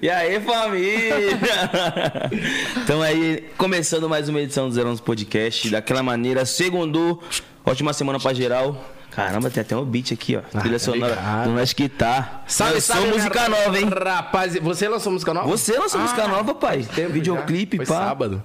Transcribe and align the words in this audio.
E 0.00 0.08
aí, 0.08 0.40
família? 0.40 1.14
Então 2.84 3.02
aí, 3.02 3.44
começando 3.58 4.08
mais 4.08 4.28
uma 4.28 4.40
edição 4.40 4.70
do 4.70 4.88
011 4.88 5.02
Podcast. 5.02 5.68
Daquela 5.70 6.02
maneira, 6.02 6.46
segundo, 6.46 7.20
ótima 7.64 7.92
semana 7.92 8.18
pra 8.18 8.32
geral. 8.32 8.82
Caramba, 9.10 9.50
tem 9.50 9.60
até 9.60 9.76
um 9.76 9.84
beat 9.84 10.12
aqui, 10.12 10.36
ó. 10.36 10.40
Ah, 10.54 10.60
Trilha 10.60 10.78
tá 10.78 10.84
sonora 10.84 11.14
ligado. 11.14 11.84
do 11.84 11.88
Tá. 11.90 12.42
Salve, 12.46 12.74
Lançou 12.74 12.94
salve, 12.96 13.12
música 13.12 13.48
minha 13.48 13.64
nova, 13.64 13.78
hein? 13.78 13.88
Rapaz, 13.88 14.54
você 14.56 14.88
lançou 14.88 15.12
música 15.12 15.34
nova? 15.34 15.48
Você 15.48 15.76
lançou 15.76 16.00
música 16.00 16.28
nova, 16.28 16.54
pai. 16.54 16.86
Tempo 16.94 17.12
Videoclipe, 17.12 17.78
já. 17.78 17.84
Foi 17.84 17.94
pá. 17.96 18.04
sábado. 18.06 18.42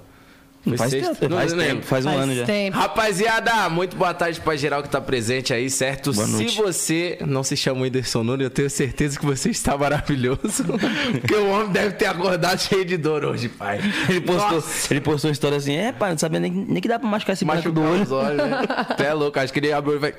Foi 0.66 0.78
faz 0.78 0.92
sexta. 0.92 1.16
tempo, 1.16 1.30
Não 1.30 1.38
faz 1.38 1.54
tempo, 1.54 1.82
faz 1.86 2.06
um 2.06 2.10
Faz 2.10 2.22
ano 2.22 2.36
já. 2.36 2.46
tempo. 2.46 2.78
Rapaziada, 2.78 3.70
muito 3.70 3.98
boa 3.98 4.14
tarde 4.14 4.40
pra 4.40 4.56
geral 4.56 4.82
que 4.82 4.88
tá 4.90 5.02
presente 5.02 5.54
aí, 5.54 5.70
certo? 5.70 6.14
Boa 6.14 6.26
se 6.26 6.32
noite. 6.32 6.56
você 6.58 7.18
não 7.26 7.44
se 7.44 7.58
chama 7.58 7.82
Whindersson 7.82 8.24
Nunes, 8.24 8.46
eu 8.46 8.50
tenho 8.50 8.70
certeza 8.70 9.20
que 9.20 9.26
você 9.26 9.50
está 9.50 9.78
maravilhoso. 9.78 10.64
Porque 11.20 11.36
o 11.36 11.50
homem 11.50 11.70
deve 11.70 11.92
ter 11.96 12.06
acordado 12.06 12.60
cheio 12.60 12.86
de 12.86 12.96
dor 12.96 13.26
hoje, 13.26 13.50
pai. 13.50 13.80
Ele 14.08 14.22
postou, 14.22 14.52
Nossa. 14.56 14.94
ele 14.94 15.02
postou 15.02 15.28
uma 15.30 15.34
história 15.34 15.58
assim, 15.58 15.76
é, 15.76 15.92
pai, 15.92 16.12
não 16.12 16.18
sabia 16.18 16.40
nem, 16.40 16.52
nem 16.52 16.82
que 16.82 16.88
dá 16.88 16.98
pra 16.98 17.10
machucar 17.10 17.34
esse 17.34 17.44
branco 17.44 17.70
do 17.70 17.82
Machucar 17.82 17.94
olho. 17.96 18.04
os 18.04 18.12
olhos, 18.12 18.38
né? 18.38 18.60
Até 18.90 19.06
é 19.08 19.14
louco, 19.14 19.38
acho 19.40 19.52
que 19.52 19.60
ele 19.60 19.74
abriu 19.74 19.96
e 19.96 20.00
vai... 20.00 20.14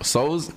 Só 0.00 0.28
os... 0.28 0.50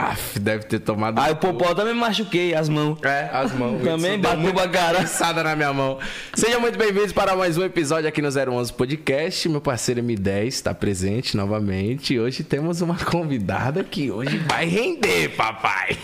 Aff, 0.00 0.38
deve 0.38 0.64
ter 0.64 0.78
tomado... 0.78 1.20
Aí 1.20 1.30
o 1.32 1.36
Popó 1.36 1.74
também 1.74 1.92
me 1.92 2.00
machuquei 2.00 2.54
as 2.54 2.70
mãos. 2.70 2.98
É, 3.02 3.28
as 3.30 3.52
mãos. 3.52 3.82
Também 3.84 4.18
bateu 4.18 4.54
pra 4.54 4.66
caralho. 4.66 5.44
na 5.44 5.54
minha 5.54 5.72
mão. 5.74 5.98
Sejam 6.34 6.58
muito 6.58 6.78
bem-vindos 6.78 7.12
para 7.12 7.36
mais 7.36 7.58
um 7.58 7.62
episódio 7.62 8.08
aqui 8.08 8.22
no 8.22 8.28
011 8.28 8.72
Podcast. 8.72 9.46
Meu 9.50 9.60
parceiro 9.60 10.02
M10 10.02 10.46
está 10.46 10.74
presente 10.74 11.36
novamente. 11.36 12.18
Hoje 12.18 12.42
temos 12.42 12.80
uma 12.80 12.96
convidada 12.96 13.84
que 13.84 14.10
hoje 14.10 14.38
vai 14.38 14.64
render, 14.64 15.36
papai. 15.36 15.98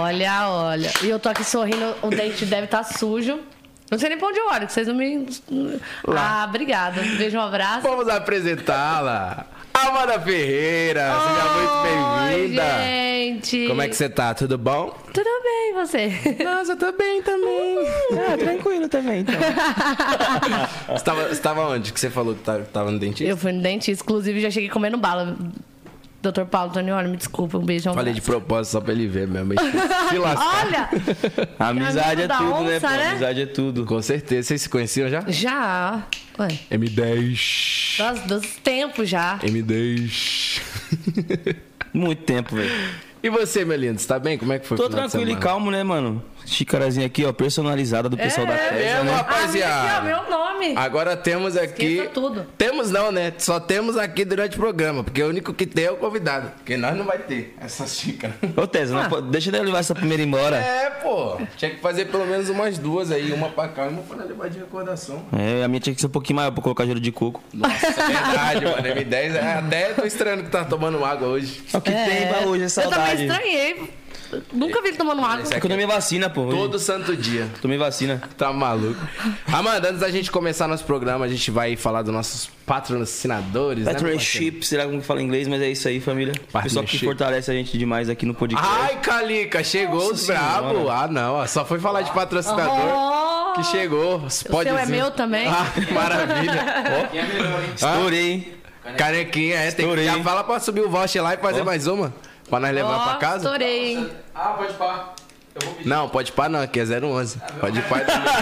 Olha, 0.00 0.48
olha. 0.48 0.90
E 1.02 1.08
eu 1.08 1.20
tô 1.20 1.28
aqui 1.28 1.44
sorrindo, 1.44 1.94
o 2.02 2.10
dente 2.10 2.44
deve 2.44 2.64
estar 2.64 2.82
sujo. 2.82 3.38
Não 3.92 3.98
sei 3.98 4.08
nem 4.08 4.16
pra 4.18 4.28
onde 4.28 4.38
eu 4.38 4.46
olho, 4.48 4.66
que 4.66 4.72
vocês 4.72 4.88
não 4.88 4.94
me. 4.94 5.26
Ah, 6.16 6.46
obrigada. 6.48 7.02
Beijo, 7.18 7.36
um 7.36 7.42
abraço. 7.42 7.82
Vamos 7.82 8.08
apresentá-la. 8.08 9.44
Amanda 9.74 10.18
Ferreira, 10.18 11.12
seja 11.20 11.44
muito 11.54 11.82
bem-vinda. 11.82 12.62
Oi, 12.62 12.84
gente. 12.84 13.66
Como 13.68 13.82
é 13.82 13.88
que 13.88 13.94
você 13.94 14.08
tá? 14.08 14.32
Tudo 14.32 14.56
bom? 14.56 14.96
Tudo 15.12 15.28
bem, 15.42 15.74
você? 15.74 16.08
Nossa, 16.42 16.72
eu 16.72 16.76
tô 16.78 16.92
bem 16.92 17.20
também. 17.22 17.78
Ah, 18.32 18.36
tranquilo 18.38 18.88
também, 18.88 19.20
então. 19.20 19.34
Você 20.88 21.04
tava, 21.04 21.28
você 21.28 21.40
tava 21.42 21.68
onde? 21.68 21.92
Que 21.92 22.00
você 22.00 22.08
falou 22.08 22.34
que 22.34 22.42
tá- 22.42 22.60
tava 22.72 22.90
no 22.90 22.98
dentista? 22.98 23.24
Eu 23.30 23.36
fui 23.36 23.52
no 23.52 23.60
dentista, 23.60 24.02
inclusive 24.02 24.40
já 24.40 24.50
cheguei 24.50 24.70
comendo 24.70 24.96
bala. 24.96 25.36
Doutor 26.22 26.46
Paulo 26.46 26.70
Antonioli, 26.70 27.08
me 27.08 27.16
desculpa, 27.16 27.58
um 27.58 27.64
beijo. 27.64 27.90
um 27.90 27.94
Falei 27.94 28.14
de 28.14 28.20
propósito 28.20 28.72
só 28.72 28.80
pra 28.80 28.92
ele 28.92 29.08
ver 29.08 29.26
mesmo. 29.26 29.52
Se 30.08 30.18
lascar. 30.18 30.66
Olha! 30.66 30.88
Amizade 31.58 32.22
é 32.22 32.28
tudo, 32.28 32.60
né, 32.62 32.76
onça, 32.76 32.88
pô? 32.88 32.94
né? 32.94 33.08
Amizade 33.10 33.40
é 33.42 33.46
tudo. 33.46 33.84
Com 33.84 34.00
certeza. 34.00 34.48
Vocês 34.48 34.62
se 34.62 34.68
conheciam 34.68 35.08
já? 35.08 35.24
Já. 35.26 36.04
Ué, 36.38 36.48
M10. 36.70 37.98
dos, 37.98 38.20
dos 38.42 38.46
tempos 38.62 39.08
já. 39.08 39.38
M10. 39.40 40.60
Muito 41.92 42.22
tempo, 42.22 42.54
velho. 42.54 42.70
E 43.22 43.30
você, 43.30 43.64
meu 43.64 43.76
lindo, 43.76 44.00
você 44.00 44.06
tá 44.08 44.18
bem? 44.18 44.36
Como 44.36 44.52
é 44.52 44.58
que 44.58 44.66
foi 44.66 44.76
Tô 44.76 44.88
tranquilo 44.88 45.30
e 45.30 45.36
calmo, 45.36 45.70
né, 45.70 45.82
mano? 45.84 46.22
Xicarazinha 46.44 47.06
aqui, 47.06 47.24
ó, 47.24 47.32
personalizada 47.32 48.08
do 48.08 48.16
pessoal 48.16 48.44
da 48.46 48.54
É, 48.54 48.68
Tesla, 48.70 48.78
mesmo, 48.80 49.04
né? 49.04 49.12
rapaziada. 49.12 49.74
Ah, 49.74 49.98
aqui, 49.98 50.00
ó, 50.00 50.02
meu 50.24 50.30
nome. 50.30 50.74
Agora 50.76 51.16
temos 51.16 51.56
aqui. 51.56 51.84
Esqueça 51.86 52.10
tudo. 52.10 52.46
Temos 52.58 52.90
não, 52.90 53.12
né? 53.12 53.32
Só 53.38 53.60
temos 53.60 53.96
aqui 53.96 54.24
durante 54.24 54.56
o 54.56 54.60
programa, 54.60 55.04
porque 55.04 55.22
o 55.22 55.28
único 55.28 55.54
que 55.54 55.64
tem 55.66 55.84
é 55.84 55.90
o 55.92 55.96
convidado. 55.96 56.50
Porque 56.56 56.76
nós 56.76 56.96
não 56.96 57.04
vai 57.04 57.18
ter 57.18 57.54
essa 57.60 57.86
xícara. 57.86 58.34
Ô, 58.56 58.66
Tesla, 58.66 59.08
Ah. 59.08 59.20
deixa 59.20 59.56
eu 59.56 59.62
levar 59.62 59.78
essa 59.78 59.94
primeira 59.94 60.20
embora. 60.20 60.56
É, 60.56 60.90
pô. 60.90 61.36
Tinha 61.56 61.70
que 61.70 61.80
fazer 61.80 62.06
pelo 62.06 62.26
menos 62.26 62.48
umas 62.48 62.76
duas 62.76 63.12
aí, 63.12 63.32
uma 63.32 63.48
pra 63.50 63.68
cá 63.68 63.86
e 63.86 63.88
uma 63.90 64.02
pra 64.02 64.24
levar 64.24 64.50
de 64.50 64.58
recordação. 64.58 65.24
É, 65.32 65.62
a 65.62 65.68
minha 65.68 65.78
tinha 65.78 65.94
que 65.94 66.00
ser 66.00 66.08
um 66.08 66.10
pouquinho 66.10 66.36
maior 66.36 66.50
pra 66.50 66.60
colocar 66.62 66.84
gelo 66.86 66.98
de 67.00 67.12
coco. 67.12 67.40
Nossa, 67.54 67.86
é 67.86 67.92
verdade, 67.92 68.64
mano. 68.64 69.00
M10 69.00 69.34
é 69.36 69.52
até 69.58 69.92
tô 69.94 70.04
estranhando 70.04 70.42
que 70.42 70.50
tá 70.50 70.64
tomando 70.64 71.04
água 71.04 71.28
hoje. 71.28 71.62
É 71.72 71.76
o 71.76 71.80
que 71.80 71.92
tem 71.92 72.26
pra 72.26 72.46
hoje, 72.48 72.64
é 72.64 72.68
saudade. 72.68 73.11
Também 73.12 73.26
estranhei. 73.28 74.02
Nunca 74.50 74.80
vi 74.80 74.88
ele 74.88 74.96
tomando 74.96 75.22
água. 75.22 75.44
É 75.50 75.60
que 75.60 75.66
eu 75.66 75.70
tomei 75.70 75.86
vacina, 75.86 76.30
pô. 76.30 76.42
hoje. 76.44 76.56
Todo 76.56 76.78
santo 76.78 77.14
dia. 77.14 77.50
Tomei 77.60 77.76
vacina. 77.76 78.22
Tá 78.38 78.50
maluco. 78.50 78.98
Amanda, 79.52 79.88
antes 79.88 80.00
da 80.00 80.10
gente 80.10 80.30
começar 80.30 80.66
nosso 80.66 80.84
programa, 80.84 81.26
a 81.26 81.28
gente 81.28 81.50
vai 81.50 81.76
falar 81.76 82.00
dos 82.00 82.14
nossos 82.14 82.48
patrocinadores, 82.64 83.84
né? 83.84 83.92
parceiro? 83.92 84.16
Partnership, 84.16 84.62
será 84.64 84.86
como 84.86 85.00
que 85.00 85.06
fala 85.06 85.20
em 85.20 85.26
inglês, 85.26 85.46
mas 85.48 85.60
é 85.60 85.68
isso 85.68 85.86
aí, 85.86 86.00
família. 86.00 86.32
Pessoal 86.62 86.82
que 86.84 86.98
fortalece 86.98 87.50
a 87.50 87.54
gente 87.54 87.76
demais 87.76 88.08
aqui 88.08 88.24
no 88.24 88.32
podcast. 88.34 88.66
Ai, 88.66 89.00
Calica, 89.00 89.62
chegou 89.62 90.00
Nossa 90.00 90.12
os 90.14 90.26
brabo. 90.26 90.68
Senhora. 90.76 90.94
Ah, 91.04 91.08
não, 91.08 91.34
ó, 91.34 91.46
só 91.46 91.64
foi 91.66 91.78
falar 91.78 92.00
de 92.00 92.10
patrocinador 92.12 92.72
Oh! 92.74 93.52
que 93.54 93.64
chegou. 93.64 94.16
O 94.16 94.48
Pode 94.50 94.68
seu 94.70 94.78
é 94.78 94.86
meu 94.86 95.10
também? 95.10 95.46
Ah, 95.46 95.66
maravilha. 95.92 96.64
Estourei, 97.76 98.30
hein? 98.30 98.48
Canequinha, 98.96 99.56
é, 99.56 99.70
tem 99.70 99.74
que 99.74 99.82
Estourei. 99.82 100.04
já 100.06 100.22
fala 100.22 100.42
pra 100.42 100.58
subir 100.58 100.80
o 100.80 100.88
voucher 100.88 101.22
lá 101.22 101.34
e 101.34 101.36
fazer 101.36 101.62
mais 101.62 101.86
uma. 101.86 102.12
Pra 102.48 102.60
nós 102.60 102.74
levar 102.74 102.96
Ó, 102.96 103.04
pra 103.04 103.14
casa. 103.16 103.36
Estourei, 103.44 103.94
hein? 103.94 104.10
Ah, 104.34 104.54
pode 104.58 104.74
pá. 104.74 105.14
Não, 105.84 106.08
pode 106.08 106.32
pá 106.32 106.48
não, 106.48 106.60
aqui 106.60 106.80
é 106.80 106.84
011. 106.84 107.38
Pode 107.60 107.78
ir 107.78 107.82
pá 107.82 108.00
também. 108.00 108.32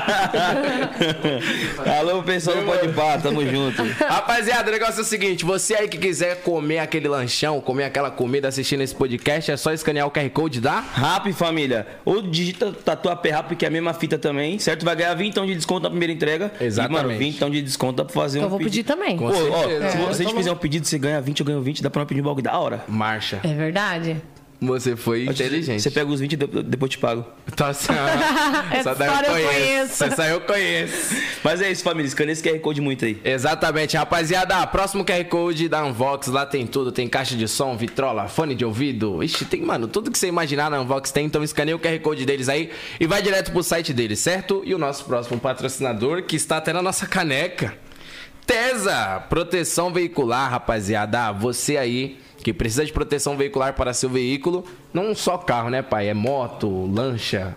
Alô, 1.98 2.22
pessoal 2.22 2.56
do 2.59 2.62
Pode 2.65 2.88
Pá, 2.93 3.19
tamo 3.19 3.44
junto. 3.44 3.82
Rapaziada, 3.98 4.69
o 4.69 4.72
negócio 4.72 4.98
é 5.00 5.03
o 5.03 5.04
seguinte: 5.04 5.44
você 5.44 5.75
aí 5.75 5.88
que 5.88 5.98
quiser 5.98 6.43
comer 6.43 6.78
aquele 6.78 7.09
lanchão, 7.09 7.60
comer 7.60 7.84
aquela 7.84 8.10
comida 8.10 8.47
assistindo 8.48 8.82
esse 8.82 8.94
podcast, 8.94 9.50
é 9.50 9.56
só 9.56 9.72
escanear 9.72 10.06
o 10.06 10.10
QR 10.10 10.28
Code 10.31 10.60
da. 10.60 10.81
Rap, 10.81 11.32
família. 11.32 11.87
Ou 12.04 12.22
digita 12.22 12.72
Tatuapé 12.72 13.31
Rap, 13.31 13.56
que 13.56 13.65
é 13.65 13.69
a 13.69 13.71
mesma 13.71 13.92
fita 13.92 14.19
também, 14.19 14.59
certo? 14.59 14.84
Vai 14.84 14.94
ganhar 14.94 15.15
20 15.15 15.47
de 15.47 15.54
desconto 15.56 15.82
na 15.82 15.91
primeira 15.91 16.12
entrega. 16.12 16.53
Exatamente. 16.60 17.00
E, 17.00 17.06
mano, 17.09 17.19
20 17.19 17.50
de 17.50 17.62
desconto 17.62 17.97
dá 17.97 18.04
pra 18.04 18.15
fazer 18.15 18.38
um 18.38 18.42
Eu 18.42 18.48
vou 18.48 18.59
pedir 18.59 18.84
também. 18.84 19.16
Pô, 19.16 19.27
ó, 19.27 19.32
certeza. 19.32 19.91
se 19.91 19.97
É, 19.97 20.00
você 20.06 20.25
tô 20.25 20.31
fizer 20.37 20.53
um 20.53 20.56
pedido, 20.56 20.87
você 20.87 20.98
ganha 20.98 21.21
20, 21.21 21.41
eu 21.41 21.47
ganho 21.47 21.60
20, 21.60 21.82
dá 21.82 21.91
pra 21.91 22.00
não 22.00 22.06
pedir 22.06 22.21
um 22.21 22.25
bagulho 22.25 22.44
da 22.44 22.56
hora. 22.59 22.84
Marcha. 22.87 23.41
É 23.42 23.53
verdade? 23.53 24.16
Você 24.60 24.94
foi 24.94 25.25
inteligente. 25.25 25.81
Você 25.81 25.91
pega 25.91 26.10
os 26.10 26.21
20 26.21 26.34
e 26.34 26.37
de- 26.37 26.47
depois 26.65 26.82
eu 26.82 26.88
te 26.88 26.98
pago. 26.98 27.25
Tá 27.56 27.69
assim, 27.69 27.88
Essa 28.71 28.94
daí 28.94 29.09
eu 29.09 29.25
conheço. 29.32 30.04
Essa 30.04 30.26
eu 30.28 30.41
conheço. 30.43 31.16
Mas 31.43 31.62
é 31.62 31.71
isso, 31.72 31.82
família. 31.82 32.06
Escaneia 32.06 32.34
esse 32.34 32.43
QR 32.43 32.59
Code 32.60 32.81
muito 32.82 33.06
aí. 33.06 33.19
Exatamente, 33.25 33.97
rapaziada. 33.97 34.66
Próximo 34.66 35.03
QR 35.03 35.25
Code 35.25 35.66
da 35.66 35.82
Unvox, 35.82 36.26
lá 36.28 36.44
tem 36.44 36.66
tudo. 36.66 36.93
Tem 36.93 37.09
caixa 37.09 37.34
de 37.34 37.48
som, 37.48 37.75
vitrola, 37.75 38.28
fone 38.28 38.54
de 38.54 38.62
ouvido. 38.65 39.22
Ixi, 39.25 39.47
tem, 39.47 39.62
mano, 39.62 39.88
tudo 39.88 40.10
que 40.10 40.19
você 40.19 40.26
imaginar 40.28 40.71
na 40.71 40.78
Unvox 40.81 41.10
tem. 41.10 41.25
Então 41.25 41.42
escaneia 41.42 41.75
o 41.75 41.81
QR 41.81 41.98
Code 42.00 42.27
deles 42.27 42.48
aí 42.50 42.71
e 43.00 43.06
vai 43.06 43.22
direto 43.22 43.53
pro 43.53 43.62
site 43.62 43.94
deles, 43.94 44.19
certo? 44.19 44.60
E 44.66 44.75
o 44.75 44.78
nosso 44.78 45.04
próximo 45.06 45.41
patrocinador, 45.41 46.25
que 46.25 46.37
está 46.37 46.59
até 46.59 46.72
na 46.75 46.82
nossa 46.82 47.06
caneca. 47.06 47.72
Tesa, 48.47 49.21
proteção 49.28 49.92
veicular, 49.92 50.50
rapaziada. 50.50 51.31
Você 51.32 51.77
aí 51.77 52.19
que 52.42 52.52
precisa 52.52 52.84
de 52.84 52.92
proteção 52.92 53.36
veicular 53.36 53.74
para 53.74 53.92
seu 53.92 54.08
veículo, 54.08 54.64
não 54.92 55.14
só 55.14 55.38
carro, 55.38 55.70
né, 55.70 55.82
pai? 55.82 56.08
É 56.08 56.14
moto, 56.14 56.86
lancha, 56.92 57.56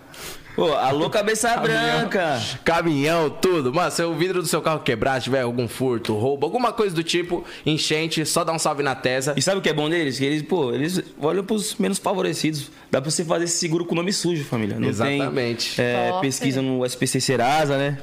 Pô, 0.54 0.72
alô, 0.72 1.10
cabeça 1.10 1.56
branca. 1.56 2.40
Caminhão, 2.64 3.28
tudo. 3.28 3.74
Mano, 3.74 3.90
se 3.90 4.02
o 4.04 4.14
vidro 4.14 4.40
do 4.40 4.46
seu 4.46 4.62
carro 4.62 4.80
quebrar, 4.80 5.20
tiver 5.20 5.40
algum 5.40 5.66
furto, 5.66 6.14
roubo, 6.14 6.46
alguma 6.46 6.72
coisa 6.72 6.94
do 6.94 7.02
tipo, 7.02 7.44
enchente, 7.66 8.24
só 8.24 8.44
dá 8.44 8.52
um 8.52 8.58
salve 8.58 8.82
na 8.82 8.94
Tesa. 8.94 9.34
E 9.36 9.42
sabe 9.42 9.58
o 9.58 9.60
que 9.60 9.68
é 9.68 9.72
bom 9.72 9.90
deles? 9.90 10.16
Que 10.16 10.24
eles, 10.24 10.42
pô, 10.42 10.72
eles 10.72 11.02
olham 11.20 11.42
pros 11.42 11.74
menos 11.76 11.98
favorecidos. 11.98 12.70
Dá 12.88 13.00
pra 13.00 13.10
você 13.10 13.24
fazer 13.24 13.44
esse 13.44 13.58
seguro 13.58 13.84
com 13.84 13.96
nome 13.96 14.12
sujo, 14.12 14.44
família. 14.44 14.78
Não 14.78 14.88
Exatamente. 14.88 15.74
tem 15.74 15.84
é, 15.84 16.20
pesquisa 16.20 16.62
no 16.62 16.86
SPC 16.86 17.20
Serasa, 17.20 17.76
né? 17.76 17.98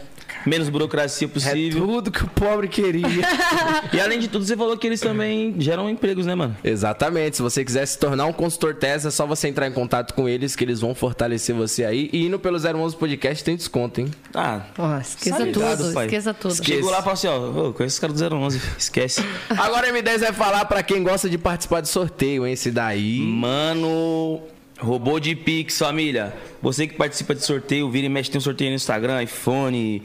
Menos 0.45 0.69
burocracia 0.69 1.25
É 1.25 1.29
possível. 1.29 1.85
tudo 1.85 2.11
que 2.11 2.23
o 2.23 2.27
pobre 2.27 2.67
queria. 2.67 3.01
E 3.93 3.99
além 3.99 4.19
de 4.19 4.27
tudo, 4.27 4.45
você 4.45 4.55
falou 4.55 4.77
que 4.77 4.87
eles 4.87 4.99
também 5.01 5.53
geram 5.59 5.89
empregos, 5.89 6.25
né, 6.25 6.33
mano? 6.33 6.55
Exatamente. 6.63 7.35
Se 7.37 7.41
você 7.41 7.63
quiser 7.65 7.85
se 7.85 7.97
tornar 7.97 8.25
um 8.25 8.31
consultor 8.33 8.75
Tesa, 8.75 9.09
é 9.09 9.11
só 9.11 9.25
você 9.25 9.47
entrar 9.49 9.67
em 9.67 9.71
contato 9.71 10.13
com 10.13 10.29
eles, 10.29 10.55
que 10.55 10.63
eles 10.63 10.79
vão 10.79 10.95
fortalecer 10.95 11.53
você 11.55 11.83
aí. 11.83 12.09
E 12.13 12.25
indo 12.25 12.39
pelo 12.39 12.57
011 12.57 12.95
Podcast 12.95 13.43
tem 13.43 13.55
desconto, 13.55 13.99
hein? 14.01 14.09
Ah, 14.33 14.61
esqueça 15.01 15.43
ligado, 15.43 15.77
tudo, 15.83 15.93
pai. 15.93 16.05
esqueça 16.05 16.33
tudo. 16.33 16.63
chegou 16.63 16.89
lá 16.89 16.99
e 16.99 17.01
falou 17.01 17.13
assim, 17.13 17.27
ó, 17.27 17.67
ô, 17.69 17.73
conheço 17.73 17.95
os 17.95 17.99
caras 17.99 18.15
do 18.21 18.35
011, 18.35 18.61
esquece. 18.77 19.25
Agora 19.49 19.89
a 19.89 19.93
M10 19.93 20.19
vai 20.19 20.33
falar 20.33 20.65
pra 20.65 20.81
quem 20.81 21.03
gosta 21.03 21.29
de 21.29 21.37
participar 21.37 21.81
de 21.81 21.89
sorteio, 21.89 22.45
hein? 22.47 22.53
Esse 22.53 22.71
daí. 22.71 23.19
Mano, 23.19 24.41
robô 24.79 25.19
de 25.19 25.35
Pix, 25.35 25.77
família. 25.77 26.33
Você 26.61 26.87
que 26.87 26.95
participa 26.95 27.35
de 27.35 27.43
sorteio, 27.43 27.89
vira 27.89 28.05
e 28.05 28.09
mexe, 28.09 28.29
tem 28.31 28.37
um 28.39 28.41
sorteio 28.41 28.69
no 28.69 28.75
Instagram, 28.75 29.21
iPhone, 29.23 30.01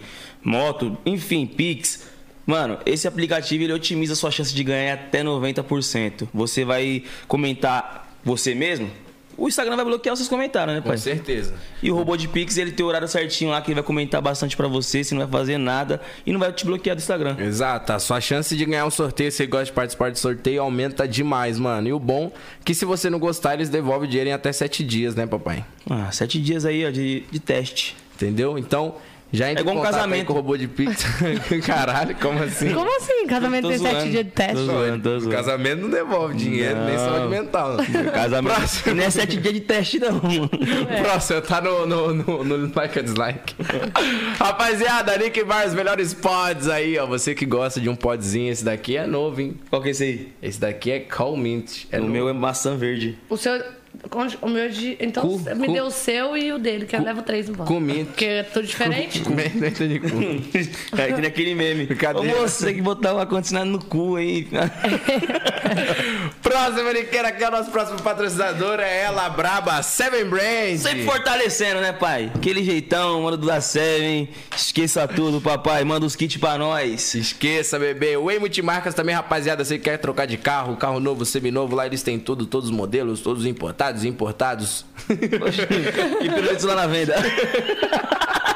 moto, 0.47 0.97
enfim, 1.05 1.47
Pix. 1.47 2.07
Mano, 2.47 2.79
esse 2.87 3.09
aplicativo 3.09 3.65
ele 3.65 3.73
otimiza 3.73 4.15
sua 4.15 4.31
chance 4.31 4.55
de 4.55 4.63
ganhar 4.63 4.95
até 4.95 5.23
90%. 5.23 6.29
Você 6.33 6.65
vai 6.65 7.03
comentar 7.27 8.07
você 8.25 8.55
mesmo, 8.55 8.91
o 9.37 9.49
Instagram 9.49 9.77
vai 9.77 9.85
bloquear 9.85 10.15
os 10.15 10.19
seus 10.19 10.29
comentários, 10.29 10.75
né, 10.75 10.81
pai? 10.81 10.93
Com 10.93 11.03
certeza. 11.03 11.55
E 11.83 11.91
o 11.91 11.95
robô 11.95 12.17
de 12.17 12.27
Pix, 12.27 12.57
ele 12.57 12.73
tem 12.73 12.85
o 12.87 12.89
horário 12.89 13.07
certinho 13.07 13.51
lá 13.51 13.61
que 13.61 13.69
ele 13.69 13.75
vai 13.75 13.85
comentar 13.85 14.23
bastante 14.23 14.57
pra 14.57 14.67
você, 14.67 15.05
você 15.05 15.15
não 15.15 15.27
vai 15.27 15.41
fazer 15.41 15.59
nada 15.59 16.01
e 16.25 16.33
não 16.33 16.41
vai 16.41 16.51
te 16.53 16.65
bloquear 16.65 16.97
do 16.97 17.01
Instagram. 17.01 17.37
Exato, 17.39 17.93
a 17.93 17.99
sua 17.99 18.21
chance 18.21 18.57
de 18.57 18.65
ganhar 18.65 18.87
um 18.87 18.91
sorteio, 18.91 19.31
se 19.31 19.39
você 19.39 19.47
gosta 19.47 19.67
de 19.67 19.73
participar 19.73 20.11
de 20.11 20.19
sorteio, 20.19 20.63
aumenta 20.63 21.07
demais, 21.07 21.59
mano. 21.59 21.89
E 21.89 21.93
o 21.93 21.99
bom 21.99 22.33
que 22.65 22.75
se 22.75 22.85
você 22.85 23.11
não 23.11 23.19
gostar, 23.19 23.55
eles 23.55 23.69
devolvem 23.69 24.09
o 24.09 24.11
dinheiro 24.11 24.31
em 24.31 24.33
até 24.33 24.53
7 24.53 24.83
dias, 24.83 25.15
né, 25.15 25.27
papai? 25.27 25.65
Ah, 25.89 26.11
sete 26.11 26.41
dias 26.41 26.65
aí, 26.65 26.87
ó, 26.87 26.91
de, 26.91 27.25
de 27.31 27.39
teste. 27.39 27.95
Entendeu? 28.15 28.57
Então, 28.57 28.95
já 29.33 29.51
entra 29.51 29.61
É 29.61 29.63
igual 29.63 29.77
um 29.79 29.83
casamento. 29.83 30.27
com 30.27 30.33
o 30.33 30.37
robô 30.37 30.57
de 30.57 30.69
pizza. 30.69 31.07
Caralho, 31.67 32.15
como 32.17 32.43
assim? 32.43 32.73
Como 32.73 32.97
assim? 32.97 33.27
Casamento 33.27 33.69
tem 33.69 33.79
sete 33.79 34.11
dias 34.11 34.25
de 34.25 34.31
teste? 34.31 34.55
Tô 34.55 34.65
zoando, 34.65 35.03
tô 35.03 35.17
O 35.17 35.21
zoando. 35.21 35.37
casamento 35.37 35.83
não 35.83 35.91
devolve 35.91 36.35
dinheiro, 36.37 36.77
nem 36.85 36.97
Não. 36.97 37.05
saúde 37.05 37.29
mental. 37.29 37.77
Casamento. 38.15 38.55
Próximo. 38.55 38.95
Não 38.95 39.05
é 39.05 39.11
sete 39.11 39.37
dias 39.37 39.55
de 39.55 39.61
teste, 39.61 39.99
não. 39.99 40.21
Próximo, 41.03 41.43
tá 41.43 41.61
no, 41.61 41.87
no, 41.87 42.15
no, 42.15 42.45
no 42.45 42.73
like 42.75 42.99
or 42.99 43.03
dislike. 43.05 43.55
Rapaziada, 44.39 45.17
Nick 45.19 45.43
Bar, 45.45 45.67
os 45.67 45.75
melhores 45.75 46.15
pods 46.15 46.69
aí, 46.69 46.99
ó. 46.99 47.07
Você 47.07 47.35
que 47.35 47.45
gosta 47.47 47.81
de 47.81 47.89
um 47.89 47.97
podzinho, 47.97 48.51
esse 48.53 48.65
daqui 48.65 48.97
é 48.97 49.07
novo, 49.07 49.41
hein? 49.41 49.57
Qual 49.71 49.83
que 49.83 49.89
é 49.89 49.91
esse 49.91 50.03
aí? 50.05 50.33
Esse 50.43 50.61
daqui 50.61 50.91
é 50.91 51.01
Call 51.01 51.37
Mint. 51.37 51.85
É 51.91 51.99
o 51.99 52.03
novo. 52.03 52.13
meu 52.13 52.29
é 52.29 52.33
maçã 52.33 52.77
verde. 52.77 53.19
O 53.29 53.37
seu. 53.37 53.61
O 54.43 54.49
meu 54.49 54.69
de. 54.69 54.97
Então 55.01 55.23
Cu, 55.23 55.39
me 55.57 55.67
cu. 55.67 55.73
deu 55.73 55.87
o 55.87 55.91
seu 55.91 56.37
e 56.37 56.53
o 56.53 56.59
dele, 56.59 56.87
que 56.87 56.95
eu 56.97 57.03
levo 57.03 57.23
três 57.23 57.49
no 57.49 57.57
banco. 57.57 57.73
com 57.73 57.81
mint. 57.81 58.07
Porque 58.07 58.25
é 58.25 58.43
tudo 58.43 58.67
diferente. 58.67 59.23
Não 59.29 59.69
entendi 59.69 60.01
cu. 60.01 60.07
É 60.99 61.07
que 61.13 61.21
nem 61.21 61.27
aquele 61.27 61.55
meme. 61.55 61.89
Ô, 62.15 62.23
moço, 62.23 62.49
você 62.59 62.67
tem 62.67 62.75
que 62.77 62.83
botar 62.83 63.15
um 63.15 63.19
ar-condicionado 63.19 63.71
no 63.71 63.79
cu 63.85 64.17
aí. 64.17 64.49
Próximo, 66.43 66.93
Niqueira, 66.93 67.33
que 67.33 67.43
é 67.43 67.49
o 67.49 67.51
nosso 67.51 67.71
próximo 67.71 68.01
patrocinador, 68.03 68.81
é 68.81 69.03
ela, 69.03 69.29
Braba, 69.29 69.83
Seven 69.83 70.25
Brand. 70.27 70.77
Sempre 70.79 71.05
fortalecendo, 71.05 71.81
né, 71.81 71.93
pai? 71.93 72.31
Aquele 72.35 72.63
jeitão, 72.65 73.23
mano 73.23 73.37
do 73.37 73.47
da 73.47 73.61
Seven. 73.61 74.29
Esqueça 74.57 75.07
tudo, 75.09 75.41
papai. 75.41 75.85
Manda 75.85 76.07
os 76.07 76.17
kits 76.17 76.37
pra 76.39 76.57
nós. 76.57 77.15
Esqueça, 77.15 77.79
bebê. 77.79 78.17
Way 78.17 78.39
Multimarcas 78.39 78.95
também, 78.95 79.15
rapaziada. 79.15 79.65
Você 79.65 79.79
quer 79.79 79.99
trocar 79.99 80.27
de 80.27 80.37
carro, 80.37 80.77
carro 80.77 81.01
novo, 81.01 81.25
seminovo, 81.25 81.75
lá 81.75 81.87
eles 81.87 82.03
têm 82.03 82.19
tudo, 82.19 82.47
todos 82.47 82.71
os 82.71 82.75
modelos, 82.75 83.21
todos 83.21 83.45
importados 83.47 83.86
e 84.03 84.09
importados. 84.09 84.85
e 85.09 86.29
pirulitos 86.29 86.65
lá 86.65 86.75
na 86.75 86.87
venda. 86.87 87.15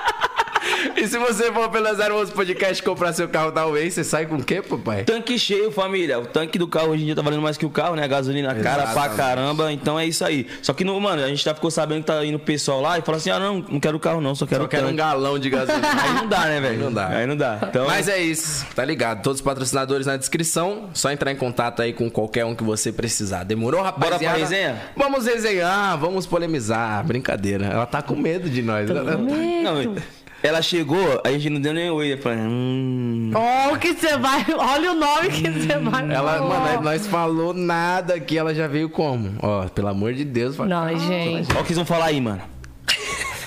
e 1.01 1.09
se 1.09 1.19
você 1.19 1.51
for 1.53 1.69
pela 1.71 1.93
011 1.93 2.33
Podcast 2.33 2.83
comprar 2.83 3.13
seu 3.13 3.29
carro 3.29 3.51
da 3.51 3.65
Way, 3.67 3.91
você 3.91 4.05
sai 4.05 4.27
com 4.27 4.37
o 4.37 4.45
quê, 4.45 4.61
papai? 4.61 5.05
Tanque 5.05 5.39
cheio, 5.39 5.71
família. 5.73 6.19
O 6.19 6.27
tanque 6.27 6.59
do 6.59 6.69
carro 6.69 6.91
hoje 6.91 7.03
em 7.03 7.07
dia 7.07 7.15
tá 7.17 7.23
valendo 7.23 7.41
mais 7.43 7.57
que 7.57 7.65
o 7.65 7.71
carro, 7.71 7.97
né? 7.97 8.05
A 8.05 8.07
gasolina 8.07 8.55
cara 8.55 8.83
pra 8.83 8.91
Exatamente. 8.91 9.17
caramba. 9.17 9.73
Então 9.73 9.99
é 9.99 10.07
isso 10.07 10.25
aí. 10.25 10.47
Só 10.61 10.73
que, 10.75 10.85
no, 10.85 11.01
mano, 11.01 11.23
a 11.25 11.29
gente 11.29 11.43
já 11.43 11.55
ficou 11.55 11.71
sabendo 11.71 12.01
que 12.01 12.07
tá 12.07 12.25
indo 12.25 12.37
o 12.37 12.41
pessoal 12.41 12.81
lá 12.81 12.99
e 12.99 13.03
fala 13.03 13.17
assim: 13.17 13.31
ah, 13.31 13.39
não, 13.39 13.65
não 13.69 13.81
quero 13.81 13.97
o 13.97 14.01
carro, 14.01 14.21
não, 14.21 14.35
só 14.35 14.45
quero 14.47 14.63
Eu 14.63 14.67
o 14.67 14.69
quero 14.69 14.89
um 14.89 14.97
galão 14.97 15.39
de 15.39 15.49
gasolina. 15.49 15.89
Aí 16.03 16.13
não 16.15 16.29
dá, 16.29 16.45
né, 16.47 16.61
velho? 16.61 16.79
Não 16.85 16.93
dá. 16.93 17.09
Aí 17.09 17.27
não 17.27 17.37
dá. 17.37 17.59
Então, 17.63 17.87
Mas 17.87 18.09
é 18.09 18.19
isso, 18.19 18.67
tá 18.75 18.85
ligado? 18.85 19.23
Todos 19.23 19.41
os 19.41 19.45
patrocinadores 19.45 20.07
na 20.07 20.17
descrição. 20.17 20.91
Só 20.93 21.11
entrar 21.11 21.33
em 21.33 21.37
contato 21.37 21.81
aí 21.81 21.93
com 21.93 22.11
qualquer 22.11 22.45
um 22.45 22.55
que 22.55 22.63
você 22.63 22.93
precisar. 22.93 23.45
Demorou, 23.45 23.83
rapaziada? 23.83 24.19
Bora 24.19 24.31
pra 24.33 24.39
resenha? 24.39 24.83
Vamos 24.97 25.27
resenhar, 25.27 25.97
vamos 25.99 26.27
polemizar. 26.27 27.05
Brincadeira. 27.07 27.67
Ela 27.67 27.87
tá 27.87 28.03
com 28.03 28.15
medo 28.17 28.51
de 28.51 28.61
nós. 28.63 28.89
né? 28.89 29.17
Não, 29.63 29.95
ela 30.43 30.63
chegou, 30.63 31.21
a 31.25 31.31
gente 31.33 31.51
não 31.51 31.61
deu 31.61 31.73
nem 31.75 31.91
oi. 31.91 32.13
Eu 32.15 32.19
falei, 32.19 32.39
hum. 32.39 33.31
Ó, 33.35 33.75
o 33.75 33.79
que 33.79 33.93
você 33.95 34.17
vai. 34.17 34.45
Olha 34.57 34.93
o 34.93 34.95
nome 34.95 35.29
que 35.29 35.51
você 35.51 35.79
vai. 35.79 36.11
Ela, 36.15 36.39
falar. 36.39 36.61
mano, 36.61 36.83
nós 36.83 37.07
falou 37.07 37.53
nada 37.53 38.15
aqui, 38.15 38.39
ela 38.39 38.55
já 38.55 38.67
veio 38.67 38.89
como? 38.89 39.35
Ó, 39.43 39.67
pelo 39.69 39.89
amor 39.89 40.15
de 40.15 40.25
Deus. 40.25 40.57
fala- 40.57 40.69
Não, 40.69 40.99
gente. 40.99 41.51
Olha 41.53 41.61
o 41.61 41.65
que 41.65 41.69
eles 41.73 41.77
vão 41.77 41.85
falar 41.87 42.07
aí, 42.07 42.21
mano. 42.21 42.41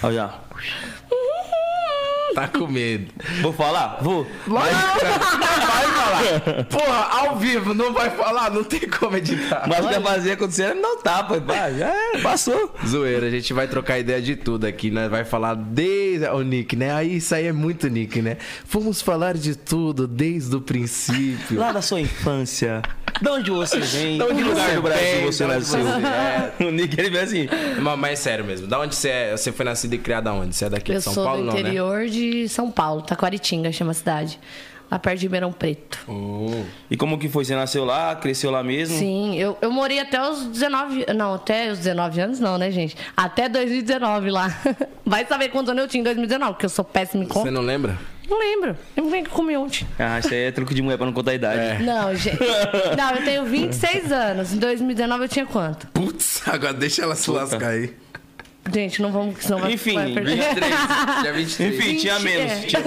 Olha 0.03 0.13
já. 0.15 0.33
Tá 2.33 2.47
com 2.47 2.67
medo. 2.67 3.11
Vou 3.41 3.53
falar? 3.53 3.99
Vou. 4.01 4.27
Vai, 4.47 4.71
vai 4.71 5.09
falar. 5.91 6.63
Porra, 6.65 7.07
ao 7.19 7.35
vivo, 7.37 7.73
não 7.73 7.93
vai 7.93 8.09
falar, 8.09 8.51
não 8.51 8.63
tem 8.63 8.81
como 8.81 9.17
editar. 9.17 9.65
Mas 9.67 9.85
o 9.85 9.89
que 9.89 9.99
fazer 9.99 10.31
acontecer 10.31 10.75
tapa. 11.03 11.39
Pá, 11.41 11.69
já 11.71 11.87
era, 11.87 12.19
passou. 12.21 12.73
Zoeira, 12.85 13.27
a 13.27 13.29
gente 13.29 13.53
vai 13.53 13.67
trocar 13.67 13.99
ideia 13.99 14.21
de 14.21 14.35
tudo 14.35 14.65
aqui, 14.65 14.89
né? 14.89 15.07
Vai 15.09 15.25
falar 15.25 15.53
desde 15.55 16.27
o 16.27 16.41
Nick, 16.41 16.75
né? 16.75 16.93
Aí 16.93 17.17
isso 17.17 17.35
aí 17.35 17.47
é 17.47 17.53
muito 17.53 17.87
Nick, 17.87 18.21
né? 18.21 18.37
Vamos 18.69 19.01
falar 19.01 19.35
de 19.35 19.55
tudo 19.55 20.07
desde 20.07 20.55
o 20.55 20.61
princípio. 20.61 21.59
Lá 21.59 21.71
da 21.71 21.81
sua 21.81 21.99
infância. 21.99 22.81
De 23.23 23.29
onde 23.29 23.51
você 23.51 23.79
vem? 23.79 24.17
De 24.17 24.23
onde 24.23 24.35
que 24.35 24.43
lugar 24.43 24.69
você 24.69 24.75
do 24.75 24.81
Brasil 24.81 25.05
vem, 25.15 25.25
você 25.25 25.47
nasceu? 25.47 25.79
você 25.79 26.63
O 26.65 26.71
Nick, 26.71 26.99
ele 26.99 27.09
vem 27.09 27.21
assim. 27.21 27.47
Mas, 27.81 27.99
mas 27.99 28.11
é 28.11 28.15
sério 28.17 28.43
mesmo, 28.45 28.67
da 28.67 28.79
onde 28.79 28.95
você 28.95 29.09
é? 29.09 29.31
Você 29.37 29.51
foi 29.53 29.63
nascido 29.65 29.93
e 29.93 29.97
criado 29.97 30.27
aonde? 30.27 30.53
Você 30.53 30.65
é 30.65 30.69
daqui 30.69 30.91
Eu 30.91 30.97
de 30.97 31.03
São 31.03 31.13
sou 31.13 31.23
Paulo, 31.23 31.39
do 31.39 31.45
não, 31.45 31.53
né? 31.53 31.59
interior 31.61 32.05
de 32.07 32.49
São 32.49 32.69
Paulo, 32.69 33.01
Taquaritinga 33.01 33.71
chama 33.71 33.91
a 33.91 33.93
cidade. 33.93 34.39
Lá 34.91 34.99
perto 34.99 35.19
de 35.19 35.25
Ribeirão 35.25 35.51
Preto. 35.51 35.99
Oh. 36.07 36.65
E 36.91 36.95
como 36.97 37.17
que 37.17 37.27
foi? 37.27 37.45
Você 37.45 37.55
nasceu 37.55 37.83
lá, 37.85 38.15
cresceu 38.15 38.51
lá 38.51 38.61
mesmo? 38.61 38.95
Sim, 38.99 39.35
eu, 39.39 39.57
eu 39.61 39.71
morei 39.71 39.99
até 39.99 40.21
os 40.21 40.43
19. 40.45 41.05
Não, 41.15 41.33
até 41.35 41.71
os 41.71 41.79
19 41.79 42.21
anos 42.21 42.39
não, 42.39 42.57
né, 42.59 42.69
gente? 42.69 42.95
Até 43.17 43.49
2019 43.49 44.29
lá. 44.29 44.55
Vai 45.03 45.25
saber 45.25 45.49
quantos 45.49 45.71
anos 45.71 45.83
eu 45.83 45.87
tinha 45.87 46.01
em 46.01 46.03
2019, 46.03 46.53
porque 46.53 46.65
eu 46.65 46.69
sou 46.69 46.85
péssima 46.85 47.23
em 47.23 47.27
Você 47.27 47.33
conta. 47.33 47.49
não 47.49 47.61
lembra? 47.61 47.97
Não 48.29 48.39
lembro. 48.39 48.77
Eu 48.95 49.03
nem 49.05 49.23
que 49.23 49.29
eu 49.29 49.33
comi 49.33 49.55
ontem. 49.57 49.85
Ah, 49.99 50.19
isso 50.19 50.29
aí 50.33 50.43
é 50.45 50.51
truque 50.51 50.73
de 50.73 50.81
mulher 50.81 50.97
pra 50.97 51.05
não 51.05 51.13
contar 51.13 51.31
a 51.31 51.35
idade. 51.35 51.59
É. 51.59 51.79
Não, 51.79 52.15
gente. 52.15 52.39
Não, 52.97 53.11
eu 53.15 53.23
tenho 53.23 53.45
26 53.45 54.11
anos. 54.11 54.53
Em 54.53 54.57
2019 54.57 55.23
eu 55.25 55.29
tinha 55.29 55.45
quanto? 55.45 55.87
Putz, 55.87 56.41
agora 56.47 56.73
deixa 56.73 57.03
ela 57.03 57.15
se 57.15 57.25
Puta. 57.25 57.39
lascar 57.39 57.67
aí. 57.69 57.93
Gente, 58.73 59.01
não 59.01 59.11
vamos. 59.11 59.39
Senão 59.43 59.59
vai, 59.59 59.73
Enfim, 59.73 59.95
vai 59.95 60.13
perder. 60.13 60.37
23. 60.37 61.21
Dia 61.21 61.33
23. 61.33 61.73
Enfim, 61.73 61.95
tinha 61.97 62.15
Vinte, 62.19 62.23
menos. 62.23 62.51
é. 62.51 62.59
Tinha... 62.65 62.81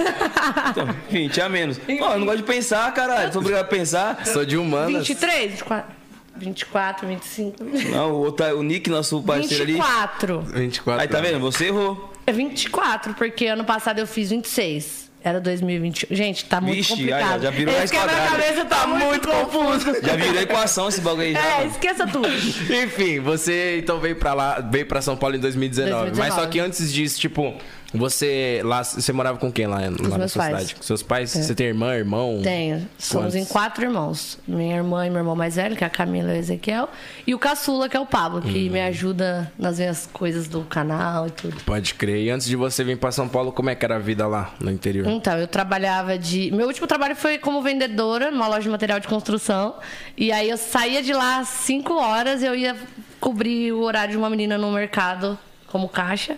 Então, 0.71 0.89
enfim, 1.07 1.27
tinha 1.29 1.49
menos. 1.49 1.79
Ó, 2.01 2.13
eu 2.13 2.19
não 2.19 2.25
gosto 2.25 2.37
de 2.39 2.43
pensar, 2.43 2.91
caralho. 2.95 3.31
Sou 3.31 3.41
obrigado 3.41 3.61
a 3.65 3.67
pensar. 3.67 4.25
Sou 4.25 4.43
de 4.43 4.57
humanas. 4.57 5.07
23, 5.07 5.51
24, 5.51 5.95
24, 6.35 7.07
25. 7.07 7.63
Não, 7.91 8.11
o, 8.11 8.15
outro, 8.25 8.57
o 8.57 8.63
Nick, 8.63 8.89
nosso 8.89 9.21
parceiro 9.21 9.63
ali. 9.63 9.73
24. 9.73 10.41
24. 10.41 11.01
Aí, 11.03 11.07
tá 11.07 11.21
vendo? 11.21 11.39
Você 11.41 11.65
errou. 11.67 12.11
É 12.25 12.31
24, 12.31 13.13
porque 13.13 13.45
ano 13.45 13.63
passado 13.63 13.99
eu 13.99 14.07
fiz 14.07 14.31
26. 14.31 15.06
Era 15.23 15.41
2021. 15.41 16.15
Gente, 16.15 16.45
tá 16.45 16.61
muito 16.61 16.75
Vixe, 16.77 16.89
complicado. 16.91 17.33
aí, 17.35 17.41
já 17.41 17.49
virou 17.49 17.73
Esse 17.73 17.79
raiz 17.79 17.91
que 17.91 17.97
a 17.97 18.05
minha 18.05 18.15
quadrada. 18.15 18.43
cabeça 18.43 18.65
tá, 18.65 18.87
muito 18.87 19.27
confuso. 19.27 19.85
Já 20.01 20.15
virou 20.15 20.41
equação 20.41 20.87
esse 20.87 21.01
bagulho 21.01 21.23
aí 21.23 21.33
já. 21.33 21.39
É, 21.45 21.57
mano. 21.57 21.71
esqueça 21.71 22.07
tudo. 22.07 22.27
Enfim, 22.83 23.19
você 23.19 23.79
então 23.79 23.99
veio 23.99 24.15
pra 24.15 24.33
lá, 24.33 24.59
veio 24.61 24.85
pra 24.85 25.01
São 25.01 25.17
Paulo 25.17 25.35
em 25.35 25.39
2019. 25.39 26.11
Mas 26.15 26.33
só 26.33 26.45
2019. 26.45 26.49
que 26.51 26.59
antes 26.59 26.93
disso, 26.93 27.19
tipo, 27.19 27.53
você 27.93 28.61
lá, 28.65 28.83
você 28.83 29.13
morava 29.13 29.37
com 29.37 29.51
quem 29.51 29.65
lá, 29.67 29.77
lá 29.79 29.89
na 30.09 30.17
meus 30.17 30.31
sua 30.33 30.43
pais. 30.43 30.57
cidade? 30.57 30.75
Com 30.75 30.81
seus 30.83 31.01
pais? 31.01 31.29
Você 31.31 31.55
tem 31.55 31.67
irmã, 31.67 31.93
irmão? 31.95 32.41
Tenho. 32.43 32.87
Somos 32.97 33.33
Quantos? 33.33 33.35
em 33.35 33.45
quatro 33.45 33.83
irmãos. 33.85 34.37
Minha 34.47 34.75
irmã 34.77 35.05
e 35.05 35.09
meu 35.09 35.19
irmão 35.19 35.35
mais 35.35 35.55
velho, 35.55 35.75
que 35.75 35.83
é 35.83 35.87
a 35.87 35.89
Camila 35.89 36.33
e 36.33 36.37
o 36.37 36.39
Ezequiel. 36.39 36.89
E 37.25 37.33
o 37.33 37.39
caçula, 37.39 37.87
que 37.87 37.95
é 37.95 37.99
o 37.99 38.05
Pablo, 38.05 38.41
que 38.41 38.67
Hum. 38.67 38.71
me 38.73 38.81
ajuda 38.81 39.51
nas 39.57 39.79
minhas 39.79 40.07
coisas 40.11 40.47
do 40.47 40.61
canal 40.63 41.27
e 41.27 41.31
tudo. 41.31 41.55
Pode 41.65 41.93
crer. 41.93 42.25
E 42.25 42.29
antes 42.29 42.47
de 42.47 42.55
você 42.55 42.83
vir 42.83 42.97
pra 42.97 43.11
São 43.11 43.27
Paulo, 43.29 43.51
como 43.51 43.69
é 43.69 43.75
que 43.75 43.85
era 43.85 43.95
a 43.95 43.99
vida 43.99 44.27
lá 44.27 44.53
no 44.59 44.69
interior? 44.69 45.07
Então, 45.07 45.37
eu 45.37 45.47
trabalhava 45.47 46.17
de. 46.17 46.51
Meu 46.51 46.67
último 46.67 46.87
trabalho 46.87 47.15
foi 47.15 47.37
como 47.37 47.61
vendedora 47.61 48.29
numa 48.31 48.47
loja 48.47 48.63
de 48.63 48.69
material 48.69 48.99
de 48.99 49.07
construção. 49.07 49.75
E 50.17 50.31
aí 50.31 50.49
eu 50.49 50.57
saía 50.57 51.01
de 51.01 51.13
lá 51.13 51.39
às 51.39 51.47
5 51.47 51.93
horas 51.93 52.43
eu 52.43 52.53
ia 52.55 52.75
cobrir 53.19 53.71
o 53.71 53.81
horário 53.81 54.11
de 54.11 54.17
uma 54.17 54.29
menina 54.29 54.57
no 54.57 54.71
mercado 54.71 55.37
como 55.67 55.87
caixa. 55.89 56.37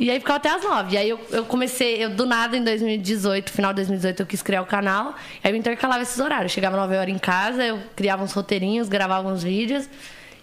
E 0.00 0.10
aí 0.10 0.18
ficava 0.18 0.38
até 0.38 0.48
às 0.48 0.64
9. 0.64 0.94
E 0.94 0.96
aí 0.96 1.10
eu, 1.10 1.20
eu 1.30 1.44
comecei, 1.44 2.02
eu 2.02 2.08
do 2.08 2.24
nada 2.24 2.56
em 2.56 2.64
2018, 2.64 3.52
final 3.52 3.70
de 3.70 3.76
2018, 3.76 4.20
eu 4.20 4.26
quis 4.26 4.40
criar 4.40 4.62
o 4.62 4.66
canal. 4.66 5.14
Aí 5.44 5.52
eu 5.52 5.56
intercalava 5.56 6.02
esses 6.02 6.18
horários. 6.18 6.50
Eu 6.50 6.54
chegava 6.54 6.74
9 6.74 6.96
horas 6.96 7.14
em 7.14 7.18
casa, 7.18 7.62
eu 7.62 7.78
criava 7.94 8.24
uns 8.24 8.32
roteirinhos, 8.32 8.88
gravava 8.88 9.28
uns 9.28 9.42
vídeos. 9.42 9.90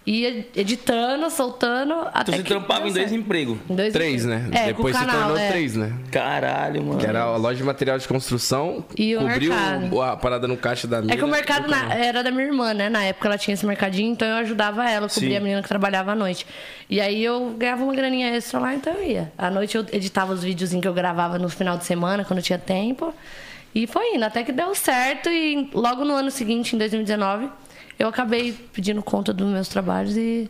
Ia 0.09 0.45
editando, 0.55 1.29
soltando. 1.29 1.93
Até 2.13 2.21
Então 2.21 2.35
você 2.35 2.43
que 2.43 2.47
trampava 2.47 2.87
em 2.87 2.93
dois 2.93 3.11
empregos. 3.11 3.57
Em 3.69 3.75
dois 3.75 3.91
Três, 3.91 4.23
né? 4.23 4.37
empregos. 4.37 4.57
É, 4.61 4.65
Depois 4.67 4.95
com 4.95 5.01
o 5.01 5.01
se 5.01 5.05
canal, 5.05 5.21
tornou 5.27 5.37
é. 5.37 5.49
três, 5.49 5.75
né? 5.75 5.91
Caralho, 6.09 6.81
mano. 6.81 6.97
Que 6.97 7.05
era 7.05 7.23
a 7.23 7.35
loja 7.35 7.57
de 7.57 7.63
material 7.65 7.97
de 7.97 8.07
construção, 8.07 8.85
E 8.97 9.17
o 9.17 9.19
cobriu 9.19 9.49
mercado. 9.53 10.01
a 10.01 10.15
parada 10.15 10.47
no 10.47 10.55
caixa 10.55 10.87
da 10.87 11.01
mina. 11.01 11.13
É 11.13 11.17
que 11.17 11.23
o 11.25 11.27
mercado 11.27 11.67
na- 11.67 11.93
era 11.93 12.23
da 12.23 12.31
minha 12.31 12.45
irmã, 12.45 12.73
né? 12.73 12.87
Na 12.87 13.03
época 13.03 13.27
ela 13.27 13.37
tinha 13.37 13.53
esse 13.53 13.65
mercadinho, 13.65 14.09
então 14.09 14.25
eu 14.25 14.35
ajudava 14.37 14.89
ela, 14.89 15.07
eu 15.07 15.09
cobria 15.09 15.29
Sim. 15.31 15.35
a 15.35 15.39
menina 15.41 15.61
que 15.61 15.67
trabalhava 15.67 16.13
à 16.13 16.15
noite. 16.15 16.47
E 16.89 17.01
aí 17.01 17.21
eu 17.21 17.53
ganhava 17.57 17.83
uma 17.83 17.93
graninha 17.93 18.29
extra 18.33 18.61
lá, 18.61 18.73
então 18.73 18.93
eu 18.93 19.03
ia. 19.03 19.31
À 19.37 19.49
noite 19.49 19.75
eu 19.75 19.85
editava 19.91 20.31
os 20.31 20.41
videozinhos 20.41 20.81
que 20.83 20.87
eu 20.87 20.93
gravava 20.93 21.37
no 21.37 21.49
final 21.49 21.77
de 21.77 21.83
semana, 21.83 22.23
quando 22.23 22.37
eu 22.39 22.43
tinha 22.43 22.57
tempo. 22.57 23.13
E 23.75 23.85
foi 23.85 24.15
indo, 24.15 24.23
até 24.23 24.41
que 24.41 24.53
deu 24.53 24.73
certo. 24.73 25.27
E 25.29 25.69
logo 25.73 26.05
no 26.05 26.13
ano 26.13 26.31
seguinte, 26.31 26.75
em 26.75 26.79
2019, 26.79 27.49
eu 27.97 28.07
acabei 28.07 28.53
pedindo 28.73 29.01
conta 29.01 29.33
dos 29.33 29.47
meus 29.51 29.67
trabalhos 29.67 30.15
e 30.15 30.49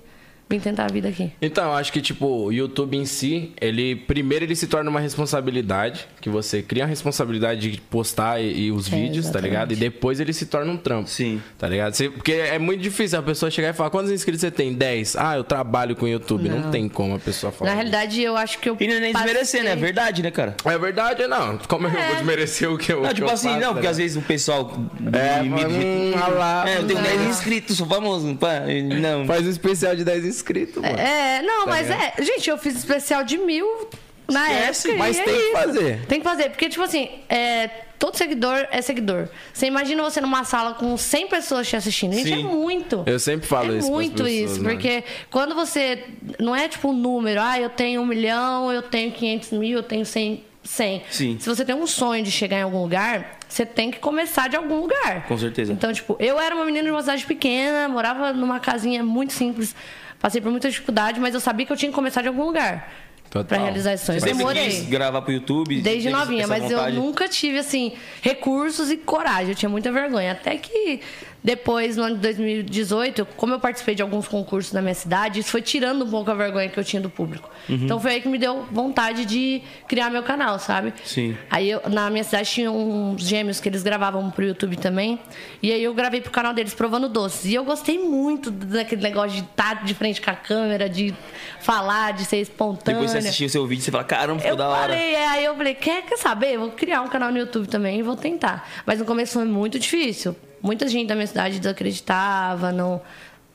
vim 0.50 0.60
tentar 0.60 0.86
a 0.86 0.88
vida 0.92 1.10
aqui. 1.10 1.32
Então, 1.42 1.66
eu 1.66 1.74
acho 1.74 1.92
que, 1.92 2.02
tipo, 2.02 2.26
o 2.26 2.52
YouTube 2.52 2.96
em 2.98 3.06
si, 3.06 3.52
ele 3.60 3.96
primeiro 3.96 4.46
ele 4.46 4.56
se 4.56 4.68
torna 4.68 4.90
uma 4.90 5.00
responsabilidade, 5.00 6.08
que 6.22 6.30
você 6.30 6.62
cria 6.62 6.84
a 6.84 6.88
responsabilidade 6.88 7.72
de 7.72 7.82
postar 7.82 8.42
e, 8.42 8.68
e 8.68 8.72
os 8.72 8.88
É, 8.92 8.96
vídeos, 8.96 9.26
tá 9.26 9.32
exatamente. 9.32 9.50
ligado? 9.50 9.72
E 9.74 9.76
depois 9.76 10.20
ele 10.20 10.34
se 10.34 10.46
torna 10.46 10.72
um 10.72 10.78
trampo. 10.78 11.10
Sim. 11.10 11.42
Tá 11.58 11.68
ligado? 11.68 11.94
Você- 11.94 12.10
porque 12.10 12.32
é 12.34 12.58
muito 12.60 12.82
difícil 12.82 13.20
a 13.20 13.22
pessoa 13.22 13.50
chegar 13.52 13.70
e 13.70 13.74
falar, 13.74 13.90
quantos 13.90 14.12
inscritos 14.12 14.42
você 14.42 14.52
tem? 14.52 14.74
10. 14.74 15.16
Ah, 15.16 15.36
eu 15.38 15.44
trabalho 15.44 15.96
com 15.96 16.08
YouTube. 16.08 16.48
Não, 16.50 16.60
Não. 16.60 16.72
tem 16.72 16.88
como 16.90 17.16
a 17.16 17.20
pessoa 17.20 17.52
falar. 17.52 17.72
Na 17.72 17.76
realidade, 17.76 18.22
eu 18.22 18.36
acho 18.38 18.60
que 18.60 18.70
eu. 18.70 18.78
E 18.80 18.88
não 18.88 18.96
é 18.96 19.00
nem 19.00 19.14
desmerecer, 19.14 19.62
né? 19.64 19.68
É 19.72 19.74
passei- 19.74 19.86
verdade, 19.86 20.24
né, 20.24 20.32
cara? 20.32 20.56
É 20.66 20.78
verdade, 20.78 21.28
não. 21.28 21.58
Como 21.68 21.88
eu 21.88 21.92
vou 21.92 22.16
desmerecer 22.16 22.72
o 22.72 22.78
que 22.78 22.92
eu 22.94 23.02
Não, 23.04 23.14
tipo 23.14 23.28
eu 23.28 23.34
assim, 23.34 23.50
faço, 23.50 23.60
não, 23.60 23.68
tá 23.70 23.74
porque 23.74 23.88
às 23.88 23.98
ligado? 23.98 24.04
vezes 24.14 24.18
o 24.18 24.22
pessoal. 24.28 24.72
É, 25.14 25.44
me- 25.44 25.50
me- 25.50 25.66
hum, 25.66 26.12
lá. 26.38 26.68
É, 26.70 26.78
eu 26.78 26.88
tenho 26.88 27.00
Não. 27.02 27.06
10 27.08 27.22
inscritos, 27.30 27.78
sou 27.78 27.88
famoso. 27.88 28.36
Pá, 28.36 28.62
não. 29.02 29.26
Faz 29.26 29.46
um 29.46 29.50
especial 29.50 29.96
de 29.96 30.04
10 30.04 30.20
inscritos, 30.26 30.37
mano. 30.82 30.98
É, 30.98 31.42
não, 31.42 31.66
Tá 31.66 31.70
mas 31.72 31.90
é. 31.90 32.14
Gente, 32.20 32.50
eu 32.50 32.58
fiz 32.58 32.76
especial 32.76 33.24
de 33.24 33.38
mil 33.38 33.88
Na 34.30 34.44
Esquece, 34.52 34.88
época. 34.90 35.04
mas 35.04 35.18
é 35.20 35.24
tem 35.24 35.34
que 35.34 35.40
isso. 35.42 35.52
fazer. 35.54 36.06
Tem 36.08 36.20
que 36.20 36.24
fazer, 36.24 36.50
porque, 36.50 36.70
tipo 36.70 36.84
assim, 36.84 37.10
é, 37.30 37.68
todo 37.98 38.16
seguidor 38.18 38.68
é 38.72 38.82
seguidor. 38.82 39.30
Você 39.54 39.68
imagina 39.68 40.04
você 40.04 40.20
numa 40.20 40.44
sala 40.44 40.74
com 40.74 40.98
100 40.98 41.28
pessoas 41.28 41.68
te 41.68 41.76
assistindo. 41.76 42.14
Gente, 42.14 42.34
é 42.34 42.36
Sim. 42.36 42.44
muito. 42.44 43.04
Eu 43.06 43.20
sempre 43.20 43.48
falo 43.48 43.74
é 43.74 43.78
isso 43.78 43.88
pras 43.88 43.90
muito 43.90 44.24
pessoas, 44.24 44.52
isso, 44.52 44.64
né? 44.64 44.70
porque 44.72 45.04
quando 45.32 45.56
você. 45.56 46.04
Não 46.40 46.56
é 46.56 46.68
tipo 46.68 46.90
um 46.90 46.94
número, 46.94 47.40
ah, 47.42 47.60
eu 47.60 47.70
tenho 47.70 48.02
um 48.02 48.06
milhão, 48.06 48.72
eu 48.72 48.82
tenho 48.82 49.12
500 49.12 49.52
mil, 49.52 49.78
eu 49.78 49.84
tenho 49.84 50.06
100. 50.06 50.44
100. 50.64 51.04
Sim. 51.10 51.38
Se 51.40 51.48
você 51.48 51.64
tem 51.64 51.74
um 51.74 51.88
sonho 51.88 52.22
de 52.22 52.30
chegar 52.30 52.58
em 52.60 52.64
algum 52.64 52.82
lugar, 52.82 53.38
você 53.48 53.66
tem 53.66 53.90
que 53.90 54.00
começar 54.00 54.50
de 54.50 54.58
algum 54.58 54.82
lugar. 54.82 55.26
Com 55.26 55.38
certeza. 55.38 55.72
Então, 55.72 55.94
tipo, 55.94 56.18
eu 56.20 56.38
era 56.38 56.54
uma 56.54 56.66
menina 56.66 56.84
de 56.84 56.92
uma 56.92 57.00
cidade 57.00 57.26
pequena, 57.26 57.88
morava 57.88 58.34
numa 58.34 58.60
casinha 58.60 59.02
muito 59.02 59.32
simples, 59.32 59.74
passei 60.20 60.42
por 60.42 60.52
muita 60.52 60.70
dificuldade, 60.70 61.20
mas 61.20 61.34
eu 61.34 61.40
sabia 61.40 61.66
que 61.66 61.72
eu 61.72 61.78
tinha 61.78 61.90
que 61.90 61.96
começar 61.96 62.22
de 62.22 62.28
algum 62.28 62.46
lugar. 62.46 62.92
Total. 63.30 63.46
Pra 63.46 63.58
realizar 63.58 63.94
esse 63.94 64.06
sonho. 64.06 64.20
Você 64.20 64.28
Demorei. 64.28 64.66
quis 64.70 64.84
gravar 64.88 65.22
pro 65.22 65.34
YouTube? 65.34 65.82
Desde 65.82 66.10
novinha, 66.10 66.48
mas 66.48 66.64
vontade? 66.64 66.96
eu 66.96 67.04
nunca 67.04 67.28
tive, 67.28 67.60
assim, 67.60 67.94
recursos 68.22 68.90
e 68.90 68.98
coragem. 68.98 69.50
Eu 69.50 69.56
tinha 69.56 69.70
muita 69.70 69.92
vergonha. 69.92 70.32
Até 70.32 70.56
que 70.58 71.02
depois, 71.44 71.96
no 71.96 72.04
ano 72.04 72.16
de 72.16 72.22
2018, 72.22 73.26
como 73.38 73.54
eu 73.54 73.60
participei 73.60 73.96
de 73.96 74.02
alguns 74.02 74.28
concursos 74.28 74.74
na 74.74 74.82
minha 74.82 74.94
cidade, 74.94 75.40
isso 75.40 75.50
foi 75.52 75.62
tirando 75.62 76.04
um 76.04 76.10
pouco 76.10 76.30
a 76.30 76.34
vergonha 76.34 76.68
que 76.68 76.78
eu 76.78 76.84
tinha 76.84 77.02
do 77.02 77.10
público. 77.10 77.50
Uhum. 77.70 77.76
Então 77.84 78.00
foi 78.00 78.12
aí 78.16 78.22
que 78.22 78.28
me 78.28 78.38
deu 78.38 78.66
vontade 78.72 79.26
de 79.26 79.62
criar 79.88 80.10
meu 80.10 80.24
canal, 80.24 80.60
sabe? 80.60 80.94
Sim. 81.06 81.38
Aí 81.50 81.70
eu- 81.70 81.82
na 81.90 82.10
minha 82.10 82.24
cidade 82.24 82.50
tinha 82.50 82.72
uns 82.72 83.22
gêmeos 83.22 83.60
que 83.62 83.70
eles 83.70 83.82
gravavam 83.84 84.30
pro 84.32 84.44
YouTube 84.46 84.76
também. 84.78 85.20
E 85.62 85.72
aí 85.72 85.82
eu 85.84 85.94
gravei 85.94 86.20
pro 86.22 86.32
canal 86.32 86.54
deles 86.54 86.74
provando 86.74 87.08
doces. 87.08 87.46
E 87.46 87.54
eu 87.56 87.64
gostei 87.64 87.98
muito 88.00 88.52
daquele 88.52 89.02
negócio 89.02 89.32
de 89.42 89.48
estar 89.48 89.86
de 89.86 89.94
frente 89.94 90.22
com 90.22 90.30
a 90.32 90.36
câmera, 90.36 90.90
de 90.90 91.14
falar, 91.62 92.14
de 92.14 92.26
ser 92.26 92.38
espontânea. 92.42 93.00
Depois 93.00 93.12
você 93.12 93.20
assistiu 93.20 93.48
o 93.48 93.50
seu 93.50 93.66
vídeo, 93.68 93.84
você 93.84 93.92
fala, 93.92 94.04
caramba, 94.04 94.40
ficou 94.40 94.52
Eu 94.54 94.58
da 94.58 94.68
hora. 94.68 94.80
parei, 94.88 95.16
é, 95.16 95.28
aí 95.28 95.46
eu 95.46 95.56
falei, 95.56 95.76
quer, 95.76 96.04
quer 96.04 96.18
saber? 96.18 96.56
Eu 96.56 96.60
vou 96.62 96.72
criar 96.72 97.02
um 97.02 97.08
canal 97.08 97.32
no 97.32 97.38
YouTube 97.38 97.68
também 97.68 98.00
e 98.00 98.04
vou 98.04 98.16
tentar. 98.16 98.68
Mas 98.86 99.00
no 99.00 99.06
começo 99.06 99.34
foi 99.34 99.46
muito 99.46 99.80
difícil. 99.80 100.36
Muita 100.62 100.88
gente 100.88 101.08
da 101.08 101.16
minha 101.16 101.28
cidade 101.28 101.60
desacreditava, 101.60 102.72
não 102.72 103.02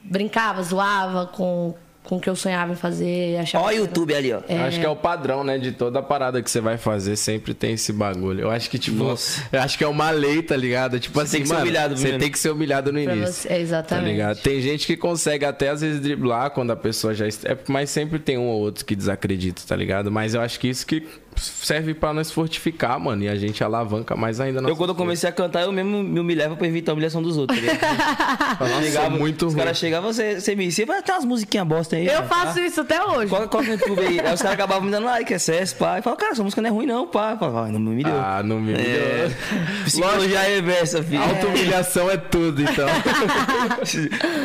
brincava, 0.04 0.62
zoava 0.62 1.26
com, 1.26 1.74
com 2.02 2.16
o 2.16 2.20
que 2.20 2.28
eu 2.28 2.34
sonhava 2.34 2.72
em 2.72 2.76
fazer. 2.76 3.36
Achava 3.38 3.64
Ó 3.64 3.68
o 3.68 3.70
era- 3.70 3.78
YouTube 3.80 4.14
ali, 4.14 4.32
ó. 4.32 4.40
Eu 4.48 4.62
Acho 4.62 4.80
que 4.80 4.86
é 4.86 4.88
o 4.88 4.96
padrão, 4.96 5.44
né? 5.44 5.58
De 5.58 5.70
toda 5.72 6.02
parada 6.02 6.42
que 6.42 6.50
você 6.50 6.60
vai 6.60 6.76
fazer, 6.76 7.14
sempre 7.16 7.54
tem 7.54 7.74
esse 7.74 7.92
bagulho. 7.92 8.40
Eu 8.40 8.50
acho 8.50 8.68
que, 8.68 8.78
tipo, 8.78 8.96
Nossa. 9.04 9.42
eu 9.52 9.60
acho 9.60 9.78
que 9.78 9.84
é 9.84 9.86
uma 9.88 10.10
lei, 10.10 10.42
tá 10.42 10.56
ligado? 10.56 10.98
Tipo 10.98 11.20
assim, 11.20 11.32
tem 11.38 11.42
que 11.42 11.48
ser 11.48 11.54
mano, 11.54 11.64
humilhado 11.66 11.94
você 11.96 12.02
primeiro. 12.02 12.22
tem 12.22 12.32
que 12.32 12.38
ser 12.38 12.50
humilhado 12.50 12.92
no 12.92 13.02
Pra 13.02 13.14
início. 13.14 13.32
você- 13.34 13.48
é, 13.52 13.60
exatamente. 13.60 14.04
Tá 14.06 14.10
ligado? 14.10 14.38
Tem 14.42 14.60
gente 14.60 14.86
que 14.86 14.96
consegue 14.96 15.44
até 15.44 15.68
às 15.68 15.80
vezes 15.80 16.00
driblar 16.00 16.50
quando 16.50 16.70
a 16.72 16.76
pessoa 16.76 17.14
já. 17.14 17.26
É, 17.26 17.56
mas 17.68 17.90
sempre 17.90 18.18
tem 18.18 18.36
um 18.38 18.46
ou 18.48 18.60
outro 18.60 18.84
que 18.84 18.96
desacredita, 18.96 19.62
tá 19.66 19.76
ligado? 19.76 20.10
Mas 20.10 20.34
eu 20.34 20.40
acho 20.40 20.58
que 20.58 20.68
isso 20.68 20.84
que 20.86 21.06
serve 21.36 21.94
pra 21.94 22.12
nós 22.12 22.30
fortificar, 22.30 22.98
mano. 23.00 23.22
E 23.24 23.28
a 23.28 23.36
gente 23.36 23.62
alavanca 23.64 24.14
mais 24.16 24.40
ainda 24.40 24.58
Eu, 24.58 24.62
nossa 24.62 24.74
quando 24.76 24.90
eu 24.90 24.94
comecei 24.94 25.28
a 25.28 25.32
cantar, 25.32 25.62
eu 25.62 25.72
mesmo 25.72 26.02
me 26.02 26.20
humilhava 26.20 26.56
pra 26.56 26.66
evitar 26.66 26.92
a 26.92 26.94
humilhação 26.94 27.22
dos 27.22 27.36
outros. 27.36 27.58
Tá 27.60 27.72
ligado? 27.72 28.58
Nossa, 28.60 28.82
Chegava, 28.82 29.10
muito 29.10 29.46
Os 29.46 29.54
caras 29.54 29.76
chegavam, 29.78 30.12
você, 30.12 30.40
você 30.40 30.54
me 30.54 30.66
disse, 30.66 30.84
vai 30.84 31.02
ter 31.02 31.12
umas 31.12 31.24
musiquinhas 31.24 31.66
bosta 31.66 31.96
aí. 31.96 32.06
Eu 32.06 32.14
mano, 32.16 32.28
faço 32.28 32.54
tá? 32.54 32.60
isso 32.66 32.80
até 32.80 33.02
hoje. 33.04 33.28
Coloca, 33.28 33.48
coloca 33.48 33.68
no 33.68 33.74
YouTube 33.74 34.00
aí. 34.00 34.20
Aí 34.20 34.34
os 34.34 34.40
caras 34.42 34.54
acabavam 34.54 34.84
me 34.84 34.90
dando 34.90 35.04
like, 35.06 35.32
excesso, 35.32 35.76
pá. 35.76 35.98
E 35.98 36.02
falavam, 36.02 36.16
cara, 36.20 36.32
essa 36.32 36.42
música 36.42 36.60
não 36.62 36.68
é 36.68 36.72
ruim, 36.72 36.86
não, 36.86 37.06
pá. 37.06 37.32
Eu 37.32 37.38
falava, 37.38 37.64
"Ai, 37.66 37.72
não 37.72 37.80
me 37.80 37.88
humilhou. 37.90 38.12
Ah, 38.20 38.42
não 38.44 38.60
me 38.60 38.72
É. 38.72 38.76
humilhou. 38.76 39.84
Psicologia 39.84 40.40
reversa, 40.40 41.02
filho. 41.02 41.22
Auto-humilhação 41.22 42.10
é 42.10 42.16
tudo, 42.16 42.62
então. 42.62 42.86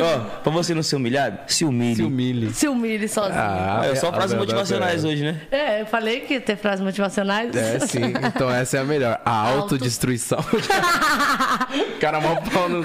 Ó, 0.00 0.18
pra 0.42 0.52
você 0.52 0.74
não 0.74 0.82
ser 0.82 0.96
humilhado, 0.96 1.38
se 1.46 1.64
humilhe. 1.64 1.96
Se 1.96 2.02
humilhe. 2.02 2.52
Se 2.54 2.68
humilhe 2.68 3.08
sozinho. 3.08 3.34
Ah, 3.38 3.82
É, 3.84 3.94
só 3.94 4.12
frases 4.12 4.36
motivacionais 4.36 5.04
é. 5.04 5.08
hoje, 5.08 5.22
né? 5.24 5.40
É, 5.50 5.80
eu 5.82 5.86
falei 5.86 6.20
que 6.20 6.40
ter 6.40 6.56
frases 6.78 6.84
motivacionais. 6.84 7.54
É, 7.54 7.78
sim. 7.80 8.00
Então 8.26 8.50
essa 8.50 8.76
é 8.78 8.80
a 8.80 8.84
melhor. 8.84 9.20
A 9.24 9.30
Auto- 9.48 9.58
autodestruição. 9.74 10.38
Cara, 12.00 12.20
mal 12.20 12.42
pau 12.52 12.68
no... 12.68 12.84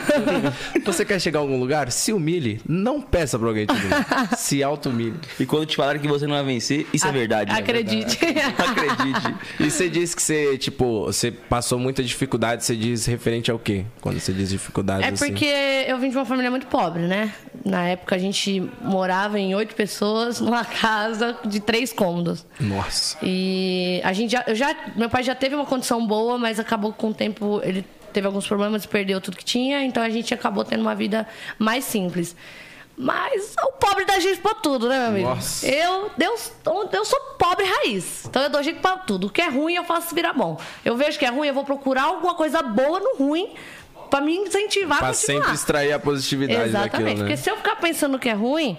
Você 0.85 1.05
quer 1.05 1.19
chegar 1.19 1.39
a 1.39 1.41
algum 1.41 1.59
lugar? 1.59 1.91
Se 1.91 2.11
humilhe. 2.11 2.59
Não 2.67 3.01
peça 3.01 3.37
pra 3.37 3.47
alguém 3.47 3.65
te 3.65 3.73
humilhar. 3.73 4.35
Se 4.37 4.61
auto-humilhe. 4.63 5.15
E 5.39 5.45
quando 5.45 5.65
te 5.65 5.75
falaram 5.75 5.99
que 5.99 6.07
você 6.07 6.25
não 6.27 6.35
vai 6.35 6.43
vencer, 6.43 6.87
isso 6.93 7.07
é 7.07 7.11
verdade. 7.11 7.51
né? 7.51 7.59
Acredite. 7.59 8.19
Acredite. 8.57 9.35
E 9.59 9.69
você 9.69 9.89
disse 9.89 10.15
que 10.15 10.21
você, 10.21 10.57
tipo, 10.57 11.05
você 11.05 11.31
passou 11.31 11.77
muita 11.79 12.03
dificuldade, 12.03 12.63
você 12.63 12.75
diz 12.75 13.05
referente 13.05 13.51
ao 13.51 13.59
quê? 13.59 13.85
Quando 14.01 14.19
você 14.19 14.33
diz 14.33 14.49
dificuldades 14.49 15.05
É 15.07 15.09
assim? 15.13 15.27
porque 15.27 15.45
eu 15.87 15.97
vim 15.99 16.09
de 16.09 16.17
uma 16.17 16.25
família 16.25 16.49
muito 16.49 16.67
pobre, 16.67 17.03
né? 17.03 17.33
Na 17.65 17.83
época 17.87 18.15
a 18.15 18.19
gente 18.19 18.69
morava 18.81 19.39
em 19.39 19.55
oito 19.55 19.75
pessoas 19.75 20.39
numa 20.39 20.65
casa 20.65 21.37
de 21.45 21.59
três 21.59 21.93
cômodos. 21.93 22.45
Nossa. 22.59 23.17
E 23.21 23.82
a 24.03 24.13
gente 24.13 24.31
já, 24.31 24.43
eu 24.47 24.55
já. 24.55 24.75
Meu 24.95 25.09
pai 25.09 25.23
já 25.23 25.35
teve 25.35 25.55
uma 25.55 25.65
condição 25.65 26.05
boa, 26.05 26.37
mas 26.37 26.59
acabou 26.59 26.91
com 26.93 27.09
o 27.09 27.13
tempo. 27.13 27.61
Ele 27.63 27.85
teve 28.11 28.27
alguns 28.27 28.47
problemas, 28.47 28.85
perdeu 28.85 29.19
tudo 29.19 29.37
que 29.37 29.45
tinha, 29.45 29.83
então 29.83 30.01
a 30.03 30.09
gente 30.09 30.33
acabou 30.33 30.63
tendo 30.63 30.81
uma 30.81 30.93
vida 30.95 31.27
mais 31.57 31.83
simples. 31.83 32.35
Mas 32.95 33.55
o 33.59 33.71
pobre 33.73 34.05
dá 34.05 34.19
jeito 34.19 34.39
pra 34.41 34.53
tudo, 34.53 34.87
né, 34.87 34.99
meu 34.99 35.07
amigo? 35.07 35.29
Nossa. 35.29 35.67
Eu, 35.67 36.11
Deus, 36.15 36.51
eu 36.91 37.05
sou 37.05 37.19
pobre 37.39 37.65
raiz. 37.65 38.25
Então 38.25 38.43
eu 38.43 38.49
dou 38.51 38.61
jeito 38.61 38.81
pra 38.81 38.97
tudo. 38.97 39.27
O 39.27 39.29
que 39.31 39.41
é 39.41 39.49
ruim, 39.49 39.73
eu 39.73 39.83
faço 39.83 40.13
virar 40.13 40.33
bom. 40.33 40.59
Eu 40.85 40.95
vejo 40.95 41.17
que 41.17 41.25
é 41.25 41.29
ruim, 41.29 41.47
eu 41.47 41.55
vou 41.55 41.63
procurar 41.63 42.03
alguma 42.03 42.35
coisa 42.35 42.61
boa 42.61 42.99
no 42.99 43.15
ruim 43.17 43.55
pra 44.11 44.21
me 44.21 44.35
incentivar 44.37 44.97
a 44.97 44.99
Pra 44.99 45.07
continuar. 45.07 45.41
sempre 45.41 45.55
extrair 45.55 45.91
a 45.91 45.97
positividade 45.99 46.69
Exatamente. 46.69 46.91
daquilo, 46.91 47.09
né? 47.09 47.15
Porque 47.15 47.35
se 47.37 47.49
eu 47.49 47.57
ficar 47.57 47.77
pensando 47.77 48.19
que 48.19 48.29
é 48.29 48.33
ruim, 48.33 48.77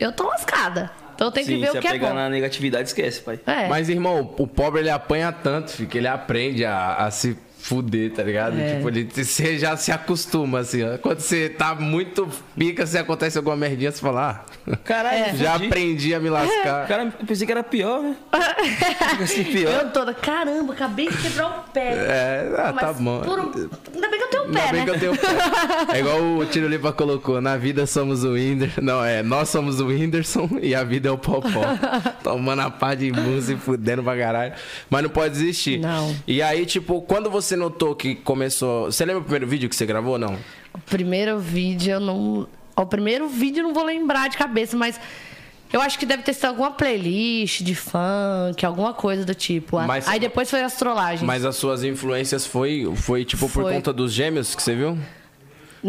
eu 0.00 0.12
tô 0.12 0.24
lascada. 0.24 0.90
Então 1.16 1.30
tenho 1.32 1.46
que 1.46 1.54
Sim, 1.54 1.60
ver 1.60 1.70
o 1.76 1.80
que 1.80 1.88
é 1.88 1.98
bom. 1.98 2.12
na 2.14 2.28
negatividade, 2.28 2.88
esquece, 2.88 3.20
pai. 3.20 3.40
É. 3.46 3.68
Mas, 3.68 3.88
irmão, 3.88 4.20
o 4.38 4.46
pobre 4.46 4.80
ele 4.82 4.90
apanha 4.90 5.32
tanto, 5.32 5.70
filho, 5.72 5.88
que 5.88 5.96
ele 5.98 6.06
aprende 6.06 6.64
a, 6.64 6.94
a 6.94 7.10
se 7.10 7.36
fuder, 7.66 8.12
tá 8.12 8.22
ligado? 8.22 8.58
É. 8.58 8.76
Tipo, 8.76 8.88
ele, 8.88 9.08
você 9.12 9.58
já 9.58 9.76
se 9.76 9.90
acostuma, 9.90 10.60
assim, 10.60 10.82
ó. 10.84 10.96
Quando 10.98 11.18
você 11.20 11.48
tá 11.48 11.74
muito 11.74 12.28
pica, 12.56 12.86
se 12.86 12.96
acontece 12.96 13.36
alguma 13.36 13.56
merdinha, 13.56 13.90
você 13.90 14.00
fala, 14.00 14.44
ah, 14.66 14.76
Caralho, 14.84 15.36
já 15.38 15.54
fudi. 15.54 15.66
aprendi 15.66 16.14
a 16.14 16.20
me 16.20 16.30
lascar. 16.30 16.86
Cara, 16.88 17.12
eu 17.20 17.26
pensei 17.26 17.44
que 17.46 17.52
era 17.52 17.62
pior, 17.64 18.02
né? 18.02 18.16
Assim, 19.22 19.44
pior. 19.44 19.72
Eu 19.72 19.90
toda, 19.90 20.14
caramba, 20.14 20.72
acabei 20.72 21.08
de 21.08 21.16
quebrar 21.16 21.48
o 21.66 21.72
pé. 21.72 21.88
É, 21.94 22.54
ah, 22.56 22.72
tá 22.72 22.92
bom. 22.92 23.20
por 23.22 23.38
um- 23.38 23.52
Ainda 23.94 24.08
bem 24.08 24.18
que 24.18 24.24
eu 24.24 24.28
tenho 24.28 24.42
o 24.44 24.52
pé, 24.52 24.60
Ainda 24.60 24.72
bem 24.72 24.80
né? 24.80 24.84
que 24.84 24.90
eu 24.90 24.98
tenho 25.00 25.16
pé. 25.16 25.96
É 25.96 26.00
igual 26.00 26.22
o 26.22 26.46
Tiro 26.46 26.68
Lipa 26.68 26.92
colocou, 26.92 27.40
na 27.40 27.56
vida 27.56 27.86
somos 27.86 28.22
o 28.24 28.32
Whindersson. 28.32 28.80
Não, 28.80 29.04
é, 29.04 29.22
nós 29.22 29.48
somos 29.48 29.80
o 29.80 29.86
Whindersson 29.86 30.48
e 30.62 30.74
a 30.74 30.84
vida 30.84 31.08
é 31.08 31.12
o 31.12 31.18
Popó. 31.18 31.48
Tomando 32.22 32.62
a 32.62 32.70
pá 32.70 32.94
de 32.94 33.10
música 33.10 33.58
e 33.58 33.60
fudendo 33.60 34.02
pra 34.02 34.16
caralho. 34.16 34.52
Mas 34.90 35.02
não 35.02 35.10
pode 35.10 35.34
desistir. 35.34 35.78
Não. 35.80 36.14
E 36.26 36.40
aí, 36.42 36.64
tipo, 36.66 37.00
quando 37.02 37.30
você 37.30 37.55
notou 37.56 37.94
que 37.94 38.14
começou... 38.14 38.86
Você 38.86 39.04
lembra 39.04 39.20
o 39.20 39.24
primeiro 39.24 39.46
vídeo 39.46 39.68
que 39.68 39.74
você 39.76 39.86
gravou 39.86 40.12
ou 40.12 40.18
não? 40.18 40.36
O 40.74 40.78
primeiro 40.78 41.38
vídeo 41.38 41.94
eu 41.94 42.00
não. 42.00 42.46
O 42.76 42.86
primeiro 42.86 43.26
vídeo 43.28 43.60
eu 43.60 43.64
não 43.68 43.74
vou 43.74 43.82
lembrar 43.84 44.28
de 44.28 44.36
cabeça, 44.36 44.76
mas. 44.76 45.00
Eu 45.72 45.80
acho 45.80 45.98
que 45.98 46.06
deve 46.06 46.22
ter 46.22 46.32
sido 46.32 46.44
alguma 46.46 46.70
playlist 46.70 47.62
de 47.62 47.74
funk, 47.74 48.64
alguma 48.64 48.94
coisa 48.94 49.24
do 49.24 49.34
tipo. 49.34 49.80
Mas- 49.80 50.06
Aí 50.06 50.20
depois 50.20 50.48
foi 50.48 50.62
as 50.62 50.76
trollagens. 50.76 51.22
Mas 51.22 51.44
as 51.44 51.56
suas 51.56 51.82
influências 51.82 52.46
foi, 52.46 52.90
foi 52.96 53.24
tipo, 53.24 53.48
por 53.48 53.62
Foi. 53.64 53.72
conta 53.72 53.92
dos 53.92 54.12
gêmeos 54.12 54.54
que 54.54 54.62
você 54.62 54.74
viu? 54.76 54.96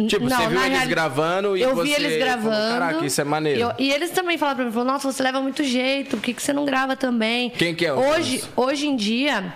Tipo, 0.07 0.25
Não, 0.29 0.37
você 0.37 0.47
viu 0.47 0.63
eles 0.63 0.87
gravando 0.87 1.57
e 1.57 1.61
eu 1.61 1.75
você 1.75 1.83
vi 1.83 1.93
eles 1.93 2.13
falou, 2.13 2.25
gravando. 2.51 2.79
Caraca, 2.79 3.05
isso 3.05 3.19
é 3.21 3.23
maneiro. 3.23 3.59
Eu- 3.61 3.73
e 3.79 3.91
eles 3.91 4.11
também 4.11 4.37
falaram 4.37 4.57
pra 4.57 4.65
mim, 4.65 4.71
falaram, 4.71 4.93
nossa, 4.93 5.11
você 5.11 5.23
leva 5.23 5.41
muito 5.41 5.63
jeito, 5.63 6.17
por 6.17 6.21
que, 6.23 6.33
que 6.33 6.41
você 6.41 6.53
não 6.53 6.65
grava 6.65 6.95
também? 6.95 7.49
Quem 7.49 7.73
que 7.75 7.85
é 7.85 7.93
o 7.93 7.97
Hoje, 7.99 8.43
hoje 8.55 8.87
em 8.87 8.95
dia, 8.95 9.53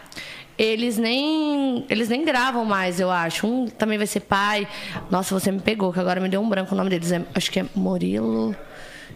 eles 0.63 0.97
nem, 0.97 1.85
eles 1.89 2.07
nem 2.07 2.23
gravam 2.23 2.63
mais, 2.63 2.99
eu 2.99 3.09
acho. 3.09 3.47
Um 3.47 3.65
também 3.67 3.97
vai 3.97 4.05
ser 4.05 4.19
pai. 4.19 4.67
Nossa, 5.09 5.33
você 5.37 5.51
me 5.51 5.59
pegou, 5.59 5.91
que 5.91 5.99
agora 5.99 6.19
me 6.21 6.29
deu 6.29 6.39
um 6.39 6.47
branco 6.47 6.73
o 6.73 6.77
nome 6.77 6.89
deles. 6.89 7.11
É- 7.11 7.23
acho 7.33 7.49
que 7.51 7.59
é 7.59 7.65
Murilo 7.75 8.55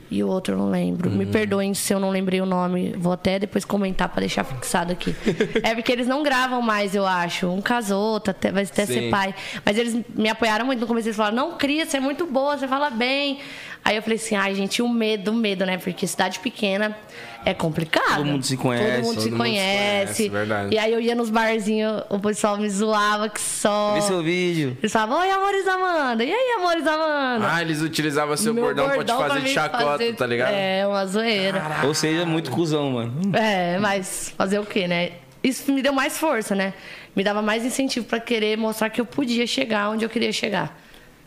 e 0.09 0.23
o 0.23 0.27
outro 0.27 0.55
eu 0.55 0.57
não 0.57 0.69
lembro. 0.69 1.09
Uhum. 1.09 1.17
Me 1.17 1.25
perdoem 1.25 1.73
se 1.75 1.93
eu 1.93 1.99
não 1.99 2.09
lembrei 2.09 2.41
o 2.41 2.45
nome. 2.47 2.93
Vou 2.97 3.13
até 3.13 3.37
depois 3.37 3.63
comentar 3.63 4.09
pra 4.09 4.21
deixar 4.21 4.43
fixado 4.43 4.91
aqui. 4.91 5.15
é 5.63 5.75
porque 5.75 5.91
eles 5.91 6.07
não 6.07 6.23
gravam 6.23 6.61
mais, 6.63 6.95
eu 6.95 7.05
acho. 7.05 7.47
Um 7.47 7.61
casou, 7.61 8.13
outro 8.13 8.31
até, 8.31 8.51
vai 8.51 8.63
até 8.63 8.85
Sim. 8.85 8.93
ser 8.93 9.09
pai. 9.11 9.35
Mas 9.63 9.77
eles 9.77 9.95
me 10.15 10.29
apoiaram 10.29 10.65
muito 10.65 10.79
no 10.79 10.87
começo. 10.87 11.07
Eles 11.07 11.15
falaram, 11.15 11.35
não, 11.35 11.57
cria, 11.57 11.85
você 11.85 11.97
é 11.97 11.99
muito 11.99 12.25
boa, 12.25 12.57
você 12.57 12.67
fala 12.67 12.89
bem. 12.89 13.39
Aí 13.87 13.95
eu 13.97 14.01
falei 14.01 14.17
assim, 14.17 14.35
ai, 14.35 14.55
gente, 14.55 14.81
o 14.81 14.89
medo, 14.89 15.29
o 15.29 15.33
medo, 15.35 15.63
né? 15.63 15.77
Porque 15.77 16.07
cidade 16.07 16.39
pequena 16.39 16.97
é 17.45 17.53
complicado. 17.53 18.15
Todo 18.15 18.25
mundo 18.25 18.43
se 18.43 18.57
conhece. 18.57 18.83
Todo 18.83 19.03
mundo 19.03 19.13
Todo 19.13 19.21
se 19.23 19.29
mundo 19.29 19.37
se 19.37 19.37
conhece. 19.37 20.05
conhece, 20.23 20.29
verdade. 20.29 20.73
E 20.73 20.79
aí 20.79 20.91
eu 20.91 20.99
ia 20.99 21.13
nos 21.13 21.29
barzinhos, 21.29 22.01
o 22.09 22.17
pessoal 22.17 22.57
me 22.57 22.67
zoava 22.67 23.29
que 23.29 23.39
só. 23.39 23.93
Vê 23.93 24.01
seu 24.01 24.23
vídeo. 24.23 24.75
Eles 24.81 24.91
falavam, 24.91 25.19
oi, 25.19 25.29
amores 25.29 25.67
Amanda. 25.67 26.23
E 26.23 26.33
aí, 26.33 26.55
amores 26.57 26.87
Amanda? 26.87 27.47
Ah, 27.47 27.61
eles 27.61 27.79
utilizavam 27.83 28.35
seu 28.35 28.55
Meu 28.55 28.63
bordão, 28.63 28.89
pra 28.89 29.03
te 29.03 29.11
fazer 29.13 29.41
de 29.41 29.49
chacota, 29.49 29.83
fazer- 29.85 30.15
tá 30.15 30.25
ligado? 30.25 30.51
É, 30.51 30.87
uma 30.87 31.05
zoeira. 31.05 31.61
Ou 31.85 31.93
seja, 31.93 32.25
muito 32.25 32.49
cuzão, 32.49 32.89
mano. 32.89 33.13
É, 33.37 33.77
mas 33.77 34.33
fazer 34.35 34.57
o 34.57 34.65
quê, 34.65 34.87
né? 34.87 35.11
Isso 35.43 35.71
me 35.71 35.83
deu 35.83 35.93
mais 35.93 36.17
força, 36.17 36.55
né? 36.55 36.73
Me 37.15 37.23
dava 37.23 37.39
mais 37.43 37.63
incentivo 37.63 38.07
pra 38.07 38.19
querer 38.19 38.57
mostrar 38.57 38.89
que 38.89 38.99
eu 38.99 39.05
podia 39.05 39.45
chegar 39.45 39.91
onde 39.91 40.03
eu 40.03 40.09
queria 40.09 40.33
chegar. 40.33 40.75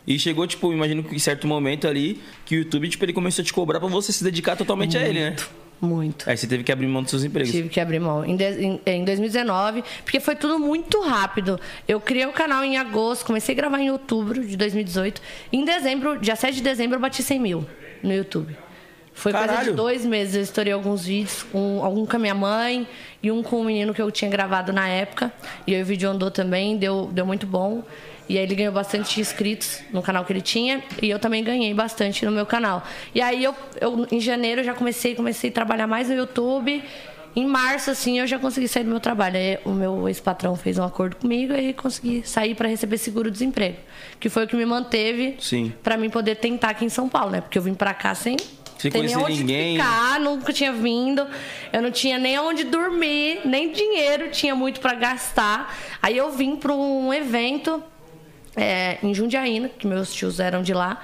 E 0.09 0.17
chegou, 0.17 0.47
tipo, 0.47 0.73
imagino 0.73 1.03
que 1.03 1.15
em 1.15 1.19
certo 1.19 1.45
momento 1.47 1.87
ali, 1.87 2.19
que 2.43 2.55
o 2.55 2.57
YouTube, 2.59 2.89
tipo, 2.89 3.05
ele 3.05 3.13
começou 3.13 3.43
a 3.43 3.45
te 3.45 3.53
cobrar 3.53 3.79
pra 3.79 3.87
você 3.87 4.11
se 4.11 4.23
dedicar 4.23 4.55
totalmente 4.57 4.97
a 4.97 5.01
ele, 5.07 5.19
né? 5.19 5.35
Muito. 5.79 6.29
Aí 6.29 6.35
você 6.35 6.45
teve 6.47 6.63
que 6.63 6.71
abrir 6.71 6.87
mão 6.87 7.01
dos 7.03 7.11
seus 7.11 7.23
empregos. 7.23 7.51
Tive 7.51 7.69
que 7.69 7.79
abrir 7.79 7.99
mão. 7.99 8.25
Em, 8.25 8.35
de- 8.35 8.43
em- 8.65 8.81
em 8.85 9.05
2019, 9.05 9.81
porque 10.03 10.19
foi 10.19 10.35
tudo 10.35 10.57
muito 10.59 10.99
rápido. 10.99 11.57
Eu 11.87 12.01
criei 12.01 12.25
o 12.25 12.33
canal 12.33 12.63
em 12.65 12.75
agosto, 12.75 13.23
comecei 13.25 13.53
a 13.53 13.55
gravar 13.55 13.79
em 13.79 13.89
outubro 13.91 14.43
de 14.45 14.57
2018. 14.57 15.21
Em 15.53 15.63
dezembro, 15.63 16.17
dia 16.19 16.35
7 16.35 16.55
de 16.55 16.61
dezembro, 16.63 16.97
eu 16.97 16.99
bati 17.01 17.21
100 17.23 17.39
mil 17.39 17.65
no 18.03 18.11
YouTube. 18.13 18.57
Foi 19.13 19.31
coisa 19.31 19.47
Caralho. 19.47 19.69
de 19.71 19.75
dois 19.77 20.05
meses. 20.05 20.35
Eu 20.35 20.41
estourei 20.41 20.73
alguns 20.73 21.05
vídeos, 21.05 21.45
um, 21.53 21.83
algum 21.83 22.05
com 22.05 22.15
a 22.15 22.19
minha 22.19 22.35
mãe 22.35 22.87
e 23.21 23.31
um 23.31 23.41
com 23.43 23.61
um 23.61 23.63
menino 23.65 23.93
que 23.93 24.01
eu 24.01 24.09
tinha 24.11 24.29
gravado 24.29 24.73
na 24.73 24.87
época. 24.87 25.31
E 25.67 25.75
aí 25.75 25.81
o 25.81 25.85
vídeo 25.85 26.09
andou 26.09 26.31
também, 26.31 26.77
deu, 26.77 27.09
deu 27.13 27.25
muito 27.25 27.45
bom. 27.45 27.83
E 28.29 28.37
aí 28.37 28.43
ele 28.43 28.53
ganhou 28.53 28.71
bastante 28.71 29.19
inscritos 29.19 29.79
no 29.91 30.03
canal 30.03 30.23
que 30.23 30.31
ele 30.31 30.41
tinha. 30.41 30.83
E 31.01 31.09
eu 31.09 31.17
também 31.17 31.43
ganhei 31.43 31.73
bastante 31.73 32.23
no 32.25 32.31
meu 32.31 32.45
canal. 32.45 32.83
E 33.13 33.19
aí 33.21 33.43
eu, 33.43 33.55
eu 33.81 34.07
em 34.11 34.19
janeiro 34.21 34.61
eu 34.61 34.65
já 34.65 34.73
comecei, 34.75 35.15
comecei 35.15 35.49
a 35.49 35.53
trabalhar 35.53 35.87
mais 35.87 36.07
no 36.09 36.15
YouTube. 36.15 36.83
Em 37.35 37.45
março, 37.45 37.91
assim, 37.91 38.19
eu 38.19 38.25
já 38.27 38.37
consegui 38.39 38.67
sair 38.67 38.83
do 38.83 38.89
meu 38.89 38.99
trabalho. 38.99 39.35
Aí 39.37 39.57
o 39.65 39.71
meu 39.71 40.07
ex-patrão 40.07 40.55
fez 40.55 40.77
um 40.77 40.83
acordo 40.83 41.15
comigo 41.15 41.53
e 41.53 41.73
consegui 41.73 42.21
sair 42.25 42.53
para 42.55 42.67
receber 42.67 42.97
seguro-desemprego. 42.97 43.77
Que 44.19 44.29
foi 44.29 44.45
o 44.45 44.47
que 44.47 44.55
me 44.55 44.65
manteve 44.65 45.35
Sim. 45.39 45.73
para 45.83 45.97
mim 45.97 46.09
poder 46.09 46.35
tentar 46.35 46.69
aqui 46.69 46.85
em 46.85 46.89
São 46.89 47.09
Paulo, 47.09 47.31
né? 47.31 47.41
Porque 47.41 47.57
eu 47.57 47.61
vim 47.61 47.73
para 47.73 47.93
cá 47.93 48.13
sem 48.15 48.35
Sem 48.79 48.91
ter 48.91 48.99
nem 48.99 49.13
conhecer 49.13 49.17
onde 49.17 49.39
ninguém. 49.43 49.77
ficar, 49.77 50.19
nunca 50.19 50.51
tinha 50.53 50.73
vindo. 50.73 51.25
Eu 51.71 51.81
não 51.81 51.91
tinha 51.91 52.17
nem 52.17 52.37
onde 52.39 52.63
dormir, 52.63 53.41
nem 53.45 53.71
dinheiro 53.71 54.29
tinha 54.31 54.55
muito 54.55 54.79
para 54.79 54.93
gastar. 54.95 55.75
Aí 56.01 56.17
eu 56.17 56.31
vim 56.31 56.55
para 56.55 56.73
um 56.73 57.13
evento 57.13 57.83
é, 58.59 58.99
em 59.01 59.13
Jundiaína, 59.13 59.69
que 59.69 59.87
meus 59.87 60.13
tios 60.13 60.39
eram 60.39 60.61
de 60.61 60.73
lá. 60.73 61.01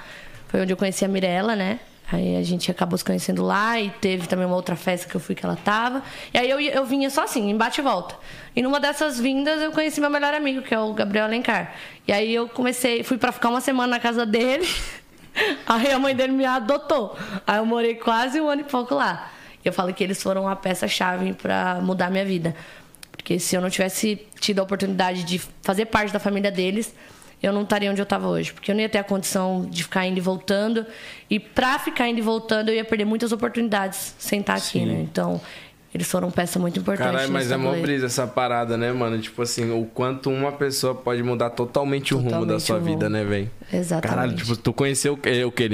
Foi 0.48 0.60
onde 0.60 0.72
eu 0.72 0.76
conheci 0.76 1.04
a 1.04 1.08
Mirella, 1.08 1.56
né? 1.56 1.80
Aí 2.12 2.36
a 2.36 2.42
gente 2.42 2.70
acabou 2.70 2.96
se 2.96 3.04
conhecendo 3.04 3.42
lá 3.42 3.80
e 3.80 3.90
teve 3.90 4.28
também 4.28 4.46
uma 4.46 4.54
outra 4.54 4.76
festa 4.76 5.08
que 5.08 5.16
eu 5.16 5.20
fui 5.20 5.34
que 5.34 5.44
ela 5.44 5.56
tava. 5.56 6.02
E 6.32 6.38
aí 6.38 6.48
eu, 6.48 6.60
eu 6.60 6.84
vinha 6.84 7.10
só 7.10 7.24
assim, 7.24 7.50
em 7.50 7.56
bate 7.56 7.80
e 7.80 7.84
volta. 7.84 8.14
E 8.54 8.62
numa 8.62 8.78
dessas 8.78 9.18
vindas 9.18 9.60
eu 9.60 9.72
conheci 9.72 10.00
meu 10.00 10.10
melhor 10.10 10.32
amigo, 10.32 10.62
que 10.62 10.72
é 10.72 10.78
o 10.78 10.92
Gabriel 10.92 11.24
Alencar. 11.24 11.74
E 12.06 12.12
aí 12.12 12.32
eu 12.32 12.48
comecei, 12.48 13.02
fui 13.02 13.18
pra 13.18 13.32
ficar 13.32 13.48
uma 13.48 13.60
semana 13.60 13.88
na 13.88 14.00
casa 14.00 14.24
dele. 14.24 14.68
Aí 15.66 15.90
a 15.90 15.98
mãe 15.98 16.16
dele 16.16 16.32
me 16.32 16.46
adotou. 16.46 17.14
Aí 17.46 17.58
eu 17.58 17.66
morei 17.66 17.96
quase 17.96 18.40
um 18.40 18.48
ano 18.48 18.62
e 18.62 18.64
pouco 18.64 18.94
lá. 18.94 19.30
E 19.62 19.68
eu 19.68 19.72
falo 19.72 19.92
que 19.92 20.02
eles 20.02 20.22
foram 20.22 20.48
a 20.48 20.56
peça-chave 20.56 21.34
pra 21.34 21.80
mudar 21.82 22.10
minha 22.10 22.24
vida. 22.24 22.54
Porque 23.12 23.38
se 23.38 23.54
eu 23.54 23.60
não 23.60 23.68
tivesse 23.68 24.24
tido 24.40 24.60
a 24.60 24.62
oportunidade 24.62 25.24
de 25.24 25.38
fazer 25.60 25.86
parte 25.86 26.10
da 26.10 26.18
família 26.18 26.50
deles, 26.50 26.94
eu 27.42 27.52
não 27.52 27.62
estaria 27.62 27.90
onde 27.90 28.00
eu 28.00 28.04
estava 28.04 28.26
hoje. 28.28 28.52
Porque 28.52 28.70
eu 28.70 28.74
não 28.74 28.82
ia 28.82 28.88
ter 28.88 28.98
a 28.98 29.04
condição 29.04 29.66
de 29.68 29.82
ficar 29.82 30.06
indo 30.06 30.18
e 30.18 30.20
voltando. 30.20 30.86
E 31.28 31.38
pra 31.38 31.78
ficar 31.78 32.08
indo 32.08 32.18
e 32.18 32.22
voltando, 32.22 32.70
eu 32.70 32.74
ia 32.74 32.84
perder 32.84 33.04
muitas 33.04 33.32
oportunidades 33.32 34.14
sem 34.18 34.40
estar 34.40 34.54
aqui, 34.54 34.84
né? 34.84 35.00
Então, 35.02 35.40
eles 35.94 36.10
foram 36.10 36.30
peça 36.30 36.58
muito 36.58 36.78
importante. 36.80 37.06
Caralho, 37.06 37.32
mas 37.32 37.50
é 37.50 37.56
mó 37.56 37.72
brisa 37.72 38.06
essa 38.06 38.26
parada, 38.26 38.76
né, 38.76 38.92
mano? 38.92 39.18
Tipo 39.18 39.42
assim, 39.42 39.70
o 39.70 39.84
quanto 39.86 40.30
uma 40.30 40.52
pessoa 40.52 40.94
pode 40.94 41.22
mudar 41.22 41.50
totalmente 41.50 42.14
o 42.14 42.18
rumo 42.18 42.30
da 42.30 42.36
Totalmente 42.38 42.62
sua 42.62 42.78
rumo. 42.78 42.90
vida, 42.90 43.08
né, 43.08 43.24
velho? 43.24 43.50
Exatamente. 43.72 44.14
Caralho, 44.14 44.36
tipo, 44.36 44.56
tu 44.56 44.72
conheceu 44.72 45.14
o 45.14 45.16
que, 45.16 45.44
o 45.44 45.52
que 45.52 45.64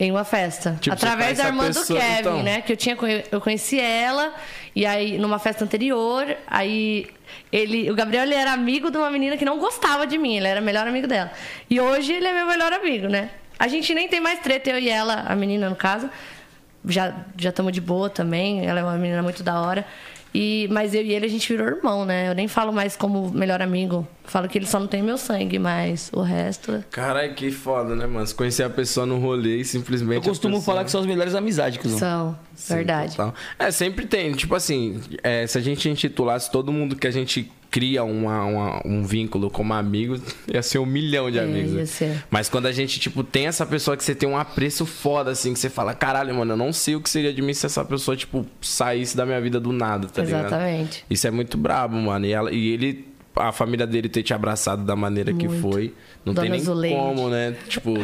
em 0.00 0.10
uma 0.10 0.24
festa. 0.24 0.78
Tipo, 0.80 0.94
Através 0.94 1.36
da 1.36 1.46
irmã 1.48 1.66
pessoa, 1.66 1.84
do 2.00 2.02
Kevin, 2.02 2.20
então. 2.20 2.42
né? 2.42 2.62
Que 2.62 2.72
eu 2.72 2.76
tinha 2.76 2.96
eu 3.30 3.40
conheci 3.40 3.78
ela, 3.78 4.32
e 4.74 4.86
aí, 4.86 5.18
numa 5.18 5.38
festa 5.38 5.62
anterior, 5.62 6.26
aí 6.46 7.06
ele. 7.52 7.90
O 7.90 7.94
Gabriel 7.94 8.24
ele 8.24 8.34
era 8.34 8.52
amigo 8.52 8.90
de 8.90 8.98
uma 8.98 9.10
menina 9.10 9.36
que 9.36 9.44
não 9.44 9.58
gostava 9.58 10.06
de 10.06 10.18
mim, 10.18 10.36
ele 10.36 10.46
era 10.46 10.60
o 10.60 10.64
melhor 10.64 10.86
amigo 10.86 11.06
dela. 11.06 11.30
E 11.68 11.80
hoje 11.80 12.12
ele 12.12 12.26
é 12.26 12.32
meu 12.32 12.46
melhor 12.46 12.72
amigo, 12.72 13.08
né? 13.08 13.30
A 13.58 13.68
gente 13.68 13.92
nem 13.92 14.08
tem 14.08 14.20
mais 14.20 14.40
treta, 14.40 14.70
eu 14.70 14.78
e 14.78 14.88
ela, 14.88 15.24
a 15.26 15.36
menina 15.36 15.68
no 15.68 15.76
caso. 15.76 16.08
Já 16.86 17.14
já 17.36 17.50
estamos 17.50 17.72
de 17.72 17.80
boa 17.80 18.08
também, 18.08 18.66
ela 18.66 18.80
é 18.80 18.82
uma 18.82 18.96
menina 18.96 19.22
muito 19.22 19.42
da 19.42 19.60
hora. 19.60 19.86
E, 20.32 20.68
mas 20.70 20.94
eu 20.94 21.02
e 21.02 21.12
ele 21.12 21.26
a 21.26 21.28
gente 21.28 21.48
virou 21.52 21.66
irmão, 21.66 22.04
né? 22.04 22.28
Eu 22.28 22.34
nem 22.34 22.46
falo 22.46 22.72
mais 22.72 22.96
como 22.96 23.30
melhor 23.30 23.60
amigo. 23.60 24.06
Falo 24.24 24.48
que 24.48 24.56
ele 24.56 24.66
só 24.66 24.78
não 24.78 24.86
tem 24.86 25.02
meu 25.02 25.18
sangue, 25.18 25.58
mas 25.58 26.10
o 26.12 26.22
resto. 26.22 26.84
Caralho, 26.90 27.34
que 27.34 27.50
foda, 27.50 27.96
né, 27.96 28.06
mano? 28.06 28.26
Você 28.26 28.34
conhecer 28.34 28.62
a 28.62 28.70
pessoa 28.70 29.04
no 29.04 29.18
rolê 29.18 29.56
e 29.56 29.64
simplesmente. 29.64 30.26
Eu 30.26 30.30
costumo 30.30 30.56
pessoa... 30.56 30.74
falar 30.74 30.84
que 30.84 30.90
são 30.90 31.00
as 31.00 31.06
melhores 31.06 31.34
amizades, 31.34 31.78
cuzão. 31.78 31.98
São, 31.98 32.38
Sim, 32.54 32.74
verdade. 32.74 33.16
total. 33.16 33.34
É, 33.58 33.70
sempre 33.72 34.06
tem. 34.06 34.32
Tipo 34.32 34.54
assim, 34.54 35.00
é, 35.22 35.46
se 35.46 35.58
a 35.58 35.60
gente 35.60 35.88
intitulasse 35.88 36.50
todo 36.50 36.72
mundo 36.72 36.94
que 36.94 37.06
a 37.06 37.10
gente 37.10 37.50
cria 37.70 38.02
uma, 38.02 38.44
uma- 38.44 38.82
um 38.84 39.02
vínculo 39.04 39.48
como 39.50 39.72
amigo, 39.72 40.16
ia 40.52 40.62
ser 40.62 40.78
um 40.78 40.86
milhão 40.86 41.30
de 41.30 41.38
É, 41.38 41.42
amigos. 41.42 42.00
né? 42.00 42.20
Mas 42.30 42.48
quando 42.48 42.66
a 42.66 42.72
gente, 42.72 42.98
tipo, 42.98 43.22
tem 43.22 43.46
essa 43.46 43.64
pessoa 43.64 43.96
que 43.96 44.02
você 44.02 44.14
tem 44.14 44.28
um 44.28 44.36
apreço 44.36 44.84
foda, 44.84 45.30
assim, 45.30 45.52
que 45.52 45.58
você 45.60 45.70
fala, 45.70 45.94
caralho, 45.94 46.34
mano, 46.34 46.52
eu 46.54 46.56
não 46.56 46.72
sei 46.72 46.96
o 46.96 47.00
que 47.00 47.08
seria 47.08 47.32
de 47.32 47.40
mim 47.40 47.54
se 47.54 47.66
essa 47.66 47.84
pessoa, 47.84 48.16
tipo, 48.16 48.44
saísse 48.60 49.16
da 49.16 49.24
minha 49.24 49.40
vida 49.40 49.60
do 49.60 49.72
nada, 49.72 50.08
tá 50.08 50.22
ligado? 50.22 50.46
Exatamente. 50.46 51.04
Isso 51.08 51.26
é 51.26 51.30
muito 51.30 51.56
brabo, 51.56 51.94
mano. 51.96 52.26
E, 52.26 52.32
ela- 52.32 52.52
e 52.52 52.70
ele, 52.72 53.06
a 53.36 53.52
família 53.52 53.86
dele 53.86 54.08
ter 54.08 54.22
te 54.24 54.34
abraçado 54.34 54.82
da 54.84 54.96
maneira 54.96 55.32
que 55.32 55.46
Muito. 55.46 55.62
foi, 55.62 55.94
não 56.24 56.34
Dona 56.34 56.42
tem 56.42 56.50
nem 56.50 56.60
Zuleide. 56.60 56.96
como, 56.96 57.28
né? 57.30 57.54
Tipo, 57.68 57.94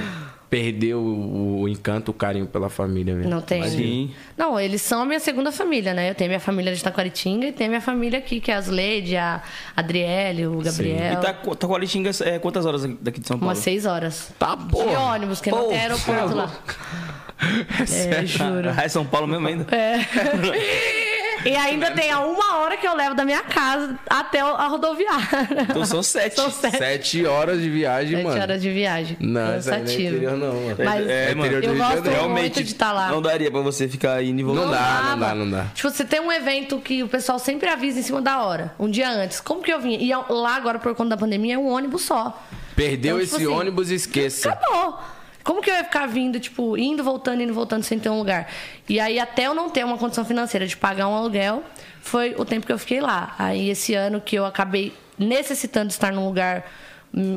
perder 0.49 0.95
o, 0.95 1.61
o 1.63 1.69
encanto, 1.69 2.11
o 2.11 2.15
carinho 2.15 2.47
pela 2.47 2.69
família, 2.69 3.15
velho. 3.15 3.29
Não 3.29 3.41
tem. 3.41 3.69
Sim. 3.69 4.11
Não, 4.37 4.59
eles 4.59 4.81
são 4.83 5.03
a 5.03 5.05
minha 5.07 5.21
segunda 5.21 5.51
família, 5.51 5.93
né? 5.93 6.11
Eu 6.11 6.15
tenho 6.15 6.29
minha 6.29 6.41
família 6.41 6.75
de 6.75 6.83
Taquaritinga 6.83 7.49
e 7.49 7.53
tenho 7.53 7.71
minha 7.71 7.81
família 7.81 8.19
aqui, 8.19 8.41
que 8.41 8.51
é 8.51 8.55
a 8.55 8.59
Asleide, 8.59 9.17
a 9.17 9.43
Adriele, 9.77 10.47
o 10.47 10.59
Gabriel. 10.59 11.15
E 11.15 11.17
tá, 11.17 11.35
com 11.35 11.75
a 11.75 11.79
Litinga 11.79 12.11
é, 12.25 12.39
quantas 12.39 12.65
horas 12.65 12.85
daqui 13.01 13.21
de 13.21 13.27
São 13.27 13.39
Paulo? 13.39 13.51
Umas 13.53 13.59
seis 13.59 13.87
horas. 13.87 14.33
Tá, 14.39 14.55
De 14.55 14.67
porra. 14.71 14.99
ônibus, 15.15 15.41
que 15.41 15.51
não 15.51 15.69
tem 15.69 15.81
aeroporto 15.81 16.35
lá. 16.35 16.53
É, 17.39 18.25
juro. 18.25 18.71
Ah, 18.75 18.85
é 18.85 18.89
São 18.89 19.05
Paulo 19.05 19.27
mesmo 19.27 19.47
ainda? 19.47 19.67
E 21.47 21.57
ainda 21.57 21.91
tem 21.93 22.11
a 22.11 22.21
uma 22.21 22.57
hora 22.59 22.77
que 22.77 22.87
eu 22.87 22.95
levo 22.95 23.15
da 23.15 23.25
minha 23.25 23.43
casa 23.43 23.99
até 24.09 24.41
a 24.41 24.67
rodoviária. 24.67 25.27
Então 25.71 25.85
são 25.85 26.03
sete. 26.03 26.37
São 26.37 26.51
sete, 26.51 26.77
Sete 26.79 27.27
horas 27.27 27.61
de 27.61 27.69
viagem, 27.71 28.17
sete 28.17 28.25
mano. 28.27 28.41
horas 28.43 28.63
de 28.63 28.71
viagem. 28.71 29.17
Não, 29.21 29.41
é 29.51 29.55
Cansativo. 29.55 30.17
interior, 30.17 30.37
não, 30.37 30.55
mano. 30.55 30.77
Mas 30.85 31.09
É, 31.09 31.35
mano. 31.35 31.41
interior 31.47 31.63
do 31.63 31.69
eu 31.69 31.77
gosto 31.77 32.05
Janeiro. 32.05 32.29
muito 32.31 32.63
de 32.65 32.73
estar 32.73 32.93
lá. 32.93 33.09
Não 33.11 33.23
daria 33.23 33.51
pra 33.51 33.61
você 33.61 33.89
ficar 33.89 34.23
indo 34.23 34.41
e 34.41 34.43
voltando. 34.45 34.65
Não 34.67 34.73
dá, 34.73 35.03
não 35.11 35.19
dá, 35.19 35.35
não 35.35 35.51
dá. 35.51 35.65
Tipo, 35.75 35.91
você 35.91 36.05
tem 36.05 36.21
um 36.21 36.33
evento 36.33 36.79
que 36.81 37.03
o 37.03 37.09
pessoal 37.09 37.39
sempre 37.39 37.69
avisa 37.69 37.99
em 37.99 38.03
cima 38.03 38.21
da 38.21 38.43
hora, 38.43 38.75
um 38.79 38.89
dia 38.91 39.09
antes. 39.11 39.41
Como 39.41 39.63
que 39.63 39.73
eu 39.73 39.81
vinha? 39.81 39.99
E 39.99 40.11
lá 40.33 40.57
agora, 40.57 40.79
por 40.79 40.95
conta 40.95 41.11
da 41.11 41.17
pandemia, 41.17 41.55
é 41.55 41.59
um 41.59 41.69
ônibus 41.69 42.03
só. 42.03 42.43
Perdeu 42.75 43.17
Então, 43.17 43.25
tipo 43.27 43.37
esse 43.37 43.45
assim, 43.47 43.55
ônibus, 43.55 43.91
esqueça. 43.91 44.51
Acabou. 44.51 44.99
Como 45.47 45.63
que 45.63 45.71
eu 45.71 45.75
ia 45.77 45.85
ficar 45.85 46.07
vindo, 46.07 46.41
tipo, 46.41 46.77
indo, 46.77 47.05
voltando, 47.05 47.41
indo, 47.41 47.55
voltando 47.55 47.85
sem 47.85 48.01
ter 48.01 48.11
um 48.11 48.19
lugar? 48.19 48.51
E 48.89 48.99
aí, 48.99 49.21
até 49.21 49.47
eu 49.47 49.55
não 49.55 49.71
ter 49.71 49.85
uma 49.85 49.97
condição 49.97 50.25
financeira 50.25 50.67
de 50.67 50.77
pagar 50.77 51.07
um 51.07 51.15
aluguel, 51.15 51.63
foi 52.01 52.35
o 52.37 52.45
tempo 52.45 52.67
que 52.67 52.73
eu 52.73 52.79
fiquei 52.79 53.01
lá. 53.01 53.33
Aí, 53.39 53.71
esse 53.71 53.95
ano 53.95 54.21
que 54.21 54.35
eu 54.35 54.45
acabei 54.45 54.93
necessitando 55.17 55.91
estar 55.91 56.13
num 56.13 56.27
lugar 56.27 56.69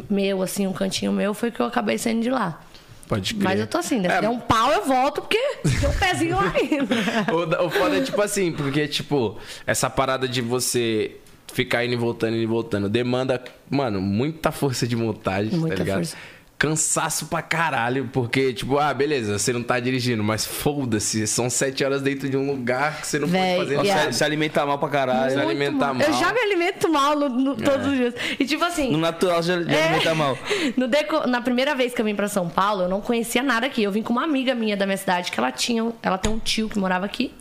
meu, 0.10 0.42
assim, 0.42 0.66
um 0.66 0.74
cantinho 0.74 1.12
meu, 1.12 1.36
foi 1.36 1.52
que 1.52 1.60
eu 1.60 1.68
acabei 1.68 2.00
saindo 2.00 2.24
de 2.24 2.32
lá. 2.32 2.60
Pode 3.08 3.36
crer. 3.36 3.44
Mas 3.44 3.60
eu 3.60 3.68
tô 3.68 3.78
assim, 3.78 4.00
né? 4.00 4.08
É, 4.10 4.16
Se 4.16 4.22
der 4.22 4.30
um 4.30 4.40
pau, 4.40 4.72
eu 4.72 4.86
volto, 4.86 5.22
porque 5.22 5.38
tem 5.80 5.88
um 5.88 5.94
pezinho 5.94 6.36
lá 6.36 6.52
ainda. 6.52 6.96
O, 7.62 7.66
o 7.68 7.70
foda 7.70 7.96
é 7.98 8.02
tipo 8.02 8.22
assim, 8.24 8.52
porque, 8.52 8.88
tipo, 8.88 9.38
essa 9.68 9.88
parada 9.88 10.28
de 10.28 10.42
você 10.42 11.16
ficar 11.54 11.86
indo 11.86 11.94
e 11.94 11.98
voltando, 11.98 12.34
indo 12.34 12.44
e 12.44 12.48
voltando, 12.48 12.90
demanda, 12.90 13.40
mano, 13.70 14.02
muita 14.02 14.52
força 14.52 14.88
de 14.88 14.96
montagem, 14.96 15.54
Muita 15.60 15.78
tá 15.78 15.84
ligado? 15.84 15.98
força. 15.98 16.18
Cansaço 16.60 17.28
pra 17.28 17.42
caralho, 17.42 18.10
porque, 18.12 18.52
tipo, 18.52 18.78
ah, 18.78 18.94
beleza, 18.94 19.40
você 19.40 19.54
não 19.54 19.64
tá 19.64 19.80
dirigindo, 19.80 20.22
mas 20.22 20.46
foda-se, 20.46 21.26
são 21.26 21.50
sete 21.50 21.86
horas 21.86 22.02
dentro 22.02 22.28
de 22.30 22.36
um 22.36 22.46
lugar 22.46 23.00
que 23.00 23.08
você 23.08 23.18
não 23.18 23.30
Véi, 23.30 23.56
pode 23.56 23.76
fazer 23.76 23.88
nada. 23.96 24.12
se, 24.12 24.18
se 24.18 24.24
alimenta 24.26 24.66
mal 24.66 24.78
pra 24.78 24.90
caralho. 24.90 25.32
Se 25.32 25.40
alimentar 25.40 25.94
mal. 25.94 26.06
Eu 26.06 26.14
já 26.16 26.34
me 26.34 26.40
alimento 26.42 26.90
mal 26.92 27.16
no- 27.18 27.30
no- 27.30 27.56
todos 27.56 27.88
os 27.88 27.94
dias. 27.96 28.14
E 28.38 28.46
tipo 28.46 28.62
assim. 28.66 28.92
No 28.92 28.98
natural 28.98 29.42
já, 29.42 29.64
já 29.64 29.72
É. 29.72 29.84
alimenta 29.88 30.14
mal. 30.14 30.38
No 30.76 30.86
deco- 30.90 31.26
Na 31.28 31.42
primeira 31.42 31.74
vez 31.76 31.94
que 31.94 32.02
eu 32.02 32.06
vim 32.06 32.14
pra 32.14 32.28
São 32.28 32.50
Paulo, 32.50 32.82
eu 32.84 32.90
não 32.90 33.00
conhecia 33.00 33.42
nada 33.42 33.66
aqui. 33.66 33.82
Eu 33.82 33.92
vim 33.94 34.04
com 34.04 34.12
uma 34.12 34.26
amiga 34.26 34.54
minha 34.54 34.76
da 34.76 34.86
minha 34.86 34.98
cidade, 34.98 35.32
que 35.32 35.40
ela 35.40 35.54
tinha. 35.54 35.94
Ela 36.04 36.18
tem 36.18 36.30
um 36.30 36.40
tio 36.40 36.68
que 36.68 36.78
morava 36.78 37.06
aqui. 37.06 37.34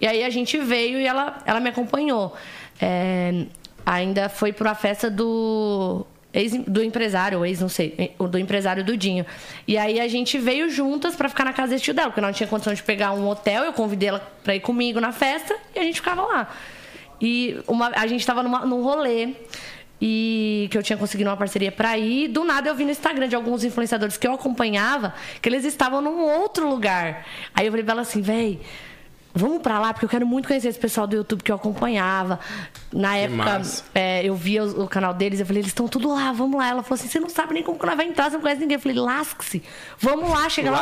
E 0.00 0.06
aí 0.08 0.24
a 0.24 0.28
gente 0.30 0.58
veio 0.58 0.98
e 0.98 1.06
ela, 1.06 1.38
ela 1.46 1.60
me 1.60 1.68
acompanhou. 1.68 2.34
É, 2.80 3.44
ainda 3.86 4.28
foi 4.28 4.52
pra 4.52 4.74
festa 4.74 5.08
do. 5.08 6.04
Ex- 6.38 6.56
do 6.66 6.82
empresário, 6.82 7.38
ou 7.38 7.46
ex, 7.46 7.60
não 7.60 7.68
sei, 7.68 8.14
o 8.18 8.28
do 8.28 8.38
empresário 8.38 8.84
do 8.84 8.96
Dinho. 8.96 9.24
E 9.66 9.76
aí 9.78 9.98
a 10.00 10.06
gente 10.08 10.38
veio 10.38 10.68
juntas 10.70 11.16
pra 11.16 11.28
ficar 11.28 11.44
na 11.44 11.52
casa 11.52 11.70
desse 11.72 11.84
tio 11.84 11.94
dela, 11.94 12.08
porque 12.10 12.20
não 12.20 12.32
tinha 12.32 12.46
condição 12.46 12.72
de 12.74 12.82
pegar 12.82 13.12
um 13.12 13.26
hotel, 13.28 13.64
eu 13.64 13.72
convidei 13.72 14.08
ela 14.10 14.20
pra 14.44 14.54
ir 14.54 14.60
comigo 14.60 15.00
na 15.00 15.12
festa 15.12 15.56
e 15.74 15.78
a 15.78 15.82
gente 15.82 15.96
ficava 15.96 16.22
lá. 16.22 16.48
E 17.20 17.58
uma, 17.66 17.88
a 17.94 18.06
gente 18.06 18.24
tava 18.26 18.42
numa, 18.42 18.66
num 18.66 18.82
rolê 18.82 19.30
e 20.00 20.68
que 20.70 20.76
eu 20.76 20.82
tinha 20.82 20.96
conseguido 20.98 21.30
uma 21.30 21.36
parceria 21.36 21.72
pra 21.72 21.96
ir. 21.96 22.28
Do 22.28 22.44
nada 22.44 22.68
eu 22.68 22.74
vi 22.74 22.84
no 22.84 22.90
Instagram 22.90 23.28
de 23.28 23.34
alguns 23.34 23.64
influenciadores 23.64 24.16
que 24.18 24.26
eu 24.26 24.34
acompanhava 24.34 25.14
que 25.40 25.48
eles 25.48 25.64
estavam 25.64 26.00
num 26.02 26.20
outro 26.20 26.68
lugar. 26.68 27.26
Aí 27.54 27.66
eu 27.66 27.72
falei 27.72 27.84
pra 27.84 27.92
ela 27.92 28.02
assim, 28.02 28.20
véi. 28.20 28.60
Vamos 29.38 29.60
pra 29.60 29.78
lá, 29.78 29.92
porque 29.92 30.06
eu 30.06 30.08
quero 30.08 30.26
muito 30.26 30.48
conhecer 30.48 30.68
esse 30.68 30.78
pessoal 30.78 31.06
do 31.06 31.14
YouTube 31.14 31.42
que 31.42 31.52
eu 31.52 31.56
acompanhava. 31.56 32.40
Na 32.90 33.16
época, 33.16 33.44
massa. 33.44 33.84
é, 33.94 34.24
eu 34.24 34.34
via 34.34 34.64
o, 34.64 34.84
o 34.84 34.88
canal 34.88 35.12
deles, 35.12 35.38
eu 35.38 35.44
falei, 35.46 35.60
eles 35.60 35.70
estão 35.70 35.86
tudo 35.86 36.08
lá, 36.08 36.32
vamos 36.32 36.58
lá. 36.58 36.68
Ela 36.68 36.82
falou 36.82 36.94
assim: 36.98 37.06
você 37.08 37.20
não 37.20 37.28
sabe 37.28 37.52
nem 37.52 37.62
como 37.62 37.78
que 37.78 37.84
nós 37.84 37.96
vai 37.96 38.06
entrar, 38.08 38.30
você 38.30 38.36
não 38.36 38.40
conhece 38.40 38.62
ninguém. 38.62 38.76
Eu 38.76 38.80
falei, 38.80 38.96
lasque-se, 38.98 39.62
vamos 39.98 40.30
lá, 40.30 40.48
chega 40.48 40.70
lá. 40.70 40.78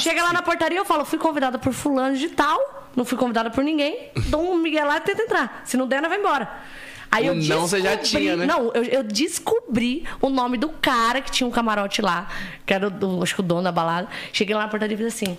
Chega 0.00 0.22
lá 0.22 0.32
na 0.32 0.42
portaria, 0.42 0.78
eu 0.78 0.84
falo, 0.84 1.04
fui 1.04 1.18
convidada 1.18 1.58
por 1.60 1.72
fulano 1.72 2.16
de 2.16 2.28
tal. 2.30 2.58
não 2.96 3.04
fui 3.04 3.16
convidada 3.16 3.50
por 3.50 3.62
ninguém, 3.62 4.10
dou 4.26 4.52
um 4.52 4.56
Miguel 4.58 4.86
lá 4.86 4.96
e 4.96 5.00
tenta 5.00 5.22
entrar. 5.22 5.62
Se 5.64 5.76
não 5.76 5.86
der, 5.86 5.96
ela 5.98 6.08
vai 6.08 6.18
embora. 6.18 6.50
Aí 7.10 7.26
eu 7.26 7.34
não 7.34 7.68
você 7.68 7.80
já 7.82 7.94
descobri- 7.94 8.24
tinha, 8.24 8.36
né? 8.36 8.46
Não, 8.46 8.72
eu, 8.72 8.82
eu 8.84 9.02
descobri 9.02 10.04
o 10.20 10.28
nome 10.30 10.56
do 10.56 10.70
cara 10.70 11.20
que 11.20 11.30
tinha 11.30 11.46
um 11.46 11.50
camarote 11.50 12.00
lá, 12.00 12.26
que 12.64 12.72
era 12.72 12.88
o, 12.88 13.22
acho 13.22 13.34
que 13.34 13.40
o 13.40 13.44
dono 13.44 13.62
da 13.62 13.70
balada. 13.70 14.08
Cheguei 14.32 14.54
lá 14.56 14.62
na 14.62 14.68
portaria 14.68 14.94
e 14.94 14.98
fiz 14.98 15.06
assim: 15.08 15.36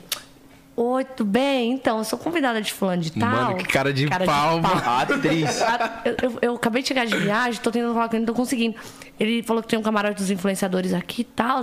Oi, 0.75 1.05
tudo 1.05 1.29
bem? 1.29 1.71
Então, 1.73 1.99
eu 1.99 2.03
sou 2.03 2.17
convidada 2.17 2.59
de 2.59 2.73
fulano 2.73 3.01
de 3.01 3.12
tal. 3.12 3.29
Mano, 3.29 3.57
que 3.57 3.65
cara 3.65 3.93
de 3.93 4.07
pau, 4.07 4.59
mano. 4.59 4.81
Atriz. 4.86 5.62
Eu, 6.03 6.15
eu- 6.31 6.39
eu 6.41 6.55
acabei 6.55 6.81
de 6.81 6.88
chegar 6.88 7.05
de 7.05 7.15
viagem, 7.15 7.62
tô 7.62 7.69
tentando 7.69 7.93
falar 7.93 8.09
com 8.09 8.15
ele, 8.15 8.25
não 8.25 8.33
tô 8.33 8.39
conseguindo. 8.39 8.75
Ele 9.19 9.43
falou 9.43 9.62
que 9.62 9.69
tem 9.69 9.77
um 9.77 9.83
camarote 9.83 10.15
dos 10.15 10.31
influenciadores 10.31 10.91
aqui 10.93 11.21
e 11.21 11.25
tal. 11.25 11.62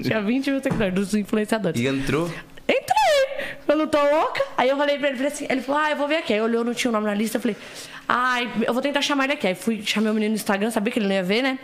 Tinha 0.00 0.20
20 0.22 0.50
mil 0.50 0.62
seguidores 0.62 0.94
dos 0.94 1.14
influenciadores. 1.14 1.80
E 1.80 1.88
entrou. 1.88 2.26
Entrei! 2.68 3.56
Eu 3.66 3.76
não 3.76 3.88
tô 3.88 3.98
louca. 4.00 4.40
Aí 4.56 4.68
eu 4.68 4.76
falei 4.76 4.96
pra 4.96 5.08
ele, 5.08 5.16
falei 5.16 5.32
assim, 5.32 5.46
ele 5.50 5.60
falou, 5.60 5.80
ah, 5.80 5.90
eu 5.90 5.96
vou 5.96 6.06
ver 6.06 6.18
aqui. 6.18 6.32
Aí 6.32 6.40
olhou, 6.40 6.62
não 6.64 6.72
tinha 6.72 6.90
o 6.90 6.92
nome 6.92 7.06
na 7.06 7.14
lista, 7.14 7.38
eu 7.38 7.40
falei, 7.42 7.56
ai, 8.08 8.48
eu 8.64 8.72
vou 8.72 8.80
tentar 8.80 9.02
chamar 9.02 9.24
ele 9.24 9.32
aqui. 9.32 9.48
Aí 9.48 9.54
fui, 9.56 9.82
chamei 9.84 10.10
o 10.12 10.14
menino 10.14 10.30
no 10.30 10.36
Instagram, 10.36 10.70
sabia 10.70 10.92
que 10.92 11.00
ele 11.00 11.08
não 11.08 11.14
ia 11.16 11.22
ver, 11.24 11.42
né? 11.42 11.58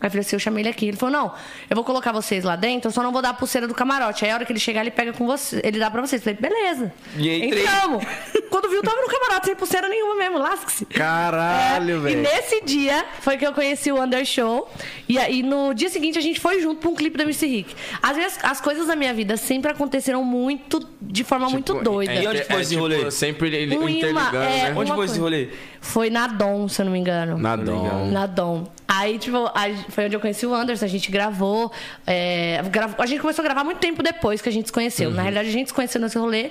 Aí 0.00 0.06
eu 0.06 0.10
falei 0.10 0.20
assim, 0.20 0.36
eu 0.36 0.40
chamei 0.40 0.62
ele 0.62 0.68
aqui. 0.70 0.88
Ele 0.88 0.96
falou, 0.96 1.12
não, 1.12 1.32
eu 1.68 1.74
vou 1.74 1.84
colocar 1.84 2.10
vocês 2.12 2.42
lá 2.44 2.56
dentro, 2.56 2.88
eu 2.88 2.92
só 2.92 3.02
não 3.02 3.12
vou 3.12 3.20
dar 3.20 3.30
a 3.30 3.34
pulseira 3.34 3.68
do 3.68 3.74
camarote. 3.74 4.24
Aí 4.24 4.30
a 4.30 4.34
hora 4.34 4.44
que 4.46 4.52
ele 4.52 4.58
chegar, 4.60 4.80
ele 4.80 4.90
pega 4.90 5.12
com 5.12 5.26
você, 5.26 5.60
ele 5.62 5.78
dá 5.78 5.90
pra 5.90 6.00
vocês. 6.00 6.24
Eu 6.26 6.34
falei, 6.34 6.50
beleza. 6.50 6.92
E 7.16 7.28
aí. 7.28 7.42
Entramos. 7.50 8.04
Quando 8.50 8.68
viu, 8.68 8.82
tava 8.82 9.00
no 9.00 9.06
camarote, 9.08 9.46
sem 9.46 9.54
pulseira 9.56 9.88
nenhuma 9.88 10.16
mesmo, 10.16 10.38
lasque-se. 10.38 10.84
Caralho, 10.86 11.94
É, 11.94 11.96
E 11.96 12.00
velho. 12.00 12.22
nesse 12.22 12.60
dia 12.64 13.04
foi 13.20 13.36
que 13.36 13.46
eu 13.46 13.52
conheci 13.52 13.92
o 13.92 14.02
Under 14.02 14.24
Show. 14.24 14.68
E 15.08 15.18
aí 15.18 15.42
no 15.42 15.72
dia 15.74 15.88
seguinte 15.88 16.18
a 16.18 16.22
gente 16.22 16.40
foi 16.40 16.60
junto 16.60 16.80
pra 16.80 16.90
um 16.90 16.94
clipe 16.94 17.16
da 17.18 17.24
Missy 17.24 17.46
Rick. 17.46 17.74
Às 18.02 18.16
vezes 18.16 18.38
as 18.42 18.60
coisas 18.60 18.86
da 18.86 18.96
minha 18.96 19.12
vida 19.14 19.36
sempre 19.36 19.70
aconteceram 19.70 20.24
muito, 20.24 20.80
de 21.00 21.24
forma 21.24 21.48
muito 21.50 21.74
doida. 21.74 22.14
E 22.14 22.26
onde 22.26 22.44
foi 22.44 22.60
esse 22.62 22.76
rolê? 22.76 23.10
Sempre 23.10 23.54
ele 23.54 23.76
Um 23.76 23.88
interligando, 23.88 24.10
imã, 24.34 24.44
é, 24.44 24.70
né? 24.70 24.74
Onde 24.76 24.92
foi 24.92 25.04
esse 25.06 25.18
coisa. 25.18 25.20
rolê? 25.20 25.48
Foi 25.80 26.10
na 26.10 26.26
Dom, 26.26 26.68
se 26.68 26.80
eu 26.82 26.84
não 26.84 26.92
me 26.92 26.98
engano. 26.98 27.38
Na 27.38 27.56
Dom. 27.56 28.10
Na 28.10 28.26
Dom. 28.26 28.66
Aí, 28.86 29.18
tipo, 29.18 29.36
a- 29.46 29.68
foi 29.88 30.04
onde 30.06 30.14
eu 30.16 30.20
conheci 30.20 30.44
o 30.46 30.54
Anderson, 30.54 30.84
a 30.84 30.88
gente 30.88 31.10
gravou. 31.10 31.72
é, 32.06 32.60
a 32.98 33.06
gente 33.06 33.20
começou 33.20 33.42
a 33.42 33.44
gravar 33.46 33.64
muito 33.64 33.78
tempo 33.78 34.02
depois 34.02 34.42
que 34.42 34.48
a 34.48 34.52
gente 34.52 34.66
se 34.66 34.72
conheceu. 34.72 35.08
Uhum. 35.08 35.16
Na 35.16 35.22
realidade, 35.22 35.48
a 35.48 35.52
gente 35.52 35.68
se 35.68 35.74
conheceu 35.74 36.00
nesse 36.00 36.18
rolê. 36.18 36.50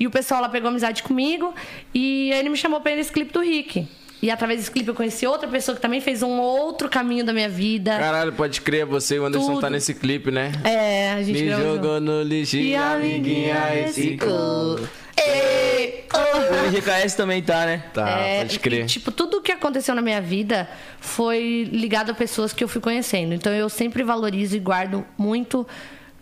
E 0.00 0.06
o 0.06 0.10
pessoal 0.10 0.40
lá 0.40 0.48
pegou 0.48 0.68
amizade 0.70 1.02
comigo. 1.02 1.54
E 1.94 2.32
aí 2.32 2.38
ele 2.40 2.48
me 2.48 2.56
chamou 2.56 2.80
pra 2.80 2.92
ir 2.92 2.96
nesse 2.96 3.12
clipe 3.12 3.32
do 3.32 3.40
Rick. 3.40 3.86
E 4.22 4.30
através 4.30 4.60
desse 4.60 4.70
clipe 4.70 4.88
eu 4.88 4.94
conheci 4.94 5.26
outra 5.26 5.48
pessoa 5.48 5.74
que 5.74 5.82
também 5.82 6.00
fez 6.00 6.22
um 6.22 6.38
outro 6.40 6.88
caminho 6.88 7.24
da 7.24 7.32
minha 7.32 7.48
vida. 7.48 7.98
Caralho, 7.98 8.32
pode 8.32 8.60
crer, 8.60 8.86
você 8.86 9.16
e 9.16 9.18
o 9.18 9.26
Anderson 9.26 9.48
Tudo. 9.54 9.60
tá 9.60 9.68
nesse 9.68 9.94
clipe, 9.94 10.30
né? 10.30 10.52
É, 10.64 11.12
a 11.12 11.22
gente 11.22 11.42
Me 11.42 11.50
jogou 11.50 11.96
junto. 11.96 12.00
no 12.00 12.22
lixo 12.22 12.56
E 12.56 12.74
a 12.76 12.92
amiguinha 12.92 13.80
esse 13.84 14.16
cu. 14.16 14.80
Ei, 15.16 16.04
oh. 16.14 16.68
O 16.68 16.70
GKS 16.70 17.16
também 17.16 17.42
tá, 17.42 17.66
né? 17.66 17.84
Tá, 17.92 18.08
É, 18.08 18.38
pode 18.38 18.58
crer. 18.58 18.84
e, 18.84 18.86
tipo, 18.86 19.10
tudo 19.10 19.42
que 19.42 19.52
aconteceu 19.52 19.94
na 19.94 20.02
minha 20.02 20.20
vida 20.20 20.68
foi 21.00 21.68
ligado 21.70 22.10
a 22.10 22.14
pessoas 22.14 22.52
que 22.52 22.62
eu 22.64 22.68
fui 22.68 22.80
conhecendo. 22.80 23.34
Então 23.34 23.52
eu 23.52 23.68
sempre 23.68 24.02
valorizo 24.02 24.56
e 24.56 24.58
guardo 24.58 25.04
muito 25.18 25.66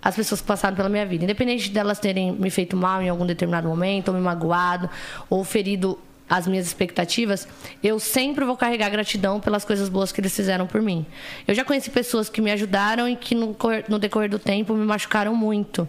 as 0.02 0.16
pessoas 0.16 0.40
que 0.40 0.46
passaram 0.46 0.76
pela 0.76 0.88
minha 0.88 1.06
vida. 1.06 1.24
Independente 1.24 1.70
delas 1.70 1.98
terem 1.98 2.32
me 2.32 2.50
feito 2.50 2.76
mal 2.76 3.02
em 3.02 3.08
algum 3.08 3.26
determinado 3.26 3.68
momento, 3.68 4.08
ou 4.08 4.14
me 4.14 4.20
magoado, 4.20 4.88
ou 5.28 5.44
ferido 5.44 5.98
as 6.28 6.46
minhas 6.46 6.64
expectativas, 6.64 7.48
eu 7.82 7.98
sempre 7.98 8.44
vou 8.44 8.56
carregar 8.56 8.88
gratidão 8.88 9.40
pelas 9.40 9.64
coisas 9.64 9.88
boas 9.88 10.12
que 10.12 10.20
eles 10.20 10.34
fizeram 10.34 10.64
por 10.64 10.80
mim. 10.80 11.04
Eu 11.46 11.54
já 11.56 11.64
conheci 11.64 11.90
pessoas 11.90 12.28
que 12.28 12.40
me 12.40 12.52
ajudaram 12.52 13.08
e 13.08 13.16
que 13.16 13.34
no, 13.34 13.56
no 13.88 13.98
decorrer 13.98 14.30
do 14.30 14.38
tempo 14.38 14.72
me 14.72 14.86
machucaram 14.86 15.34
muito. 15.34 15.88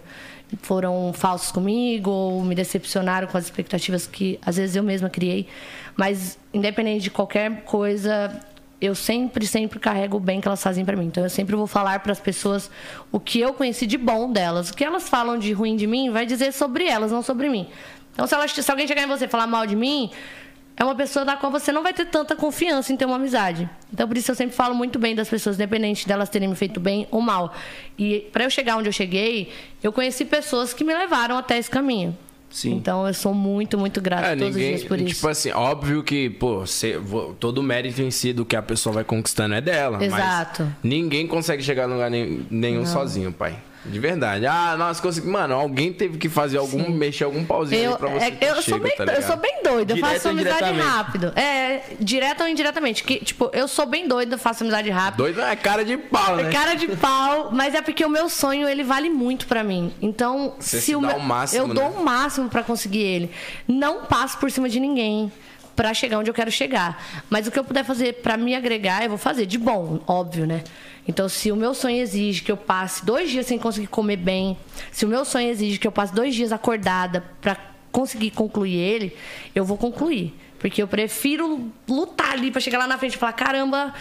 Foram 0.62 1.12
falsos 1.14 1.52
comigo 1.52 2.10
ou 2.10 2.44
me 2.44 2.54
decepcionaram 2.54 3.28
com 3.28 3.38
as 3.38 3.46
expectativas 3.46 4.08
que 4.08 4.40
às 4.46 4.58
vezes 4.58 4.76
eu 4.76 4.84
mesma 4.84 5.10
criei. 5.10 5.48
Mas 5.96 6.38
independente 6.54 7.04
de 7.04 7.12
qualquer 7.12 7.64
coisa, 7.64 8.40
eu 8.82 8.96
sempre, 8.96 9.46
sempre 9.46 9.80
carrego 9.80 10.18
o 10.18 10.20
bem 10.20 10.42
que 10.42 10.48
elas 10.48 10.62
fazem 10.62 10.84
pra 10.84 10.98
mim. 10.98 11.06
Então 11.06 11.24
eu 11.24 11.30
sempre 11.30 11.56
vou 11.56 11.68
falar 11.68 12.00
para 12.00 12.12
as 12.12 12.20
pessoas 12.20 12.70
o 13.12 13.20
que 13.20 13.40
eu 13.40 13.54
conheci 13.54 13.86
de 13.86 13.98
bom 13.98 14.32
delas. 14.32 14.70
O 14.70 14.74
que 14.74 14.84
elas 14.84 15.08
falam 15.08 15.38
de 15.38 15.54
ruim 15.54 15.76
de 15.76 15.86
mim 15.86 16.10
vai 16.10 16.26
dizer 16.26 16.52
sobre 16.52 16.88
elas, 16.88 17.12
não 17.12 17.22
sobre 17.22 17.48
mim. 17.48 17.68
Então 18.14 18.26
se, 18.26 18.34
elas, 18.34 18.52
se 18.52 18.72
alguém 18.72 18.88
chegar 18.88 19.04
em 19.04 19.08
você 19.08 19.26
e 19.26 19.28
falar 19.28 19.48
mal 19.48 19.68
de 19.68 19.76
mim, 19.76 20.10
é 20.78 20.84
uma 20.84 20.96
pessoa 20.96 21.24
da 21.26 21.36
qual 21.36 21.52
você 21.52 21.72
não 21.72 21.84
vai 21.84 21.94
ter 21.94 22.06
tanta 22.06 22.36
confiança 22.36 22.92
em 22.92 22.98
ter 22.98 23.06
uma 23.06 23.16
amizade. 23.18 23.70
Então, 23.94 24.08
por 24.08 24.18
isso 24.18 24.32
eu 24.32 24.36
sempre 24.36 24.56
falo 24.56 24.74
muito 24.74 24.98
bem 24.98 25.14
das 25.14 25.30
pessoas, 25.30 25.56
independente 25.58 26.08
delas 26.08 26.30
terem 26.30 26.48
me 26.48 26.56
feito 26.56 26.80
bem 26.80 27.08
ou 27.12 27.22
mal. 27.22 27.54
E 27.98 28.28
para 28.32 28.46
eu 28.46 28.50
chegar 28.50 28.78
onde 28.78 28.88
eu 28.90 28.94
cheguei, 28.94 29.52
eu 29.84 29.92
conheci 29.92 30.26
pessoas 30.26 30.74
que 30.74 30.84
me 30.84 30.94
levaram 30.94 31.38
até 31.38 31.58
esse 31.58 31.70
caminho. 31.70 32.18
Sim. 32.50 32.74
Então, 32.74 33.08
eu 33.08 33.14
sou 33.14 33.34
muito, 33.34 33.78
muito 33.78 34.02
grata 34.02 34.28
É, 34.28 34.36
todos 34.36 34.50
os 34.50 34.56
ninguém. 34.56 34.76
dias 34.76 34.88
por 34.88 35.00
isso. 35.00 35.16
Tipo 35.16 35.28
assim, 35.30 35.52
óbvio 35.52 36.04
que, 36.04 36.30
pô, 36.32 36.66
cê- 36.66 37.00
todo 37.40 37.60
o 37.60 37.64
mérito 37.64 38.02
em 38.02 38.12
si 38.12 38.34
do 38.34 38.44
que 38.44 38.58
a 38.58 38.62
pessoa 38.62 38.92
vai 38.94 39.04
conquistando 39.06 39.54
é 39.56 39.62
dela. 39.62 40.04
Exato. 40.04 40.68
Ninguém 40.84 41.28
consegue 41.28 41.64
chegar 41.64 41.84
a 41.84 41.86
lugar 41.86 42.12
nenhum 42.12 42.86
sozinho, 42.86 43.32
pai. 43.32 43.56
De 43.84 44.00
verdade. 44.00 44.46
Ah, 44.46 44.76
nossa, 44.78 45.02
consegui. 45.02 45.28
Mano, 45.28 45.56
alguém 45.56 45.92
teve 45.92 46.18
que 46.20 46.30
fazer 46.30 46.58
algum. 46.60 46.90
mexer 46.92 47.24
algum 47.24 47.44
pauzinho 47.44 47.82
Eu, 47.82 47.92
aí 47.94 47.98
pra 47.98 48.10
você. 48.10 48.26
é- 48.26 48.38
eu, 48.42 48.54
sou 48.56 48.64
chega, 48.64 48.80
bem, 48.80 48.96
tá 48.96 49.04
eu 49.06 49.22
sou 49.24 49.38
bem 49.38 49.64
doida, 49.64 49.94
eu 49.94 49.98
faço 49.98 50.30
amizade 50.30 50.80
rápido. 50.80 51.34
É, 51.36 51.82
direto 52.00 52.42
ou 52.42 52.48
indiretamente. 52.48 53.04
Que, 53.04 53.18
tipo, 53.26 53.50
eu 53.54 53.68
sou 53.68 53.86
bem 53.88 54.08
doida, 54.08 54.38
faço 54.38 54.64
amizade 54.64 54.90
rápido. 54.92 55.18
Doido 55.18 55.42
é 55.42 55.56
cara 55.56 55.84
de 55.84 55.98
pau, 55.98 56.36
né? 56.36 56.50
É 56.50 56.52
cara 56.52 56.76
de 56.76 56.88
pau, 56.90 57.50
mas 57.52 57.74
é 57.74 57.82
porque 57.82 58.06
o 58.06 58.10
meu 58.10 58.30
sonho 58.30 58.68
ele 58.70 58.84
vale 58.84 59.10
muito 59.10 59.48
pra 59.48 59.64
mim. 59.64 59.92
Então, 60.00 60.54
Você 60.60 60.80
se 60.80 60.86
se 60.88 60.96
o 60.96 61.02
meu, 61.02 61.16
o 61.16 61.20
máximo, 61.20 61.62
eu 61.64 61.68
né? 61.68 61.74
dou 61.74 61.90
o 61.90 62.04
máximo 62.06 62.50
pra 62.50 62.62
conseguir 62.64 63.02
ele. 63.02 63.32
Não 63.68 64.06
passo 64.06 64.38
por 64.38 64.52
cima 64.52 64.70
de 64.70 64.80
ninguém 64.80 65.32
pra 65.76 65.92
chegar 65.94 66.20
onde 66.20 66.30
eu 66.30 66.34
quero 66.36 66.52
chegar. 66.52 67.04
Mas 67.30 67.48
o 67.48 67.52
que 67.52 67.58
eu 67.58 67.64
puder 67.64 67.84
fazer 67.84 68.16
pra 68.22 68.38
me 68.38 68.54
agregar, 68.54 69.02
eu 69.04 69.10
vou 69.10 69.18
fazer 69.18 69.48
de 69.48 69.58
bom, 69.58 70.00
óbvio, 70.06 70.46
né? 70.46 70.64
Então, 71.12 71.28
se 71.28 71.52
o 71.52 71.58
meu 71.58 71.74
sonho 71.74 71.98
exige 71.98 72.42
que 72.42 72.50
eu 72.50 72.56
passe 72.56 73.06
dois 73.06 73.30
dias 73.30 73.46
sem 73.46 73.60
conseguir 73.60 73.88
comer 73.88 74.16
bem, 74.16 74.58
se 74.94 75.06
o 75.06 75.10
meu 75.10 75.26
sonho 75.26 75.50
exige 75.50 75.78
que 75.78 75.86
eu 75.86 75.92
passe 75.92 76.16
dois 76.16 76.34
dias 76.34 76.54
acordada 76.54 77.22
pra 77.42 77.58
conseguir 77.92 78.32
concluir 78.32 78.78
ele, 78.78 79.18
eu 79.54 79.66
vou 79.66 79.78
concluir. 79.78 80.34
Porque 80.58 80.82
eu 80.82 80.88
prefiro 80.88 81.70
lutar 81.86 82.32
ali 82.32 82.50
pra 82.50 82.62
chegar 82.62 82.78
lá 82.78 82.88
na 82.88 82.98
frente 82.98 83.16
e 83.16 83.18
falar: 83.18 83.34
caramba, 83.34 83.94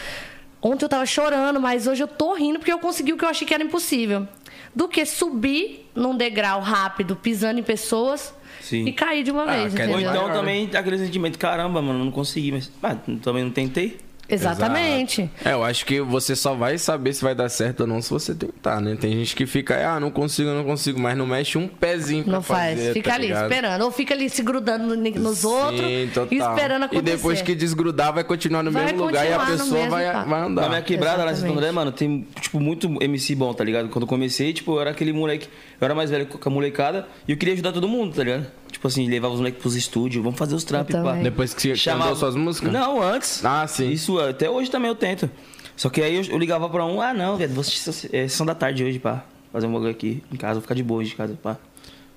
Ontem 0.63 0.85
eu 0.85 0.89
tava 0.89 1.05
chorando, 1.07 1.59
mas 1.59 1.89
hoje 1.89 2.03
eu 2.03 2.09
tô 2.09 2.35
rindo 2.35 2.59
porque 2.59 2.73
eu 2.73 2.79
consegui 2.79 3.13
o 3.13 3.17
que 3.17 3.25
eu 3.25 3.29
achei 3.29 3.47
que 3.47 3.55
era 3.55 3.65
impossível. 3.65 4.29
Do 4.73 4.87
que 4.87 5.05
subir 5.05 5.91
num 5.95 6.17
degrau 6.17 6.61
rápido, 6.61 7.17
pisando 7.17 7.59
em 7.59 7.63
pessoas 7.63 8.33
Sim. 8.61 8.85
e 8.85 8.93
cair 8.93 9.25
de 9.25 9.33
uma 9.33 9.45
Ah, 9.45 9.57
vez, 9.57 9.75
Ou 9.75 10.01
então 10.01 10.31
também 10.33 10.71
aquele 10.73 10.99
sentimento, 10.99 11.39
caramba, 11.39 11.83
mano, 11.83 12.05
não 12.05 12.13
consegui, 12.13 12.53
mas 12.53 12.71
ah, 12.83 12.95
também 13.21 13.43
não 13.43 13.51
tentei. 13.51 13.99
Exatamente. 14.35 15.31
É, 15.45 15.53
eu 15.53 15.63
acho 15.65 15.85
que 15.87 16.01
você 16.01 16.35
só 16.37 16.55
vai 16.55 16.79
saber 16.79 17.13
se 17.13 17.23
vai 17.23 17.35
dar 17.35 17.49
certo 17.49 17.81
ou 17.83 17.87
não 17.87 18.01
se 18.03 18.11
você 18.11 18.35
tentar, 18.35 18.81
né? 18.81 18.97
Tem 19.01 19.13
gente 19.13 19.35
que 19.35 19.47
fica, 19.47 19.77
ah, 19.89 19.99
não 20.01 20.11
consigo, 20.11 20.51
não 20.51 20.65
consigo, 20.65 21.01
mas 21.01 21.17
não 21.17 21.27
mexe 21.27 21.57
um 21.59 21.67
pezinho 21.69 22.25
pra 22.25 22.33
Não 22.33 22.43
faz. 22.43 22.79
fazer, 22.79 22.93
Fica 22.93 23.11
tá 23.11 23.17
ali 23.17 23.27
ligado? 23.29 23.45
esperando. 23.51 23.83
Ou 23.83 23.91
fica 23.91 24.15
ali 24.15 24.29
se 24.31 24.43
grudando 24.43 24.97
nos 24.97 25.45
outros 25.45 25.81
Sim, 25.81 26.05
e 26.05 26.07
total. 26.09 26.27
esperando 26.55 26.83
acontecer. 26.85 26.99
E 27.13 27.17
depois 27.17 27.43
que 27.43 27.55
desgrudar, 27.55 28.13
vai 28.13 28.25
continuar 28.25 28.63
no 28.63 28.71
Vai 28.71 28.85
mesmo 28.87 29.05
lugar 29.07 29.27
e 29.27 29.33
a 29.33 29.39
continuar 29.39 29.57
no 29.57 29.63
pessoa 29.65 29.79
mesmo 29.81 29.91
vai, 29.91 30.25
vai 30.27 30.41
andar. 30.43 30.63
Na 30.63 30.69
minha 30.69 30.83
quebrada 30.83 31.25
lá 31.25 31.33
em 31.33 31.35
Santo 31.35 31.47
Exatamente. 31.47 31.59
André, 31.59 31.73
mano, 31.73 31.93
tem, 31.93 32.27
tipo, 32.41 32.61
muito 32.61 32.89
MC 33.03 33.35
bom, 33.35 33.53
tá 33.53 33.65
ligado? 33.65 33.89
Quando 33.89 34.03
eu 34.03 34.09
comecei, 34.09 34.53
tipo, 34.53 34.73
eu 34.77 34.81
era 34.81 34.91
aquele 34.91 35.13
moleque. 35.13 35.49
Eu 35.81 35.85
era 35.85 35.95
mais 35.95 36.11
velho 36.11 36.27
com 36.27 36.49
a 36.49 36.53
molecada 36.53 37.07
e 37.27 37.33
eu 37.33 37.37
queria 37.39 37.55
ajudar 37.55 37.73
todo 37.73 37.89
mundo, 37.89 38.15
tá 38.15 38.23
ligado? 38.23 38.47
Tipo 38.71 38.87
assim, 38.89 39.09
levava 39.09 39.35
os 39.35 39.41
moleques 39.41 39.61
pros 39.61 39.75
estúdios, 39.75 40.23
vamos 40.23 40.39
fazer 40.39 40.55
os 40.55 40.65
trampos. 40.65 40.95
Depois 41.23 41.53
que 41.53 41.77
você 41.77 41.95
mandou 41.95 42.17
suas 42.17 42.37
músicas? 42.37 42.73
Não, 42.73 43.03
antes. 43.03 43.45
Ah, 43.45 43.67
sim. 43.67 43.91
Isso 43.91 44.19
até 44.19 44.49
hoje 44.49 44.71
também 44.71 44.89
eu 44.89 44.95
tento. 44.95 45.29
Só 45.77 45.89
que 45.89 46.03
aí 46.03 46.17
eu, 46.17 46.25
eu 46.25 46.39
ligava 46.39 46.69
pra 46.69 46.85
um, 46.85 47.01
ah 47.01 47.15
não, 47.15 47.37
velho, 47.37 47.53
vou 47.55 47.63
assistir 47.63 48.15
é, 48.15 48.29
sessão 48.29 48.45
da 48.45 48.55
tarde 48.55 48.85
hoje, 48.85 48.99
pá. 48.99 49.25
Fazer 49.53 49.67
um 49.67 49.73
bagulho 49.73 49.91
aqui 49.91 50.23
em 50.33 50.37
casa, 50.37 50.55
vou 50.55 50.63
ficar 50.63 50.75
de 50.75 50.83
boa 50.83 51.01
hoje 51.01 51.11
de 51.11 51.17
casa, 51.17 51.39
pá. 51.43 51.57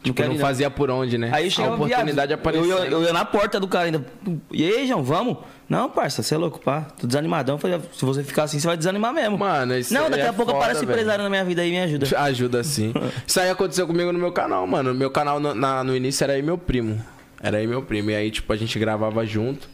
Tipo, 0.04 0.16
quero 0.18 0.30
não 0.30 0.36
ir, 0.36 0.40
fazia 0.40 0.70
por 0.70 0.92
onde, 0.92 1.18
né? 1.18 1.30
Aí 1.34 1.48
a 1.48 1.50
chegava 1.50 1.76
oportunidade 1.76 2.34
apareceu. 2.34 2.70
Eu, 2.78 2.84
ia- 2.86 2.92
eu 2.92 3.04
ia 3.04 3.14
na 3.14 3.24
porta 3.24 3.60
do 3.60 3.68
cara 3.68 3.86
ainda. 3.86 4.06
E 4.52 4.64
aí, 4.66 4.86
João, 4.88 5.02
vamos? 5.04 5.38
Não, 5.70 5.90
parça, 5.90 6.22
você 6.22 6.36
é 6.36 6.38
louco, 6.38 6.60
pá. 6.60 6.82
Tô 7.00 7.08
desanimadão. 7.08 7.58
Falei, 7.58 7.80
se 7.94 8.04
você 8.04 8.22
ficar 8.24 8.44
assim, 8.44 8.60
você 8.60 8.68
vai 8.68 8.76
desanimar 8.78 9.14
mesmo. 9.14 9.38
Mano, 9.38 9.78
isso 9.78 9.94
Não, 9.94 10.10
daqui 10.10 10.24
é 10.24 10.28
a 10.28 10.34
pouco 10.34 10.52
foda, 10.52 10.64
aparece 10.66 10.84
empresário 10.84 11.24
na 11.24 11.30
minha 11.30 11.44
vida 11.46 11.62
aí 11.62 11.70
e 11.70 11.72
me 11.72 11.80
ajuda. 11.82 12.06
Ajuda 12.22 12.64
sim. 12.64 12.94
Isso 13.26 13.40
aí 13.40 13.50
aconteceu 13.50 13.88
comigo 13.88 14.12
no 14.12 14.20
meu 14.20 14.32
canal, 14.34 14.68
mano. 14.68 14.92
No 14.94 15.00
meu 15.00 15.10
canal 15.10 15.40
no, 15.40 15.54
na- 15.56 15.84
no 15.84 15.96
início 15.96 16.24
era 16.24 16.34
aí 16.34 16.42
meu 16.44 16.58
primo. 16.58 17.04
Era 17.42 17.58
aí 17.58 17.66
meu 17.66 17.82
primo. 17.82 18.12
E 18.12 18.16
aí, 18.16 18.30
tipo, 18.30 18.52
a 18.52 18.56
gente 18.58 18.78
gravava 18.78 19.26
junto. 19.26 19.70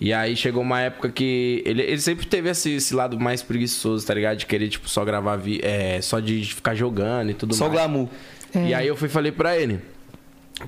E 0.00 0.12
aí 0.14 0.34
chegou 0.36 0.62
uma 0.62 0.80
época 0.80 1.08
que. 1.10 1.62
Ele, 1.66 1.82
ele 1.82 2.00
sempre 2.00 2.24
teve 2.26 2.48
esse, 2.48 2.74
esse 2.76 2.94
lado 2.94 3.18
mais 3.20 3.42
preguiçoso, 3.42 4.06
tá 4.06 4.14
ligado? 4.14 4.36
De 4.38 4.46
querer, 4.46 4.68
tipo, 4.68 4.88
só 4.88 5.04
gravar. 5.04 5.36
Vi, 5.36 5.60
é, 5.62 6.00
só 6.00 6.20
de 6.20 6.44
ficar 6.54 6.74
jogando 6.74 7.30
e 7.30 7.34
tudo 7.34 7.54
Só 7.54 7.64
mais. 7.68 7.78
glamour. 7.80 8.08
E 8.54 8.72
aí 8.74 8.86
eu 8.86 8.96
fui 8.96 9.08
e 9.08 9.10
falei 9.10 9.32
pra 9.32 9.56
ele. 9.56 9.80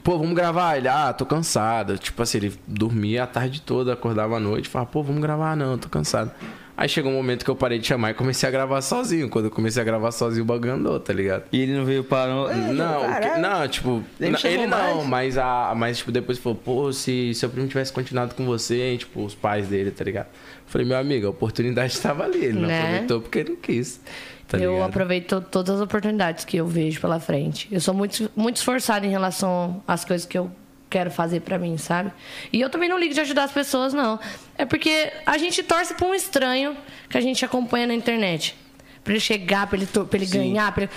Pô, 0.04 0.16
vamos 0.18 0.34
gravar. 0.34 0.76
Ele, 0.76 0.86
ah, 0.88 1.12
tô 1.12 1.26
cansado. 1.26 1.98
Tipo 1.98 2.22
assim, 2.22 2.38
ele 2.38 2.54
dormia 2.66 3.24
a 3.24 3.26
tarde 3.26 3.60
toda, 3.60 3.92
acordava 3.92 4.36
à 4.36 4.40
noite. 4.40 4.68
Falava, 4.68 4.90
pô, 4.90 5.02
vamos 5.02 5.20
gravar. 5.20 5.56
Não, 5.56 5.76
tô 5.76 5.88
cansado. 5.88 6.30
Aí 6.76 6.88
chegou 6.88 7.10
um 7.12 7.14
momento 7.14 7.44
que 7.44 7.50
eu 7.50 7.56
parei 7.56 7.78
de 7.78 7.86
chamar 7.86 8.12
e 8.12 8.14
comecei 8.14 8.48
a 8.48 8.52
gravar 8.52 8.80
sozinho. 8.80 9.28
Quando 9.28 9.46
eu 9.46 9.50
comecei 9.50 9.82
a 9.82 9.84
gravar 9.84 10.12
sozinho, 10.12 10.44
o 10.44 10.46
bagulho 10.46 10.72
andou, 10.74 10.98
tá 10.98 11.12
ligado? 11.12 11.42
E 11.52 11.60
ele 11.60 11.76
não 11.76 11.84
veio 11.84 12.02
para. 12.04 12.28
Não, 12.28 13.20
que- 13.20 13.38
não, 13.38 13.68
tipo, 13.68 14.02
chamou 14.38 14.56
ele 14.56 14.66
não, 14.66 15.04
mais? 15.04 15.36
mas 15.36 15.38
a, 15.38 15.74
mas 15.76 15.98
tipo 15.98 16.10
depois 16.10 16.38
falou, 16.38 16.56
pô, 16.56 16.90
se 16.90 17.34
seu 17.34 17.50
primo 17.50 17.68
tivesse 17.68 17.92
continuado 17.92 18.34
com 18.34 18.46
você, 18.46 18.94
e, 18.94 18.98
tipo, 18.98 19.22
os 19.22 19.34
pais 19.34 19.66
dele, 19.68 19.90
tá 19.90 20.02
ligado? 20.04 20.28
Falei, 20.66 20.86
meu 20.86 20.96
amigo, 20.96 21.26
a 21.26 21.30
oportunidade 21.30 21.92
estava 21.92 22.24
ali, 22.24 22.44
ele 22.46 22.58
não 22.60 22.68
Né? 22.68 22.78
aproveitou 22.80 23.20
porque 23.20 23.40
ele 23.40 23.50
não 23.50 23.56
quis. 23.56 24.00
Tá 24.50 24.58
eu 24.58 24.72
ligado? 24.72 24.88
aproveito 24.88 25.40
todas 25.40 25.76
as 25.76 25.80
oportunidades 25.80 26.44
que 26.44 26.56
eu 26.56 26.66
vejo 26.66 27.00
pela 27.00 27.20
frente. 27.20 27.68
Eu 27.70 27.80
sou 27.80 27.94
muito, 27.94 28.28
muito 28.34 28.56
esforçada 28.56 29.06
em 29.06 29.10
relação 29.10 29.80
às 29.86 30.04
coisas 30.04 30.26
que 30.26 30.36
eu 30.36 30.50
quero 30.90 31.08
fazer 31.08 31.40
pra 31.40 31.56
mim, 31.56 31.78
sabe? 31.78 32.10
E 32.52 32.60
eu 32.60 32.68
também 32.68 32.88
não 32.88 32.98
ligo 32.98 33.14
de 33.14 33.20
ajudar 33.20 33.44
as 33.44 33.52
pessoas, 33.52 33.94
não. 33.94 34.18
É 34.58 34.66
porque 34.66 35.12
a 35.24 35.38
gente 35.38 35.62
torce 35.62 35.94
pra 35.94 36.04
um 36.04 36.12
estranho 36.12 36.76
que 37.08 37.16
a 37.16 37.20
gente 37.20 37.44
acompanha 37.44 37.86
na 37.86 37.94
internet. 37.94 38.56
Pra 39.04 39.12
ele 39.12 39.20
chegar, 39.20 39.68
pra 39.68 39.78
ele, 39.78 39.86
pra 39.86 40.04
ele 40.14 40.26
ganhar, 40.26 40.72
pra 40.72 40.82
ele... 40.82 40.92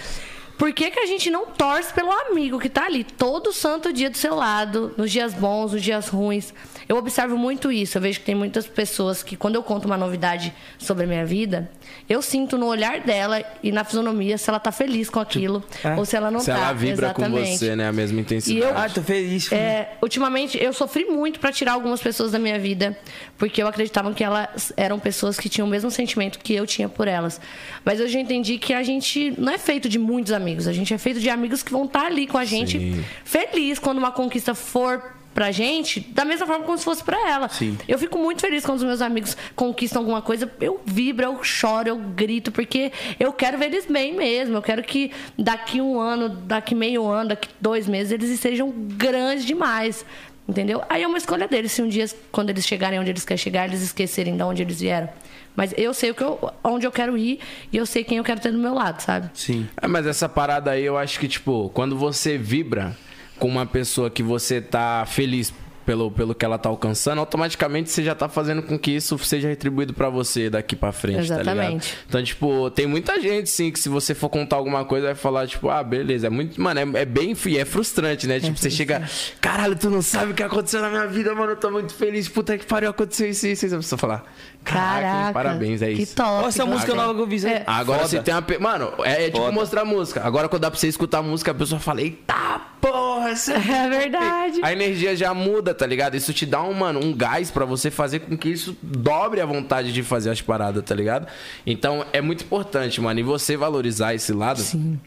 Por 0.58 0.74
que, 0.74 0.89
que 0.89 1.00
a 1.00 1.06
gente 1.06 1.30
não 1.30 1.48
torce 1.48 1.94
pelo 1.94 2.12
amigo 2.12 2.60
que 2.60 2.70
tá 2.70 2.86
ali 2.86 3.04
todo 3.04 3.54
santo 3.54 3.94
dia 3.94 4.10
do 4.10 4.18
seu 4.18 4.36
lado, 4.36 4.94
nos 4.98 5.12
dias 5.12 5.34
bons, 5.34 5.74
nos 5.74 5.82
dias 5.82 6.08
ruins? 6.08 6.54
Eu 6.93 6.97
observo 6.99 7.36
muito 7.36 7.71
isso. 7.71 7.97
Eu 7.97 8.01
vejo 8.03 8.19
que 8.19 8.25
tem 8.25 8.36
muitas 8.36 8.67
pessoas 8.67 9.23
que, 9.23 9.36
quando 9.36 9.56
eu 9.56 9.63
conto 9.63 9.86
uma 9.86 9.97
novidade 9.97 10.53
sobre 10.77 11.06
a 11.06 11.08
minha 11.08 11.25
vida, 11.25 11.69
eu 12.08 12.21
sinto 12.21 12.56
no 12.56 12.67
olhar 12.67 12.99
dela 13.01 13.43
e 13.63 13.71
na 13.71 13.84
fisionomia 13.84 14.38
se 14.38 14.47
ela 14.47 14.60
tá 14.60 14.71
feliz 14.71 15.10
com 15.10 15.19
aquilo 15.19 15.63
É. 15.84 15.95
ou 15.95 16.06
se 16.06 16.15
ela 16.15 16.29
não 16.29 16.39
Se 16.39 16.51
tá. 16.51 16.58
ela 16.58 16.73
vibra 16.73 17.08
Exatamente. 17.08 17.49
com 17.49 17.58
você, 17.58 17.75
né? 17.75 17.88
A 17.88 17.91
mesma 17.91 18.21
intensidade. 18.21 18.60
E 18.60 18.62
eu- 18.63 18.77
Ah, 18.77 18.88
tô 18.88 19.01
feliz. 19.01 19.51
É, 19.51 19.93
ultimamente, 20.03 20.62
eu 20.63 20.71
sofri 20.71 21.06
muito 21.06 21.39
pra 21.39 21.51
tirar 21.51 21.71
algumas 21.73 21.99
pessoas 21.99 22.32
da 22.32 22.38
minha 22.38 22.60
vida, 22.60 22.95
porque 23.39 23.63
eu 23.63 23.67
acreditava 23.67 24.13
que 24.13 24.23
elas 24.23 24.71
eram 24.77 24.99
pessoas 24.99 25.39
que 25.39 25.49
tinham 25.49 25.67
o 25.67 25.71
mesmo 25.71 25.89
sentimento 25.89 26.38
que 26.38 26.53
eu 26.53 26.67
tinha 26.67 26.88
por 26.88 27.08
elas. 27.08 27.41
Mas 27.84 27.99
eu 27.99 28.08
já 28.08 28.19
entendi 28.19 28.60
que 28.60 28.71
a 28.71 28.84
gente 28.84 29.34
não 29.36 29.51
é 29.51 29.58
feito 29.58 29.89
de 29.89 29.97
muitos 29.97 30.32
amigos, 30.32 30.67
a 30.67 30.73
gente 30.73 30.93
é 30.93 30.97
feito 30.99 31.19
de 31.19 31.29
amigos 31.29 31.63
que 31.63 31.71
vão 31.71 31.86
estar 31.86 32.06
ali 32.06 32.27
com 32.27 32.38
a 32.38 32.45
gente, 32.45 32.77
Sim. 32.77 33.03
feliz 33.25 33.79
quando 33.79 33.97
uma 33.97 34.12
conquista 34.12 34.53
for 34.53 35.01
pra 35.34 35.52
gente, 35.52 36.00
da 36.00 36.24
mesma 36.24 36.46
forma 36.46 36.63
como 36.63 36.78
se 36.78 36.84
fosse 36.84 37.04
pra 37.04 37.30
ela. 37.30 37.50
Sim. 37.50 37.78
Eu 37.88 37.98
fico 37.98 38.17
muito 38.17 38.41
feliz 38.41 38.65
quando 38.65 38.78
os 38.78 38.84
meus 38.84 39.02
amigos 39.02 39.36
conquistam 39.56 40.02
alguma 40.02 40.22
coisa. 40.22 40.52
Eu 40.62 40.80
vibro, 40.86 41.26
eu 41.26 41.43
choro, 41.43 41.89
eu 41.89 41.98
grito, 41.98 42.52
porque 42.52 42.91
eu 43.19 43.34
quero 43.34 43.58
ver 43.58 43.65
eles 43.65 43.86
bem 43.86 44.15
mesmo. 44.15 44.58
Eu 44.58 44.62
quero 44.62 44.84
que 44.84 45.12
daqui 45.38 45.82
um 45.82 46.00
ano, 46.00 46.30
daqui 46.30 46.76
meio 46.76 47.06
ano, 47.08 47.30
daqui 47.30 47.50
dois 47.60 47.88
meses, 47.88 48.12
eles 48.12 48.30
estejam 48.30 48.72
grandes 48.72 49.46
demais. 49.46 50.06
Entendeu? 50.48 50.84
Aí 50.89 51.04
é 51.04 51.08
uma 51.08 51.17
escolha 51.17 51.48
deles. 51.48 51.72
Se 51.72 51.82
um 51.82 51.88
dia, 51.88 52.06
quando 52.32 52.50
eles 52.50 52.65
chegarem 52.65 53.00
onde 53.00 53.10
eles 53.10 53.24
querem 53.24 53.41
chegar, 53.41 53.67
eles 53.67 53.82
esquecerem 53.82 54.36
de 54.36 54.43
onde 54.43 54.62
eles 54.62 54.82
vieram. 54.82 55.10
Mas 55.56 55.74
eu 55.78 55.93
sei 55.93 56.12
o 56.12 56.15
que 56.15 56.24
eu, 56.24 56.52
onde 56.63 56.86
eu 56.86 56.91
quero 56.91 57.17
ir 57.17 57.39
e 57.72 57.78
eu 57.78 57.86
sei 57.86 58.04
quem 58.04 58.17
eu 58.17 58.24
quero 58.24 58.39
ter 58.39 58.52
do 58.52 58.58
meu 58.58 58.74
lado, 58.74 59.02
sabe? 59.02 59.30
Sim. 59.36 59.67
É, 59.82 59.88
mas 59.88 60.06
essa 60.06 60.28
parada 60.28 60.72
aí, 60.72 60.84
eu 60.84 60.98
acho 60.98 61.19
que, 61.19 61.28
tipo, 61.28 61.69
quando 61.74 61.96
você 61.96 62.38
vibra 62.38 62.98
com 63.39 63.48
uma 63.48 63.65
pessoa 63.65 64.10
que 64.10 64.24
você 64.24 64.62
tá 64.62 65.06
feliz 65.08 65.54
pelo, 65.86 66.10
pelo 66.12 66.34
que 66.36 66.43
ela 66.46 66.58
tá 66.58 66.69
alcançando, 66.69 67.19
automaticamente 67.19 67.89
você 67.89 68.04
já 68.04 68.15
tá 68.15 68.28
fazendo 68.30 68.63
com 68.63 68.78
que 68.78 68.91
isso 68.91 69.17
seja 69.19 69.48
retribuído 69.48 69.93
pra 69.93 70.10
você 70.10 70.50
daqui 70.50 70.76
pra 70.76 70.91
frente, 70.91 71.28
tá 71.28 71.38
ligado? 71.38 71.41
Exatamente. 71.58 71.98
Então, 72.08 72.24
tipo, 72.24 72.69
tem 72.72 72.88
muita 72.88 73.19
gente, 73.19 73.50
sim, 73.50 73.72
que 73.72 73.80
se 73.80 73.89
você 73.89 74.13
for 74.15 74.30
contar 74.30 74.56
alguma 74.56 74.86
coisa, 74.86 75.08
vai 75.08 75.15
falar, 75.15 75.48
tipo, 75.48 75.69
ah, 75.69 75.84
beleza. 75.84 76.28
É 76.28 76.30
muito. 76.30 76.62
Mano, 76.62 76.80
é, 76.98 77.02
é 77.02 77.06
bem. 77.06 77.36
É 77.58 77.65
frustrante, 77.65 78.28
né? 78.28 78.39
Tipo, 78.39 78.58
você 78.58 78.69
chega. 78.69 79.08
Caralho, 79.41 79.76
tu 79.76 79.89
não 79.89 80.02
sabe 80.02 80.32
o 80.32 80.34
que 80.36 80.43
aconteceu 80.43 80.82
na 80.82 80.89
minha 80.89 81.06
vida, 81.08 81.34
mano. 81.36 81.52
Eu 81.52 81.56
tô 81.58 81.69
muito 81.72 81.93
feliz. 81.93 82.28
Puta 82.30 82.58
que 82.58 82.65
pariu, 82.65 82.89
aconteceu 82.89 83.30
isso, 83.30 83.46
isso, 83.48 83.65
isso. 83.65 83.76
A 83.76 83.80
pessoa 83.80 84.00
falar. 84.00 84.24
Caraca, 84.63 85.02
Caraca. 85.02 85.34
parabéns, 85.34 85.82
é 85.82 85.88
Que 85.93 86.04
isso. 86.04 86.15
top. 86.15 86.30
Olha 86.30 86.48
essa 86.48 86.65
música 86.65 86.96
nova 86.96 87.13
que 87.13 87.19
eu 87.22 87.28
vi. 87.28 87.39
Zé. 87.39 87.63
Agora 87.67 88.08
você 88.08 88.22
tem 88.22 88.34
uma. 88.34 88.41
pe- 88.41 88.58
Mano, 88.58 88.93
é, 89.04 89.24
é 89.24 89.26
tipo 89.26 89.39
Foda. 89.39 89.52
mostrar 89.52 89.82
a 89.82 89.86
música. 89.86 90.22
Agora 90.24 90.48
quando 90.48 90.62
dá 90.62 90.72
pra 90.72 90.80
você 90.80 90.88
escutar 90.88 91.17
a 91.19 91.22
música, 91.24 91.52
a 91.52 91.54
pessoa 91.54 91.80
fala, 91.82 92.02
eita 92.02 92.62
porra, 92.80 93.30
é 93.30 93.34
É 93.86 93.89
verdade. 93.89 94.60
a 94.62 94.72
energia 94.72 95.15
já 95.15 95.34
muda, 95.34 95.73
tá 95.74 95.86
ligado? 95.86 96.16
Isso 96.16 96.34
te 96.34 96.46
dá 96.46 96.62
um, 96.64 96.74
mano, 96.74 97.00
um 97.00 97.14
gás 97.14 97.52
pra 97.52 97.66
você 97.66 97.90
fazer 97.90 98.20
com 98.20 98.38
que 98.38 98.50
isso 98.50 98.76
dobre 98.82 99.42
a 99.42 99.46
vontade 99.46 99.92
de 99.92 100.04
fazer 100.04 100.30
as 100.30 100.42
paradas, 100.42 100.84
tá 100.84 100.96
ligado? 100.96 101.28
Então 101.66 102.06
é 102.14 102.22
muito 102.22 102.44
importante, 102.44 103.00
mano, 103.02 103.20
e 103.20 103.24
você 103.24 103.58
valorizar 103.58 104.14
esse 104.14 104.34
lado. 104.34 104.62
Sim. 104.62 105.00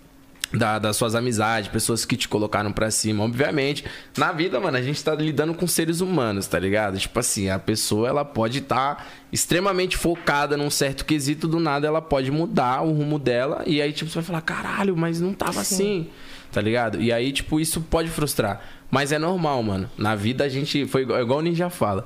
Da, 0.53 0.79
das 0.79 0.97
suas 0.97 1.17
amizades, 1.17 1.69
pessoas 1.69 2.05
que 2.05 2.17
te 2.17 2.29
colocaram 2.29 2.71
pra 2.71 2.89
cima. 2.89 3.25
Obviamente, 3.25 3.85
na 4.17 4.31
vida, 4.31 4.61
mano, 4.61 4.77
a 4.77 4.81
gente 4.81 5.03
tá 5.03 5.13
lidando 5.13 5.53
com 5.53 5.67
seres 5.67 6.01
humanos, 6.01 6.47
tá 6.47 6.57
ligado? 6.57 6.97
Tipo 6.97 7.19
assim, 7.19 7.51
a 7.51 7.59
pessoa, 7.59 8.09
ela 8.09 8.25
pode 8.25 8.61
estar 8.61 9.09
extremamente 9.33 9.97
focada 9.97 10.57
num 10.57 10.71
certo 10.71 11.05
quesito, 11.05 11.49
do 11.49 11.59
nada 11.59 11.89
ela 11.89 12.01
pode 12.01 12.31
mudar 12.31 12.83
o 12.83 12.93
rumo 12.93 13.19
dela, 13.19 13.65
e 13.67 13.83
aí, 13.83 13.93
tipo, 13.93 14.09
você 14.09 14.15
vai 14.15 14.25
falar, 14.25 14.41
caralho, 14.41 14.97
mas 14.97 15.21
não 15.21 15.35
tava 15.35 15.61
assim, 15.61 16.09
tá 16.53 16.61
ligado? 16.61 17.03
E 17.03 17.13
aí, 17.13 17.33
tipo, 17.33 17.59
isso 17.59 17.81
pode 17.81 18.09
frustrar. 18.09 18.63
Mas 18.91 19.13
é 19.13 19.19
normal, 19.19 19.63
mano. 19.63 19.91
Na 19.99 20.15
vida 20.15 20.45
a 20.45 20.49
gente, 20.49 20.87
foi 20.87 21.03
igual, 21.03 21.21
igual 21.21 21.39
o 21.39 21.43
Ninja 21.43 21.69
fala. 21.71 22.05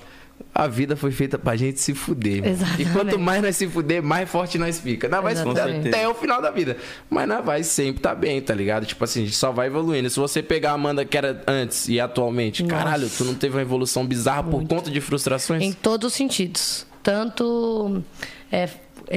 A 0.54 0.66
vida 0.66 0.96
foi 0.96 1.12
feita 1.12 1.38
pra 1.38 1.54
gente 1.54 1.78
se 1.80 1.94
fuder. 1.94 2.38
mano. 2.40 2.46
E 2.46 2.50
Exatamente. 2.52 2.90
quanto 2.92 3.18
mais 3.18 3.42
nós 3.42 3.56
se 3.56 3.68
fuder, 3.68 4.02
mais 4.02 4.28
forte 4.28 4.56
nós 4.58 4.80
fica. 4.80 5.06
Nós 5.08 5.22
vai 5.22 5.36
se 5.36 5.42
fuder 5.42 5.64
Exatamente. 5.64 5.88
até 5.88 6.08
o 6.08 6.14
final 6.14 6.40
da 6.40 6.50
vida. 6.50 6.76
Mas 7.10 7.28
nós 7.28 7.44
vai 7.44 7.62
sempre 7.62 8.00
tá 8.00 8.14
bem, 8.14 8.40
tá 8.40 8.54
ligado? 8.54 8.86
Tipo 8.86 9.04
assim, 9.04 9.22
a 9.22 9.24
gente 9.26 9.36
só 9.36 9.52
vai 9.52 9.66
evoluindo. 9.66 10.08
Se 10.08 10.18
você 10.18 10.42
pegar 10.42 10.70
a 10.70 10.74
Amanda 10.74 11.04
que 11.04 11.16
era 11.16 11.42
antes 11.46 11.88
e 11.88 12.00
atualmente, 12.00 12.62
Nossa. 12.62 12.74
caralho, 12.74 13.08
tu 13.10 13.24
não 13.24 13.34
teve 13.34 13.54
uma 13.56 13.62
evolução 13.62 14.06
bizarra 14.06 14.42
por 14.42 14.66
conta 14.66 14.90
de 14.90 15.00
frustrações? 15.00 15.62
Em 15.62 15.72
todos 15.72 16.08
os 16.08 16.14
sentidos. 16.14 16.86
Tanto 17.02 18.02
é 18.50 18.68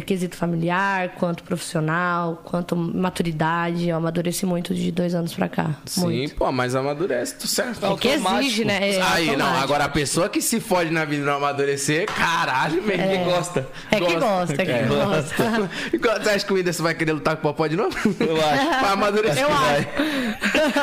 quesito 0.01 0.35
familiar, 0.35 1.09
quanto 1.19 1.43
profissional, 1.43 2.41
quanto 2.43 2.75
maturidade. 2.75 3.87
Eu 3.89 3.97
amadureci 3.97 4.45
muito 4.45 4.73
de 4.73 4.91
dois 4.91 5.13
anos 5.13 5.33
pra 5.33 5.47
cá. 5.47 5.71
Sim, 5.85 6.01
Muito. 6.01 6.35
pô, 6.35 6.51
mas 6.51 6.75
amadurece, 6.75 7.35
tu 7.35 7.47
certo. 7.47 7.85
É 7.85 7.95
que 7.95 8.07
exige, 8.07 8.65
né? 8.65 8.95
É 8.95 9.01
Aí, 9.01 9.25
não, 9.27 9.33
automático. 9.45 9.63
agora 9.63 9.83
a 9.85 9.89
pessoa 9.89 10.27
que 10.29 10.41
se 10.41 10.59
fode 10.59 10.89
na 10.89 11.05
vida 11.05 11.21
e 11.21 11.25
não 11.25 11.35
amadurecer, 11.37 12.05
caralho, 12.07 12.81
mesmo. 12.81 13.03
Quem 13.07 13.23
gosta? 13.23 13.67
É 13.91 13.99
que 13.99 14.15
gosta, 14.15 14.61
é 14.61 14.65
que 14.65 14.87
gosta. 14.87 15.69
Enquanto 15.93 16.23
você 16.23 16.29
acha 16.29 16.45
que 16.45 16.53
o 16.53 16.55
Whindersson 16.55 16.83
vai 16.83 16.95
querer 16.95 17.13
lutar 17.13 17.35
com 17.35 17.47
o 17.47 17.51
Popó 17.51 17.67
de 17.67 17.75
novo? 17.75 17.95
Eu 18.19 18.37
acho. 18.37 18.63
Vai 18.83 18.91
amadurecer. 18.91 19.43
Eu 19.43 19.49
vai. 19.49 19.81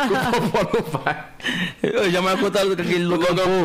o 0.06 0.50
Popó 0.50 0.78
não 0.78 1.00
vai. 1.00 1.24
Eu 1.82 2.10
já 2.10 2.22
mais 2.22 2.38
contaram 2.40 2.74
com 2.74 2.82
aquele. 2.82 3.08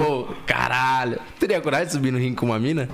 Paul, 0.05 0.35
caralho. 0.45 1.19
Teria 1.39 1.61
coragem 1.61 1.87
de 1.87 1.91
subir 1.93 2.11
no 2.11 2.17
ringue 2.17 2.35
com 2.35 2.45
uma 2.47 2.59
mina? 2.59 2.89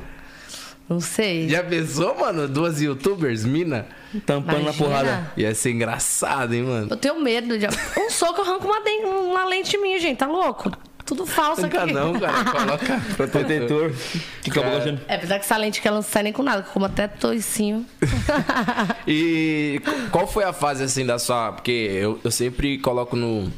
Não 0.92 1.00
sei. 1.00 1.48
Já 1.48 1.64
pensou, 1.64 2.20
mano? 2.20 2.48
Duas 2.50 2.82
youtubers, 2.82 3.46
mina? 3.46 3.86
Tampando 4.26 4.64
na 4.66 4.74
porrada. 4.74 5.32
Ia 5.38 5.56
ser 5.56 5.72
engraçado, 5.72 6.54
hein, 6.54 6.64
mano? 6.64 6.88
Eu 6.90 6.98
tenho 6.98 7.18
medo 7.22 7.58
de. 7.58 7.66
Um 7.98 8.10
soco 8.10 8.42
arranca 8.42 8.66
uma, 8.66 8.82
den- 8.82 9.06
uma 9.06 9.46
lente 9.46 9.78
minha, 9.78 9.98
gente. 10.00 10.18
Tá 10.18 10.28
louco? 10.28 10.70
Tudo 11.06 11.26
falso 11.26 11.62
Nunca 11.62 11.84
aqui. 11.84 11.94
não, 11.94 12.18
cara. 12.20 12.44
Coloca 12.52 13.02
Protetor. 13.16 13.92
Que 14.44 14.50
acabou. 14.50 14.80
É, 15.08 15.16
apesar 15.16 15.40
que 15.40 15.46
essa 15.46 15.56
lente 15.58 15.82
que 15.82 15.88
ela 15.88 15.96
não 15.96 16.02
sai 16.04 16.24
nem 16.24 16.34
com 16.34 16.44
nada, 16.44 16.62
como 16.74 16.86
até 16.86 17.08
toicinho. 17.08 17.86
E 19.08 19.82
qu- 19.84 20.10
qual 20.12 20.28
foi 20.28 20.44
a 20.44 20.54
fase 20.54 20.84
assim 20.84 21.06
da 21.06 21.18
sua. 21.20 21.54
Porque 21.54 21.72
eu, 21.72 22.20
eu 22.24 22.32
sempre 22.32 22.78
coloco 22.80 23.16
no. 23.16 23.52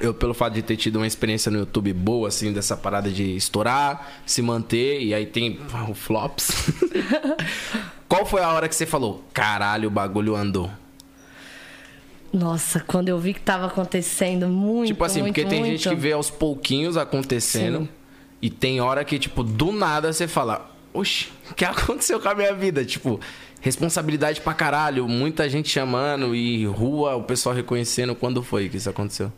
Eu, 0.00 0.12
pelo 0.12 0.34
fato 0.34 0.54
de 0.54 0.62
ter 0.62 0.76
tido 0.76 0.96
uma 0.96 1.06
experiência 1.06 1.50
no 1.50 1.58
YouTube 1.58 1.92
boa, 1.92 2.28
assim, 2.28 2.52
dessa 2.52 2.76
parada 2.76 3.10
de 3.10 3.36
estourar, 3.36 4.12
se 4.26 4.42
manter, 4.42 5.00
e 5.00 5.14
aí 5.14 5.26
tem 5.26 5.60
o 5.88 5.94
flops. 5.94 6.50
qual 8.08 8.26
foi 8.26 8.42
a 8.42 8.52
hora 8.52 8.68
que 8.68 8.74
você 8.74 8.86
falou, 8.86 9.24
caralho, 9.32 9.88
o 9.88 9.90
bagulho 9.90 10.34
andou? 10.34 10.70
Nossa, 12.32 12.80
quando 12.80 13.08
eu 13.08 13.18
vi 13.18 13.32
que 13.32 13.40
tava 13.40 13.66
acontecendo 13.66 14.48
muito. 14.48 14.88
tipo 14.88 15.04
assim, 15.04 15.20
muito, 15.20 15.34
porque 15.34 15.48
tem 15.48 15.60
muito. 15.60 15.70
gente 15.70 15.88
que 15.88 15.94
vê 15.94 16.12
aos 16.12 16.30
pouquinhos 16.30 16.96
acontecendo, 16.96 17.82
Sim. 17.82 17.88
e 18.42 18.50
tem 18.50 18.80
hora 18.80 19.04
que, 19.04 19.20
tipo, 19.20 19.44
do 19.44 19.70
nada 19.70 20.12
você 20.12 20.26
fala, 20.26 20.68
oxe, 20.92 21.28
o 21.48 21.54
que 21.54 21.62
aconteceu 21.64 22.18
com 22.18 22.28
a 22.28 22.34
minha 22.34 22.52
vida? 22.52 22.84
Tipo, 22.84 23.20
responsabilidade 23.60 24.40
pra 24.40 24.52
caralho, 24.52 25.06
muita 25.08 25.48
gente 25.48 25.68
chamando 25.68 26.34
e 26.34 26.66
rua, 26.66 27.14
o 27.14 27.22
pessoal 27.22 27.54
reconhecendo. 27.54 28.16
Quando 28.16 28.42
foi 28.42 28.68
que 28.68 28.78
isso 28.78 28.90
aconteceu? 28.90 29.32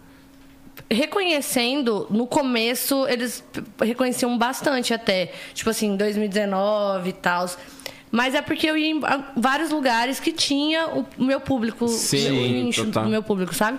Reconhecendo, 0.90 2.06
no 2.10 2.26
começo 2.26 3.06
eles 3.08 3.42
reconheciam 3.80 4.36
bastante 4.36 4.92
até. 4.94 5.32
Tipo 5.54 5.70
assim, 5.70 5.96
2019 5.96 7.08
e 7.08 7.12
tal. 7.12 7.46
Mas 8.10 8.34
é 8.34 8.40
porque 8.40 8.66
eu 8.66 8.76
ia 8.78 8.86
em 8.92 9.00
vários 9.36 9.70
lugares 9.70 10.20
que 10.20 10.32
tinha 10.32 10.86
o 10.86 11.04
meu 11.18 11.40
público, 11.40 11.88
Sim, 11.88 12.30
o 12.30 12.64
nicho 12.64 12.84
total. 12.86 13.04
do 13.04 13.10
meu 13.10 13.22
público, 13.22 13.52
sabe? 13.54 13.78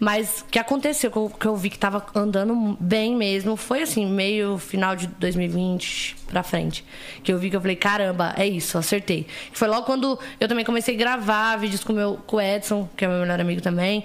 Mas 0.00 0.40
o 0.40 0.44
que 0.46 0.58
aconteceu, 0.58 1.10
que 1.10 1.16
eu, 1.16 1.28
que 1.28 1.46
eu 1.46 1.56
vi 1.56 1.70
que 1.70 1.78
tava 1.78 2.04
andando 2.14 2.76
bem 2.80 3.14
mesmo, 3.14 3.54
foi 3.54 3.82
assim, 3.82 4.06
meio 4.06 4.58
final 4.58 4.96
de 4.96 5.06
2020 5.06 6.16
pra 6.26 6.42
frente. 6.42 6.84
Que 7.22 7.32
eu 7.32 7.38
vi 7.38 7.48
que 7.48 7.56
eu 7.56 7.60
falei, 7.60 7.76
caramba, 7.76 8.34
é 8.36 8.46
isso, 8.46 8.76
acertei. 8.76 9.26
Foi 9.52 9.68
logo 9.68 9.84
quando 9.84 10.18
eu 10.40 10.48
também 10.48 10.64
comecei 10.64 10.94
a 10.94 10.98
gravar 10.98 11.56
vídeos 11.56 11.84
com, 11.84 11.92
o 11.92 11.96
meu, 11.96 12.18
com 12.26 12.36
o 12.36 12.40
Edson, 12.40 12.88
que 12.96 13.04
é 13.04 13.08
meu 13.08 13.20
melhor 13.20 13.40
amigo 13.40 13.60
também. 13.60 14.04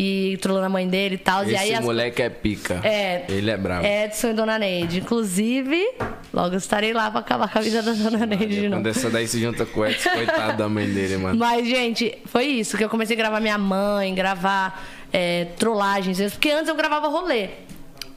E 0.00 0.38
trollando 0.40 0.66
a 0.66 0.68
mãe 0.68 0.86
dele 0.86 1.16
e 1.16 1.18
tal. 1.18 1.44
E 1.44 1.56
aí 1.56 1.70
Esse 1.70 1.78
as- 1.78 1.84
moleque 1.84 2.22
é 2.22 2.30
pica. 2.30 2.80
É. 2.84 3.24
Ele 3.28 3.50
é 3.50 3.56
brabo. 3.56 3.84
Edson 3.84 4.28
e 4.28 4.32
Dona 4.32 4.56
Neide. 4.56 5.00
Inclusive, 5.00 5.84
logo 6.32 6.54
estarei 6.54 6.92
lá 6.92 7.10
pra 7.10 7.18
acabar 7.18 7.50
com 7.52 7.58
a 7.58 7.62
vida 7.62 7.82
da 7.82 7.92
Dona 7.92 8.24
Neide 8.24 8.46
de 8.46 8.68
novo. 8.68 8.76
Quando 8.80 8.86
essa 8.86 9.10
daí 9.10 9.26
se 9.26 9.40
junta 9.40 9.66
com 9.66 9.80
o 9.80 9.86
Edson, 9.86 10.10
coitado 10.10 10.56
da 10.56 10.68
mãe 10.68 10.86
dele, 10.86 11.16
mano. 11.16 11.36
Mas, 11.36 11.66
gente, 11.66 12.16
foi 12.26 12.44
isso 12.46 12.76
que 12.76 12.84
eu 12.84 12.88
comecei 12.88 13.16
a 13.16 13.18
gravar 13.18 13.40
minha 13.40 13.58
mãe, 13.58 14.14
gravar 14.14 14.88
é, 15.12 15.46
trollagens, 15.58 16.20
porque 16.32 16.50
antes 16.50 16.68
eu 16.68 16.76
gravava 16.76 17.08
rolê. 17.08 17.48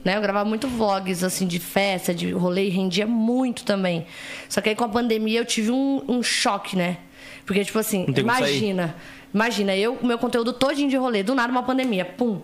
Né? 0.04 0.18
Eu 0.18 0.22
gravava 0.22 0.48
muito 0.48 0.68
vlogs 0.68 1.24
assim 1.24 1.46
de 1.48 1.60
festa, 1.60 2.14
de 2.14 2.32
rolê 2.32 2.66
e 2.66 2.70
rendia 2.70 3.06
muito 3.08 3.64
também. 3.64 4.06
Só 4.50 4.60
que 4.62 4.70
aí 4.70 4.76
com 4.76 4.84
a 4.84 4.90
pandemia 4.90 5.40
eu 5.40 5.46
tive 5.46 5.72
um, 5.72 6.04
um 6.08 6.22
choque, 6.24 6.76
né? 6.76 6.98
Porque, 7.46 7.64
tipo 7.66 7.78
assim, 7.80 8.06
como 8.06 8.32
sair. 8.38 8.76
Imagina, 9.34 9.76
eu, 9.76 9.94
o 9.96 10.06
meu 10.06 10.18
conteúdo 10.18 10.54
todinho 10.54 10.90
de 10.90 10.98
rolê, 10.98 11.24
do 11.24 11.36
nada 11.36 11.52
uma 11.52 11.64
pandemia, 11.64 12.06
pum. 12.06 12.42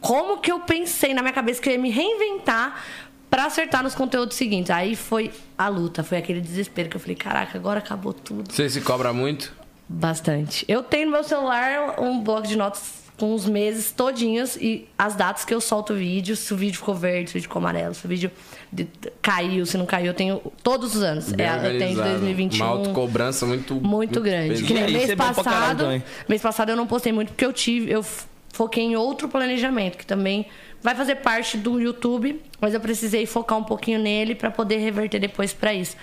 Como 0.00 0.38
que 0.38 0.50
eu 0.50 0.60
pensei 0.60 1.12
na 1.12 1.20
minha 1.20 1.32
cabeça 1.32 1.60
que 1.60 1.68
eu 1.68 1.74
ia 1.74 1.78
me 1.78 1.90
reinventar 1.90 2.82
pra 3.28 3.44
acertar 3.44 3.82
nos 3.82 3.94
conteúdos 3.94 4.36
seguintes? 4.36 4.70
Aí 4.70 4.96
foi 4.96 5.30
a 5.56 5.68
luta, 5.68 6.02
foi 6.02 6.18
aquele 6.18 6.40
desespero 6.40 6.88
que 6.88 6.96
eu 6.96 7.00
falei, 7.00 7.16
caraca, 7.16 7.58
agora 7.58 7.78
acabou 7.78 8.12
tudo. 8.12 8.50
Você 8.50 8.68
se 8.68 8.80
cobra 8.80 9.12
muito? 9.12 9.52
Bastante. 9.88 10.64
Eu 10.68 10.82
tenho 10.82 11.06
no 11.06 11.12
meu 11.12 11.24
celular 11.24 12.00
um 12.00 12.22
bloco 12.22 12.46
de 12.46 12.56
notas 12.56 13.00
com 13.18 13.34
os 13.34 13.44
meses 13.44 13.92
todinhos 13.92 14.56
e 14.56 14.88
as 14.96 15.14
datas 15.14 15.44
que 15.44 15.52
eu 15.52 15.60
solto 15.60 15.92
o 15.92 15.96
vídeo, 15.96 16.34
se 16.34 16.54
o 16.54 16.56
vídeo 16.56 16.78
ficou 16.78 16.94
verde, 16.94 17.28
se 17.28 17.34
o 17.34 17.34
vídeo 17.34 17.48
ficou 17.48 17.60
amarelo, 17.60 17.94
se 17.94 18.06
o 18.06 18.08
vídeo 18.08 18.30
de- 18.72 18.86
caiu, 19.20 19.66
se 19.66 19.76
não 19.76 19.86
caiu, 19.86 20.06
eu 20.06 20.14
tenho 20.14 20.40
todos 20.62 20.94
os 20.94 21.02
anos. 21.02 21.32
Bem 21.32 21.46
É, 21.46 21.50
eu 21.56 21.60
tenho 21.60 21.78
de 21.78 21.84
organizado. 22.00 22.10
2021. 22.10 22.64
Uma 22.64 22.72
autocobrança 22.72 23.46
muito... 23.46 23.74
Muito 23.76 24.20
grande. 24.20 24.62
Que 24.62 24.74
nem 24.74 24.84
É, 24.84 24.90
mês 24.90 25.10
é 25.10 25.16
caralho 25.16 25.34
passado. 25.34 26.02
Mês 26.28 26.42
passado 26.42 26.68
eu 26.70 26.76
não 26.76 26.86
postei 26.86 27.12
muito 27.12 27.28
porque 27.32 27.44
eu 27.44 27.52
tive. 27.52 27.90
Eu 27.90 28.04
foquei 28.52 28.84
em 28.84 28.96
outro 28.96 29.28
planejamento, 29.28 29.96
que 29.96 30.06
também 30.06 30.46
vai 30.82 30.94
fazer 30.94 31.16
parte 31.16 31.56
do 31.58 31.78
YouTube, 31.80 32.40
mas 32.60 32.74
eu 32.74 32.80
precisei 32.80 33.26
focar 33.26 33.58
um 33.58 33.64
pouquinho 33.64 33.98
nele 33.98 34.34
para 34.34 34.50
poder 34.50 34.78
reverter 34.78 35.18
depois 35.18 35.52
para 35.52 35.72
isso. 35.74 35.96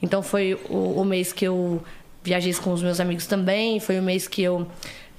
Então 0.00 0.22
foi 0.22 0.58
o, 0.68 1.00
o 1.00 1.04
mês 1.04 1.32
que 1.32 1.44
eu 1.46 1.82
viajei 2.24 2.52
com 2.54 2.72
os 2.72 2.82
meus 2.82 2.98
amigos 3.00 3.26
também, 3.26 3.78
foi 3.80 3.98
o 3.98 4.02
mês 4.02 4.26
que 4.28 4.42
eu 4.42 4.66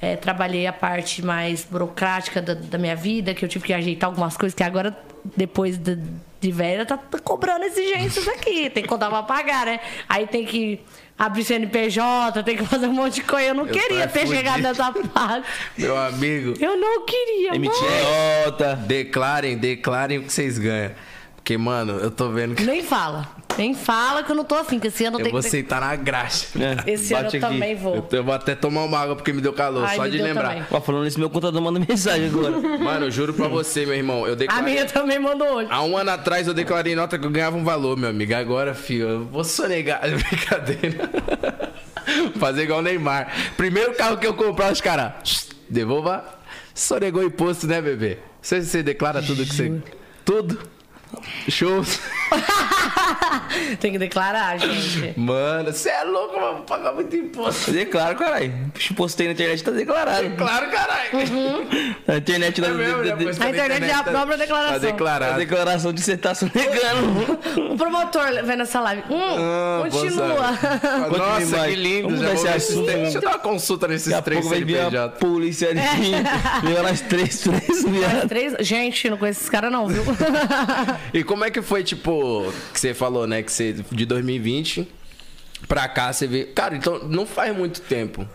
eh, 0.04 0.18
trabalhei 0.18 0.68
a 0.68 0.74
parte 0.74 1.24
mais 1.24 1.64
burocrática 1.64 2.42
da, 2.42 2.54
da 2.54 2.78
minha 2.78 2.96
vida, 2.96 3.34
que 3.34 3.46
eu 3.46 3.50
tive 3.50 3.66
que 3.66 3.74
ajeitar 3.74 4.10
algumas 4.10 4.36
coisas 4.36 4.54
que 4.56 4.62
agora, 4.64 4.96
depois 5.38 5.78
de, 5.78 5.98
de 6.42 6.52
velha, 6.52 6.86
tá, 6.86 6.98
tá 6.98 7.20
cobrando 7.20 7.64
exigências 7.64 8.28
aqui. 8.28 8.70
Tem 8.74 8.84
que 8.84 8.90
contar 8.90 9.10
pra 9.10 9.24
pagar, 9.24 9.66
né? 9.66 9.80
Aí 10.10 10.28
tem 10.28 10.46
que 10.46 10.82
abrir 11.18 11.44
CNPJ, 11.46 12.44
tem 12.44 12.58
que 12.58 12.66
fazer 12.66 12.88
um 12.88 12.94
monte 12.94 13.16
de 13.16 13.22
coisa. 13.24 13.48
Eu 13.50 13.54
não 13.56 13.66
Eu 13.66 13.74
queria 13.74 14.08
ter 14.08 14.20
fudido. 14.22 14.36
chegado 14.36 14.62
nessa 14.62 14.92
fase. 14.92 15.46
Meu 15.78 15.98
amigo, 15.98 16.54
Eu 16.60 16.76
não 16.76 17.06
queria, 17.06 17.56
Emitir 17.56 17.82
nota. 18.46 18.76
declarem, 18.76 19.58
declarem 19.58 20.18
o 20.18 20.24
que 20.24 20.34
vocês 20.34 20.58
ganham. 20.58 20.92
Porque, 21.44 21.58
mano, 21.58 21.98
eu 21.98 22.10
tô 22.10 22.30
vendo 22.30 22.56
que 22.56 22.64
Nem 22.64 22.82
fala. 22.82 23.28
Nem 23.58 23.74
fala 23.74 24.24
que 24.24 24.32
eu 24.32 24.36
não 24.36 24.46
tô 24.46 24.56
afim, 24.56 24.80
que 24.80 24.88
esse 24.88 25.04
ano 25.04 25.20
eu 25.20 25.24
tem 25.24 25.32
vou 25.34 25.42
que 25.42 25.50
ter... 25.50 25.58
sentar 25.58 25.82
na 25.82 25.94
graxa. 25.94 26.48
É, 26.58 26.94
Esse 26.94 27.14
ano 27.14 27.26
eu 27.26 27.28
aqui. 27.28 27.40
também 27.40 27.76
vou. 27.76 27.96
Eu, 27.98 28.08
eu 28.12 28.24
vou 28.24 28.34
até 28.34 28.56
tomar 28.56 28.84
uma 28.86 28.98
água 28.98 29.16
porque 29.16 29.34
me 29.34 29.42
deu 29.42 29.52
calor, 29.52 29.84
Ai, 29.86 29.98
só 29.98 30.08
de 30.08 30.20
lembrar. 30.20 30.66
Ó, 30.72 30.80
falando 30.80 31.06
isso, 31.06 31.20
meu 31.20 31.30
contador 31.30 31.62
manda 31.62 31.82
mensagem 31.82 32.28
agora. 32.28 32.52
Mano, 32.80 33.08
eu 33.08 33.12
juro 33.12 33.34
pra 33.34 33.50
você, 33.50 33.86
meu 33.86 33.94
irmão, 33.94 34.26
eu 34.26 34.34
A 34.34 34.36
declarei... 34.38 34.74
minha 34.74 34.86
também 34.86 35.20
mandou 35.20 35.48
hoje. 35.56 35.68
Há 35.70 35.84
um 35.84 35.98
ano 35.98 36.12
atrás 36.12 36.48
eu 36.48 36.54
declarei 36.54 36.96
nota 36.96 37.20
que 37.20 37.26
eu 37.26 37.30
ganhava 37.30 37.58
um 37.58 37.64
valor, 37.64 37.98
meu 37.98 38.10
amigo. 38.10 38.34
Agora, 38.34 38.74
filho, 38.74 39.10
eu 39.10 39.26
vou 39.26 39.44
sonegar. 39.44 40.00
Brincadeira. 40.10 41.10
Fazer 42.40 42.64
igual 42.64 42.80
o 42.80 42.82
Neymar. 42.82 43.28
Primeiro 43.58 43.94
carro 43.96 44.18
que 44.18 44.26
eu 44.26 44.34
comprar, 44.34 44.72
os 44.72 44.80
caras. 44.80 45.50
Devolva. 45.70 46.24
Sonegou 46.74 47.22
imposto, 47.22 47.68
né, 47.68 47.82
bebê? 47.82 48.18
Você, 48.42 48.62
você 48.62 48.82
declara 48.82 49.22
tudo 49.22 49.46
que 49.46 49.54
você. 49.54 49.82
Tudo. 50.26 50.73
Shows. 51.50 52.00
Tem 53.80 53.92
que 53.92 53.98
declarar, 54.00 54.58
gente. 54.58 55.14
Mano, 55.20 55.72
você 55.72 55.90
é 55.90 56.04
louco, 56.04 56.40
mano. 56.40 56.54
Vou 56.58 56.64
pagar 56.64 56.94
muito 56.94 57.16
imposto. 57.16 57.72
Declaro, 57.72 58.16
caralho. 58.18 58.72
Postei 58.96 59.28
na 59.28 59.34
internet, 59.34 59.64
tá 59.64 59.72
declarado. 59.72 60.30
Claro, 60.38 60.70
caralho. 60.72 61.12
Na 62.08 62.18
internet 62.18 62.62
da 62.62 62.68
É 62.68 62.72
mesmo, 62.72 63.04
de- 63.04 63.12
de- 63.14 63.26
postou 63.26 63.46
A 63.46 63.50
internet 63.50 63.84
é 63.84 63.94
a 63.94 63.98
tá- 64.04 64.12
própria 64.12 64.38
Tá 64.38 64.44
declaração. 64.44 64.76
a 64.76 64.80
declarado. 64.80 65.38
declaração 65.38 65.94
de 65.94 66.02
você 66.02 66.18
tá 66.18 66.34
sonegando. 66.36 67.40
O 67.74 67.78
promotor 67.78 68.44
vendo 68.44 68.62
essa 68.64 68.80
live. 68.82 69.04
Hum, 69.10 69.20
Ah, 69.38 69.88
continua. 69.90 70.52
Nossa, 71.18 71.68
que 71.68 71.76
lindo. 71.76 72.10
Vamos 72.10 72.22
Já 72.22 72.34
vou 72.34 72.56
assunto. 72.56 72.86
Deixa 72.86 73.18
eu 73.18 73.22
dar 73.22 73.30
uma 73.32 73.40
consulta 73.40 73.88
nesses 73.88 74.08
Daqui 74.08 74.20
a 74.20 74.22
três 74.22 74.42
pouco 74.42 74.56
vai 74.56 74.64
vir 74.64 74.78
a 74.80 74.82
CNPJ. 74.90 75.10
polícia 75.20 75.70
ali. 75.70 75.82
Levar 76.68 76.84
nós 76.84 77.02
três, 77.02 77.40
três, 77.40 77.84
viado. 77.84 78.28
Três... 78.28 78.56
Gente, 78.60 79.10
não 79.10 79.18
conheço 79.18 79.40
esses 79.40 79.50
caras 79.50 79.72
não, 79.72 79.88
viu? 79.88 80.04
E 81.14 81.24
como 81.24 81.44
é 81.46 81.52
que 81.52 81.62
foi, 81.62 81.84
tipo, 81.84 82.52
que 82.74 82.80
você 82.80 82.94
falou, 82.94 83.28
né? 83.28 83.44
Que 83.44 83.52
você, 83.52 83.74
de 83.92 84.06
2020 84.06 84.88
pra 85.68 85.88
cá, 85.88 86.12
você 86.12 86.26
vê. 86.28 86.46
Cara, 86.46 86.76
então 86.76 87.00
não 87.08 87.26
faz 87.26 87.56
muito 87.56 87.82
tempo. 87.82 88.28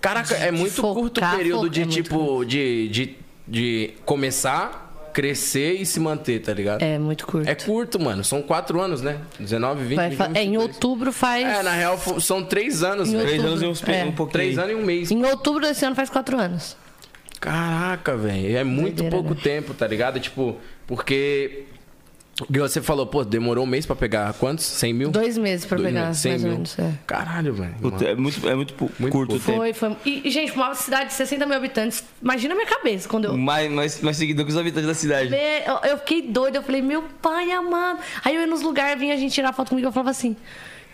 Caraca, 0.00 0.34
é 0.34 0.50
muito 0.50 0.72
focar, 0.74 0.94
curto 0.94 1.20
o 1.24 1.36
período 1.36 1.70
de, 1.70 1.82
é 1.82 1.86
tipo, 1.86 2.44
de, 2.44 2.88
de, 2.88 3.16
de 3.48 3.94
começar, 4.04 5.10
crescer 5.14 5.74
e 5.80 5.86
se 5.86 5.98
manter, 6.00 6.40
tá 6.42 6.52
ligado? 6.52 6.82
É 6.82 6.98
muito 6.98 7.26
curto. 7.26 7.48
É 7.48 7.54
curto, 7.54 7.98
mano. 8.00 8.22
São 8.24 8.42
quatro 8.42 8.80
anos, 8.80 9.00
né? 9.00 9.18
19, 9.38 9.84
20, 9.84 9.96
Vai 9.96 10.08
21, 10.10 10.18
fa- 10.26 10.30
é, 10.38 10.42
em 10.42 10.50
22. 10.50 10.62
outubro 10.62 11.12
faz. 11.12 11.46
É, 11.46 11.62
na 11.62 11.72
real, 11.72 11.98
são 12.20 12.42
três 12.44 12.82
anos, 12.82 13.08
Em 13.08 13.12
velho. 13.16 13.26
Três 13.28 13.44
anos 13.44 13.62
e 13.62 13.66
uns, 13.66 13.82
É. 13.88 14.04
um 14.04 14.12
pouquinho. 14.12 14.32
Três 14.32 14.58
anos 14.58 14.72
e 14.72 14.74
um 14.74 14.84
mês. 14.84 15.10
Em 15.10 15.24
outubro 15.24 15.60
desse 15.62 15.84
ano 15.86 15.94
faz 15.96 16.10
quatro 16.10 16.38
anos. 16.38 16.76
Caraca, 17.40 18.16
velho. 18.16 18.56
É 18.56 18.64
muito 18.64 18.96
Doideira, 18.96 19.10
pouco 19.16 19.34
né? 19.34 19.40
tempo, 19.42 19.74
tá 19.74 19.86
ligado? 19.86 20.18
Tipo, 20.20 20.56
porque. 20.86 21.64
Que 22.50 22.58
Você 22.58 22.82
falou, 22.82 23.06
pô, 23.06 23.24
demorou 23.24 23.64
um 23.64 23.66
mês 23.66 23.86
pra 23.86 23.94
pegar 23.94 24.32
quantos? 24.34 24.64
100 24.64 24.92
mil? 24.92 25.10
Dois 25.10 25.38
meses 25.38 25.64
pra 25.66 25.76
Dois 25.78 25.88
pegar, 25.88 26.06
meses, 26.06 26.20
100 26.22 26.30
mais 26.32 26.42
ou 26.42 26.48
mil. 26.48 26.56
menos. 26.56 26.78
É. 26.78 26.92
Caralho, 27.06 27.54
velho. 27.54 27.74
Puta, 27.80 28.04
é 28.04 28.14
muito, 28.16 28.48
é 28.48 28.54
muito, 28.54 28.74
Muito 28.98 29.12
curto 29.12 29.36
o 29.36 29.38
tempo. 29.40 29.56
Foi, 29.58 29.72
foi. 29.72 29.96
E, 30.04 30.28
gente, 30.30 30.52
uma 30.52 30.74
cidade 30.74 31.06
de 31.10 31.12
60 31.14 31.46
mil 31.46 31.56
habitantes. 31.56 32.02
Imagina 32.20 32.54
a 32.54 32.56
minha 32.56 32.68
cabeça 32.68 33.08
quando 33.08 33.26
eu. 33.26 33.36
Mais, 33.36 33.70
mais, 33.70 34.00
mais 34.00 34.16
seguidor 34.16 34.44
que 34.44 34.50
os 34.50 34.58
habitantes 34.58 34.86
da 34.88 34.94
cidade. 34.94 35.32
Eu, 35.32 35.90
eu 35.90 35.98
fiquei 35.98 36.22
doida, 36.22 36.58
eu 36.58 36.62
falei, 36.62 36.82
meu 36.82 37.04
pai 37.22 37.52
amado. 37.52 38.00
Aí 38.24 38.34
eu 38.34 38.40
ia 38.40 38.46
nos 38.46 38.62
lugares, 38.62 38.98
vinha 38.98 39.14
a 39.14 39.16
gente 39.16 39.32
tirar 39.32 39.52
foto 39.52 39.68
comigo, 39.68 39.86
eu 39.86 39.92
falava 39.92 40.10
assim: 40.10 40.32
o 40.32 40.36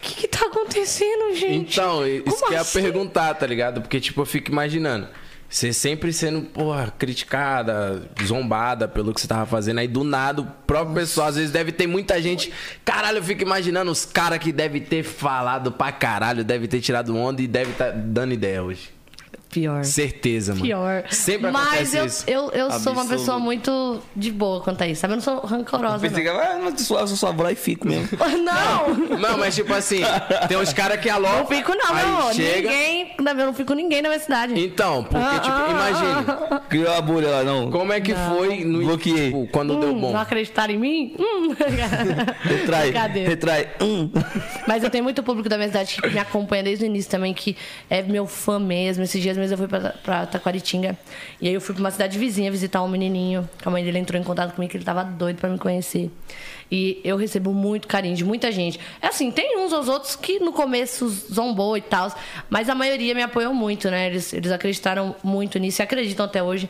que 0.02 0.14
que 0.14 0.28
tá 0.28 0.46
acontecendo, 0.46 1.34
gente? 1.34 1.72
Então, 1.78 2.06
isso 2.06 2.24
Como 2.24 2.48
que 2.48 2.54
assim? 2.56 2.82
perguntar, 2.82 3.34
tá 3.34 3.46
ligado? 3.46 3.80
Porque, 3.80 3.98
tipo, 3.98 4.20
eu 4.20 4.26
fico 4.26 4.50
imaginando. 4.50 5.08
Você 5.50 5.72
sempre 5.72 6.12
sendo, 6.12 6.42
porra, 6.42 6.94
criticada, 6.96 8.08
zombada 8.24 8.86
pelo 8.86 9.12
que 9.12 9.20
você 9.20 9.26
tava 9.26 9.44
fazendo. 9.44 9.78
Aí 9.78 9.88
do 9.88 10.04
nada, 10.04 10.42
o 10.42 10.46
próprio 10.46 10.94
pessoal, 10.94 11.26
às 11.26 11.34
vezes 11.34 11.50
deve 11.50 11.72
ter 11.72 11.88
muita 11.88 12.22
gente. 12.22 12.52
Caralho, 12.84 13.18
eu 13.18 13.22
fico 13.22 13.42
imaginando 13.42 13.90
os 13.90 14.04
caras 14.04 14.38
que 14.38 14.52
devem 14.52 14.80
ter 14.80 15.02
falado 15.02 15.72
pra 15.72 15.90
caralho, 15.90 16.44
deve 16.44 16.68
ter 16.68 16.80
tirado 16.80 17.16
onda 17.16 17.42
e 17.42 17.48
deve 17.48 17.72
estar 17.72 17.90
dando 17.90 18.32
ideia 18.32 18.62
hoje. 18.62 18.99
Pior. 19.50 19.84
Certeza, 19.84 20.52
mano. 20.52 20.64
Pior. 20.64 21.04
Sempre 21.10 21.50
Mas 21.50 21.92
eu, 21.92 22.06
isso. 22.06 22.24
eu, 22.28 22.50
eu 22.52 22.70
sou 22.72 22.92
uma 22.92 23.04
pessoa 23.04 23.38
muito 23.38 24.00
de 24.14 24.30
boa 24.30 24.60
quanto 24.60 24.82
a 24.82 24.86
isso, 24.88 25.00
sabe? 25.00 25.14
Eu 25.14 25.16
não 25.16 25.22
sou 25.24 25.40
rancorosa. 25.40 25.98
Pensei 25.98 26.22
que, 26.22 26.30
Não. 26.32 26.38
ah, 26.38 26.58
mas 26.62 26.80
suave, 26.82 27.10
eu 27.10 27.16
só 27.16 27.32
vou 27.32 27.42
lá 27.44 27.50
e 27.50 27.56
fico 27.56 27.88
mesmo. 27.88 28.08
não. 28.44 29.18
Não, 29.18 29.38
mas 29.38 29.54
tipo 29.56 29.74
assim, 29.74 30.02
tem 30.46 30.56
uns 30.56 30.72
caras 30.72 31.00
que 31.00 31.08
Não 31.08 31.16
alopram. 31.16 31.46
fico, 31.58 31.74
não, 31.74 31.94
aí 31.94 32.06
não. 32.06 32.32
chega... 32.32 32.68
Ninguém. 32.70 33.10
Eu 33.18 33.34
não 33.46 33.52
fico 33.54 33.74
ninguém 33.74 34.02
na 34.02 34.08
minha 34.08 34.20
cidade. 34.20 34.58
Então, 34.58 35.02
porque, 35.04 35.16
Ah, 35.16 35.40
tipo, 35.40 35.54
ah, 35.56 35.68
imagine. 35.70 36.60
Criou 36.68 36.92
a 36.94 37.00
bolha 37.00 37.28
lá, 37.30 37.42
não. 37.44 37.70
Como 37.72 37.92
é 37.92 38.00
que 38.00 38.14
foi 38.14 38.64
no 38.64 38.78
Bloqueei. 38.84 39.26
tipo, 39.26 39.48
quando 39.50 39.78
deu 39.80 39.90
Hum, 39.90 40.00
bom? 40.00 40.12
Não 40.12 40.20
acreditaram 40.20 40.72
em 40.74 40.78
mim? 40.78 41.16
Hum. 41.18 41.54
Retrai, 42.42 42.90
Brincadeira. 42.90 43.28
retrai. 43.28 43.68
Hum. 43.80 44.10
Mas 44.66 44.82
eu 44.84 44.90
tenho 44.90 45.02
muito 45.04 45.22
público 45.22 45.48
da 45.48 45.56
minha 45.56 45.68
cidade 45.68 46.00
que 46.00 46.08
me 46.08 46.18
acompanha 46.18 46.62
desde 46.62 46.84
o 46.84 46.86
início 46.86 47.10
também, 47.10 47.34
que 47.34 47.56
é 47.88 48.02
meu 48.02 48.26
fã 48.26 48.58
mesmo. 48.58 49.02
Esses 49.04 49.20
dias 49.20 49.36
mesmo 49.40 49.54
eu 49.54 49.68
fui 49.68 49.92
pra 50.02 50.26
Taquaritinga. 50.26 50.96
E 51.40 51.48
aí 51.48 51.54
eu 51.54 51.60
fui 51.60 51.74
pra 51.74 51.82
uma 51.82 51.90
cidade 51.90 52.18
vizinha 52.18 52.50
visitar 52.50 52.82
um 52.82 52.88
menininho. 52.88 53.48
A 53.64 53.70
mãe 53.70 53.82
dele 53.82 53.98
entrou 53.98 54.20
em 54.20 54.24
contato 54.24 54.54
comigo 54.54 54.70
que 54.70 54.76
ele 54.76 54.84
tava 54.84 55.02
doido 55.02 55.38
pra 55.38 55.48
me 55.48 55.58
conhecer. 55.58 56.10
E 56.70 57.00
eu 57.02 57.16
recebo 57.16 57.52
muito 57.52 57.88
carinho 57.88 58.14
de 58.14 58.24
muita 58.24 58.52
gente. 58.52 58.78
É 59.02 59.08
assim, 59.08 59.30
tem 59.30 59.58
uns 59.58 59.72
ou 59.72 59.84
outros 59.90 60.14
que 60.14 60.38
no 60.38 60.52
começo 60.52 61.08
zombou 61.08 61.76
e 61.76 61.80
tal, 61.80 62.14
mas 62.48 62.68
a 62.68 62.74
maioria 62.74 63.14
me 63.14 63.22
apoiou 63.22 63.52
muito, 63.52 63.90
né? 63.90 64.06
Eles, 64.06 64.32
eles 64.32 64.52
acreditaram 64.52 65.16
muito 65.22 65.58
nisso 65.58 65.80
e 65.80 65.82
acreditam 65.82 66.26
até 66.26 66.42
hoje 66.42 66.68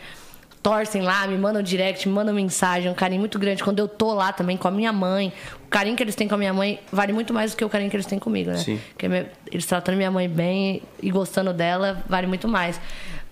torcem 0.63 1.03
lá, 1.03 1.27
me 1.27 1.39
mandam 1.39 1.63
direct, 1.63 2.07
me 2.07 2.15
mandam 2.15 2.35
mensagem, 2.35 2.91
um 2.91 2.95
carinho 2.95 3.21
muito 3.21 3.39
grande. 3.39 3.65
Quando 3.65 3.79
eu 3.79 3.89
tô 3.89 4.13
lá 4.13 4.33
também 4.33 4.57
com 4.57 4.69
a 4.69 4.71
minha 4.71 4.93
mãe, 4.93 5.33
carinho 5.71 5.97
que 5.97 6.03
eles 6.03 6.15
têm 6.15 6.27
com 6.29 6.35
a 6.35 6.39
minha 6.39 6.53
mãe 6.53 6.81
vale 6.93 7.13
muito 7.13 7.33
mais 7.33 7.53
do 7.53 7.57
que 7.57 7.65
o 7.65 7.69
carinho 7.69 7.89
que 7.91 7.97
eles 7.97 8.07
têm 8.07 8.19
comigo, 8.19 8.51
né? 8.51 8.59
Sim. 8.59 8.81
Porque 8.91 9.07
eles 9.51 9.65
tratando 9.67 9.97
minha 9.97 10.11
mãe 10.11 10.29
bem 10.29 10.83
e 11.03 11.11
gostando 11.11 11.53
dela, 11.53 12.03
vale 12.09 12.27
muito 12.27 12.49
mais. 12.49 12.81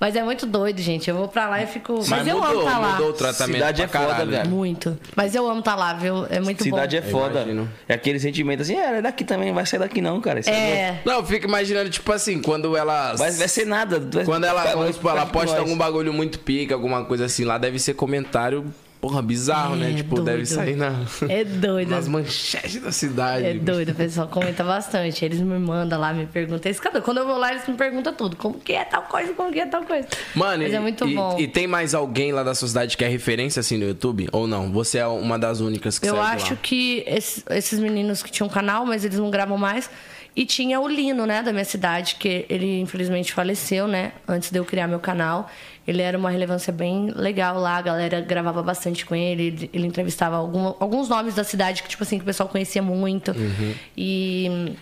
Mas 0.01 0.15
é 0.15 0.23
muito 0.23 0.47
doido, 0.47 0.81
gente. 0.81 1.11
Eu 1.11 1.17
vou 1.17 1.27
pra 1.27 1.49
lá 1.49 1.61
e 1.61 1.67
fico. 1.67 1.95
Mas, 1.95 2.09
Mas 2.09 2.27
eu 2.29 2.37
mudou, 2.39 2.61
amo 2.61 2.71
tá 2.71 2.79
lá. 2.79 2.93
mudou 2.93 3.09
o 3.09 3.13
tratamento 3.13 3.57
Cidade 3.57 3.87
pra 3.89 4.01
é 4.01 4.07
foda, 4.07 4.27
velho. 4.27 4.49
Muito. 4.49 4.97
Mas 5.17 5.35
eu 5.35 5.51
amo 5.51 5.61
tá 5.61 5.75
lá, 5.75 5.93
viu? 5.95 6.25
É 6.31 6.39
muito 6.39 6.63
Cidade 6.63 7.01
bom. 7.01 7.05
é 7.09 7.11
foda. 7.11 7.45
É 7.89 7.95
aquele 7.95 8.21
sentimento 8.21 8.63
assim, 8.63 8.77
é, 8.77 8.99
é 8.99 9.03
daqui 9.03 9.25
também, 9.25 9.49
não 9.49 9.57
vai 9.57 9.67
sair 9.67 9.81
daqui 9.81 10.01
não, 10.01 10.21
cara. 10.21 10.39
Isso 10.39 10.51
É. 10.51 11.01
Não, 11.05 11.15
eu 11.15 11.25
fico 11.27 11.47
imaginando, 11.49 11.91
tipo 11.91 12.13
assim, 12.13 12.41
quando 12.41 12.77
ela. 12.77 13.15
Vai, 13.17 13.33
vai 13.33 13.49
ser 13.49 13.67
nada. 13.67 13.99
vai- 13.99 14.25
Quando 14.25 14.45
ela, 14.45 14.63
vai- 14.63 14.73
vamos 14.77 14.95
supor, 14.95 15.11
ela 15.11 15.25
vai- 15.25 15.33
posta 15.33 15.59
algum 15.59 15.77
bagulho 15.77 16.13
muito 16.13 16.39
pica, 16.39 16.75
alguma 16.77 17.05
coisa 17.05 17.25
assim, 17.25 17.45
lá 17.45 17.59
deve 17.59 17.81
ser 17.81 17.95
comentário, 17.95 18.73
porra, 19.01 19.23
bizarro, 19.23 19.77
né? 19.77 19.91
É, 19.93 19.95
Tipo, 19.95 20.17
doido. 20.17 20.27
deve 20.27 20.47
sair 20.47 20.77
na, 20.77 20.93
É 21.29 21.45
doido. 21.45 21.91
nas 21.91 22.09
manchetes 22.09 22.81
da 22.81 22.91
cidade. 22.93 23.45
É 23.45 23.55
doido, 23.55 23.91
o 23.93 23.95
pessoal 23.95 24.29
comenta 24.29 24.63
bastante. 24.65 25.25
Eles 25.25 25.41
me 25.41 25.59
mandam 25.59 25.99
lá, 26.01 26.13
me 26.13 26.27
perguntam. 26.27 26.71
Esse? 26.71 26.81
Quando 27.03 27.19
eu 27.19 27.27
vou 27.27 27.39
lá, 27.39 27.53
eles 27.53 27.67
me 27.67 27.75
perguntam 27.75 28.13
tudo. 28.13 28.37
Como 28.37 28.59
que 28.59 28.73
é 28.73 28.85
tal 28.85 29.03
coisa, 29.03 29.33
como 29.35 29.53
que 29.53 29.61
é 29.61 29.67
tal 29.67 29.83
coisa. 29.85 30.07
Mano, 30.35 30.63
Mas 30.63 30.73
e, 30.73 30.77
é 30.77 30.81
muito 30.81 31.07
e- 31.09 31.15
bom. 31.15 31.37
e 31.39 31.47
tem 31.47 31.67
mais 31.67 31.95
alguém 31.95 32.33
lá 32.33 32.43
da 32.43 32.55
sua 32.55 32.69
cidade 32.69 32.97
que 32.97 33.05
é 33.05 33.09
referência 33.09 33.61
assim 33.61 33.77
no 33.77 33.87
YouTube? 33.87 34.29
Ou 34.33 34.47
não? 34.47 34.71
Você 34.73 34.99
é 34.99 35.07
uma 35.07 35.39
das 35.39 35.61
únicas 35.61 35.99
que 35.99 36.09
Eu 36.09 36.21
acho 36.21 36.57
que 36.57 37.05
esses, 37.07 37.45
esses 37.51 37.79
meninos 37.79 38.23
que 38.23 38.31
tinham 38.31 38.49
canal, 38.49 38.85
mas 38.85 39.05
eles 39.05 39.19
não 39.19 39.31
gravam 39.31 39.57
mais. 39.59 39.89
E 40.37 40.47
tinha 40.47 40.79
o 40.79 40.87
Lino, 40.87 41.27
né, 41.27 41.43
da 41.43 41.53
minha 41.53 41.65
cidade, 41.65 42.15
que 42.17 42.47
ele 42.49 42.79
infelizmente 42.81 43.33
faleceu, 43.33 43.89
né, 43.89 44.13
antes 44.29 44.51
de 44.53 44.59
eu 44.59 44.65
criar 44.65 44.87
meu 44.87 45.01
canal. 45.01 45.51
Ele 45.89 46.03
era 46.03 46.19
uma 46.19 46.29
relevância 46.29 46.71
bem 46.71 47.11
legal 47.17 47.59
lá, 47.59 47.79
a 47.79 47.81
galera 47.83 48.21
gravava 48.21 48.63
bastante 48.63 49.07
com 49.07 49.15
ele, 49.15 49.71
ele, 49.73 49.87
entrevistava 49.87 50.37
algum- 50.37 50.75
alguns 50.79 51.09
nomes 51.09 51.35
da 51.35 51.43
cidade 51.43 51.83
que, 51.83 51.89
tipo 51.89 52.03
assim, 52.03 52.19
que 52.19 52.23
o 52.25 52.27
pessoal 52.27 52.47
conhecia 52.47 52.83
muito. 52.83 53.31
Uhum. 53.31 53.75
E 53.97 54.77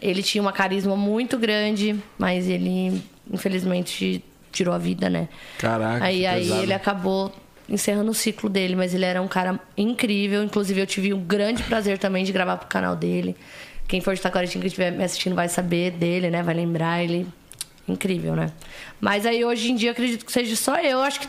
ele 0.00 0.22
tinha 0.22 0.40
uma 0.40 0.52
carisma 0.52 0.96
muito 0.96 1.36
grande, 1.36 1.94
mas 2.16 2.48
ele, 2.48 3.02
infelizmente, 3.30 4.24
tirou 4.50 4.72
a 4.74 4.78
vida, 4.78 5.10
né? 5.10 5.28
Caraca, 5.58 6.02
Aí, 6.04 6.24
aí 6.26 6.50
ele 6.62 6.72
acabou 6.72 7.30
encerrando 7.68 8.10
o 8.10 8.14
ciclo 8.14 8.48
dele, 8.48 8.74
mas 8.74 8.94
ele 8.94 9.04
era 9.04 9.20
um 9.20 9.28
cara 9.28 9.60
incrível. 9.76 10.42
Inclusive, 10.42 10.80
eu 10.80 10.86
tive 10.86 11.12
o 11.12 11.18
grande 11.18 11.62
prazer 11.64 11.98
também 11.98 12.24
de 12.24 12.32
gravar 12.32 12.56
pro 12.56 12.66
canal 12.68 12.96
dele. 12.96 13.36
Quem 13.86 14.00
for 14.00 14.14
de 14.14 14.20
Taquaritinga 14.22 14.62
que 14.62 14.66
estiver 14.68 14.90
me 14.92 15.04
assistindo 15.04 15.34
vai 15.34 15.48
saber 15.48 15.90
dele, 15.90 16.30
né? 16.30 16.42
Vai 16.42 16.54
lembrar 16.54 17.04
ele. 17.04 17.26
Incrível, 17.88 18.36
né? 18.36 18.52
Mas 19.00 19.24
aí 19.24 19.44
hoje 19.44 19.70
em 19.72 19.74
dia 19.76 19.92
acredito 19.92 20.26
que 20.26 20.32
seja 20.32 20.54
só 20.56 20.76
eu. 20.78 21.00
Acho 21.00 21.20
que 21.20 21.28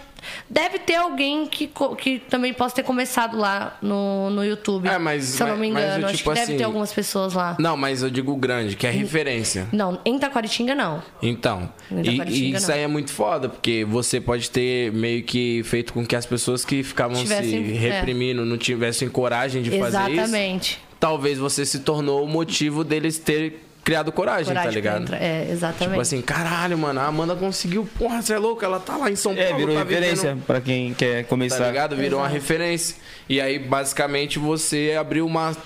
deve 0.49 0.79
ter 0.79 0.95
alguém 0.95 1.47
que, 1.47 1.71
que 1.97 2.19
também 2.19 2.53
possa 2.53 2.75
ter 2.75 2.83
começado 2.83 3.37
lá 3.37 3.77
no, 3.81 4.29
no 4.29 4.43
YouTube. 4.43 4.87
É, 4.89 4.97
mas- 4.97 5.23
se 5.23 5.41
eu 5.41 5.47
não 5.47 5.55
me 5.57 5.71
mas- 5.71 5.73
mas 5.75 5.83
engano. 5.85 6.01
eu, 6.03 6.07
Acho 6.09 6.17
tipo 6.17 6.29
que 6.31 6.35
deve 6.35 6.43
assim- 6.51 6.57
ter 6.57 6.63
algumas 6.65 6.91
pessoas 6.91 7.33
lá. 7.33 7.55
Não, 7.59 7.77
mas 7.77 8.03
eu 8.03 8.09
digo 8.09 8.35
grande, 8.35 8.75
que 8.75 8.85
é 8.85 8.91
referência. 8.91 9.67
Não, 9.71 9.99
em 10.03 10.19
Taquaritinga 10.19 10.75
não. 10.75 11.01
Então, 11.21 11.71
e, 11.91 12.09
e 12.29 12.51
isso 12.53 12.67
não. 12.67 12.75
aí 12.75 12.81
é 12.81 12.87
muito 12.87 13.13
foda, 13.13 13.47
porque 13.47 13.85
você 13.87 14.19
pode 14.19 14.49
ter 14.49 14.91
meio 14.91 15.23
que 15.23 15.61
feito 15.63 15.93
com 15.93 16.05
que 16.05 16.15
as 16.15 16.25
pessoas 16.25 16.65
que 16.65 16.83
ficavam 16.83 17.15
se 17.25 17.31
é. 17.33 17.39
reprimindo 17.39 18.43
não 18.43 18.57
tivessem 18.57 19.07
coragem 19.07 19.61
de 19.61 19.69
fazer 19.71 19.97
isso. 19.99 20.11
Exatamente. 20.11 20.79
Talvez 20.99 21.37
você 21.37 21.65
se 21.65 21.79
tornou 21.79 22.25
o 22.25 22.27
motivo 22.27 22.83
deles 22.83 23.17
ter 23.17 23.63
criado 23.89 24.11
coragem, 24.11 24.45
Coragem 24.53 24.69
tá 24.69 24.75
ligado? 24.75 25.15
É, 25.15 25.47
exatamente. 25.49 25.89
Tipo 25.89 26.01
assim, 26.01 26.21
caralho, 26.21 26.77
mano, 26.77 26.99
a 26.99 27.05
Amanda 27.05 27.35
conseguiu. 27.35 27.89
Porra, 27.97 28.21
você 28.21 28.33
é 28.33 28.37
louco? 28.37 28.63
Ela 28.63 28.79
tá 28.79 28.95
lá 28.95 29.09
em 29.09 29.15
São 29.15 29.33
Paulo. 29.35 29.49
É, 29.49 29.53
virou 29.55 29.73
tá 29.75 29.79
referência 29.83 30.29
vivendo- 30.29 30.45
pra 30.45 30.61
quem 30.61 30.93
quer 30.93 31.23
Tá 31.23 31.29
começar. 31.29 31.65
ligado? 31.67 31.95
Virou 31.95 32.19
uma 32.19 32.27
Exato. 32.27 32.33
referência. 32.39 32.95
E 33.27 33.41
aí, 33.41 33.57
basicamente, 33.57 34.37
você 34.37 34.95
abriu 34.99 35.25
uma, 35.25 35.57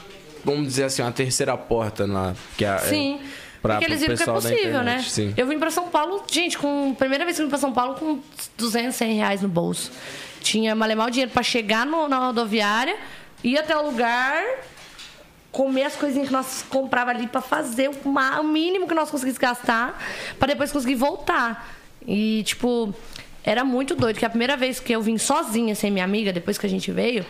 vamos 0.45 0.65
dizer 0.67 0.85
assim, 0.85 1.01
uma 1.01 1.11
terceira 1.11 1.57
porta 1.57 2.07
na. 2.07 2.33
Que 2.57 2.63
é, 2.63 2.77
Sim. 2.77 3.19
pra- 3.61 3.73
Porque 3.75 3.85
eles 3.91 3.99
viram 3.99 4.15
que 4.15 4.23
é 4.23 4.25
possível, 4.25 4.83
né? 4.83 5.03
sim. 5.05 5.33
Eu 5.35 5.45
vim 5.45 5.59
pra 5.59 5.69
São 5.69 5.89
Paulo, 5.89 6.23
gente, 6.31 6.57
com. 6.57 6.95
Primeira 6.97 7.25
vez 7.25 7.35
que 7.35 7.41
eu 7.41 7.47
vim 7.47 7.49
pra 7.49 7.59
São 7.59 7.73
Paulo 7.73 7.95
com 7.95 8.19
200, 8.57 8.95
100 8.95 9.15
reais 9.17 9.41
no 9.41 9.49
bolso. 9.49 9.91
Tinha 10.39 10.73
malemal 10.73 11.09
dinheiro 11.09 11.31
pra 11.31 11.43
chegar 11.43 11.85
no- 11.85 12.07
na 12.07 12.19
rodoviária, 12.19 12.95
ir 13.43 13.57
até 13.57 13.75
o 13.77 13.81
lugar, 13.85 14.41
comer 15.53 15.83
as 15.83 15.95
coisinhas 15.95 16.27
que 16.27 16.33
nós 16.33 16.65
comprava 16.67 17.11
ali 17.11 17.27
pra 17.27 17.39
fazer 17.39 17.89
o, 17.89 18.43
mínimo 18.43 18.87
que 18.87 18.95
nós 18.95 19.09
conseguíssemos 19.11 19.37
gastar, 19.37 20.03
pra 20.39 20.47
depois 20.47 20.71
conseguir 20.71 20.95
voltar. 20.95 21.77
E, 22.05 22.41
tipo, 22.43 22.93
era 23.43 23.63
muito 23.63 23.95
doido, 23.95 24.17
que 24.17 24.25
a 24.25 24.29
primeira 24.29 24.57
vez 24.57 24.79
que 24.79 24.91
eu 24.91 25.01
vim 25.01 25.19
sozinha, 25.19 25.75
sem 25.75 25.91
minha 25.91 26.03
amiga, 26.03 26.33
depois 26.33 26.57
que 26.57 26.65
a 26.65 26.69
gente 26.69 26.91
veio, 26.91 27.23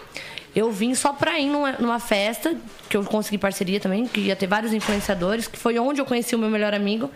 eu 0.55 0.71
vim 0.71 0.95
só 0.95 1.11
pra 1.11 1.37
ir 1.37 1.47
numa, 1.47 1.73
numa 1.73 1.99
festa, 1.99 2.55
que 2.89 2.95
eu 2.95 3.03
consegui 3.03 3.37
parceria 3.37 3.79
também, 3.79 4.07
que 4.07 4.21
ia 4.21 4.37
ter 4.37 4.47
vários 4.47 4.71
influenciadores, 4.71 5.45
que 5.45 5.59
foi 5.59 5.77
onde 5.77 5.99
eu 5.99 6.05
conheci 6.05 6.33
o 6.33 6.39
meu 6.39 6.49
melhor 6.49 6.73
amigo. 6.73 7.11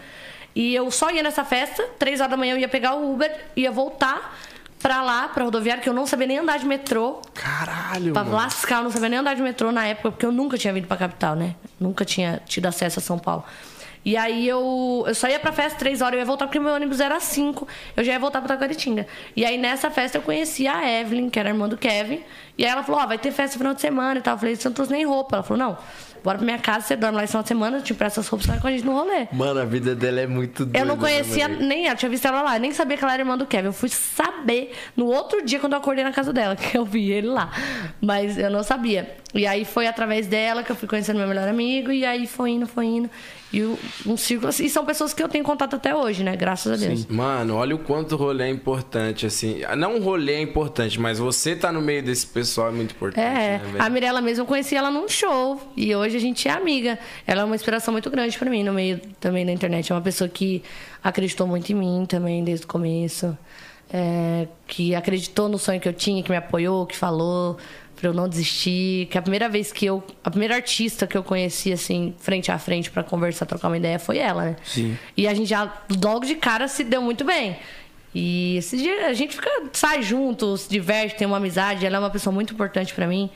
E 0.53 0.75
eu 0.75 0.91
só 0.91 1.09
ia 1.09 1.23
nessa 1.23 1.45
festa, 1.45 1.83
três 1.97 2.19
horas 2.19 2.31
da 2.31 2.37
manhã 2.37 2.53
eu 2.55 2.59
ia 2.59 2.67
pegar 2.67 2.95
o 2.95 3.13
Uber, 3.13 3.33
ia 3.55 3.71
voltar 3.71 4.37
pra 4.81 5.01
lá, 5.01 5.27
pra 5.29 5.43
rodoviária, 5.43 5.81
que 5.81 5.89
eu 5.89 5.93
não 5.93 6.05
sabia 6.05 6.27
nem 6.27 6.37
andar 6.39 6.57
de 6.59 6.65
metrô. 6.65 7.21
Caralho, 7.33 8.13
Pra 8.13 8.23
mano. 8.23 8.35
lascar, 8.35 8.77
eu 8.77 8.83
não 8.83 8.91
sabia 8.91 9.09
nem 9.09 9.19
andar 9.19 9.33
de 9.35 9.41
metrô 9.41 9.71
na 9.71 9.85
época, 9.85 10.11
porque 10.11 10.25
eu 10.25 10.31
nunca 10.31 10.57
tinha 10.57 10.73
vindo 10.73 10.87
pra 10.87 10.97
capital, 10.97 11.35
né? 11.35 11.55
Nunca 11.79 12.05
tinha 12.05 12.41
tido 12.45 12.65
acesso 12.67 12.99
a 12.99 13.01
São 13.01 13.17
Paulo. 13.19 13.43
E 14.07 14.15
aí 14.15 14.47
eu, 14.47 15.03
eu 15.05 15.13
só 15.13 15.27
ia 15.27 15.37
pra 15.37 15.51
festa 15.51 15.77
três 15.77 15.99
horas, 15.99 16.13
eu 16.13 16.19
ia 16.19 16.25
voltar 16.25 16.47
porque 16.47 16.61
meu 16.61 16.73
ônibus 16.73 17.01
era 17.01 17.19
cinco. 17.19 17.67
Eu 17.93 18.05
já 18.05 18.13
ia 18.13 18.19
voltar 18.19 18.39
pra 18.39 18.55
Taquaritinga. 18.55 19.05
E 19.35 19.43
aí 19.43 19.57
nessa 19.57 19.91
festa 19.91 20.17
eu 20.17 20.21
conheci 20.21 20.65
a 20.65 20.89
Evelyn, 21.01 21.29
que 21.29 21.37
era 21.37 21.49
a 21.49 21.51
irmã 21.51 21.67
do 21.67 21.75
Kevin. 21.75 22.21
E 22.57 22.63
aí 22.63 22.71
ela 22.71 22.83
falou, 22.83 23.01
ó, 23.01 23.05
vai 23.05 23.17
ter 23.17 23.33
festa 23.33 23.55
no 23.55 23.59
final 23.59 23.73
de 23.73 23.81
semana 23.81 24.17
e 24.17 24.23
tal. 24.23 24.35
Eu 24.35 24.39
falei, 24.39 24.55
você 24.55 24.69
não 24.69 24.73
trouxe 24.73 24.93
nem 24.93 25.05
roupa. 25.05 25.35
Ela 25.35 25.43
falou, 25.43 25.61
não, 25.61 25.77
bora 26.23 26.37
pra 26.37 26.45
minha 26.45 26.57
casa, 26.57 26.87
você 26.87 26.95
dorme 26.95 27.17
lá 27.17 27.25
esse 27.25 27.31
final 27.31 27.43
de 27.43 27.49
semana, 27.49 27.77
eu 27.79 27.81
te 27.81 27.91
empresto 27.91 28.21
essas 28.21 28.29
roupas, 28.29 28.45
você 28.45 28.51
vai 28.53 28.61
com 28.61 28.67
a 28.67 28.71
gente 28.71 28.85
no 28.85 28.93
rolê. 28.93 29.27
Mano, 29.33 29.59
a 29.59 29.65
vida 29.65 29.93
dela 29.93 30.21
é 30.21 30.27
muito 30.27 30.63
doida. 30.63 30.79
Eu 30.79 30.85
não 30.85 30.95
né, 30.95 31.01
conhecia 31.01 31.49
nem 31.49 31.87
ela, 31.87 31.95
tinha 31.97 32.09
visto 32.09 32.25
ela 32.25 32.41
lá, 32.41 32.55
eu 32.55 32.61
nem 32.61 32.71
sabia 32.71 32.95
que 32.95 33.03
ela 33.03 33.13
era 33.13 33.21
irmã 33.23 33.37
do 33.37 33.45
Kevin. 33.45 33.67
Eu 33.67 33.73
fui 33.73 33.89
saber 33.89 34.73
no 34.95 35.07
outro 35.07 35.45
dia 35.45 35.59
quando 35.59 35.73
eu 35.73 35.79
acordei 35.79 36.05
na 36.05 36.13
casa 36.13 36.31
dela, 36.31 36.55
que 36.59 36.77
eu 36.77 36.85
vi 36.85 37.11
ele 37.11 37.27
lá. 37.27 37.51
Mas 37.99 38.37
eu 38.37 38.49
não 38.49 38.63
sabia. 38.63 39.17
E 39.33 39.45
aí 39.45 39.65
foi 39.65 39.85
através 39.85 40.27
dela 40.27 40.63
que 40.63 40.71
eu 40.71 40.77
fui 40.77 40.87
conhecendo 40.87 41.17
meu 41.17 41.27
melhor 41.27 41.47
amigo, 41.49 41.91
e 41.91 42.05
aí 42.05 42.25
foi 42.25 42.51
indo, 42.51 42.65
foi 42.65 42.85
indo. 42.85 43.09
E 43.57 43.61
o- 43.63 43.77
um 44.05 44.15
círculo 44.15 44.49
assim. 44.49 44.65
E 44.65 44.69
são 44.69 44.85
pessoas 44.85 45.13
que 45.13 45.23
eu 45.23 45.27
tenho 45.27 45.43
contato 45.43 45.75
até 45.75 45.95
hoje, 45.95 46.23
né? 46.23 46.35
Graças 46.35 46.71
a 46.71 46.85
Deus. 46.85 47.05
Mano, 47.07 47.55
olha 47.55 47.75
o 47.75 47.79
quanto 47.79 48.13
o 48.13 48.15
rolê 48.17 48.43
é 48.45 48.49
importante, 48.49 49.25
assim. 49.25 49.61
Não 49.75 49.97
o 49.97 50.01
rolê 50.01 50.33
é 50.33 50.41
importante, 50.41 50.99
mas 50.99 51.17
você 51.17 51.55
tá 51.55 51.71
no 51.71 51.81
meio 51.81 52.03
desse 52.03 52.27
pessoal 52.27 52.69
é 52.69 52.71
muito 52.71 52.91
importante, 52.91 53.25
É, 53.25 53.57
né, 53.57 53.61
a 53.79 53.89
Mirella 53.89 54.21
mesmo 54.21 54.43
eu 54.43 54.45
conheci 54.47 54.75
ela 54.75 54.91
num 54.91 55.07
show 55.07 55.59
e 55.75 55.95
hoje 55.95 56.17
a 56.17 56.19
gente 56.19 56.47
é 56.47 56.51
amiga. 56.51 56.99
Ela 57.25 57.41
é 57.41 57.43
uma 57.45 57.55
inspiração 57.55 57.91
muito 57.91 58.09
grande 58.11 58.37
pra 58.37 58.49
mim 58.49 58.63
no 58.63 58.73
meio 58.73 58.99
também 59.19 59.45
da 59.45 59.51
internet. 59.51 59.91
É 59.91 59.95
uma 59.95 60.01
pessoa 60.01 60.27
que 60.29 60.61
acreditou 61.03 61.47
muito 61.47 61.71
em 61.71 61.75
mim 61.75 62.05
também 62.07 62.43
desde 62.43 62.65
o 62.65 62.67
começo. 62.67 63.35
É, 63.91 64.47
que 64.67 64.93
acreditou 64.93 65.47
no 65.47 65.57
sonho 65.57 65.79
que 65.79 65.87
eu 65.87 65.93
tinha, 65.93 66.21
que 66.21 66.29
me 66.29 66.35
apoiou, 66.35 66.85
que 66.85 66.95
falou 66.95 67.57
pra 67.97 68.09
eu 68.09 68.13
não 68.13 68.29
desistir. 68.29 69.07
Que 69.07 69.17
a 69.17 69.21
primeira 69.21 69.49
vez 69.49 69.71
que 69.71 69.85
eu. 69.85 70.03
A 70.23 70.29
primeira 70.29 70.55
artista 70.55 71.05
que 71.05 71.17
eu 71.17 71.23
conheci, 71.23 71.73
assim, 71.73 72.13
frente 72.19 72.51
a 72.51 72.57
frente 72.57 72.89
pra 72.89 73.03
conversar, 73.03 73.45
trocar 73.45 73.67
uma 73.67 73.77
ideia 73.77 73.99
foi 73.99 74.19
ela, 74.19 74.45
né? 74.45 74.55
Sim. 74.63 74.97
E 75.17 75.27
a 75.27 75.33
gente 75.33 75.49
já, 75.49 75.71
logo 76.03 76.25
de 76.25 76.35
cara, 76.35 76.67
se 76.67 76.83
deu 76.83 77.01
muito 77.01 77.25
bem. 77.25 77.57
E 78.15 78.57
esse 78.57 78.77
dia 78.77 79.07
a 79.07 79.13
gente 79.13 79.35
fica, 79.35 79.49
sai 79.73 80.01
junto, 80.01 80.55
se 80.57 80.69
diverte, 80.69 81.15
tem 81.15 81.27
uma 81.27 81.37
amizade. 81.37 81.85
Ela 81.85 81.97
é 81.97 81.99
uma 81.99 82.09
pessoa 82.09 82.33
muito 82.33 82.53
importante 82.53 82.93
pra 82.93 83.05
mim. 83.05 83.29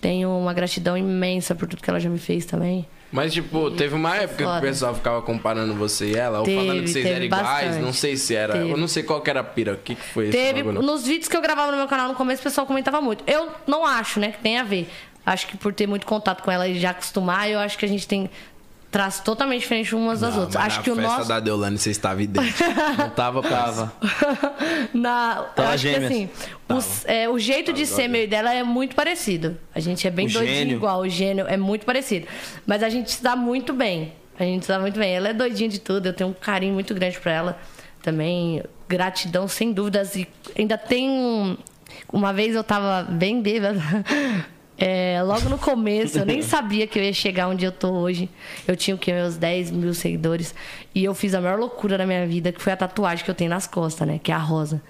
Tenho 0.00 0.30
uma 0.30 0.54
gratidão 0.54 0.96
imensa 0.96 1.54
por 1.54 1.68
tudo 1.68 1.82
que 1.82 1.90
ela 1.90 2.00
já 2.00 2.08
me 2.08 2.18
fez 2.18 2.46
também. 2.46 2.86
Mas, 3.10 3.32
tipo, 3.32 3.70
teve 3.70 3.94
uma 3.94 4.16
época 4.16 4.36
que 4.36 4.42
o 4.42 4.46
Foda. 4.46 4.60
pessoal 4.60 4.94
ficava 4.94 5.22
comparando 5.22 5.74
você 5.74 6.10
e 6.10 6.14
ela, 6.16 6.40
ou 6.40 6.44
Teve, 6.44 6.56
falando 6.58 6.80
que 6.82 6.88
vocês 6.88 7.04
teve 7.04 7.14
eram 7.16 7.24
iguais, 7.24 7.44
bastante. 7.66 7.82
não 7.82 7.92
sei 7.92 8.16
se 8.18 8.34
era. 8.34 8.52
Teve. 8.52 8.70
Eu 8.70 8.76
não 8.76 8.86
sei 8.88 9.02
qual 9.02 9.20
que 9.22 9.30
era 9.30 9.40
a 9.40 9.44
pira. 9.44 9.72
O 9.72 9.76
que, 9.78 9.94
que 9.94 10.02
foi 10.02 10.24
esse 10.28 10.36
Teve, 10.36 10.62
bagulho? 10.62 10.82
nos 10.84 11.06
vídeos 11.06 11.26
que 11.28 11.36
eu 11.36 11.40
gravava 11.40 11.70
no 11.72 11.78
meu 11.78 11.88
canal 11.88 12.08
no 12.08 12.14
começo, 12.14 12.40
o 12.40 12.44
pessoal 12.44 12.66
comentava 12.66 13.00
muito. 13.00 13.24
Eu 13.26 13.48
não 13.66 13.86
acho, 13.86 14.20
né, 14.20 14.32
que 14.32 14.38
tem 14.42 14.58
a 14.58 14.62
ver. 14.62 14.88
Acho 15.24 15.46
que 15.46 15.56
por 15.56 15.72
ter 15.72 15.86
muito 15.86 16.06
contato 16.06 16.42
com 16.42 16.50
ela 16.50 16.68
e 16.68 16.78
já 16.78 16.90
acostumar, 16.90 17.48
eu 17.50 17.58
acho 17.58 17.78
que 17.78 17.84
a 17.84 17.88
gente 17.88 18.06
tem 18.06 18.28
traços 18.90 19.20
totalmente 19.22 19.60
diferentes 19.60 19.92
umas 19.92 20.20
das 20.20 20.34
Não, 20.34 20.42
outras. 20.42 20.64
Acho 20.64 20.76
na 20.78 20.82
que 20.82 20.90
o 20.90 20.96
festa 20.96 21.10
nosso. 21.16 21.28
da 21.28 21.40
Deolane 21.40 21.76
você 21.78 21.90
estava 21.90 22.22
idêntico. 22.22 22.58
Não 22.98 23.10
tava, 23.10 23.42
tava. 23.42 23.92
Na, 24.94 25.36
eu 25.38 25.44
Tava 25.54 25.68
acho 25.74 25.84
que 25.86 25.92
gêmeas. 25.92 26.10
assim, 26.12 26.28
os- 26.68 27.04
é, 27.06 27.28
o 27.28 27.38
jeito 27.38 27.72
de 27.72 27.84
ser 27.86 28.08
meu 28.08 28.22
e 28.24 28.26
dela 28.26 28.52
é 28.52 28.62
muito 28.62 28.94
parecido. 28.96 29.56
A 29.74 29.80
gente 29.80 30.06
é 30.06 30.10
bem 30.10 30.26
O 30.26 30.32
doidinho 30.32 30.56
gênio. 30.56 30.76
igual, 30.76 31.00
o 31.00 31.08
gênio 31.08 31.46
é 31.46 31.56
muito 31.56 31.84
parecido. 31.84 32.26
Mas 32.66 32.82
a 32.82 32.88
gente 32.88 33.10
se 33.12 33.22
dá 33.22 33.36
muito 33.36 33.72
bem. 33.72 34.12
A 34.38 34.44
gente 34.44 34.64
se 34.64 34.68
dá 34.68 34.78
muito 34.78 34.98
bem. 34.98 35.14
Ela 35.14 35.28
é 35.28 35.32
doidinha 35.34 35.68
de 35.68 35.78
tudo, 35.80 36.06
eu 36.06 36.12
tenho 36.12 36.30
um 36.30 36.32
carinho 36.32 36.72
muito 36.74 36.94
grande 36.94 37.18
pra 37.18 37.32
ela. 37.32 37.58
Também, 38.02 38.62
gratidão, 38.88 39.46
sem 39.48 39.72
dúvidas. 39.72 40.14
E 40.16 40.26
ainda 40.56 40.78
tem 40.78 41.08
um. 41.10 41.56
Uma 42.12 42.32
vez 42.32 42.54
eu 42.54 42.62
tava 42.64 43.02
bem 43.10 43.42
bêbada. 43.42 43.80
É, 44.78 45.20
logo 45.24 45.48
no 45.48 45.58
começo, 45.58 46.20
eu 46.20 46.24
nem 46.24 46.40
sabia 46.42 46.86
que 46.86 46.98
eu 46.98 47.02
ia 47.02 47.12
chegar 47.12 47.48
onde 47.48 47.64
eu 47.64 47.72
tô 47.72 47.90
hoje. 47.90 48.28
Eu 48.66 48.76
tinha 48.76 48.94
o 48.94 48.98
quê? 48.98 49.12
Meus 49.12 49.36
10 49.36 49.72
mil 49.72 49.92
seguidores. 49.92 50.54
E 50.94 51.04
eu 51.04 51.14
fiz 51.14 51.34
a 51.34 51.40
maior 51.40 51.58
loucura 51.58 51.98
da 51.98 52.06
minha 52.06 52.24
vida, 52.26 52.52
que 52.52 52.62
foi 52.62 52.72
a 52.72 52.76
tatuagem 52.76 53.24
que 53.24 53.30
eu 53.30 53.34
tenho 53.34 53.50
nas 53.50 53.66
costas, 53.66 54.06
né? 54.06 54.20
Que 54.22 54.30
é 54.30 54.34
a 54.34 54.38
rosa. 54.38 54.80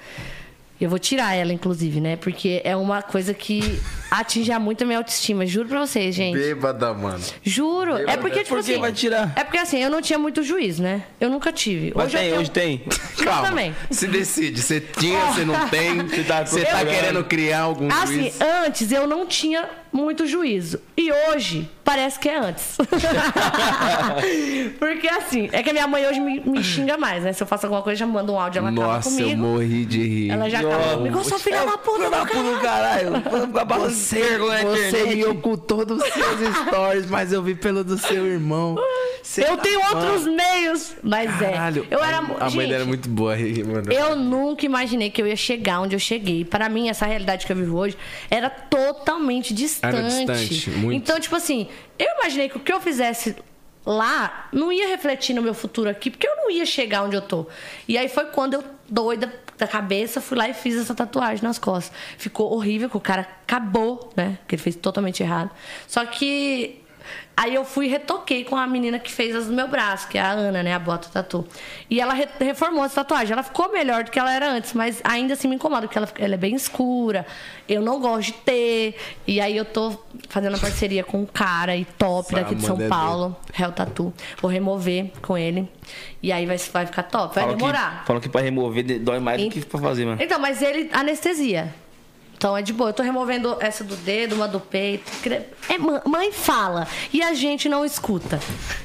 Eu 0.80 0.88
vou 0.88 0.98
tirar 0.98 1.34
ela, 1.34 1.52
inclusive, 1.52 2.00
né? 2.00 2.16
Porque 2.16 2.60
é 2.64 2.76
uma 2.76 3.02
coisa 3.02 3.34
que 3.34 3.80
atinge 4.10 4.56
muito 4.58 4.82
a 4.82 4.86
minha 4.86 4.98
autoestima. 4.98 5.44
Juro 5.44 5.68
pra 5.68 5.80
vocês, 5.80 6.14
gente. 6.14 6.38
Bêbada, 6.38 6.94
mano. 6.94 7.22
Juro. 7.42 7.96
É 8.08 8.16
porque, 8.16 8.44
tipo 8.44 8.54
Por 8.56 8.64
que 8.64 8.72
assim. 8.72 8.80
vai 8.80 8.92
tirar? 8.92 9.32
É 9.34 9.42
porque 9.42 9.58
assim, 9.58 9.82
eu 9.82 9.90
não 9.90 10.00
tinha 10.00 10.18
muito 10.18 10.42
juízo, 10.42 10.82
né? 10.82 11.02
Eu 11.20 11.28
nunca 11.30 11.52
tive. 11.52 11.92
Mas 11.94 12.06
Hoje 12.06 12.16
tem, 12.16 12.28
tenho- 12.28 12.40
hoje 12.40 12.50
tem. 12.50 12.82
Calma. 13.24 13.48
também. 13.48 13.74
Se 13.90 14.06
decide. 14.06 14.62
Você 14.62 14.80
tinha, 14.80 15.20
você 15.32 15.44
não 15.44 15.68
tem. 15.68 15.98
Você 16.08 16.22
tá 16.24 16.44
tá, 16.44 16.44
procurando. 16.44 16.86
querendo 16.88 17.24
criar 17.24 17.60
algum 17.62 17.88
Assim, 17.90 18.14
juízo. 18.22 18.38
antes 18.64 18.92
eu 18.92 19.06
não 19.06 19.26
tinha 19.26 19.68
muito 19.93 20.26
juízo. 20.26 20.80
E 20.97 21.11
hoje, 21.12 21.68
parece 21.84 22.18
que 22.18 22.28
é 22.28 22.39
antes. 22.39 22.76
Porque 24.78 25.09
assim, 25.09 25.49
é 25.53 25.62
que 25.62 25.70
a 25.70 25.72
minha 25.72 25.86
mãe 25.86 26.07
hoje 26.07 26.20
me, 26.20 26.41
me 26.41 26.62
xinga 26.62 26.97
mais, 26.97 27.22
né? 27.24 27.32
Se 27.32 27.43
eu 27.43 27.47
faço 27.47 27.66
alguma 27.66 27.82
coisa, 27.82 27.99
já 28.01 28.07
manda 28.07 28.30
um 28.32 28.39
áudio, 28.39 28.59
ela 28.61 28.70
acaba 28.70 28.86
Nossa, 28.95 29.09
eu 29.09 29.12
comigo. 29.24 29.43
morri 29.43 29.84
de 29.84 30.03
rir. 30.03 30.30
Ela 30.30 30.49
já 30.51 30.61
acaba 30.61 30.97
comigo. 30.97 31.18
Ô, 31.18 31.24
sua 31.24 31.39
filha 31.39 31.64
da 31.64 31.78
puta, 31.78 32.05
do 32.11 32.61
caralho. 32.61 33.11
Na 33.11 33.64
Você 33.78 34.18
internet. 34.20 35.16
me 35.16 35.24
ocultou 35.26 35.84
dos 35.84 36.03
seus 36.03 36.57
stories, 36.66 37.07
mas 37.11 37.32
eu 37.32 37.43
vi 37.43 37.55
pelo 37.55 37.82
do 37.84 37.99
seu 37.99 38.26
irmão. 38.26 38.76
Você 39.22 39.43
Eu 39.43 39.57
tá- 39.57 39.62
tenho 39.62 39.80
outros 39.80 40.26
meios, 40.26 40.95
mas 41.03 41.30
Caralho. 41.39 41.86
é. 41.91 41.95
Eu 41.95 42.03
era. 42.03 42.18
A 42.18 42.22
mãe 42.22 42.51
gente, 42.51 42.68
dela 42.68 42.82
é 42.84 42.86
muito 42.86 43.09
boa, 43.09 43.36
mano. 43.36 43.93
Eu 43.93 44.16
nunca 44.16 44.64
imaginei 44.64 45.11
que 45.11 45.20
eu 45.20 45.26
ia 45.26 45.36
chegar 45.36 45.80
onde 45.80 45.95
eu 45.95 46.01
cheguei. 46.01 46.45
Para 46.45 46.68
mim, 46.68 46.89
essa 46.89 47.05
realidade 47.07 47.47
que 47.47 47.53
eu 47.53 47.57
vivo 47.57 47.76
hoje 47.76 47.97
era 48.30 48.49
totalmente 48.49 49.53
distante. 49.53 49.77
Era 49.82 50.02
distante, 50.02 50.70
muito. 50.70 50.96
Então, 50.96 51.18
tipo 51.20 51.36
assim, 51.36 51.68
eu 51.98 52.08
imaginei 52.20 52.48
que 52.48 52.56
o 52.56 52.60
que 52.60 52.72
eu 52.72 52.80
fizesse 52.80 53.36
lá 53.86 54.48
não 54.52 54.70
ia 54.70 54.86
refletir 54.88 55.34
no 55.34 55.42
meu 55.42 55.54
futuro 55.54 55.88
aqui, 55.88 56.10
porque 56.10 56.26
eu 56.26 56.36
não 56.36 56.50
ia 56.50 56.66
chegar 56.66 57.04
onde 57.04 57.16
eu 57.16 57.22
tô. 57.22 57.46
E 57.86 57.96
aí 57.96 58.08
foi 58.08 58.26
quando 58.26 58.54
eu, 58.54 58.64
doida 58.88 59.32
da 59.56 59.66
cabeça, 59.66 60.20
fui 60.20 60.36
lá 60.36 60.48
e 60.48 60.54
fiz 60.54 60.76
essa 60.76 60.94
tatuagem 60.94 61.42
nas 61.42 61.58
costas. 61.58 61.96
Ficou 62.16 62.52
horrível, 62.52 62.88
que 62.88 62.96
o 62.96 63.00
cara 63.00 63.22
acabou, 63.22 64.12
né? 64.16 64.38
Que 64.46 64.54
ele 64.54 64.62
fez 64.62 64.76
totalmente 64.76 65.22
errado. 65.22 65.50
Só 65.86 66.04
que 66.04 66.82
Aí 67.41 67.55
eu 67.55 67.64
fui 67.64 67.86
e 67.86 67.89
retoquei 67.89 68.43
com 68.43 68.57
a 68.57 68.66
menina 68.66 68.99
que 68.99 69.12
fez 69.12 69.32
as 69.36 69.47
do 69.47 69.53
meu 69.53 69.68
braço, 69.68 70.09
que 70.09 70.18
é 70.18 70.20
a 70.20 70.30
Ana, 70.32 70.61
né? 70.61 70.74
A 70.74 70.78
bota 70.80 71.09
tatu. 71.09 71.47
E 71.89 72.01
ela 72.01 72.12
re- 72.12 72.26
reformou 72.41 72.84
essa 72.84 72.97
tatuagem. 72.97 73.32
Ela 73.32 73.45
ficou 73.45 73.70
melhor 73.70 74.03
do 74.03 74.11
que 74.11 74.18
ela 74.18 74.32
era 74.32 74.51
antes, 74.51 74.72
mas 74.72 75.01
ainda 75.05 75.34
assim 75.34 75.47
me 75.47 75.55
incomoda, 75.55 75.82
porque 75.86 75.97
ela, 75.97 76.09
ela 76.18 76.34
é 76.34 76.36
bem 76.36 76.57
escura. 76.57 77.24
Eu 77.68 77.80
não 77.80 78.01
gosto 78.01 78.26
de 78.26 78.32
ter. 78.32 78.97
E 79.24 79.41
aí 79.41 79.57
eu 79.57 79.64
tô 79.64 79.97
fazendo 80.28 80.57
a 80.57 80.59
parceria 80.59 81.05
com 81.05 81.20
um 81.20 81.26
cara 81.26 81.76
e 81.76 81.84
top 81.84 82.26
Essa 82.34 82.43
daqui 82.43 82.57
de 82.57 82.62
São 82.66 82.80
é 82.80 82.89
Paulo, 82.89 83.36
Hell 83.57 83.70
Tatu. 83.70 84.12
Vou 84.43 84.51
remover 84.51 85.12
com 85.22 85.39
ele. 85.39 85.68
E 86.20 86.32
aí 86.32 86.45
vai, 86.45 86.57
vai 86.59 86.86
ficar 86.86 87.05
top. 87.05 87.36
Vai 87.36 87.45
Falam 87.45 87.57
que, 87.57 87.62
demorar. 87.62 88.05
falam 88.05 88.20
que 88.20 88.28
pra 88.28 88.41
remover 88.41 88.99
dói 88.99 89.20
mais 89.20 89.41
do 89.41 89.49
que 89.49 89.64
pra 89.64 89.78
fazer, 89.80 90.05
mano. 90.05 90.20
Então, 90.20 90.41
mas 90.41 90.61
ele 90.61 90.91
anestesia. 90.93 91.72
Então 92.39 92.57
é 92.57 92.62
de 92.62 92.72
boa. 92.72 92.91
Eu 92.91 92.95
tô 92.95 93.03
removendo 93.03 93.57
essa 93.59 93.82
do 93.82 93.97
dedo, 93.97 94.36
uma 94.36 94.47
do 94.47 94.61
peito. 94.61 95.11
É, 95.68 95.76
mã- 95.76 96.01
mãe 96.07 96.30
fala 96.30 96.86
e 97.12 97.20
a 97.20 97.34
gente 97.34 97.68
não 97.68 97.84
escuta. 97.84 98.39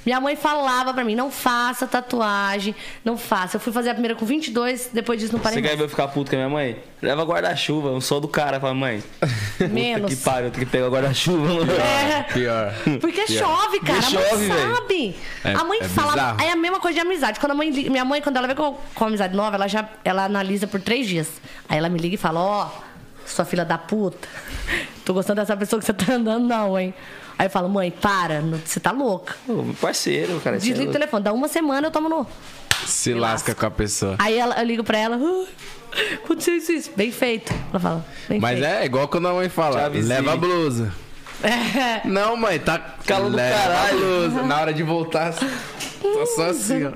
Minha 0.04 0.20
mãe 0.20 0.36
falava 0.36 0.92
pra 0.92 1.04
mim: 1.04 1.14
não 1.14 1.30
faça 1.30 1.86
tatuagem, 1.86 2.76
não 3.06 3.16
faça. 3.16 3.58
Eu 3.58 3.62
fui 3.62 3.72
fazer 3.72 3.92
a 3.92 3.94
primeira 3.94 4.16
com 4.16 4.26
22, 4.26 4.90
depois 4.92 5.20
disso 5.20 5.34
não 5.34 5.40
parei 5.40 5.58
Você 5.58 5.62
quer 5.62 5.68
mais. 5.70 5.78
ver 5.78 5.86
eu 5.86 5.90
ficar 5.90 6.08
puto 6.08 6.32
com 6.32 6.36
a 6.36 6.40
minha 6.40 6.50
mãe? 6.50 6.78
Leva 7.00 7.24
guarda-chuva, 7.24 7.92
um 7.92 8.02
sol 8.02 8.20
do 8.20 8.28
cara 8.28 8.60
pra 8.60 8.74
mãe. 8.74 9.04
Menos. 9.70 10.10
Que 10.12 10.16
pariu, 10.24 10.50
tem 10.50 10.64
que 10.64 10.70
pegar 10.72 10.88
o 10.88 10.92
guarda-chuva. 10.92 11.64
É. 11.74 12.24
Pior. 12.34 12.74
Porque 13.00 13.28
chove, 13.28 13.80
cara. 13.82 14.00
a 14.00 14.10
mãe 14.10 14.30
chove, 14.30 14.48
sabe. 14.48 15.16
É- 15.44 15.54
a 15.54 15.64
mãe 15.64 15.80
é 15.82 15.88
fala. 15.88 16.12
bizarro. 16.14 16.42
É 16.42 16.52
a 16.52 16.56
mesma 16.56 16.80
coisa 16.80 16.96
de 17.00 17.06
amizade. 17.06 17.40
Quando 17.40 17.52
a 17.52 17.56
mãe, 17.56 17.70
minha 17.72 18.04
mãe, 18.06 18.20
quando 18.20 18.38
ela 18.38 18.48
vê 18.48 18.56
com, 18.56 18.76
com 18.96 19.06
amizade 19.06 19.36
nova, 19.36 19.56
ela 19.58 19.68
já 19.68 19.88
ela 20.04 20.26
analisa 20.26 20.66
por 20.66 20.82
três 20.82 21.08
dias. 21.08 21.28
Aí 21.70 21.78
ela 21.78 21.90
me 21.90 22.00
liga 22.00 22.16
e 22.16 22.18
fala: 22.18 22.40
Ó, 22.40 22.70
sua 23.34 23.46
filha 23.46 23.66
da 23.66 23.78
puta. 23.78 24.28
Tô 25.06 25.14
gostando 25.14 25.42
dessa 25.42 25.56
pessoa 25.58 25.80
que 25.80 25.86
você 25.86 25.94
tá 25.94 26.14
andando, 26.14 26.48
não, 26.48 26.80
hein? 26.80 26.94
Aí 27.38 27.48
eu 27.48 27.50
falo: 27.50 27.68
Mãe, 27.70 27.92
para. 27.92 28.42
Você 28.66 28.80
tá 28.80 28.92
louca. 28.92 29.36
Ô, 29.48 29.62
meu 29.64 29.74
parceiro, 29.76 30.40
cara. 30.40 30.60
você 30.60 30.68
é 30.68 30.70
Desliga 30.70 30.80
o 30.80 30.84
louco. 30.86 30.94
telefone. 30.94 31.24
Dá 31.24 31.34
uma 31.34 31.48
semana 31.48 31.88
eu 31.88 31.92
tomo 31.92 32.08
no. 32.10 32.28
Se 32.86 33.14
lasca 33.14 33.54
com 33.56 33.66
a 33.66 33.72
pessoa. 33.72 34.16
Aí 34.20 34.38
ela, 34.38 34.60
eu 34.60 34.66
ligo 34.66 34.84
pra 34.84 34.98
ela: 34.98 35.18
"Ah, 35.18 35.46
Aconteceu 36.24 36.56
isso, 36.56 36.72
isso. 36.72 36.92
Bem 36.96 37.12
feito. 37.12 37.54
Ela 37.72 37.80
fala: 37.80 38.06
Bem 38.30 38.40
Mas 38.40 38.60
feito. 38.60 38.66
é 38.72 38.86
igual 38.86 39.08
quando 39.08 39.28
a 39.28 39.34
mãe 39.34 39.50
fala, 39.50 39.88
leva 39.88 40.34
a 40.34 40.38
blusa. 40.38 40.94
É. 41.44 42.08
Não, 42.08 42.38
mãe, 42.38 42.60
tá 42.60 42.80
Calor 43.06 43.30
do 43.32 43.38
caralho. 43.38 43.98
a 43.98 44.00
blusa. 44.00 44.44
Na 44.44 44.62
hora 44.62 44.74
de 44.74 44.82
voltar, 44.84 45.34
tô 46.02 46.26
só 46.28 46.50
assim, 46.50 46.86
ó. 46.86 46.92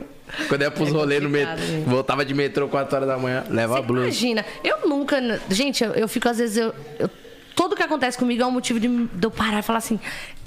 Quando 0.48 0.62
ia 0.62 0.72
pros 0.72 0.92
rolês 0.92 1.22
no 1.22 1.30
metrô, 1.30 1.56
voltava 1.86 2.24
de 2.26 2.34
metrô 2.34 2.68
4 2.68 2.96
horas 2.96 3.08
da 3.08 3.18
manhã, 3.18 3.44
leva 3.50 3.78
a 3.78 3.82
Você 3.82 3.88
blusa. 3.88 4.04
Imagina, 4.06 4.46
eu 4.64 4.88
nunca. 4.88 5.18
Gente, 5.50 5.84
eu, 5.84 5.92
eu 5.94 6.08
fico, 6.08 6.28
às 6.30 6.38
vezes, 6.38 6.58
eu, 6.58 6.74
eu- 7.00 7.10
tudo 7.56 7.76
que 7.76 7.82
acontece 7.84 8.18
comigo 8.18 8.42
é 8.44 8.46
um 8.46 8.52
motivo 8.52 8.80
de, 8.80 8.88
de 8.88 9.26
eu 9.26 9.32
parar 9.32 9.60
e 9.60 9.62
falar 9.64 9.80
assim. 9.80 10.00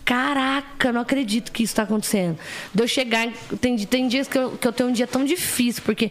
Caraca, 0.05 0.93
não 0.93 1.01
acredito 1.03 1.53
que 1.53 1.63
isso 1.63 1.75
tá 1.75 1.83
acontecendo. 1.85 2.39
De 2.75 2.83
eu 2.83 2.89
chegar. 2.89 3.27
em- 3.27 3.33
Tem, 3.61 3.77
tem 3.87 4.09
dias 4.09 4.27
que 4.27 4.39
eu, 4.39 4.53
que 4.53 4.67
eu 4.67 4.73
tenho 4.73 4.89
um 4.89 4.93
dia 4.93 5.07
tão 5.07 5.25
difícil, 5.25 5.83
porque 5.85 6.11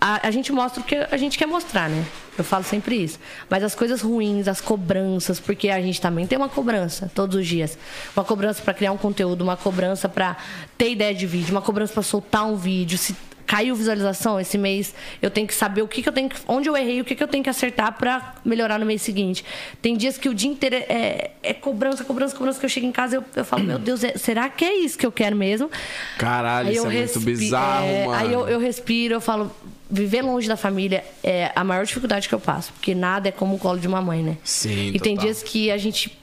a, 0.00 0.26
a 0.26 0.30
gente 0.30 0.50
mostra 0.52 0.80
o 0.80 0.84
que 0.84 0.94
a 0.96 1.16
gente 1.16 1.36
quer 1.38 1.46
mostrar, 1.46 1.88
né? 1.88 2.04
Eu 2.38 2.44
falo 2.44 2.62
sempre 2.64 2.94
isso. 3.02 3.18
Mas 3.50 3.62
as 3.64 3.74
coisas 3.74 4.00
ruins, 4.00 4.46
as 4.46 4.60
cobranças, 4.60 5.40
porque 5.40 5.68
a 5.68 5.80
gente 5.80 6.00
também 6.00 6.26
tem 6.26 6.38
uma 6.38 6.48
cobrança 6.48 7.10
todos 7.14 7.36
os 7.36 7.46
dias. 7.46 7.76
Uma 8.16 8.24
cobrança 8.24 8.62
para 8.62 8.72
criar 8.72 8.92
um 8.92 8.96
conteúdo, 8.96 9.42
uma 9.42 9.56
cobrança 9.56 10.08
para 10.08 10.36
ter 10.78 10.92
ideia 10.92 11.12
de 11.14 11.26
vídeo, 11.26 11.50
uma 11.50 11.62
cobrança 11.62 11.92
para 11.92 12.02
soltar 12.02 12.46
um 12.46 12.54
vídeo. 12.56 12.96
Se 12.96 13.14
caiu 13.44 13.74
visualização 13.74 14.38
esse 14.38 14.58
mês, 14.58 14.94
eu 15.22 15.30
tenho 15.30 15.46
que 15.46 15.54
saber 15.54 15.80
o 15.80 15.88
que, 15.88 16.02
que 16.02 16.08
eu 16.08 16.12
tenho 16.12 16.28
que, 16.28 16.36
onde 16.46 16.68
eu 16.68 16.76
errei, 16.76 17.00
o 17.00 17.04
que, 17.04 17.14
que 17.14 17.22
eu 17.24 17.26
tenho 17.26 17.42
que 17.42 17.48
acertar 17.48 17.96
para 17.96 18.34
melhorar 18.44 18.78
no 18.78 18.84
mês 18.84 19.00
seguinte. 19.00 19.42
Tem 19.80 19.96
dias 19.96 20.18
que 20.18 20.28
o 20.28 20.34
dia 20.34 20.50
inteiro 20.50 20.76
é, 20.76 21.30
é 21.42 21.54
cobrança, 21.54 22.04
cobrança, 22.04 22.36
cobrança, 22.36 22.60
que 22.60 22.66
eu 22.66 22.70
chego 22.70 22.84
em 22.86 22.92
casa 22.92 23.14
e 23.14 23.18
eu, 23.18 23.24
eu 23.34 23.44
falo, 23.46 23.64
meu 23.64 23.78
Deus, 23.78 24.04
é- 24.04 24.18
será 24.18 24.50
que 24.50 24.66
é 24.66 24.76
isso 24.76 24.98
que 24.98 25.06
eu 25.06 25.10
quero 25.10 25.34
mesmo? 25.34 25.70
Caralho, 26.18 26.70
isso 26.70 26.86
é 26.86 26.90
muito 26.90 27.20
bizarro, 27.20 27.86
é, 27.86 28.06
mano. 28.06 28.18
Aí 28.20 28.32
eu, 28.32 28.46
eu 28.48 28.60
respiro, 28.60 29.14
eu 29.14 29.20
falo, 29.20 29.50
viver 29.90 30.22
longe 30.22 30.46
da 30.48 30.56
família 30.56 31.04
é 31.22 31.50
a 31.54 31.64
maior 31.64 31.84
dificuldade 31.86 32.28
que 32.28 32.34
eu 32.34 32.40
passo, 32.40 32.72
porque 32.72 32.94
nada 32.94 33.28
é 33.28 33.32
como 33.32 33.54
o 33.56 33.58
colo 33.58 33.78
de 33.78 33.88
uma 33.88 34.00
mãe, 34.02 34.22
né? 34.22 34.36
Sim, 34.44 34.88
E 34.94 35.00
tem 35.00 35.14
total. 35.14 35.24
dias 35.32 35.42
que 35.42 35.70
a 35.70 35.78
gente 35.78 36.16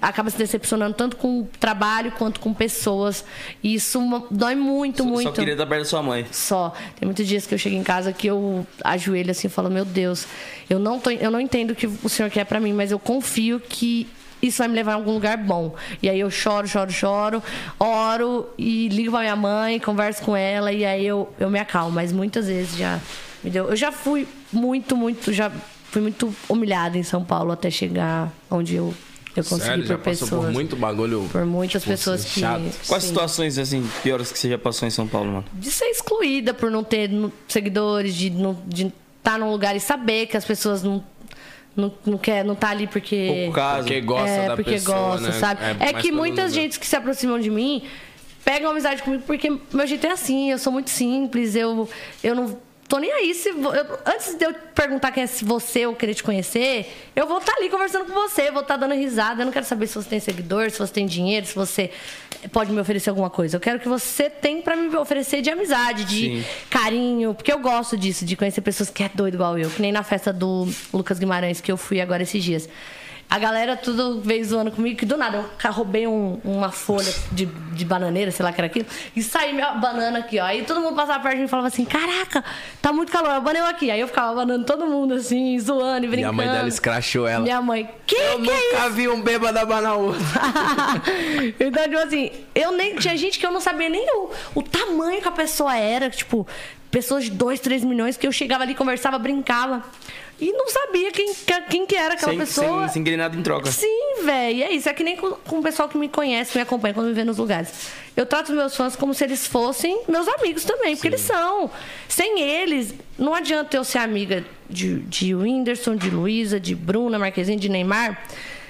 acaba 0.00 0.30
se 0.30 0.38
decepcionando 0.38 0.94
tanto 0.94 1.16
com 1.16 1.40
o 1.40 1.48
trabalho 1.58 2.12
quanto 2.12 2.38
com 2.38 2.54
pessoas. 2.54 3.24
E 3.62 3.74
isso 3.74 4.00
dói 4.30 4.54
muito, 4.54 5.02
Só- 5.02 5.08
muito. 5.08 5.22
Só 5.24 5.32
queria 5.32 5.54
estar 5.54 5.66
perto 5.66 5.80
da 5.82 5.88
sua 5.88 6.02
mãe. 6.02 6.24
Só. 6.30 6.72
Tem 6.98 7.04
muitos 7.06 7.26
dias 7.26 7.46
que 7.46 7.54
eu 7.54 7.58
chego 7.58 7.74
em 7.74 7.82
casa 7.82 8.12
que 8.12 8.26
eu 8.28 8.64
ajoelho 8.84 9.30
assim 9.32 9.48
e 9.48 9.50
falo, 9.50 9.68
meu 9.68 9.84
Deus, 9.84 10.24
eu 10.70 10.78
não, 10.78 11.00
tô, 11.00 11.10
eu 11.10 11.30
não 11.32 11.40
entendo 11.40 11.72
o 11.72 11.74
que 11.74 11.86
o 11.86 12.08
senhor 12.08 12.30
quer 12.30 12.44
pra 12.44 12.60
mim, 12.60 12.72
mas 12.72 12.92
eu 12.92 12.98
confio 12.98 13.58
que 13.58 14.06
isso 14.42 14.58
vai 14.58 14.68
me 14.68 14.74
levar 14.74 14.92
a 14.92 14.94
algum 14.94 15.12
lugar 15.12 15.36
bom. 15.36 15.74
E 16.02 16.08
aí 16.08 16.20
eu 16.20 16.30
choro, 16.30 16.66
choro, 16.68 16.90
choro, 16.92 17.42
oro 17.78 18.48
e 18.56 18.88
ligo 18.88 19.10
pra 19.10 19.20
minha 19.20 19.36
mãe, 19.36 19.78
converso 19.78 20.22
com 20.22 20.36
ela 20.36 20.72
e 20.72 20.84
aí 20.84 21.06
eu, 21.06 21.28
eu 21.38 21.50
me 21.50 21.58
acalmo. 21.58 21.92
Mas 21.92 22.12
muitas 22.12 22.46
vezes 22.46 22.76
já 22.76 23.00
me 23.42 23.50
deu. 23.50 23.68
Eu 23.68 23.76
já 23.76 23.90
fui 23.92 24.26
muito, 24.52 24.96
muito, 24.96 25.32
já 25.32 25.50
fui 25.90 26.02
muito 26.02 26.34
humilhada 26.48 26.98
em 26.98 27.02
São 27.02 27.24
Paulo 27.24 27.52
até 27.52 27.70
chegar 27.70 28.32
onde 28.50 28.74
eu, 28.76 28.94
eu 29.36 29.44
consegui 29.44 29.64
Sério, 29.64 29.82
por 29.84 29.88
já 29.88 29.98
passou 29.98 30.26
pessoas. 30.28 30.44
por 30.46 30.52
muito 30.52 30.76
bagulho. 30.76 31.28
por 31.32 31.44
muitas 31.44 31.82
tipo 31.82 31.92
pessoas 31.92 32.20
assim, 32.20 32.34
que. 32.34 32.40
chato. 32.40 32.86
Quais 32.86 33.02
sim 33.02 33.08
situações, 33.08 33.58
assim, 33.58 33.88
piores 34.02 34.30
que 34.32 34.38
você 34.38 34.50
já 34.50 34.58
passou 34.58 34.86
em 34.86 34.90
São 34.90 35.06
Paulo, 35.08 35.30
mano? 35.32 35.44
de 35.54 35.70
ser 35.70 35.86
excluída 35.86 36.52
por 36.54 36.70
não 36.70 36.84
ter 36.84 37.10
seguidores, 37.46 38.14
de 38.14 38.30
não 38.30 38.56
de 38.66 38.92
estar 39.18 39.38
num 39.38 39.50
lugar 39.50 39.76
e 39.76 39.80
saber 39.80 40.26
que 40.26 40.36
as 40.36 40.44
pessoas 40.44 40.82
não 40.82 41.02
não, 41.78 41.92
não 42.04 42.18
quer 42.18 42.44
não 42.44 42.54
tá 42.54 42.70
ali 42.70 42.86
porque 42.86 43.26
Pouco 43.42 43.52
caso. 43.52 43.78
Porque 43.78 44.00
gosta 44.00 44.28
é, 44.28 44.48
da 44.48 44.56
porque 44.56 44.70
pessoa, 44.72 44.98
gosta, 44.98 45.26
né? 45.28 45.32
sabe? 45.32 45.60
É, 45.80 45.92
mais 45.92 46.04
que 46.04 46.12
muitas 46.12 46.52
gentes 46.52 46.76
que 46.76 46.86
se 46.86 46.96
aproximam 46.96 47.38
de 47.38 47.50
mim 47.50 47.84
pegam 48.44 48.70
amizade 48.70 49.02
comigo 49.02 49.22
porque 49.26 49.50
meu 49.72 49.86
jeito 49.86 50.06
é 50.06 50.10
assim, 50.10 50.50
eu 50.50 50.58
sou 50.58 50.72
muito 50.72 50.90
simples, 50.90 51.54
eu 51.54 51.88
eu 52.22 52.34
não 52.34 52.58
tô 52.88 52.98
nem 52.98 53.12
aí 53.12 53.34
se 53.34 53.50
eu- 53.50 53.98
antes 54.06 54.34
de 54.34 54.44
eu 54.46 54.54
perguntar 54.74 55.12
quem 55.12 55.22
é 55.22 55.26
você 55.26 55.86
ou 55.86 55.94
querer 55.94 56.14
te 56.14 56.22
conhecer, 56.22 56.90
eu 57.14 57.26
vou 57.26 57.38
estar 57.38 57.52
ali 57.56 57.68
conversando 57.68 58.06
com 58.06 58.14
você, 58.14 58.50
vou 58.50 58.62
estar 58.62 58.76
dando 58.76 58.94
risada, 58.94 59.42
eu 59.42 59.46
não 59.46 59.52
quero 59.52 59.66
saber 59.66 59.86
se 59.86 59.94
você 59.94 60.08
tem 60.08 60.18
seguidor, 60.20 60.70
se 60.70 60.78
você 60.78 60.92
tem 60.92 61.06
dinheiro, 61.06 61.44
se 61.46 61.54
você 61.54 61.90
pode 62.52 62.72
me 62.72 62.80
oferecer 62.80 63.10
alguma 63.10 63.28
coisa. 63.28 63.56
Eu 63.56 63.60
quero 63.60 63.78
que 63.78 63.88
você 63.88 64.30
tem 64.30 64.62
pra 64.62 64.74
me 64.74 64.94
oferecer 64.96 65.42
de 65.42 65.50
amizade, 65.50 66.04
de 66.04 66.42
Sim. 66.42 66.44
carinho, 66.70 67.34
porque 67.34 67.52
eu 67.52 67.58
gosto 67.58 67.96
disso, 67.96 68.24
de 68.24 68.36
conhecer 68.36 68.60
pessoas 68.62 68.88
que 68.88 69.02
é 69.02 69.10
doido 69.12 69.34
igual 69.34 69.58
eu, 69.58 69.68
que 69.68 69.82
nem 69.82 69.92
na 69.92 70.02
festa 70.02 70.32
do 70.32 70.66
Lucas 70.92 71.18
Guimarães 71.18 71.60
que 71.60 71.70
eu 71.70 71.76
fui 71.76 72.00
agora 72.00 72.22
esses 72.22 72.42
dias. 72.42 72.68
A 73.30 73.38
galera 73.38 73.76
tudo 73.76 74.22
veio 74.22 74.42
zoando 74.42 74.70
comigo, 74.70 74.96
que 74.96 75.04
do 75.04 75.14
nada 75.16 75.44
eu 75.62 75.70
roubei 75.72 76.06
um- 76.06 76.40
uma 76.42 76.70
folha 76.72 77.12
de, 77.30 77.44
de 77.44 77.84
bananeira, 77.84 78.30
sei 78.30 78.42
lá 78.42 78.52
que 78.52 78.58
era 78.58 78.66
aquilo, 78.68 78.86
e 79.14 79.22
saí 79.22 79.52
minha 79.52 79.72
banana 79.72 80.20
aqui, 80.20 80.38
ó. 80.40 80.44
Aí 80.46 80.62
todo 80.64 80.80
mundo 80.80 80.96
passava 80.96 81.20
perto 81.22 81.34
de 81.34 81.40
mim 81.40 81.44
e 81.44 81.48
falava 81.48 81.68
assim: 81.68 81.84
Caraca, 81.84 82.42
tá 82.80 82.90
muito 82.90 83.12
calor, 83.12 83.34
eu 83.34 83.42
banei 83.42 83.60
aqui. 83.60 83.90
Aí 83.90 84.00
eu 84.00 84.06
ficava 84.08 84.34
banando 84.34 84.64
todo 84.64 84.86
mundo 84.86 85.12
assim, 85.12 85.58
zoando 85.60 86.06
e 86.06 86.08
E 86.08 86.10
brincando. 86.10 86.30
a 86.30 86.32
mãe 86.32 86.48
dela 86.50 86.68
escrachou 86.68 87.28
ela. 87.28 87.42
Minha 87.42 87.60
mãe, 87.60 87.90
que 88.06 88.14
Eu 88.16 88.40
que 88.40 88.50
é 88.50 88.72
nunca 88.72 88.88
vi 88.90 89.08
um 89.08 89.20
bêbado 89.20 89.58
abanar 89.58 89.96
outro. 89.98 90.22
então, 91.60 91.82
tipo 91.84 91.98
assim, 91.98 92.30
eu 92.54 92.72
nem. 92.72 92.96
Tinha 92.96 93.16
gente 93.16 93.38
que 93.38 93.46
eu 93.46 93.52
não 93.52 93.60
sabia 93.60 93.88
nem 93.90 94.06
o, 94.10 94.30
o 94.54 94.62
tamanho 94.62 95.20
que 95.20 95.28
a 95.28 95.32
pessoa 95.32 95.76
era. 95.76 96.08
Tipo, 96.08 96.46
pessoas 96.90 97.24
de 97.24 97.30
2, 97.32 97.60
3 97.60 97.84
milhões 97.84 98.16
que 98.16 98.26
eu 98.26 98.32
chegava 98.32 98.62
ali, 98.64 98.74
conversava, 98.74 99.18
brincava. 99.18 99.82
E 100.40 100.52
não 100.52 100.68
sabia 100.68 101.10
quem, 101.10 101.34
que- 101.34 101.60
quem 101.68 101.86
que 101.86 101.94
era 101.96 102.14
aquela 102.14 102.32
Sem, 102.32 102.38
pessoa. 102.40 102.82
sem, 102.84 102.88
sem 102.94 103.04
querer 103.04 103.16
nada 103.16 103.36
em 103.36 103.42
troca. 103.42 103.70
Sim, 103.70 104.22
velho. 104.24 104.62
É 104.64 104.70
isso. 104.72 104.88
É 104.88 104.94
que 104.94 105.02
nem 105.02 105.16
com, 105.16 105.32
com 105.32 105.58
o 105.58 105.62
pessoal 105.62 105.88
que 105.88 105.98
me 105.98 106.08
conhece, 106.08 106.52
que 106.52 106.58
me 106.58 106.62
acompanha 106.62 106.94
quando 106.94 107.06
me 107.08 107.12
vê 107.12 107.24
nos 107.24 107.38
lugares. 107.38 107.70
Eu 108.16 108.24
trato 108.26 108.50
os 108.50 108.54
meus 108.56 108.76
fãs 108.76 108.94
como 108.96 109.12
se 109.14 109.24
eles 109.24 109.46
fossem 109.46 110.02
meus 110.08 110.26
amigos 110.28 110.64
também, 110.64 110.94
porque 110.94 111.08
eles 111.08 111.20
são. 111.20 111.70
Sem 112.08 112.40
eles, 112.40 112.94
não 113.18 113.34
adianta 113.34 113.76
eu 113.76 113.84
ser 113.84 113.98
amiga 113.98 114.44
de, 114.68 115.00
de 115.00 115.34
Whindersson, 115.34 115.96
de 115.96 116.10
Luísa, 116.10 116.58
de 116.60 116.74
Bruna, 116.74 117.18
Marquezine, 117.18 117.56
de 117.60 117.68
Neymar. 117.68 118.20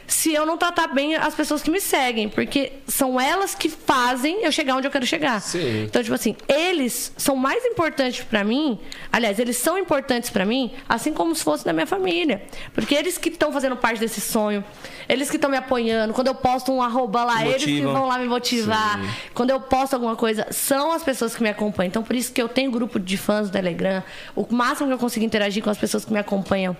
Se 0.08 0.32
eu 0.32 0.46
não 0.46 0.56
tratar 0.56 0.88
bem 0.88 1.14
as 1.16 1.34
pessoas 1.34 1.62
que 1.62 1.70
me 1.70 1.80
seguem, 1.80 2.30
porque 2.30 2.72
são 2.86 3.20
elas 3.20 3.54
que 3.54 3.68
fazem 3.68 4.42
eu 4.42 4.50
chegar 4.50 4.74
onde 4.74 4.86
eu 4.86 4.90
quero 4.90 5.04
chegar. 5.04 5.38
Sim. 5.40 5.84
Então, 5.84 6.02
tipo 6.02 6.14
assim, 6.14 6.34
eles 6.48 7.12
são 7.16 7.36
mais 7.36 7.62
importantes 7.66 8.24
pra 8.24 8.42
mim. 8.42 8.78
Aliás, 9.12 9.38
eles 9.38 9.58
são 9.58 9.76
importantes 9.76 10.30
pra 10.30 10.46
mim, 10.46 10.72
assim 10.88 11.12
como 11.12 11.34
se 11.36 11.44
fosse 11.44 11.62
da 11.62 11.74
minha 11.74 11.86
família. 11.86 12.42
Porque 12.72 12.94
eles 12.94 13.18
que 13.18 13.28
estão 13.28 13.52
fazendo 13.52 13.76
parte 13.76 14.00
desse 14.00 14.20
sonho, 14.20 14.64
eles 15.06 15.28
que 15.28 15.36
estão 15.36 15.50
me 15.50 15.58
apoiando. 15.58 16.14
Quando 16.14 16.28
eu 16.28 16.34
posto 16.34 16.72
um 16.72 16.82
arroba 16.82 17.24
lá, 17.24 17.46
eles 17.46 17.62
que 17.62 17.82
vão 17.82 18.06
lá 18.06 18.18
me 18.18 18.26
motivar. 18.26 18.98
Quando 19.34 19.50
eu 19.50 19.60
posto 19.60 19.92
alguma 19.92 20.16
coisa, 20.16 20.46
são 20.50 20.90
as 20.90 21.02
pessoas 21.02 21.36
que 21.36 21.42
me 21.42 21.50
acompanham. 21.50 21.88
Então, 21.88 22.02
por 22.02 22.16
isso 22.16 22.32
que 22.32 22.40
eu 22.40 22.48
tenho 22.48 22.70
grupo 22.70 22.98
de 22.98 23.18
fãs 23.18 23.50
do 23.50 23.52
Telegram. 23.52 24.02
O 24.34 24.46
máximo 24.50 24.88
que 24.88 24.94
eu 24.94 24.98
consigo 24.98 25.26
interagir 25.26 25.62
com 25.62 25.68
as 25.68 25.76
pessoas 25.76 26.02
que 26.04 26.12
me 26.12 26.18
acompanham, 26.18 26.74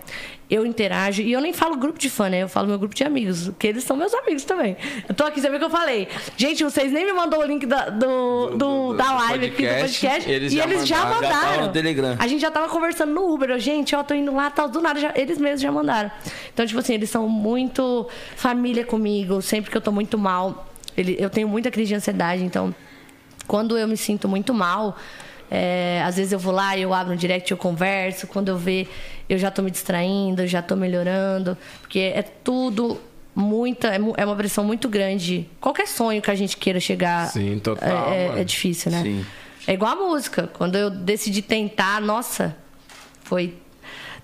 eu 0.51 0.65
interajo. 0.65 1.21
E 1.23 1.31
eu 1.33 1.41
nem 1.41 1.53
falo 1.53 1.77
grupo 1.77 1.99
de 1.99 2.09
fã, 2.09 2.29
né? 2.29 2.43
Eu 2.43 2.49
falo 2.49 2.67
meu 2.69 2.79
grupo 2.79 2.95
de 2.95 3.05
amigos, 3.05 3.49
porque 3.49 3.67
eles 3.67 3.85
são 3.85 3.97
meus 3.97 4.15
amigos 4.15 4.45
também. 4.45 4.77
Eu 5.09 5.15
tô 5.15 5.25
aqui, 5.25 5.41
você 5.41 5.49
viu 5.49 5.57
o 5.57 5.59
que 5.59 5.65
eu 5.67 5.71
falei? 5.71 6.09
Gente, 6.37 6.65
vocês 6.65 6.91
nem 6.93 7.05
me 7.05 7.13
mandou 7.13 7.41
o 7.41 7.45
link 7.47 7.67
da, 7.67 7.91
do, 7.91 8.51
do- 8.51 8.57
do- 8.57 8.95
da 8.95 9.13
live 9.13 9.47
aqui 9.47 9.63
do 9.63 9.69
podcast, 9.69 10.01
podcast. 10.01 10.31
eles 10.31 10.53
e 10.53 10.57
já 10.57 10.65
eles 10.65 10.87
já 10.89 11.05
mandaram. 11.05 11.21
Já 11.23 11.29
tava 11.29 11.45
mandaram. 11.47 11.67
no 11.67 11.73
Telegram. 11.73 12.17
A 12.19 12.27
gente 12.27 12.41
já 12.41 12.51
tava 12.51 12.69
conversando 12.69 13.13
no 13.13 13.33
Uber. 13.33 13.51
Eu, 13.51 13.59
gente, 13.59 13.95
ó, 13.95 14.03
tô 14.03 14.15
indo 14.15 14.35
lá, 14.35 14.51
tal, 14.51 14.69
do 14.69 14.81
nada, 14.81 14.99
já- 14.99 15.13
eles 15.15 15.39
mesmos 15.39 15.61
já 15.61 15.71
mandaram. 15.71 16.11
Então, 16.55 16.67
tipo 16.67 16.79
assim, 16.81 16.95
eles 16.95 17.11
são 17.11 17.29
muito 17.29 18.09
família 18.37 18.85
comigo. 18.85 19.43
Sempre 19.43 19.71
que 19.71 19.77
eu 19.77 19.81
tô 19.83 19.93
muito 19.93 20.17
mal, 20.17 20.67
ele, 20.97 21.17
eu 21.19 21.29
tenho 21.29 21.47
muita 21.49 21.71
crise 21.71 21.89
de 21.89 21.95
ansiedade, 21.95 22.43
então 22.43 22.75
quando 23.47 23.79
eu 23.79 23.87
me 23.89 23.97
sinto 23.97 24.29
muito 24.29 24.53
mal, 24.53 24.97
é, 25.51 26.03
às 26.05 26.17
vezes 26.17 26.33
eu 26.33 26.39
vou 26.39 26.53
lá, 26.53 26.77
eu 26.77 26.93
abro 26.93 27.13
no 27.15 27.19
direct, 27.19 27.51
eu 27.51 27.57
converso. 27.57 28.27
Quando 28.27 28.49
eu 28.49 28.59
ver, 28.59 28.89
eu 29.29 29.39
já 29.39 29.51
tô 29.51 29.63
me 29.63 29.71
distraindo, 29.71 30.43
eu 30.43 30.47
já 30.47 30.63
tô 30.63 30.75
melhorando. 30.77 31.57
Porque 31.81 31.99
é 31.99 32.23
tudo 32.23 33.01
muita. 33.35 33.89
É, 33.89 33.99
é 34.17 34.25
uma 34.25 34.37
pressão 34.37 34.65
muito 34.65 34.89
grande. 34.89 35.49
Qualquer 35.61 35.87
sonho 35.87 36.21
que 36.23 36.31
a 36.31 36.35
gente 36.35 36.57
queira 36.57 36.81
chegar. 36.81 37.29
Sim, 37.29 37.59
total, 37.59 38.13
É, 38.13 38.27
é- 38.37 38.41
é 38.41 38.45
difícil, 38.45 38.91
né? 38.91 39.03
Sim. 39.03 39.27
É 39.67 39.75
igual 39.75 39.93
a 39.93 39.97
música. 39.97 40.49
Quando 40.55 40.77
eu 40.77 40.89
decidi 40.91 41.43
tentar, 41.43 42.01
nossa, 42.01 42.57
foi 43.23 43.55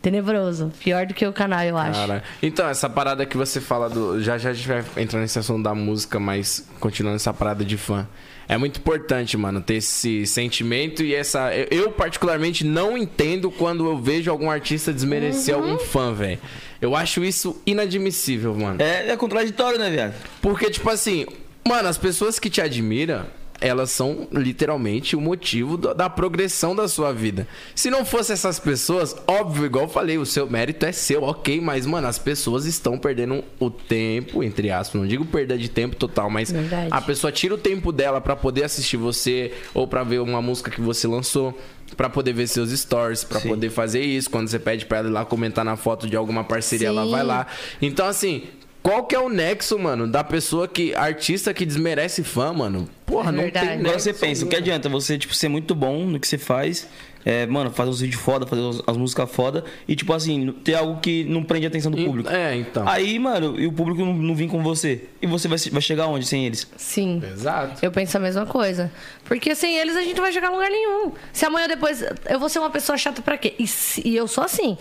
tenebroso. 0.01 0.73
Pior 0.81 1.07
do 1.07 1.15
que 1.15 1.27
o 1.27 1.33
canal, 1.33 1.63
eu 1.63 1.77
acho. 1.77 1.99
Cara, 2.01 2.23
então, 2.43 2.69
essa 2.69 2.89
parada 2.91 3.25
que 3.27 3.37
você 3.37 3.61
fala 3.61 3.89
do. 3.89 4.21
Já 4.23 4.37
já 4.39 4.51
a 4.51 4.53
gente 4.53 4.67
vai 4.69 4.85
entrar 4.97 5.21
nesse 5.21 5.39
assunto 5.39 5.63
da 5.63 5.75
música, 5.75 6.19
mas 6.21 6.67
continuando 6.81 7.17
essa 7.17 7.33
parada 7.33 7.65
de 7.65 7.77
fã. 7.77 8.07
É 8.49 8.59
muito 8.59 8.79
importante, 8.79 9.37
mano, 9.37 9.61
ter 9.61 9.75
esse 9.77 10.27
sentimento 10.27 11.03
e 11.03 11.15
essa. 11.15 11.51
Eu, 11.71 11.91
particularmente, 11.93 12.65
não 12.65 12.97
entendo 12.99 13.51
quando 13.51 13.87
eu 13.87 13.97
vejo 13.97 14.31
algum 14.31 14.51
artista 14.51 14.93
desmerecer 14.93 15.57
Uhum. 15.57 15.63
algum 15.73 15.79
fã, 15.79 16.13
velho. 16.13 16.39
Eu 16.81 16.95
acho 16.95 17.25
isso 17.25 17.61
inadmissível, 17.67 18.55
mano. 18.55 18.83
É, 18.83 19.09
é 19.11 19.17
contraditório, 19.17 19.79
né, 19.79 19.91
viado? 19.91 20.15
Porque, 20.43 20.71
tipo 20.71 20.91
assim, 20.91 21.25
mano, 21.67 21.89
as 21.89 21.97
pessoas 21.97 22.39
que 22.39 22.51
te 22.51 22.61
admiram, 22.61 23.25
elas 23.65 23.91
são 23.91 24.29
literalmente 24.31 25.17
o 25.17 25.21
motivo 25.21 25.79
da, 25.79 25.95
da 25.95 26.11
progressão 26.11 26.77
da 26.77 26.87
sua 26.87 27.13
vida. 27.13 27.49
Se 27.75 27.89
não 27.89 28.05
fosse 28.05 28.31
essas 28.33 28.59
pessoas, 28.59 29.17
óbvio, 29.27 29.65
igual 29.65 29.87
eu 29.87 29.89
falei, 29.89 30.19
o 30.19 30.27
seu 30.27 30.49
mérito 30.49 30.85
é 30.85 30.93
seu, 30.93 31.23
ok, 31.23 31.63
mas, 31.63 31.87
mano, 31.87 32.07
as 32.07 32.19
pessoas 32.19 32.67
estão 32.67 32.99
perdendo 32.99 33.43
o 33.59 33.71
tempo, 33.71 34.43
entre 34.43 34.71
aspas, 34.71 35.01
não 35.01 35.09
digo 35.09 35.25
perda 35.25 35.57
de 35.57 35.71
tempo 35.71 35.97
total, 35.97 36.29
mas 36.29 36.53
Verdade. 36.53 36.89
a 36.91 37.01
pessoa 37.01 37.33
tira 37.33 37.55
o 37.55 37.59
tempo 37.59 37.91
dela 37.91 38.21
pra 38.21 38.37
poder 38.37 38.65
assistir 38.65 38.99
você 38.99 39.53
ou 39.73 39.89
pra 39.89 40.05
ver 40.05 40.21
uma 40.21 40.43
música 40.43 40.71
que 40.71 40.83
você 40.83 41.09
lançou. 41.09 41.59
Pra 41.99 42.09
poder 42.09 42.33
ver 42.33 42.49
seus 42.49 42.71
stories, 42.71 43.23
pra 43.23 43.39
Sim. 43.39 43.51
poder 43.51 43.71
fazer 43.71 44.01
isso. 44.01 44.29
Quando 44.29 44.49
você 44.49 44.59
pede 44.59 44.85
pra 44.87 44.99
ela 44.99 45.09
ir 45.09 45.13
lá 45.13 45.25
comentar 45.25 45.65
na 45.65 45.77
foto 45.77 46.09
de 46.09 46.17
alguma 46.17 46.43
parceria, 46.43 46.89
ela 46.89 47.05
Sim. 47.05 47.11
vai 47.11 47.23
lá. 47.23 47.47
Então, 47.81 48.07
assim, 48.07 48.43
qual 48.85 49.05
que 49.07 49.17
é 49.17 49.19
o 49.19 49.29
nexo, 49.31 49.79
mano, 49.79 50.07
da 50.07 50.23
pessoa 50.23 50.69
que. 50.69 50.95
Artista 50.95 51.53
que 51.55 51.65
desmerece 51.67 52.23
fã, 52.23 52.53
mano? 52.53 52.89
Porra, 53.07 53.31
É 53.31 53.33
não 53.33 53.43
verdade. 53.43 53.67
tem 53.67 53.75
Agora 53.79 53.93
nexo. 53.95 54.05
você 54.05 54.13
pensa, 54.15 54.45
o 54.45 54.49
que 54.49 54.55
adianta 54.57 54.89
você, 54.89 55.17
tipo, 55.19 55.35
ser 55.35 55.49
muito 55.49 55.75
bom 55.75 56.05
no 56.05 56.21
que 56.21 56.27
você 56.29 56.37
faz, 56.39 56.87
é, 57.25 57.47
mano, 57.47 57.71
fazer 57.71 57.91
os 57.91 58.01
vídeos 58.01 58.21
foda, 58.21 58.47
fazer 58.47 58.63
as 58.87 58.97
músicas 58.97 59.31
foda, 59.31 59.65
e, 59.89 59.95
tipo 59.97 60.13
assim, 60.13 60.53
ter 60.65 60.75
algo 60.75 61.01
que 61.01 61.25
não 61.25 61.43
prende 61.43 61.65
a 61.67 61.69
atenção 61.69 61.91
do 61.91 62.03
público. 62.05 62.31
É, 62.31 62.55
então. 62.57 62.87
Aí, 62.89 63.19
mano, 63.19 63.59
e 63.59 63.67
o 63.67 63.73
público 63.73 64.03
não, 64.05 64.13
não 64.15 64.35
vir 64.35 64.49
com 64.49 64.63
você. 64.63 65.05
E 65.23 65.27
você 65.27 65.49
vai, 65.49 65.57
vai 65.59 65.81
chegar 65.83 66.07
onde 66.07 66.27
sem 66.27 66.45
eles? 66.47 66.67
Sim. 66.77 67.23
Exato. 67.33 67.85
Eu 67.85 67.91
penso 67.91 68.17
a 68.17 68.21
mesma 68.21 68.45
coisa. 68.47 68.91
Porque 69.25 69.55
sem 69.55 69.77
eles 69.79 69.97
a 69.97 70.03
gente 70.03 70.15
não 70.17 70.23
vai 70.23 70.33
chegar 70.33 70.49
a 70.49 70.51
lugar 70.51 70.71
nenhum. 70.71 71.13
Se 71.33 71.45
amanhã 71.47 71.67
depois 71.69 72.03
eu 72.29 72.39
vou 72.39 72.49
ser 72.51 72.59
uma 72.59 72.71
pessoa 72.71 72.97
chata 72.99 73.23
pra 73.23 73.37
quê? 73.39 73.55
E, 73.59 73.67
se- 73.67 74.03
e 74.07 74.15
eu 74.17 74.27
sou 74.29 74.45
assim. 74.45 74.77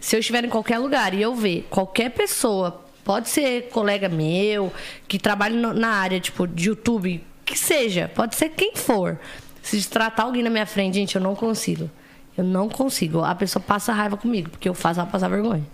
Se 0.00 0.14
eu 0.16 0.20
estiver 0.20 0.44
em 0.44 0.48
qualquer 0.48 0.78
lugar 0.78 1.14
e 1.14 1.22
eu 1.22 1.34
ver 1.34 1.66
qualquer 1.70 2.10
pessoa, 2.10 2.83
pode 3.04 3.28
ser 3.28 3.68
colega 3.68 4.08
meu, 4.08 4.72
que 5.06 5.18
trabalhe 5.18 5.56
no- 5.56 5.74
na 5.74 5.88
área, 5.90 6.18
tipo, 6.20 6.46
de 6.46 6.68
YouTube, 6.68 7.22
que 7.44 7.56
seja, 7.58 8.10
pode 8.14 8.34
ser 8.36 8.48
quem 8.50 8.74
for. 8.74 9.18
Se 9.62 9.82
tratar 9.88 10.24
alguém 10.24 10.42
na 10.42 10.50
minha 10.50 10.66
frente, 10.66 10.94
gente, 10.94 11.14
eu 11.16 11.20
não 11.22 11.34
consigo. 11.34 11.90
Eu 12.36 12.42
não 12.44 12.68
consigo. 12.68 13.22
A 13.22 13.34
pessoa 13.34 13.62
passa 13.62 13.92
raiva 13.92 14.16
comigo, 14.16 14.50
porque 14.50 14.68
eu 14.68 14.74
faço 14.74 14.98
ela 15.00 15.08
passar 15.08 15.28
vergonha. 15.28 15.64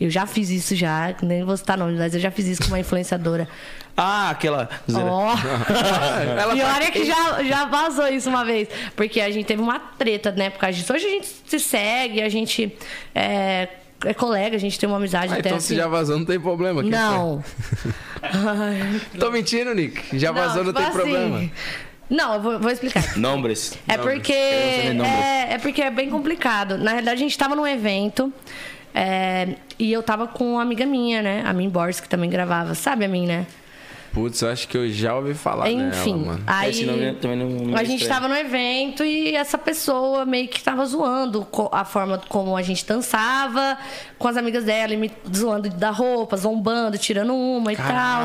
Eu 0.00 0.10
já 0.10 0.26
fiz 0.26 0.48
isso 0.50 0.76
já, 0.76 1.14
nem 1.22 1.42
vou 1.44 1.56
citar 1.56 1.76
nome, 1.76 1.96
mas 1.98 2.14
eu 2.14 2.20
já 2.20 2.30
fiz 2.30 2.46
isso 2.46 2.62
com 2.62 2.68
uma 2.68 2.80
influenciadora. 2.80 3.48
Ah, 4.00 4.30
aquela. 4.30 4.68
Ó. 4.94 5.34
Ela 6.40 6.54
e 6.54 6.60
tá- 6.60 6.74
olha 6.76 6.90
que 6.92 7.04
já, 7.04 7.42
já 7.42 7.64
vazou 7.64 8.06
isso 8.06 8.28
uma 8.28 8.44
vez. 8.44 8.68
Porque 8.94 9.20
a 9.20 9.28
gente 9.28 9.44
teve 9.44 9.60
uma 9.60 9.80
treta, 9.80 10.30
né, 10.30 10.50
por 10.50 10.60
causa 10.60 10.78
disso. 10.78 10.92
Hoje 10.92 11.04
a 11.04 11.10
gente 11.10 11.26
se 11.44 11.58
segue, 11.58 12.22
a 12.22 12.28
gente 12.28 12.72
é, 13.12 13.66
é 14.04 14.14
colega, 14.14 14.56
a 14.56 14.60
gente 14.60 14.78
tem 14.78 14.88
uma 14.88 14.96
amizade 14.98 15.32
Ah, 15.32 15.38
até 15.38 15.48
então 15.48 15.58
assim. 15.58 15.68
se 15.68 15.76
já 15.76 15.88
vazou, 15.88 16.18
não 16.18 16.24
tem 16.24 16.38
problema. 16.40 16.82
Não. 16.82 17.42
Tô 19.18 19.30
mentindo, 19.30 19.74
Nick. 19.74 20.18
Já 20.18 20.32
vazou, 20.32 20.64
não, 20.64 20.72
tipo 20.72 20.78
tem 20.78 20.86
assim, 20.86 20.96
problema. 20.96 21.50
Não, 22.10 22.34
eu 22.34 22.40
vou, 22.40 22.58
vou 22.58 22.70
explicar. 22.70 23.16
Nombres. 23.18 23.78
É 23.86 23.98
porque 23.98 24.32
saber 24.32 24.94
nomes. 24.94 25.12
é, 25.12 25.52
é 25.54 25.58
porque 25.58 25.82
é 25.82 25.90
bem 25.90 26.08
complicado. 26.08 26.78
Na 26.78 26.92
realidade, 26.92 27.16
a 27.16 27.22
gente 27.22 27.36
tava 27.36 27.54
num 27.54 27.66
evento 27.66 28.32
é, 28.94 29.56
e 29.78 29.92
eu 29.92 30.02
tava 30.02 30.26
com 30.26 30.54
uma 30.54 30.62
amiga 30.62 30.86
minha, 30.86 31.20
né? 31.22 31.42
A 31.44 31.52
Min 31.52 31.68
Borges, 31.68 32.00
que 32.00 32.08
também 32.08 32.30
gravava. 32.30 32.74
Sabe 32.74 33.04
a 33.04 33.08
mim, 33.08 33.26
né? 33.26 33.46
Putz, 34.12 34.40
eu 34.42 34.50
acho 34.50 34.66
que 34.66 34.76
eu 34.76 34.88
já 34.90 35.14
ouvi 35.14 35.34
falar 35.34 35.70
Enfim, 35.70 36.14
nela, 36.14 36.26
mano. 36.26 36.44
aí 36.46 36.70
Esse 36.70 36.84
nome 36.86 37.12
também 37.14 37.36
não- 37.36 37.48
não 37.48 37.76
a 37.76 37.82
é 37.82 37.84
gente 37.84 38.02
estranho. 38.02 38.20
tava 38.22 38.34
no 38.34 38.40
evento 38.40 39.04
e 39.04 39.34
essa 39.34 39.56
pessoa 39.58 40.24
meio 40.24 40.48
que 40.48 40.62
tava 40.62 40.84
zoando 40.86 41.46
a 41.70 41.84
forma 41.84 42.20
como 42.28 42.56
a 42.56 42.62
gente 42.62 42.84
dançava 42.86 43.78
com 44.18 44.26
as 44.26 44.36
amigas 44.36 44.64
dela 44.64 44.92
e 44.94 44.96
me 44.96 45.12
zoando 45.34 45.68
da 45.70 45.90
roupa, 45.90 46.36
zombando, 46.36 46.96
tirando 46.98 47.34
uma 47.34 47.72
e 47.72 47.76
tal. 47.76 48.24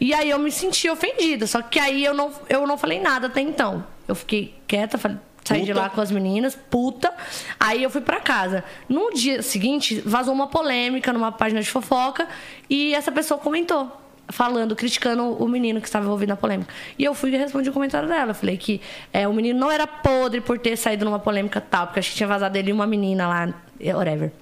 E 0.00 0.12
aí 0.14 0.30
eu 0.30 0.38
me 0.38 0.50
senti 0.52 0.88
ofendida, 0.88 1.46
só 1.46 1.62
que 1.62 1.78
aí 1.78 2.04
eu 2.04 2.14
não, 2.14 2.30
eu 2.48 2.66
não 2.66 2.76
falei 2.78 3.00
nada 3.00 3.26
até 3.26 3.40
então. 3.40 3.84
Eu 4.06 4.14
fiquei 4.14 4.54
quieta, 4.68 4.98
falei, 4.98 5.16
saí 5.42 5.62
de 5.62 5.68
Puta. 5.72 5.80
lá 5.80 5.90
com 5.90 6.00
as 6.00 6.10
meninas, 6.10 6.54
puta. 6.70 7.12
Aí 7.58 7.82
eu 7.82 7.88
fui 7.90 8.02
pra 8.02 8.20
casa. 8.20 8.62
No 8.88 9.10
dia 9.14 9.42
seguinte, 9.42 10.02
vazou 10.04 10.34
uma 10.34 10.46
polêmica 10.48 11.12
numa 11.12 11.32
página 11.32 11.60
de 11.62 11.68
fofoca 11.70 12.28
e 12.68 12.94
essa 12.94 13.10
pessoa 13.10 13.40
comentou. 13.40 14.00
Falando, 14.28 14.74
criticando 14.74 15.34
o 15.34 15.46
menino 15.46 15.80
que 15.80 15.86
estava 15.86 16.04
envolvido 16.04 16.30
na 16.30 16.36
polêmica. 16.36 16.72
E 16.98 17.04
eu 17.04 17.14
fui 17.14 17.30
e 17.30 17.36
respondi 17.36 17.68
o 17.68 17.72
comentário 17.72 18.08
dela. 18.08 18.30
Eu 18.30 18.34
falei 18.34 18.56
que 18.56 18.80
é, 19.12 19.28
o 19.28 19.32
menino 19.32 19.58
não 19.58 19.70
era 19.70 19.86
podre 19.86 20.40
por 20.40 20.58
ter 20.58 20.76
saído 20.76 21.04
numa 21.04 21.18
polêmica 21.18 21.60
tal, 21.60 21.86
porque 21.86 22.00
acho 22.00 22.10
que 22.10 22.16
tinha 22.16 22.26
vazado 22.26 22.56
ele 22.56 22.70
e 22.70 22.72
uma 22.72 22.86
menina 22.86 23.28
lá, 23.28 23.54
eh, 23.78 23.94
whatever. 23.94 24.32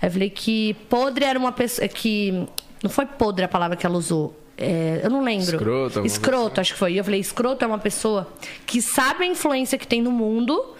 Aí 0.00 0.08
eu 0.08 0.12
falei 0.12 0.30
que 0.30 0.74
podre 0.88 1.24
era 1.24 1.38
uma 1.38 1.52
pessoa. 1.52 1.88
que 1.88 2.46
Não 2.82 2.90
foi 2.90 3.06
podre 3.06 3.44
a 3.44 3.48
palavra 3.48 3.76
que 3.76 3.86
ela 3.86 3.96
usou. 3.96 4.38
É, 4.56 5.00
eu 5.02 5.10
não 5.10 5.22
lembro. 5.22 5.56
Escroto, 5.56 6.06
Escroto, 6.06 6.60
acho 6.60 6.72
que 6.74 6.78
foi. 6.78 6.92
E 6.92 6.98
eu 6.98 7.04
falei, 7.04 7.18
escroto 7.18 7.64
é 7.64 7.68
uma 7.68 7.78
pessoa 7.78 8.28
que 8.66 8.80
sabe 8.80 9.24
a 9.24 9.26
influência 9.26 9.76
que 9.78 9.86
tem 9.86 10.00
no 10.00 10.12
mundo 10.12 10.74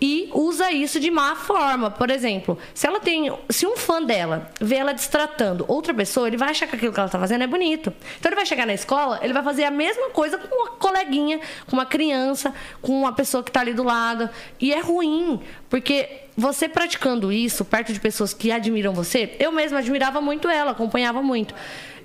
e 0.00 0.28
usa 0.32 0.70
isso 0.72 0.98
de 0.98 1.10
má 1.10 1.36
forma. 1.36 1.90
Por 1.90 2.10
exemplo, 2.10 2.58
se 2.74 2.86
ela 2.86 3.00
tem. 3.00 3.32
Se 3.48 3.66
um 3.66 3.76
fã 3.76 4.02
dela 4.02 4.50
vê 4.60 4.76
ela 4.76 4.92
destratando 4.92 5.64
outra 5.68 5.94
pessoa, 5.94 6.26
ele 6.26 6.36
vai 6.36 6.50
achar 6.50 6.66
que 6.66 6.76
aquilo 6.76 6.92
que 6.92 7.00
ela 7.00 7.08
tá 7.08 7.18
fazendo 7.18 7.44
é 7.44 7.46
bonito. 7.46 7.92
Então 8.18 8.28
ele 8.28 8.36
vai 8.36 8.46
chegar 8.46 8.66
na 8.66 8.74
escola, 8.74 9.20
ele 9.22 9.32
vai 9.32 9.42
fazer 9.42 9.64
a 9.64 9.70
mesma 9.70 10.10
coisa 10.10 10.36
com 10.36 10.54
uma 10.54 10.70
coleguinha, 10.72 11.40
com 11.66 11.76
uma 11.76 11.86
criança, 11.86 12.52
com 12.82 12.92
uma 12.92 13.12
pessoa 13.12 13.42
que 13.42 13.50
tá 13.50 13.60
ali 13.60 13.72
do 13.72 13.84
lado. 13.84 14.28
E 14.60 14.72
é 14.72 14.80
ruim, 14.80 15.40
porque 15.70 16.22
você 16.36 16.68
praticando 16.68 17.32
isso 17.32 17.64
perto 17.64 17.92
de 17.92 18.00
pessoas 18.00 18.34
que 18.34 18.50
admiram 18.50 18.92
você, 18.92 19.36
eu 19.38 19.52
mesma 19.52 19.78
admirava 19.78 20.20
muito 20.20 20.48
ela, 20.48 20.72
acompanhava 20.72 21.22
muito. 21.22 21.54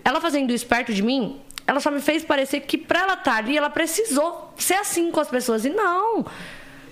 Ela 0.06 0.22
fazendo 0.22 0.54
isso 0.54 0.66
perto 0.66 0.94
de 0.94 1.02
mim, 1.02 1.42
ela 1.66 1.80
só 1.80 1.92
me 1.92 2.00
fez 2.00 2.24
parecer 2.24 2.62
que 2.62 2.78
pra 2.78 3.02
ela 3.02 3.14
estar 3.14 3.36
ali, 3.36 3.58
ela 3.58 3.70
precisou 3.70 4.54
ser 4.58 4.76
assim 4.76 5.12
com 5.12 5.20
as 5.20 5.28
pessoas. 5.28 5.66
E 5.66 5.70
não. 5.70 6.26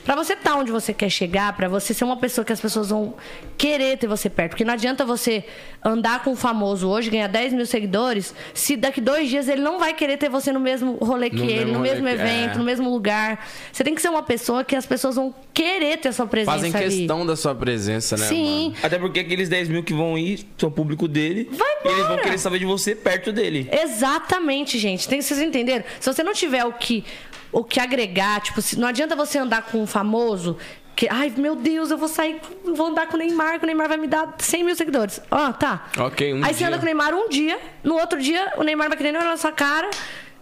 Pra 0.07 0.15
você 0.15 0.33
estar 0.33 0.55
onde 0.55 0.71
você 0.71 0.93
quer 0.93 1.09
chegar, 1.09 1.51
pra 1.57 1.67
você 1.67 1.93
ser 1.93 2.05
uma 2.05 2.15
pessoa 2.15 2.45
que 2.45 2.53
as 2.53 2.61
pessoas 2.61 2.91
vão 2.91 3.13
querer 3.57 3.97
ter 3.97 4.07
você 4.07 4.29
perto. 4.29 4.51
Porque 4.51 4.63
não 4.63 4.73
adianta 4.73 5.03
você 5.03 5.43
andar 5.83 6.23
com 6.23 6.31
um 6.31 6.35
famoso 6.35 6.87
hoje, 6.87 7.09
ganhar 7.09 7.27
10 7.27 7.51
mil 7.51 7.65
seguidores, 7.65 8.33
se 8.53 8.77
daqui 8.77 9.01
dois 9.01 9.27
dias 9.29 9.49
ele 9.49 9.61
não 9.61 9.77
vai 9.79 9.93
querer 9.93 10.15
ter 10.15 10.29
você 10.29 10.53
no 10.53 10.61
mesmo 10.61 10.93
rolê 11.01 11.29
que 11.29 11.35
No 11.35 11.43
ele, 11.43 11.55
mesmo 11.65 11.73
no 11.73 11.79
mesmo 11.81 12.07
evento, 12.07 12.55
é. 12.55 12.57
no 12.57 12.63
mesmo 12.63 12.89
lugar. 12.89 13.45
Você 13.69 13.83
tem 13.83 13.93
que 13.93 14.01
ser 14.01 14.07
uma 14.07 14.23
pessoa 14.23 14.63
que 14.63 14.77
as 14.77 14.85
pessoas 14.85 15.15
vão 15.17 15.35
querer 15.53 15.97
ter 15.97 16.07
a 16.07 16.13
sua 16.13 16.25
presença 16.25 16.51
Fazem 16.57 16.73
ali. 16.73 16.97
questão 16.99 17.25
da 17.25 17.35
sua 17.35 17.53
presença, 17.53 18.15
né, 18.15 18.27
Sim. 18.27 18.69
mano? 18.69 18.75
Até 18.83 18.97
porque 18.97 19.19
aqueles 19.19 19.49
10 19.49 19.67
mil 19.67 19.83
que 19.83 19.93
vão 19.93 20.17
ir 20.17 20.39
são 20.57 20.71
público 20.71 21.05
dele. 21.05 21.49
Vai 21.51 21.67
E 21.83 21.87
eles 21.87 21.97
vão 21.97 22.05
embora. 22.13 22.21
querer 22.23 22.37
saber 22.37 22.59
de 22.59 22.65
você 22.65 22.95
perto 22.95 23.33
dele. 23.33 23.69
Exatamente, 23.71 24.79
gente. 24.79 25.05
Tem, 25.07 25.21
vocês 25.21 25.41
entenderam? 25.41 25.83
Se 25.99 26.11
você 26.13 26.23
não 26.23 26.31
tiver 26.33 26.63
o 26.63 26.71
que, 26.71 27.03
o 27.51 27.63
que 27.63 27.79
agregar, 27.79 28.41
tipo, 28.41 28.61
se- 28.61 28.77
não 28.79 28.87
adianta 28.87 29.15
você 29.15 29.37
andar 29.37 29.63
com 29.63 29.81
um 29.81 29.87
famoso 29.87 30.57
que, 30.95 31.07
ai, 31.09 31.31
meu 31.37 31.55
Deus, 31.55 31.91
eu 31.91 31.97
vou 31.97 32.07
sair, 32.07 32.39
vou 32.75 32.87
andar 32.87 33.07
com 33.07 33.15
o 33.15 33.19
Neymar, 33.19 33.59
que 33.59 33.65
o 33.65 33.67
Neymar 33.67 33.87
vai 33.87 33.97
me 33.97 34.07
dar 34.07 34.33
100 34.39 34.63
mil 34.63 34.75
seguidores. 34.75 35.21
Ó, 35.29 35.51
tá. 35.53 35.87
Ok, 35.99 36.33
um 36.33 36.43
Aí 36.43 36.51
você 36.53 36.59
dia. 36.59 36.67
anda 36.67 36.77
com 36.77 36.81
o 36.83 36.85
Neymar 36.85 37.13
um 37.13 37.29
dia, 37.29 37.59
no 37.83 37.95
outro 37.99 38.19
dia 38.19 38.53
o 38.57 38.63
Neymar 38.63 38.87
vai 38.87 38.97
querer 38.97 39.11
nem 39.11 39.21
olhar 39.21 39.29
na 39.29 39.37
sua 39.37 39.51
cara. 39.51 39.89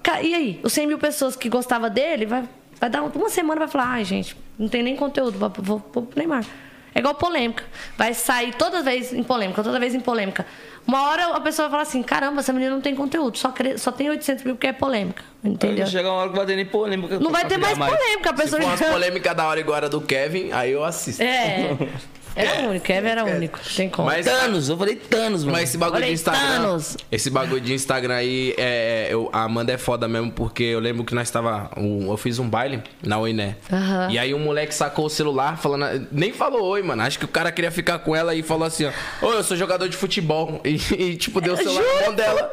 Ca- 0.01 0.21
E 0.21 0.33
aí? 0.33 0.59
Os 0.63 0.71
100 0.71 0.87
mil 0.87 0.97
pessoas 0.97 1.35
que 1.35 1.49
gostavam 1.49 1.89
dele, 1.89 2.25
vai, 2.25 2.43
vai 2.79 2.89
dar 2.89 3.01
uma 3.03 3.29
semana 3.29 3.59
vai 3.59 3.67
falar, 3.67 3.87
ai, 3.89 4.05
gente, 4.05 4.35
não 4.57 4.69
tem 4.69 4.81
nem 4.81 4.95
conteúdo, 4.95 5.37
vou, 5.37 5.49
vou, 5.49 5.83
vou 5.93 6.03
pro 6.05 6.17
Neymar. 6.17 6.45
É 6.93 6.99
igual 6.99 7.15
polêmica. 7.15 7.65
Vai 7.97 8.13
sair 8.13 8.53
toda 8.55 8.81
vez 8.81 9.11
em 9.11 9.21
polêmica, 9.23 9.61
toda 9.61 9.77
vez 9.77 9.93
em 9.93 9.99
polêmica. 9.99 10.45
Uma 10.87 11.09
hora 11.09 11.27
a 11.35 11.39
pessoa 11.41 11.67
vai 11.67 11.71
falar 11.71 11.83
assim: 11.83 12.03
caramba, 12.03 12.41
essa 12.41 12.53
menina 12.53 12.71
não 12.71 12.81
tem 12.81 12.93
conteúdo, 12.95 13.37
só, 13.37 13.49
cre- 13.49 13.77
só 13.77 13.91
tem 13.91 14.09
800 14.09 14.43
mil 14.43 14.55
porque 14.55 14.67
é 14.67 14.73
polêmica. 14.73 15.23
Entendeu? 15.43 15.85
Chega 15.87 16.09
uma 16.09 16.17
hora 16.21 16.29
que 16.29 16.35
vai 16.37 16.45
ter 16.45 16.55
nem 16.55 16.65
polêmica. 16.65 17.19
Não 17.19 17.31
vai 17.31 17.45
ter 17.45 17.57
mais 17.57 17.77
polêmica, 17.77 18.29
a 18.31 18.35
Se 18.35 18.41
pessoa 18.43 18.61
for 18.61 18.67
umas 18.67 18.81
polêmicas 18.81 19.35
da 19.35 19.47
hora 19.47 19.59
igual 19.59 19.77
a 19.83 19.87
do 19.87 20.01
Kevin, 20.01 20.51
aí 20.51 20.71
eu 20.71 20.83
assisto. 20.83 21.21
É. 21.23 21.69
Era 22.35 22.67
único, 22.67 22.85
Kevin 22.85 23.07
era 23.07 23.23
único. 23.23 23.59
Tem 23.75 23.89
como. 23.89 24.07
Mas, 24.09 24.25
Thanos, 24.25 24.67
eu 24.67 24.77
falei 24.77 24.95
Thanos, 24.97 25.43
mano. 25.45 25.53
mas 25.57 25.69
esse 25.69 25.77
bagulho 25.77 25.97
Olha 25.99 26.07
de 26.07 26.13
Instagram. 26.13 26.41
Thanos. 26.41 26.97
Esse 27.11 27.29
bagulho 27.29 27.61
de 27.61 27.73
Instagram 27.73 28.13
aí, 28.15 28.53
é, 28.57 29.07
eu, 29.09 29.29
a 29.31 29.43
Amanda 29.43 29.71
é 29.71 29.77
foda 29.77 30.07
mesmo, 30.07 30.31
porque 30.31 30.63
eu 30.63 30.79
lembro 30.79 31.05
que 31.05 31.15
nós 31.15 31.29
tava. 31.31 31.71
um- 31.77 32.09
eu 32.11 32.17
fiz 32.17 32.37
um 32.37 32.49
baile 32.49 32.83
na 33.01 33.17
Oiné. 33.17 33.55
Aham. 33.71 34.09
E 34.11 34.19
aí 34.19 34.33
um 34.33 34.39
moleque 34.39 34.75
sacou 34.75 35.05
o 35.05 35.09
celular, 35.09 35.57
falando. 35.57 36.07
Nem 36.11 36.33
falou 36.33 36.63
oi, 36.65 36.83
mano. 36.83 37.01
Acho 37.03 37.17
que 37.19 37.25
o 37.25 37.29
cara 37.29 37.51
queria 37.51 37.71
ficar 37.71 37.99
com 37.99 38.15
ela 38.15 38.35
e 38.35 38.43
falou 38.43 38.65
assim, 38.67 38.85
ó. 38.85 38.91
Oi, 39.27 39.37
eu 39.37 39.43
sou 39.43 39.55
jogador 39.55 39.87
de 39.87 39.95
futebol. 39.95 40.59
E, 40.65 40.75
e, 40.93 41.15
tipo, 41.15 41.39
deu 41.39 41.53
o 41.53 41.57
celular 41.57 41.83
na 41.83 42.01
mão 42.07 42.15
dela. 42.15 42.51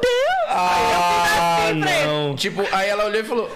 Ah, 0.48 1.70
não. 1.74 2.36
Tipo, 2.36 2.62
aí 2.72 2.88
ela 2.88 3.06
olhou 3.06 3.20
e 3.20 3.24
falou. 3.24 3.50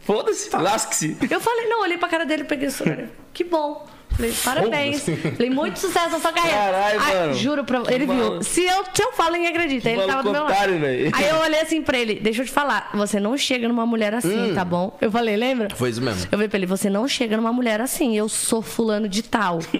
Foda-se, 0.00 0.54
lasque-se. 0.56 1.16
Eu 1.30 1.40
falei, 1.40 1.66
não, 1.68 1.82
olhei 1.82 1.96
pra 1.96 2.08
cara 2.08 2.26
dele, 2.26 2.44
peguei 2.44 2.68
o 2.68 2.70
celular. 2.70 3.06
Que 3.32 3.44
bom. 3.44 3.86
Falei, 4.16 4.32
parabéns. 4.44 5.04
Falei, 5.36 5.50
muito 5.50 5.78
sucesso 5.78 6.10
na 6.10 6.20
sua 6.20 6.32
carreira. 6.32 6.56
Caralho, 6.56 7.00
Ai, 7.00 7.14
mano. 7.14 7.34
Juro 7.34 7.64
pra 7.64 7.82
Ele 7.88 8.06
viu. 8.06 8.42
Se 8.42 8.64
eu, 8.64 8.84
se 8.92 9.02
eu 9.02 9.12
falo, 9.12 9.32
ninguém 9.32 9.48
acredita. 9.48 9.88
Ele 9.90 10.02
tava 10.06 10.22
do 10.22 10.30
meu 10.32 10.44
lado. 10.44 10.78
velho. 10.78 11.10
Aí 11.14 11.28
eu 11.28 11.36
olhei 11.36 11.60
assim 11.60 11.82
pra 11.82 11.98
ele, 11.98 12.16
deixa 12.16 12.42
eu 12.42 12.46
te 12.46 12.52
falar, 12.52 12.90
você 12.94 13.18
não 13.18 13.36
chega 13.36 13.66
numa 13.68 13.86
mulher 13.86 14.14
assim, 14.14 14.52
tá 14.54 14.64
bom? 14.64 14.96
Eu 15.00 15.10
falei, 15.10 15.36
lembra? 15.36 15.68
Foi 15.74 15.90
isso 15.90 16.00
mesmo. 16.02 16.22
Eu 16.24 16.30
falei 16.30 16.48
pra 16.48 16.58
ele, 16.58 16.66
você 16.66 16.88
não 16.90 17.06
chega 17.08 17.36
numa 17.36 17.52
mulher 17.52 17.80
assim, 17.80 18.16
eu 18.16 18.28
sou 18.28 18.62
fulano 18.62 19.08
de 19.08 19.22
tal. 19.22 19.58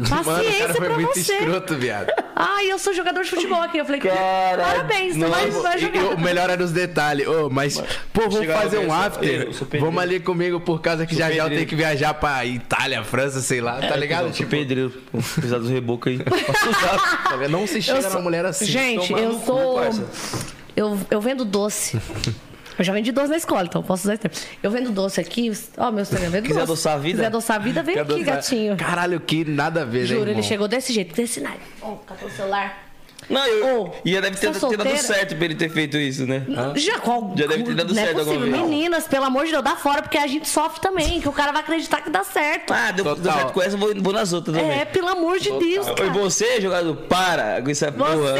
Mano, 0.00 0.24
Paciência 0.24 0.60
cara 0.60 0.74
foi 0.74 0.86
pra 0.86 0.94
muito 0.94 1.12
você. 1.14 1.34
escroto, 1.34 1.74
viado. 1.76 2.10
Ai, 2.34 2.72
eu 2.72 2.78
sou 2.78 2.94
jogador 2.94 3.22
de 3.22 3.28
futebol 3.28 3.60
aqui. 3.60 3.76
Eu 3.76 3.84
falei, 3.84 4.00
Caralho. 4.00 4.62
parabéns, 4.62 5.14
tu 5.14 5.28
vai, 5.28 5.50
vai 5.50 5.78
jogar. 5.78 6.14
o 6.14 6.18
melhor 6.18 6.48
era 6.48 6.64
os 6.64 6.72
detalhes. 6.72 7.28
Ô, 7.28 7.50
mas, 7.50 7.78
pô, 8.10 8.22
vamos 8.30 8.46
fazer 8.46 8.78
um 8.78 8.90
after. 8.90 9.48
eu. 9.72 9.78
Vamos 9.78 10.02
ali 10.02 10.18
comigo 10.18 10.58
por 10.58 10.80
causa 10.80 11.04
que 11.04 11.14
já 11.14 11.30
já 11.30 11.44
eu 11.44 11.50
tenho 11.50 11.66
que 11.66 11.76
viajar 11.76 12.14
pra 12.14 12.46
Itália, 12.46 13.04
França, 13.04 13.39
sei 13.40 13.60
lá, 13.60 13.80
tá 13.80 13.96
ligado? 13.96 14.24
Tipo, 14.26 14.36
Tipo, 14.36 14.50
pedreiro, 14.50 14.90
pô, 15.10 15.18
precisar 15.18 15.58
dos 15.58 15.68
rebocos 15.70 16.12
aí. 16.12 16.18
não 17.50 17.66
se 17.66 17.80
chega 17.82 17.98
Eu 17.98 18.02
na 18.02 18.10
sou- 18.10 18.22
mulher 18.22 18.44
assim. 18.44 18.64
Gente, 18.66 19.12
eu 19.12 19.34
cu, 19.38 19.46
sou. 19.46 19.74
parça. 19.76 20.04
Eu, 20.76 20.98
eu 21.10 21.20
vendo 21.20 21.44
doce. 21.44 22.00
Eu 22.78 22.84
já 22.84 22.92
vendi 22.94 23.12
doce 23.12 23.28
na 23.28 23.36
escola, 23.36 23.64
então 23.64 23.82
posso 23.82 24.04
usar 24.04 24.14
esse 24.14 24.22
termo. 24.22 24.36
Eu 24.62 24.70
vendo 24.70 24.90
doce 24.90 25.20
aqui. 25.20 25.52
Ó, 25.76 25.90
meu 25.90 26.04
sonho, 26.04 26.30
vendo 26.30 26.44
Quiser 26.44 26.60
doce. 26.60 26.72
adoçar 26.72 26.94
a 26.94 26.98
vida? 26.98 27.16
Quiser 27.16 27.26
adoçar 27.26 27.56
a 27.56 27.58
vida, 27.58 27.82
vem 27.82 27.94
Quer 27.94 28.00
aqui, 28.02 28.12
adoçar- 28.14 28.34
gatinho. 28.36 28.76
Caralho, 28.76 29.20
que 29.20 29.44
nada 29.44 29.82
a 29.82 29.84
ver, 29.84 30.00
né, 30.00 30.06
Juro, 30.06 30.20
ele 30.22 30.30
irmão? 30.30 30.42
chegou 30.42 30.66
desse 30.68 30.92
jeito, 30.92 31.14
desse 31.14 31.40
naipe. 31.40 31.60
Ó, 31.82 31.96
catou 31.96 32.28
o 32.28 32.30
celular. 32.32 32.89
Não, 33.30 33.46
eu. 33.46 33.82
Ô, 33.82 33.90
e 34.04 34.20
deve 34.20 34.36
ter, 34.36 34.48
é 34.48 34.52
ter 34.52 34.76
dado 34.76 34.96
certo 34.98 35.36
pra 35.36 35.44
ele 35.44 35.54
ter 35.54 35.70
feito 35.70 35.96
isso, 35.96 36.26
né? 36.26 36.44
Já, 36.74 36.98
qual, 36.98 37.32
Já 37.36 37.46
deve 37.46 37.62
ter 37.62 37.74
dado 37.74 37.94
não 37.94 38.02
certo 38.02 38.16
é 38.16 38.20
alguma 38.20 38.38
vez. 38.40 38.52
Meninas, 38.52 39.06
pelo 39.06 39.24
amor 39.24 39.44
de 39.46 39.52
Deus, 39.52 39.62
dá 39.62 39.76
fora, 39.76 40.02
porque 40.02 40.18
a 40.18 40.26
gente 40.26 40.48
sofre 40.48 40.80
também, 40.80 41.20
que 41.20 41.28
o 41.28 41.32
cara 41.32 41.52
vai 41.52 41.62
acreditar 41.62 42.00
que 42.02 42.10
dá 42.10 42.24
certo. 42.24 42.72
Ah, 42.72 42.90
deu, 42.90 43.04
deu 43.04 43.16
Total. 43.16 43.32
certo 43.34 43.52
com 43.52 43.62
essa, 43.62 43.76
vou, 43.76 43.92
vou 43.96 44.12
nas 44.12 44.32
outras 44.32 44.56
também. 44.56 44.78
é, 44.80 44.84
pelo 44.84 45.08
amor 45.08 45.38
de 45.38 45.50
Deus, 45.50 45.86
Oi, 45.86 45.94
cara. 45.94 46.10
você, 46.10 46.60
jogador, 46.60 46.94
para 47.08 47.62
com 47.62 47.70
essa 47.70 47.90
porra. 47.92 48.34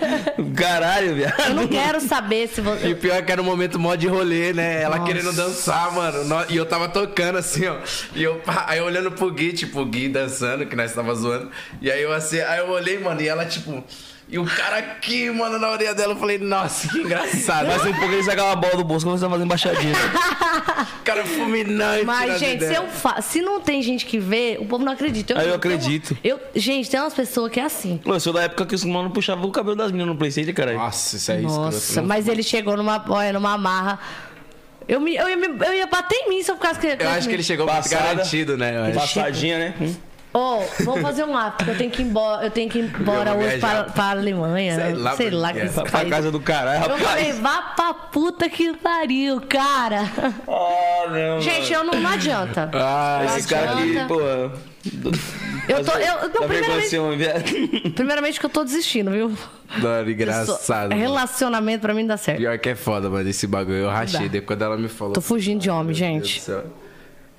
Caralho, 0.56 1.14
viado. 1.14 1.40
Eu 1.48 1.54
não 1.54 1.66
quero 1.66 2.00
saber 2.00 2.48
se 2.48 2.60
E 2.60 2.64
você. 2.64 2.92
o 2.92 2.96
pior 2.96 3.16
é 3.16 3.22
que 3.22 3.32
era 3.32 3.40
um 3.40 3.44
momento 3.44 3.78
mó 3.78 3.94
de 3.94 4.06
rolê, 4.06 4.52
né? 4.52 4.82
Ela 4.82 4.96
Nossa. 4.98 5.12
querendo 5.12 5.32
dançar, 5.32 5.92
mano. 5.92 6.24
No- 6.24 6.44
E 6.48 6.56
eu 6.56 6.66
tava 6.66 6.88
tocando 6.88 7.38
assim, 7.38 7.66
ó. 7.66 7.76
E 8.14 8.22
eu, 8.22 8.40
aí 8.66 8.78
eu 8.78 8.84
olhando 8.84 9.10
pro 9.10 9.30
Gui, 9.30 9.52
tipo, 9.52 9.80
o 9.80 9.84
Gui 9.86 10.08
dançando, 10.08 10.66
que 10.66 10.76
nós 10.76 10.92
tava 10.92 11.14
zoando. 11.14 11.50
E 11.80 11.90
aí 11.90 12.02
eu 12.02 12.12
assim, 12.12 12.40
aí 12.40 12.58
eu 12.60 12.68
olhei, 12.70 12.98
mano, 12.98 13.20
e 13.20 13.28
ela, 13.28 13.44
tipo. 13.44 13.82
E 14.32 14.38
o 14.38 14.44
cara 14.44 14.76
aqui, 14.78 15.28
mano, 15.30 15.58
na 15.58 15.68
orelha 15.70 15.92
dela, 15.94 16.12
eu 16.12 16.16
falei, 16.16 16.38
nossa, 16.38 16.86
que 16.88 16.98
engraçado. 16.98 17.66
Mas 17.66 17.84
um 17.84 17.92
pouco 17.92 18.12
ele 18.14 18.22
sacava 18.22 18.52
a 18.52 18.56
bola 18.56 18.76
do 18.76 18.84
bolso, 18.84 19.04
começava 19.04 19.26
a 19.26 19.30
fazer 19.34 19.44
embaixadinha. 19.44 19.92
O 21.00 21.02
cara 21.02 21.24
fulminante. 21.24 22.04
Mas, 22.04 22.38
gente, 22.38 22.64
se, 22.64 22.72
eu 22.74 22.86
fa... 22.86 23.20
se 23.20 23.40
não 23.42 23.60
tem 23.60 23.82
gente 23.82 24.06
que 24.06 24.18
vê, 24.20 24.56
o 24.60 24.66
povo 24.66 24.84
não 24.84 24.92
acredita. 24.92 25.34
Ah, 25.34 25.38
eu 25.38 25.58
tenho- 25.58 25.74
acredito. 25.74 26.16
Eu... 26.22 26.38
Gente, 26.54 26.88
tem 26.88 27.00
umas 27.00 27.12
pessoas 27.14 27.50
que 27.50 27.58
é 27.58 27.64
assim. 27.64 27.96
Pô, 27.98 28.14
eu 28.14 28.20
sou 28.20 28.32
da 28.32 28.42
época 28.42 28.64
que 28.66 28.74
os 28.74 28.84
mano 28.84 29.10
puxavam 29.10 29.48
o 29.48 29.50
cabelo 29.50 29.74
das 29.74 29.90
meninas 29.90 30.12
no 30.12 30.16
Playstation, 30.16 30.52
caralho. 30.54 30.78
Nossa, 30.78 31.16
isso 31.16 31.32
aí 31.32 31.38
é 31.38 31.40
Nossa, 31.42 31.78
escroto. 31.78 32.06
mas 32.08 32.28
ele 32.28 32.42
chegou 32.44 32.76
numa, 32.76 33.04
olha, 33.08 33.32
numa 33.32 33.58
marra. 33.58 33.98
Eu, 34.86 35.00
me, 35.00 35.14
eu, 35.16 35.28
ia, 35.28 35.36
me- 35.36 35.66
eu 35.66 35.74
ia 35.74 35.86
bater 35.86 36.16
em 36.16 36.28
mim 36.28 36.42
se 36.42 36.50
eu 36.50 36.56
ficasse 36.56 36.78
que 36.80 36.86
Eu 36.86 37.08
acho 37.10 37.28
que 37.28 37.34
ele 37.34 37.42
chegou 37.42 37.66
Passada. 37.66 38.02
garantido, 38.04 38.56
né? 38.56 38.90
eu. 38.90 38.94
Passadinha, 38.94 39.58
né? 39.58 39.74
Hum. 39.80 39.94
Ô, 40.32 40.60
vamos 40.84 41.02
fazer 41.02 41.24
um 41.24 41.32
porque 41.56 41.70
eu 41.70 41.76
tenho 41.76 41.90
que 41.90 42.02
ir 42.02 42.04
embora, 42.04 42.44
eu 42.46 42.50
tenho 42.50 42.70
que 42.70 42.78
ir 42.78 42.84
embora 43.00 43.34
hoje 43.34 43.58
para, 43.58 43.84
para 43.84 44.04
a 44.04 44.10
Alemanha. 44.10 44.74
Sei 44.76 44.94
lá 44.94 45.16
sei 45.16 45.30
lá 45.30 45.52
que 45.52 45.58
é. 45.60 45.66
Pra 45.68 45.84
país- 45.84 46.08
casa 46.10 46.30
do 46.30 46.38
caralho, 46.40 46.84
Eu 46.84 46.98
falei, 46.98 47.30
rapaz. 47.32 47.38
vá 47.40 47.62
pra 47.74 47.94
puta 47.94 48.48
que 48.48 48.72
pariu, 48.76 49.40
cara. 49.48 50.02
Ah, 50.46 51.10
não. 51.10 51.40
Gente, 51.40 51.72
eu 51.72 51.82
não, 51.82 52.00
não 52.00 52.10
adianta. 52.10 52.70
Ah, 52.74 53.24
Esse 53.36 53.48
cara 53.48 53.72
aqui, 53.72 53.82
adianta. 53.98 54.06
pô. 54.14 54.20
Eu 55.68 55.84
tô- 55.84 55.92
eu- 55.98 56.28
não, 56.40 56.48
primeiramente-. 56.48 57.90
Primeiramente 57.94 58.40
que 58.40 58.46
eu 58.46 58.50
tô 58.50 58.64
desistindo, 58.64 59.10
viu? 59.10 59.32
Eu 59.76 59.80
sou- 59.80 60.08
engraçado. 60.08 60.88
mano. 60.90 61.00
Relacionamento 61.00 61.80
pra 61.82 61.92
mim 61.94 62.06
dá 62.06 62.16
certo. 62.16 62.38
Pior 62.38 62.58
que 62.58 62.68
é 62.70 62.74
foda, 62.74 63.10
mano, 63.10 63.28
esse 63.28 63.46
bagulho. 63.46 63.76
Eu 63.76 63.90
rachei 63.90 64.28
depois 64.28 64.46
quando 64.58 64.62
ela 64.62 64.76
me 64.76 64.88
falou. 64.88 65.12
Tô 65.12 65.20
fugindo 65.20 65.60
de 65.60 65.68
homem, 65.70 65.86
Meu 65.86 65.94
Deus 65.94 65.98
gente. 66.28 66.38
do 66.40 66.42
céu. 66.42 66.64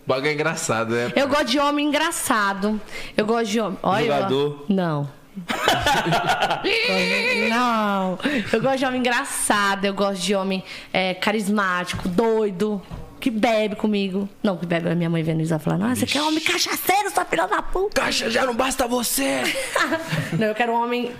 Bagulho 0.05 0.29
é 0.29 0.33
engraçado, 0.33 0.93
né? 0.93 1.11
Eu 1.15 1.27
gosto 1.27 1.45
de 1.45 1.59
homem 1.59 1.87
engraçado. 1.87 2.81
Eu 3.15 3.25
gosto 3.25 3.51
de 3.51 3.59
homem. 3.59 3.77
Olha, 3.83 4.05
Jogador. 4.05 4.65
Não. 4.67 5.09
não. 7.49 8.19
Eu 8.51 8.61
gosto 8.61 8.79
de 8.79 8.85
homem 8.85 8.99
engraçado. 8.99 9.85
Eu 9.85 9.93
gosto 9.93 10.21
de 10.21 10.35
homem 10.35 10.63
é, 10.91 11.13
carismático, 11.13 12.09
doido. 12.09 12.81
Que 13.19 13.29
bebe 13.29 13.75
comigo. 13.75 14.27
Não, 14.41 14.57
que 14.57 14.65
bebe 14.65 14.89
a 14.89 14.95
minha 14.95 15.09
mãe 15.09 15.21
vendo 15.21 15.41
isso. 15.41 15.53
Ela 15.53 15.59
fala, 15.59 15.77
nossa, 15.77 15.97
você 15.97 16.05
quer 16.07 16.23
homem 16.23 16.39
cachaceiro, 16.39 17.11
sua 17.13 17.23
filha 17.23 17.45
da 17.45 17.61
puta. 17.61 18.01
Caixa 18.01 18.31
já 18.31 18.45
não 18.45 18.55
basta 18.55 18.87
você! 18.87 19.43
Não, 20.37 20.47
eu 20.47 20.55
quero 20.55 20.71
um 20.71 20.83
homem 20.83 21.11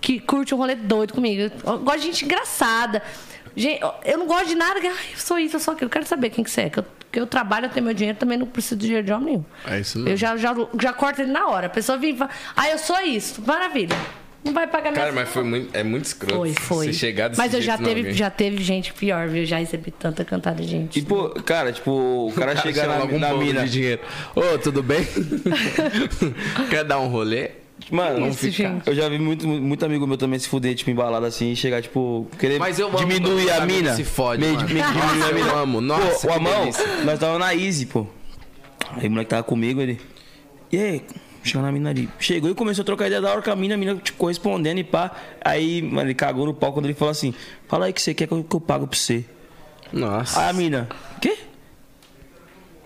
que 0.00 0.18
curte 0.18 0.54
um 0.54 0.58
rolê 0.58 0.74
doido 0.74 1.12
comigo. 1.12 1.52
Eu 1.64 1.78
gosto 1.80 2.00
de 2.00 2.06
gente 2.06 2.24
engraçada. 2.24 3.02
Gente, 3.56 3.80
eu 4.04 4.18
não 4.18 4.26
gosto 4.26 4.48
de 4.48 4.54
nada 4.54 4.80
que. 4.80 4.86
Ai, 4.86 4.94
eu 5.12 5.18
sou 5.18 5.38
isso, 5.38 5.56
eu 5.56 5.60
sou 5.60 5.74
aquilo. 5.74 5.86
Eu 5.86 5.92
quero 5.92 6.06
saber 6.06 6.30
quem 6.30 6.42
que 6.44 6.50
você 6.50 6.62
é. 6.62 6.70
Que 6.70 6.78
eu, 6.78 6.84
que 7.10 7.20
eu 7.20 7.26
trabalho, 7.26 7.66
eu 7.66 7.70
tenho 7.70 7.84
meu 7.84 7.94
dinheiro, 7.94 8.18
também 8.18 8.38
não 8.38 8.46
preciso 8.46 8.76
de 8.76 8.86
dinheiro 8.86 9.06
de 9.06 9.12
homem 9.12 9.26
nenhum. 9.26 9.44
É 9.66 9.80
isso 9.80 9.98
mesmo. 9.98 10.10
Eu 10.10 10.16
já, 10.16 10.36
já, 10.36 10.54
já 10.80 10.92
corto 10.92 11.20
ele 11.20 11.30
na 11.30 11.46
hora. 11.48 11.66
A 11.66 11.70
pessoa 11.70 11.98
vem 11.98 12.14
e 12.14 12.16
fala, 12.16 12.30
ah, 12.56 12.70
eu 12.70 12.78
sou 12.78 13.00
isso. 13.00 13.42
Maravilha. 13.46 13.96
Não 14.44 14.52
vai 14.52 14.66
pagar 14.66 14.90
minha 14.90 15.00
Cara, 15.00 15.12
mas 15.12 15.28
foi 15.28 15.44
muito, 15.44 15.76
é 15.76 15.84
muito 15.84 16.04
escroto. 16.06 16.34
Foi, 16.34 16.52
foi. 16.54 16.86
Você 16.86 16.92
chegar 16.94 17.28
desse 17.28 17.40
Mas 17.40 17.54
eu 17.54 17.62
já 17.62 17.76
jeito 17.76 17.88
teve, 17.88 18.12
já 18.12 18.28
teve 18.28 18.62
gente 18.62 18.92
pior, 18.92 19.28
viu? 19.28 19.44
Já 19.44 19.58
recebi 19.58 19.92
tanta 19.92 20.24
cantada 20.24 20.60
de 20.60 20.68
gente. 20.68 21.02
Pô, 21.02 21.28
cara, 21.30 21.70
tipo, 21.72 21.90
o 21.90 22.32
cara, 22.32 22.54
Cara, 22.54 22.62
chega 22.66 22.86
na, 22.88 22.96
algum 22.96 23.20
na 23.20 23.32
mina. 23.34 23.62
de 23.64 23.70
dinheiro. 23.70 24.02
Ô, 24.34 24.58
tudo 24.58 24.82
bem? 24.82 25.06
Quer 26.70 26.82
dar 26.84 26.98
um 26.98 27.06
rolê? 27.06 27.61
Mano, 27.90 28.28
Isso, 28.28 28.48
gente. 28.50 28.86
eu 28.88 28.94
já 28.94 29.08
vi 29.08 29.18
muito, 29.18 29.46
muito 29.46 29.84
amigo 29.84 30.06
meu 30.06 30.16
também 30.16 30.38
se 30.38 30.48
fuder, 30.48 30.74
tipo, 30.74 30.90
embalado 30.90 31.26
assim, 31.26 31.52
e 31.52 31.56
chegar, 31.56 31.82
tipo, 31.82 32.26
querer 32.38 32.58
Mas 32.58 32.78
eu 32.78 32.88
amo 32.88 32.96
diminuir 32.98 33.50
a 33.50 33.66
mina. 33.66 33.94
se 33.94 34.04
fode, 34.04 34.40
meio, 34.40 34.54
mano. 34.54 34.68
meio 34.68 34.86
diminuir 34.86 35.18
Nossa, 35.18 35.50
eu 35.54 35.58
amo. 35.58 35.80
Nossa, 35.80 36.02
pô, 36.04 36.16
o 36.16 36.20
que 36.32 36.36
Amão, 36.38 36.60
delícia. 36.60 36.86
nós 37.04 37.18
tava 37.18 37.38
na 37.38 37.54
Easy, 37.54 37.86
pô. 37.86 38.06
Aí 38.96 39.08
o 39.08 39.10
moleque 39.10 39.30
tava 39.30 39.42
comigo, 39.42 39.80
ele. 39.80 40.00
E 40.70 40.76
aí, 40.78 41.02
chegou 41.42 41.62
na 41.62 41.72
mina 41.72 41.90
ali. 41.90 42.08
Chegou 42.18 42.50
e 42.50 42.54
começou 42.54 42.82
a 42.82 42.84
trocar 42.86 43.06
ideia 43.06 43.20
da 43.20 43.30
hora 43.30 43.42
com 43.42 43.50
a 43.50 43.56
mina, 43.56 43.74
a 43.74 43.76
mina, 43.78 43.94
tipo, 43.96 44.18
correspondendo 44.18 44.80
e 44.80 44.84
pá. 44.84 45.10
Aí, 45.44 45.82
mano, 45.82 46.08
ele 46.08 46.14
cagou 46.14 46.46
no 46.46 46.54
pau 46.54 46.72
quando 46.72 46.86
ele 46.86 46.94
falou 46.94 47.10
assim: 47.12 47.34
Fala 47.68 47.86
aí 47.86 47.92
que 47.92 48.00
você 48.02 48.14
quer 48.14 48.26
que 48.26 48.32
eu, 48.32 48.42
que 48.44 48.56
eu 48.56 48.60
pago 48.60 48.86
pra 48.86 48.98
você. 48.98 49.24
Nossa. 49.92 50.40
Aí 50.40 50.50
a 50.50 50.52
mina, 50.52 50.88
quê? 51.20 51.36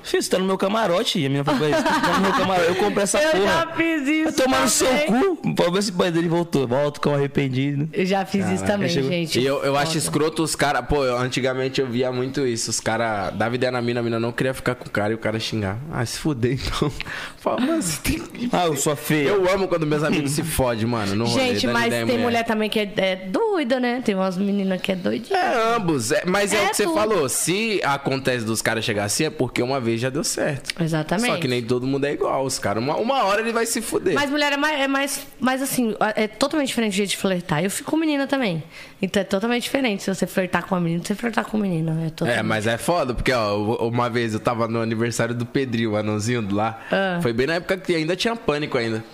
Filho, 0.06 0.22
você 0.22 0.30
tá 0.30 0.38
no 0.38 0.44
meu 0.44 0.56
camarote. 0.56 1.18
E 1.18 1.26
a 1.26 1.28
menina 1.28 1.44
falou 1.44 1.60
você 1.60 1.82
tá 1.82 2.12
no 2.14 2.20
meu 2.20 2.32
camarote. 2.32 2.68
Eu 2.68 2.74
comprei 2.76 3.02
essa 3.02 3.20
eu 3.20 3.30
porra. 3.32 3.44
já 3.44 3.66
fiz 3.76 4.08
isso. 4.08 4.32
Tomar 4.42 4.62
no 4.62 4.68
seu 4.68 4.88
cu. 5.06 5.54
Pra 5.54 5.70
ver 5.70 5.82
se 5.82 5.90
o 5.90 5.94
pai 5.94 6.10
dele 6.10 6.28
voltou. 6.28 6.66
Volta 6.66 7.00
com 7.00 7.14
arrependido. 7.14 7.88
Eu 7.92 8.06
já 8.06 8.24
fiz 8.24 8.46
isso 8.50 8.64
também, 8.64 8.88
chegou- 8.88 9.10
gente. 9.10 9.40
E 9.40 9.44
eu, 9.44 9.62
eu 9.64 9.76
acho 9.76 9.98
escroto 9.98 10.42
os 10.42 10.54
caras. 10.54 10.84
Pô, 10.86 11.04
eu- 11.04 11.16
antigamente 11.18 11.80
eu 11.80 11.86
via 11.86 12.10
muito 12.12 12.46
isso. 12.46 12.70
Os 12.70 12.80
caras 12.80 13.34
davam 13.34 13.54
ideia 13.56 13.70
na 13.72 13.82
mina, 13.82 14.00
a 14.00 14.02
mina 14.02 14.20
não 14.20 14.32
queria 14.32 14.54
ficar 14.54 14.74
com 14.74 14.86
o 14.86 14.90
cara 14.90 15.12
e 15.12 15.14
o 15.14 15.18
cara 15.18 15.38
xingar. 15.40 15.78
Ah, 15.92 16.04
se 16.06 16.18
fuder 16.18 16.52
então. 16.54 16.90
Fala, 17.38 17.60
você 17.80 18.00
tem 18.02 18.18
que. 18.20 18.48
Ah, 18.52 18.66
eu 18.66 18.76
sou 18.76 18.94
feia. 18.96 19.28
Eu 19.28 19.50
amo 19.52 19.68
quando 19.68 19.86
meus 19.86 20.02
amigos 20.02 20.30
se 20.32 20.42
fodem, 20.42 20.86
mano. 20.86 21.14
No 21.14 21.24
rolê, 21.26 21.54
Gente, 21.54 21.66
mas 21.66 21.86
ideia, 21.88 22.06
tem 22.06 22.18
mulher. 22.18 22.44
também 22.44 22.68
que 22.70 22.78
é, 22.80 22.92
é 22.96 23.16
doida, 23.16 23.78
né? 23.80 24.02
Tem 24.04 24.14
umas 24.14 24.36
meninas 24.36 24.80
que 24.80 24.92
é 24.92 24.96
doidinha. 24.96 25.38
É, 25.38 25.74
ambos. 25.76 26.12
É, 26.12 26.22
mas 26.26 26.52
é, 26.52 26.56
É 26.56 26.66
o 26.66 26.70
que 26.70 26.76
você 26.76 26.84
tudo. 26.84 26.94
falou. 26.94 27.28
Se 27.28 27.80
acontece 27.84 28.44
dos 28.44 28.60
caras 28.62 28.84
chegar 28.84 29.04
assim, 29.04 29.24
é 29.24 29.30
porque 29.30 29.62
uma 29.62 29.80
vez 29.80 29.95
já 29.98 30.10
deu 30.10 30.24
certo. 30.24 30.74
Exatamente. 30.82 31.34
Só 31.34 31.40
que 31.40 31.48
nem 31.48 31.62
todo 31.62 31.86
mundo 31.86 32.04
é 32.04 32.12
igual. 32.12 32.44
Os 32.44 32.58
caras, 32.58 32.82
uma, 32.82 32.96
uma 32.96 33.24
hora 33.24 33.40
ele 33.40 33.52
vai 33.52 33.66
se 33.66 33.80
fuder. 33.80 34.14
Mas 34.14 34.30
mulher 34.30 34.52
é 34.52 34.56
mais, 34.56 34.80
é 34.80 34.88
mais, 34.88 35.26
mais 35.40 35.62
assim, 35.62 35.94
é 36.14 36.26
totalmente 36.26 36.68
diferente 36.68 36.92
o 36.92 36.96
jeito 36.96 37.10
de 37.10 37.16
flertar. 37.16 37.62
Eu 37.62 37.70
fico 37.70 37.90
com 37.90 37.96
menina 37.96 38.26
também. 38.26 38.62
Então 39.00 39.20
é 39.20 39.24
totalmente 39.24 39.64
diferente 39.64 40.02
se 40.02 40.14
você 40.14 40.26
flertar 40.26 40.66
com 40.66 40.74
uma 40.74 40.80
menina, 40.80 41.02
você 41.04 41.14
flertar 41.14 41.44
com 41.44 41.56
um 41.56 41.60
menino. 41.60 41.90
É, 42.02 42.06
É, 42.06 42.10
totalmente... 42.10 42.42
mas 42.44 42.66
é 42.66 42.78
foda, 42.78 43.14
porque, 43.14 43.32
ó, 43.32 43.56
uma 43.86 44.08
vez 44.08 44.34
eu 44.34 44.40
tava 44.40 44.66
no 44.68 44.80
aniversário 44.80 45.34
do 45.34 45.44
Pedrinho, 45.46 45.92
o 45.92 45.96
anãozinho 45.96 46.42
do 46.42 46.54
lá. 46.54 46.80
Ah. 46.90 47.18
Foi 47.22 47.32
bem 47.32 47.46
na 47.46 47.54
época 47.54 47.76
que 47.76 47.94
ainda 47.94 48.16
tinha 48.16 48.34
pânico 48.34 48.78
ainda. 48.78 49.04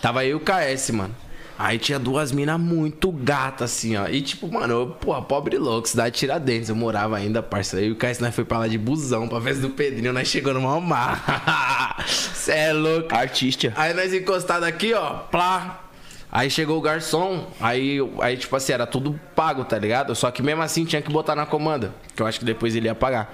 Tava 0.00 0.24
e 0.24 0.34
o 0.34 0.40
KS, 0.40 0.90
mano. 0.90 1.14
Aí 1.62 1.78
tinha 1.78 1.96
duas 1.96 2.32
minas 2.32 2.58
muito 2.58 3.12
gatas, 3.12 3.70
assim, 3.70 3.96
ó. 3.96 4.08
E 4.08 4.20
tipo, 4.20 4.52
mano, 4.52 4.74
eu, 4.74 4.86
porra, 4.88 5.22
pobre 5.22 5.56
louco, 5.58 5.88
cidade 5.88 6.14
de 6.14 6.18
Tiradentes. 6.18 6.68
Eu 6.68 6.74
morava 6.74 7.16
ainda, 7.16 7.40
parceiro. 7.40 7.86
Aí 7.86 7.92
o 7.92 7.94
KS, 7.94 8.18
nós 8.18 8.34
foi 8.34 8.44
pra 8.44 8.58
lá 8.58 8.66
de 8.66 8.76
busão 8.76 9.28
pra 9.28 9.40
festa 9.40 9.62
do 9.62 9.70
Pedrinho. 9.70 10.12
Nós 10.12 10.26
chegou 10.26 10.52
no 10.52 10.80
mar. 10.80 12.02
Cê 12.08 12.50
é 12.50 12.72
louco. 12.72 13.14
Artista. 13.14 13.72
Aí 13.76 13.94
nós 13.94 14.12
encostados 14.12 14.66
aqui, 14.66 14.92
ó, 14.92 15.18
plá. 15.30 15.84
Aí 16.32 16.50
chegou 16.50 16.76
o 16.76 16.80
garçom, 16.80 17.46
aí, 17.60 17.98
aí, 18.20 18.36
tipo 18.36 18.56
assim, 18.56 18.72
era 18.72 18.84
tudo 18.84 19.20
pago, 19.36 19.64
tá 19.64 19.78
ligado? 19.78 20.16
Só 20.16 20.32
que 20.32 20.42
mesmo 20.42 20.62
assim 20.62 20.84
tinha 20.84 21.00
que 21.00 21.12
botar 21.12 21.36
na 21.36 21.46
comanda, 21.46 21.94
que 22.16 22.22
eu 22.22 22.26
acho 22.26 22.40
que 22.40 22.44
depois 22.44 22.74
ele 22.74 22.86
ia 22.86 22.94
pagar. 22.94 23.32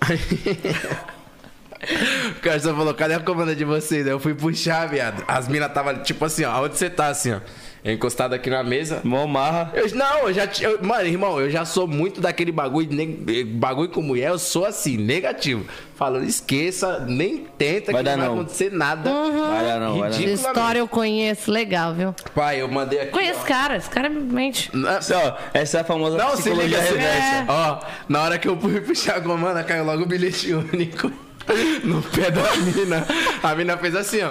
Aí... 0.00 0.18
o 2.36 2.42
garçom 2.42 2.74
falou, 2.74 2.92
cadê 2.92 3.14
a 3.14 3.20
comanda 3.20 3.54
de 3.54 3.64
vocês? 3.64 4.04
Aí 4.04 4.12
eu 4.12 4.18
fui 4.18 4.34
puxar, 4.34 4.88
viado. 4.88 5.22
As 5.28 5.46
minas 5.46 5.72
tava, 5.72 5.94
tipo 5.94 6.24
assim, 6.24 6.42
ó, 6.42 6.64
onde 6.64 6.76
você 6.76 6.90
tá, 6.90 7.06
assim, 7.06 7.34
ó? 7.34 7.40
Eu 7.84 7.92
encostado 7.94 8.32
aqui 8.34 8.50
na 8.50 8.62
mesa. 8.62 9.00
Mó 9.04 9.26
marra. 9.26 9.70
Eu, 9.74 9.88
não, 9.94 10.28
eu 10.28 10.32
já. 10.34 10.46
ti- 10.46 10.64
eu- 10.64 10.82
mano, 10.82 11.06
irmão, 11.06 11.40
eu 11.40 11.48
já 11.48 11.64
sou 11.64 11.86
muito 11.86 12.20
daquele 12.20 12.50
bagulho. 12.50 12.88
ne- 12.92 13.44
bagulho 13.44 13.88
com 13.88 14.02
mulher, 14.02 14.30
eu 14.30 14.38
sou 14.38 14.64
assim, 14.66 14.96
negativo. 14.96 15.64
Falando, 15.94 16.24
esqueça, 16.24 17.04
nem 17.08 17.38
tenta 17.58 17.90
Vai 17.92 18.02
que 18.02 18.04
dar 18.10 18.16
não 18.16 18.24
vai 18.26 18.28
não. 18.34 18.40
acontecer 18.42 18.70
nada. 18.72 19.10
Vai 19.10 19.64
dar 19.64 19.80
não, 19.80 19.98
vai 19.98 20.10
dar 20.10 20.20
história 20.20 20.78
eu 20.80 20.86
conheço, 20.88 21.50
legal, 21.50 21.92
viu? 21.94 22.14
Pai, 22.34 22.60
eu 22.60 22.68
mandei 22.68 23.00
aqui. 23.00 23.10
Conheço 23.12 23.40
cara, 23.44 23.76
esse 23.76 23.90
cara 23.90 24.08
mente. 24.08 24.70
ó. 24.74 25.38
Essa, 25.54 25.78
é 25.78 25.80
a 25.80 25.84
famosa 25.84 26.16
Não, 26.16 26.30
se 26.30 26.42
psicologia 26.42 26.78
liga, 26.78 26.82
se- 26.82 26.94
reversa. 26.94 27.44
Ó, 27.48 27.80
na 28.08 28.22
hora 28.22 28.38
que 28.38 28.48
eu 28.48 28.56
fui 28.58 28.80
puxar 28.80 29.16
a 29.16 29.20
comanda, 29.20 29.62
caiu 29.64 29.84
logo 29.84 30.02
o 30.02 30.06
bilhete 30.06 30.52
único 30.52 31.10
no 31.84 32.02
pé 32.02 32.30
da 32.30 32.42
mina. 32.56 33.06
A 33.42 33.54
mina 33.54 33.76
fez 33.76 33.94
assim, 33.96 34.22
ó. 34.22 34.30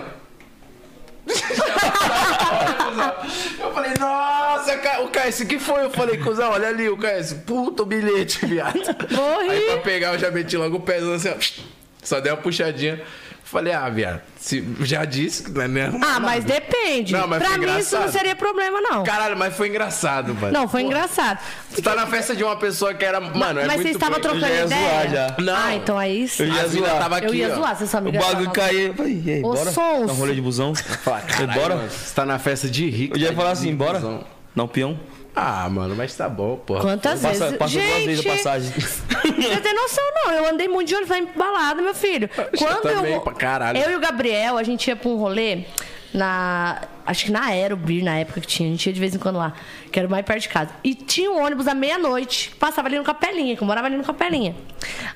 Eu 3.59 3.73
falei, 3.73 3.91
nossa, 3.99 4.73
o 5.03 5.09
KS, 5.09 5.43
que 5.43 5.59
foi? 5.59 5.83
Eu 5.85 5.89
falei, 5.89 6.17
cuzão, 6.17 6.51
olha 6.51 6.69
ali 6.69 6.89
o 6.89 6.97
KS. 6.97 7.33
Puta 7.45 7.83
o 7.83 7.85
bilhete, 7.85 8.45
viado. 8.45 8.79
Morri. 9.11 9.49
Aí 9.49 9.61
pra 9.67 9.77
pegar, 9.77 10.13
eu 10.13 10.19
já 10.19 10.31
meti 10.31 10.57
logo 10.57 10.77
o 10.77 10.79
pé 10.79 10.97
assim, 10.97 11.29
ó. 11.29 11.35
Só 12.01 12.19
dei 12.19 12.31
uma 12.31 12.37
puxadinha. 12.37 13.01
Falei, 13.49 13.71
ah, 13.71 13.87
viado, 13.87 14.21
se, 14.37 14.61
já 14.81 15.05
disse 15.05 15.43
que 15.43 15.51
não 15.51 15.61
é 15.61 15.85
Ah, 15.85 16.19
mas 16.19 16.43
nada. 16.43 16.59
depende. 16.59 17.13
Não, 17.13 17.25
mas 17.27 17.39
pra 17.41 17.57
mim 17.57 17.63
isso 17.77 17.95
não 17.95 18.01
engraçado. 18.01 18.11
seria 18.11 18.35
problema, 18.35 18.81
não. 18.81 19.05
Caralho, 19.05 19.37
mas 19.37 19.55
foi 19.55 19.69
engraçado, 19.69 20.35
mano. 20.35 20.51
Não, 20.51 20.67
foi 20.67 20.81
engraçado. 20.81 21.39
Você 21.69 21.81
tá 21.81 21.95
na 21.95 22.05
festa 22.07 22.35
de 22.35 22.43
uma 22.43 22.57
pessoa 22.57 22.93
que 22.93 23.05
era. 23.05 23.21
Mano, 23.21 23.61
é 23.61 23.65
mas 23.65 23.75
muito 23.77 23.87
você 23.87 23.93
estava 23.93 24.19
trocando 24.19 24.45
Eu 24.45 24.49
já 24.49 24.53
ia 24.53 24.65
ideia? 24.65 24.89
zoar 24.89 25.09
já. 25.09 25.35
Não. 25.39 25.55
Ah, 25.55 25.75
então 25.75 25.97
aí 25.97 26.27
sim. 26.27 26.43
Eu 26.43 26.49
ia 26.53 26.67
zoar. 26.67 26.99
tava 26.99 27.17
aqui, 27.17 27.27
Eu 27.27 27.33
ia 27.35 27.49
ó. 27.51 27.55
zoar, 27.55 27.75
você 27.77 27.87
sua 27.87 27.99
O 27.99 28.03
amiga. 28.03 28.19
bagulho 28.19 28.51
caiu. 28.51 28.87
Eu 28.87 28.93
falei, 28.95 29.21
e 29.25 29.31
aí, 29.31 29.39
Ô, 29.39 29.53
bora? 29.53 29.71
Sons. 29.71 30.07
Dá 30.07 30.11
um 30.13 30.15
rolê 30.17 30.35
de 30.35 30.41
busão. 30.41 30.73
Caralho, 31.05 31.53
bora? 31.53 31.75
mano, 31.77 31.89
Você 31.89 32.13
tá 32.13 32.25
na 32.25 32.37
festa 32.39 32.69
de 32.69 32.89
rico. 32.89 33.15
Eu 33.17 33.21
ia 33.21 33.29
tá 33.29 33.35
falar 33.35 33.51
assim, 33.51 33.73
bora? 33.73 33.99
busão. 33.99 34.25
Não, 34.53 34.67
peão. 34.67 34.99
Ah, 35.39 35.69
mano, 35.69 35.95
mas 35.95 36.15
tá 36.15 36.27
bom, 36.27 36.55
porra. 36.57 36.81
Quantas 36.81 37.21
Passa, 37.21 37.45
vezes? 37.45 37.57
passa 37.59 37.73
duas 37.77 37.85
vezes 37.85 38.19
a 38.19 38.21
Gente, 38.23 38.37
passagem. 38.37 38.71
Você 38.73 39.61
tem 39.61 39.73
noção, 39.75 40.03
não. 40.15 40.31
Eu 40.33 40.49
andei 40.49 40.67
muito 40.67 40.87
de 40.87 40.95
ir 40.95 41.05
pra 41.05 41.21
balada, 41.35 41.79
meu 41.79 41.93
filho. 41.93 42.27
Quando 42.57 42.89
eu. 42.89 43.21
caralho. 43.21 43.77
Eu 43.77 43.91
e 43.91 43.95
o 43.95 43.99
Gabriel, 43.99 44.57
a 44.57 44.63
gente 44.63 44.87
ia 44.87 44.95
pra 44.95 45.09
um 45.09 45.15
rolê 45.17 45.65
na. 46.11 46.81
Acho 47.07 47.23
que 47.25 47.31
na 47.31 47.45
Aerobir, 47.45 48.03
na 48.03 48.19
época 48.19 48.41
que 48.41 48.47
tinha. 48.47 48.67
A 48.67 48.71
gente 48.73 48.85
ia 48.85 48.91
de 48.91 48.99
vez 48.99 49.15
em 49.15 49.17
quando 49.17 49.37
lá, 49.37 49.53
que 49.89 49.97
era 49.97 50.09
mais 50.09 50.25
perto 50.25 50.41
de 50.41 50.49
casa. 50.49 50.71
E 50.83 50.93
tinha 50.93 51.31
um 51.31 51.41
ônibus 51.41 51.65
à 51.65 51.73
meia-noite, 51.73 52.49
que 52.49 52.55
passava 52.57 52.89
ali 52.89 52.97
no 52.97 53.03
Capelinha, 53.05 53.55
que 53.55 53.63
eu 53.63 53.65
morava 53.65 53.87
ali 53.87 53.95
no 53.95 54.03
Capelinha. 54.03 54.53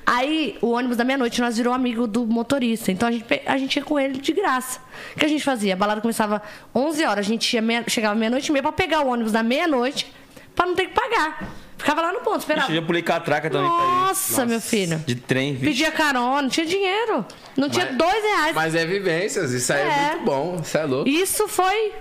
Aí, 0.06 0.56
o 0.62 0.70
ônibus 0.70 0.96
da 0.96 1.04
meia-noite, 1.04 1.38
nós 1.42 1.58
virou 1.58 1.74
amigo 1.74 2.06
do 2.06 2.26
motorista. 2.26 2.90
Então, 2.90 3.08
a 3.08 3.12
gente, 3.12 3.24
a 3.44 3.58
gente 3.58 3.76
ia 3.76 3.84
com 3.84 4.00
ele 4.00 4.18
de 4.18 4.32
graça. 4.32 4.80
O 5.14 5.18
que 5.18 5.26
a 5.26 5.28
gente 5.28 5.44
fazia? 5.44 5.74
A 5.74 5.76
balada 5.76 6.00
começava 6.00 6.40
11 6.74 7.04
horas, 7.04 7.26
a 7.26 7.28
gente 7.28 7.52
ia 7.54 7.60
meia, 7.60 7.84
chegava 7.86 8.14
meia-noite 8.14 8.48
e 8.48 8.52
meia 8.52 8.62
pra 8.62 8.72
pegar 8.72 9.02
o 9.02 9.08
ônibus 9.08 9.32
da 9.32 9.42
meia-noite, 9.42 10.10
pra 10.54 10.64
não 10.64 10.74
ter 10.74 10.86
que 10.86 10.94
pagar. 10.94 11.46
Ficava 11.82 12.00
lá 12.02 12.12
no 12.12 12.20
ponto, 12.20 12.38
esperava. 12.38 12.70
Eu 12.70 12.76
já 12.76 12.82
pulei 12.82 13.02
catraca 13.02 13.50
também 13.50 13.68
pra 13.68 13.78
ir. 13.84 13.88
Nossa, 14.06 14.46
meu 14.46 14.60
filho. 14.60 14.98
De 15.04 15.16
trem, 15.16 15.52
vixe. 15.54 15.64
Pedia 15.66 15.90
carona, 15.90 16.42
não 16.42 16.48
tinha 16.48 16.64
dinheiro. 16.64 17.24
Não 17.56 17.68
tinha 17.68 17.86
Mas- 17.86 17.96
dois 17.98 18.22
reais. 18.22 18.54
Mas 18.54 18.74
é 18.74 18.86
vivências, 18.86 19.50
isso 19.52 19.72
aí 19.72 19.80
é, 19.80 19.84
É. 19.84 20.10
muito 20.12 20.24
bom. 20.24 20.60
Isso 20.62 20.78
é 20.78 20.84
louco. 20.84 21.08
Isso 21.08 21.48
foi 21.48 21.92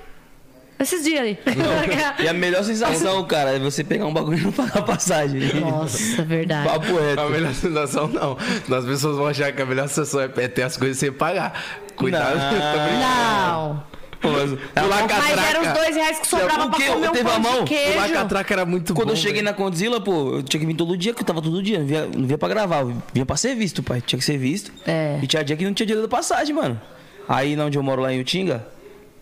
esses 0.80 1.04
dias 1.04 1.22
aí. 1.22 1.40
E 2.24 2.28
a 2.28 2.34
melhor 2.34 2.64
sensação, 2.64 3.24
cara, 3.26 3.56
é 3.56 3.60
você 3.60 3.84
pegar 3.84 4.06
um 4.06 4.14
bagulho 4.14 4.38
e 4.38 4.42
não 4.44 4.52
pagar 4.52 4.84
passagem. 4.84 5.42
Nossa, 5.60 6.24
verdade. 6.24 6.68
Papo 6.70 6.98
A 6.98 7.02
reto. 7.02 7.30
melhor 7.30 7.54
sensação 7.56 8.08
não. 8.08 8.38
As 8.78 8.86
pessoas 8.86 9.18
vão 9.18 9.28
achar 9.28 9.52
que 9.52 9.62
a 9.62 9.66
melhor 9.66 9.88
sensação 9.88 10.22
é 10.22 10.28
ter 10.48 10.62
as 10.64 10.78
coisas 10.78 10.98
sem 10.98 11.12
pagar. 11.12 11.54
Cuidado. 11.96 12.38
Não. 13.02 13.74
Não. 13.74 13.84
Pô, 14.22 14.30
mas- 14.30 14.50
Pular 14.52 15.02
Mas 15.02 15.12
catraca. 15.12 15.42
eram 15.50 15.62
os 15.62 15.74
dois 15.80 15.96
reais 15.96 16.20
que 16.20 16.28
sobrava 16.28 16.66
O 16.66 16.70
pra 16.70 16.80
comer 16.80 17.10
um 17.10 17.24
pão 17.24 17.40
mão? 17.40 17.64
de 17.64 17.74
Pular 17.74 18.04
queijo. 18.04 18.14
catraca 18.14 18.54
era 18.54 18.66
muito 18.66 18.94
Quando 18.94 19.08
bom. 19.08 19.14
eu 19.14 19.18
cheguei 19.18 19.42
velho. 19.42 19.46
na 19.46 19.54
Condzilla, 19.54 20.00
pô, 20.00 20.36
eu 20.36 20.44
tinha 20.44 20.60
que 20.62 20.66
vir 20.68 20.76
todo 20.76 20.96
dia, 20.96 21.14
que 21.14 21.22
eu 21.22 21.26
tava 21.26 21.42
todo 21.42 21.62
dia. 21.64 21.80
Não 21.80 21.86
via, 21.88 22.06
não 22.16 22.28
via 22.28 22.38
pra 22.38 22.48
gravar, 22.48 22.86
vinha 23.14 23.26
pra 23.26 23.36
ser 23.36 23.56
visto, 23.56 23.82
pai. 23.82 24.00
Tinha 24.02 24.20
que 24.20 24.26
ser 24.26 24.38
visto. 24.38 24.72
É. 24.86 25.20
E 25.24 25.28
tinha 25.28 25.44
dia 25.44 25.58
que 25.58 25.66
não 25.66 25.74
tinha 25.74 25.88
dinheiro 25.88 26.08
da 26.08 26.16
passagem, 26.16 26.54
mano. 26.56 26.80
Aí, 27.28 27.60
onde 27.60 27.78
eu 27.78 27.84
moro 27.84 28.02
lá 28.02 28.14
em 28.14 28.20
Utinga, 28.20 28.66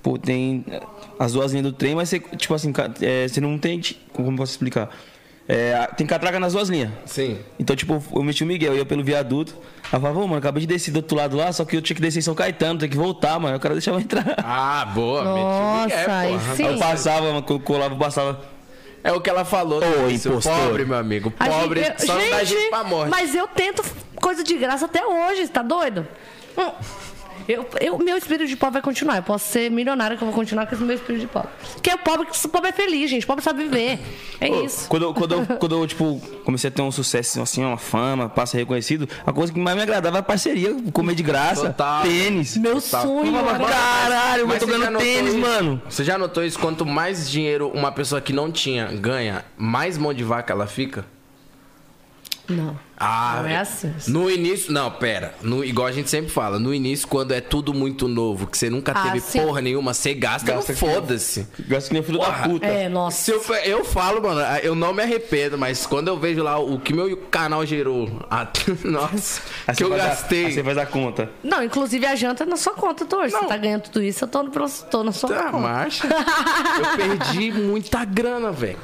pô, 0.04 0.18
tem 0.18 0.66
as 1.18 1.34
duas 1.34 1.52
linhas 1.52 1.68
do 1.68 1.72
trem, 1.74 1.95
mas 1.95 2.10
você, 2.10 2.20
tipo 2.20 2.54
assim, 2.54 2.74
é, 3.02 3.28
você 3.28 3.39
não 3.39 3.58
tem. 3.58 3.82
Como 4.12 4.36
posso 4.36 4.52
explicar? 4.52 4.89
É, 5.52 5.88
tem 5.97 6.06
catraca 6.06 6.39
nas 6.39 6.54
duas 6.54 6.70
linhas. 6.70 6.91
Sim. 7.08 7.39
Então, 7.58 7.76
tipo, 7.76 8.04
eu 8.14 8.22
meti 8.22 8.43
o 8.43 8.47
Miguel, 8.47 8.74
eu 8.74 8.78
ia 8.78 8.86
pelo 8.86 9.04
viaduto. 9.04 9.56
Ela 9.91 10.00
falava, 10.00 10.20
ô, 10.20 10.28
mano, 10.28 10.38
acabei 10.38 10.62
de 10.62 10.68
descer 10.68 10.91
do 10.91 10.97
outro 10.97 11.18
lado 11.18 11.36
lá, 11.36 11.52
só 11.52 11.66
que 11.66 11.76
eu 11.76 11.82
tinha 11.82 11.95
que 11.95 12.02
descer 12.04 12.20
em 12.20 12.22
São 12.22 12.36
Caetano, 12.36 12.78
tem 12.80 12.88
que 12.88 12.95
voltar, 12.95 13.39
mano. 13.39 13.58
O 13.58 13.60
cara 13.60 13.74
deixava 13.74 14.00
entrar. 14.00 14.36
Ah, 14.38 14.86
boa. 14.93 15.24
meti 15.24 15.39
o 15.39 15.43
Nossa, 15.43 16.22
Miguel, 16.24 16.39
sim. 16.56 16.66
Eu 16.68 16.78
passava, 16.78 17.22
mano, 17.28 17.41
co- 17.41 17.60
colava, 17.60 17.95
passava. 17.95 18.39
É 19.04 19.12
o 19.12 19.20
que 19.20 19.28
ela 19.30 19.43
falou. 19.43 19.82
Ô, 19.82 20.08
isso, 20.08 20.30
impostor. 20.30 20.54
Pobre, 20.56 20.86
meu 20.86 20.97
amigo. 21.00 21.32
Pobre. 21.32 21.84
gente- 21.84 22.06
só 22.06 22.14
não 22.14 22.30
dá 22.30 22.43
gente, 22.43 22.60
gente 22.60 22.70
pra 22.70 22.84
morte. 22.84 23.10
Mas 23.10 23.34
eu 23.34 23.47
tento 23.47 23.84
coisa 24.22 24.43
de 24.43 24.56
graça 24.56 24.86
até 24.86 25.04
hoje, 25.04 25.47
tá 25.47 25.64
doido? 25.64 26.06
Hum. 26.56 26.72
Eu, 27.52 27.68
eu, 27.82 27.97
meu 27.97 28.16
espírito 28.16 28.45
de 28.47 28.56
pobre 28.56 28.74
vai 28.74 28.82
continuar. 28.84 29.16
Eu 29.18 29.24
posso 29.24 29.52
ser 29.52 29.72
milionário 29.72 30.16
que 30.16 30.24
eu 30.24 30.28
vou 30.28 30.36
continuar 30.36 30.68
com 30.68 30.76
esse 30.76 30.84
meu 30.84 30.95
espírito 30.95 31.22
de 31.22 31.28
pobre. 31.28 31.50
Porque 31.74 31.91
o 31.91 31.97
pobre, 31.97 32.28
o 32.45 32.47
pobre 32.50 32.70
é 32.70 32.72
feliz, 32.72 33.10
gente. 33.10 33.24
O 33.24 33.28
pobre 33.28 33.43
sabe 33.43 33.64
viver. 33.64 34.00
É 34.39 34.47
isso. 34.64 34.88
Quando, 34.88 35.02
eu- 35.08 35.14
quando, 35.16 35.32
eu, 35.34 35.45
quando 35.58 35.76
eu, 35.82 35.88
tipo, 35.88 36.22
comecei 36.45 36.68
a 36.68 36.72
ter 36.72 36.84
um 36.84 36.91
sucesso, 36.91 37.41
assim, 37.41 37.66
uma 37.66 37.76
fama, 37.76 38.30
passo 38.30 38.56
reconhecido, 38.56 39.10
a 39.26 39.34
coisa 39.34 39.52
que 39.52 39.60
mais 39.60 39.76
me 39.76 39.82
agradava 39.82 40.18
era 40.18 40.20
a 40.20 40.24
parceria, 40.24 40.76
comer 40.93 41.16
de 41.16 41.24
graça, 41.24 41.68
Total. 41.70 42.04
tênis. 42.04 42.56
Meu 42.56 42.80
Total. 42.80 43.02
sonho 43.02 43.36
era... 43.36 43.66
Caralho, 43.66 44.41
eu 44.43 44.47
Mas 44.47 44.60
tô 44.60 44.66
você 44.68 44.72
já 44.74 44.78
ganhando 44.78 45.00
tênis, 45.00 45.32
isso? 45.34 45.39
mano. 45.41 45.82
Você 45.89 46.04
já 46.04 46.18
notou 46.20 46.45
isso? 46.45 46.60
Quanto 46.60 46.86
mais 46.86 47.28
dinheiro 47.28 47.70
uma 47.74 47.91
pessoa 47.91 48.22
que 48.22 48.32
não 48.32 48.52
tinha 48.52 48.86
ganha, 48.93 49.43
mais 49.58 49.97
mão 49.97 50.14
de 50.14 50.24
vaca 50.24 50.54
ela 50.54 50.68
fica? 50.68 51.04
Não. 52.50 52.78
Ah, 53.02 53.39
Não 53.43 53.47
é 53.50 53.58
assim. 53.58 53.93
No 54.08 54.30
início, 54.30 54.74
não, 54.74 54.91
pera. 54.91 55.34
No, 55.41 55.64
igual 55.64 55.88
a 55.88 55.91
gente 55.91 56.10
sempre 56.10 56.30
fala, 56.30 56.60
no 56.60 56.74
início, 56.74 57.08
quando 57.08 57.32
é 57.32 57.39
tudo 57.39 57.74
muito 57.74 58.10
novo, 58.10 58.45
que 58.45 58.58
você 58.58 58.70
nunca 58.70 58.91
Ah, 58.93 59.04
teve 59.04 59.22
sim. 59.22 59.39
porra 59.41 59.62
nenhuma, 59.62 59.93
você 59.93 60.14
gasta, 60.14 60.52
Gasta 60.52 60.74
não 60.74 60.80
que 60.80 60.86
nem- 60.86 60.95
foda-se. 60.95 61.47
Gasta 61.68 61.88
que 61.88 61.93
nem 61.93 62.04
filho 62.04 62.20
da 62.20 62.32
puta. 62.32 62.66
É, 62.66 62.89
nossa. 62.89 63.18
Se 63.22 63.32
eu, 63.32 63.41
eu 63.64 63.86
falo, 63.86 64.22
mano, 64.22 64.41
eu 64.64 64.76
não 64.76 64.93
me 64.93 65.02
arrependo, 65.02 65.58
mas 65.58 65.86
quando 65.86 66.10
eu 66.10 66.18
vejo 66.20 66.43
lá 66.43 66.60
o 66.60 66.78
que 66.80 66.91
meu 66.91 67.16
canal 67.32 67.66
gerou, 67.66 68.10
a- 68.30 68.45
nossa, 68.84 69.41
Aí 69.68 69.76
que 69.76 69.84
eu 69.84 69.93
a- 69.93 69.97
gastei. 69.97 70.47
aí 70.47 70.52
você 70.52 70.64
faz 70.64 70.78
a 70.78 70.86
conta. 70.86 71.30
Não, 71.41 71.64
inclusive 71.64 72.06
a 72.06 72.16
janta 72.18 72.43
é 72.43 72.47
na 72.47 72.58
sua 72.58 72.74
conta, 72.74 73.06
Tor. 73.06 73.30
Você 73.30 73.45
tá 73.45 73.56
ganhando 73.56 73.84
tudo 73.84 74.04
isso, 74.04 74.26
eu 74.26 74.28
tô, 74.28 74.43
no, 74.43 74.52
tô 74.91 75.04
na 75.06 75.12
sua 75.14 75.30
Tá, 75.30 75.43
conta. 75.45 75.58
marcha. 75.58 76.06
Eu 76.08 76.97
perdi 76.97 77.52
muita 77.62 78.04
grana, 78.04 78.52
velho. 78.52 78.78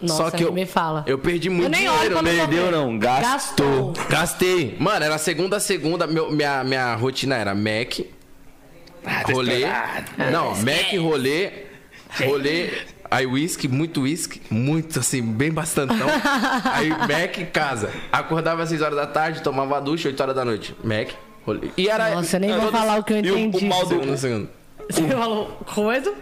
Nossa, 0.00 0.24
Só 0.24 0.30
que 0.30 0.42
eu, 0.44 0.52
me 0.52 0.64
fala. 0.66 1.04
eu 1.06 1.18
perdi 1.18 1.50
muito 1.50 1.66
Eu 1.66 1.70
nem 1.70 1.88
olho 1.88 2.18
dinheiro. 2.18 2.48
Perdeu 2.48 2.70
não, 2.70 2.98
gastou. 2.98 3.92
Gastei. 4.08 4.76
Mano, 4.78 5.04
era 5.04 5.18
segunda 5.18 5.56
a 5.56 5.60
segunda, 5.60 6.06
meu- 6.06 6.30
minha, 6.30 6.64
minha 6.64 6.94
rotina 6.94 7.36
era 7.36 7.54
Mac, 7.54 8.00
rolê. 9.32 9.64
Não, 10.32 10.50
Mac, 10.56 10.92
rolê, 10.98 11.52
rolê, 12.26 12.70
aí 13.10 13.26
whisky, 13.26 13.68
muito 13.68 14.02
whisky, 14.02 14.40
muito 14.50 14.98
assim, 15.00 15.22
bem 15.22 15.50
bastantão. 15.52 16.08
aí 16.72 16.88
Mac, 16.90 17.50
casa. 17.52 17.90
Acordava 18.10 18.62
às 18.62 18.68
6 18.70 18.82
horas 18.82 18.96
da 18.96 19.06
tarde, 19.06 19.42
tomava 19.42 19.76
a 19.76 19.80
ducha, 19.80 20.08
8 20.08 20.20
horas 20.22 20.34
da 20.34 20.44
noite. 20.44 20.74
Mac, 20.82 21.08
rolê. 21.44 21.68
E 21.76 21.88
era. 21.88 22.10
Nossa, 22.14 22.36
eu 22.36 22.40
nem 22.40 22.58
vou 22.58 22.70
falar 22.70 22.98
o 22.98 23.04
que 23.04 23.12
eu 23.12 23.18
E 23.24 23.30
o- 23.30 23.34
o 23.34 23.38
entendi. 23.38 23.64
mal 23.66 23.82
do- 23.82 23.88
Segundo, 23.88 24.16
segundo. 24.16 24.48
Você 24.90 25.06
falou 25.08 25.46
coisa? 25.66 26.12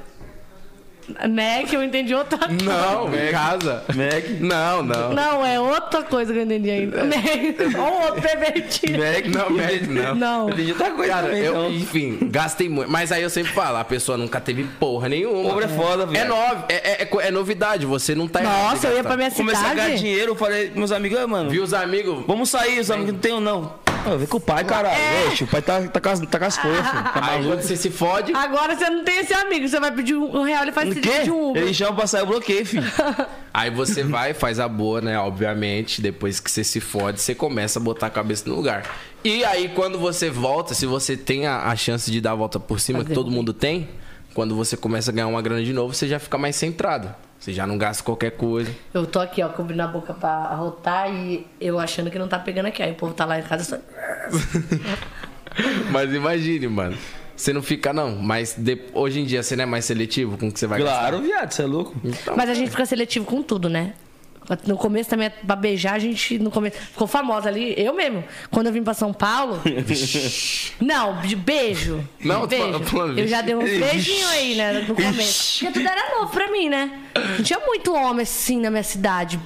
Mac, 1.09 1.73
eu 1.73 1.83
entendi 1.83 2.15
outra 2.15 2.39
coisa. 2.39 2.65
Não, 2.65 3.11
casa. 3.31 3.85
Mac. 3.89 4.25
Não, 4.41 4.83
não. 4.83 5.13
Não, 5.15 5.47
é 5.47 5.59
outra 5.59 6.03
coisa 6.03 6.33
que 6.33 6.39
eu 6.39 6.43
entendi 6.43 6.71
ainda. 6.71 7.05
Mac. 7.05 7.77
Ou 7.79 8.03
outro 8.07 8.23
pervertido. 8.23 8.99
Mac. 8.99 9.25
Não, 9.27 9.51
Mac, 9.51 9.83
não. 9.89 10.15
Não. 10.15 10.51
Entendi 10.51 10.73
outra 10.73 10.91
coisa 10.91 11.13
Cara, 11.13 11.27
também, 11.29 11.43
eu, 11.43 11.53
então. 11.53 11.73
enfim, 11.73 12.19
gastei 12.31 12.69
muito. 12.69 12.91
Mas 12.91 13.11
aí 13.13 13.23
eu 13.23 13.31
sempre 13.31 13.53
falo, 13.53 13.79
a 13.79 13.85
pessoa 13.85 14.19
nunca 14.19 14.41
teve 14.41 14.65
porra 14.79 15.09
nenhuma. 15.09 15.49
Pobre 15.49 15.65
é 15.65 15.69
foda, 15.69 16.03
É, 16.05 16.07
velho. 16.07 16.29
nove, 16.29 16.65
é, 16.69 16.75
é, 16.75 17.03
é- 17.03 17.27
é 17.29 17.31
novidade, 17.31 17.87
você 17.87 18.15
não 18.15 18.29
tá 18.29 18.41
Nossa, 18.41 18.89
eu 18.89 18.97
ia 18.97 19.03
pra 19.05 19.17
minha 19.17 19.31
Comecei 19.31 19.65
a 19.67 19.75
ganhar 19.75 19.85
cidade. 19.85 20.01
dinheiro, 20.03 20.33
eu 20.33 20.37
falei 20.37 20.71
meus 20.75 20.93
amigos, 20.93 21.19
ah, 21.19 21.27
mano, 21.27 21.51
Viu 21.51 21.63
os 21.63 21.73
amigos? 21.75 22.25
vamos 22.27 22.49
sair, 22.51 22.79
os 22.81 22.91
amigos 22.91 23.13
não 23.15 23.21
tem 23.21 23.41
não. 23.41 23.73
Ah, 24.07 24.17
vem 24.17 24.27
com 24.27 24.37
o 24.37 24.41
pai, 24.41 24.65
caralho. 24.65 24.97
Oxe, 25.29 25.45
o 25.45 25.47
pai 25.47 25.63
tá, 25.63 25.83
tá, 25.83 26.01
com 26.01 26.09
as, 26.09 26.21
tá 26.21 26.39
com 26.39 26.45
as 26.45 26.59
coisas, 26.59 26.87
filho. 26.89 27.03
Tá 27.03 27.13
Aí 27.15 27.21
maluco. 27.21 27.49
quando 27.49 27.63
você 27.63 27.77
se 27.77 27.91
fode, 27.91 28.33
Agora 28.35 28.77
você 28.77 28.89
não 28.89 29.05
tem 29.05 29.19
esse 29.19 29.35
amigo. 29.35 29.69
Você 29.69 29.81
vai 29.81 29.93
pedir 29.93 30.15
um 30.15 30.43
real 30.43 30.65
e 30.67 30.73
faz 30.73 30.89
O 30.89 30.93
esse 30.93 31.25
de 31.25 31.31
um 31.31 31.51
Uber. 31.51 31.63
Ele 31.63 31.75
chama 31.75 31.97
pra 31.97 32.07
sair, 32.07 32.23
eu 32.23 32.27
bloqueei, 32.27 32.65
filho. 32.65 32.91
aí 33.53 33.71
você 33.71 34.03
vai, 34.03 34.35
faz 34.35 34.59
a 34.61 34.69
boa, 34.69 35.01
né? 35.01 35.19
Obviamente, 35.19 36.01
depois 36.01 36.41
que 36.41 36.51
você 36.51 36.65
se 36.65 36.81
fode, 36.81 37.21
você 37.21 37.35
começa 37.35 37.79
a 37.79 37.83
botar 37.83 38.07
a 38.07 38.11
cabeça 38.11 38.49
no 38.49 38.55
lugar. 38.55 38.85
E 39.25 39.45
aí 39.45 39.69
quando 39.75 39.99
você 39.99 40.31
volta, 40.31 40.75
se 40.75 40.87
você 40.87 41.17
tem 41.17 41.47
a, 41.47 41.65
a 41.69 41.77
chance 41.77 42.11
de 42.11 42.21
dar 42.21 42.33
a 42.33 42.37
volta 42.37 42.61
por 42.61 42.81
cima, 42.81 43.01
Fazer 43.01 43.09
que 43.09 43.15
todo 43.15 43.31
mundo 43.31 43.53
tem, 43.53 43.89
quando 44.33 44.55
você 44.55 44.77
começa 44.77 45.11
a 45.11 45.15
ganhar 45.15 45.27
uma 45.27 45.43
grana 45.43 45.63
de 45.63 45.73
novo, 45.73 45.93
você 45.93 46.07
já 46.07 46.19
fica 46.19 46.39
mais 46.39 46.55
centrado. 46.57 47.15
Você 47.39 47.53
já 47.53 47.67
não 47.67 47.79
gasta 47.79 48.03
qualquer 48.03 48.33
coisa. 48.33 48.71
Eu 48.93 49.07
tô 49.07 49.21
aqui, 49.21 49.43
ó, 49.43 49.49
cobrindo 49.49 49.83
a 49.83 49.87
boca 49.87 50.13
pra 50.13 50.29
arrotar 50.29 51.09
e 51.13 51.47
eu 51.61 51.79
achando 51.79 52.11
que 52.11 52.19
não 52.19 52.27
tá 52.27 52.39
pegando 52.39 52.67
aqui. 52.67 52.83
Aí 52.83 52.91
o 52.93 52.95
povo 52.97 53.15
tá 53.15 53.25
lá 53.25 53.39
em 53.39 53.43
casa 53.43 53.63
só. 53.65 53.77
Mas 55.91 56.13
imagine, 56.13 56.69
mano. 56.69 56.97
Você 57.37 57.53
não 57.53 57.63
fica, 57.63 57.93
não. 57.93 58.17
Mas 58.17 58.55
de- 58.59 58.81
hoje 58.93 59.21
em 59.21 59.25
dia 59.25 59.43
você 59.43 59.55
não 59.55 59.63
é 59.63 59.67
mais 59.67 59.85
seletivo 59.85 60.37
com 60.37 60.49
o 60.49 60.53
que 60.53 60.59
você 60.59 60.67
vai 60.67 60.81
gastar. 60.83 60.99
Claro, 61.11 61.23
viado, 61.23 61.53
você 61.53 61.63
é 61.63 61.67
louco. 61.67 61.95
Então, 62.05 62.37
Mas 62.37 62.51
a 62.51 62.55
gente 62.55 62.71
fica 62.71 62.85
seletivo 62.85 63.25
com 63.25 63.43
tudo, 63.43 63.69
né? 63.69 63.95
No 64.67 64.77
começo 64.77 65.11
também, 65.11 65.31
pra 65.47 65.55
beijar, 65.57 65.95
a 65.95 65.99
gente 65.99 66.39
no 66.39 66.51
começo 66.51 66.77
ficou 66.79 67.07
famosa 67.07 67.49
ali. 67.49 67.75
Eu 67.77 67.95
mesmo, 67.95 68.25
quando 68.51 68.67
eu 68.69 68.73
vim 68.73 68.83
pra 68.83 68.95
São 68.95 69.13
Paulo. 69.13 69.61
não, 70.81 71.21
de 71.21 71.37
beijo. 71.37 72.03
Não, 72.25 72.37
de 72.37 72.41
tô 72.43 72.47
beijo. 72.49 72.65
falando- 72.73 72.85
falando 72.87 73.19
eu 73.19 73.27
já 73.29 73.41
dei 73.43 73.55
uns 73.55 73.65
Vixe. 73.69 73.79
beijinhos 73.81 74.31
aí, 74.31 74.55
né? 74.55 74.85
No 74.89 74.95
começo. 74.95 75.59
Porque 75.65 75.73
tudo 75.81 75.89
era 75.89 76.19
novo 76.19 76.33
pra 76.33 76.51
mim, 76.51 76.69
né? 76.69 76.91
Não 77.37 77.43
tinha 77.45 77.59
muito 77.61 77.93
homem 77.95 78.23
assim 78.23 78.61
na 78.61 78.71
minha 78.71 78.83
cidade, 78.83 79.39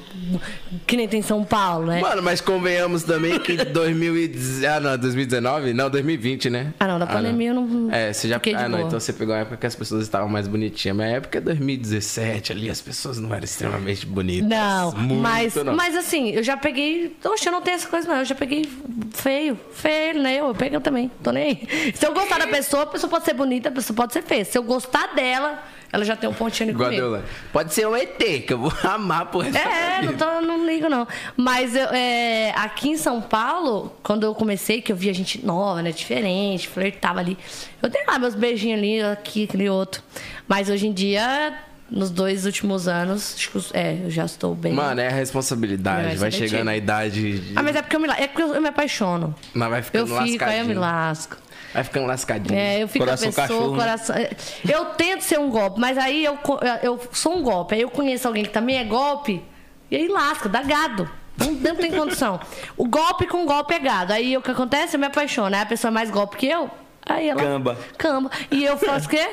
que 0.87 0.97
nem 0.97 1.09
tem 1.09 1.21
em 1.21 1.23
São 1.23 1.43
Paulo, 1.43 1.87
né? 1.87 2.01
Mano, 2.01 2.23
mas 2.23 2.41
convenhamos 2.41 3.03
também 3.03 3.39
que 3.39 3.57
2010, 3.65 4.65
ah, 4.65 4.81
não, 4.81 4.99
2019? 4.99 5.73
Não, 5.73 5.89
2020, 5.91 6.51
né? 6.51 6.75
Ah, 6.79 6.87
não, 6.87 6.99
da 6.99 7.07
pandemia 7.07 7.49
eu 7.51 7.55
não. 7.55 7.91
É, 7.91 8.13
você 8.13 8.29
já. 8.29 8.37
Ah, 8.57 8.69
não, 8.69 8.79
boa. 8.79 8.87
então 8.89 9.01
você 9.01 9.13
pegou 9.13 9.35
a 9.35 9.39
época 9.39 9.57
que 9.57 9.67
as 9.67 9.75
pessoas 9.75 10.03
estavam 10.03 10.29
mais 10.29 10.47
bonitinhas. 10.47 10.97
Minha 10.97 11.09
época 11.09 11.39
é 11.39 11.41
2017 11.41 12.53
ali, 12.53 12.69
as 12.71 12.81
pessoas 12.81 13.19
não 13.19 13.33
eram 13.35 13.45
extremamente 13.45 14.05
bonitas. 14.07 14.49
Não, 14.49 14.92
Muito, 14.93 15.21
mas, 15.21 15.55
não. 15.57 15.75
mas 15.75 15.97
assim, 15.97 16.31
eu 16.31 16.43
já 16.43 16.57
peguei. 16.57 17.17
Oxe, 17.25 17.47
eu 17.47 17.53
não 17.53 17.63
tenho 17.63 17.77
essa 17.77 17.89
coisa, 17.89 18.09
não. 18.09 18.19
Eu 18.19 18.25
já 18.25 18.35
peguei 18.35 18.69
feio. 19.13 19.59
Feio, 19.73 20.21
né? 20.21 20.37
Eu, 20.37 20.49
eu 20.49 20.55
peguei 20.55 20.79
também. 20.81 21.11
Tô 21.23 21.31
nem 21.31 21.45
aí. 21.45 21.93
Se 21.95 22.07
eu 22.07 22.13
gostar 22.13 22.39
da 22.39 22.47
pessoa, 22.47 22.85
a 22.85 22.87
pessoa 22.87 23.11
pode 23.11 23.25
ser 23.25 23.35
bonita, 23.35 23.69
a 23.69 23.73
pessoa 23.73 23.97
pode 23.97 24.13
ser 24.13 24.23
feia. 24.23 24.45
Se 24.45 24.57
eu 24.57 24.63
gostar 24.63 25.15
dela, 25.15 25.63
ela 25.93 26.05
já 26.05 26.17
tem 26.17 26.29
um 26.29 26.33
pontinho 26.33 26.73
comigo. 26.73 26.91
Deolane. 26.91 27.25
Pode 27.53 27.75
ser 27.75 27.87
um 27.87 27.95
ET, 27.95 28.17
que 28.17 28.53
eu 28.53 28.59
vou 28.59 28.73
amar 28.83 29.27
por 29.27 29.45
da 29.45 29.61
É, 29.61 30.03
não, 30.03 30.15
tô, 30.15 30.41
não 30.41 30.67
ligo 30.67 30.89
não. 30.89 31.07
Mas 31.37 31.77
eu, 31.77 31.87
é, 31.93 32.53
aqui 32.57 32.89
em 32.89 32.97
São 32.97 33.21
Paulo, 33.21 33.95
quando 34.03 34.25
eu 34.25 34.35
comecei, 34.35 34.81
que 34.81 34.91
eu 34.91 34.97
via 34.97 35.13
gente 35.13 35.45
nova, 35.45 35.83
né? 35.83 35.93
Diferente, 35.93 36.67
flertava 36.67 37.21
ali. 37.21 37.37
Eu 37.83 37.91
dei 37.91 38.03
lá 38.07 38.19
meus 38.19 38.35
beijinhos 38.35 38.79
ali, 38.79 39.03
aqui, 39.03 39.45
aquele 39.45 39.69
outro. 39.69 40.03
Mas 40.49 40.71
hoje 40.71 40.87
em 40.87 40.93
dia, 40.93 41.55
nos 41.93 42.11
dois 42.11 42.47
últimos 42.47 42.89
anos, 42.89 43.35
acho 43.37 43.51
que 43.51 43.77
é, 43.77 44.01
eu 44.05 44.11
já 44.11 44.25
estou 44.25 44.55
bem. 44.55 44.73
Mano, 44.73 45.01
é 45.01 45.09
a 45.09 45.13
responsabilidade. 45.13 46.17
Vai 46.17 46.33
chegando 46.33 46.69
a 46.69 46.77
idade. 46.77 47.39
De... 47.39 47.53
Ah, 47.55 47.63
mas 47.63 47.77
é 47.77 47.83
porque 47.83 47.95
eu 47.95 48.01
me, 48.01 48.09
é 48.09 48.27
porque 48.27 48.43
eu, 48.43 48.55
eu 48.55 48.63
me 48.63 48.69
apaixono. 48.69 49.35
Mas 49.53 49.69
vai 49.69 49.79
Eu 49.81 49.85
ficando 49.85 50.17
fico, 50.23 50.45
aí 50.45 50.59
eu 50.61 50.65
me 50.65 50.75
lasco. 50.75 51.37
Vai 51.75 51.85
ficando 51.85 52.07
lascadinho. 52.07 52.59
É, 52.59 52.83
eu 52.83 52.89
fico 52.89 53.05
Coração 53.05 53.29
a 53.29 53.33
pessoa, 53.33 53.49
cachorro, 53.49 53.73
né? 53.73 53.79
coração. 53.79 54.17
Eu 54.69 54.85
tento 54.87 55.21
ser 55.21 55.39
um 55.39 55.51
golpe, 55.51 55.79
mas 55.79 55.99
aí 55.99 56.25
eu, 56.25 56.39
eu 56.83 56.99
sou 57.13 57.37
um 57.37 57.43
golpe. 57.43 57.75
Aí 57.75 57.83
eu 57.83 57.91
conheço 57.91 58.27
alguém 58.27 58.43
que 58.43 58.51
também 58.51 58.79
é 58.79 58.85
golpe, 58.85 59.43
e 59.91 59.97
aí 59.97 60.09
lasca, 60.09 60.49
dá 60.49 60.63
gado. 60.63 61.09
Não, 61.37 61.53
não 61.53 61.77
tem 61.77 61.93
condição. 61.93 62.41
O 62.77 62.87
golpe 62.87 63.27
com 63.27 63.45
golpe 63.45 63.75
é 63.75 63.79
gado. 63.79 64.13
Aí 64.13 64.37
o 64.37 64.43
que 64.43 64.51
acontece? 64.51 64.97
Eu 64.97 65.01
me 65.01 65.07
apaixono. 65.07 65.55
Aí 65.55 65.63
a 65.63 65.67
pessoa 65.67 65.91
é 65.91 65.93
mais 65.93 66.11
golpe 66.11 66.37
que 66.39 66.47
eu, 66.47 66.71
aí 67.05 67.29
ela. 67.29 67.43
Camba. 67.43 67.79
Camba. 67.99 68.31
E 68.51 68.65
eu 68.65 68.79
faço 68.79 69.07
o 69.07 69.11
quê? 69.11 69.29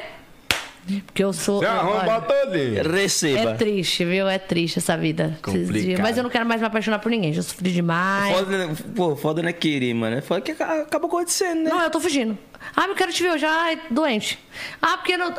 Porque 1.06 1.24
eu 1.24 1.32
sou. 1.34 1.60
Você 1.60 1.66
arromba 1.66 2.22
todinho. 2.22 2.92
Receba. 2.92 3.52
é 3.52 3.54
triste, 3.56 4.06
viu? 4.06 4.28
É 4.28 4.40
triste 4.40 4.80
essa 4.80 4.98
vida. 4.98 5.38
Complicado. 5.42 6.02
Mas 6.02 6.18
eu 6.18 6.24
não 6.24 6.30
quero 6.30 6.46
mais 6.46 6.60
me 6.62 6.68
apaixonar 6.68 7.00
por 7.00 7.10
ninguém. 7.10 7.32
Já 7.34 7.42
sofri 7.44 7.72
demais. 7.72 8.36
Foda, 8.36 8.68
né? 8.68 8.76
Pô, 8.96 9.16
foda 9.16 9.42
não 9.42 9.50
é 9.50 9.54
querer, 9.54 9.94
mano. 9.94 10.18
É 10.18 10.22
foda 10.22 10.42
que 10.42 10.52
aca- 10.52 10.82
acaba 10.82 11.06
acontecendo, 11.08 11.64
né? 11.64 11.70
Não, 11.70 11.82
eu 11.82 11.90
tô 11.90 12.00
fugindo. 12.00 12.38
Ah, 12.76 12.86
eu 12.88 12.96
quero 12.96 13.12
te 13.14 13.22
ver 13.22 13.32
hoje. 13.32 13.46
Ah, 13.46 13.78
doente. 13.92 14.40
Ah, 14.82 14.98
porque 14.98 15.16
não. 15.18 15.34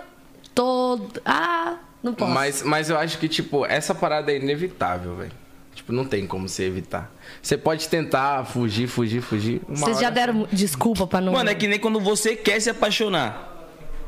Tô. 0.54 1.00
Ah, 1.24 1.76
não 2.02 2.14
posso. 2.14 2.30
Mas, 2.32 2.62
mas 2.62 2.90
eu 2.90 2.98
acho 2.98 3.18
que, 3.18 3.28
tipo, 3.28 3.64
essa 3.66 3.94
parada 3.94 4.32
é 4.32 4.36
inevitável, 4.36 5.16
velho. 5.16 5.32
Tipo, 5.74 5.92
não 5.92 6.04
tem 6.04 6.26
como 6.26 6.48
você 6.48 6.64
evitar. 6.64 7.10
Você 7.40 7.56
pode 7.56 7.88
tentar 7.88 8.44
fugir, 8.44 8.86
fugir, 8.86 9.22
fugir. 9.22 9.62
Uma 9.68 9.76
Vocês 9.78 10.00
já 10.00 10.10
deram 10.10 10.46
desculpa 10.52 11.06
pra 11.06 11.20
não. 11.20 11.32
Mano, 11.32 11.48
é 11.48 11.54
que 11.54 11.66
nem 11.66 11.78
quando 11.78 11.98
você 12.00 12.36
quer 12.36 12.60
se 12.60 12.68
apaixonar. 12.68 13.49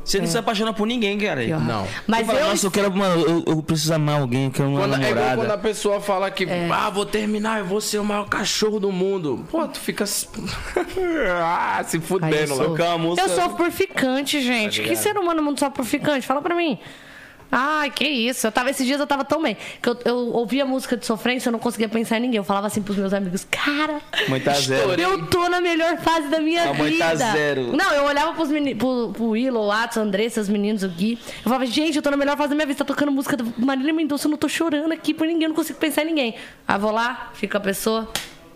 Você 0.05 0.19
não 0.19 0.27
se 0.27 0.37
apaixona 0.37 0.73
por 0.73 0.87
ninguém, 0.87 1.17
cara. 1.19 1.43
Pior. 1.45 1.61
Não. 1.61 1.87
Mas 2.07 2.21
Você 2.21 2.27
fala, 2.27 2.41
eu. 2.41 2.47
Nossa, 2.49 2.67
eu 2.67 2.71
quero, 2.71 2.93
mano, 2.97 3.21
eu, 3.23 3.45
eu 3.47 3.63
preciso 3.63 3.95
amar 3.95 4.21
alguém, 4.21 4.47
eu 4.47 4.51
quero 4.51 4.69
uma 4.69 4.81
Quando, 4.81 4.95
é 4.95 4.97
igual 4.99 5.15
namorada. 5.15 5.37
quando 5.37 5.51
a 5.53 5.59
pessoa 5.59 6.01
fala 6.01 6.31
que, 6.31 6.45
É. 6.45 6.69
ah, 6.73 6.91
vou 6.91 7.07
terminar, 7.07 7.61
eu 7.61 7.65
vou 7.67 7.81
ser 7.81 7.99
o 7.99 8.05
maior 8.05 8.29
cachorro 8.29 8.81
do 8.81 8.91
mundo. 8.91 9.45
Pô, 9.51 9.67
tu 9.69 9.79
fica. 9.79 10.05
se- 10.07 10.27
ah, 11.43 11.83
se 11.87 11.97
Ai, 11.97 12.03
eu, 12.03 12.07
fudendo 12.07 12.55
lá. 12.57 12.65
sou... 12.65 13.17
Eu 13.17 13.29
sofro 13.29 13.57
por 13.57 13.71
ficante, 13.71 14.41
gente. 14.41 14.83
Tá 14.83 14.89
que 14.89 14.97
ser 14.97 15.17
humano 15.17 15.41
no 15.41 15.43
mundo 15.43 15.59
sofre 15.59 15.77
por 15.77 15.85
ficante? 15.85 16.27
Fala 16.27 16.43
pra 16.43 16.55
mim. 16.55 16.79
Ai, 17.55 17.91
que 17.91 18.09
isso. 18.09 18.47
Eu 18.47 18.51
tava, 18.51 18.71
esses 18.71 18.87
dias 18.87 18.99
eu 18.99 19.07
tava 19.07 19.27
tão 19.27 19.43
bem. 19.43 19.59
Que 19.83 19.91
eu, 19.91 19.99
eu 20.07 20.17
ouvia 20.33 20.65
música 20.65 20.97
de 20.97 21.05
sofrência, 21.05 21.49
eu 21.49 21.53
não 21.53 21.59
conseguia 21.59 21.87
pensar 21.87 22.17
em 22.17 22.21
ninguém. 22.21 22.39
Eu 22.39 22.45
falava 22.45 22.67
assim 22.67 22.81
pros 22.81 22.97
meus 22.97 23.13
amigos, 23.13 23.47
cara, 23.51 24.01
Mãe 24.27 24.41
tá 24.41 24.55
zero. 24.55 24.97
eu 24.99 25.27
tô 25.27 25.51
na 25.51 25.61
melhor 25.61 25.99
fase 25.99 26.29
da 26.29 26.41
minha 26.41 26.71
A 26.71 26.73
mãe 26.73 26.93
vida. 26.93 27.05
tá 27.05 27.15
zero. 27.15 27.77
Não, 27.77 27.93
eu 27.93 28.05
olhava 28.05 28.33
pros 28.33 28.49
meni... 28.49 28.75
pro, 28.75 29.13
pro 29.13 29.29
Willow, 29.31 29.67
o 29.67 29.71
Atos, 29.71 29.99
o 29.99 30.01
Andressa, 30.01 30.41
os 30.41 30.49
meninos, 30.49 30.83
o 30.83 30.89
Gui. 30.89 31.19
Eu 31.37 31.45
falava, 31.45 31.67
gente, 31.67 31.97
eu 31.97 32.03
tô 32.03 32.11
na 32.11 32.17
melhor 32.17 32.39
fase 32.39 32.49
da 32.49 32.55
minha 32.55 32.67
vida. 32.67 32.79
Tá 32.79 32.87
tocando 32.87 33.13
música 33.13 33.37
do 33.37 33.53
Marília 33.59 33.93
Mendonça, 33.93 34.27
eu 34.27 34.31
não 34.31 34.39
tô 34.39 34.49
chorando 34.49 34.93
aqui 34.93 35.13
por 35.13 35.27
ninguém, 35.27 35.43
eu 35.43 35.49
não 35.51 35.57
consigo 35.57 35.79
pensar 35.79 36.03
em 36.03 36.07
ninguém. 36.07 36.35
Aí 36.67 36.79
vou 36.79 36.91
lá, 36.91 37.31
fico 37.35 37.55
a 37.55 37.61
pessoa, 37.61 38.09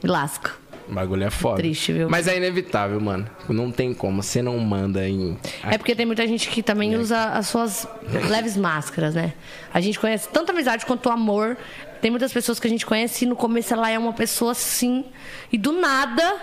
me 0.03 0.09
lasco. 0.09 0.66
O 0.89 0.95
bagulho 0.95 1.25
é 1.25 1.31
foda. 1.31 1.57
Triste, 1.57 1.93
viu? 1.93 2.09
Mas 2.09 2.29
é 2.29 2.37
inevitável, 2.37 3.01
mano. 3.01 3.29
Não 3.49 3.73
tem 3.73 3.93
como. 3.93 4.23
Você 4.23 4.41
não 4.41 4.59
manda 4.59 5.09
em. 5.09 5.37
É 5.65 5.77
porque 5.77 5.95
tem 5.95 6.07
muita 6.07 6.27
gente 6.27 6.49
que 6.49 6.63
também 6.63 6.97
usa 6.97 7.31
as 7.31 7.49
suas 7.49 7.89
leves 8.29 8.57
máscaras, 8.57 9.15
né? 9.15 9.35
A 9.75 9.81
gente 9.81 9.99
conhece 9.99 10.29
tanto 10.29 10.51
amizade 10.53 10.87
quanto 10.87 11.11
amor. 11.11 11.57
Tem 12.01 12.11
muitas 12.11 12.33
pessoas 12.33 12.61
que 12.61 12.67
a 12.67 12.71
gente 12.71 12.87
conhece 12.87 13.25
e 13.25 13.29
no 13.29 13.35
começo 13.35 13.75
ela 13.75 13.91
é 13.91 13.99
uma 13.99 14.13
pessoa 14.13 14.53
assim. 14.53 15.05
E 15.53 15.59
do 15.59 15.73
nada 15.73 16.37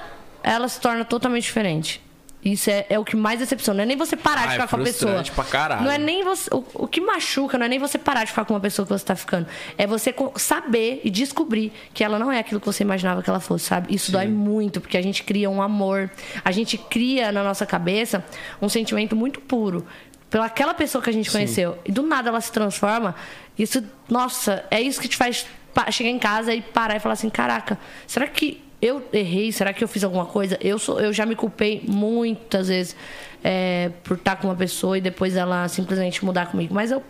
ela 0.43 0.67
se 0.67 0.79
torna 0.79 1.05
totalmente 1.05 1.43
diferente. 1.43 2.02
Isso 2.43 2.69
é, 2.69 2.85
é 2.89 2.99
o 2.99 3.05
que 3.05 3.15
mais 3.15 3.39
decepciona. 3.39 3.77
Não 3.77 3.83
é 3.83 3.85
nem 3.85 3.95
você 3.97 4.17
parar 4.17 4.41
Ah, 4.41 4.43
de 4.43 4.49
é 4.49 4.51
ficar 4.53 4.67
com 4.67 4.75
a 4.75 4.79
pessoa. 4.85 5.23
pra 5.33 5.43
caralho. 5.45 5.83
Não 5.83 5.91
é 5.91 5.97
nem 5.97 6.23
você. 6.23 6.49
O, 6.53 6.63
o 6.73 6.87
que 6.87 6.99
machuca 6.99 7.57
não 7.57 7.65
é 7.65 7.69
nem 7.69 7.79
você 7.79 7.97
parar 7.97 8.23
de 8.25 8.31
ficar 8.31 8.43
com 8.45 8.53
uma 8.53 8.59
pessoa 8.59 8.85
que 8.85 8.91
você 8.91 9.05
tá 9.05 9.15
ficando. 9.15 9.47
É 9.77 9.87
você 9.87 10.13
saber 10.35 10.99
e 11.03 11.09
descobrir 11.09 11.71
que 11.93 12.03
ela 12.03 12.19
não 12.19 12.31
é 12.31 12.39
aquilo 12.39 12.59
que 12.59 12.65
você 12.65 12.83
imaginava 12.83 13.23
que 13.23 13.29
ela 13.29 13.39
fosse, 13.39 13.65
sabe? 13.65 13.93
Isso 13.95 14.11
dói 14.11 14.27
muito, 14.27 14.81
porque 14.81 14.97
a 14.97 15.01
gente 15.01 15.23
cria 15.23 15.49
um 15.49 15.61
amor. 15.61 16.11
A 16.43 16.51
gente 16.51 16.77
cria 16.77 17.31
na 17.31 17.43
nossa 17.43 17.65
cabeça 17.65 18.23
um 18.61 18.67
sentimento 18.67 19.15
muito 19.15 19.39
puro 19.39 19.85
pela 20.29 20.45
aquela 20.47 20.73
pessoa 20.73 21.01
que 21.01 21.09
a 21.09 21.13
gente 21.13 21.31
conheceu. 21.31 21.77
E 21.85 21.91
do 21.91 22.01
nada 22.03 22.29
ela 22.29 22.41
se 22.41 22.51
transforma. 22.51 23.15
Isso, 23.57 23.83
nossa, 24.09 24.65
é 24.69 24.81
isso 24.81 24.99
que 24.99 25.07
te 25.07 25.15
faz 25.15 25.45
chegar 25.91 26.09
em 26.09 26.19
casa 26.19 26.53
e 26.53 26.61
parar 26.61 26.95
e 26.97 26.99
falar 26.99 27.13
assim: 27.13 27.29
caraca, 27.29 27.79
será 28.05 28.27
que 28.27 28.61
eu 28.83 29.01
errei? 29.13 29.51
Será 29.51 29.71
que 29.71 29.81
eu 29.81 29.87
fiz 29.87 30.03
alguma 30.03 30.25
coisa? 30.25 30.57
Eu, 30.59 30.77
sou, 30.77 30.99
eu 30.99 31.13
já 31.13 31.25
me 31.25 31.35
culpei 31.35 31.81
muitas 31.87 32.67
vezes 32.67 32.95
é, 33.41 33.91
por 34.03 34.17
estar 34.17 34.35
com 34.35 34.47
uma 34.47 34.55
pessoa 34.55 34.97
e 34.97 35.01
depois 35.01 35.37
ela 35.37 35.67
simplesmente 35.69 36.23
mudar 36.25 36.47
comigo. 36.47 36.73
Mas 36.73 36.91
eu 36.91 37.01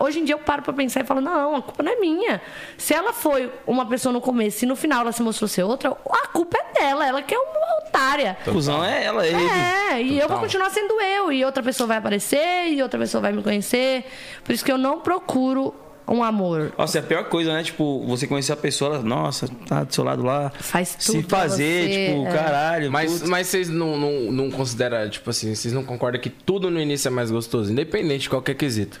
Hoje 0.00 0.20
em 0.20 0.24
dia 0.24 0.34
eu 0.34 0.38
paro 0.38 0.60
pra 0.60 0.74
pensar 0.74 1.00
e 1.00 1.04
falo, 1.04 1.22
não, 1.22 1.56
a 1.56 1.62
culpa 1.62 1.82
não 1.82 1.90
é 1.90 1.96
minha. 1.96 2.42
Se 2.76 2.92
ela 2.92 3.10
foi 3.10 3.50
uma 3.66 3.86
pessoa 3.86 4.12
no 4.12 4.20
começo 4.20 4.62
e 4.62 4.68
no 4.68 4.76
final 4.76 5.00
ela 5.00 5.12
se 5.12 5.22
mostrou 5.22 5.48
ser 5.48 5.62
outra, 5.62 5.90
a 5.90 6.26
culpa 6.28 6.58
é 6.58 6.78
dela. 6.78 7.06
Ela 7.06 7.22
que 7.22 7.34
é 7.34 7.38
uma 7.38 7.78
otária. 7.86 8.36
A 8.46 8.50
cuzão 8.50 8.84
é 8.84 9.04
ela, 9.04 9.26
ele. 9.26 9.42
É, 9.42 10.02
e 10.02 10.10
eu 10.18 10.28
vou 10.28 10.36
Total. 10.36 10.40
continuar 10.40 10.70
sendo 10.70 11.00
eu. 11.00 11.32
E 11.32 11.42
outra 11.42 11.62
pessoa 11.62 11.86
vai 11.86 11.96
aparecer, 11.96 12.68
e 12.68 12.82
outra 12.82 13.00
pessoa 13.00 13.22
vai 13.22 13.32
me 13.32 13.42
conhecer. 13.42 14.04
Por 14.44 14.52
isso 14.52 14.62
que 14.62 14.70
eu 14.70 14.76
não 14.76 15.00
procuro 15.00 15.74
um 16.12 16.22
amor. 16.22 16.72
Nossa, 16.76 16.98
é 16.98 17.00
a 17.00 17.04
pior 17.04 17.24
coisa, 17.24 17.52
né? 17.52 17.62
Tipo, 17.62 18.04
você 18.06 18.26
conhecer 18.26 18.52
a 18.52 18.56
pessoa, 18.56 18.94
ela, 18.96 19.02
nossa, 19.02 19.48
tá 19.66 19.84
do 19.84 19.94
seu 19.94 20.04
lado 20.04 20.22
lá. 20.22 20.50
Faz 20.58 20.96
Se 20.98 21.12
tudo 21.12 21.26
pra 21.26 21.40
fazer, 21.40 21.88
você, 21.88 22.06
tipo, 22.08 22.26
é. 22.26 22.32
caralho. 22.32 22.90
Mas, 22.92 23.12
putz. 23.12 23.28
mas 23.28 23.46
vocês 23.46 23.68
não, 23.68 23.96
não, 23.98 24.32
não 24.32 24.50
consideram, 24.50 25.08
tipo 25.10 25.28
assim, 25.30 25.54
vocês 25.54 25.72
não 25.72 25.84
concordam 25.84 26.20
que 26.20 26.30
tudo 26.30 26.70
no 26.70 26.80
início 26.80 27.08
é 27.08 27.10
mais 27.10 27.30
gostoso, 27.30 27.70
independente 27.72 28.22
de 28.22 28.30
qualquer 28.30 28.54
quesito. 28.54 29.00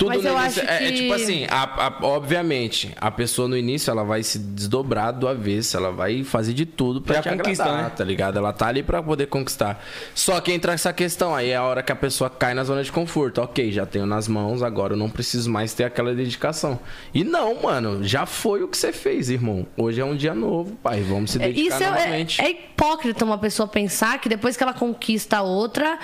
Tudo 0.00 0.08
Mas 0.14 0.22
no 0.24 0.28
eu 0.30 0.40
início 0.40 0.62
acho 0.62 0.70
é, 0.72 0.76
é 0.76 0.90
que- 0.90 0.96
tipo 0.96 1.12
assim, 1.12 1.44
a- 1.50 1.86
a- 1.86 1.98
obviamente, 2.06 2.90
a 2.98 3.10
pessoa 3.10 3.46
no 3.46 3.54
início 3.56 3.90
ela 3.90 4.02
vai 4.02 4.22
se 4.22 4.38
desdobrar 4.38 5.12
do 5.12 5.28
avesso, 5.28 5.76
ela 5.76 5.90
vai 5.92 6.24
fazer 6.24 6.54
de 6.54 6.64
tudo 6.64 7.02
pra 7.02 7.16
Já 7.16 7.22
te 7.22 7.28
conquista, 7.36 7.64
agradar, 7.64 7.84
né? 7.84 7.92
tá 7.94 8.02
ligado? 8.02 8.38
Ela 8.38 8.50
tá 8.50 8.66
ali 8.68 8.82
pra 8.82 9.02
poder 9.02 9.26
conquistar. 9.26 9.84
Só 10.14 10.40
que 10.40 10.52
entra 10.52 10.72
essa 10.72 10.90
questão, 10.90 11.34
aí 11.34 11.50
é 11.50 11.56
a 11.56 11.62
hora 11.64 11.82
que 11.82 11.92
a 11.92 11.96
pessoa 11.96 12.30
cai 12.30 12.54
na 12.54 12.64
zona 12.64 12.82
de 12.82 12.90
conforto. 12.90 13.42
Ok, 13.42 13.70
já 13.70 13.84
tenho 13.84 14.06
nas 14.06 14.26
mãos, 14.26 14.62
agora 14.62 14.94
eu 14.94 14.96
não 14.96 15.10
preciso 15.10 15.50
mais 15.50 15.74
ter 15.74 15.84
aquela 15.84 16.14
dedicação. 16.14 16.80
E 17.12 17.22
não, 17.22 17.60
mano, 17.62 18.02
já 18.02 18.24
foi 18.24 18.62
o 18.62 18.68
que 18.68 18.78
você 18.78 18.92
fez, 18.94 19.28
irmão. 19.28 19.66
Hoje 19.76 20.00
é 20.00 20.04
um 20.04 20.16
dia 20.16 20.34
novo, 20.34 20.76
pai, 20.82 21.02
vamos 21.02 21.32
se 21.32 21.36
É, 21.42 21.48
dedicar 21.48 21.74
Isso 21.76 21.84
é, 21.84 21.90
novamente. 21.90 22.40
é, 22.40 22.44
é 22.46 22.50
hipócrita 22.52 23.22
uma 23.22 23.36
pessoa 23.36 23.68
pensar 23.68 24.18
que 24.18 24.30
depois 24.30 24.56
que 24.56 24.62
ela 24.62 24.72
conquista 24.72 25.36
a 25.36 25.42
outra, 25.42 25.98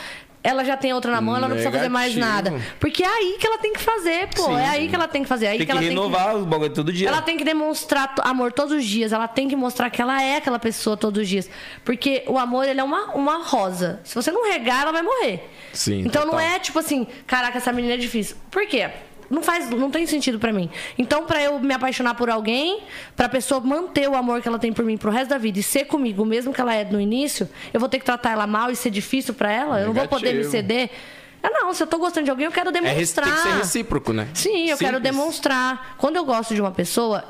ela 0.47 0.65
já 0.65 0.77
tem 0.77 0.93
outra 0.93 1.11
na 1.11 1.21
mão, 1.21 1.37
ela 1.37 1.49
não 1.49 1.57
precisa 1.57 1.73
fazer 1.73 1.89
mais 1.89 2.15
nada. 2.15 2.55
Porque 2.79 3.03
é 3.03 3.09
aí 3.09 3.37
que 3.39 3.47
ela 3.47 3.59
tem 3.59 3.73
que 3.73 3.81
fazer, 3.81 4.29
pô. 4.29 4.45
Sim. 4.45 4.55
é 4.57 4.69
aí 4.69 4.89
que 4.89 4.95
ela 4.95 5.09
tem 5.09 5.23
que 5.23 5.29
fazer. 5.29 5.47
É 5.47 5.49
aí 5.51 5.59
tem 5.59 5.67
que, 5.67 5.73
ela 5.73 5.81
renovar 5.81 6.37
o 6.37 6.47
bagulho 6.47 6.73
todo 6.73 6.93
dia. 6.93 7.09
Ela 7.09 7.21
tem 7.21 7.37
que 7.37 7.45
demonstrar 7.45 8.15
amor 8.21 8.53
todos 8.53 8.73
os 8.73 8.85
dias. 8.85 9.13
Ela 9.13 9.27
tem 9.27 9.49
que 9.49 9.57
mostrar 9.57 9.91
que 9.91 10.01
ela 10.01 10.23
é 10.23 10.37
aquela 10.37 10.59
pessoa 10.59 10.97
todos 10.97 11.23
os 11.23 11.29
dias. 11.29 11.51
Porque 11.85 12.23
o 12.29 12.39
amor, 12.39 12.67
ele 12.69 12.81
é 12.81 12.85
uma, 12.85 13.15
uma 13.15 13.43
rosa. 13.43 14.01
Se 14.05 14.15
você 14.15 14.31
não 14.31 14.49
regar, 14.49 14.83
ela 14.83 14.93
vai 14.93 15.03
morrer. 15.03 15.49
Sim, 15.73 16.01
Então 16.07 16.23
não 16.25 16.33
total. 16.35 16.47
é 16.47 16.59
tipo 16.61 16.79
assim, 16.79 17.07
caraca, 17.27 17.59
essa 17.59 17.73
menina 17.73 17.95
é 17.95 17.97
difícil. 17.99 18.37
Por 18.51 18.67
quê? 18.67 18.89
Não 19.29 19.43
faz, 19.43 19.69
não 19.71 19.91
tem 19.91 20.07
sentido 20.07 20.39
pra 20.39 20.53
mim. 20.53 20.71
Então, 20.97 21.25
pra 21.25 21.43
eu 21.43 21.59
me 21.59 21.75
apaixonar 21.75 22.15
por 22.15 22.31
alguém, 22.31 22.81
pra 23.17 23.29
pessoa 23.29 23.61
manter 23.61 24.09
o 24.09 24.15
amor 24.15 24.41
que 24.41 24.49
ela 24.49 24.59
tem 24.59 24.73
por 24.73 24.85
mim 24.85 24.97
pro 24.97 25.11
resto 25.11 25.31
da 25.31 25.39
vida 25.39 25.59
e 25.59 25.63
ser 25.63 25.85
comigo, 25.87 26.25
mesmo 26.25 26.53
que 26.53 26.61
ela 26.61 26.75
é 26.75 26.85
no 26.85 27.01
início, 27.01 27.49
eu 27.73 27.81
vou 27.81 27.89
ter 27.89 27.99
que 27.99 28.05
tratar 28.05 28.31
ela 28.31 28.47
mal 28.47 28.71
e 28.71 28.77
ser 28.77 28.91
difícil 28.91 29.35
pra 29.35 29.51
ela? 29.51 29.81
Eu 29.81 29.89
não 29.89 29.95
vou 29.95 30.07
poder 30.09 30.27
me 30.29 30.39
Negativo. 30.45 30.51
ceder? 30.53 30.91
É 31.43 31.51
não, 31.51 31.73
se 31.75 31.83
eu 31.83 31.87
tô 31.87 31.99
gostando 31.99 32.25
de 32.25 32.31
alguém, 32.31 32.47
eu 32.47 32.53
quero 32.53 32.71
É, 32.71 32.73
demonstrar. 32.73 33.27
tem 33.27 33.35
que 33.37 33.43
ser 33.43 33.55
recíproco, 33.57 34.13
né? 34.13 34.29
Sim, 34.35 34.71
eu 34.71 34.77
quero 34.77 34.97
Simples. 34.97 35.03
demonstrar. 35.03 35.95
Quando 35.99 36.17
eu 36.17 36.25
gosto 36.25 36.55
de 36.55 36.61
uma 36.61 36.71
pessoa, 36.73 37.25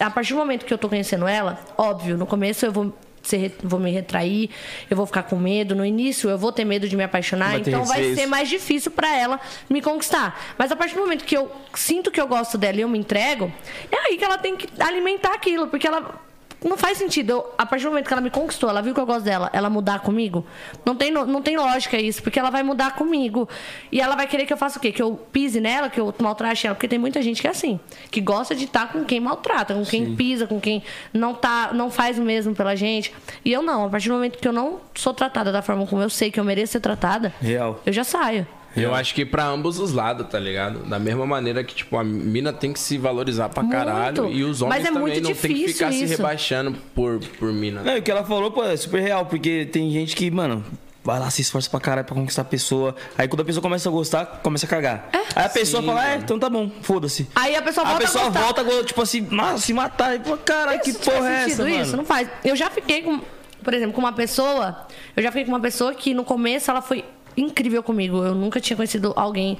a 0.00 0.10
partir 0.10 0.32
do 0.32 0.38
momento 0.38 0.64
que 0.64 0.72
eu 0.74 0.78
tô 0.78 0.88
conhecendo 0.88 1.26
ela, 1.28 1.60
óbvio, 1.76 2.16
no 2.16 2.26
começo 2.26 2.64
eu 2.66 2.72
vou. 2.72 2.92
Ser- 3.28 3.54
vou 3.62 3.78
me 3.80 3.90
retrair, 3.90 4.50
eu 4.90 4.96
vou 4.96 5.06
ficar 5.06 5.22
com 5.24 5.36
medo. 5.36 5.74
No 5.74 5.84
início, 5.84 6.28
eu 6.30 6.38
vou 6.38 6.52
ter 6.52 6.64
medo 6.64 6.88
de 6.88 6.96
me 6.96 7.04
apaixonar, 7.04 7.50
Vai 7.50 7.60
então 7.60 7.84
vai 7.84 8.14
ser 8.14 8.26
mais 8.26 8.48
difícil 8.48 8.90
pra 8.90 9.14
ela 9.16 9.40
me 9.68 9.80
conquistar. 9.82 10.54
Mas 10.58 10.70
a 10.72 10.76
partir 10.76 10.94
do 10.94 11.00
momento 11.00 11.24
que 11.24 11.36
eu 11.36 11.50
sinto 11.74 12.10
que 12.10 12.20
eu 12.20 12.26
gosto 12.26 12.56
dela 12.58 12.78
e 12.78 12.80
eu 12.80 12.88
me 12.88 12.98
entrego, 12.98 13.52
é 13.90 13.96
aí 14.08 14.16
que 14.16 14.24
ela 14.24 14.38
tem 14.38 14.56
que 14.56 14.68
alimentar 14.80 15.32
aquilo, 15.34 15.68
porque 15.68 15.86
ela 15.86 16.25
não 16.68 16.76
faz 16.76 16.98
sentido. 16.98 17.30
Eu, 17.30 17.54
a 17.56 17.64
partir 17.64 17.84
do 17.84 17.90
momento 17.90 18.06
que 18.06 18.12
ela 18.12 18.20
me 18.20 18.30
conquistou, 18.30 18.68
ela 18.68 18.82
viu 18.82 18.94
que 18.94 19.00
eu 19.00 19.06
gosto 19.06 19.24
dela, 19.24 19.50
ela 19.52 19.70
mudar 19.70 20.00
comigo. 20.00 20.44
Não 20.84 20.94
tem, 20.94 21.10
não 21.10 21.40
tem 21.42 21.56
lógica 21.56 21.96
isso, 21.96 22.22
porque 22.22 22.38
ela 22.38 22.50
vai 22.50 22.62
mudar 22.62 22.94
comigo. 22.94 23.48
E 23.90 24.00
ela 24.00 24.16
vai 24.16 24.26
querer 24.26 24.46
que 24.46 24.52
eu 24.52 24.56
faça 24.56 24.78
o 24.78 24.82
quê? 24.82 24.92
Que 24.92 25.02
eu 25.02 25.18
pise 25.32 25.60
nela, 25.60 25.88
que 25.88 26.00
eu 26.00 26.14
maltrate 26.18 26.66
ela. 26.66 26.74
Porque 26.74 26.88
tem 26.88 26.98
muita 26.98 27.22
gente 27.22 27.40
que 27.40 27.46
é 27.46 27.50
assim, 27.50 27.78
que 28.10 28.20
gosta 28.20 28.54
de 28.54 28.64
estar 28.64 28.92
com 28.92 29.04
quem 29.04 29.20
maltrata, 29.20 29.74
com 29.74 29.84
quem 29.84 30.14
pisa, 30.16 30.46
com 30.46 30.60
quem 30.60 30.82
não, 31.12 31.34
tá, 31.34 31.70
não 31.72 31.90
faz 31.90 32.18
o 32.18 32.22
mesmo 32.22 32.54
pela 32.54 32.74
gente. 32.74 33.12
E 33.44 33.52
eu 33.52 33.62
não. 33.62 33.86
A 33.86 33.88
partir 33.88 34.08
do 34.08 34.14
momento 34.14 34.38
que 34.38 34.48
eu 34.48 34.52
não 34.52 34.80
sou 34.94 35.14
tratada 35.14 35.52
da 35.52 35.62
forma 35.62 35.86
como 35.86 36.02
eu 36.02 36.10
sei 36.10 36.30
que 36.30 36.40
eu 36.40 36.44
mereço 36.44 36.72
ser 36.72 36.80
tratada, 36.80 37.32
Real. 37.40 37.80
eu 37.84 37.92
já 37.92 38.04
saio. 38.04 38.46
Eu 38.76 38.94
acho 38.94 39.14
que 39.14 39.24
pra 39.24 39.44
ambos 39.46 39.78
os 39.78 39.92
lados, 39.92 40.26
tá 40.28 40.38
ligado? 40.38 40.80
Da 40.80 40.98
mesma 40.98 41.26
maneira 41.26 41.64
que, 41.64 41.74
tipo, 41.74 41.96
a 41.96 42.04
mina 42.04 42.52
tem 42.52 42.72
que 42.72 42.78
se 42.78 42.98
valorizar 42.98 43.48
pra 43.48 43.62
Muito. 43.62 43.74
caralho. 43.76 44.30
E 44.30 44.44
os 44.44 44.60
homens 44.62 44.78
Mas 44.78 44.84
é 44.84 44.92
também 44.92 45.00
muito 45.02 45.28
não 45.28 45.34
tem 45.34 45.54
que 45.54 45.68
ficar 45.68 45.92
se 45.92 46.04
isso. 46.04 46.16
rebaixando 46.16 46.72
por, 46.94 47.18
por 47.38 47.52
mina. 47.52 47.82
Não, 47.82 47.96
e 47.96 47.98
o 47.98 48.02
que 48.02 48.10
ela 48.10 48.24
falou, 48.24 48.50
pô, 48.50 48.62
é 48.64 48.76
super 48.76 49.00
real, 49.00 49.26
porque 49.26 49.66
tem 49.66 49.90
gente 49.90 50.14
que, 50.14 50.30
mano, 50.30 50.64
vai 51.02 51.18
lá, 51.18 51.30
se 51.30 51.40
esforça 51.42 51.70
pra 51.70 51.78
caralho 51.80 52.06
pra 52.06 52.14
conquistar 52.14 52.42
a 52.42 52.44
pessoa. 52.44 52.94
Aí 53.16 53.28
quando 53.28 53.40
a 53.40 53.44
pessoa 53.44 53.62
começa 53.62 53.88
a 53.88 53.92
gostar, 53.92 54.26
começa 54.42 54.66
a 54.66 54.68
cagar. 54.68 55.08
Aí 55.34 55.44
a 55.44 55.48
pessoa 55.48 55.80
Sim, 55.80 55.86
fala, 55.88 56.08
é, 56.12 56.16
então 56.16 56.38
tá 56.38 56.50
bom, 56.50 56.70
foda-se. 56.82 57.28
Aí 57.34 57.54
a 57.54 57.62
pessoa 57.62 57.86
a 57.86 57.90
volta 57.90 58.04
a 58.04 58.06
pessoa 58.06 58.24
gostar. 58.24 58.40
volta, 58.42 58.84
tipo 58.84 59.00
assim, 59.02 59.20
nossa, 59.30 59.58
se 59.58 59.72
matar. 59.72 60.16
E, 60.16 60.18
pô, 60.18 60.36
caralho, 60.36 60.80
que 60.80 60.92
porra 60.92 61.16
faz 61.18 61.24
é 61.26 61.44
essa, 61.52 61.62
mano? 61.62 61.82
Isso 61.82 61.96
não 61.96 62.04
faz. 62.04 62.28
Eu 62.44 62.56
já 62.56 62.68
fiquei 62.70 63.02
com, 63.02 63.20
por 63.62 63.72
exemplo, 63.72 63.94
com 63.94 64.00
uma 64.00 64.12
pessoa. 64.12 64.86
Eu 65.16 65.22
já 65.22 65.30
fiquei 65.30 65.44
com 65.44 65.52
uma 65.52 65.60
pessoa 65.60 65.94
que 65.94 66.12
no 66.12 66.24
começo 66.24 66.70
ela 66.70 66.82
foi 66.82 67.04
incrível 67.36 67.82
comigo. 67.82 68.24
Eu 68.24 68.34
nunca 68.34 68.60
tinha 68.60 68.76
conhecido 68.76 69.12
alguém 69.16 69.58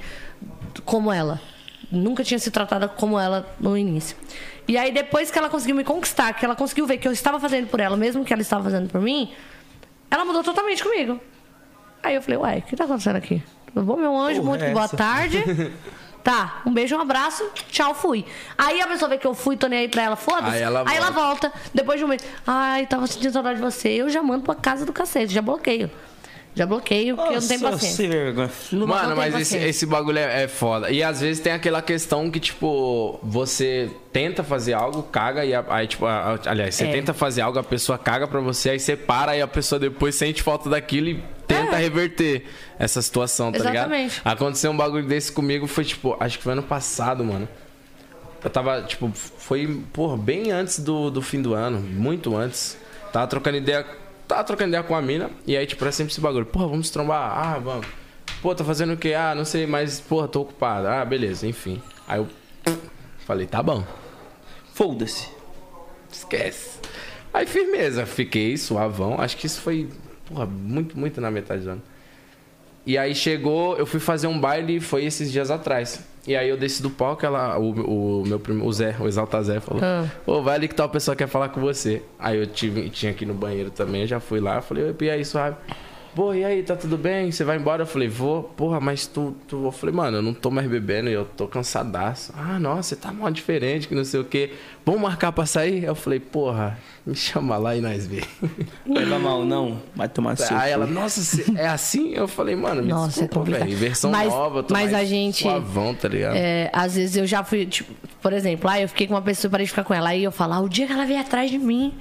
como 0.85 1.11
ela. 1.11 1.41
Nunca 1.91 2.23
tinha 2.23 2.39
se 2.39 2.51
tratada 2.51 2.87
como 2.87 3.17
ela 3.19 3.47
no 3.59 3.77
início. 3.77 4.17
E 4.67 4.77
aí 4.77 4.91
depois 4.91 5.31
que 5.31 5.37
ela 5.37 5.49
conseguiu 5.49 5.75
me 5.75 5.83
conquistar, 5.83 6.33
que 6.33 6.43
ela 6.43 6.55
conseguiu 6.55 6.85
ver 6.85 6.97
que 6.97 7.07
eu 7.07 7.11
estava 7.11 7.39
fazendo 7.39 7.67
por 7.67 7.79
ela, 7.79 7.95
mesmo 7.95 8.25
que 8.25 8.33
ela 8.33 8.41
estava 8.41 8.63
fazendo 8.63 8.89
por 8.89 8.99
mim, 8.99 9.31
ela 10.11 10.25
mudou 10.25 10.43
totalmente 10.43 10.83
comigo. 10.83 11.19
Aí 12.03 12.15
eu 12.15 12.21
falei, 12.21 12.37
uai, 12.39 12.59
o 12.59 12.61
que 12.63 12.75
tá 12.75 12.83
acontecendo 12.83 13.15
aqui? 13.15 13.41
Tudo 13.73 13.85
bom, 13.85 13.95
meu 13.95 14.17
anjo? 14.17 14.41
Porra, 14.41 14.49
Muito 14.49 14.63
é 14.65 14.71
boa 14.71 14.87
tarde. 14.87 15.43
Tá, 16.23 16.61
um 16.65 16.73
beijo, 16.73 16.93
um 16.93 16.99
abraço, 16.99 17.41
tchau, 17.71 17.93
fui. 17.93 18.25
Aí 18.57 18.81
a 18.81 18.87
pessoa 18.87 19.07
vê 19.07 19.17
que 19.17 19.25
eu 19.25 19.33
fui, 19.33 19.55
tô 19.55 19.67
nem 19.67 19.79
aí 19.79 19.87
pra 19.87 20.03
ela, 20.03 20.17
foda-se. 20.17 20.57
Aí 20.57 20.61
ela 20.61 20.83
Aí 20.85 20.97
ela 20.97 21.09
volta. 21.09 21.47
volta, 21.47 21.53
depois 21.73 21.97
de 21.97 22.03
um 22.03 22.09
mês. 22.09 22.21
Ai, 22.45 22.85
tava 22.85 23.07
sentindo 23.07 23.31
saudade 23.31 23.59
de 23.59 23.61
você. 23.63 23.87
Eu 23.87 24.09
já 24.09 24.21
mando 24.21 24.43
pra 24.43 24.53
casa 24.53 24.85
do 24.85 24.91
cacete, 24.91 25.33
já 25.33 25.41
bloqueio. 25.41 25.89
Já 26.57 26.65
bloqueio, 26.65 27.15
porque 27.15 27.35
eu 27.35 27.39
não 27.41 27.47
tenho 27.47 27.61
paciência. 27.61 27.95
sem 27.97 28.09
vergonha. 28.09 28.49
Não- 28.71 28.87
Mano, 28.87 29.15
mas 29.15 29.35
esse, 29.35 29.55
esse 29.57 29.85
bagulho 29.85 30.17
é, 30.17 30.43
é 30.43 30.47
foda. 30.47 30.89
E 30.89 31.03
às 31.03 31.21
vezes 31.21 31.39
tem 31.41 31.53
aquela 31.53 31.81
questão 31.83 32.31
que, 32.31 32.39
tipo, 32.39 33.19
você 33.21 33.91
tenta 34.11 34.43
fazer 34.43 34.73
algo, 34.73 35.03
caga, 35.03 35.45
e 35.45 35.53
a- 35.53 35.63
aí, 35.69 35.85
tipo, 35.85 36.05
a- 36.07 36.33
a- 36.43 36.49
aliás, 36.49 36.73
você 36.73 36.85
É. 36.85 36.91
tenta 36.91 37.13
fazer 37.13 37.41
algo, 37.41 37.59
a 37.59 37.63
pessoa 37.63 37.95
caga 37.97 38.27
pra 38.27 38.39
você, 38.39 38.71
aí 38.71 38.79
você 38.79 38.95
para 38.95 39.37
e 39.37 39.41
a 39.41 39.47
pessoa 39.47 39.77
depois 39.77 40.15
sente 40.15 40.41
falta 40.41 40.67
daquilo 40.67 41.09
e 41.09 41.23
tenta 41.45 41.75
É. 41.75 41.79
reverter 41.79 42.43
essa 42.79 43.01
situação, 43.03 43.51
tá 43.51 43.59
Exatamente. 43.59 44.15
ligado? 44.17 44.21
Aconteceu 44.25 44.71
um 44.71 44.77
bagulho 44.77 45.05
desse 45.05 45.31
comigo, 45.31 45.67
foi 45.67 45.85
tipo, 45.85 46.17
acho 46.19 46.39
que 46.39 46.43
foi 46.43 46.53
ano 46.53 46.63
passado, 46.63 47.23
mano. 47.23 47.47
Eu 48.43 48.49
tava, 48.49 48.81
tipo, 48.81 49.11
foi, 49.13 49.81
porra, 49.93 50.17
bem 50.17 50.51
antes 50.51 50.79
do, 50.79 51.11
do 51.11 51.21
fim 51.21 51.41
do 51.41 51.53
ano, 51.53 51.79
muito 51.79 52.35
antes. 52.35 52.77
Tava 53.13 53.27
trocando 53.27 53.57
ideia, 53.57 53.85
tava 54.27 54.43
trocando 54.43 54.69
ideia 54.69 54.83
com 54.83 54.95
a 54.95 55.01
mina, 55.01 55.29
e 55.45 55.55
aí, 55.55 55.65
tipo, 55.65 55.83
era 55.83 55.91
sempre 55.91 56.11
esse 56.11 56.21
bagulho, 56.21 56.45
porra, 56.45 56.67
vamos 56.67 56.89
trombar, 56.89 57.31
ah, 57.37 57.59
vamos. 57.59 57.87
Pô, 58.41 58.53
tá 58.53 58.63
fazendo 58.63 58.93
o 58.93 58.97
quê? 58.97 59.13
Ah, 59.13 59.33
não 59.33 59.45
sei, 59.45 59.65
mas, 59.65 59.99
porra, 59.99 60.27
tô 60.27 60.41
ocupado. 60.41 60.87
Ah, 60.87 61.03
beleza, 61.03 61.47
enfim. 61.47 61.81
Aí 62.07 62.19
eu 62.19 62.27
falei, 63.25 63.47
tá 63.47 63.63
bom, 63.63 63.83
Foda-se. 64.73 65.27
esquece. 66.11 66.79
Aí, 67.33 67.47
firmeza, 67.47 68.05
fiquei 68.05 68.55
suavão, 68.57 69.19
acho 69.19 69.37
que 69.37 69.47
isso 69.47 69.61
foi, 69.61 69.89
porra, 70.25 70.45
muito, 70.45 70.97
muito 70.97 71.19
na 71.19 71.31
metade 71.31 71.63
do 71.63 71.71
ano. 71.71 71.81
E 72.85 72.97
aí 72.97 73.13
chegou, 73.15 73.75
eu 73.77 73.85
fui 73.85 73.99
fazer 73.99 74.27
um 74.27 74.39
baile, 74.39 74.79
foi 74.79 75.03
esses 75.03 75.31
dias 75.31 75.51
atrás. 75.51 75.99
E 76.27 76.35
aí 76.35 76.49
eu 76.49 76.57
desci 76.57 76.83
do 76.83 76.89
palco, 76.89 77.25
ela, 77.25 77.57
o, 77.57 78.21
o 78.21 78.27
meu 78.27 78.37
primo, 78.37 78.65
o 78.65 78.73
Zé, 78.73 78.93
o 78.99 79.07
Exalta 79.07 79.41
Zé, 79.41 79.61
falou: 79.61 79.81
Ah. 79.81 80.05
Ô, 80.25 80.41
vai 80.43 80.55
ali 80.55 80.67
que 80.67 80.75
tal 80.75 80.89
pessoa 80.89 81.15
quer 81.15 81.27
falar 81.27 81.47
com 81.49 81.61
você. 81.61 82.03
Aí 82.19 82.37
eu 82.37 82.45
tive, 82.45 82.89
tinha 82.89 83.13
aqui 83.13 83.25
no 83.25 83.33
banheiro 83.33 83.71
também, 83.71 84.05
já 84.05 84.19
fui 84.19 84.41
lá, 84.41 84.61
falei, 84.61 84.93
e 84.99 85.09
aí, 85.09 85.23
suave. 85.23 85.55
Pô, 86.17 86.33
e 86.33 86.43
aí, 86.43 86.63
tá 86.63 86.75
tudo 86.75 86.97
bem? 86.97 87.31
Você 87.31 87.43
vai 87.43 87.57
embora? 87.57 87.83
Eu 87.83 87.85
falei, 87.85 88.07
vou, 88.07 88.41
porra, 88.41 88.79
mas 88.79 89.05
tu, 89.05 89.35
tu. 89.47 89.65
Eu 89.65 89.71
falei, 89.71 89.93
mano, 89.93 90.17
eu 90.17 90.21
não 90.23 90.33
tô 90.33 90.49
mais 90.49 90.67
bebendo 90.67 91.09
e 91.11 91.13
eu 91.13 91.25
tô 91.25 91.47
cansadaço. 91.47 92.33
Ah, 92.35 92.57
nossa, 92.57 92.81
você 92.89 92.95
tá 92.95 93.11
mal 93.13 93.29
diferente, 93.29 93.87
que 93.87 93.93
não 93.93 94.03
sei 94.03 94.21
o 94.21 94.23
quê. 94.25 94.51
Vamos 94.83 94.99
marcar 94.99 95.31
pra 95.31 95.45
sair? 95.45 95.83
Eu 95.83 95.93
falei, 95.93 96.19
porra, 96.19 96.75
me 97.05 97.13
chama 97.13 97.55
lá 97.57 97.75
e 97.75 97.81
nós 97.81 98.07
vê. 98.07 98.23
Leva 98.87 99.19
mal, 99.19 99.45
não. 99.45 99.79
Vai 99.95 100.09
tomar 100.09 100.35
seu. 100.37 100.57
Aí 100.57 100.71
ela, 100.71 100.87
nossa, 100.87 101.21
cê- 101.21 101.45
é 101.55 101.67
assim? 101.67 102.13
Eu 102.15 102.27
falei, 102.27 102.55
mano, 102.55 102.81
me 102.81 102.87
Nossa, 102.89 103.05
é 103.05 103.09
desculpa, 103.09 103.35
complicado. 103.35 103.65
velho. 103.67 103.77
Versão 103.77 104.09
Mas- 104.09 104.33
nova, 104.33 104.63
tô 104.63 104.73
mas 104.73 104.91
mais 104.91 104.95
a 104.95 105.05
gente- 105.05 105.43
suavão, 105.43 105.93
tá 105.93 106.07
ligado? 106.07 106.35
É, 106.35 106.71
às 106.73 106.95
vezes 106.95 107.15
eu 107.15 107.27
já 107.27 107.43
fui, 107.43 107.67
tipo, 107.67 107.93
por 108.23 108.33
exemplo, 108.33 108.67
aí 108.67 108.81
eu 108.81 108.89
fiquei 108.89 109.05
com 109.05 109.13
uma 109.13 109.21
pessoa 109.21 109.49
e 109.49 109.51
parei 109.51 109.65
de 109.65 109.69
ficar 109.69 109.83
com 109.83 109.93
ela. 109.93 110.09
Aí 110.09 110.23
eu 110.23 110.31
falo, 110.31 110.53
ah, 110.53 110.61
o 110.61 110.67
dia 110.67 110.87
que 110.87 110.93
ela 110.93 111.05
vier 111.05 111.21
atrás 111.21 111.51
de 111.51 111.59
mim, 111.59 111.93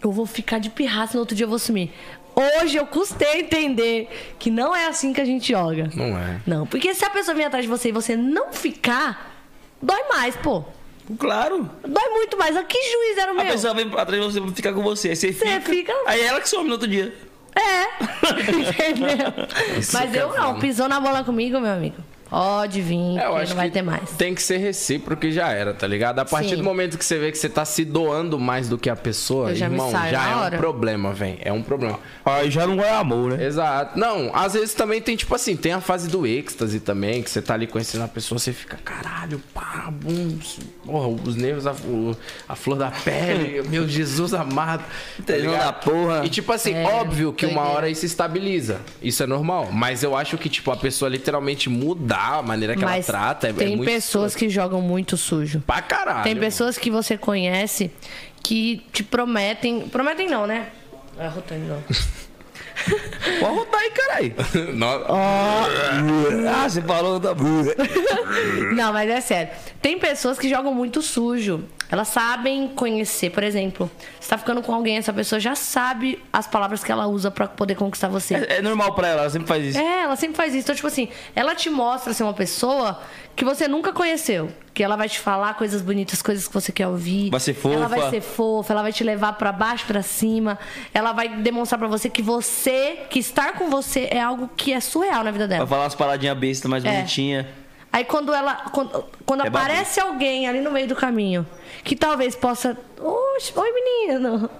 eu 0.00 0.12
vou 0.12 0.24
ficar 0.24 0.60
de 0.60 0.70
pirraça 0.70 1.14
no 1.14 1.18
outro 1.20 1.34
dia 1.34 1.46
eu 1.46 1.50
vou 1.50 1.58
sumir. 1.58 1.90
Hoje 2.36 2.76
eu 2.76 2.86
custei 2.86 3.40
entender 3.40 4.08
que 4.38 4.50
não 4.50 4.74
é 4.74 4.86
assim 4.86 5.12
que 5.12 5.20
a 5.20 5.24
gente 5.24 5.52
joga. 5.52 5.88
Não 5.94 6.18
é. 6.18 6.40
Não, 6.46 6.66
porque 6.66 6.92
se 6.94 7.04
a 7.04 7.10
pessoa 7.10 7.34
vier 7.34 7.46
atrás 7.46 7.64
de 7.64 7.68
você 7.70 7.90
e 7.90 7.92
você 7.92 8.16
não 8.16 8.52
ficar, 8.52 9.32
dói 9.80 10.02
mais, 10.08 10.34
pô. 10.36 10.64
Claro. 11.18 11.70
Dói 11.86 12.08
muito 12.10 12.36
mais. 12.36 12.56
Que 12.66 12.78
juiz 12.82 13.18
era 13.18 13.32
o 13.32 13.38
A 13.38 13.44
meu? 13.44 13.52
pessoa 13.52 13.74
vem 13.74 13.86
atrás 13.96 14.20
de 14.20 14.32
você 14.32 14.40
pra 14.40 14.50
ficar 14.52 14.72
com 14.72 14.82
você. 14.82 15.10
Aí 15.10 15.16
você 15.16 15.32
Você 15.32 15.46
fica, 15.60 15.60
fica- 15.60 15.94
Aí 16.06 16.20
é 16.22 16.24
ela 16.26 16.40
que 16.40 16.48
some 16.48 16.64
no 16.66 16.72
outro 16.72 16.88
dia. 16.88 17.14
É. 17.54 17.84
Entendeu? 18.90 19.78
Isso 19.78 19.92
Mas 19.96 20.12
é 20.14 20.22
eu 20.22 20.32
não, 20.34 20.58
pisou 20.58 20.88
na 20.88 20.98
bola 20.98 21.22
comigo, 21.22 21.60
meu 21.60 21.70
amigo. 21.72 21.96
Pode 22.34 22.80
vir, 22.82 23.16
É, 23.18 23.26
eu 23.26 23.36
acho 23.36 23.50
não 23.50 23.56
vai 23.56 23.68
que 23.68 23.74
ter 23.74 23.82
mais. 23.82 24.10
tem 24.18 24.34
que 24.34 24.42
ser 24.42 24.56
recíproco 24.58 25.24
e 25.26 25.30
já 25.32 25.50
era, 25.52 25.72
tá 25.72 25.86
ligado? 25.86 26.18
A 26.18 26.24
partir 26.24 26.50
Sim. 26.50 26.56
do 26.56 26.64
momento 26.64 26.98
que 26.98 27.04
você 27.04 27.16
vê 27.18 27.30
que 27.30 27.38
você 27.38 27.48
tá 27.48 27.64
se 27.64 27.84
doando 27.84 28.38
mais 28.40 28.68
do 28.68 28.76
que 28.76 28.90
a 28.90 28.96
pessoa, 28.96 29.50
Eu 29.50 29.54
já 29.54 29.66
irmão, 29.66 29.90
já 29.90 30.28
é 30.30 30.34
um 30.34 30.38
hora. 30.40 30.56
problema, 30.58 31.12
velho. 31.12 31.38
É 31.40 31.52
um 31.52 31.62
problema. 31.62 32.00
Aí 32.24 32.50
já 32.50 32.66
não 32.66 32.82
é 32.82 32.90
amor, 32.90 33.36
né? 33.36 33.44
Exato. 33.46 33.96
Não, 33.98 34.30
às 34.34 34.54
vezes 34.54 34.74
também 34.74 35.00
tem, 35.00 35.14
tipo 35.14 35.32
assim, 35.34 35.56
tem 35.56 35.72
a 35.72 35.80
fase 35.80 36.08
do 36.08 36.26
êxtase 36.26 36.80
também, 36.80 37.22
que 37.22 37.30
você 37.30 37.40
tá 37.40 37.54
ali 37.54 37.68
conhecendo 37.68 38.02
a 38.02 38.08
pessoa, 38.08 38.36
você 38.38 38.52
fica, 38.52 38.78
caralho, 38.84 39.40
pá, 39.54 39.88
bum, 39.92 40.36
porra, 40.84 41.08
os 41.24 41.36
nervos, 41.36 41.66
a, 41.68 41.74
a 42.48 42.56
flor 42.56 42.76
da 42.78 42.90
pele, 42.90 43.62
meu 43.70 43.86
Jesus 43.88 44.34
amado. 44.34 44.82
Tá 45.18 45.22
Tesão 45.34 45.52
ligado? 45.52 45.64
da 45.66 45.72
porra. 45.72 46.22
E 46.24 46.28
tipo 46.28 46.52
assim, 46.52 46.74
É, 46.74 46.84
óbvio 46.84 47.32
que 47.32 47.46
uma 47.46 47.62
hora 47.68 47.88
isso 47.88 48.04
estabiliza. 48.04 48.80
Isso 49.00 49.22
é 49.22 49.26
normal. 49.26 49.68
Mas 49.70 50.02
eu 50.02 50.16
acho 50.16 50.36
que, 50.36 50.48
tipo, 50.48 50.72
a 50.72 50.76
pessoa 50.76 51.08
literalmente 51.08 51.68
mudar 51.68 52.23
a 52.26 52.42
maneira 52.42 52.74
que 52.76 52.84
Mas 52.84 53.08
ela 53.08 53.18
trata 53.18 53.46
é, 53.46 53.50
é 53.50 53.52
tem 53.52 53.76
muito 53.76 53.88
pessoas 53.90 54.34
que 54.34 54.48
jogam 54.48 54.80
muito 54.80 55.16
sujo. 55.16 55.62
Pra 55.66 55.82
caralho. 55.82 56.24
Tem 56.24 56.36
pessoas 56.36 56.76
que 56.78 56.90
você 56.90 57.16
conhece 57.16 57.90
que 58.42 58.84
te 58.92 59.02
prometem. 59.02 59.88
Prometem 59.88 60.28
não, 60.28 60.46
né? 60.46 60.68
É 61.18 61.26
Rotane, 61.28 61.66
não. 61.66 61.82
Pode 63.40 63.54
rodar 63.56 63.80
aí, 63.80 63.90
caralho. 63.90 64.34
No- 64.74 65.04
Ah, 65.08 66.68
você 66.68 66.82
falou 66.82 67.18
da. 67.20 67.34
Não, 68.74 68.92
mas 68.92 69.08
é 69.08 69.20
sério. 69.20 69.52
Tem 69.80 69.98
pessoas 69.98 70.38
que 70.38 70.48
jogam 70.48 70.74
muito 70.74 71.00
sujo. 71.00 71.64
Elas 71.94 72.08
sabem 72.08 72.66
conhecer. 72.66 73.30
Por 73.30 73.44
exemplo, 73.44 73.88
você 74.18 74.28
tá 74.28 74.36
ficando 74.36 74.60
com 74.60 74.74
alguém, 74.74 74.96
essa 74.96 75.12
pessoa 75.12 75.38
já 75.38 75.54
sabe 75.54 76.20
as 76.32 76.44
palavras 76.44 76.82
que 76.82 76.90
ela 76.90 77.06
usa 77.06 77.30
pra 77.30 77.46
poder 77.46 77.76
conquistar 77.76 78.08
você. 78.08 78.34
É, 78.34 78.56
é 78.56 78.62
normal 78.62 78.92
pra 78.96 79.06
ela, 79.06 79.20
ela 79.20 79.30
sempre 79.30 79.46
faz 79.46 79.64
isso. 79.64 79.78
É, 79.78 80.02
ela 80.02 80.16
sempre 80.16 80.36
faz 80.36 80.52
isso. 80.52 80.64
Então, 80.64 80.74
tipo 80.74 80.88
assim, 80.88 81.08
ela 81.36 81.54
te 81.54 81.70
mostra 81.70 82.12
ser 82.12 82.24
uma 82.24 82.34
pessoa 82.34 83.00
que 83.36 83.44
você 83.44 83.68
nunca 83.68 83.92
conheceu. 83.92 84.50
Que 84.74 84.82
ela 84.82 84.96
vai 84.96 85.08
te 85.08 85.20
falar 85.20 85.54
coisas 85.54 85.82
bonitas, 85.82 86.20
coisas 86.20 86.48
que 86.48 86.52
você 86.54 86.72
quer 86.72 86.88
ouvir. 86.88 87.30
Vai 87.30 87.38
ser 87.38 87.54
fofa. 87.54 87.76
Ela 87.76 87.86
vai 87.86 88.10
ser 88.10 88.20
fofa, 88.20 88.72
ela 88.72 88.82
vai 88.82 88.92
te 88.92 89.04
levar 89.04 89.34
pra 89.34 89.52
baixo, 89.52 89.86
pra 89.86 90.02
cima. 90.02 90.58
Ela 90.92 91.12
vai 91.12 91.28
demonstrar 91.28 91.78
pra 91.78 91.86
você 91.86 92.10
que 92.10 92.22
você, 92.22 93.04
que 93.08 93.20
estar 93.20 93.52
com 93.52 93.70
você 93.70 94.08
é 94.10 94.20
algo 94.20 94.50
que 94.56 94.72
é 94.72 94.80
surreal 94.80 95.22
na 95.22 95.30
vida 95.30 95.46
dela. 95.46 95.60
Vai 95.64 95.68
falar 95.68 95.84
umas 95.84 95.94
paradinhas 95.94 96.36
bestas 96.36 96.68
mais 96.68 96.84
É. 96.84 96.90
bonitinhas. 96.90 97.46
Aí 97.94 98.04
quando 98.04 98.34
ela. 98.34 98.56
Quando, 98.72 99.04
quando 99.24 99.44
É 99.44 99.48
aparece 99.48 100.00
alguém 100.00 100.48
ali 100.48 100.60
no 100.60 100.72
meio 100.72 100.88
do 100.88 100.96
caminho 100.96 101.46
que 101.84 101.94
talvez 101.94 102.34
possa. 102.34 102.76
Oxe, 103.00 103.52
oi 103.54 103.72
menino! 103.72 104.50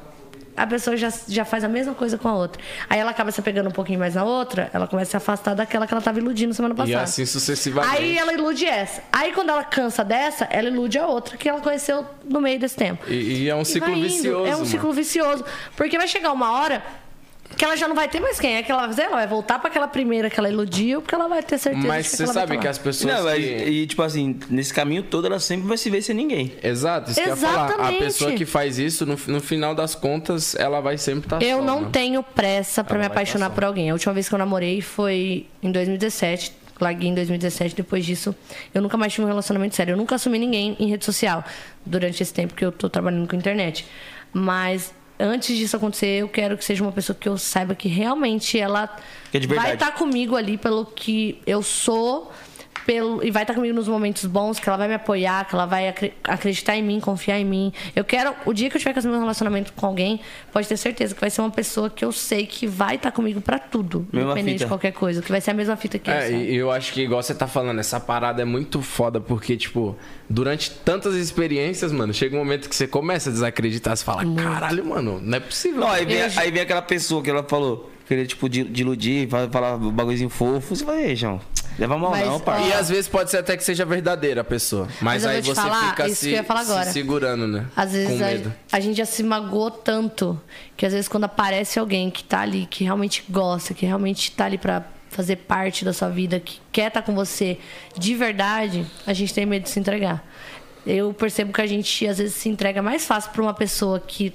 A 0.57 0.69
pessoa 0.69 0.97
já, 0.97 1.13
já 1.27 1.45
faz 1.45 1.65
a 1.65 1.69
mesma 1.69 1.95
coisa 1.95 2.17
com 2.17 2.29
a 2.29 2.33
outra. 2.33 2.63
Aí 2.89 3.01
ela 3.01 3.11
acaba 3.11 3.33
se 3.33 3.43
pegando 3.43 3.71
um 3.71 3.73
pouquinho 3.73 3.99
mais 3.99 4.15
na 4.15 4.23
outra, 4.23 4.71
ela 4.73 4.87
começa 4.87 5.09
a 5.09 5.11
se 5.11 5.17
afastar 5.17 5.53
daquela 5.53 5.85
que 5.85 5.93
ela 5.93 6.01
tava 6.01 6.21
iludindo 6.21 6.55
semana 6.55 6.77
passada. 6.77 6.93
E 6.93 7.03
assim 7.03 7.27
sucessivamente. 7.27 7.97
Aí 7.97 8.17
ela 8.17 8.33
ilude 8.33 8.65
essa. 8.65 9.03
Aí 9.13 9.33
quando 9.33 9.49
ela 9.51 9.65
cansa 9.65 10.05
dessa, 10.05 10.45
ela 10.45 10.69
ilude 10.69 10.97
a 10.97 11.05
outra 11.09 11.37
que 11.37 11.49
ela 11.49 11.61
conheceu 11.61 12.07
no 12.25 12.41
meio 12.41 12.61
desse 12.61 12.77
tempo. 12.77 13.05
E, 13.11 13.43
e 13.43 13.49
é 13.49 13.55
um 13.57 13.63
E 13.63 13.65
ciclo 13.65 13.95
vicioso. 13.97 14.47
É 14.47 14.51
um 14.51 14.59
mano. 14.59 14.67
ciclo 14.67 14.93
vicioso. 14.93 15.45
Porque 15.77 15.99
vai 15.99 16.07
chegar 16.07 16.31
uma 16.31 16.53
hora 16.53 16.85
que 17.57 17.65
ela 17.65 17.77
já 17.77 17.87
não 17.89 17.95
vai 17.95 18.09
ter 18.09 18.21
mais 18.21 18.39
quem. 18.41 18.57
É 18.57 18.63
que 18.63 18.71
ela 18.71 18.83
vai 18.83 18.91
fazer? 18.91 19.03
Ela 19.03 19.17
vai 19.17 19.27
voltar 19.27 19.59
pra 19.59 19.69
aquela 19.69 19.87
primeira 19.89 20.29
que 20.31 20.39
ela 20.39 20.49
iludiu, 20.49 21.01
porque 21.03 21.15
ela 21.15 21.29
vai 21.29 21.43
ter 21.43 21.59
certeza 21.59 21.87
Mas 21.87 22.07
você 22.09 22.27
sabe 22.27 22.55
tá 22.57 22.61
que 22.63 22.69
as 22.69 22.79
pessoas. 22.79 23.15
Não, 23.15 23.25
mas- 23.25 23.45
que... 23.45 23.51
e 23.51 23.87
tipo 23.87 24.03
assim, 24.03 24.39
nesse 24.51 24.73
caminho 24.73 25.03
todo 25.03 25.27
ela 25.27 25.39
sempre 25.41 25.67
vai 25.69 25.77
se 25.77 25.89
ver 25.91 26.03
sem 26.03 26.15
ninguém. 26.15 26.53
Exato, 26.63 27.11
isso 27.11 27.21
que 27.21 27.27
eu 27.29 27.33
ia 27.35 27.37
falar. 27.37 27.63
A 27.65 27.67
Exatamente. 27.69 27.99
pessoa 28.05 28.33
que 28.33 28.45
faz 28.47 28.79
isso, 28.79 29.05
no, 29.07 29.19
no 29.29 29.41
final 29.41 29.75
das 29.75 29.95
contas, 29.95 30.55
ela 30.55 30.81
vai 30.81 30.99
sempre 30.99 31.27
estar 31.27 31.43
Eu 31.43 31.59
só, 31.59 31.65
não 31.65 31.81
né? 31.83 31.89
tenho 31.93 32.23
pressa 32.23 32.83
pra 32.85 32.95
Ela 32.97 33.03
me 33.05 33.09
vai 33.09 33.17
apaixonar 33.17 33.47
passar. 33.47 33.55
por 33.55 33.65
alguém. 33.65 33.91
A 33.91 33.93
última 33.93 34.13
vez 34.15 34.29
que 34.29 34.35
eu 34.35 34.39
namorei 34.39 34.81
foi 34.81 35.47
em 35.63 35.71
2017. 35.71 36.53
Larguei 36.81 37.09
em 37.09 37.15
2017. 37.15 37.77
Depois 37.77 38.05
disso, 38.05 38.35
eu 38.75 38.83
nunca 38.83 38.97
mais 38.97 39.13
tive 39.13 39.25
um 39.25 39.29
relacionamento 39.29 39.77
sério. 39.77 39.93
Eu 39.93 39.97
nunca 39.97 40.17
assumi 40.17 40.39
ninguém 40.39 40.77
em 40.81 40.89
rede 40.89 41.05
social 41.05 41.45
durante 41.87 42.21
esse 42.23 42.33
tempo 42.35 42.53
que 42.55 42.65
eu 42.65 42.73
tô 42.73 42.89
trabalhando 42.91 43.29
com 43.29 43.37
internet. 43.37 43.87
Mas 44.33 44.93
antes 45.19 45.57
disso 45.57 45.77
acontecer, 45.77 46.23
eu 46.23 46.29
quero 46.29 46.57
que 46.57 46.65
seja 46.65 46.83
uma 46.83 46.93
pessoa 46.93 47.17
que 47.19 47.29
eu 47.29 47.39
saiba 47.39 47.75
que 47.75 47.89
realmente 47.89 48.59
ela 48.59 48.89
é 49.33 49.47
vai 49.47 49.75
estar 49.75 49.93
comigo 49.93 50.37
ali 50.37 50.57
pelo 50.57 50.85
que 50.85 51.41
eu 51.47 51.63
sou. 51.63 52.33
Pelo, 52.87 53.25
e 53.25 53.31
vai 53.31 53.45
estar 53.45 53.55
comigo 53.55 53.75
nos 53.75 53.89
momentos 53.89 54.27
bons, 54.27 54.59
que 54.61 54.69
ela 54.69 54.77
vai 54.77 54.87
me 54.89 54.95
apoiar, 54.95 55.47
que 55.47 55.55
ela 55.55 55.65
vai 55.65 55.89
acre- 55.89 56.13
acreditar 56.23 56.77
em 56.77 56.83
mim, 56.83 57.01
confiar 57.01 57.39
em 57.41 57.45
mim. 57.45 57.73
Eu 57.97 58.05
quero, 58.05 58.35
o 58.45 58.53
dia 58.53 58.69
que 58.69 58.77
eu 58.77 58.81
tiver 58.81 58.93
com 58.93 59.01
meu 59.09 59.19
relacionamento 59.21 59.73
com 59.73 59.87
alguém, 59.87 60.21
pode 60.53 60.69
ter 60.69 60.77
certeza 60.77 61.15
que 61.15 61.21
vai 61.21 61.31
ser 61.31 61.41
uma 61.41 61.51
pessoa 61.51 61.89
que 61.89 62.05
eu 62.05 62.13
sei 62.13 62.47
que 62.47 62.67
vai 62.67 62.97
estar 62.97 63.11
comigo 63.11 63.41
pra 63.41 63.59
tudo, 63.59 64.07
Mesma 64.13 64.33
independente 64.33 64.55
fita. 64.59 64.65
de 64.67 64.69
qualquer 64.69 64.93
coisa, 64.93 65.23
que 65.23 65.31
vai 65.31 65.41
ser 65.41 65.53
a 65.53 65.55
mesma 65.55 65.77
fita 65.77 65.99
que 65.99 66.11
eu. 66.11 66.15
É, 66.15 66.21
sabe? 66.31 66.37
e 66.45 66.55
eu 66.57 66.71
acho 66.71 66.93
que, 66.93 67.01
igual 67.01 67.23
você 67.23 67.35
tá 67.35 67.47
falando, 67.47 67.79
essa 67.81 67.99
parada 67.99 68.43
é 68.43 68.45
muito 68.45 68.83
foda, 68.83 69.19
porque, 69.21 69.57
tipo, 69.57 69.97
durante 70.29 70.71
tantas 70.71 71.15
experiências, 71.15 71.91
mano, 71.91 72.13
chega 72.13 72.37
um 72.37 72.39
momento 72.41 72.69
que 72.69 72.77
você 72.77 72.87
começa 72.87 73.31
a 73.31 73.33
desacreditar, 73.33 73.97
você 73.97 74.05
fala, 74.05 74.23
caralho, 74.35 74.85
mano, 74.85 75.21
não 75.23 75.37
é 75.39 75.41
possível. 75.41 75.81
Não, 75.81 75.89
aí 75.91 76.05
vem, 76.05 76.19
Eu- 76.19 76.31
aí 76.37 76.51
vem 76.51 76.61
aquela 76.63 76.83
pessoa 76.83 77.23
que 77.23 77.31
ela 77.31 77.43
falou, 77.45 77.91
querer, 78.07 78.27
tipo, 78.27 78.47
de, 78.49 78.63
de 78.65 78.83
iludir, 78.83 79.27
fa- 79.29 79.49
falar 79.51 79.77
um 79.77 79.91
bagulhozinho 79.91 80.29
fofo. 80.29 80.77
Você 80.77 80.85
ei, 80.91 81.17
João, 81.17 81.41
leva 81.79 81.99
mal 81.99 82.11
Mas, 82.11 82.27
não, 82.27 82.41
parça. 82.41 82.67
E 82.67 82.73
às 82.73 82.89
vezes 82.89 83.09
pode 83.09 83.31
ser 83.31 83.39
até 83.39 83.57
que 83.57 83.65
seja 83.65 83.85
verdadeira 83.85 84.41
a 84.41 84.45
pessoa. 84.45 84.87
Mas, 85.01 85.25
Mas 85.25 85.27
aí 85.27 85.43
você 85.43 85.55
falar, 85.55 85.91
fica 85.91 86.09
se, 86.09 86.37
se 86.37 86.93
segurando, 86.93 87.47
né? 87.47 87.67
Às 87.77 87.93
vezes 87.93 88.09
Com 88.09 88.17
medo. 88.17 88.55
a, 88.71 88.77
a 88.77 88.81
gente 88.81 88.97
já 88.97 89.07
se 89.07 89.23
magoou 89.23 89.71
tanto 89.71 90.41
que 90.77 90.87
às 90.87 90.93
vezes 90.93 91.09
quando 91.09 91.25
aparece 91.25 91.79
alguém 91.79 92.11
que 92.11 92.23
tá 92.25 92.41
ali, 92.41 92.67
que 92.67 92.85
realmente 92.85 93.25
gosta, 93.29 93.75
que 93.75 93.87
realmente 93.87 94.31
tá 94.33 94.47
ali 94.47 94.59
pra 94.59 94.85
fazer 95.11 95.37
parte 95.37 95.85
da 95.85 95.93
sua 95.93 96.09
vida, 96.09 96.41
que 96.41 96.61
quer 96.73 96.89
estar 96.89 97.03
com 97.03 97.15
você 97.15 97.59
de 97.97 98.15
verdade, 98.15 98.85
a 99.07 99.13
gente 99.13 99.33
tem 99.33 99.47
medo 99.47 99.63
de 99.63 99.71
se 99.71 99.79
entregar. 99.79 100.25
Eu 100.87 101.15
percebo 101.15 101.53
que 101.53 101.61
a 101.61 101.67
gente 101.67 102.07
às 102.07 102.19
vezes 102.19 102.35
se 102.35 102.49
entrega 102.49 102.83
mais 102.83 103.07
fácil 103.07 103.31
pra 103.31 103.43
uma 103.43 103.55
pessoa 103.55 104.01
que 104.01 104.35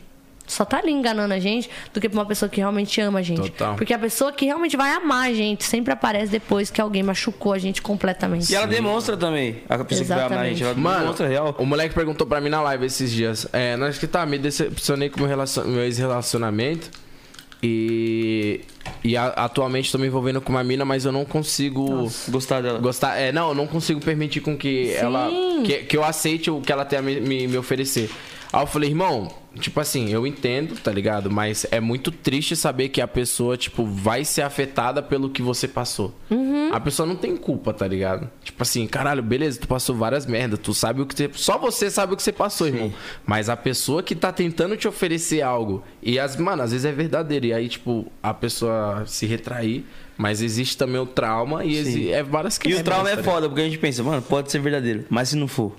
só 0.50 0.66
tá 0.66 0.80
ali 0.80 0.92
enganando 0.92 1.34
a 1.34 1.40
gente 1.40 1.70
do 1.94 2.02
que 2.02 2.10
pra 2.10 2.20
uma 2.20 2.26
pessoa 2.26 2.50
que 2.50 2.58
realmente 2.58 3.00
ama 3.00 3.20
a 3.20 3.22
gente. 3.22 3.52
Total. 3.52 3.76
Porque 3.76 3.94
a 3.94 4.00
pessoa 4.00 4.32
que 4.34 4.46
realmente 4.46 4.76
vai 4.76 4.92
amar 4.92 5.30
a 5.30 5.34
gente 5.34 5.64
sempre 5.64 5.94
aparece 5.94 6.32
depois 6.32 6.70
que 6.70 6.82
alguém 6.82 7.04
machucou 7.04 7.54
a 7.54 7.58
gente 7.58 7.82
completamente. 7.82 8.52
E 8.52 8.56
ela 8.56 8.68
demonstra 8.68 9.16
também, 9.16 9.62
a 9.70 9.78
pessoa 9.86 10.04
que 10.06 10.10
vai 10.14 10.24
amar 10.26 10.40
a 10.40 10.50
gente, 10.50 10.62
ela 10.64 10.72
Exatamente. 10.72 10.80
Mano, 10.84 11.00
demonstra 11.02 11.28
real. 11.28 11.56
o 11.58 11.66
moleque 11.66 11.96
perguntou 11.96 12.28
pra 12.28 12.42
mim 12.42 12.50
na 12.50 12.62
live 12.62 12.86
esses 12.86 13.12
dias. 13.12 13.48
É, 13.54 13.78
nós 13.78 13.98
que 13.98 14.08
tá, 14.08 14.26
me 14.26 14.38
decepcionei 14.38 15.10
com 15.10 15.18
o 15.18 15.20
meu, 15.22 15.30
relacion- 15.30 15.64
meu 15.66 15.84
ex-relacionamento. 15.84 16.90
E, 17.62 18.62
e 19.04 19.18
a- 19.18 19.28
atualmente 19.28 19.92
tô 19.92 19.98
me 19.98 20.08
envolvendo 20.08 20.40
com 20.40 20.50
uma 20.52 20.64
mina, 20.64 20.86
mas 20.86 21.04
eu 21.06 21.12
não 21.12 21.26
consigo 21.26 22.10
Gostar 22.30 22.62
dela. 22.62 22.80
gostar. 22.80 23.18
É, 23.18 23.32
não, 23.32 23.50
eu 23.50 23.56
não 23.56 23.68
consigo 23.68 24.00
permitir 24.00 24.40
com 24.40 24.58
que 24.58 24.94
ela. 24.94 25.30
Que, 25.66 25.80
que 25.84 25.98
eu 25.98 26.04
aceite 26.04 26.50
o 26.50 26.62
que 26.62 26.72
ela 26.72 26.86
tem 26.86 26.98
a 27.00 27.02
me, 27.02 27.20
me, 27.20 27.48
me 27.48 27.58
oferecer. 27.58 28.10
Aí 28.52 28.62
eu 28.64 28.68
falei, 28.68 28.90
irmão, 28.90 29.30
tipo 29.56 29.80
assim, 29.80 30.10
eu 30.10 30.26
entendo, 30.28 30.76
tá 30.80 30.92
ligado? 30.92 31.30
Mas 31.32 31.66
é 31.72 31.80
muito 31.80 32.12
triste 32.12 32.56
saber 32.56 32.90
que 32.90 33.02
a 33.02 33.08
pessoa, 33.08 33.58
tipo, 33.58 33.86
vai 33.86 34.24
ser 34.26 34.42
afetada 34.44 35.02
pelo 35.02 35.30
que 35.30 35.42
você 35.42 35.68
passou. 35.68 36.14
A 36.72 36.80
pessoa 36.80 37.06
não 37.08 37.16
tem 37.16 37.36
culpa, 37.36 37.74
tá 37.74 37.88
ligado? 37.88 38.30
Tipo 38.44 38.62
assim, 38.64 38.86
caralho, 38.86 39.24
beleza, 39.24 39.60
tu 39.60 39.68
passou 39.68 39.96
várias 39.96 40.26
merdas, 40.26 40.60
tu 40.60 40.74
sabe 40.74 41.02
o 41.02 41.06
que 41.06 41.16
você. 41.16 41.30
Só 41.34 41.58
você 41.58 41.90
sabe 41.90 42.14
o 42.14 42.18
que 42.18 42.22
você 42.24 42.32
passou, 42.32 42.68
irmão. 42.68 42.94
Mas 43.26 43.50
a 43.50 43.58
pessoa 43.58 44.04
que 44.04 44.14
tá 44.16 44.32
tentando 44.32 44.78
te 44.78 44.88
oferecer 44.88 45.42
algo, 45.42 45.84
e 46.02 46.20
as, 46.20 46.36
mano, 46.38 46.62
às 46.62 46.72
vezes 46.72 46.86
é 46.86 46.92
verdadeiro. 46.92 47.48
E 47.48 47.54
aí, 47.54 47.68
tipo, 47.68 48.12
a 48.22 48.34
pessoa 48.34 49.04
se 49.08 49.26
retrair. 49.26 49.84
Mas 50.18 50.42
existe 50.42 50.76
também 50.78 51.00
o 51.00 51.06
trauma 51.06 51.64
e 51.64 51.78
exi- 51.78 52.12
é 52.12 52.22
várias 52.22 52.58
E 52.58 52.60
questões. 52.60 52.82
o 52.82 52.84
trauma 52.84 53.10
é 53.10 53.16
tá 53.16 53.24
foda, 53.24 53.48
porque 53.48 53.62
a 53.62 53.64
gente 53.64 53.78
pensa, 53.78 54.04
mano, 54.04 54.22
pode 54.22 54.52
ser 54.52 54.60
verdadeiro, 54.60 55.06
mas 55.10 55.30
se 55.30 55.38
não 55.38 55.48
for. 55.48 55.74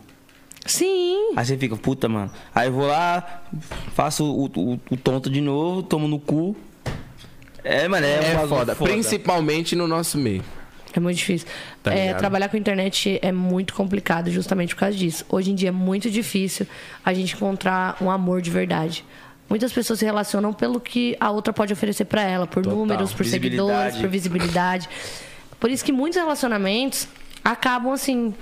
Sim. 0.66 1.32
Aí 1.36 1.44
você 1.44 1.56
fica, 1.56 1.76
puta, 1.76 2.08
mano. 2.08 2.30
Aí 2.54 2.68
eu 2.68 2.72
vou 2.72 2.86
lá, 2.86 3.42
faço 3.94 4.24
o, 4.24 4.44
o- 4.46 4.80
o 4.90 4.96
tonto 4.96 5.30
de 5.30 5.40
novo, 5.40 5.82
tomo 5.82 6.06
no 6.06 6.18
cu. 6.18 6.54
É, 7.64 7.88
mano, 7.88 8.06
é, 8.06 8.14
É 8.30 8.34
bagulho 8.34 8.48
foda, 8.48 8.74
principalmente 8.76 9.74
no 9.76 9.86
nosso 9.86 10.16
meio. 10.18 10.42
É 10.92 10.98
muito 10.98 11.16
difícil. 11.18 11.46
Tá 11.82 11.92
É, 11.94 12.14
trabalhar 12.14 12.48
com 12.48 12.56
internet 12.56 13.18
é 13.22 13.30
muito 13.30 13.74
complicado 13.74 14.30
justamente 14.30 14.74
por 14.74 14.80
causa 14.80 14.96
disso. 14.96 15.24
Hoje 15.28 15.52
em 15.52 15.54
dia 15.54 15.68
é 15.68 15.72
muito 15.72 16.10
difícil 16.10 16.66
a 17.04 17.12
gente 17.14 17.34
encontrar 17.36 17.96
um 18.00 18.10
amor 18.10 18.42
de 18.42 18.50
verdade. 18.50 19.04
Muitas 19.48 19.72
pessoas 19.72 19.98
se 20.00 20.04
relacionam 20.04 20.52
pelo 20.52 20.80
que 20.80 21.16
a 21.20 21.30
outra 21.30 21.52
pode 21.52 21.72
oferecer 21.72 22.04
pra 22.06 22.22
ela, 22.22 22.46
por 22.46 22.62
Total. 22.62 22.78
números, 22.78 23.12
por 23.12 23.24
seguidores, 23.26 23.96
por 23.96 24.08
visibilidade. 24.08 24.88
Por 25.60 25.70
isso 25.70 25.84
que 25.84 25.92
muitos 25.92 26.18
relacionamentos 26.18 27.06
acabam 27.44 27.92
assim, 27.92 28.34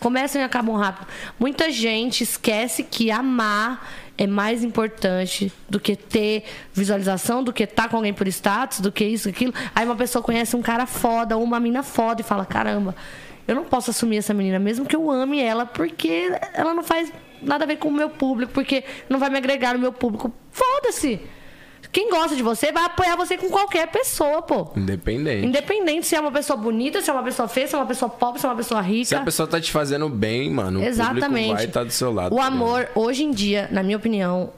começam 0.00 0.40
e 0.40 0.44
acabam 0.44 0.76
rápido. 0.76 1.06
Muita 1.38 1.70
gente 1.70 2.22
esquece 2.22 2.82
que 2.82 3.10
amar 3.10 3.86
é 4.18 4.26
mais 4.26 4.64
importante 4.64 5.52
do 5.68 5.78
que 5.78 5.94
ter 5.94 6.44
visualização, 6.72 7.44
do 7.44 7.52
que 7.52 7.64
estar 7.64 7.88
com 7.88 7.96
alguém 7.96 8.14
por 8.14 8.26
status, 8.28 8.80
do 8.80 8.90
que 8.90 9.04
isso, 9.04 9.28
aquilo. 9.28 9.52
Aí 9.74 9.84
uma 9.84 9.96
pessoa 9.96 10.22
conhece 10.22 10.56
um 10.56 10.62
cara 10.62 10.86
foda 10.86 11.36
ou 11.36 11.42
uma 11.42 11.60
mina 11.60 11.82
foda 11.82 12.20
e 12.20 12.24
fala: 12.24 12.46
caramba, 12.46 12.94
eu 13.46 13.54
não 13.54 13.64
posso 13.64 13.90
assumir 13.90 14.18
essa 14.18 14.32
menina, 14.32 14.58
mesmo 14.58 14.86
que 14.86 14.96
eu 14.96 15.10
ame 15.10 15.40
ela, 15.40 15.66
porque 15.66 16.32
ela 16.54 16.72
não 16.72 16.82
faz 16.82 17.12
nada 17.42 17.64
a 17.64 17.66
ver 17.66 17.76
com 17.76 17.88
o 17.88 17.92
meu 17.92 18.08
público, 18.08 18.52
porque 18.52 18.84
não 19.08 19.18
vai 19.18 19.28
me 19.28 19.36
agregar 19.36 19.74
no 19.74 19.78
meu 19.78 19.92
público. 19.92 20.32
Foda-se! 20.50 21.20
Quem 21.96 22.10
gosta 22.10 22.36
de 22.36 22.42
você 22.42 22.70
vai 22.70 22.84
apoiar 22.84 23.16
você 23.16 23.38
com 23.38 23.48
qualquer 23.48 23.86
pessoa, 23.86 24.42
pô. 24.42 24.68
Independente. 24.76 25.46
Independente 25.46 26.06
se 26.06 26.14
é 26.14 26.20
uma 26.20 26.30
pessoa 26.30 26.54
bonita, 26.54 27.00
se 27.00 27.08
é 27.08 27.12
uma 27.14 27.22
pessoa 27.22 27.48
feia, 27.48 27.66
se 27.66 27.74
é 27.74 27.78
uma 27.78 27.86
pessoa 27.86 28.06
pobre, 28.10 28.38
se 28.38 28.44
é 28.44 28.50
uma 28.50 28.54
pessoa 28.54 28.82
rica. 28.82 29.06
Se 29.06 29.14
a 29.14 29.22
pessoa 29.22 29.48
tá 29.48 29.58
te 29.58 29.72
fazendo 29.72 30.06
bem, 30.10 30.50
mano, 30.50 30.80
o 30.80 30.84
Exatamente. 30.84 31.24
público 31.24 31.54
vai 31.54 31.64
estar 31.64 31.84
do 31.84 31.90
seu 31.90 32.12
lado. 32.12 32.34
O 32.34 32.36
tá 32.36 32.44
amor, 32.44 32.86
hoje 32.94 33.24
em 33.24 33.30
dia, 33.30 33.66
na 33.72 33.82
minha 33.82 33.96
opinião, 33.96 34.52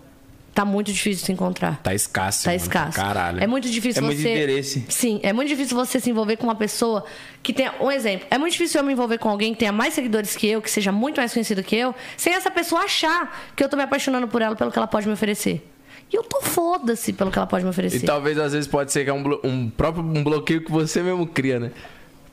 tá 0.52 0.64
muito 0.64 0.92
difícil 0.92 1.20
de 1.20 1.26
se 1.26 1.30
encontrar. 1.32 1.80
Tá 1.80 1.94
escasso. 1.94 2.42
Tá 2.42 2.50
mano, 2.50 2.60
escasso. 2.60 2.96
Caralho. 2.96 3.40
É 3.40 3.46
muito 3.46 3.70
difícil 3.70 4.02
É 4.02 4.06
você. 4.06 4.14
muito 4.16 4.20
interesse. 4.28 4.84
Sim, 4.88 5.20
é 5.22 5.32
muito 5.32 5.46
difícil 5.46 5.76
você 5.76 6.00
se 6.00 6.10
envolver 6.10 6.38
com 6.38 6.42
uma 6.42 6.56
pessoa 6.56 7.04
que 7.40 7.52
tenha. 7.52 7.72
Um 7.80 7.92
exemplo. 7.92 8.26
É 8.32 8.36
muito 8.36 8.50
difícil 8.54 8.80
eu 8.80 8.84
me 8.84 8.94
envolver 8.94 9.18
com 9.18 9.28
alguém 9.28 9.52
que 9.52 9.60
tenha 9.60 9.70
mais 9.70 9.94
seguidores 9.94 10.34
que 10.34 10.48
eu, 10.48 10.60
que 10.60 10.68
seja 10.68 10.90
muito 10.90 11.18
mais 11.18 11.32
conhecido 11.32 11.62
que 11.62 11.76
eu, 11.76 11.94
sem 12.16 12.34
essa 12.34 12.50
pessoa 12.50 12.80
achar 12.80 13.48
que 13.54 13.62
eu 13.62 13.68
tô 13.68 13.76
me 13.76 13.84
apaixonando 13.84 14.26
por 14.26 14.42
ela, 14.42 14.56
pelo 14.56 14.72
que 14.72 14.78
ela 14.78 14.88
pode 14.88 15.06
me 15.06 15.12
oferecer. 15.12 15.64
E 16.12 16.16
eu 16.16 16.22
tô 16.22 16.40
foda-se 16.40 17.12
pelo 17.12 17.30
que 17.30 17.38
ela 17.38 17.46
pode 17.46 17.64
me 17.64 17.68
E 17.68 17.70
oferecer. 17.70 18.06
talvez 18.06 18.38
às 18.38 18.52
vezes 18.52 18.66
pode 18.66 18.90
ser 18.92 19.04
que 19.04 19.10
é 19.10 19.12
um, 19.12 19.22
blo- 19.22 19.40
um 19.44 19.68
próprio 19.68 20.02
um 20.02 20.22
bloqueio 20.24 20.64
que 20.64 20.70
você 20.70 21.02
mesmo 21.02 21.26
cria, 21.26 21.60
né? 21.60 21.70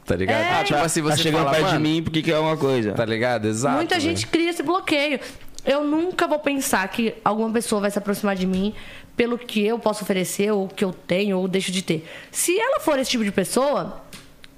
Tá 0.06 0.16
ligado? 0.16 0.62
É. 0.62 0.64
tipo 0.64 0.80
assim, 0.80 1.02
tá 1.04 1.10
você 1.10 1.24
chegando 1.24 1.46
fala, 1.46 1.58
perto 1.58 1.72
de 1.74 1.80
mim 1.80 2.02
porque 2.04 2.22
quer 2.22 2.38
uma 2.40 2.56
coisa. 2.56 2.94
Tá 2.94 3.04
ligado? 3.06 3.48
Exato. 3.48 3.76
Muita 3.78 3.96
velho. 3.96 4.08
gente 4.08 4.28
cria 4.28 4.50
esse 4.52 4.62
bloqueio. 4.64 5.20
Eu 5.66 5.84
nunca 5.84 6.28
vou 6.28 6.38
pensar 6.40 6.88
que 6.90 7.16
alguma 7.26 7.52
pessoa 7.52 7.82
vai 7.82 7.90
se 7.90 7.98
aproximar 7.98 8.36
de 8.36 8.46
mim 8.46 8.74
pelo 9.18 9.36
que 9.38 9.66
eu 9.66 9.80
posso 9.80 10.04
oferecer, 10.04 10.52
ou 10.52 10.68
que 10.68 10.86
eu 10.86 10.94
tenho, 10.94 11.40
ou 11.40 11.48
deixo 11.48 11.72
de 11.72 11.82
ter. 11.82 12.08
Se 12.32 12.58
ela 12.60 12.80
for 12.80 13.00
esse 13.00 13.10
tipo 13.10 13.24
de 13.24 13.32
pessoa, 13.32 14.04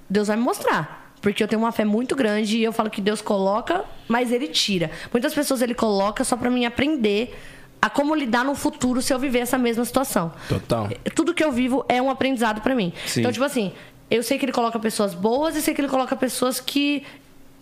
Deus 0.10 0.28
vai 0.28 0.36
me 0.36 0.44
mostrar. 0.44 1.14
Porque 1.22 1.42
eu 1.42 1.48
tenho 1.48 1.62
uma 1.62 1.72
fé 1.72 1.86
muito 1.86 2.14
grande 2.16 2.58
e 2.58 2.64
eu 2.64 2.74
falo 2.74 2.90
que 2.90 3.00
Deus 3.02 3.22
coloca, 3.22 3.86
mas 4.08 4.32
ele 4.34 4.48
tira. 4.50 4.92
Muitas 5.14 5.34
pessoas 5.34 5.62
ele 5.62 5.74
coloca 5.74 6.24
só 6.26 6.36
pra 6.36 6.50
mim 6.50 6.66
aprender 6.66 7.34
a 7.82 7.90
como 7.90 8.16
lidar 8.16 8.44
no 8.44 8.56
futuro 8.56 9.02
se 9.02 9.14
eu 9.14 9.20
viver 9.20 9.40
essa 9.40 9.58
mesma 9.58 9.86
situação. 9.86 10.32
Total. 10.50 10.90
Tudo 11.16 11.34
que 11.34 11.44
eu 11.44 11.52
vivo 11.52 11.86
é 11.88 12.02
um 12.02 12.10
aprendizado 12.10 12.62
pra 12.62 12.76
mim. 12.76 12.92
Sim. 13.06 13.22
Então, 13.22 13.32
tipo 13.32 13.46
assim, 13.46 13.72
eu 14.10 14.24
sei 14.24 14.38
que 14.38 14.46
ele 14.46 14.52
coloca 14.52 14.80
pessoas 14.80 15.14
boas 15.14 15.56
e 15.56 15.62
sei 15.62 15.74
que 15.74 15.82
ele 15.82 15.90
coloca 15.90 16.16
pessoas 16.16 16.60
que. 16.60 17.04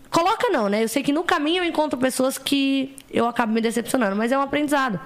Coloca 0.10 0.50
não, 0.50 0.70
né? 0.70 0.84
Eu 0.84 0.88
sei 0.88 1.04
que 1.04 1.12
no 1.12 1.24
caminho 1.24 1.64
eu 1.64 1.68
encontro 1.68 2.00
pessoas 2.00 2.38
que 2.38 2.96
eu 3.12 3.28
acabo 3.28 3.52
me 3.52 3.60
decepcionando, 3.60 4.16
mas 4.16 4.32
é 4.32 4.38
um 4.38 4.42
aprendizado. 4.42 5.00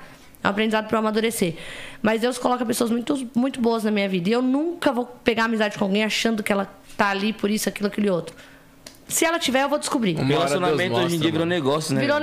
É 0.44 0.48
um 0.48 0.52
aprendizado 0.52 0.88
pra 0.88 0.98
eu 0.98 1.00
amadurecer. 1.00 1.56
Mas 2.02 2.22
Deus 2.22 2.38
coloca 2.38 2.66
pessoas 2.66 2.92
muito, 2.92 3.28
muito 3.36 3.60
boas 3.60 3.84
na 3.84 3.92
minha 3.92 4.08
vida. 4.08 4.30
E 4.30 4.34
eu 4.34 4.42
nunca 4.42 4.92
vou 4.92 5.06
pegar 5.06 5.46
amizade 5.46 5.78
com 5.78 5.86
alguém 5.86 6.04
achando 6.04 6.44
que 6.44 6.52
ela 6.52 6.70
tá 6.96 7.10
ali 7.10 7.34
por 7.34 7.50
isso, 7.50 7.68
aquilo, 7.68 7.88
aquele 7.88 8.10
outro. 8.10 8.36
Se 9.10 9.26
ela 9.26 9.40
tiver, 9.40 9.64
eu 9.64 9.70
vou 9.70 9.80
descobrir. 9.80 10.14
Deus 10.14 10.28
Relacionamento 10.28 10.96
hoje 10.96 11.16
em 11.16 11.20
dia 11.20 11.32
virou 11.32 11.46
negócio, 11.46 11.94
né? 11.96 12.02
Virou 12.02 12.20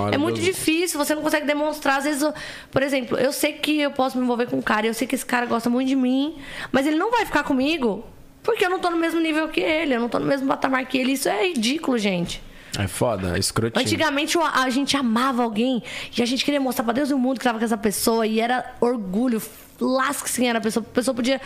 hora 0.00 0.14
É 0.14 0.18
muito 0.18 0.36
Deus- 0.36 0.46
difícil, 0.46 0.98
você 0.98 1.14
não 1.14 1.22
consegue 1.22 1.46
demonstrar. 1.46 1.98
Às 1.98 2.04
vezes, 2.04 2.22
eu- 2.22 2.34
por 2.70 2.82
exemplo, 2.82 3.16
eu 3.18 3.32
sei 3.32 3.54
que 3.54 3.80
eu 3.80 3.90
posso 3.90 4.18
me 4.18 4.22
envolver 4.24 4.46
com 4.46 4.58
um 4.58 4.62
cara, 4.62 4.86
eu 4.86 4.94
sei 4.94 5.06
que 5.08 5.14
esse 5.14 5.24
cara 5.26 5.46
gosta 5.46 5.70
muito 5.70 5.88
de 5.88 5.96
mim, 5.96 6.36
mas 6.70 6.86
ele 6.86 6.96
não 6.96 7.10
vai 7.10 7.24
ficar 7.24 7.42
comigo 7.44 8.04
porque 8.42 8.64
eu 8.64 8.70
não 8.70 8.78
tô 8.78 8.90
no 8.90 8.96
mesmo 8.96 9.18
nível 9.20 9.48
que 9.48 9.60
ele, 9.60 9.94
eu 9.96 10.00
não 10.00 10.08
tô 10.08 10.18
no 10.20 10.26
mesmo 10.26 10.46
patamar 10.46 10.84
que 10.86 10.98
ele. 10.98 11.12
Isso 11.12 11.28
é 11.28 11.48
ridículo, 11.48 11.96
gente. 11.98 12.42
É 12.78 12.86
foda, 12.86 13.34
é 13.34 13.38
escrotinho. 13.38 13.82
Antigamente 13.82 14.36
a 14.38 14.62
a 14.64 14.70
gente 14.70 14.96
amava 14.98 15.42
alguém 15.42 15.82
e 16.16 16.22
a 16.22 16.26
gente 16.26 16.44
queria 16.44 16.60
mostrar 16.60 16.84
pra 16.84 16.92
Deus 16.92 17.10
e 17.10 17.14
o 17.14 17.18
mundo 17.18 17.38
que 17.38 17.44
tava 17.44 17.58
com 17.58 17.64
essa 17.64 17.78
pessoa 17.78 18.26
e 18.26 18.38
era 18.38 18.74
orgulho, 18.80 19.40
lasque-se 19.80 20.38
quem 20.40 20.48
era 20.50 20.58
a 20.58 20.60
pessoa. 20.62 20.84
A 20.86 20.94
pessoa 20.94 21.14
podia 21.14 21.40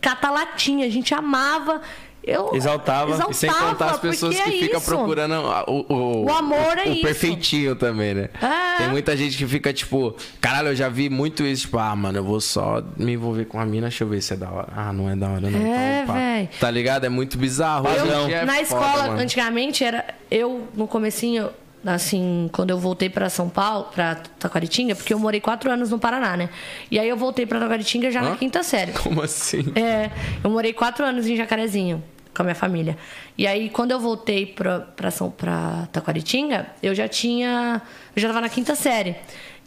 catar 0.00 0.30
latinha, 0.30 0.86
a 0.86 0.90
gente 0.90 1.12
amava. 1.14 1.82
Eu 2.24 2.50
Exaltava. 2.54 3.10
exaltava 3.10 3.30
E 3.32 3.34
sem 3.34 3.50
contar 3.52 3.86
as 3.86 3.98
pessoas 3.98 4.36
que 4.36 4.48
é 4.48 4.52
ficam 4.52 4.80
procurando 4.80 5.34
o, 5.66 5.86
o, 5.92 6.24
O 6.26 6.32
amor 6.32 6.78
é 6.78 6.84
o 6.88 6.92
isso. 6.92 7.02
perfeitinho 7.02 7.74
também, 7.74 8.14
né? 8.14 8.28
É. 8.40 8.78
Tem 8.78 8.88
muita 8.90 9.16
gente 9.16 9.36
que 9.36 9.46
fica 9.46 9.72
tipo, 9.72 10.14
caralho, 10.40 10.68
eu 10.68 10.76
já 10.76 10.88
vi 10.88 11.10
muito 11.10 11.44
isso, 11.44 11.62
tipo, 11.62 11.78
ah, 11.78 11.94
mano, 11.96 12.18
eu 12.18 12.24
vou 12.24 12.40
só 12.40 12.82
me 12.96 13.12
envolver 13.14 13.46
com 13.46 13.58
a 13.58 13.64
mina, 13.66 13.88
deixa 13.88 14.04
eu 14.04 14.08
ver 14.08 14.20
se 14.22 14.34
é 14.34 14.36
da 14.36 14.50
hora. 14.50 14.68
Ah, 14.76 14.92
não 14.92 15.10
é 15.10 15.16
da 15.16 15.28
hora, 15.28 15.50
não. 15.50 15.58
É, 15.66 16.02
então. 16.02 16.58
Tá 16.60 16.70
ligado? 16.70 17.04
É 17.04 17.08
muito 17.08 17.36
bizarro. 17.36 17.88
Eu, 17.88 18.26
dia 18.26 18.36
é 18.36 18.44
na 18.44 18.52
foda, 18.52 18.62
escola, 18.62 19.06
mano. 19.08 19.20
antigamente, 19.20 19.82
era. 19.84 20.04
Eu, 20.30 20.68
no 20.74 20.86
comecinho, 20.86 21.50
assim, 21.84 22.48
quando 22.52 22.70
eu 22.70 22.78
voltei 22.78 23.10
pra 23.10 23.28
São 23.28 23.48
Paulo, 23.48 23.88
pra 23.92 24.14
Taquaritinga, 24.38 24.94
porque 24.94 25.12
eu 25.12 25.18
morei 25.18 25.40
quatro 25.40 25.70
anos 25.70 25.90
no 25.90 25.98
Paraná, 25.98 26.36
né? 26.36 26.48
E 26.90 26.98
aí 26.98 27.08
eu 27.08 27.16
voltei 27.16 27.44
pra 27.46 27.58
Taquaritinga 27.58 28.10
já 28.10 28.20
Hã? 28.22 28.30
na 28.30 28.36
quinta 28.36 28.62
série. 28.62 28.92
Como 28.92 29.20
assim? 29.22 29.64
É, 29.74 30.10
eu 30.44 30.50
morei 30.50 30.72
quatro 30.72 31.04
anos 31.04 31.26
em 31.26 31.36
Jacarezinho 31.36 32.02
com 32.34 32.42
a 32.42 32.44
minha 32.44 32.54
família. 32.54 32.96
E 33.36 33.46
aí, 33.46 33.68
quando 33.68 33.90
eu 33.90 34.00
voltei 34.00 34.46
pra, 34.46 34.80
pra, 34.80 35.10
São, 35.10 35.30
pra 35.30 35.88
Taquaritinga, 35.92 36.66
eu 36.82 36.94
já 36.94 37.08
tinha. 37.08 37.82
Eu 38.14 38.22
já 38.22 38.28
tava 38.28 38.40
na 38.40 38.48
quinta 38.48 38.74
série. 38.74 39.16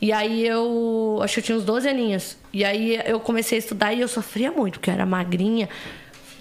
E 0.02 0.12
aí 0.12 0.46
eu. 0.46 1.20
Acho 1.22 1.36
que 1.36 1.40
eu 1.40 1.44
tinha 1.44 1.58
uns 1.58 1.64
12 1.64 1.88
aninhos. 1.88 2.38
E 2.52 2.64
aí 2.64 3.00
eu 3.06 3.20
comecei 3.20 3.58
a 3.58 3.60
estudar 3.60 3.94
e 3.94 4.02
eu 4.02 4.08
sofria 4.08 4.52
muito, 4.52 4.80
porque 4.80 4.90
eu 4.90 4.94
era 4.94 5.06
magrinha, 5.06 5.70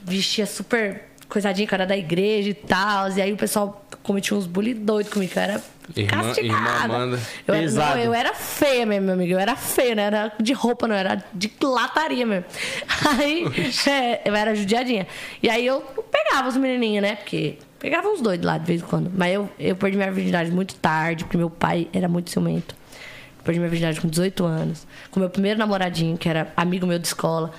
vestia 0.03 0.47
super 0.47 1.03
coisadinha, 1.29 1.67
que 1.67 1.75
eu 1.75 1.77
era 1.77 1.87
da 1.87 1.97
igreja 1.97 2.51
e 2.51 2.55
tal. 2.55 3.11
E 3.13 3.21
aí 3.23 3.33
o 3.33 3.37
pessoal 3.37 3.85
cometia 4.03 4.37
uns 4.37 4.47
bullying 4.47 4.75
doidos 4.75 5.13
comigo, 5.13 5.33
que 5.33 5.39
eu 5.39 5.43
era 5.43 5.63
Irmã- 5.97 6.23
castigada. 6.23 6.59
irmã 6.61 6.85
Amanda. 6.85 7.21
Eu 7.47 7.55
era, 7.55 7.71
não, 7.71 7.99
eu 7.99 8.15
era 8.15 8.35
feia 8.35 8.87
mesmo, 8.87 9.07
meu 9.07 9.15
amigo. 9.15 9.33
Eu 9.33 9.39
era 9.39 9.55
feia, 9.57 9.95
não 9.95 10.03
era 10.03 10.33
de 10.41 10.53
roupa, 10.53 10.87
não. 10.89 10.95
Era 10.95 11.23
de 11.33 11.51
lataria 11.63 12.25
mesmo. 12.27 12.45
Aí, 13.19 13.45
é, 13.91 14.23
eu 14.29 14.35
era 14.35 14.55
judiadinha. 14.55 15.07
E 15.43 15.49
aí 15.51 15.67
eu 15.67 15.81
pegava 16.11 16.49
os 16.49 16.57
menininhos, 16.57 17.03
né? 17.03 17.17
Porque 17.17 17.59
pegava 17.79 18.09
uns 18.09 18.21
doidos 18.21 18.47
lá 18.47 18.57
de 18.59 18.65
vez 18.67 18.81
em 18.81 18.85
quando. 18.85 19.11
Mas 19.15 19.35
eu, 19.35 19.49
eu 19.59 19.77
perdi 19.77 19.97
minha 19.97 20.11
virgindade 20.11 20.51
muito 20.51 20.75
tarde, 20.77 21.25
porque 21.25 21.37
meu 21.37 21.51
pai 21.51 21.89
era 21.93 22.09
muito 22.09 22.31
ciumento. 22.31 22.75
Perdi 23.45 23.59
minha 23.61 23.69
virgindade 23.69 24.01
com 24.01 24.09
18 24.09 24.43
anos. 24.45 24.87
Com 25.11 25.21
meu 25.21 25.29
primeiro 25.29 25.59
namoradinho, 25.59 26.17
que 26.17 26.27
era 26.29 26.51
amigo 26.57 26.87
meu 26.87 26.99
de 26.99 27.07
escola. 27.07 27.51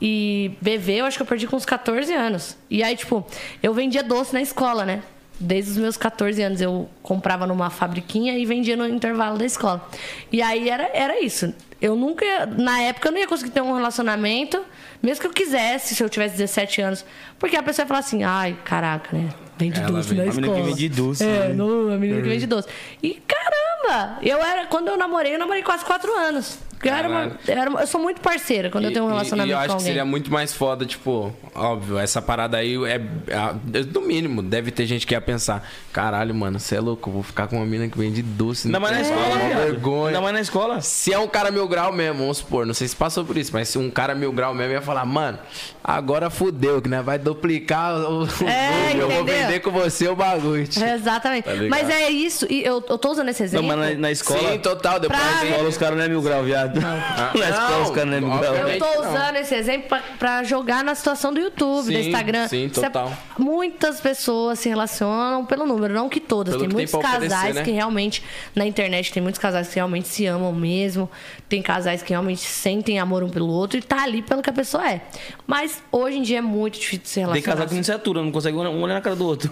E 0.00 0.52
beber, 0.60 0.98
eu 0.98 1.04
acho 1.06 1.16
que 1.16 1.22
eu 1.22 1.26
perdi 1.26 1.46
com 1.46 1.56
uns 1.56 1.64
14 1.64 2.12
anos. 2.12 2.56
E 2.70 2.82
aí, 2.82 2.96
tipo, 2.96 3.26
eu 3.62 3.72
vendia 3.72 4.02
doce 4.02 4.32
na 4.34 4.42
escola, 4.42 4.84
né? 4.84 5.02
Desde 5.38 5.72
os 5.72 5.76
meus 5.76 5.96
14 5.98 6.40
anos 6.42 6.60
eu 6.62 6.88
comprava 7.02 7.46
numa 7.46 7.68
fabriquinha 7.68 8.38
e 8.38 8.46
vendia 8.46 8.76
no 8.76 8.86
intervalo 8.88 9.36
da 9.38 9.44
escola. 9.44 9.86
E 10.32 10.40
aí 10.40 10.68
era, 10.70 10.90
era 10.94 11.22
isso. 11.22 11.52
Eu 11.80 11.94
nunca, 11.94 12.46
na 12.46 12.80
época, 12.80 13.08
eu 13.08 13.12
não 13.12 13.18
ia 13.18 13.26
conseguir 13.26 13.50
ter 13.50 13.60
um 13.60 13.74
relacionamento, 13.74 14.64
mesmo 15.02 15.20
que 15.20 15.26
eu 15.26 15.32
quisesse, 15.32 15.94
se 15.94 16.02
eu 16.02 16.08
tivesse 16.08 16.36
17 16.38 16.80
anos. 16.80 17.04
Porque 17.38 17.54
a 17.54 17.62
pessoa 17.62 17.84
ia 17.84 17.86
falar 17.86 18.00
assim, 18.00 18.22
ai, 18.24 18.56
caraca, 18.64 19.14
né? 19.14 19.28
Vende 19.58 19.78
Ela 19.78 19.90
doce 19.90 20.08
vende- 20.14 20.22
na 20.24 20.30
A 20.30 20.34
menina 20.34 20.46
escola. 20.46 20.62
que 20.64 20.70
vende 20.70 20.88
doce, 20.88 21.24
É, 21.24 21.48
né? 21.48 21.54
no, 21.54 21.92
a 21.92 21.96
menina 21.98 22.22
que 22.22 22.28
vende 22.28 22.46
doce. 22.46 22.68
E 23.02 23.20
caramba! 23.26 24.18
Eu 24.22 24.38
era, 24.42 24.66
quando 24.66 24.88
eu 24.88 24.96
namorei, 24.96 25.34
eu 25.34 25.38
namorei 25.38 25.62
quase 25.62 25.84
4 25.84 26.10
anos. 26.16 26.58
Porque 26.76 26.88
Eu, 26.88 26.94
era 26.94 27.08
uma, 27.08 27.22
eu, 27.24 27.30
era 27.48 27.70
uma- 27.70 27.80
eu 27.80 27.86
sou 27.86 28.00
muito 28.00 28.20
parceira 28.20 28.70
quando 28.70 28.84
eu 28.84 28.92
tenho 28.92 29.04
um 29.04 29.08
E- 29.08 29.10
e- 29.10 29.14
relacionamento 29.14 29.50
e 29.50 29.52
eu 29.52 29.58
acho 29.58 29.68
com 29.70 29.76
que 29.78 29.82
seria 29.82 30.04
muito 30.04 30.30
mais 30.30 30.52
foda, 30.52 30.84
tipo, 30.84 31.32
óbvio, 31.54 31.98
essa 31.98 32.20
parada 32.20 32.58
aí 32.58 32.76
é, 32.84 32.94
é. 32.96 33.84
No 33.92 34.02
mínimo, 34.02 34.42
deve 34.42 34.70
ter 34.70 34.86
gente 34.86 35.06
que 35.06 35.14
ia 35.14 35.20
pensar: 35.20 35.66
caralho, 35.92 36.34
mano, 36.34 36.58
você 36.60 36.76
é 36.76 36.80
louco, 36.80 37.10
vou 37.10 37.22
ficar 37.22 37.46
com 37.48 37.56
uma 37.56 37.66
mina 37.66 37.88
que 37.88 37.98
vende 37.98 38.20
doce. 38.22 38.68
Ainda 38.68 38.78
mais 38.78 38.94
na 38.94 39.00
escola, 39.02 39.26
uma 39.26 39.38
viado. 39.48 39.58
vergonha. 39.58 40.06
Ainda 40.08 40.20
mais 40.20 40.34
na 40.34 40.40
escola. 40.40 40.80
Se 40.80 41.12
é 41.12 41.18
um 41.18 41.26
cara 41.28 41.50
mil 41.50 41.66
grau 41.66 41.92
mesmo, 41.92 42.18
vamos 42.20 42.38
supor, 42.38 42.66
não 42.66 42.74
sei 42.74 42.86
se 42.88 42.94
passou 42.94 43.24
por 43.24 43.36
isso, 43.36 43.50
mas 43.52 43.68
se 43.68 43.78
um 43.78 43.90
cara 43.90 44.14
mil 44.14 44.30
grau 44.32 44.54
mesmo 44.54 44.72
ia 44.72 44.82
falar, 44.82 45.04
mano, 45.06 45.38
agora 45.82 46.28
fudeu, 46.30 46.82
que 46.82 46.88
né, 46.88 47.00
vai 47.02 47.18
duplicar 47.18 47.94
o, 47.96 48.24
o 48.24 48.28
É, 48.48 48.70
número, 48.94 49.00
eu 49.00 49.10
vou 49.10 49.24
vender 49.24 49.60
com 49.60 49.70
você 49.70 50.08
o 50.08 50.14
bagulho. 50.16 50.66
tio. 50.66 50.84
É, 50.84 50.94
Exatamente. 50.94 51.44
Tá? 51.44 51.52
Mas 51.68 51.88
é 51.88 52.10
isso. 52.10 52.46
E 52.50 52.62
eu, 52.64 52.84
eu 52.88 52.98
tô 52.98 53.10
usando 53.12 53.28
esse 53.28 53.40
Não, 53.40 53.46
exemplo. 53.46 53.66
mas 53.68 53.78
na, 53.94 54.00
na 54.00 54.10
escola. 54.10 54.52
Sim, 54.52 54.58
total, 54.58 55.00
depois 55.00 55.18
Pra- 55.20 55.30
Na 55.36 55.44
escola 55.46 55.68
os 55.68 55.76
caras 55.78 55.96
não 55.98 56.04
é 56.04 56.08
mil 56.08 56.20
grau, 56.22 56.42
viado. 56.42 56.65
Na 56.74 57.48
escola 57.50 57.82
os 57.82 57.90
caras 57.90 58.06
não 58.10 58.16
é 58.16 58.20
mil 58.20 58.28
grau. 58.38 58.52
obviamente. 58.52 58.80
Eu 58.82 58.92
tô 58.94 59.00
usando 59.00 59.36
esse 59.36 59.54
exemplo 59.54 59.88
pra, 59.88 60.02
pra 60.18 60.42
jogar 60.44 60.84
na 60.84 60.94
situação 60.94 61.32
do 61.32 61.40
YouTube, 61.40 61.84
do 61.86 61.92
Sim, 61.92 62.06
Instagram. 62.08 62.48
sim, 62.48 62.66
Isso 62.66 62.80
é- 62.80 62.84
total. 62.84 63.12
muitas 63.38 64.00
pessoas 64.00 64.58
se 64.58 64.68
relacionam 64.68 65.44
pelo 65.44 65.66
número, 65.66 65.94
não 65.94 66.08
que 66.08 66.20
todas. 66.20 66.52
Pelo 66.54 66.60
tem 66.62 66.68
que 66.68 66.74
tem 66.74 66.84
muitos 66.84 66.90
pra 67.00 67.10
oferecer, 67.10 67.28
casais 67.34 67.54
né? 67.56 67.62
que 67.62 67.70
realmente, 67.70 68.22
na 68.54 68.64
internet, 68.66 69.12
tem 69.12 69.22
muitos 69.22 69.40
casais 69.40 69.68
que 69.68 69.74
realmente 69.76 70.08
se 70.08 70.26
amam 70.26 70.52
mesmo. 70.52 71.10
Tem 71.48 71.62
casais 71.62 72.02
que 72.02 72.10
realmente 72.10 72.40
sentem 72.40 72.98
amor 72.98 73.22
um 73.22 73.28
pelo 73.28 73.48
outro 73.48 73.78
e 73.78 73.82
tá 73.82 74.02
ali 74.02 74.22
pelo 74.22 74.42
que 74.42 74.50
a 74.50 74.52
pessoa 74.52 74.90
é. 74.90 75.00
Mas 75.46 75.82
hoje 75.92 76.18
em 76.18 76.22
dia 76.22 76.38
é 76.38 76.42
muito 76.42 76.74
difícil 76.78 77.02
de 77.02 77.08
se 77.08 77.14
Tem 77.14 77.24
relacionar. 77.24 77.52
casal 77.54 77.68
que 77.68 77.74
não 77.74 77.82
se 77.84 77.92
atura, 77.92 78.22
não 78.22 78.32
consegue 78.32 78.56
um 78.56 78.82
olhar 78.82 78.94
na 78.94 79.00
cara 79.00 79.14
do 79.16 79.26
outro. 79.26 79.50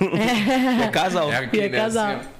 É, 0.83 0.89
casal. 0.93 1.33
É 1.33 1.37
aqui, 1.37 1.57
E 1.57 1.61
é 1.61 1.69
né, 1.69 1.79
casal. 1.79 2.07
assim, 2.17 2.17
ó. 2.31 2.34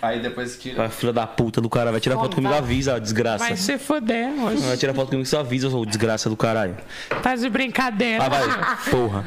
Aí 0.00 0.20
depois 0.20 0.58
tira. 0.58 0.86
A 0.86 0.88
filha 0.88 1.12
da 1.12 1.26
puta 1.26 1.60
do 1.60 1.68
cara 1.68 1.90
vai 1.90 2.00
tirar 2.00 2.16
foto 2.16 2.34
comigo, 2.36 2.52
avisa, 2.52 2.94
ó, 2.94 2.98
desgraça. 2.98 3.44
Vai 3.44 3.56
se 3.56 3.78
fuder, 3.78 4.28
moço. 4.28 4.58
Vai 4.62 4.76
tirar 4.76 4.94
foto 4.94 5.10
comigo, 5.10 5.26
só 5.26 5.40
avisa, 5.40 5.68
ô 5.68 5.84
desgraça 5.84 6.28
do 6.28 6.36
caralho. 6.36 6.76
Tá 7.22 7.34
de 7.36 7.48
brincadeira. 7.48 8.24
Ah, 8.24 8.28
vai, 8.28 8.90
porra. 8.90 9.24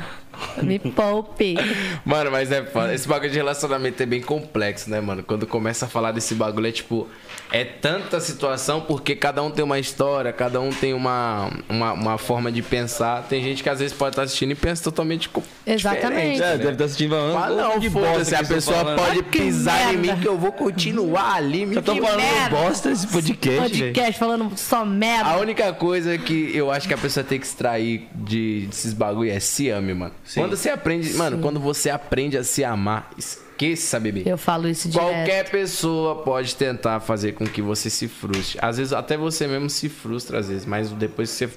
Me 0.62 0.80
poupe. 0.80 1.56
Mano, 2.04 2.32
mas 2.32 2.52
é 2.52 2.64
foda. 2.64 2.94
Esse 2.94 3.08
bagulho 3.08 3.30
de 3.32 3.38
relacionamento 3.38 4.02
é 4.02 4.06
bem 4.06 4.22
complexo, 4.22 4.90
né, 4.90 5.00
mano? 5.02 5.24
Quando 5.24 5.46
começa 5.48 5.86
a 5.86 5.90
falar 5.90 6.12
desse 6.12 6.36
bagulho, 6.36 6.68
é 6.68 6.72
tipo. 6.72 7.08
É 7.52 7.64
tanta 7.64 8.20
situação 8.20 8.82
porque 8.82 9.16
cada 9.16 9.42
um 9.44 9.52
tem 9.52 9.64
uma 9.64 9.78
história, 9.78 10.34
cada 10.34 10.60
um 10.60 10.72
tem 10.72 10.94
uma, 10.94 11.52
uma, 11.70 11.94
uma 11.94 12.18
forma 12.18 12.52
de 12.52 12.62
pensar. 12.62 13.24
Tem 13.30 13.42
gente 13.44 13.62
que 13.62 13.70
às 13.70 13.80
vezes 13.80 13.96
pode 13.96 14.14
estar 14.14 14.24
assistindo 14.24 14.52
e 14.52 14.56
pensa 14.56 14.84
totalmente 14.84 15.30
Exatamente. 15.66 16.42
É, 16.42 16.58
deve 16.58 16.72
estar 16.72 16.86
assistindo 16.86 17.12
falando. 17.12 17.60
Ah, 17.60 17.64
não, 17.64 17.80
de 17.80 17.90
foda-se. 17.90 18.34
A 18.36 18.44
pessoa 18.44 18.78
falando. 18.78 18.98
pode 19.00 19.20
Ah, 19.20 19.24
pisar 19.24 19.94
em 19.94 19.98
mim 19.98 20.16
que 20.20 20.28
eu 20.28 20.38
vou 20.38 20.52
continuar 20.52 21.36
ali. 21.36 21.66
Me 21.66 21.76
Eu 21.76 21.84
tô 21.84 21.94
Que 21.94 22.02
falando 22.02 22.18
merda. 22.20 22.56
bosta 22.56 22.92
esse 22.92 23.08
podcast. 23.08 23.60
Podcast 23.62 24.20
falando 24.20 24.58
só 24.58 24.84
merda. 24.84 25.30
A 25.30 25.38
única 25.38 25.72
coisa 25.74 26.18
que 26.18 26.52
eu 26.56 26.72
acho 26.72 26.88
que 26.88 26.94
a 26.94 26.98
pessoa 26.98 27.24
tem 27.24 27.40
que 27.40 27.46
extrair 27.46 28.08
de, 28.16 28.66
desses 28.68 28.94
bagulho 28.94 29.30
é 29.30 29.40
se 29.40 29.70
ame, 29.70 29.94
mano. 29.94 30.14
Sim. 30.26 30.42
Quando 30.42 30.58
você 30.58 30.70
aprende, 30.70 31.14
mano, 31.14 31.40
quando 31.40 31.60
você 31.60 31.90
aprende 31.90 32.38
a 32.38 32.44
se 32.44 32.64
amar, 32.64 33.12
esqueça, 33.18 34.00
bebê. 34.00 34.24
Eu 34.26 34.38
falo 34.38 34.68
isso 34.68 34.90
direto. 34.90 35.06
Qualquer 35.06 35.50
pessoa 35.50 36.24
pode 36.24 36.56
tentar 36.56 37.00
fazer 37.00 37.34
com 37.34 37.46
que 37.46 37.62
você 37.62 37.90
se 37.90 38.08
frustre. 38.08 38.58
Às 38.62 38.78
vezes 38.78 38.92
até 38.92 39.16
você 39.16 39.48
mesmo 39.48 39.70
se 39.70 39.88
frustra, 39.88 40.40
às 40.40 40.50
vezes, 40.50 40.66
mas 40.66 40.90
depois 40.90 41.30
que 41.32 41.48
você 41.48 41.50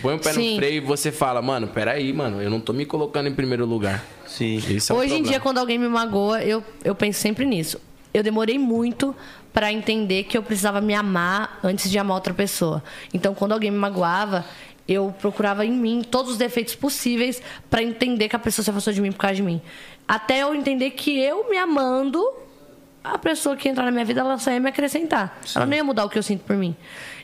põe 0.00 0.14
o 0.14 0.18
pé 0.18 0.32
Sim. 0.32 0.52
no 0.52 0.56
freio 0.56 0.76
e 0.76 0.80
você 0.80 1.12
fala, 1.12 1.42
mano, 1.42 1.68
peraí, 1.68 2.10
mano, 2.12 2.40
eu 2.40 2.48
não 2.48 2.58
tô 2.58 2.72
me 2.72 2.86
colocando 2.86 3.28
em 3.28 3.34
primeiro 3.34 3.66
lugar. 3.66 4.02
Sim. 4.26 4.56
Isso 4.56 4.92
é 4.92 4.96
um 4.96 4.98
Hoje 4.98 5.14
em 5.14 5.22
dia, 5.22 5.38
quando 5.38 5.58
alguém 5.58 5.78
me 5.78 5.88
magoa, 5.88 6.42
eu, 6.42 6.64
eu 6.82 6.94
penso 6.94 7.20
sempre 7.20 7.44
nisso. 7.44 7.78
Eu 8.14 8.22
demorei 8.22 8.58
muito 8.58 9.14
pra 9.52 9.70
entender 9.70 10.24
que 10.24 10.38
eu 10.38 10.42
precisava 10.42 10.80
me 10.80 10.94
amar 10.94 11.60
antes 11.62 11.90
de 11.90 11.98
amar 11.98 12.14
outra 12.14 12.32
pessoa. 12.32 12.82
Então, 13.12 13.34
quando 13.34 13.52
alguém 13.52 13.70
me 13.70 13.76
magoava, 13.76 14.44
eu 14.88 15.14
procurava 15.20 15.64
em 15.64 15.72
mim 15.72 16.02
todos 16.08 16.32
os 16.32 16.38
defeitos 16.38 16.74
possíveis 16.74 17.42
pra 17.68 17.82
entender 17.82 18.28
que 18.28 18.36
a 18.36 18.38
pessoa 18.38 18.64
se 18.64 18.70
afastou 18.70 18.92
de 18.92 19.00
mim 19.00 19.10
por 19.12 19.18
causa 19.18 19.34
de 19.36 19.42
mim. 19.42 19.60
Até 20.06 20.42
eu 20.42 20.54
entender 20.54 20.90
que 20.90 21.18
eu 21.18 21.48
me 21.50 21.56
amando, 21.58 22.24
a 23.02 23.18
pessoa 23.18 23.56
que 23.56 23.68
entrar 23.68 23.84
na 23.84 23.90
minha 23.90 24.04
vida, 24.04 24.20
ela 24.20 24.38
só 24.38 24.50
ia 24.50 24.60
me 24.60 24.68
acrescentar. 24.68 25.38
Ela 25.54 25.66
não 25.66 25.76
ia 25.76 25.82
mudar 25.84 26.04
o 26.04 26.08
que 26.08 26.18
eu 26.18 26.22
sinto 26.22 26.44
por 26.44 26.56
mim. 26.56 26.76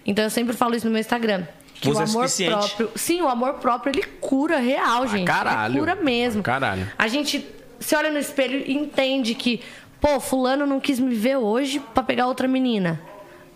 Então, 0.04 0.24
eu 0.24 0.30
sempre 0.30 0.52
falo 0.56 0.74
isso 0.74 0.86
no 0.86 0.92
meu 0.92 1.00
Instagram. 1.00 1.46
Que 1.74 1.88
Você 1.88 1.98
o 1.98 2.00
é 2.00 2.04
amor 2.04 2.28
suficiente. 2.28 2.50
próprio. 2.76 2.90
Sim, 2.96 3.22
o 3.22 3.28
amor 3.28 3.54
próprio, 3.54 3.92
ele 3.92 4.02
cura 4.20 4.58
real, 4.58 5.06
gente. 5.06 5.26
caralho. 5.26 5.72
Ele 5.72 5.78
cura 5.80 5.94
mesmo. 5.96 6.42
Pra 6.42 6.54
caralho. 6.54 6.90
A 6.98 7.08
gente 7.08 7.44
se 7.80 7.94
olha 7.96 8.10
no 8.10 8.18
espelho 8.18 8.62
e 8.66 8.72
entende 8.72 9.34
que, 9.34 9.60
pô, 10.00 10.18
fulano 10.20 10.64
não 10.66 10.78
quis 10.78 10.98
me 11.00 11.14
ver 11.14 11.36
hoje 11.36 11.80
pra 11.92 12.02
pegar 12.02 12.26
outra 12.26 12.46
menina. 12.46 13.00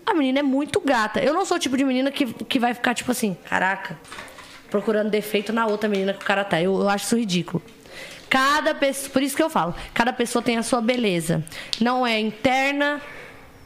A 0.07 0.15
menina 0.15 0.39
é 0.39 0.43
muito 0.43 0.81
gata. 0.81 1.20
Eu 1.20 1.35
não 1.35 1.45
sou 1.45 1.57
o 1.57 1.61
tipo 1.61 1.77
de 1.77 1.85
menina 1.85 2.12
que, 2.12 2.33
que 2.45 2.59
vai 2.61 2.73
ficar, 2.73 2.95
tipo 2.95 3.11
assim, 3.11 3.37
caraca, 3.49 3.99
procurando 4.70 5.11
defeito 5.11 5.53
na 5.53 5.66
outra 5.66 5.89
menina 5.89 6.15
que 6.15 6.23
o 6.23 6.27
cara 6.27 6.45
tá. 6.45 6.62
Eu, 6.62 6.81
eu 6.81 6.89
acho 6.89 7.07
isso 7.07 7.16
ridículo. 7.16 7.62
Cada 8.31 8.74
pessoa, 8.74 9.11
por 9.11 9.23
isso 9.23 9.37
que 9.37 9.43
eu 9.43 9.51
falo, 9.51 9.74
cada 9.93 10.12
pessoa 10.12 10.43
tem 10.43 10.57
a 10.57 10.62
sua 10.62 10.81
beleza. 10.81 11.45
Não 11.81 12.07
é 12.07 12.20
interna, 12.20 13.01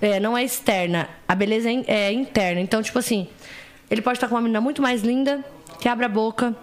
é, 0.00 0.18
não 0.18 0.36
é 0.36 0.42
externa. 0.42 1.08
A 1.28 1.34
beleza 1.34 1.70
é, 1.70 1.84
é 1.86 2.12
interna. 2.12 2.60
Então, 2.60 2.82
tipo 2.82 2.98
assim, 2.98 3.28
ele 3.90 4.00
pode 4.00 4.16
estar 4.16 4.28
com 4.28 4.34
uma 4.34 4.40
menina 4.40 4.60
muito 4.60 4.80
mais 4.80 5.02
linda, 5.02 5.44
que 5.78 5.88
abre 5.88 6.06
a 6.06 6.08
boca 6.08 6.56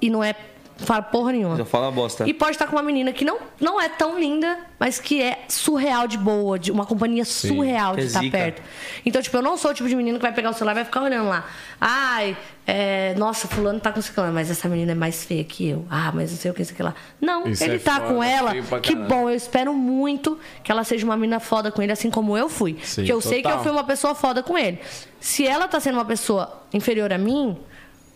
e 0.00 0.10
não 0.10 0.22
é 0.22 0.34
fala 0.82 1.02
porra 1.02 1.32
nenhuma. 1.32 1.56
Já 1.56 1.64
fala 1.64 1.90
bosta. 1.90 2.28
E 2.28 2.34
pode 2.34 2.52
estar 2.52 2.66
com 2.66 2.72
uma 2.76 2.82
menina 2.82 3.12
que 3.12 3.24
não, 3.24 3.38
não 3.60 3.80
é 3.80 3.88
tão 3.88 4.18
linda, 4.18 4.58
mas 4.78 4.98
que 4.98 5.22
é 5.22 5.44
surreal 5.48 6.06
de 6.06 6.18
boa, 6.18 6.58
de 6.58 6.70
uma 6.72 6.84
companhia 6.86 7.24
surreal 7.24 7.92
Que 7.94 8.00
de 8.00 8.02
é 8.02 8.06
estar 8.06 8.20
zica. 8.20 8.36
perto. 8.38 8.62
Então, 9.04 9.22
tipo, 9.22 9.36
eu 9.36 9.42
não 9.42 9.56
sou 9.56 9.70
o 9.70 9.74
tipo 9.74 9.88
de 9.88 9.94
menino 9.96 10.18
que 10.18 10.22
vai 10.22 10.32
pegar 10.32 10.50
o 10.50 10.52
celular 10.52 10.72
e 10.72 10.74
vai 10.76 10.84
ficar 10.84 11.02
olhando 11.02 11.28
lá. 11.28 11.46
Ai, 11.80 12.36
é, 12.66 13.14
nossa, 13.16 13.48
fulano 13.48 13.80
tá 13.80 13.90
com 13.92 14.00
ciclano, 14.00 14.32
mas 14.32 14.50
essa 14.50 14.68
menina 14.68 14.92
é 14.92 14.94
mais 14.94 15.24
feia 15.24 15.42
que 15.44 15.68
eu. 15.68 15.84
Ah, 15.90 16.10
mas 16.14 16.30
não 16.30 16.38
sei 16.38 16.50
o 16.50 16.54
que, 16.54 16.62
isso 16.62 16.72
aqui 16.72 16.82
lá. 16.82 16.94
Não, 17.20 17.48
Isso 17.48 17.64
ele 17.64 17.76
é 17.76 17.78
tá 17.78 17.96
foda, 18.00 18.06
com 18.06 18.22
ela. 18.22 18.52
Que 18.80 18.94
bom, 18.94 19.28
eu 19.28 19.34
espero 19.34 19.74
muito 19.74 20.38
que 20.62 20.70
ela 20.70 20.84
seja 20.84 21.04
uma 21.04 21.16
menina 21.16 21.40
foda 21.40 21.70
com 21.72 21.82
ele, 21.82 21.92
assim 21.92 22.10
como 22.10 22.36
eu 22.36 22.48
fui. 22.48 22.78
Sim, 22.82 23.04
que 23.04 23.12
eu 23.12 23.20
sei 23.20 23.40
que 23.42 23.48
eu 23.48 23.52
total. 23.52 23.62
fui 23.64 23.72
uma 23.72 23.84
pessoa 23.84 24.14
foda 24.14 24.42
com 24.42 24.56
ele. 24.56 24.78
Se 25.20 25.46
ela 25.46 25.66
tá 25.68 25.80
sendo 25.80 25.94
uma 25.94 26.04
pessoa 26.04 26.62
inferior 26.72 27.12
a 27.12 27.18
mim, 27.18 27.56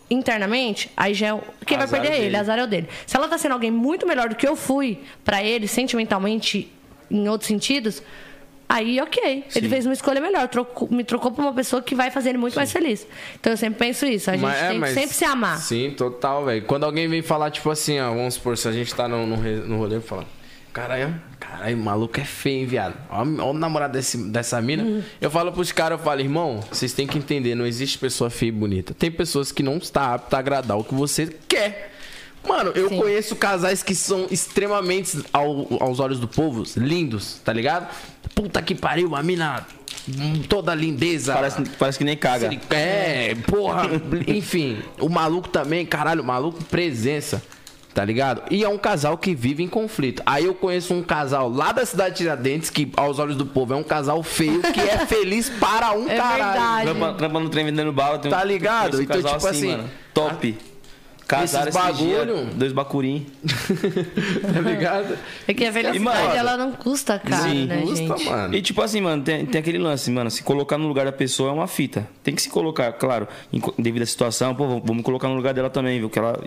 internamente, 0.09 0.89
aí 0.95 1.13
já 1.13 1.27
é 1.27 1.33
o... 1.33 1.41
quem 1.65 1.77
vai 1.77 1.85
Azar 1.85 2.01
perder 2.01 2.15
é 2.17 2.21
ele, 2.25 2.35
azar 2.37 2.57
é 2.57 2.63
o 2.63 2.67
dele. 2.67 2.87
Se 3.05 3.15
ela 3.17 3.27
tá 3.27 3.37
sendo 3.37 3.51
alguém 3.53 3.71
muito 3.71 4.07
melhor 4.07 4.29
do 4.29 4.35
que 4.35 4.47
eu 4.47 4.55
fui 4.55 4.99
pra 5.25 5.43
ele, 5.43 5.67
sentimentalmente, 5.67 6.71
em 7.11 7.27
outros 7.27 7.47
sentidos, 7.47 8.01
aí 8.69 8.99
ok. 9.01 9.45
Ele 9.55 9.69
fez 9.69 9.85
uma 9.85 9.93
escolha 9.93 10.19
melhor, 10.21 10.47
trocou- 10.47 10.87
me 10.91 11.03
trocou 11.03 11.31
pra 11.31 11.43
uma 11.43 11.53
pessoa 11.53 11.81
que 11.81 11.93
vai 11.95 12.09
fazer 12.11 12.29
ele 12.29 12.37
muito 12.37 12.55
mais 12.55 12.71
feliz. 12.71 13.05
Então 13.39 13.51
eu 13.53 13.57
sempre 13.57 13.79
penso 13.79 14.05
isso, 14.05 14.29
a 14.29 14.33
gente 14.33 14.43
Mas- 14.43 14.57
é, 14.63 14.67
tem 14.69 14.79
mas- 14.79 14.93
que 14.93 14.99
sempre 15.01 15.15
se 15.15 15.25
amar. 15.25 15.57
Sim, 15.59 15.91
total, 15.91 16.45
velho. 16.45 16.63
Quando 16.65 16.85
alguém 16.85 17.07
vem 17.07 17.21
falar, 17.21 17.51
tipo 17.51 17.69
assim, 17.69 17.99
ó, 17.99 18.09
vamos 18.09 18.35
supor, 18.35 18.57
se 18.57 18.67
a 18.67 18.71
gente 18.71 18.93
tá 18.95 19.07
no, 19.07 19.25
no, 19.25 19.37
no 19.37 19.77
rolê, 19.77 19.99
fala, 19.99 20.25
caralho, 20.77 21.15
caralho, 21.39 21.75
o 21.75 21.79
maluco 21.79 22.19
é 22.19 22.23
feio, 22.23 22.59
hein, 22.59 22.65
viado. 22.67 22.93
Ó 23.09 23.23
o 23.23 23.53
namorado 23.53 23.93
desse, 23.93 24.15
dessa 24.29 24.61
mina. 24.61 24.83
Uhum. 24.83 25.03
Eu 25.19 25.31
falo 25.31 25.51
pros 25.51 25.71
caras, 25.71 25.97
eu 25.97 26.05
falo, 26.05 26.21
irmão, 26.21 26.59
vocês 26.71 26.93
têm 26.93 27.07
que 27.07 27.17
entender, 27.17 27.55
não 27.55 27.65
existe 27.65 27.97
pessoa 27.97 28.29
feia 28.29 28.49
e 28.49 28.51
bonita. 28.51 28.93
Tem 28.93 29.09
pessoas 29.09 29.51
que 29.51 29.63
não 29.63 29.77
está 29.77 30.13
apta 30.13 30.35
a 30.35 30.39
agradar 30.39 30.77
o 30.77 30.83
que 30.83 30.93
você 30.93 31.35
quer. 31.47 31.93
Mano, 32.47 32.71
eu 32.75 32.89
Sim. 32.89 32.97
conheço 32.97 33.35
casais 33.35 33.81
que 33.81 33.95
são 33.95 34.27
extremamente, 34.29 35.17
ao- 35.33 35.81
aos 35.83 35.99
olhos 35.99 36.19
do 36.19 36.27
povo, 36.27 36.63
lindos, 36.77 37.41
tá 37.43 37.51
ligado? 37.51 37.87
Puta 38.35 38.61
que 38.61 38.75
pariu, 38.75 39.15
a 39.15 39.23
mina 39.23 39.65
toda 40.47 40.73
lindeza. 40.75 41.33
Parece, 41.33 41.61
parece 41.77 41.97
que 41.97 42.03
nem 42.05 42.15
caga. 42.15 42.49
É, 42.69 43.35
porra. 43.47 43.89
Enfim, 44.27 44.77
o 44.99 45.09
maluco 45.09 45.49
também, 45.49 45.85
caralho, 45.85 46.21
o 46.21 46.25
maluco 46.25 46.63
presença. 46.65 47.41
Tá 47.97 48.05
ligado? 48.05 48.43
E 48.51 48.63
é 48.63 48.69
um 48.69 48.77
casal 48.77 49.17
que 49.17 49.33
vive 49.33 49.63
em 49.63 49.67
conflito. 49.67 50.21
Aí 50.23 50.45
eu 50.45 50.53
conheço 50.53 50.93
um 50.93 51.01
casal 51.01 51.49
lá 51.49 51.71
da 51.71 51.83
cidade 51.83 52.11
de 52.11 52.17
Tiradentes, 52.19 52.69
que 52.69 52.91
aos 52.95 53.17
olhos 53.17 53.35
do 53.35 53.43
povo 53.43 53.73
é 53.73 53.75
um 53.75 53.81
casal 53.81 54.21
feio, 54.21 54.61
que 54.61 54.79
é 54.79 54.99
feliz 55.07 55.49
para 55.49 55.93
um 55.93 56.05
É 56.07 56.15
caralho. 56.15 56.85
verdade. 56.93 57.17
Trampa, 57.17 57.39
no 57.39 57.49
trem 57.49 57.65
vendendo 57.65 57.91
bala. 57.91 58.19
Tem 58.19 58.29
um- 58.31 58.35
Tá 58.35 58.43
ligado? 58.43 58.97
um 58.97 59.01
Então, 59.01 59.15
casal 59.19 59.33
tipo 59.39 59.47
assim, 59.47 59.71
mano. 59.71 59.89
Top. 60.13 60.57
Casaram 61.27 61.69
esses 61.69 61.81
esses 61.83 61.97
dias, 61.97 62.19
bagulho- 62.27 62.45
dois 62.53 62.71
bacurim. 62.71 63.25
tá 64.53 64.61
ligado? 64.61 65.17
É 65.47 65.53
que 65.55 65.65
a 65.65 65.73
felicidade, 65.73 65.99
mano, 65.99 66.35
ela 66.35 66.55
não 66.55 66.71
custa 66.73 67.17
caro, 67.17 67.49
Sim, 67.49 67.65
né, 67.65 67.81
Custa, 67.81 67.95
gente? 68.17 68.25
mano. 68.29 68.55
E 68.55 68.61
tipo 68.61 68.79
assim, 68.79 69.01
mano, 69.01 69.23
tem, 69.23 69.43
tem 69.43 69.59
aquele 69.59 69.79
lance, 69.79 70.11
mano. 70.11 70.29
Se 70.29 70.43
colocar 70.43 70.77
no 70.77 70.87
lugar 70.87 71.05
da 71.05 71.11
pessoa 71.11 71.49
é 71.49 71.53
uma 71.53 71.67
fita. 71.67 72.07
Tem 72.23 72.35
que 72.35 72.43
se 72.43 72.49
colocar, 72.49 72.91
claro, 72.93 73.27
em, 73.51 73.59
devido 73.79 74.03
à 74.03 74.05
situação, 74.05 74.53
pô, 74.53 74.67
vamos- 74.67 74.83
vamos 74.85 75.03
colocar 75.03 75.27
no 75.27 75.35
lugar 75.35 75.53
dela 75.55 75.69
também, 75.69 75.97
viu? 75.99 76.09
Que 76.11 76.19
ela 76.19 76.39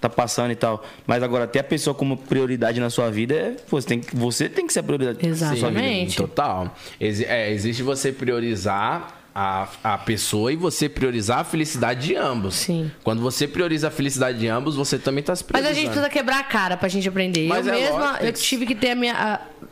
tá 0.00 0.08
passando 0.08 0.50
e 0.52 0.56
tal. 0.56 0.84
Mas 1.06 1.22
agora, 1.22 1.46
ter 1.46 1.58
a 1.60 1.64
pessoa 1.64 1.94
como 1.94 2.16
prioridade 2.16 2.78
na 2.80 2.90
sua 2.90 3.10
vida 3.10 3.34
é. 3.34 3.50
Pô, 3.68 3.80
você 3.80 3.86
tem, 3.88 4.00
que- 4.00 4.14
você 4.14 4.48
tem 4.48 4.66
que 4.66 4.72
ser 4.72 4.80
a 4.80 4.82
prioridade. 4.82 5.18
da 5.18 5.34
sua 5.34 5.48
vida. 5.50 5.66
Exatamente. 5.68 6.16
Total. 6.16 6.74
Exi- 7.00 7.24
é, 7.24 7.50
existe 7.50 7.82
você 7.82 8.12
priorizar 8.12 9.14
a, 9.34 9.68
a 9.84 9.98
pessoa 9.98 10.50
e 10.52 10.56
você 10.56 10.88
priorizar 10.88 11.40
a 11.40 11.44
felicidade 11.44 12.06
de 12.08 12.16
ambos. 12.16 12.54
Sim. 12.54 12.90
Quando 13.04 13.20
você 13.20 13.46
prioriza 13.46 13.88
a 13.88 13.90
felicidade 13.90 14.38
de 14.38 14.48
ambos, 14.48 14.76
você 14.76 14.98
também 14.98 15.22
tá 15.22 15.34
se 15.36 15.42
Mas 15.44 15.48
a 15.48 15.52
priorizando. 15.68 15.74
gente 15.80 15.86
precisa 15.90 16.08
quebrar 16.10 16.38
a 16.40 16.44
cara 16.44 16.76
pra 16.76 16.88
gente 16.88 17.06
aprender. 17.08 17.46
Mas 17.48 17.66
eu 17.66 17.74
é 17.74 17.80
mesma, 17.80 17.98
lógico, 17.98 18.24
eu 18.24 18.32
tive 18.32 18.64
que 18.66 18.74
ter 18.74 18.90
a 18.92 18.94
minha, 18.94 19.14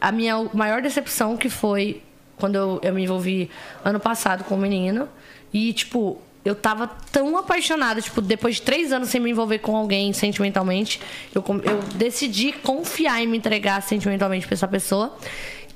a, 0.00 0.08
a 0.08 0.12
minha 0.12 0.36
maior 0.52 0.82
decepção, 0.82 1.36
que 1.36 1.48
foi 1.48 2.02
quando 2.36 2.56
eu, 2.56 2.78
eu 2.82 2.92
me 2.92 3.04
envolvi 3.04 3.48
ano 3.84 3.98
passado 4.00 4.44
com 4.44 4.54
um 4.54 4.58
menino. 4.58 5.08
E, 5.52 5.72
tipo, 5.72 6.20
eu 6.44 6.54
tava 6.54 6.86
tão 7.10 7.36
apaixonada. 7.38 8.00
Tipo, 8.00 8.20
depois 8.20 8.56
de 8.56 8.62
três 8.62 8.92
anos 8.92 9.08
sem 9.08 9.20
me 9.20 9.30
envolver 9.30 9.58
com 9.60 9.74
alguém 9.76 10.12
sentimentalmente, 10.12 11.00
eu, 11.34 11.42
eu 11.64 11.78
decidi 11.94 12.52
confiar 12.52 13.22
em 13.22 13.26
me 13.26 13.36
entregar 13.38 13.80
sentimentalmente 13.82 14.46
pra 14.46 14.54
essa 14.54 14.68
pessoa. 14.68 15.16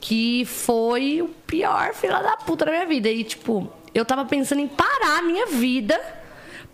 Que 0.00 0.44
foi 0.44 1.20
o 1.22 1.28
pior 1.46 1.92
filho 1.94 2.12
da 2.12 2.36
puta 2.36 2.64
da 2.64 2.70
minha 2.70 2.86
vida. 2.86 3.08
E, 3.08 3.24
tipo, 3.24 3.68
eu 3.94 4.04
tava 4.04 4.24
pensando 4.24 4.60
em 4.60 4.68
parar 4.68 5.18
a 5.18 5.22
minha 5.22 5.46
vida 5.46 5.98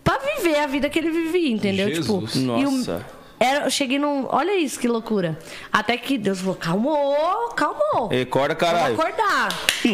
pra 0.03 0.19
viver 0.19 0.59
a 0.59 0.66
vida 0.66 0.91
que 0.91 0.99
ele 0.99 1.11
vivia, 1.11 1.49
entendeu? 1.51 1.89
Jesus. 1.89 2.33
Tipo, 2.33 2.59
e 2.61 2.66
o- 2.66 2.71
Nossa. 2.71 3.07
Era, 3.39 3.65
eu 3.65 3.70
cheguei 3.70 3.98
num. 3.98 4.27
Olha 4.28 4.56
isso, 4.56 4.78
que 4.78 4.89
loucura. 4.89 5.39
Até 5.73 5.97
que 5.97 6.16
Deus 6.16 6.40
falou: 6.40 6.55
calmou, 6.55 7.48
calmou. 7.51 8.11
Acorda, 8.23 8.55
caralho. 8.55 8.97
Vamos 8.97 9.12
acordar. 9.15 9.48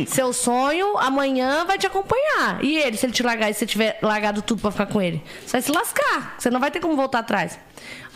Seu 0.07 0.33
sonho 0.33 0.97
amanhã 0.99 1.65
vai 1.65 1.79
te 1.79 1.87
acompanhar. 1.87 2.63
E 2.63 2.79
ele, 2.79 2.97
se 2.97 3.07
ele 3.07 3.13
te 3.13 3.23
largar 3.23 3.51
e 3.51 3.55
você 3.55 3.67
tiver 3.67 3.99
largado 4.03 4.43
tudo 4.43 4.61
pra 4.61 4.71
ficar 4.71 4.87
com 4.87 5.01
ele, 5.01 5.23
você 5.45 5.53
vai 5.53 5.63
se 5.63 5.73
lascar. 5.73 6.37
Você 6.39 6.51
não 6.51 6.61
vai 6.61 6.71
ter 6.71 6.81
como 6.81 6.95
voltar 6.95 7.21
atrás. 7.21 7.59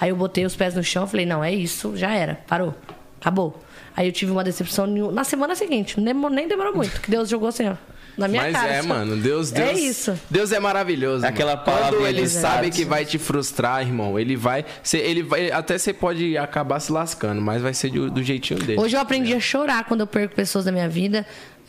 Aí 0.00 0.10
eu 0.10 0.16
botei 0.16 0.44
os 0.44 0.54
pés 0.54 0.74
no 0.74 0.84
chão 0.84 1.04
e 1.04 1.08
falei: 1.08 1.26
não, 1.26 1.42
é 1.42 1.52
isso, 1.52 1.96
já 1.96 2.10
era. 2.10 2.40
Parou. 2.46 2.74
Acabou. 3.20 3.60
Aí 3.96 4.06
eu 4.06 4.12
tive 4.12 4.32
uma 4.32 4.44
decepção 4.44 4.86
na 4.86 5.24
semana 5.24 5.54
seguinte. 5.54 5.96
Nem 5.96 6.06
demorou, 6.06 6.34
nem 6.34 6.48
demorou 6.48 6.74
muito. 6.74 7.00
Que 7.00 7.10
Deus 7.10 7.28
jogou 7.28 7.48
assim, 7.48 7.68
ó. 7.68 7.74
Na 8.16 8.28
minha 8.28 8.42
Mas 8.42 8.52
cara. 8.52 8.72
é, 8.72 8.78
assim, 8.78 8.90
ó. 8.90 8.94
mano, 8.94 9.16
Deus, 9.16 9.50
Deus. 9.50 9.68
É 9.68 9.72
isso. 9.72 10.18
Deus 10.30 10.52
é 10.52 10.60
maravilhoso. 10.60 11.26
Aquela 11.26 11.56
mano. 11.56 11.64
Quando 11.64 12.06
ele 12.06 12.22
de 12.22 12.28
sabe 12.28 12.70
que 12.70 12.84
vai 12.84 13.04
te 13.04 13.18
frustrar, 13.18 13.80
irmão, 13.82 14.18
ele 14.18 14.36
vai. 14.36 14.64
cê- 14.82 14.98
ele 14.98 15.22
vai 15.22 15.50
até 15.50 15.76
você 15.76 15.92
pode 15.92 16.36
acabar 16.38 16.78
se 16.80 16.92
lascando, 16.92 17.40
mas 17.40 17.60
vai 17.60 17.74
ser 17.74 17.90
do, 17.90 18.10
do 18.10 18.22
jeitinho 18.22 18.60
dele. 18.60 18.80
Hoje 18.80 18.94
eu 18.96 19.00
aprendi 19.00 19.34
a 19.34 19.40
chorar 19.40 19.84
quando 19.84 20.00
eu 20.02 20.06
perco 20.06 20.34
pessoas 20.34 20.64
da 20.64 20.70
minha 20.72 20.88
vida. 20.88 21.26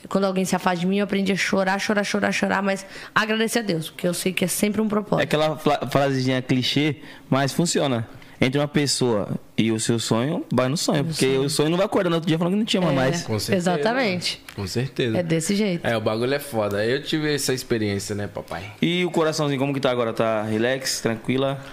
Quando 0.07 0.25
alguém 0.25 0.45
se 0.45 0.55
afasta 0.55 0.81
de 0.81 0.85
mim, 0.85 0.97
eu 0.99 1.03
aprendi 1.05 1.31
a 1.31 1.35
chorar, 1.35 1.79
chorar, 1.79 2.03
chorar, 2.03 2.31
chorar, 2.31 2.61
mas 2.61 2.85
agradecer 3.15 3.59
a 3.59 3.61
Deus, 3.63 3.89
porque 3.89 4.07
eu 4.07 4.13
sei 4.13 4.31
que 4.31 4.45
é 4.45 4.47
sempre 4.47 4.79
um 4.79 4.85
É 4.85 4.89
propósito. 4.89 5.23
aquela 5.23 5.57
fra- 5.57 5.87
frasezinha 5.89 6.43
clichê, 6.43 6.97
mas 7.27 7.51
funciona. 7.51 8.07
Entre 8.39 8.59
uma 8.59 8.67
pessoa 8.67 9.29
e 9.57 9.71
o 9.71 9.79
seu 9.79 9.97
sonho, 9.99 10.45
vai 10.51 10.67
no 10.67 10.75
sonho. 10.77 11.05
Porque 11.05 11.37
o 11.37 11.49
sonho 11.49 11.69
não 11.69 11.77
vai 11.77 11.85
acordar 11.85 12.09
no 12.09 12.15
outro 12.17 12.27
dia 12.27 12.37
falando 12.37 12.53
que 12.53 12.59
não 12.59 12.65
tinha 12.65 12.83
É, 12.83 12.91
mais. 12.91 13.21
Com 13.23 13.39
certeza, 13.39 13.71
Exatamente. 13.71 14.41
Com 14.55 14.67
certeza. 14.67 15.17
É 15.17 15.23
desse 15.23 15.55
jeito. 15.55 15.85
É, 15.85 15.95
o 15.95 16.01
bagulho 16.01 16.33
é 16.33 16.39
foda. 16.39 16.85
Eu 16.85 17.01
tive 17.01 17.33
essa 17.33 17.53
experiência, 17.53 18.13
né, 18.15 18.27
papai? 18.27 18.71
E 18.81 19.05
o 19.05 19.11
coraçãozinho, 19.11 19.59
como 19.59 19.73
que 19.73 19.79
tá 19.79 19.89
agora? 19.91 20.11
Tá 20.13 20.43
relax, 20.43 20.99
tranquila? 20.99 21.63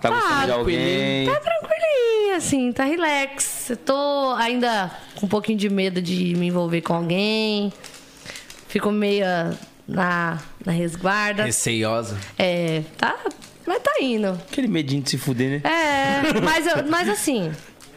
Tá 0.00 0.10
gostando 0.10 0.46
de 0.46 0.50
alguém? 0.52 1.26
Tá 1.26 1.40
tranquilinho, 1.40 2.36
assim, 2.36 2.72
tá 2.72 2.84
relax. 2.84 3.70
Eu 3.70 3.76
tô 3.76 4.34
ainda 4.36 4.90
com 5.16 5.26
um 5.26 5.28
pouquinho 5.28 5.58
de 5.58 5.68
medo 5.70 6.02
de 6.02 6.34
me 6.34 6.46
envolver 6.48 6.80
com 6.82 6.94
alguém. 6.94 7.72
Fico 8.68 8.90
meio 8.90 9.24
na, 9.86 10.40
na 10.64 10.72
resguarda. 10.72 11.44
Receiosa. 11.44 12.16
É, 12.38 12.82
tá. 12.96 13.16
Mas 13.66 13.78
tá 13.82 13.92
indo. 14.00 14.28
Aquele 14.50 14.68
medinho 14.68 15.02
de 15.02 15.10
se 15.10 15.18
fuder, 15.18 15.62
né? 15.62 15.70
É, 15.70 16.40
mas, 16.40 16.66
eu- 16.66 16.84
mas 16.88 17.08
assim, 17.08 17.52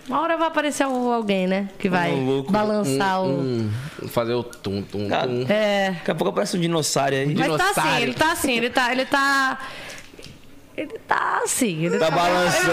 uma 0.07 0.21
hora 0.21 0.37
vai 0.37 0.47
aparecer 0.47 0.83
alguém, 0.83 1.47
né? 1.47 1.69
Que 1.79 1.89
vai 1.89 2.11
Um 2.11 2.25
louco. 2.25 2.51
balançar 2.51 3.21
o. 3.23 3.27
Hum, 3.29 3.71
fazer 4.09 4.33
o 4.33 4.43
tum, 4.43 4.81
tum, 4.83 5.07
Cara, 5.07 5.27
tum. 5.27 5.45
É. 5.49 5.91
Daqui 5.91 6.11
a 6.11 6.15
pouco 6.15 6.29
aparece 6.29 6.55
um 6.57 6.59
dinossauro 6.59 7.15
aí. 7.15 7.25
Mas 7.35 7.47
tá 7.47 7.69
assim, 7.69 7.73
dinossauro. 7.81 8.03
ele 8.03 8.13
tá 8.13 8.31
assim, 8.31 8.51
ele 8.53 8.69
tá. 8.69 8.91
Ele 8.91 9.05
tá. 9.05 9.59
Ele 10.77 10.99
tá 11.07 11.41
assim. 11.43 11.85
Ele 11.85 11.97
Tá 11.97 12.11
balançando. 12.11 12.65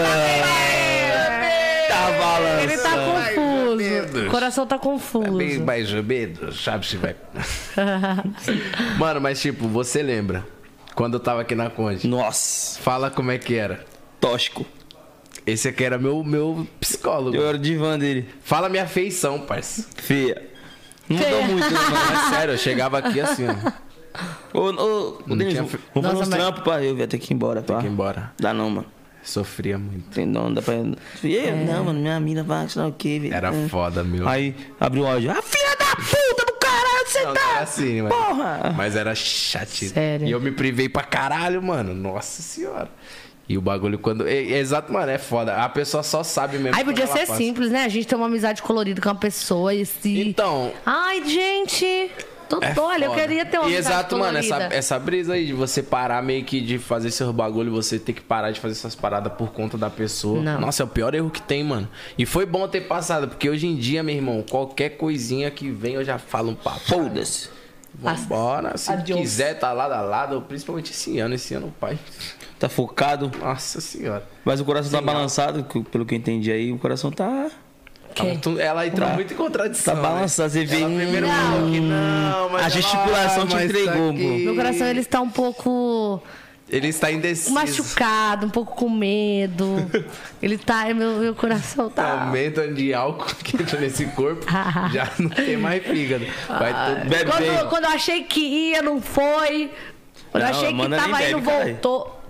Tá 1.87 2.11
balançando. 2.19 2.63
Ele 2.63 2.77
tá 2.77 2.89
confuso. 2.91 4.27
O 4.27 4.29
coração 4.31 4.67
tá 4.67 4.77
confuso. 4.77 5.37
Bem 5.37 5.59
mais 5.59 5.93
ou 5.93 6.03
menos, 6.03 6.63
sabe 6.63 6.85
se 6.85 6.97
vai. 6.97 7.15
Mano, 8.99 9.21
mas 9.21 9.41
tipo, 9.41 9.67
você 9.67 10.01
lembra? 10.03 10.45
Quando 10.95 11.15
eu 11.15 11.19
tava 11.19 11.41
aqui 11.41 11.55
na 11.55 11.69
Conde. 11.69 12.07
Nossa, 12.07 12.79
Fala 12.79 13.09
como 13.09 13.31
é 13.31 13.37
que 13.37 13.55
era. 13.55 13.85
tóxico. 14.19 14.65
Esse 15.45 15.67
aqui 15.67 15.83
era 15.83 15.97
meu, 15.97 16.23
meu 16.23 16.65
psicólogo. 16.79 17.35
Eu 17.35 17.45
era 17.47 17.57
o 17.57 17.59
divã 17.59 17.97
dele. 17.99 18.29
Fala 18.43 18.69
minha 18.69 18.87
feição, 18.87 19.39
parça. 19.39 19.85
Feia. 19.97 20.49
Não 21.09 21.17
mudou 21.17 21.43
muito, 21.43 21.69
né, 21.73 21.79
mano? 21.79 21.95
É 22.27 22.29
sério, 22.35 22.53
eu 22.53 22.57
chegava 22.57 22.97
aqui 22.99 23.19
assim, 23.19 23.45
ó. 23.47 24.57
Ô, 24.57 24.69
ô, 24.71 25.23
ô 25.27 25.35
Denis, 25.35 25.53
tinha 25.53 25.63
vamos 25.63 26.09
fazer 26.11 26.21
uns 26.23 26.29
mas- 26.29 26.29
trampos 26.29 26.63
pra 26.63 26.81
eu, 26.83 26.97
ia 26.97 27.07
ter 27.07 27.17
que 27.17 27.33
ir 27.33 27.35
embora, 27.35 27.61
tá? 27.61 27.79
que 27.79 27.87
ir 27.87 27.89
embora. 27.89 28.31
Dá 28.39 28.53
não, 28.53 28.69
mano. 28.69 28.85
Sofria 29.23 29.77
muito. 29.77 30.09
Tem 30.11 30.25
não, 30.25 30.43
não 30.45 30.53
dá 30.53 30.61
pra. 30.61 30.75
Eu, 30.75 31.57
não, 31.65 31.85
mano, 31.85 31.99
minha 31.99 32.19
mina 32.19 32.43
vai, 32.43 32.67
sei 32.69 32.81
lá 32.81 32.87
o 32.87 32.93
quê, 32.93 33.19
velho. 33.19 33.33
Era 33.33 33.53
É. 33.53 33.67
foda, 33.67 34.03
meu. 34.03 34.27
Aí 34.27 34.55
abriu 34.79 35.03
o 35.03 35.07
áudio. 35.07 35.31
Ah, 35.31 35.41
filha 35.41 35.75
da 35.77 35.95
puta 35.95 36.42
caralho, 37.03 37.07
você 37.11 37.23
Não, 37.23 37.33
tá. 37.33 37.41
não 37.43 37.51
era 37.51 37.59
assim, 37.61 38.01
mas, 38.01 38.13
Porra! 38.13 38.73
mas 38.75 38.95
era 38.95 39.15
chatinho. 39.15 39.91
Sério? 39.91 40.27
E 40.27 40.31
eu 40.31 40.39
me 40.39 40.51
privei 40.51 40.87
pra 40.89 41.03
caralho, 41.03 41.61
mano. 41.61 41.93
Nossa 41.93 42.41
senhora. 42.41 42.89
E 43.47 43.57
o 43.57 43.61
bagulho 43.61 43.99
quando. 43.99 44.25
É, 44.27 44.35
é 44.35 44.57
exato, 44.59 44.91
mano, 44.91 45.11
é 45.11 45.17
foda. 45.17 45.55
A 45.57 45.67
pessoa 45.67 46.01
só 46.01 46.23
sabe 46.23 46.57
mesmo. 46.57 46.77
Aí 46.77 46.85
podia 46.85 47.05
ser 47.07 47.27
passa. 47.27 47.35
simples, 47.35 47.69
né? 47.69 47.83
A 47.83 47.89
gente 47.89 48.07
tem 48.07 48.17
uma 48.17 48.27
amizade 48.27 48.61
colorida 48.61 49.01
com 49.01 49.09
uma 49.09 49.15
pessoa 49.15 49.73
e 49.73 49.85
se. 49.85 50.21
Então. 50.21 50.71
Ai, 50.85 51.23
gente. 51.25 52.09
Tô 52.59 52.63
É 52.63 52.73
olha, 52.93 53.05
eu 53.05 53.13
queria 53.13 53.45
ter 53.45 53.57
uma 53.57 53.69
E 53.69 53.73
amizade 53.75 53.95
Exato, 53.95 54.17
mano, 54.17 54.37
essa, 54.37 54.55
essa 54.71 54.99
brisa 54.99 55.33
aí 55.33 55.45
de 55.45 55.53
você 55.53 55.81
parar 55.83 56.21
meio 56.21 56.43
que 56.43 56.61
de 56.61 56.77
fazer 56.77 57.11
seus 57.11 57.33
bagulho, 57.33 57.71
você 57.71 57.99
ter 57.99 58.13
que 58.13 58.21
parar 58.21 58.51
de 58.51 58.59
fazer 58.59 58.73
essas 58.73 58.95
paradas 58.95 59.33
por 59.33 59.51
conta 59.51 59.77
da 59.77 59.89
pessoa. 59.89 60.41
Não. 60.41 60.61
Nossa, 60.61 60.83
é 60.83 60.85
o 60.85 60.89
pior 60.89 61.13
erro 61.13 61.29
que 61.29 61.41
tem, 61.41 61.63
mano. 61.63 61.87
E 62.17 62.25
foi 62.25 62.45
bom 62.45 62.67
ter 62.67 62.81
passado, 62.81 63.27
porque 63.27 63.49
hoje 63.49 63.67
em 63.67 63.75
dia, 63.75 64.03
meu 64.03 64.15
irmão, 64.15 64.43
qualquer 64.49 64.91
coisinha 64.91 65.49
que 65.51 65.69
vem 65.69 65.95
eu 65.95 66.03
já 66.03 66.17
falo 66.17 66.51
um 66.51 66.55
papo. 66.55 66.79
Foda-se. 66.79 67.49
Vambora, 67.95 68.75
se 68.75 68.91
Adiós. 68.91 69.19
quiser 69.19 69.59
tá 69.59 69.71
lado 69.71 69.93
a 69.93 70.01
lado, 70.01 70.41
principalmente 70.41 70.91
esse 70.91 71.19
ano, 71.19 71.35
esse 71.35 71.53
ano, 71.53 71.71
pai. 71.79 71.97
Tá 72.57 72.67
focado. 72.67 73.31
Nossa 73.39 73.79
senhora. 73.79 74.27
Mas 74.43 74.59
o 74.59 74.65
coração 74.65 74.91
tá 74.99 75.05
balançado, 75.05 75.63
pelo 75.91 76.05
que 76.05 76.15
eu 76.15 76.17
entendi 76.17 76.51
aí, 76.51 76.71
o 76.71 76.79
coração 76.79 77.11
tá. 77.11 77.51
Tu- 78.41 78.59
Ela 78.59 78.85
entrou 78.87 79.07
Tá. 79.09 79.15
muito 79.15 79.33
em 79.33 79.37
contradição. 79.37 79.95
Tá 79.95 80.01
né? 80.01 80.07
balançado, 80.07 80.49
você 80.51 80.65
vê. 80.65 80.81
Ela 80.81 80.85
primeiro 80.95 81.27
Não. 81.27 81.71
que 81.71 81.79
não, 81.79 82.49
mas 82.49 82.65
A 82.65 82.69
gesticulação 82.69 83.47
te 83.47 83.53
mas 83.55 83.65
entregou. 83.69 84.13
Meu 84.13 84.55
coração 84.55 84.87
ele 84.87 84.99
está 84.99 85.21
um 85.21 85.29
pouco 85.29 86.21
Ele 86.69 86.87
está 86.87 87.11
indeciso. 87.11 87.53
machucado, 87.53 88.45
um 88.45 88.49
pouco 88.49 88.75
com 88.75 88.89
medo. 88.89 89.89
Ele 90.41 90.57
tá, 90.57 90.85
meu, 90.93 91.17
meu 91.19 91.35
coração 91.35 91.89
tá. 91.89 92.23
Aumento 92.25 92.65
de 92.73 92.93
álcool 92.93 93.33
que 93.43 93.57
entra 93.61 93.79
nesse 93.79 94.05
corpo, 94.07 94.45
já 94.93 95.09
não 95.19 95.29
tem 95.29 95.57
mais 95.57 95.83
fígado. 95.85 96.25
Vai 96.47 96.73
tudo 96.95 97.09
Bebe, 97.09 97.31
Quando, 97.31 97.69
quando 97.69 97.83
eu 97.85 97.91
achei 97.91 98.23
que 98.23 98.39
ia, 98.71 98.81
não 98.81 99.01
foi. 99.01 99.71
Quando 100.31 100.43
eu 100.43 100.49
Não, 100.49 100.57
achei 100.59 100.73
que 100.73 100.89
tava 100.89 101.23
indo, 101.29 101.41
voltou. 101.41 102.22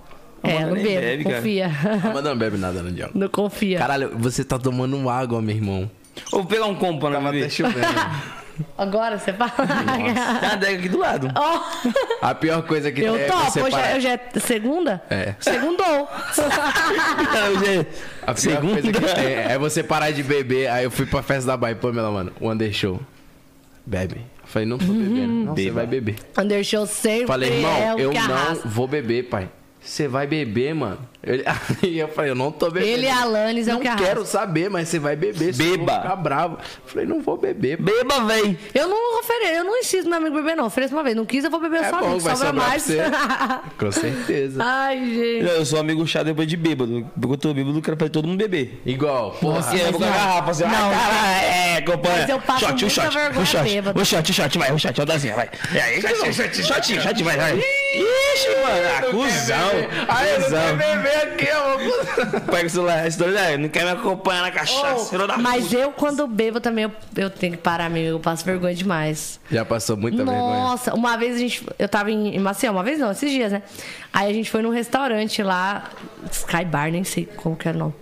É, 0.44 0.56
Amanda 0.58 0.66
não 0.74 0.82
bebe, 0.82 1.00
bebe, 1.00 1.24
cara. 1.24 1.36
confia. 1.36 1.70
Mas 2.14 2.24
não 2.24 2.36
bebe 2.36 2.56
nada, 2.58 2.82
não, 2.82 2.92
Diago. 2.92 3.12
Não 3.14 3.28
confia. 3.28 3.78
Caralho, 3.78 4.10
você 4.16 4.44
tá 4.44 4.58
tomando 4.58 5.08
água, 5.08 5.40
meu 5.42 5.54
irmão. 5.54 5.90
Ô, 6.32 6.36
vou 6.38 6.46
pegar 6.46 6.66
um 6.66 6.74
combo 6.74 7.00
pra 7.00 7.10
Tava 7.10 7.24
não 7.24 7.32
beber. 7.32 7.50
chovendo. 7.50 7.86
Agora 8.78 9.18
você 9.18 9.32
fala. 9.32 9.50
Tem 9.50 10.12
uma 10.12 10.52
adega 10.52 10.78
aqui 10.78 10.88
do 10.88 10.98
lado. 10.98 11.28
Ó, 11.34 11.60
A 12.22 12.34
pior 12.36 12.62
coisa 12.62 12.92
que 12.92 13.00
eu 13.00 13.14
tem 13.14 13.22
é 13.22 13.26
topo. 13.26 13.50
você 13.50 13.60
Hoje 13.62 13.76
é, 13.76 13.96
hoje 13.96 14.06
é 14.06 14.20
segunda? 14.38 15.02
É. 15.10 15.34
Segundou. 15.40 16.08
Hoje 17.58 17.86
A 18.26 18.30
é 18.30 18.34
pior 18.34 18.60
coisa 18.60 18.92
que 18.92 19.00
segunda. 19.00 19.14
tem 19.14 19.34
é 19.34 19.58
você 19.58 19.82
parar 19.82 20.12
de 20.12 20.22
beber. 20.22 20.68
Aí 20.70 20.84
eu 20.84 20.90
fui 20.90 21.04
pra 21.06 21.20
festa 21.22 21.48
da 21.48 21.56
Bahia, 21.56 21.74
Pamela, 21.74 22.10
mano. 22.12 22.32
O 22.40 22.48
Undershow. 22.50 23.00
Bebe. 23.84 24.16
Eu 24.18 24.46
falei, 24.46 24.68
não 24.68 24.78
tô 24.78 24.86
bebendo. 24.86 25.26
Não, 25.46 25.54
você 25.56 25.70
vai 25.70 25.86
beber. 25.86 26.16
Undershow 26.38 26.86
sempre 26.86 27.26
Falei, 27.26 27.50
é 27.50 27.56
irmão, 27.56 27.96
o 27.96 27.98
eu 27.98 28.12
não 28.12 28.54
vou 28.66 28.86
beber, 28.86 29.24
pai. 29.24 29.48
Você 29.84 30.08
vai 30.08 30.26
beber, 30.26 30.74
mano. 30.74 30.98
Ele- 31.22 31.44
Aí 31.82 31.98
eu 31.98 32.08
falei, 32.08 32.30
eu 32.30 32.34
não 32.34 32.50
tô 32.50 32.70
bebendo. 32.70 32.90
Ele 32.90 33.06
e 33.06 33.08
a 33.10 33.20
Alanis 33.22 33.68
é 33.68 33.70
o 33.72 33.74
Não 33.74 33.80
que 33.82 33.88
arrasta. 33.88 34.06
quero 34.06 34.24
saber, 34.26 34.70
mas 34.70 34.88
você 34.88 34.98
vai 34.98 35.14
beber. 35.14 35.48
eu 35.50 35.54
Beba. 35.54 36.00
ficar 36.02 36.16
bravo. 36.16 36.58
Falei, 36.86 37.06
não 37.06 37.20
vou 37.20 37.36
beber. 37.36 37.76
Beba, 37.80 38.24
véi. 38.24 38.58
Eu 38.74 38.88
não 38.88 39.20
ofereço, 39.20 39.52
eu 39.56 39.64
não 39.64 39.76
insisto 39.78 40.08
meu 40.08 40.16
amigo 40.18 40.34
beber, 40.36 40.56
não. 40.56 40.66
Ofereço 40.66 40.94
uma 40.94 41.02
vez. 41.04 41.14
Não 41.14 41.26
quis, 41.26 41.44
eu 41.44 41.50
vou 41.50 41.60
beber 41.60 41.80
É 41.82 41.90
sozinho. 41.90 42.10
bom, 42.12 42.18
vai 42.18 42.36
Sobra 42.36 42.52
mais. 42.54 42.84
pra 42.86 43.62
Com 43.78 43.92
certeza. 43.92 44.62
Ai, 44.64 44.98
gente. 45.04 45.44
Eu 45.54 45.64
sou 45.66 45.78
amigo 45.78 46.06
chato 46.06 46.24
depois 46.26 46.48
de 46.48 46.56
bêbado. 46.56 47.06
Porque 47.20 47.34
eu 47.34 47.38
tô 47.38 47.52
bêbado, 47.54 47.76
eu 47.78 47.82
quero 47.82 47.96
fazer 47.98 48.10
todo 48.10 48.26
mundo 48.26 48.38
beber. 48.38 48.80
Igual, 48.86 49.32
porra. 49.32 49.58
Assim, 49.60 49.78
eu 49.78 49.90
vou 49.92 50.00
com 50.00 50.04
a 50.04 50.08
não. 50.08 50.14
garrafa, 50.14 50.50
assim, 50.50 50.62
Não. 50.64 50.70
ah, 50.70 50.94
caralho, 50.94 51.46
é, 51.76 51.80
companheiro. 51.82 52.20
Mas 52.22 52.28
eu 52.30 52.40
passo 52.40 52.60
shot, 52.60 52.70
muita 52.72 52.88
shot, 52.90 53.14
vergonha 53.14 53.46
shot, 53.46 53.62
bêbado. 53.64 54.00
um 54.00 54.04
shot, 54.04 54.30
um 54.30 54.34
shot, 54.34 54.58
vai, 54.58 54.72
um 54.72 54.78
shot, 54.78 54.98
uma 55.00 55.06
dosinha, 55.06 55.34
vai. 55.34 55.50
E 55.74 55.78
aí, 55.78 56.00
shot, 56.00 56.32
shot, 56.32 56.62
shot, 56.62 57.00
shot, 57.02 57.22
vai, 57.22 57.36
vai. 57.36 57.60
Ixi, 58.02 58.48
mano, 58.48 58.88
ah, 58.98 59.02
cuzão, 59.10 59.70
Aí 60.08 60.30
eu 60.30 60.38
não 60.40 60.44
cuzão. 60.46 60.60
quero 60.60 60.76
beber 60.76 61.16
aqui, 61.22 61.46
ó. 61.54 62.40
Pega 62.50 62.66
o 62.66 62.70
celular, 62.70 63.06
esse 63.06 63.18
doido 63.18 63.36
aí, 63.38 63.56
não 63.58 63.68
quer 63.68 63.84
me 63.84 63.90
acompanhar 63.90 64.42
na 64.42 64.50
cachaça, 64.50 65.26
da 65.26 65.36
Mas 65.38 65.64
puta. 65.64 65.76
eu, 65.76 65.92
quando 65.92 66.26
bebo, 66.26 66.60
também 66.60 66.84
eu, 66.84 66.92
eu 67.16 67.30
tenho 67.30 67.52
que 67.52 67.58
parar, 67.58 67.86
amigo. 67.86 68.06
Eu 68.08 68.20
passo 68.20 68.44
vergonha 68.44 68.74
demais. 68.74 69.40
Já 69.50 69.64
passou 69.64 69.96
muita 69.96 70.18
vergonha. 70.18 70.38
Nossa, 70.38 70.94
uma 70.94 71.16
vez 71.16 71.36
a 71.36 71.38
gente. 71.38 71.66
Eu 71.78 71.88
tava 71.88 72.10
em, 72.10 72.34
em 72.36 72.38
Maceió, 72.38 72.72
uma 72.72 72.82
vez 72.82 72.98
não, 72.98 73.10
esses 73.10 73.30
dias, 73.30 73.52
né? 73.52 73.62
Aí 74.12 74.30
a 74.30 74.34
gente 74.34 74.50
foi 74.50 74.62
num 74.62 74.70
restaurante 74.70 75.42
lá, 75.42 75.90
Sky 76.30 76.64
Bar, 76.64 76.90
nem 76.90 77.04
sei 77.04 77.26
como 77.26 77.56
que 77.56 77.68
era 77.68 77.76
o 77.76 77.80
nome. 77.80 77.94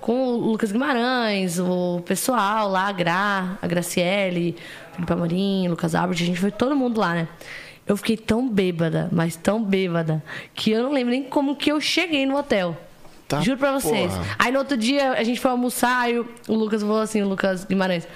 Com 0.00 0.12
o 0.28 0.36
Lucas 0.52 0.72
Guimarães, 0.72 1.58
o 1.58 2.00
pessoal 2.06 2.68
lá, 2.68 2.88
a 2.88 2.92
Gra, 2.92 3.58
a 3.60 3.66
Graciele, 3.66 4.56
Felipe 4.94 5.12
Amorim, 5.12 5.68
Lucas 5.68 5.94
Albert, 5.94 6.16
a 6.22 6.24
gente 6.24 6.40
foi 6.40 6.50
todo 6.50 6.74
mundo 6.74 6.98
lá, 7.00 7.14
né? 7.14 7.28
Eu 7.88 7.96
fiquei 7.96 8.16
tão 8.16 8.48
bêbada, 8.48 9.08
mas 9.10 9.34
tão 9.34 9.62
bêbada, 9.62 10.22
que 10.54 10.70
eu 10.70 10.82
não 10.82 10.92
lembro 10.92 11.10
nem 11.10 11.22
como 11.22 11.56
que 11.56 11.72
eu 11.72 11.80
cheguei 11.80 12.26
no 12.26 12.36
hotel. 12.36 12.76
Tá, 13.26 13.40
Juro 13.40 13.58
pra 13.58 13.72
vocês. 13.72 14.12
porra. 14.12 14.36
Aí 14.38 14.52
no 14.52 14.58
outro 14.58 14.76
dia 14.76 15.12
a 15.12 15.24
gente 15.24 15.40
foi 15.40 15.50
almoçar, 15.50 16.00
aí 16.00 16.18
o 16.18 16.26
Lucas 16.48 16.82
falou 16.82 17.00
assim, 17.00 17.22
o 17.22 17.28
Lucas 17.28 17.64
Guimarães. 17.64 18.06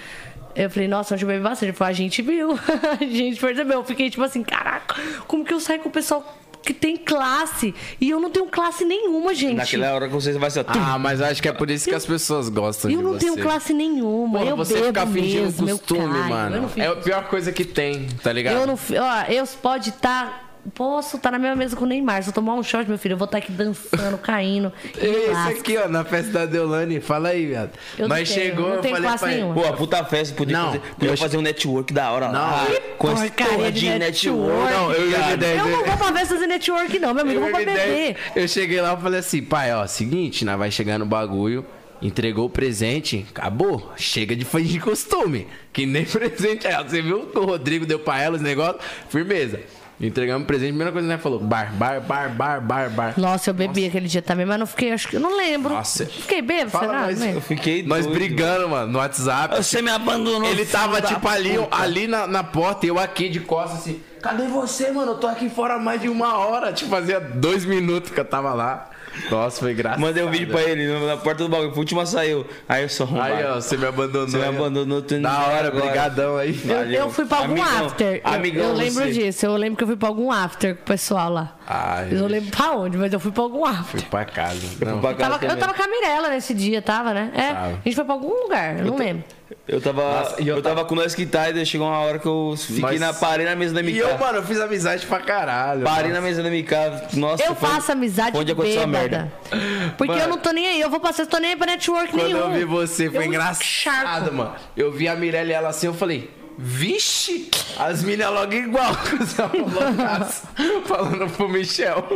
Eu 0.55 0.69
falei, 0.69 0.87
nossa, 0.87 1.15
hoje 1.15 1.25
eu 1.25 1.29
bebi 1.29 1.43
bastante. 1.43 1.71
Ele 1.71 1.77
falou, 1.77 1.91
a 1.91 1.95
gente 1.95 2.21
viu, 2.21 2.53
a 3.01 3.05
gente 3.05 3.41
percebeu. 3.41 3.79
Eu 3.79 3.85
fiquei 3.85 4.11
tipo 4.11 4.23
assim, 4.23 4.43
caraca, 4.43 4.95
como 5.27 5.45
que 5.45 5.53
eu 5.53 5.61
saio 5.61 5.81
com 5.81 5.89
o 5.89 5.93
pessoal 5.93 6.23
que 6.63 6.73
tem 6.73 6.97
classe? 6.97 7.75
E 8.01 8.11
eu 8.11 8.21
não 8.21 8.31
tenho 8.31 8.47
classe 8.47 8.85
nenhuma, 8.85 9.35
gente. 9.35 9.57
Naquela 9.57 9.93
hora 9.95 10.09
que 10.09 10.15
você 10.15 10.33
vai 10.33 10.51
ser, 10.51 10.65
Ah, 10.69 10.99
mas 10.99 11.21
eu 11.21 11.27
acho 11.27 11.43
que 11.43 11.49
é 11.49 11.53
por 11.53 11.71
isso 11.71 11.89
que 11.89 11.95
as 11.95 12.07
pessoas 12.07 12.49
gostam 12.49 12.91
eu 12.91 12.99
de 12.99 13.03
não 13.03 13.13
você. 13.13 13.19
tenho 13.21 13.37
classe 13.39 13.73
nenhuma. 13.75 14.39
Porra, 14.39 14.51
eu 14.51 14.57
você 14.57 14.75
bebo 14.75 14.87
ficar 14.87 15.07
fingindo 15.07 15.43
mesmo, 15.45 15.69
eu 15.69 15.79
costume, 15.79 16.19
mano. 16.29 16.57
Eu 16.57 16.63
não 16.63 16.71
É 16.77 16.87
a 16.89 16.97
pior 16.97 17.25
coisa 17.29 17.53
que 17.53 17.65
tem, 17.65 18.07
tá 18.23 18.33
ligado? 18.33 18.55
eu 18.57 18.67
não, 18.67 18.75
ó, 18.75 19.23
eu 19.31 19.47
pode 19.61 19.91
estar. 19.91 20.42
Posso 20.75 21.17
estar 21.17 21.31
na 21.31 21.39
mesma 21.39 21.57
mesa 21.57 21.75
com 21.77 21.85
o 21.85 21.89
Neymar. 21.89 22.23
Se 22.23 22.29
eu 22.31 22.33
tomar 22.33 22.55
um 22.55 22.63
shot, 22.63 22.89
meu 22.89 22.97
filho, 22.99 23.15
eu 23.15 23.17
vou 23.19 23.25
estar 23.27 23.39
aqui 23.39 23.51
dançando, 23.53 24.17
caindo. 24.19 24.73
e 24.97 24.99
Esse 25.07 25.31
lasco. 25.31 25.59
aqui, 25.61 25.77
ó, 25.79 25.89
na 25.89 26.05
festa 26.05 26.31
da 26.33 26.47
Deolane. 26.47 27.01
Fala 27.01 27.31
aí, 27.31 27.47
viado. 27.47 27.71
Eu 27.99 28.09
Nós 28.09 28.29
tenho, 28.31 28.41
chegou, 28.49 28.69
não 28.69 28.75
eu 28.77 28.83
falei 28.83 29.01
classe 29.01 29.19
pra 29.25 29.33
ele. 29.33 29.43
nenhuma. 29.43 29.61
Pô, 29.63 29.69
a 29.69 29.73
puta 29.73 30.05
festa, 30.05 30.35
podia, 30.35 30.57
Não, 30.59 30.67
fazer, 30.67 30.79
podia 30.95 31.11
eu- 31.11 31.17
fazer 31.17 31.37
um 31.37 31.43
network 31.43 31.93
da 31.93 32.11
hora 32.13 32.29
lá. 32.29 32.67
Não. 32.69 32.97
Com 32.99 33.11
essa 33.11 33.23
porcaria 33.27 33.55
porra 33.57 33.73
de 33.73 33.81
de 33.81 33.89
network. 33.99 34.41
network. 34.41 34.73
Não, 34.73 34.93
eu 34.93 35.09
de 35.25 35.33
ideia. 35.33 35.59
Eu 35.59 35.67
não 35.69 35.85
vou 35.85 35.97
pra 35.97 36.13
festa 36.13 36.35
fazer 36.35 36.47
network, 36.47 36.99
não, 36.99 37.15
meu 37.15 37.23
amigo. 37.23 37.39
Eu 37.39 37.43
vou 37.43 37.51
pra 37.51 37.61
Eu, 37.63 37.67
beber. 37.67 38.17
eu 38.37 38.49
cheguei 38.49 38.81
lá 38.81 38.95
e 38.95 39.03
falei 39.03 39.21
assim, 39.21 39.43
pai, 39.43 39.75
ó, 39.75 39.87
seguinte, 39.87 40.45
nós 40.45 40.59
vai 40.59 40.71
chegar 40.71 40.99
no 40.99 41.07
bagulho, 41.07 41.65
entregou 42.01 42.47
o 42.47 42.51
presente, 42.51 43.27
acabou. 43.31 43.93
Chega 43.97 44.35
de 44.37 44.45
fingir 44.45 44.81
costume. 44.83 45.47
Que 45.73 45.87
nem 45.87 46.05
presente 46.07 46.67
é. 46.67 46.83
Você 46.83 47.03
viu 47.03 47.27
que 47.27 47.39
o 47.39 47.45
Rodrigo 47.45 47.85
deu 47.87 47.99
pra 47.99 48.21
ela 48.21 48.37
os 48.37 48.43
negócios? 48.43 48.81
Firmeza. 49.09 49.61
Entregamos 50.03 50.49
presente, 50.49 50.71
a 50.71 50.73
primeira 50.73 50.91
coisa 50.91 51.07
que 51.07 51.13
nós 51.15 51.23
falou: 51.23 51.39
bar, 51.39 51.73
bar, 51.75 52.01
bar, 52.01 52.29
bar, 52.35 52.61
bar, 52.61 52.91
bar. 52.91 53.15
Nossa, 53.17 53.51
eu 53.51 53.55
bebi 53.55 53.87
aquele 53.87 54.09
dia 54.09 54.21
também, 54.21 54.45
mas 54.45 54.59
não 54.59 54.67
fiquei, 54.67 54.91
acho 54.91 55.07
que. 55.07 55.15
Eu 55.15 55.21
não 55.21 55.37
lembro. 55.37 55.73
Nossa. 55.73 56.05
Fiquei 56.07 56.43
bêbado, 56.43 56.71
será? 56.71 57.13
Não 57.13 57.27
Eu 57.27 57.41
fiquei 57.41 57.85
Nós 57.85 58.05
doido. 58.05 58.19
brigando, 58.19 58.69
mano, 58.69 58.91
no 58.91 58.99
WhatsApp. 58.99 59.57
Você 59.57 59.81
me 59.81 59.91
abandonou. 59.91 60.51
Ele 60.51 60.67
tava, 60.67 61.01
tipo, 61.01 61.29
ali, 61.29 61.57
puta. 61.57 61.77
ali 61.77 62.09
na, 62.09 62.27
na 62.27 62.43
porta 62.43 62.85
e 62.85 62.89
eu 62.89 62.99
aqui 62.99 63.29
de 63.29 63.39
costas, 63.39 63.79
assim. 63.79 64.01
Cadê 64.21 64.49
você, 64.49 64.91
mano? 64.91 65.13
Eu 65.13 65.19
tô 65.19 65.29
aqui 65.29 65.49
fora 65.49 65.75
há 65.75 65.79
mais 65.79 66.01
de 66.01 66.09
uma 66.09 66.37
hora. 66.37 66.73
Tipo, 66.73 66.91
fazia 66.91 67.21
dois 67.21 67.65
minutos 67.65 68.11
que 68.11 68.19
eu 68.19 68.25
tava 68.25 68.53
lá. 68.53 68.89
Nossa, 69.31 69.61
foi 69.61 69.75
graça. 69.75 69.99
Mandei 69.99 70.23
um 70.23 70.31
vídeo 70.31 70.49
pra 70.49 70.63
ele 70.63 70.87
na 71.07 71.17
porta 71.17 71.43
do 71.45 71.49
bagulho. 71.49 71.71
Foi 71.71 71.77
o 71.79 71.81
último 71.81 72.01
a 72.01 72.07
saiu. 72.07 72.47
Aí 72.69 72.83
eu 72.83 72.89
só 72.89 73.05
arrombado. 73.05 73.35
Aí, 73.35 73.45
ó, 73.45 73.55
você 73.57 73.77
me 73.77 73.87
abandonou. 73.87 74.29
Você 74.29 74.39
me 74.39 74.45
abandonou. 74.45 75.03
tô 75.03 75.15
indo 75.15 75.23
Da 75.23 75.39
hora, 75.47 75.69
agora. 75.69 75.85
brigadão 75.87 76.37
aí. 76.37 76.59
Eu, 76.65 76.77
Valeu. 76.77 77.01
eu 77.01 77.11
fui 77.11 77.25
pra 77.27 77.39
algum 77.39 77.53
Amigão, 77.53 77.87
after. 77.87 78.21
Eu- 78.25 78.33
amigão 78.33 78.69
eu, 78.71 78.75
lembro 78.75 79.05
você. 79.05 79.13
disso. 79.13 79.47
Eu 79.47 79.57
lembro 79.57 79.77
que 79.77 79.85
eu 79.85 79.89
fui 79.89 79.97
pra 79.97 80.09
algum 80.09 80.31
after 80.31 80.75
com 80.77 80.83
o 80.83 80.85
pessoal 80.85 81.31
lá. 81.33 81.57
Ai, 81.67 82.09
eu 82.13 82.19
não 82.21 82.27
lembro 82.27 82.51
pra 82.51 82.73
onde, 82.73 82.97
mas 82.97 83.13
eu 83.13 83.21
fui 83.21 83.33
pra 83.33 83.43
algum 83.43 83.65
after. 83.65 84.01
Fui 84.01 84.09
pra 84.11 84.25
casa. 84.25 84.61
Eu 84.81 84.87
Não. 84.87 84.93
fui 84.95 85.01
pra 85.03 85.15
casa 85.15 85.39
Tava- 85.39 85.53
eu 85.53 85.57
tava 85.59 85.75
com 85.75 85.83
a 85.83 85.89
Mirella 85.89 86.29
nesse 86.31 86.55
dia, 86.55 86.81
tava, 86.83 87.13
né? 87.15 87.31
É. 87.35 87.53
Tava. 87.53 87.67
A 87.69 87.73
gente 87.85 87.95
foi 87.95 88.05
pra 88.05 88.15
algum 88.15 88.43
lugar, 88.43 88.79
eu 88.79 88.85
não 88.87 88.97
lembro. 88.97 89.25
Eu 89.69 89.81
tava, 89.81 90.03
Nossa, 90.03 90.41
eu 90.43 90.57
eu, 90.57 90.63
tava 90.63 90.85
com 90.85 90.95
nós 90.95 91.15
que 91.15 91.25
daí 91.25 91.65
chegou 91.67 91.87
uma 91.87 91.99
hora 91.99 92.19
que 92.19 92.27
eu 92.27 92.55
fiquei 92.59 92.81
Mas- 92.81 93.01
na 93.01 93.13
parei 93.15 93.47
na 93.47 93.55
mesa 93.57 93.75
da 93.75 93.81
MK. 93.83 93.93
E 93.95 93.99
eu, 93.99 94.19
mano, 94.19 94.39
eu 94.39 94.43
fiz 94.43 94.61
amizade 94.61 95.07
pra 95.07 95.21
caralho. 95.21 95.83
Parei 95.85 96.13
na 96.13 96.21
mesa 96.21 96.43
da 96.43 96.49
MK. 96.51 96.75
Nossa, 97.15 97.43
Eu 97.45 97.55
foi- 97.55 97.69
faço 97.69 97.93
amizade 97.93 98.37
onde 98.37 98.53
aconteceu 98.53 98.83
a 98.83 98.87
bêbada. 98.87 99.33
merda. 99.51 99.93
Porque 99.97 100.13
Mano. 100.13 100.25
eu 100.25 100.29
não 100.29 100.39
tô 100.39 100.51
nem 100.53 100.69
aí. 100.69 100.81
Eu 100.81 100.91
vou 100.91 101.01
passar, 101.01 101.23
eu 101.23 101.27
tô 101.27 101.39
nem 101.39 101.51
aí 101.51 101.57
pra 101.57 101.67
network 101.67 102.11
Quando 102.11 102.23
nenhum. 102.25 102.39
eu 102.39 102.51
vi 102.53 102.65
você, 102.65 103.09
foi 103.11 103.19
Eu 103.19 103.23
engraçado, 103.25 104.33
mano. 104.33 104.53
Eu 104.77 104.91
vi 104.93 105.09
a 105.09 105.15
Mirella 105.15 105.51
e 105.51 105.53
ela 105.53 105.69
assim, 105.71 105.87
eu 105.87 105.95
falei, 105.95 106.31
vixe, 106.59 107.49
as 107.79 108.03
minas 108.03 108.31
logo 108.33 108.53
igual. 108.53 108.93
Falando 110.87 111.29
pro 111.31 111.49
Michel. 111.49 112.07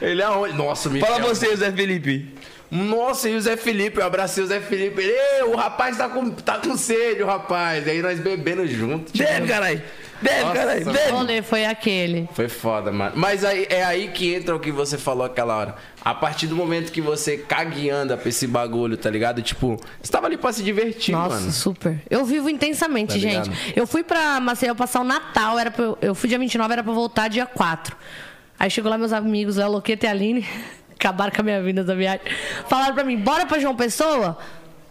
Ele 0.00 0.22
aonde? 0.22 0.54
Nossa, 0.54 0.88
Michel. 0.88 1.08
Fala 1.08 1.22
você, 1.26 1.54
Zé 1.56 1.72
Felipe. 1.72 2.34
Nossa, 2.70 3.28
e 3.28 3.34
o 3.36 3.40
Zé 3.40 3.56
Felipe, 3.56 3.98
eu 4.00 4.06
abracei 4.06 4.42
o 4.42 4.46
Zé 4.46 4.60
Felipe. 4.60 5.00
Ele, 5.00 5.12
"Ei, 5.12 5.42
o 5.44 5.54
rapaz 5.56 5.96
tá 5.96 6.08
com, 6.08 6.30
tá 6.30 6.58
com 6.58 6.76
sede, 6.76 7.22
o 7.22 7.26
rapaz. 7.26 7.86
Aí 7.86 8.02
nós 8.02 8.18
bebendo 8.18 8.66
junto. 8.66 9.12
tipo, 9.12 9.18
Deve, 9.28 9.46
caralho. 9.46 9.82
Deve, 10.20 10.40
Nossa, 10.40 10.54
caralho. 10.54 10.88
O 10.88 10.92
Deve. 10.92 11.10
rolê 11.10 11.42
foi 11.42 11.64
aquele. 11.66 12.28
Foi 12.32 12.48
foda, 12.48 12.90
mano. 12.90 13.12
Mas 13.16 13.44
aí, 13.44 13.66
é 13.68 13.84
aí 13.84 14.08
que 14.08 14.34
entra 14.34 14.56
o 14.56 14.58
que 14.60 14.72
você 14.72 14.96
falou 14.98 15.24
aquela 15.26 15.54
hora. 15.56 15.76
A 16.04 16.14
partir 16.14 16.46
do 16.46 16.56
momento 16.56 16.90
que 16.90 17.00
você 17.00 17.36
caga 17.36 17.76
e 17.78 17.90
anda 17.90 18.16
pra 18.16 18.28
esse 18.28 18.46
bagulho, 18.46 18.96
tá 18.96 19.10
ligado? 19.10 19.42
Tipo, 19.42 19.76
você 20.02 20.10
tava 20.10 20.26
ali 20.26 20.36
pra 20.36 20.52
se 20.52 20.62
divertir, 20.62 21.12
Nossa, 21.12 21.34
mano. 21.36 21.52
super. 21.52 22.02
Eu 22.08 22.24
vivo 22.24 22.48
intensamente, 22.48 23.12
Tá 23.14 23.18
gente. 23.18 23.50
Eu 23.76 23.86
fui 23.86 24.02
pra 24.02 24.40
Maceió 24.40 24.74
passar 24.74 25.00
o 25.02 25.04
Natal, 25.04 25.58
era 25.58 25.70
pra 25.70 25.84
eu, 25.84 25.98
eu 26.00 26.14
fui 26.14 26.28
dia 26.28 26.38
29, 26.38 26.72
era 26.72 26.82
pra 26.82 26.92
voltar 26.92 27.28
dia 27.28 27.44
4. 27.46 27.94
Aí 28.58 28.70
chegou 28.70 28.90
lá 28.90 28.96
meus 28.96 29.12
amigos, 29.12 29.58
a 29.58 29.68
Loqueta 29.68 30.06
e 30.06 30.08
a 30.08 30.12
Aline, 30.12 30.46
acabaram 30.98 31.32
com 31.32 31.40
a 31.40 31.44
minha 31.44 31.62
vinda 31.62 31.84
da 31.84 31.94
viagem. 31.94 32.20
Falaram 32.68 32.94
pra 32.94 33.04
mim, 33.04 33.16
bora 33.16 33.46
pra 33.46 33.58
João 33.58 33.76
Pessoa? 33.76 34.38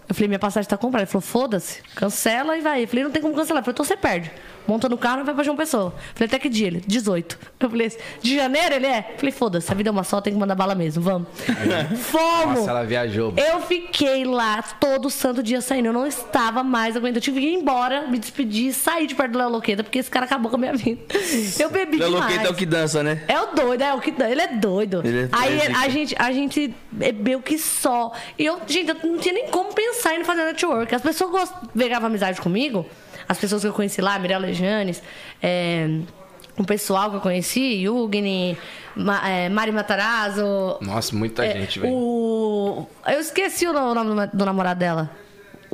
Eu 0.07 0.13
falei, 0.13 0.27
minha 0.27 0.39
passagem 0.39 0.69
tá 0.69 0.77
comprada. 0.77 1.03
Ele 1.03 1.11
falou, 1.11 1.21
foda-se, 1.21 1.81
cancela 1.95 2.57
e 2.57 2.61
vai. 2.61 2.83
Eu 2.83 2.87
falei, 2.87 3.03
não 3.03 3.11
tem 3.11 3.21
como 3.21 3.35
cancelar. 3.35 3.61
Eu 3.61 3.65
falei, 3.65 3.73
então 3.73 3.85
você 3.85 3.97
perde. 3.97 4.31
Monta 4.67 4.89
no 4.89 4.97
carro 4.97 5.21
e 5.21 5.23
vai 5.23 5.33
pra 5.35 5.43
João 5.43 5.55
Pessoa. 5.57 5.93
Falei, 6.13 6.27
até 6.27 6.39
que 6.39 6.49
dia? 6.49 6.67
Ele, 6.67 6.81
18. 6.85 7.37
Eu 7.59 7.69
falei, 7.69 7.91
de 8.21 8.35
janeiro 8.35 8.75
ele 8.75 8.87
é? 8.87 9.13
Falei, 9.17 9.31
foda-se, 9.31 9.71
a 9.71 9.75
vida 9.75 9.89
é 9.89 9.91
uma 9.91 10.03
só, 10.03 10.19
tem 10.21 10.33
que 10.33 10.39
mandar 10.39 10.55
bala 10.55 10.75
mesmo, 10.75 11.03
vamos. 11.03 11.27
Fomos! 12.01 12.59
Nossa, 12.59 12.71
ela 12.71 12.83
viajou. 12.83 13.33
Eu 13.37 13.61
fiquei 13.61 14.25
lá 14.25 14.61
todo 14.61 15.09
santo 15.09 15.41
dia 15.43 15.61
saindo. 15.61 15.87
Eu 15.87 15.93
não 15.93 16.05
estava 16.07 16.63
mais 16.63 16.95
aguentando. 16.95 17.17
Eu 17.17 17.21
tive 17.21 17.39
que 17.39 17.47
ir 17.47 17.53
embora, 17.53 18.07
me 18.07 18.17
despedir, 18.17 18.73
sair 18.73 19.07
de 19.07 19.15
perto 19.15 19.31
do 19.33 19.37
Léo 19.39 19.49
Loqueta, 19.49 19.83
porque 19.83 19.99
esse 19.99 20.09
cara 20.09 20.25
acabou 20.25 20.49
com 20.49 20.57
a 20.57 20.59
minha 20.59 20.73
vida. 20.73 21.01
Eu 21.59 21.69
bebi 21.69 21.97
Léo 21.97 22.09
demais. 22.09 22.25
Loqueta 22.31 22.47
é 22.47 22.51
o 22.51 22.55
que 22.55 22.65
dança, 22.65 23.03
né? 23.03 23.23
É 23.27 23.39
o 23.39 23.47
doido, 23.47 23.81
é 23.81 23.93
o 23.93 23.99
que 23.99 24.13
ele 24.21 24.41
é 24.41 24.47
doido. 24.47 25.01
Ele 25.03 25.23
é- 25.23 25.29
Aí 25.31 25.59
a 25.61 25.89
gente, 25.89 26.15
a 26.17 26.31
gente 26.31 26.73
bebeu 26.91 27.41
que 27.41 27.57
só. 27.57 28.11
E 28.37 28.45
eu, 28.45 28.59
gente, 28.67 28.89
eu 28.89 28.97
não 29.11 29.17
tinha 29.17 29.33
nem 29.33 29.47
como 29.47 29.73
pensar 29.73 30.15
em 30.15 30.23
fazer 30.23 30.43
network. 30.45 30.93
As 30.93 31.01
pessoas 31.01 31.51
pegavam 31.77 32.07
amizade 32.07 32.39
comigo, 32.41 32.85
as 33.27 33.37
pessoas 33.37 33.61
que 33.61 33.67
eu 33.67 33.73
conheci 33.73 34.01
lá, 34.01 34.17
Mirella 34.19 34.51
Janes, 34.53 35.01
é, 35.41 35.87
o 36.57 36.63
pessoal 36.63 37.09
que 37.09 37.17
eu 37.17 37.21
conheci, 37.21 37.83
Yugni, 37.83 38.57
Ma, 38.95 39.27
é, 39.27 39.49
Mari 39.49 39.71
Matarazzo. 39.71 40.77
Nossa, 40.81 41.15
muita 41.15 41.45
é, 41.45 41.53
gente, 41.53 41.79
velho. 41.79 41.93
o... 41.93 42.87
Eu 43.05 43.19
esqueci 43.19 43.67
o 43.67 43.73
nome 43.73 44.27
do, 44.27 44.37
do 44.37 44.45
namorado 44.45 44.79
dela. 44.79 45.09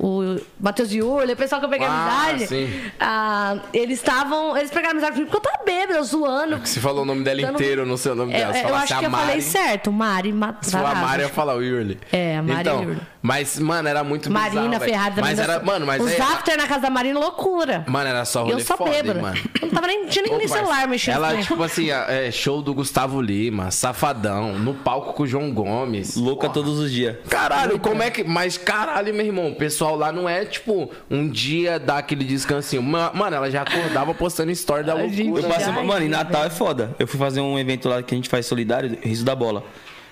O 0.04 0.42
Matheus 0.60 0.92
Yurli, 0.92 1.34
o 1.34 1.38
pessoal 1.38 1.62
que 1.62 1.66
eu 1.66 1.70
peguei 1.70 1.86
Ah, 1.88 2.26
amizade. 2.30 2.48
sim. 2.48 2.82
ah, 3.00 3.58
eles 3.72 4.00
estavam. 4.00 4.58
Eles 4.58 4.72
pegaram 4.72 4.94
amizade 4.94 5.14
comigo 5.14 5.30
porque 5.32 5.48
eu 5.48 5.52
tava 5.52 5.64
bêbada, 5.64 6.02
zoando. 6.02 6.58
Você 6.66 6.80
falou 6.80 7.04
o 7.04 7.06
nome 7.06 7.24
dela 7.24 7.40
Eu 7.42 7.52
inteiro, 7.52 7.82
eu 7.84 7.86
não 7.86 7.98
sei 7.98 8.14
o 8.14 8.16
nome 8.16 8.34
É, 8.34 8.40
dela. 8.40 8.54
Você 8.54 8.66
eu 8.66 8.76
acho 8.76 8.94
a 8.96 8.98
que 8.98 9.06
eu 9.06 9.10
Mari. 9.12 9.26
falei 9.28 9.42
certo, 9.42 9.92
Mari 9.92 10.34
Se 10.62 10.72
for 10.72 10.86
a. 10.86 10.96
Mari, 10.96 11.22
eu 11.22 11.28
ia 11.28 11.34
falar 11.34 11.56
o 11.56 11.62
Yurli. 11.62 12.00
É, 12.12 12.38
a 12.38 12.42
Mari 12.42 12.62
então, 12.62 12.82
Yurli. 12.84 13.02
Mas, 13.22 13.60
mano, 13.60 13.88
era 13.88 14.04
muito 14.04 14.32
Marina 14.32 14.62
bizarro. 14.80 14.84
Ferrari 14.86 15.16
também. 15.16 15.30
Mas 15.36 15.40
era, 15.40 15.60
mano, 15.60 15.86
mas 15.86 16.02
Os 16.02 16.12
era, 16.12 16.24
after 16.26 16.58
na 16.58 16.66
casa 16.68 16.82
da 16.82 16.90
Marina, 16.90 17.20
loucura. 17.20 17.86
Mano, 17.88 18.10
era 18.10 18.26
só 18.26 18.42
rolê 18.42 18.56
eu 18.56 18.60
só 18.62 18.76
foda, 18.76 18.90
bêbada. 18.90 19.22
mano. 19.22 19.38
Eu 19.62 19.68
não 19.68 19.70
tava 19.76 19.86
nem, 19.86 20.08
tinha 20.08 20.24
nem, 20.24 20.34
Ô, 20.34 20.38
nem 20.40 20.48
celular 20.48 20.88
mexendo. 20.88 21.14
Ela, 21.18 21.38
tipo 21.38 21.62
assim, 21.62 21.92
é, 21.92 22.32
show 22.32 22.64
do 22.64 22.74
Gustavo 22.74 23.22
Lima, 23.22 23.70
Safadão, 23.70 24.54
no 24.58 24.74
palco 24.74 25.14
com 25.14 25.22
o 25.22 25.28
João 25.28 25.54
Gomes. 25.54 26.16
Louca 26.16 26.50
todos 26.50 26.80
os 26.80 26.92
dias. 26.92 27.18
Caralho, 27.30 27.78
como 27.78 28.02
é 28.02 28.10
que. 28.10 28.24
Mas 28.24 28.58
caralho, 28.58 29.14
meu 29.14 29.24
irmão, 29.26 29.50
o 29.50 29.56
pessoal 29.56 29.91
lá 29.96 30.12
não 30.12 30.28
é 30.28 30.46
tipo 30.46 30.92
um 31.10 31.28
dia 31.28 31.80
dar 31.80 31.98
aquele 32.00 32.24
descansinho. 32.24 32.82
Ma- 32.82 33.12
Mano, 33.14 33.36
ela 33.36 33.50
já 33.52 33.62
acordava 33.62 34.14
postando 34.14 34.52
story 34.52 34.84
da 34.84 34.94
loucura. 34.94 35.42
Eu 35.42 35.50
passo, 35.50 35.70
Ai, 35.70 35.84
mano, 35.84 36.06
em 36.06 36.10
Natal 36.10 36.44
é 36.46 36.50
foda. 36.50 36.96
Eu 37.00 37.08
fui 37.08 37.20
fazer 37.20 37.42
um 37.42 37.58
evento 37.60 37.88
lá 37.90 38.02
que 38.04 38.14
a 38.14 38.18
gente 38.18 38.30
faz 38.30 38.46
solidário, 38.46 38.98
Riso 39.02 39.24
da 39.26 39.36
Bola. 39.36 39.64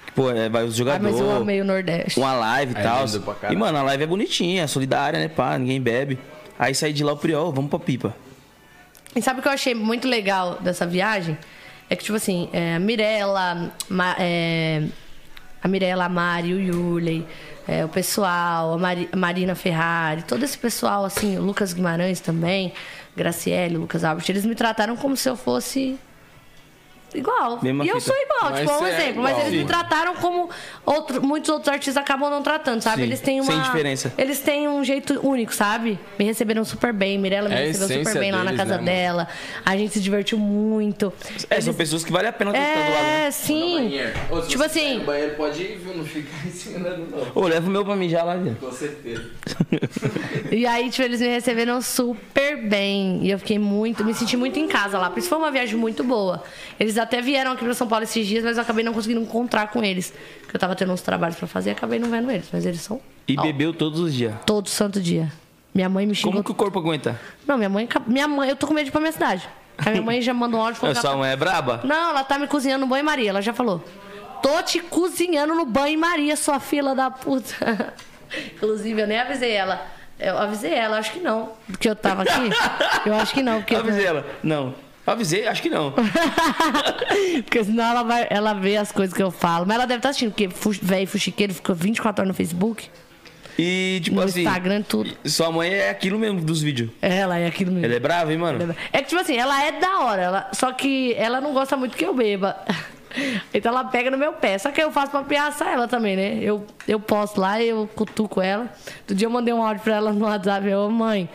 Que, 0.06 0.12
Pô, 0.14 0.32
é, 0.32 0.50
vai 0.50 0.64
os 0.64 0.76
jogadores. 0.76 1.16
mas 1.16 1.22
eu 1.22 1.36
amei 1.38 1.62
o 1.62 1.66
Nordeste. 1.66 2.20
uma 2.20 2.34
live 2.34 2.74
e 2.74 2.78
É 2.78 2.82
tal. 2.84 3.06
E, 3.52 3.56
mano, 3.56 3.78
a 3.78 3.84
live 3.84 4.04
é 4.04 4.08
bonitinha, 4.08 4.64
é 4.64 4.68
solidária, 4.68 5.20
né, 5.20 5.28
pá, 5.28 5.58
ninguém 5.58 5.80
bebe. 5.82 6.18
Aí 6.58 6.74
saí 6.76 6.92
de 6.94 7.04
lá 7.04 7.14
o 7.14 7.18
Priol, 7.18 7.52
vamos 7.54 7.70
pra 7.70 7.80
pipa. 7.80 8.16
E 9.16 9.22
sabe 9.22 9.40
o 9.40 9.42
que 9.42 9.48
eu 9.48 9.52
achei 9.52 9.74
muito 9.74 10.08
legal 10.08 10.58
dessa 10.62 10.86
viagem? 10.86 11.38
É 11.90 11.96
que, 11.96 12.04
tipo 12.04 12.16
assim, 12.18 12.50
é, 12.54 12.76
a 12.76 12.80
Mirella, 12.80 13.72
Ma- 13.90 14.16
é, 14.20 14.84
a 15.64 15.68
Mirella, 15.68 16.06
a 16.06 16.10
Mari, 16.10 16.54
o 16.54 16.60
Yurley, 16.60 17.26
é, 17.70 17.86
o 17.86 17.90
pessoal, 17.90 18.74
a, 18.74 18.78
Mari- 18.78 19.10
a 19.12 19.16
Marina 19.16 19.54
Ferrari, 19.56 20.24
todo 20.24 20.44
esse 20.44 20.58
pessoal, 20.58 21.06
assim, 21.06 21.38
o 21.38 21.42
Lucas 21.42 21.72
Guimarães 21.74 22.20
também, 22.20 22.74
Graciele, 23.16 23.78
Lucas 23.78 24.04
Albert, 24.04 24.26
eles 24.30 24.46
me 24.46 24.56
trataram 24.56 24.96
como 24.98 25.16
se 25.16 25.30
eu 25.30 25.36
fosse 25.36 25.98
igual. 27.14 27.60
Mesma 27.62 27.84
e 27.86 27.90
eu 27.90 28.00
fita. 28.00 28.14
sou 28.14 28.16
igual, 28.22 28.52
Mas 28.52 28.60
tipo, 28.60 28.72
é 28.72 28.78
um 28.78 28.86
é 28.88 28.90
exemplo. 29.02 29.24
mas 29.24 29.38
eles 29.40 29.54
me 29.62 29.66
trataram 29.66 30.16
como 30.16 30.50
outro- 30.86 31.22
muitos 31.26 31.50
outros 31.50 31.68
artistas 31.74 31.98
acabam 31.98 32.30
não 32.30 32.42
tratando, 32.44 32.82
sabe? 32.82 32.98
Sim, 33.02 33.04
Eles 33.08 33.20
têm 33.22 33.42
uma. 33.42 33.52
sem 33.52 33.62
diferença. 33.62 34.14
Eles 34.18 34.40
têm 34.40 34.68
um 34.68 34.84
jeito 34.84 35.20
único, 35.28 35.54
sabe? 35.54 36.00
Me 36.18 36.26
receberam 36.26 36.64
super 36.66 36.94
bem. 36.94 37.18
Mirella 37.18 37.50
me 37.50 37.56
É 37.56 37.66
recebeu 37.68 38.00
super 38.06 38.20
bem 38.20 38.32
lá 38.32 38.40
na 38.40 38.52
deles, 38.52 38.58
casa 38.58 38.78
né, 38.78 38.84
dela. 38.84 39.28
A 39.66 39.76
gente 39.78 39.94
se 39.94 40.00
divertiu 40.00 40.38
muito. 40.38 41.12
É, 41.50 41.60
são 41.62 41.74
pessoas 41.74 42.04
que 42.04 42.12
vale 42.12 42.28
a 42.28 42.34
pena 42.34 42.52
estar 42.52 42.64
do 42.64 42.80
lado. 42.80 43.04
né? 43.04 43.28
É, 43.28 43.32
sim. 43.32 44.00
Tipo 44.48 44.64
assim, 44.64 45.00
O 45.02 45.06
banheiro 45.06 45.36
pode 45.36 45.62
ir, 45.62 45.78
viu? 45.78 45.96
Não 45.98 46.06
fica 46.06 46.30
ensinando, 46.48 47.08
não. 47.12 47.32
Ô, 47.44 47.48
leva 47.48 47.68
o 47.68 47.72
meu 47.72 47.84
pra 47.84 47.96
mijar 47.96 48.26
lá, 48.26 48.36
viu? 48.36 48.56
Com 48.60 48.72
certeza. 48.72 49.24
e 50.52 50.66
aí, 50.66 50.90
tipo, 50.90 51.04
eles 51.04 51.22
me 51.22 51.28
receberam 51.28 51.82
super 51.82 52.58
bem. 52.68 53.20
E 53.24 53.32
eu 53.32 53.40
fiquei 53.40 53.58
muito, 53.60 54.04
me 54.04 54.14
senti 54.14 54.36
muito 54.38 54.60
em 54.60 54.68
casa 54.68 54.98
lá. 54.98 55.10
Por 55.10 55.20
isso 55.20 55.30
foi 55.30 55.38
uma 55.38 55.52
viagem 55.52 55.76
muito 55.76 56.04
boa. 56.04 56.44
Eles 56.80 56.98
até 57.00 57.22
vieram 57.22 57.52
aqui 57.52 57.64
pra 57.64 57.74
São 57.74 57.88
Paulo 57.88 58.04
esses 58.04 58.26
dias, 58.28 58.44
mas 58.44 58.58
eu 58.58 58.64
acabei 58.64 58.84
não 58.84 58.94
conseguindo 58.94 59.22
encontrar 59.22 59.68
com 59.72 59.84
eles. 59.84 60.14
Porque 60.42 60.56
eu 60.56 60.60
tava 60.60 60.76
tendo 60.76 60.92
uns 60.94 61.02
trabalhos 61.02 61.36
pra 61.38 61.48
fazer 61.48 61.70
e 61.70 61.74
acabei 61.74 62.00
não 62.00 62.10
vendo 62.10 62.30
eles. 62.32 62.48
Mas 62.52 62.66
eles 62.66 62.82
são 62.82 63.00
E 63.28 63.36
bebeu 63.36 63.74
todos 63.74 64.00
os 64.00 64.14
dias. 64.14 64.34
todo 64.46 64.68
santo 64.70 65.00
dia. 65.02 65.32
Minha 65.74 65.88
mãe 65.90 66.06
me 66.06 66.16
xingou. 66.16 66.32
Como 66.32 66.44
que 66.44 66.52
o 66.52 66.56
corpo 66.56 66.80
aguenta? 66.80 67.20
Não, 67.48 67.58
minha 67.58 67.70
mãe. 67.70 67.88
Minha 68.08 68.28
mãe, 68.28 68.50
eu 68.50 68.56
tô 68.56 68.66
com 68.68 68.74
medo 68.74 68.86
de 68.86 68.90
ir 68.90 68.92
pra 68.92 69.00
minha 69.02 69.12
cidade. 69.12 69.48
A 69.78 69.90
minha 69.92 70.02
mãe 70.02 70.22
já 70.22 70.34
mandou 70.34 70.60
um 70.60 70.64
áudio 70.64 70.80
falou 70.80 70.94
que 70.96 71.00
ela 71.00 71.10
Sua 71.10 71.18
mãe 71.18 71.32
é 71.32 71.36
braba? 71.36 71.82
Não, 71.84 72.10
ela 72.10 72.24
tá 72.24 72.38
me 72.40 72.48
cozinhando 72.48 72.82
no 72.82 72.88
banho-maria, 72.88 73.30
ela 73.30 73.42
já 73.42 73.54
falou. 73.54 73.84
Tô 74.42 74.62
te 74.64 74.80
cozinhando 74.80 75.54
no 75.54 75.66
banho-maria, 75.66 76.36
sua 76.36 76.60
fila 76.60 76.96
da 76.96 77.10
puta. 77.12 77.94
Inclusive, 78.56 79.02
eu 79.02 79.08
nem 79.08 79.20
avisei 79.20 79.52
ela. 79.52 79.86
Eu 80.20 80.38
avisei 80.38 80.74
ela, 80.74 80.98
acho 80.98 81.12
que 81.14 81.20
não. 81.20 81.52
Porque 81.68 81.88
eu 81.90 81.96
tava 81.96 82.24
aqui. 82.24 82.50
Eu 83.06 83.16
acho 83.16 83.34
que 83.34 83.42
não, 83.42 83.60
porque. 83.62 83.74
Avisei 83.76 84.06
ela. 84.06 84.26
Não. 84.44 84.74
Avisei? 85.10 85.48
Acho 85.48 85.62
que 85.62 85.70
não. 85.70 85.94
porque 87.44 87.64
senão 87.64 87.84
ela 87.84 88.04
vai. 88.04 88.28
Ela 88.30 88.54
vê 88.54 88.78
as 88.78 88.92
coisas 88.92 89.14
que 89.16 89.22
eu 89.22 89.32
falo. 89.32 89.66
Mas 89.66 89.76
ela 89.76 89.86
deve 89.86 90.00
estar 90.00 90.10
assistindo, 90.10 90.32
porque 90.32 90.50
velho 90.82 91.08
fuxiqueiro 91.08 91.54
ficou 91.54 91.76
24 91.76 92.22
horas 92.22 92.28
no 92.28 92.34
Facebook, 92.34 92.88
E, 93.58 94.00
tipo 94.04 94.16
no 94.18 94.24
assim. 94.24 94.42
Instagram, 94.42 94.82
tudo. 94.84 95.12
Sua 95.26 95.52
mãe 95.52 95.72
é 95.74 95.90
aquilo 95.90 96.18
mesmo 96.20 96.42
dos 96.42 96.62
vídeos. 96.62 96.90
Ela 97.02 97.38
é 97.38 97.48
aquilo 97.48 97.72
mesmo. 97.72 97.86
Ela 97.86 97.96
é 97.96 98.00
brava, 98.00 98.32
hein, 98.32 98.38
mano? 98.38 98.76
É 98.92 99.02
que, 99.02 99.10
tipo 99.10 99.22
assim, 99.22 99.36
ela 99.36 99.64
é 99.64 99.74
da 99.74 100.00
hora, 100.00 100.22
ela, 100.22 100.50
só 100.54 100.72
que 100.72 101.14
ela 101.16 101.42
não 101.42 101.54
gosta 101.54 101.76
muito 101.76 101.98
que 101.98 102.06
eu 102.06 102.14
beba. 102.14 102.56
Então 103.52 103.72
ela 103.72 103.86
pega 103.86 104.12
no 104.12 104.18
meu 104.20 104.34
pé. 104.34 104.56
Só 104.60 104.70
que 104.70 104.80
eu 104.80 104.92
faço 104.92 105.10
pra 105.10 105.24
piaçar 105.24 105.70
ela 105.70 105.88
também, 105.88 106.16
né? 106.16 106.38
Eu, 106.44 106.64
eu 106.88 107.00
posto 107.00 107.42
lá, 107.42 107.60
eu 107.60 107.90
cutuco 107.96 108.40
ela. 108.40 108.72
Outro 109.00 109.16
dia 109.16 109.26
eu 109.26 109.32
mandei 109.32 109.52
um 109.52 109.66
áudio 109.66 109.84
pra 109.84 109.96
ela 109.96 110.14
no 110.14 110.26
WhatsApp. 110.26 110.68
Eu, 110.68 110.88
mãe, 110.92 111.28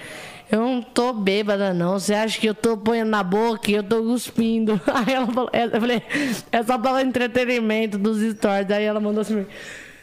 eu 0.55 0.61
não 0.61 0.81
tô 0.81 1.13
bêbada, 1.13 1.75
não. 1.75 1.99
Você 1.99 2.15
acha 2.15 2.39
que 2.39 2.47
eu 2.47 2.55
tô 2.55 2.77
ponhando 2.77 3.09
na 3.09 3.25
boca 3.25 3.73
e 3.73 3.75
eu 3.75 3.83
tô 3.83 4.01
cuspindo? 4.05 4.81
Aí 4.87 5.13
ela 5.13 5.27
falou, 5.27 5.51
eu 5.53 5.81
falei, 5.81 6.03
é 6.53 6.63
só 6.63 6.79
pelo 6.79 7.01
entretenimento 7.01 7.99
dos 7.99 8.21
stories. 8.37 8.71
Aí 8.71 8.85
ela 8.85 9.01
mandou 9.01 9.23
assim, 9.23 9.45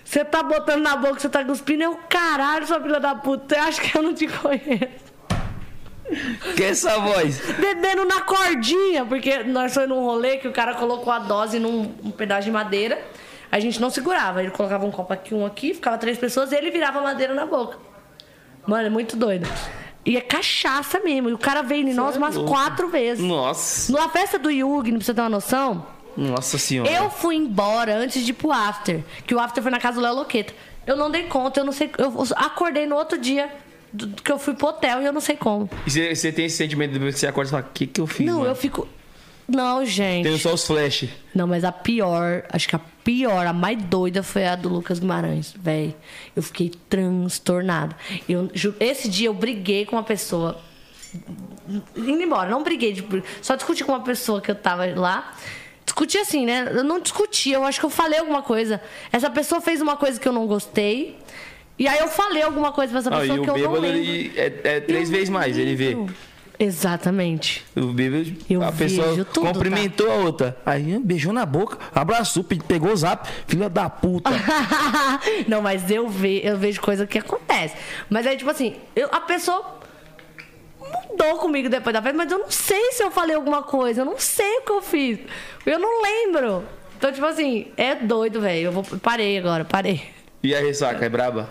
você 0.04 0.26
tá 0.26 0.44
botando 0.44 0.82
na 0.82 0.98
boca, 0.98 1.22
você 1.22 1.30
tá 1.30 1.46
cuspindo? 1.46 1.84
Eu, 1.84 1.98
caralho, 2.10 2.68
sua 2.68 2.82
filha 2.82 3.00
da 3.00 3.16
puta, 3.16 3.56
você 3.56 3.62
acha 3.62 3.82
que 3.82 3.98
eu 3.98 4.02
não 4.04 4.14
te 4.14 4.28
conheço? 4.28 5.12
Que 6.58 6.64
é 6.66 6.70
essa 6.72 7.00
voz? 7.00 7.40
Bebendo 7.58 8.04
na 8.04 8.20
cordinha, 8.20 9.06
porque 9.06 9.44
nós 9.44 9.74
foi 9.74 9.88
num 9.88 10.04
rolê 10.04 10.36
que 10.36 10.50
o 10.50 10.52
cara 10.52 10.74
colocou 10.74 11.14
a 11.14 11.20
dose 11.20 11.60
num 11.60 11.96
um 12.04 12.12
pedaço 12.12 12.44
de 12.44 12.52
madeira. 12.52 13.02
A 13.50 13.58
gente 13.58 13.80
não 13.80 13.90
segurava. 13.90 14.44
Ele 14.44 14.52
colocava 14.52 14.86
um 14.86 14.92
copo 14.92 15.14
aqui, 15.14 15.34
um 15.34 15.46
aqui, 15.46 15.74
ficava 15.74 15.98
três 15.98 16.18
pessoas 16.18 16.52
e 16.52 16.56
ele 16.56 16.72
virava 16.72 17.00
a 17.00 17.04
madeira 17.04 17.34
na 17.34 17.46
boca. 17.46 17.78
Mano, 18.68 18.88
é 18.88 18.90
muito 18.90 19.16
doido. 19.16 19.48
E 20.06 20.18
é 20.18 20.22
cachaça 20.22 21.00
mesmo. 21.00 21.30
E 21.30 21.34
o 21.34 21.38
cara 21.38 21.62
veio 21.62 21.88
em 21.88 21.94
nós 21.94 22.16
é 22.16 22.18
umas 22.18 22.36
louco. 22.36 22.52
quatro 22.52 22.88
vezes. 22.90 23.24
Nossa. 23.24 23.92
Na 23.92 24.10
festa 24.10 24.40
do 24.40 24.50
Yugi, 24.50 24.92
pra 24.92 25.00
você 25.02 25.14
ter 25.14 25.22
uma 25.22 25.30
noção, 25.30 25.86
Nossa 26.18 26.58
senhora. 26.58 26.90
eu 26.92 27.10
fui 27.10 27.36
embora 27.36 27.96
antes 27.98 28.24
de 28.26 28.32
ir 28.32 28.34
pro 28.34 28.52
after. 28.52 29.04
Que 29.28 29.36
o 29.36 29.40
after 29.40 29.62
foi 29.62 29.72
na 29.72 29.80
casa 29.80 29.98
do 29.98 30.02
Léo 30.04 30.16
Loqueta. 30.16 30.54
Eu 30.88 30.96
não 30.98 31.12
dei 31.12 31.24
conta, 31.24 31.60
eu 31.60 31.64
não 31.64 31.72
sei. 31.72 31.92
Eu 31.98 32.12
acordei 32.36 32.88
no 32.88 32.96
outro 32.96 33.18
dia 33.20 33.54
do- 33.94 34.08
que 34.22 34.32
eu 34.32 34.40
fui 34.40 34.56
pro 34.56 34.68
hotel 34.70 35.02
e 35.02 35.06
eu 35.06 35.14
não 35.14 35.22
sei 35.22 35.36
como. 35.36 35.70
E 35.86 35.92
você, 35.92 36.16
você 36.16 36.32
tem 36.32 36.46
esse 36.46 36.58
sentimento 36.58 36.94
depois 36.94 37.14
que 37.14 37.20
você 37.20 37.28
acorda 37.28 37.50
e 37.50 37.52
fala, 37.52 37.64
o 37.70 37.74
que, 37.74 37.86
que 37.86 38.02
eu 38.02 38.08
fiz? 38.08 38.26
Não, 38.26 38.40
mano? 38.40 38.50
eu 38.50 38.56
fico. 38.56 38.88
Não, 39.48 39.86
gente. 39.86 40.24
Tenho 40.24 40.38
só 40.38 40.54
os 40.54 40.66
flash. 40.66 41.06
Não, 41.36 41.46
mas 41.48 41.64
a 41.64 41.72
pior, 41.72 42.44
acho 42.52 42.68
que 42.70 42.76
a 42.76 42.80
pior, 43.04 43.46
a 43.46 43.54
mais 43.54 43.82
doida 43.84 44.24
foi 44.24 44.46
a 44.48 44.56
do 44.56 44.70
Lucas 44.70 45.00
Guimarães, 45.00 45.54
véi. 45.58 45.96
Eu 46.36 46.42
fiquei 46.44 46.72
transtornada. 46.90 47.96
Eu, 48.30 48.50
esse 48.80 49.10
dia 49.10 49.28
eu 49.28 49.34
briguei 49.34 49.86
com 49.86 49.96
uma 49.96 50.04
pessoa. 50.04 50.60
Indo 51.96 52.22
embora, 52.22 52.50
não 52.50 52.64
briguei, 52.64 52.94
de- 52.94 53.24
só 53.42 53.56
discuti 53.56 53.84
com 53.84 53.92
uma 53.92 54.02
pessoa 54.02 54.42
que 54.42 54.50
eu 54.52 54.56
tava 54.56 54.86
lá. 54.96 55.34
Discuti 55.86 56.18
assim, 56.18 56.46
né? 56.46 56.72
Eu 56.74 56.84
não 56.84 57.00
discuti, 57.00 57.52
eu 57.52 57.64
acho 57.66 57.80
que 57.80 57.86
eu 57.86 57.90
falei 57.90 58.20
alguma 58.20 58.42
coisa. 58.42 58.82
Essa 59.12 59.30
pessoa 59.30 59.60
fez 59.60 59.82
uma 59.82 59.98
coisa 59.98 60.20
que 60.20 60.28
eu 60.28 60.32
não 60.34 60.48
gostei. 60.48 61.18
E 61.78 61.88
aí 61.88 62.00
eu 62.00 62.08
falei 62.08 62.44
alguma 62.44 62.72
coisa 62.72 62.92
pra 62.92 63.00
essa 63.00 63.10
pessoa 63.10 63.40
que 63.44 63.50
o 63.52 63.58
eu 63.58 63.64
não 63.72 63.80
lembro. 63.80 63.98
ele 64.00 64.32
é, 64.40 64.46
é 64.64 64.80
três 64.80 65.10
vezes 65.10 65.30
mais, 65.30 65.58
ele 65.58 65.76
vê. 65.76 65.98
Exatamente. 66.64 67.66
O 67.76 67.88
bêbado, 67.88 68.32
Eu 68.50 68.62
a 68.64 68.72
pessoa 68.72 69.08
tudo, 69.26 69.26
tá? 69.48 69.52
cumprimentou 69.54 70.12
a 70.12 70.16
outra. 70.16 70.56
Aí 70.66 71.00
beijou 71.00 71.34
na 71.34 71.46
boca, 71.46 71.78
abraçou, 71.94 72.44
pe- 72.44 72.62
pegou 72.68 72.92
o 72.92 72.96
zap, 72.96 73.28
filha 73.48 73.68
da 73.68 73.90
puta. 73.90 74.30
não, 75.48 75.62
mas 75.62 75.90
eu, 75.90 76.08
ve, 76.08 76.40
eu 76.44 76.58
vejo 76.58 76.80
coisa 76.80 77.08
que 77.08 77.18
acontece. 77.18 77.76
Mas 78.10 78.28
aí, 78.28 78.38
tipo 78.38 78.50
assim, 78.50 78.76
eu- 78.96 79.10
a 79.12 79.20
pessoa 79.22 79.80
mudou 81.10 81.38
comigo 81.40 81.68
depois 81.70 81.94
da 81.94 82.02
festa, 82.02 82.18
mas 82.18 82.32
eu 82.32 82.40
não 82.40 82.52
sei 82.52 82.92
se 82.92 83.04
eu 83.04 83.10
falei 83.12 83.36
alguma 83.36 83.64
coisa, 83.64 84.02
eu 84.02 84.06
não 84.06 84.20
sei 84.20 84.58
o 84.60 84.62
que 84.62 84.72
eu 84.72 84.82
fiz. 84.82 85.20
Eu 85.66 85.80
não 85.80 86.02
lembro. 86.04 86.64
Então, 86.98 87.12
tipo 87.12 87.26
assim, 87.26 87.68
é 87.76 87.96
doido, 87.96 88.40
velho. 88.42 88.66
Eu 88.66 88.72
vou, 88.72 88.84
parei 89.00 89.38
agora, 89.38 89.66
parei. 89.66 90.04
E 90.44 90.54
a 90.56 90.60
ressaca, 90.60 91.04
é 91.06 91.10
braba? 91.10 91.50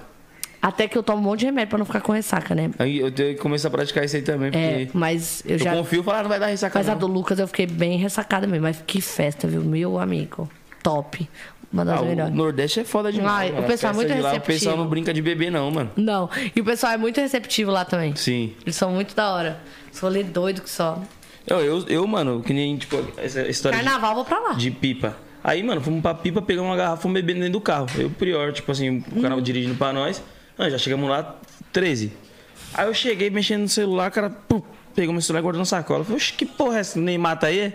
Até 0.62 0.86
que 0.86 0.96
eu 0.98 1.02
tomo 1.02 1.18
um 1.18 1.22
monte 1.22 1.40
de 1.40 1.46
remédio 1.46 1.70
pra 1.70 1.78
não 1.78 1.86
ficar 1.86 2.00
com 2.02 2.12
ressaca, 2.12 2.54
né? 2.54 2.70
Aí 2.78 2.98
eu 2.98 3.10
tenho 3.10 3.34
que 3.34 3.40
começar 3.40 3.68
a 3.68 3.70
praticar 3.70 4.04
isso 4.04 4.16
aí 4.16 4.22
também, 4.22 4.48
É, 4.52 4.84
porque 4.84 4.90
mas 4.98 5.42
eu 5.46 5.52
eu 5.52 5.58
já. 5.58 5.72
confio 5.74 6.00
e 6.00 6.04
falar, 6.04 6.18
"Ah, 6.18 6.22
não 6.22 6.28
vai 6.28 6.38
dar 6.40 6.46
ressaca 6.46 6.78
Mas 6.78 6.88
a 6.88 6.92
não. 6.92 6.98
do 6.98 7.06
Lucas 7.06 7.38
eu 7.38 7.46
fiquei 7.46 7.66
bem 7.66 7.96
ressacada 7.98 8.46
mesmo. 8.46 8.64
Mas 8.64 8.82
que 8.86 9.00
festa, 9.00 9.48
viu? 9.48 9.62
Meu 9.62 9.98
amigo. 9.98 10.50
Top. 10.82 11.28
Uma 11.72 11.84
das 11.84 11.98
Ah, 11.98 12.02
o 12.02 12.06
melhores. 12.06 12.34
Nordeste 12.34 12.80
é 12.80 12.84
foda 12.84 13.12
demais. 13.12 13.48
Ai, 13.48 13.52
mano. 13.52 13.64
o 13.64 13.66
pessoal 13.70 13.92
é 13.92 13.96
muito 13.96 14.08
de 14.12 14.14
lá, 14.14 14.18
O 14.18 14.22
pessoal 14.40 14.46
receptivo. 14.48 14.76
não 14.76 14.86
brinca 14.88 15.14
de 15.14 15.22
bebê, 15.22 15.50
não, 15.50 15.70
mano. 15.70 15.90
Não. 15.96 16.28
E 16.54 16.60
o 16.60 16.64
pessoal 16.64 16.92
é 16.92 16.96
muito 16.98 17.20
receptivo 17.20 17.70
lá 17.70 17.84
também. 17.84 18.14
Sim. 18.16 18.52
Eles 18.62 18.74
são 18.76 18.90
muito 18.90 19.14
da 19.14 19.30
hora. 19.32 19.60
Esse 19.92 20.02
rolê 20.02 20.22
doido 20.24 20.62
que 20.62 20.68
só. 20.70 21.00
Eu, 21.46 21.60
eu, 21.60 21.84
eu, 21.88 22.06
mano, 22.06 22.42
que 22.42 22.52
nem, 22.52 22.76
tipo, 22.76 22.96
essa 23.16 23.42
história 23.48 23.78
de- 23.78 23.84
Carnaval, 23.84 24.14
vou 24.14 24.24
pra 24.24 24.38
lá. 24.40 24.52
de 24.54 24.70
pipa. 24.70 25.16
Aí, 25.42 25.62
mano, 25.62 25.80
fomos 25.80 26.02
pra 26.02 26.12
pipa, 26.12 26.42
pegamos 26.42 26.68
uma 26.70 26.76
garrafa, 26.76 27.00
fomos 27.02 27.14
bebendo 27.14 27.38
dentro 27.40 27.52
do 27.54 27.60
carro. 27.62 27.86
Eu, 27.96 28.08
o 28.08 28.10
Prior, 28.10 28.52
tipo 28.52 28.70
assim, 28.72 29.02
o 29.16 29.22
cara 29.22 29.40
dirigindo 29.40 29.74
pra 29.74 29.92
nós. 29.92 30.22
Ah, 30.60 30.68
já 30.68 30.76
chegamos 30.78 31.08
lá, 31.08 31.36
13. 31.72 32.12
Aí 32.74 32.86
eu 32.86 32.92
cheguei 32.92 33.30
mexendo 33.30 33.62
no 33.62 33.68
celular, 33.68 34.10
cara, 34.10 34.28
pum, 34.28 34.60
pegou 34.94 35.12
meu 35.12 35.22
celular 35.22 35.40
e 35.40 35.42
guardou 35.42 35.58
na 35.58 35.64
sacola. 35.64 36.04
Falei, 36.04 36.16
oxe, 36.18 36.34
que 36.34 36.44
porra 36.44 36.76
é 36.76 36.80
essa? 36.80 37.00
Neymar 37.00 37.38
tá 37.38 37.46
aí? 37.46 37.72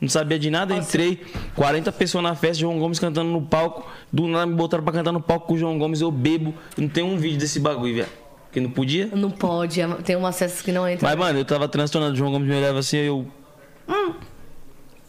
Não 0.00 0.08
sabia 0.08 0.38
de 0.38 0.50
nada, 0.50 0.74
entrei. 0.74 1.24
40 1.54 1.90
pessoas 1.92 2.22
na 2.24 2.34
festa, 2.34 2.56
João 2.60 2.78
Gomes 2.78 2.98
cantando 2.98 3.30
no 3.30 3.40
palco. 3.40 3.88
Do 4.12 4.26
nada 4.26 4.44
me 4.44 4.54
botaram 4.54 4.82
pra 4.82 4.92
cantar 4.92 5.12
no 5.12 5.20
palco 5.22 5.46
com 5.46 5.54
o 5.54 5.58
João 5.58 5.78
Gomes, 5.78 6.00
eu 6.00 6.10
bebo. 6.10 6.52
Não 6.76 6.88
tem 6.88 7.02
um 7.04 7.16
vídeo 7.16 7.38
desse 7.38 7.60
bagulho, 7.60 7.94
velho. 7.94 8.08
Que 8.52 8.60
não 8.60 8.70
podia. 8.70 9.06
Não 9.06 9.30
pode, 9.30 9.80
é- 9.80 9.86
tem 10.02 10.16
umas 10.16 10.36
festas 10.38 10.60
que 10.62 10.72
não 10.72 10.88
entram. 10.88 11.08
Mas, 11.08 11.18
mano, 11.18 11.38
eu 11.38 11.44
tava 11.44 11.68
transtornado. 11.68 12.12
O 12.12 12.16
João 12.16 12.32
Gomes 12.32 12.48
me 12.48 12.56
olhava 12.56 12.78
assim, 12.80 12.98
aí 12.98 13.06
eu. 13.06 13.26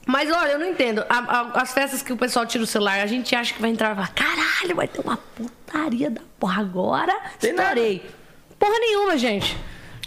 Mas 0.07 0.31
olha, 0.31 0.51
eu 0.53 0.59
não 0.59 0.67
entendo. 0.67 1.05
A- 1.09 1.17
a- 1.17 1.61
as 1.61 1.73
festas 1.73 2.01
que 2.01 2.13
o 2.13 2.17
pessoal 2.17 2.45
tira 2.45 2.63
o 2.63 2.67
celular, 2.67 3.01
a 3.01 3.05
gente 3.07 3.35
acha 3.35 3.53
que 3.53 3.61
vai 3.61 3.69
entrar 3.69 3.91
e 3.91 3.95
falar, 3.95 4.13
caralho, 4.13 4.75
vai 4.75 4.87
ter 4.87 5.01
uma 5.01 5.17
putaria 5.17 6.09
da 6.09 6.21
porra 6.39 6.61
agora. 6.61 7.13
Tem 7.39 7.51
nada. 7.53 7.69
Estourei. 7.79 8.09
Porra 8.57 8.79
nenhuma, 8.79 9.17
gente. 9.17 9.55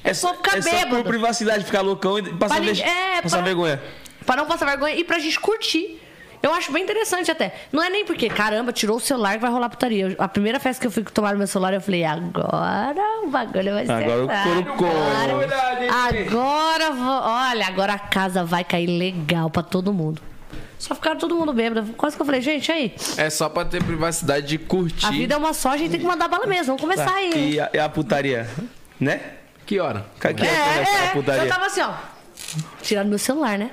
É 0.02 0.14
só 0.14 0.34
ficar 0.34 0.56
é 0.56 0.62
só 0.62 0.70
por 0.70 0.78
bêbado. 0.86 1.04
privacidade, 1.04 1.64
ficar 1.64 1.82
loucão 1.82 2.18
e 2.18 2.22
passar, 2.32 2.54
Pra 2.56 2.64
ve- 2.64 2.72
ninguém- 2.72 2.84
é, 2.90 3.20
passar 3.22 3.36
pra- 3.36 3.44
vergonha. 3.44 3.82
Pra 4.24 4.36
não 4.36 4.46
passar 4.46 4.64
vergonha 4.66 4.94
e 4.96 5.04
pra 5.04 5.18
gente 5.18 5.38
curtir. 5.38 6.00
Eu 6.42 6.54
acho 6.54 6.72
bem 6.72 6.82
interessante 6.84 7.30
até. 7.30 7.54
Não 7.70 7.82
é 7.82 7.90
nem 7.90 8.04
porque, 8.04 8.28
caramba, 8.30 8.72
tirou 8.72 8.96
o 8.96 9.00
celular 9.00 9.34
que 9.34 9.40
vai 9.40 9.50
rolar 9.50 9.68
putaria. 9.68 10.14
A 10.18 10.26
primeira 10.26 10.58
festa 10.58 10.80
que 10.80 10.86
eu 10.86 10.90
fui 10.90 11.02
tomar 11.04 11.34
meu 11.36 11.46
celular, 11.46 11.74
eu 11.74 11.80
falei, 11.82 12.02
agora 12.04 13.02
o 13.24 13.28
bagulho 13.28 13.74
vai 13.74 13.84
ser. 13.84 13.92
Agora 13.92 14.24
o 14.24 14.76
come. 14.76 14.90
Agora, 14.90 16.18
agora 16.18 16.90
vou- 16.92 17.22
olha, 17.22 17.66
agora 17.66 17.92
a 17.94 17.98
casa 17.98 18.42
vai 18.44 18.64
cair 18.64 18.86
legal 18.86 19.50
pra 19.50 19.62
todo 19.62 19.92
mundo. 19.92 20.22
Só 20.78 20.94
ficaram 20.94 21.18
todo 21.18 21.36
mundo 21.36 21.52
bêbado. 21.52 21.92
Quase 21.92 22.16
que 22.16 22.22
eu 22.22 22.26
falei, 22.26 22.40
gente, 22.40 22.72
aí, 22.72 22.94
É 23.18 23.28
só 23.28 23.50
pra 23.50 23.66
ter 23.66 23.82
privacidade 23.84 24.46
de 24.46 24.56
curtir. 24.56 25.04
a 25.04 25.10
vida 25.10 25.34
é 25.34 25.36
uma 25.36 25.52
só, 25.52 25.70
a 25.72 25.76
gente 25.76 25.90
tem 25.90 26.00
que 26.00 26.06
mandar 26.06 26.26
bala 26.26 26.46
mesmo. 26.46 26.66
Vamos 26.74 26.80
começar 26.80 27.12
aí. 27.14 27.52
E 27.52 27.60
a, 27.60 27.68
e 27.74 27.78
a 27.78 27.86
putaria, 27.88 28.48
né? 28.98 29.20
Que 29.66 29.78
hora? 29.78 30.06
Que 30.18 30.28
É, 30.28 30.32
que 30.34 30.46
é, 30.46 30.48
a 30.48 31.04
é, 31.04 31.08
putaria? 31.12 31.42
eu 31.42 31.48
tava 31.50 31.66
assim, 31.66 31.82
ó. 31.82 31.92
Tirando 32.82 33.08
meu 33.08 33.18
celular, 33.18 33.58
né? 33.58 33.70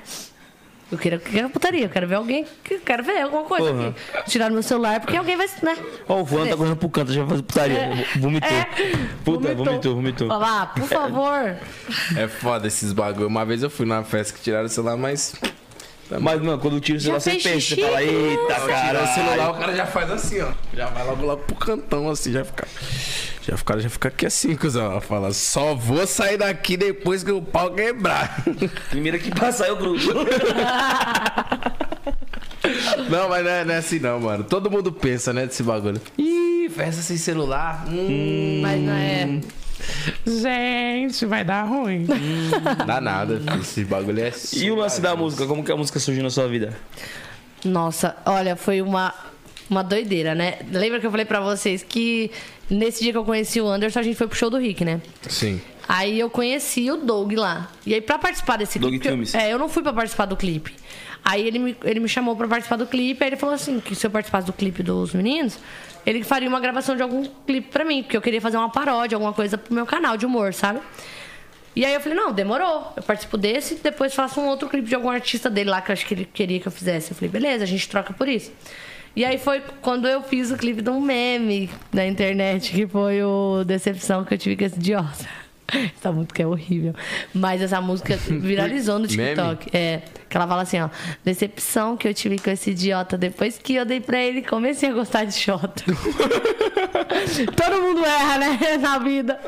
Eu 0.90 0.96
quero, 0.96 1.16
eu 1.16 1.20
quero 1.20 1.50
putaria, 1.50 1.84
eu 1.84 1.88
quero 1.90 2.08
ver 2.08 2.14
alguém, 2.14 2.46
eu 2.70 2.80
quero 2.80 3.02
ver 3.02 3.20
alguma 3.20 3.44
coisa 3.44 3.72
Porra. 3.72 3.88
aqui. 3.88 4.30
Tiraram 4.30 4.54
meu 4.54 4.62
celular 4.62 5.00
porque 5.00 5.16
alguém 5.18 5.36
vai, 5.36 5.46
né? 5.62 5.76
Ó, 6.08 6.22
o 6.22 6.26
fulano 6.26 6.48
tá 6.50 6.56
correndo 6.56 6.76
pro 6.76 6.88
canto, 6.88 7.12
já 7.12 7.20
vai 7.20 7.30
fazer 7.30 7.42
putaria. 7.42 8.06
Vomitou. 8.16 8.48
É. 8.50 8.66
Puta, 9.22 9.54
vomitou, 9.54 9.94
vomitou. 9.94 10.28
Fala, 10.28 10.62
ah, 10.62 10.66
por 10.66 10.88
favor. 10.88 11.56
É 12.16 12.26
foda 12.26 12.66
esses 12.66 12.92
bagulho. 12.94 13.26
Uma 13.28 13.44
vez 13.44 13.62
eu 13.62 13.68
fui 13.68 13.84
numa 13.84 14.02
festa 14.02 14.32
que 14.32 14.42
tiraram 14.42 14.64
o 14.64 14.68
celular, 14.70 14.96
mas. 14.96 15.34
Mas, 16.20 16.40
mano, 16.40 16.58
quando 16.58 16.80
tira 16.80 16.96
o 16.96 17.00
celular, 17.02 17.20
você 17.20 17.32
pensa, 17.32 17.50
xixi, 17.60 17.74
você 17.74 17.82
fala, 17.82 18.02
eita, 18.02 18.54
Tirar 18.54 18.66
cara. 18.66 19.04
o 19.04 19.06
celular, 19.08 19.50
o 19.50 19.54
cara 19.58 19.76
já 19.76 19.86
faz 19.86 20.10
assim, 20.10 20.40
ó. 20.40 20.52
Já 20.72 20.86
vai 20.86 21.04
logo 21.04 21.26
lá 21.26 21.36
pro 21.36 21.54
cantão, 21.54 22.08
assim, 22.08 22.32
já 22.32 22.46
fica. 22.46 22.66
Já 23.48 23.54
o 23.54 23.64
cara 23.64 23.80
já 23.80 23.88
fica 23.88 24.08
aqui 24.08 24.26
assim, 24.26 24.54
cuzão. 24.54 25.00
Fala, 25.00 25.32
só 25.32 25.74
vou 25.74 26.06
sair 26.06 26.36
daqui 26.36 26.76
depois 26.76 27.24
que 27.24 27.32
o 27.32 27.40
pau 27.40 27.72
quebrar. 27.72 28.44
Primeiro 28.90 29.18
que 29.18 29.30
passar, 29.30 29.68
eu 29.68 29.76
grudo. 29.76 29.98
Não, 33.08 33.28
mas 33.30 33.44
não 33.44 33.50
é, 33.50 33.64
não 33.64 33.74
é 33.74 33.76
assim 33.78 33.98
não, 33.98 34.20
mano. 34.20 34.44
Todo 34.44 34.70
mundo 34.70 34.92
pensa, 34.92 35.32
né, 35.32 35.46
desse 35.46 35.62
bagulho. 35.62 35.98
Ih, 36.18 36.68
festa 36.68 37.00
sem 37.00 37.16
celular. 37.16 37.86
Hum, 37.88 38.60
Mas 38.60 38.80
não 38.82 38.92
é. 38.92 39.40
Gente, 40.26 41.24
vai 41.24 41.44
dar 41.44 41.62
ruim. 41.62 42.06
dá 42.86 43.00
nada, 43.00 43.40
filho. 43.40 43.60
Esse 43.62 43.84
bagulho 43.84 44.20
é 44.22 44.32
E 44.54 44.70
o 44.70 44.74
lance 44.74 45.00
da 45.00 45.16
música? 45.16 45.46
Como 45.46 45.64
que 45.64 45.72
a 45.72 45.76
música 45.76 45.98
surgiu 45.98 46.22
na 46.22 46.28
sua 46.30 46.46
vida? 46.48 46.76
Nossa, 47.64 48.16
olha, 48.26 48.54
foi 48.56 48.82
uma, 48.82 49.14
uma 49.70 49.82
doideira, 49.82 50.34
né? 50.34 50.58
Lembra 50.70 51.00
que 51.00 51.06
eu 51.06 51.10
falei 51.10 51.24
pra 51.24 51.40
vocês 51.40 51.82
que 51.82 52.30
nesse 52.70 53.02
dia 53.02 53.12
que 53.12 53.18
eu 53.18 53.24
conheci 53.24 53.60
o 53.60 53.66
Anderson, 53.68 53.98
a 54.00 54.02
gente 54.02 54.16
foi 54.16 54.26
pro 54.26 54.36
show 54.36 54.50
do 54.50 54.58
Rick, 54.58 54.84
né? 54.84 55.00
Sim. 55.28 55.60
Aí 55.88 56.18
eu 56.20 56.28
conheci 56.28 56.90
o 56.90 56.96
Doug 56.98 57.32
lá. 57.32 57.70
E 57.86 57.94
aí, 57.94 58.00
pra 58.00 58.18
participar 58.18 58.56
desse 58.58 58.78
Doug 58.78 58.90
clipe. 58.92 59.06
eu- 59.06 59.12
Filmes. 59.12 59.34
é, 59.34 59.52
eu 59.52 59.58
não 59.58 59.68
fui 59.68 59.82
pra 59.82 59.92
participar 59.92 60.26
do 60.26 60.36
clipe. 60.36 60.74
Aí 61.24 61.46
ele 61.46 61.58
me, 61.58 61.76
ele 61.84 61.98
me 62.00 62.08
chamou 62.08 62.36
pra 62.36 62.46
participar 62.46 62.76
do 62.76 62.86
clipe. 62.86 63.22
Aí 63.24 63.30
ele 63.30 63.36
falou 63.36 63.54
assim: 63.54 63.80
que 63.80 63.94
se 63.94 64.06
eu 64.06 64.10
participasse 64.10 64.46
do 64.46 64.52
clipe 64.52 64.82
dos 64.82 65.12
meninos, 65.14 65.58
ele 66.06 66.22
faria 66.22 66.48
uma 66.48 66.60
gravação 66.60 66.94
de 66.94 67.02
algum 67.02 67.24
clipe 67.46 67.68
pra 67.70 67.84
mim. 67.84 68.02
Porque 68.02 68.16
eu 68.16 68.20
queria 68.22 68.40
fazer 68.40 68.56
uma 68.56 68.70
paródia, 68.70 69.16
alguma 69.16 69.32
coisa 69.32 69.56
pro 69.58 69.74
meu 69.74 69.84
canal 69.86 70.16
de 70.16 70.24
humor, 70.26 70.52
sabe? 70.54 70.80
E 71.74 71.84
aí 71.84 71.94
eu 71.94 72.00
falei: 72.00 72.16
não, 72.16 72.32
demorou. 72.32 72.92
Eu 72.96 73.02
participo 73.02 73.36
desse, 73.38 73.76
depois 73.76 74.14
faço 74.14 74.40
um 74.40 74.46
outro 74.46 74.68
clipe 74.68 74.88
de 74.88 74.94
algum 74.94 75.10
artista 75.10 75.48
dele 75.50 75.70
lá 75.70 75.80
que 75.80 75.90
eu 75.90 75.94
acho 75.94 76.06
que 76.06 76.14
ele 76.14 76.24
queria 76.32 76.60
que 76.60 76.68
eu 76.68 76.72
fizesse. 76.72 77.10
Eu 77.12 77.16
falei: 77.16 77.30
beleza, 77.30 77.64
a 77.64 77.66
gente 77.66 77.88
troca 77.88 78.12
por 78.12 78.28
isso. 78.28 78.52
E 79.18 79.24
aí 79.24 79.36
foi 79.36 79.60
quando 79.82 80.06
eu 80.06 80.22
fiz 80.22 80.52
o 80.52 80.56
clipe 80.56 80.80
de 80.80 80.90
um 80.90 81.00
meme 81.00 81.68
na 81.92 82.06
internet, 82.06 82.70
que 82.70 82.86
foi 82.86 83.20
o 83.20 83.64
Decepção 83.64 84.24
que 84.24 84.32
eu 84.32 84.38
tive 84.38 84.56
com 84.56 84.64
esse 84.64 84.76
idiota. 84.78 85.26
Essa 85.96 86.12
música 86.12 86.44
é 86.44 86.46
horrível. 86.46 86.94
Mas 87.34 87.60
essa 87.60 87.80
música 87.80 88.16
viralizou 88.16 88.96
no 89.00 89.08
TikTok. 89.10 89.76
É. 89.76 90.02
Que 90.28 90.36
ela 90.36 90.46
fala 90.46 90.62
assim, 90.62 90.80
ó. 90.80 90.88
Decepção 91.24 91.96
que 91.96 92.06
eu 92.06 92.14
tive 92.14 92.38
com 92.38 92.48
esse 92.48 92.70
idiota 92.70 93.18
depois 93.18 93.58
que 93.58 93.74
eu 93.74 93.84
dei 93.84 94.00
pra 94.00 94.22
ele 94.22 94.40
comecei 94.40 94.88
a 94.88 94.92
gostar 94.92 95.24
de 95.24 95.32
Xota. 95.34 95.82
Todo 97.56 97.82
mundo 97.82 98.04
erra, 98.04 98.38
né? 98.38 98.58
Na 98.78 99.00
vida. 99.00 99.40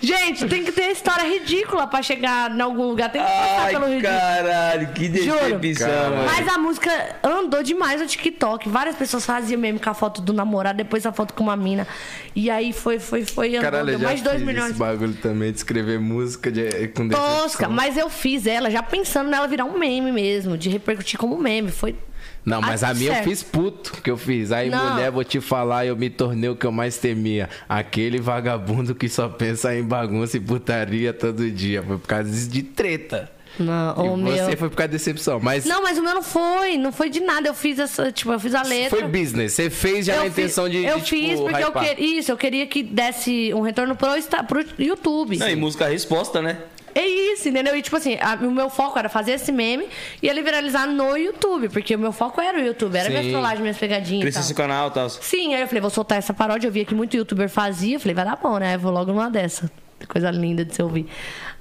Gente, 0.00 0.46
tem 0.46 0.64
que 0.64 0.72
ter 0.72 0.90
história 0.90 1.24
ridícula 1.24 1.86
pra 1.86 2.02
chegar 2.02 2.50
em 2.50 2.60
algum 2.60 2.86
lugar. 2.86 3.10
Tem 3.10 3.20
que 3.22 3.26
passar 3.28 3.60
Ai, 3.62 3.70
pelo 3.72 3.86
ridículo. 3.86 4.18
caralho, 4.18 4.88
que 4.92 5.08
decepção, 5.08 6.10
mano. 6.10 6.24
Mas 6.26 6.48
a 6.48 6.58
música 6.58 7.16
andou 7.22 7.62
demais 7.62 8.00
no 8.00 8.06
TikTok. 8.06 8.68
Várias 8.68 8.96
pessoas 8.96 9.24
faziam 9.26 9.60
meme 9.60 9.78
com 9.78 9.90
a 9.90 9.94
foto 9.94 10.20
do 10.20 10.32
namorado, 10.32 10.76
depois 10.78 11.04
a 11.06 11.12
foto 11.12 11.34
com 11.34 11.42
uma 11.44 11.56
mina. 11.56 11.86
E 12.34 12.50
aí 12.50 12.72
foi, 12.72 12.98
foi, 12.98 13.24
foi, 13.24 13.48
andou. 13.50 13.62
Caralho, 13.62 13.90
eu 13.90 13.98
deu 13.98 14.00
já 14.00 14.06
mais 14.06 14.22
2 14.22 14.36
fiz 14.36 14.46
milhões. 14.46 14.70
esse 14.70 14.78
bagulho 14.78 15.14
também 15.14 15.50
de 15.50 15.58
escrever 15.58 15.98
música 15.98 16.50
de, 16.50 16.88
com 16.88 17.08
Tosca, 17.08 17.42
decepção. 17.44 17.70
mas 17.70 17.96
eu 17.96 18.08
fiz 18.08 18.46
ela 18.46 18.70
já 18.70 18.82
pensando 18.82 19.28
nela 19.30 19.46
virar 19.48 19.64
um 19.64 19.78
meme 19.78 20.12
mesmo, 20.12 20.56
de 20.56 20.68
repercutir 20.68 21.18
como 21.18 21.36
meme. 21.38 21.70
Foi. 21.70 21.94
Não, 22.44 22.60
mas 22.62 22.82
Ah, 22.82 22.88
a 22.90 22.94
minha 22.94 23.12
certo. 23.12 23.24
eu 23.26 23.30
fiz 23.30 23.42
puto 23.42 23.92
que 24.02 24.10
eu 24.10 24.16
fiz. 24.16 24.52
Aí, 24.52 24.70
Não. 24.70 24.92
mulher, 24.92 25.10
vou 25.10 25.22
te 25.24 25.40
falar, 25.40 25.84
eu 25.86 25.94
me 25.96 26.08
tornei 26.08 26.48
o 26.48 26.56
que 26.56 26.64
eu 26.66 26.72
mais 26.72 26.96
temia. 26.96 27.48
Aquele 27.68 28.18
vagabundo 28.18 28.94
que 28.94 29.08
só 29.08 29.28
pensa 29.28 29.74
em 29.76 29.82
bagunça 29.82 30.36
e 30.36 30.40
putaria 30.40 31.12
todo 31.12 31.50
dia. 31.50 31.82
Foi 31.82 31.98
por 31.98 32.06
causa 32.06 32.48
de 32.48 32.62
treta. 32.62 33.30
Não, 33.58 34.06
e 34.06 34.08
o 34.08 34.16
meu. 34.16 34.32
você 34.36 34.56
foi 34.56 34.70
por 34.70 34.76
causa 34.76 34.88
de 34.88 34.92
decepção. 34.98 35.40
Mas 35.40 35.64
Não, 35.64 35.82
mas 35.82 35.98
o 35.98 36.02
meu 36.02 36.14
não 36.14 36.22
foi. 36.22 36.76
Não 36.76 36.92
foi 36.92 37.10
de 37.10 37.18
nada. 37.20 37.48
Eu 37.48 37.54
fiz 37.54 37.78
essa. 37.78 38.12
Tipo, 38.12 38.32
eu 38.32 38.38
fiz 38.38 38.54
a 38.54 38.62
letra. 38.62 38.90
foi 38.98 39.08
business. 39.08 39.52
Você 39.54 39.68
fez 39.68 40.06
já 40.06 40.14
eu 40.14 40.18
na 40.18 40.24
fiz- 40.26 40.32
intenção 40.38 40.68
de, 40.68 40.84
Eu 40.84 41.00
de, 41.00 41.10
fiz 41.10 41.30
tipo, 41.30 41.42
porque 41.42 41.62
eu 41.64 41.68
hypar. 41.68 41.84
queria. 41.88 42.18
Isso, 42.20 42.30
eu 42.30 42.36
queria 42.36 42.66
que 42.66 42.82
desse 42.84 43.52
um 43.52 43.60
retorno 43.62 43.96
pro, 43.96 44.08
pro 44.46 44.64
YouTube. 44.78 45.36
Não, 45.38 45.48
e 45.50 45.56
música 45.56 45.88
resposta, 45.88 46.40
né? 46.40 46.58
É 47.00 47.06
isso, 47.06 47.48
entendeu? 47.48 47.76
E 47.76 47.82
tipo 47.82 47.96
assim, 47.96 48.16
a- 48.20 48.34
o 48.42 48.50
meu 48.50 48.68
foco 48.68 48.98
era 48.98 49.08
fazer 49.08 49.32
esse 49.32 49.52
meme 49.52 49.86
e 50.20 50.28
ele 50.28 50.42
viralizar 50.42 50.86
no 50.86 51.16
YouTube, 51.16 51.68
porque 51.68 51.94
o 51.94 51.98
meu 51.98 52.10
foco 52.12 52.40
era 52.40 52.58
o 52.58 52.60
YouTube, 52.60 52.96
era 52.96 53.06
Sim. 53.08 53.14
minhas 53.16 53.26
trollagens, 53.30 53.60
minhas 53.60 53.78
pegadinhas. 53.78 54.22
Crescer 54.22 54.42
seu 54.42 54.56
canal 54.56 54.88
e 54.88 54.90
tal. 54.92 55.08
Sim, 55.08 55.54
aí 55.54 55.60
eu 55.60 55.66
falei, 55.68 55.80
vou 55.80 55.90
soltar 55.90 56.18
essa 56.18 56.34
paródia. 56.34 56.66
Eu 56.66 56.72
via 56.72 56.84
que 56.84 56.94
muito 56.94 57.16
youtuber 57.16 57.48
fazia. 57.48 57.96
Eu 57.96 58.00
falei, 58.00 58.14
vai 58.14 58.24
dar 58.24 58.36
bom, 58.36 58.58
né? 58.58 58.74
Eu 58.74 58.78
vou 58.80 58.90
logo 58.90 59.12
numa 59.12 59.30
dessa. 59.30 59.70
Coisa 60.08 60.30
linda 60.30 60.64
de 60.64 60.74
se 60.74 60.82
ouvir. 60.82 61.06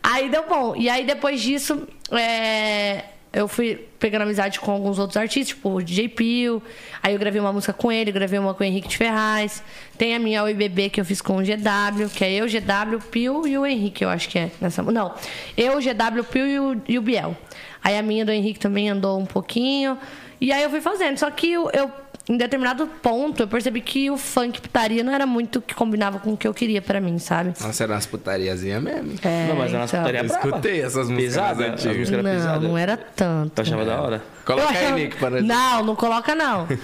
Aí 0.01 0.29
deu 0.29 0.43
bom. 0.47 0.75
E 0.75 0.89
aí 0.89 1.05
depois 1.05 1.41
disso, 1.41 1.87
é, 2.11 3.03
eu 3.33 3.47
fui 3.47 3.87
pegando 3.99 4.21
amizade 4.21 4.59
com 4.59 4.71
alguns 4.71 4.99
outros 4.99 5.17
artistas, 5.17 5.49
tipo 5.49 5.69
o 5.69 5.81
DJ 5.81 6.09
Pio. 6.09 6.61
Aí 7.03 7.13
eu 7.13 7.19
gravei 7.19 7.39
uma 7.39 7.51
música 7.51 7.73
com 7.73 7.91
ele, 7.91 8.11
gravei 8.11 8.39
uma 8.39 8.53
com 8.53 8.63
o 8.63 8.65
Henrique 8.65 8.87
de 8.87 8.97
Ferraz. 8.97 9.63
Tem 9.97 10.15
a 10.15 10.19
minha 10.19 10.43
OIBB 10.43 10.89
que 10.89 11.01
eu 11.01 11.05
fiz 11.05 11.21
com 11.21 11.37
o 11.37 11.41
GW, 11.41 12.09
que 12.13 12.23
é 12.23 12.33
eu, 12.33 12.45
GW, 12.45 12.99
Pio 13.11 13.47
e 13.47 13.57
o 13.57 13.65
Henrique, 13.65 14.03
eu 14.03 14.09
acho 14.09 14.29
que 14.29 14.39
é. 14.39 14.51
Nessa... 14.61 14.81
Não, 14.81 15.13
eu, 15.55 15.73
GW, 15.73 16.23
Pio 16.31 16.47
e 16.47 16.59
o, 16.59 16.81
e 16.87 16.97
o 16.97 17.01
Biel. 17.01 17.35
Aí 17.83 17.97
a 17.97 18.01
minha 18.01 18.25
do 18.25 18.31
Henrique 18.31 18.59
também 18.59 18.89
andou 18.89 19.19
um 19.19 19.25
pouquinho. 19.25 19.97
E 20.39 20.51
aí 20.51 20.63
eu 20.63 20.69
fui 20.69 20.81
fazendo. 20.81 21.17
Só 21.17 21.29
que 21.31 21.51
eu, 21.51 21.69
eu, 21.71 21.91
em 22.29 22.35
determinado 22.37 22.87
ponto, 23.01 23.41
eu 23.43 23.47
percebi 23.47 23.79
que 23.79 24.11
o 24.11 24.17
funk 24.17 24.59
putaria 24.59 25.03
não 25.03 25.13
era 25.13 25.25
muito 25.25 25.59
o 25.59 25.61
que 25.61 25.73
combinava 25.73 26.19
com 26.19 26.33
o 26.33 26.37
que 26.37 26.47
eu 26.47 26.53
queria 26.53 26.81
pra 26.81 26.99
mim, 26.99 27.17
sabe? 27.19 27.53
Nossa, 27.61 27.83
era 27.83 27.93
umas 27.93 28.05
putariazinhas 28.05 28.83
mesmo. 28.83 29.13
É, 29.23 29.47
não, 29.47 29.55
mas 29.55 29.73
a 29.73 29.79
nossa 29.79 29.95
então. 29.97 30.05
putaria 30.11 30.19
Eu 30.21 30.25
escutei 30.35 30.81
essas 30.81 31.09
músicas 31.09 31.33
Pesada, 31.35 31.65
antigas. 31.67 31.95
a 31.95 31.99
música 31.99 32.17
era 32.17 32.23
Não, 32.23 32.31
pesada. 32.31 32.67
não 32.67 32.77
era 32.77 32.97
tanto. 32.97 33.51
Tu 33.55 33.61
achava 33.61 33.85
da 33.85 34.01
hora? 34.01 34.23
Coloca 34.45 34.73
Eu 34.73 34.87
aí, 34.87 34.93
Nick, 35.03 35.17
para 35.17 35.41
Não, 35.41 35.83
não 35.83 35.95
coloca 35.95 36.35
não. 36.35 36.67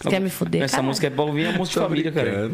Você 0.00 0.08
quer 0.08 0.20
me 0.20 0.30
fuder, 0.30 0.62
Essa 0.62 0.80
música 0.80 1.08
é 1.08 1.10
pra 1.10 1.24
ouvir 1.24 1.46
a 1.48 1.52
música 1.52 1.80
de 1.80 1.86
família, 1.86 2.10
cara. 2.12 2.50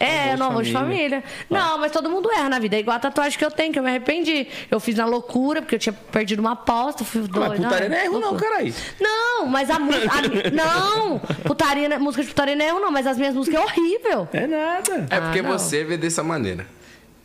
É, 0.00 0.36
não, 0.36 0.46
almoço 0.46 0.64
de 0.66 0.72
família. 0.72 1.22
Não, 1.50 1.78
mas 1.78 1.90
todo 1.92 2.08
mundo 2.08 2.30
erra 2.32 2.48
na 2.48 2.58
vida. 2.58 2.76
É 2.76 2.80
igual 2.80 2.96
a 2.96 3.00
tatuagem 3.00 3.38
que 3.38 3.44
eu 3.44 3.50
tenho, 3.50 3.72
que 3.72 3.78
eu 3.78 3.82
me 3.82 3.88
arrependi. 3.88 4.46
Eu 4.70 4.78
fiz 4.78 4.94
na 4.94 5.04
loucura, 5.06 5.60
porque 5.62 5.74
eu 5.74 5.78
tinha 5.78 5.92
perdido 5.92 6.38
uma 6.40 6.52
aposta, 6.52 7.04
fui 7.04 7.22
doida. 7.22 7.48
Mas 7.50 7.60
putaria 7.60 7.88
não 7.88 7.96
é 7.96 8.04
erro, 8.04 8.20
não, 8.20 8.36
caralho. 8.36 8.74
Não, 9.00 9.46
mas 9.46 9.70
a 9.70 9.78
música. 9.78 10.08
Não! 10.52 11.18
Putaria, 11.44 11.88
não- 11.88 12.00
música 12.00 12.22
de 12.22 12.28
putaria 12.28 12.54
não 12.56 12.64
é 12.64 12.68
erro, 12.68 12.80
não, 12.80 12.90
mas 12.90 13.06
as 13.06 13.16
minhas 13.18 13.34
músicas 13.34 13.60
é 13.60 13.64
horrível. 13.64 14.28
É 14.32 14.46
nada. 14.46 15.06
É 15.10 15.20
porque 15.20 15.40
Ah, 15.40 15.42
você 15.42 15.84
vê 15.84 15.96
dessa 15.96 16.22
maneira. 16.22 16.66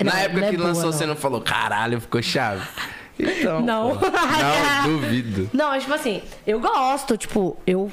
Não, 0.04 0.12
Na 0.12 0.20
época 0.20 0.40
não 0.42 0.48
é 0.48 0.52
que 0.52 0.58
boa, 0.58 0.68
lançou, 0.70 0.86
não. 0.86 0.92
você 0.92 1.06
não 1.06 1.16
falou, 1.16 1.42
caralho, 1.42 2.02
ficou 2.02 2.22
chave. 2.22 2.68
Então. 3.20 3.62
Não. 3.62 3.96
pô. 3.98 4.06
Não, 4.10 4.84
duvido. 5.00 5.50
Não, 5.54 5.70
mas, 5.70 5.84
tipo 5.84 5.94
assim, 5.94 6.22
eu 6.48 6.60
gosto, 6.60 7.16
tipo, 7.16 7.56
eu 7.66 7.92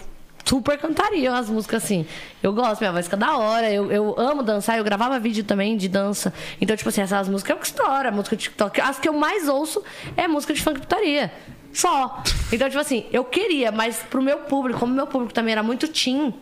super 0.50 0.76
cantaria 0.78 1.32
as 1.32 1.48
músicas 1.48 1.84
assim. 1.84 2.04
Eu 2.42 2.52
gosto, 2.52 2.80
minha 2.80 2.90
voz 2.92 3.06
fica 3.06 3.16
da 3.16 3.36
hora. 3.36 3.70
Eu, 3.70 3.90
eu 3.92 4.14
amo 4.18 4.42
dançar, 4.42 4.76
eu 4.78 4.82
gravava 4.84 5.18
vídeo 5.20 5.44
também 5.44 5.76
de 5.76 5.88
dança. 5.88 6.32
Então, 6.60 6.76
tipo 6.76 6.88
assim, 6.88 7.00
essas 7.02 7.28
músicas 7.28 7.50
eu 7.54 7.60
que 7.60 7.66
estoura, 7.66 8.10
música 8.10 8.34
de 8.36 8.42
TikTok. 8.44 8.80
As 8.80 8.98
que 8.98 9.08
eu 9.08 9.12
mais 9.12 9.48
ouço 9.48 9.82
é 10.16 10.26
música 10.26 10.52
de 10.52 10.60
funk 10.60 10.78
e 10.78 10.80
putaria. 10.80 11.32
Só. 11.72 12.20
Então, 12.52 12.68
tipo 12.68 12.80
assim, 12.80 13.06
eu 13.12 13.22
queria, 13.24 13.70
mas 13.70 13.98
pro 14.10 14.20
meu 14.20 14.38
público, 14.38 14.80
como 14.80 14.92
meu 14.92 15.06
público 15.06 15.32
também 15.32 15.52
era 15.52 15.62
muito 15.62 15.86
teen, 15.86 16.34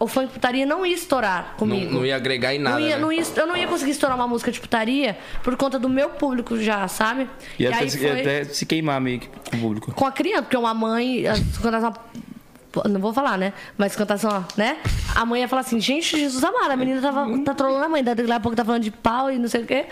o 0.00 0.06
funk 0.08 0.26
e 0.26 0.32
putaria 0.32 0.66
não 0.66 0.84
ia 0.84 0.94
estourar 0.96 1.50
Não, 1.52 1.58
comigo. 1.58 1.92
não 1.94 2.04
ia 2.04 2.16
agregar 2.16 2.52
em 2.52 2.58
nada. 2.58 2.76
Não 2.80 2.84
ia- 2.84 2.96
né? 2.96 3.02
não 3.02 3.12
ia- 3.12 3.22
eu 3.36 3.46
não 3.46 3.56
ia 3.56 3.68
conseguir 3.68 3.92
estourar 3.92 4.18
uma 4.18 4.26
música 4.26 4.50
de 4.50 4.58
putaria 4.58 5.16
por 5.44 5.54
conta 5.56 5.78
do 5.78 5.88
meu 5.88 6.08
público 6.10 6.58
já, 6.60 6.88
sabe? 6.88 7.28
E, 7.56 7.62
E 7.62 7.66
até, 7.68 7.76
aí 7.78 7.88
se- 7.90 7.98
foi- 7.98 8.20
até 8.20 8.42
se 8.44 8.66
queimar 8.66 9.00
meio 9.00 9.20
que 9.20 9.28
com 9.28 9.56
o 9.56 9.60
público. 9.60 9.92
com 9.92 10.04
a 10.04 10.10
criança, 10.10 10.42
porque 10.42 10.56
uma 10.56 10.74
mãe. 10.74 11.22
Quando 11.60 11.76
ela, 11.76 11.94
não 12.88 13.00
vou 13.00 13.12
falar, 13.12 13.36
né? 13.36 13.52
Mas 13.76 13.94
quando 13.94 14.08
tá 14.08 14.18
só, 14.18 14.44
né? 14.56 14.78
A 15.14 15.24
mãe 15.24 15.40
ia 15.42 15.48
falar 15.48 15.60
assim, 15.60 15.80
gente, 15.80 16.18
Jesus 16.18 16.42
amado, 16.42 16.70
a 16.70 16.76
menina 16.76 17.00
tava, 17.00 17.26
tá 17.44 17.54
trolando 17.54 17.84
a 17.84 17.88
mãe, 17.88 18.02
daqui 18.02 18.30
a 18.30 18.40
pouco 18.40 18.56
tá 18.56 18.64
falando 18.64 18.82
de 18.82 18.90
pau 18.90 19.30
e 19.30 19.38
não 19.38 19.48
sei 19.48 19.62
o 19.62 19.66
quê. 19.66 19.86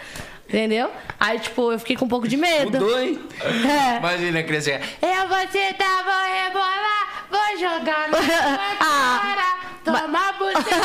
Entendeu? 0.50 0.90
Aí, 1.18 1.38
tipo, 1.38 1.70
eu 1.70 1.78
fiquei 1.78 1.94
com 1.96 2.06
um 2.06 2.08
pouco 2.08 2.26
de 2.26 2.36
medo. 2.36 2.72
Mudou, 2.72 3.00
hein? 3.00 3.20
É. 3.40 3.98
Imagina 3.98 4.40
a 4.40 4.42
criança 4.42 4.70
Eu 4.70 5.28
vou 5.28 5.46
te 5.46 5.72
dar, 5.78 6.02
vou 6.02 6.22
rebolar, 6.44 7.26
vou 7.30 7.58
jogar 7.58 8.08
na 8.08 8.18
sua 8.18 8.26
cara, 9.22 9.58
toma 9.84 10.32
buceta, 10.38 10.76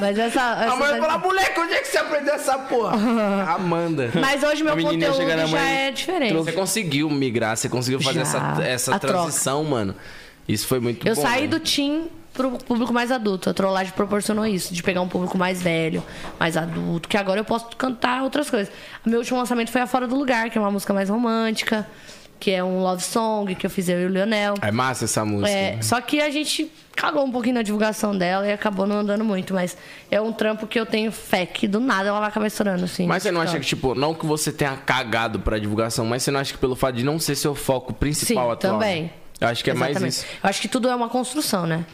Mas 0.00 0.18
essa. 0.18 0.42
A 0.54 0.64
essa 0.66 0.76
mãe 0.76 0.90
vai 0.90 1.00
falar, 1.00 1.18
moleque, 1.18 1.60
onde 1.60 1.74
é 1.74 1.80
que 1.80 1.86
você 1.88 1.98
aprendeu 1.98 2.34
essa 2.34 2.58
porra? 2.58 2.96
Amanda. 3.54 4.10
Mas 4.14 4.42
hoje 4.42 4.64
meu 4.64 4.72
A 4.72 4.76
conteúdo 4.76 5.28
já 5.28 5.46
mãe, 5.46 5.86
é 5.86 5.90
diferente. 5.92 6.34
Você 6.34 6.52
conseguiu 6.52 7.08
migrar, 7.08 7.56
você 7.56 7.68
conseguiu 7.68 8.00
fazer 8.00 8.24
Já. 8.24 8.38
essa, 8.54 8.62
essa 8.64 8.96
A 8.96 8.98
troca. 8.98 9.18
transição, 9.18 9.62
mano. 9.62 9.94
Isso 10.48 10.66
foi 10.66 10.80
muito 10.80 11.06
Eu 11.06 11.14
bom. 11.14 11.22
saí 11.22 11.42
né? 11.42 11.48
do 11.48 11.60
teen 11.60 12.08
pro 12.36 12.50
público 12.58 12.92
mais 12.92 13.10
adulto. 13.10 13.50
A 13.50 13.54
trollagem 13.54 13.92
proporcionou 13.92 14.46
isso, 14.46 14.72
de 14.72 14.82
pegar 14.82 15.00
um 15.00 15.08
público 15.08 15.36
mais 15.36 15.62
velho, 15.62 16.02
mais 16.38 16.56
adulto, 16.56 17.08
que 17.08 17.16
agora 17.16 17.40
eu 17.40 17.44
posso 17.44 17.66
cantar 17.76 18.22
outras 18.22 18.50
coisas. 18.50 18.72
O 19.04 19.08
meu 19.08 19.20
último 19.20 19.38
lançamento 19.38 19.70
foi 19.70 19.80
A 19.80 19.86
Fora 19.86 20.06
do 20.06 20.14
Lugar, 20.16 20.50
que 20.50 20.58
é 20.58 20.60
uma 20.60 20.70
música 20.70 20.92
mais 20.92 21.08
romântica, 21.08 21.86
que 22.38 22.50
é 22.50 22.62
um 22.62 22.80
love 22.80 23.02
song 23.02 23.54
que 23.54 23.64
eu 23.66 23.70
fiz 23.70 23.88
eu 23.88 24.00
e 24.00 24.06
o 24.06 24.08
Leonel. 24.08 24.54
É 24.60 24.70
massa 24.70 25.06
essa 25.06 25.24
música. 25.24 25.50
É, 25.50 25.80
só 25.80 26.00
que 26.00 26.20
a 26.20 26.30
gente 26.30 26.70
cagou 26.94 27.24
um 27.24 27.30
pouquinho 27.32 27.54
na 27.54 27.62
divulgação 27.62 28.16
dela 28.16 28.46
e 28.46 28.52
acabou 28.52 28.86
não 28.86 28.96
andando 29.00 29.24
muito, 29.24 29.54
mas 29.54 29.76
é 30.10 30.20
um 30.20 30.32
trampo 30.32 30.66
que 30.66 30.78
eu 30.78 30.86
tenho 30.86 31.10
fé 31.12 31.46
que 31.46 31.66
do 31.66 31.80
nada 31.80 32.08
ela 32.08 32.20
vai 32.20 32.28
acabar 32.28 32.46
estourando, 32.46 32.84
assim. 32.84 33.06
Mas 33.06 33.22
você 33.22 33.30
não 33.30 33.40
acha 33.40 33.58
que, 33.58 33.66
tipo, 33.66 33.94
não 33.94 34.14
que 34.14 34.26
você 34.26 34.52
tenha 34.52 34.76
cagado 34.76 35.40
pra 35.40 35.58
divulgação, 35.58 36.04
mas 36.04 36.22
você 36.22 36.30
não 36.30 36.40
acha 36.40 36.52
que 36.52 36.58
pelo 36.58 36.76
fato 36.76 36.96
de 36.96 37.04
não 37.04 37.18
ser 37.18 37.34
seu 37.34 37.54
foco 37.54 37.92
principal 37.92 38.46
Sim, 38.46 38.52
atual? 38.52 38.72
também. 38.74 39.10
Eu 39.40 39.48
acho 39.48 39.62
que 39.62 39.70
é 39.70 39.74
mais 39.74 39.90
Exatamente. 39.92 40.12
isso. 40.14 40.26
Eu 40.42 40.48
acho 40.48 40.60
que 40.60 40.68
tudo 40.68 40.88
é 40.88 40.94
uma 40.94 41.08
construção, 41.08 41.66
né? 41.66 41.84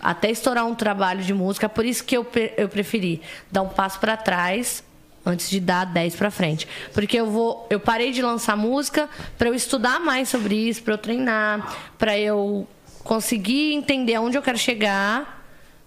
Até 0.00 0.30
estourar 0.30 0.66
um 0.66 0.74
trabalho 0.74 1.22
de 1.22 1.34
música, 1.34 1.68
por 1.68 1.84
isso 1.84 2.04
que 2.04 2.16
eu, 2.16 2.26
eu 2.56 2.68
preferi 2.68 3.20
dar 3.50 3.62
um 3.62 3.68
passo 3.68 3.98
pra 3.98 4.16
trás 4.16 4.82
antes 5.24 5.50
de 5.50 5.60
dar 5.60 5.84
10 5.84 6.16
pra 6.16 6.30
frente. 6.30 6.66
Porque 6.92 7.18
eu 7.18 7.30
vou, 7.30 7.66
eu 7.70 7.78
parei 7.78 8.12
de 8.12 8.22
lançar 8.22 8.56
música 8.56 9.08
pra 9.36 9.48
eu 9.48 9.54
estudar 9.54 10.00
mais 10.00 10.28
sobre 10.28 10.54
isso, 10.54 10.82
pra 10.82 10.94
eu 10.94 10.98
treinar, 10.98 11.76
pra 11.98 12.18
eu 12.18 12.66
conseguir 13.04 13.74
entender 13.74 14.14
aonde 14.14 14.36
eu 14.36 14.42
quero 14.42 14.58
chegar 14.58 15.36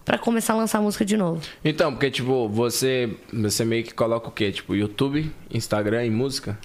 pra 0.03 0.17
começar 0.17 0.53
a 0.53 0.57
lançar 0.57 0.81
música 0.81 1.05
de 1.05 1.15
novo. 1.15 1.41
Então, 1.63 1.91
porque, 1.91 2.09
tipo, 2.09 2.49
você, 2.49 3.15
você 3.31 3.63
meio 3.63 3.83
que 3.83 3.93
coloca 3.93 4.27
o 4.27 4.31
quê? 4.31 4.51
Tipo, 4.51 4.75
YouTube, 4.75 5.31
Instagram 5.49 6.05
e 6.05 6.09
música? 6.09 6.57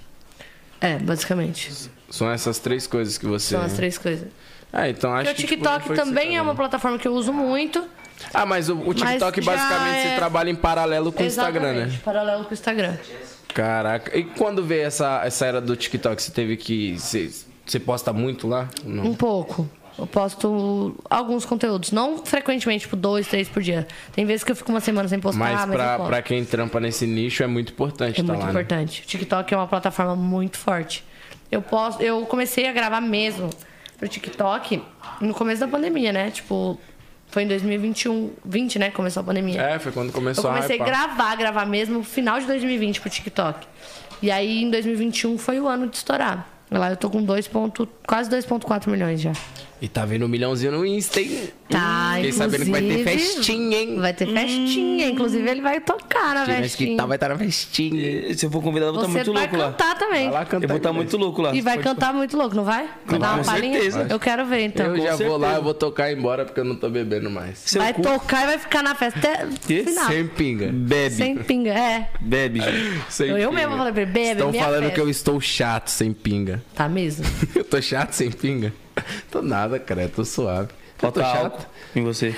É, 0.81 0.97
basicamente. 0.97 1.71
São 2.09 2.29
essas 2.29 2.59
três 2.59 2.87
coisas 2.87 3.17
que 3.17 3.25
você... 3.25 3.55
São 3.55 3.61
as 3.63 3.73
três 3.73 3.97
coisas. 3.97 4.27
Ah, 4.71 4.89
então 4.89 5.13
acho 5.13 5.25
Porque 5.25 5.43
o 5.43 5.47
que... 5.47 5.55
tipo, 5.55 5.63
TikTok 5.63 5.87
foi 5.87 5.95
isso 5.95 6.05
também 6.05 6.37
é 6.37 6.41
uma 6.41 6.53
plataforma 6.55 6.97
que 6.99 7.07
eu 7.07 7.13
uso 7.13 7.31
muito. 7.33 7.87
Ah, 8.33 8.45
mas 8.45 8.67
o, 8.69 8.77
o 8.77 8.93
TikTok 8.93 9.41
já 9.41 9.51
basicamente 9.51 9.97
é- 9.97 10.09
você 10.11 10.15
trabalha 10.15 10.49
em 10.49 10.55
paralelo 10.55 11.11
com 11.11 11.23
o 11.23 11.25
Instagram, 11.25 11.73
né? 11.73 11.99
Paralelo 12.03 12.43
com 12.43 12.51
o 12.51 12.53
Instagram. 12.53 12.97
Caraca. 13.53 14.17
E 14.17 14.23
quando 14.23 14.63
veio 14.63 14.85
essa, 14.85 15.21
essa 15.23 15.45
era 15.45 15.61
do 15.61 15.75
TikTok, 15.75 16.21
você 16.21 16.31
teve 16.31 16.57
que. 16.57 16.97
Você, 16.99 17.31
você 17.65 17.79
posta 17.79 18.11
muito 18.13 18.47
lá? 18.47 18.67
Não. 18.83 19.05
Um 19.05 19.13
pouco. 19.15 19.67
Eu 19.97 20.05
posto 20.05 20.95
alguns 21.09 21.43
conteúdos. 21.43 21.91
Não 21.91 22.23
frequentemente, 22.23 22.81
tipo, 22.81 22.95
dois, 22.95 23.25
três 23.27 23.49
por 23.49 23.63
dia. 23.63 23.87
Tem 24.13 24.25
vezes 24.25 24.43
que 24.43 24.51
eu 24.51 24.55
fico 24.55 24.69
uma 24.71 24.79
semana 24.79 25.07
sem 25.07 25.19
postar, 25.19 25.39
Mas 25.39 25.59
mas, 25.65 25.75
pra, 25.75 25.97
posto. 25.97 26.09
pra 26.09 26.21
quem 26.21 26.45
trampa 26.45 26.79
nesse 26.79 27.07
nicho 27.07 27.41
é 27.41 27.47
muito 27.47 27.71
importante 27.73 28.21
É 28.21 28.23
tá 28.23 28.27
muito 28.33 28.39
lá, 28.45 28.45
né? 28.45 28.51
importante. 28.51 29.01
O 29.01 29.05
TikTok 29.07 29.51
é 29.53 29.57
uma 29.57 29.65
plataforma 29.67 30.15
muito 30.15 30.57
forte. 30.57 31.03
Eu 31.51 31.63
posto, 31.63 32.01
eu 32.03 32.21
comecei 32.27 32.67
a 32.67 32.73
gravar 32.73 33.01
mesmo 33.01 33.49
pro 33.97 34.07
TikTok 34.07 34.81
no 35.19 35.33
começo 35.33 35.59
da 35.61 35.67
pandemia, 35.67 36.13
né? 36.13 36.31
Tipo, 36.31 36.79
foi 37.27 37.43
em 37.43 37.47
2021, 37.47 38.31
20, 38.45 38.79
né? 38.79 38.91
Começou 38.91 39.21
a 39.21 39.23
pandemia. 39.23 39.61
É, 39.61 39.79
foi 39.79 39.91
quando 39.91 40.09
Eu 40.09 40.13
começou 40.13 40.45
comecei 40.45 40.79
a 40.79 40.83
a 40.83 40.85
gravar, 40.85 41.35
gravar 41.35 41.65
mesmo 41.65 41.99
no 41.99 42.03
final 42.03 42.39
de 42.39 42.45
2020 42.45 43.01
pro 43.01 43.09
TikTok. 43.09 43.67
E 44.21 44.31
aí, 44.31 44.63
em 44.63 44.69
2021, 44.71 45.37
foi 45.37 45.59
o 45.59 45.67
ano 45.67 45.87
de 45.87 45.97
estourar. 45.97 46.47
Lá 46.69 46.89
eu 46.89 46.97
tô 46.97 47.09
com 47.09 47.23
2 47.23 47.47
ponto, 47.47 47.87
quase 48.05 48.29
2,4 48.29 48.89
milhões 48.89 49.21
já. 49.21 49.31
E 49.79 49.87
tá 49.87 50.05
vendo 50.05 50.25
um 50.25 50.27
milhãozinho 50.27 50.71
no 50.71 50.83
Insta, 50.85 51.21
hein? 51.21 51.49
Tá, 51.69 52.13
Fiquei 52.15 52.31
sabendo 52.31 52.65
que 52.65 52.71
vai 52.71 52.81
ter 52.81 53.03
festinha, 53.03 53.77
hein? 53.79 53.99
Vai 53.99 54.13
ter 54.13 54.25
festinha. 54.27 55.07
Inclusive, 55.09 55.47
ele 55.49 55.61
vai 55.61 55.79
tocar 55.81 56.33
na 56.33 56.45
Quem 56.45 56.53
vai 56.55 56.63
festinha. 56.63 56.87
esquitar 56.89 57.07
vai 57.07 57.17
estar 57.17 57.29
na 57.29 57.37
festinha. 57.37 58.33
Se 58.33 58.45
eu 58.45 58.49
for 58.51 58.63
convidado, 58.63 58.89
eu 58.89 58.93
vou 58.95 59.01
estar 59.03 59.11
Você 59.11 59.17
muito 59.29 59.33
vai 59.33 59.41
louco 59.43 59.57
lá. 59.57 59.71
cantar 59.71 59.97
também. 59.99 60.23
Vai 60.23 60.33
lá 60.33 60.45
cantar. 60.45 60.63
Eu 60.63 60.67
vou 60.69 60.77
estar 60.77 60.93
muito 60.93 61.17
louco 61.17 61.41
lá. 61.43 61.53
E 61.53 61.61
vai 61.61 61.73
Pode- 61.75 61.83
cantar 61.83 62.13
muito 62.13 62.35
louco, 62.37 62.55
não 62.55 62.63
vai? 62.63 62.89
Vai 63.05 63.19
dar 63.19 63.33
uma 63.35 63.37
com 63.39 63.43
palhinha? 63.45 63.73
certeza. 63.73 64.07
Eu 64.09 64.19
quero 64.19 64.45
ver, 64.45 64.61
então. 64.65 64.95
eu 64.95 65.03
já 65.03 65.11
com 65.11 65.17
vou 65.25 65.37
lá, 65.37 65.39
certeza. 65.39 65.59
eu 65.59 65.63
vou 65.63 65.73
tocar 65.75 66.09
e 66.09 66.13
ir 66.13 66.17
embora 66.17 66.45
porque 66.45 66.59
eu 66.59 66.65
não 66.65 66.75
tô 66.75 66.89
bebendo 66.89 67.29
mais. 67.29 67.59
Seu 67.59 67.79
vai 67.81 67.93
cu 67.93 68.01
tocar 68.01 68.43
e 68.43 68.45
vai 68.47 68.57
ficar 68.57 68.81
na 68.81 68.95
festa 68.95 69.19
até 69.19 69.45
final. 69.61 70.07
Sem 70.07 70.27
pinga. 70.27 70.71
Bebe. 70.73 71.15
Sem 71.15 71.35
pinga, 71.37 71.71
é. 71.73 72.09
Bebe. 72.19 72.61
Sem 73.09 73.27
Eu, 73.29 73.51
mesmo 73.51 73.77
falei 73.77 73.93
pra 73.93 74.01
ele, 74.01 74.11
bebe, 74.11 74.31
Estão 74.41 74.53
falando 74.53 74.79
festa. 74.83 74.95
que 74.95 75.01
eu 75.01 75.09
estou 75.09 75.39
chato 75.39 75.89
sem 75.89 76.13
pinga. 76.13 76.63
Tá 76.73 76.89
mesmo? 76.89 77.25
eu 77.53 77.63
tô 77.63 77.79
chato 77.81 78.13
sem 78.13 78.31
pinga? 78.31 78.73
Tô 79.31 79.41
nada, 79.41 79.79
cara, 79.79 80.07
tô 80.07 80.23
suave. 80.25 80.69
Falta 80.97 81.23
algo 81.23 81.57
em 81.95 82.03
você. 82.03 82.35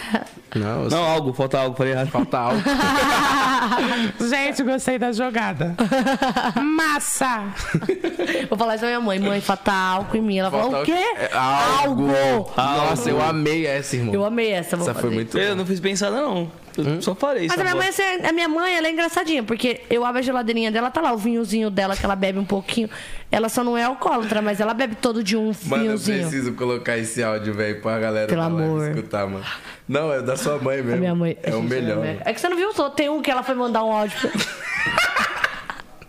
Não, 0.54 0.84
eu 0.84 0.90
Não, 0.90 1.02
algo, 1.02 1.32
falta 1.32 1.60
algo, 1.60 1.78
falei 1.78 1.94
errado. 1.94 2.10
falta 2.10 2.38
algo. 2.38 2.62
Gente, 4.30 4.64
gostei 4.64 5.00
da 5.00 5.14
jogada. 5.14 5.76
Massa! 6.62 7.44
Vou 8.50 8.58
falar 8.58 8.76
isso 8.76 8.82
pra 8.82 8.90
minha 8.90 9.00
mãe. 9.00 9.18
Mãe, 9.18 9.40
falta 9.40 9.72
álcool 9.72 10.18
em 10.18 10.22
mim. 10.22 10.38
Ela 10.40 10.52
falou, 10.52 10.72
Falta 10.72 10.84
o 10.84 10.86
quê? 10.86 10.92
É, 10.92 11.30
algo. 11.34 12.10
Algo. 12.14 12.52
Nossa, 12.58 13.10
eu 13.10 13.22
amei 13.22 13.66
essa, 13.66 13.96
irmão. 13.96 14.14
Eu 14.14 14.26
amei 14.26 14.52
essa, 14.52 14.76
vou 14.76 14.90
Essa 14.90 15.00
foi 15.00 15.10
muito 15.10 15.38
Eu 15.38 15.56
não 15.56 15.66
fiz 15.66 15.80
pensar, 15.80 16.12
não. 16.12 16.52
Eu 16.82 17.02
só 17.02 17.14
falei 17.16 17.48
Mas 17.48 17.52
isso. 17.52 17.60
a 17.62 17.64
minha, 17.64 17.76
mãe, 17.76 17.88
assim, 17.90 18.04
a 18.28 18.32
minha 18.32 18.48
mãe, 18.50 18.76
ela 18.76 18.88
é 18.88 18.92
engraçadinha, 18.92 19.44
porque 19.44 19.82
eu 19.90 20.06
abro 20.06 20.20
a 20.20 20.22
geladeirinha 20.22 20.72
dela, 20.72 20.90
tá 20.92 21.02
lá 21.02 21.12
o 21.14 21.18
vinhozinho 21.18 21.70
dela, 21.70 21.96
que 21.96 22.04
ela 22.06 22.16
bebe 22.16 22.40
um 22.40 22.46
pouquinho. 22.46 22.90
Ela 23.32 23.48
só 23.50 23.64
não 23.64 23.78
é 23.78 23.84
alcoólatra, 23.84 24.42
mas 24.42 24.60
ela 24.60 24.74
bebe 24.74 24.96
todo 24.96 25.24
dia 25.24 25.40
um 25.40 25.52
Mano, 25.66 25.84
eu 25.84 25.88
vinhozinho. 25.98 26.22
preciso 26.28 26.54
colocar 26.54 26.98
esse 26.98 27.22
áudio, 27.24 27.54
velho, 27.54 27.82
pra 27.82 28.00
galera 28.00 28.28
Pelo 28.28 28.42
amor. 28.42 28.90
escutar, 28.90 29.28
mano. 29.28 29.46
Não, 29.88 30.12
é 30.14 30.22
da 30.22 30.36
sua 30.38 30.58
mãe 30.60 30.78
mesmo. 30.78 30.94
A 30.94 30.98
minha 30.98 31.16
mãe. 31.16 31.38
É 31.44 31.56
o 31.56 31.62
melhor. 31.62 32.04
é- 32.06 32.14
mano. 32.16 32.34
Que 32.34 32.40
você 32.42 32.50
não 32.50 32.58
viu 32.58 32.68
outros. 32.68 32.94
Tem 32.96 33.10
um 33.10 33.22
que 33.22 33.30
ela 33.32 33.44
foi 33.44 33.56
mandar 33.56 33.84
um 33.84 33.92
áudio 33.92 34.18
pra... 34.20 34.32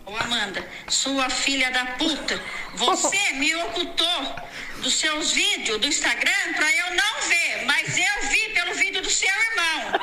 Ô 0.05 0.15
Amanda, 0.23 0.63
sua 0.87 1.29
filha 1.29 1.71
da 1.71 1.85
puta, 1.85 2.39
você 2.75 3.33
me 3.35 3.55
ocultou 3.55 4.35
dos 4.81 4.95
seus 4.95 5.31
vídeos 5.31 5.79
do 5.79 5.87
Instagram 5.87 6.53
pra 6.55 6.69
eu 6.75 6.95
não 6.95 7.21
ver, 7.29 7.65
mas 7.65 7.97
eu 7.97 8.29
vi 8.29 8.49
pelo 8.49 8.73
vídeo 8.73 9.01
do 9.01 9.09
seu 9.09 9.29
irmão. 9.29 9.99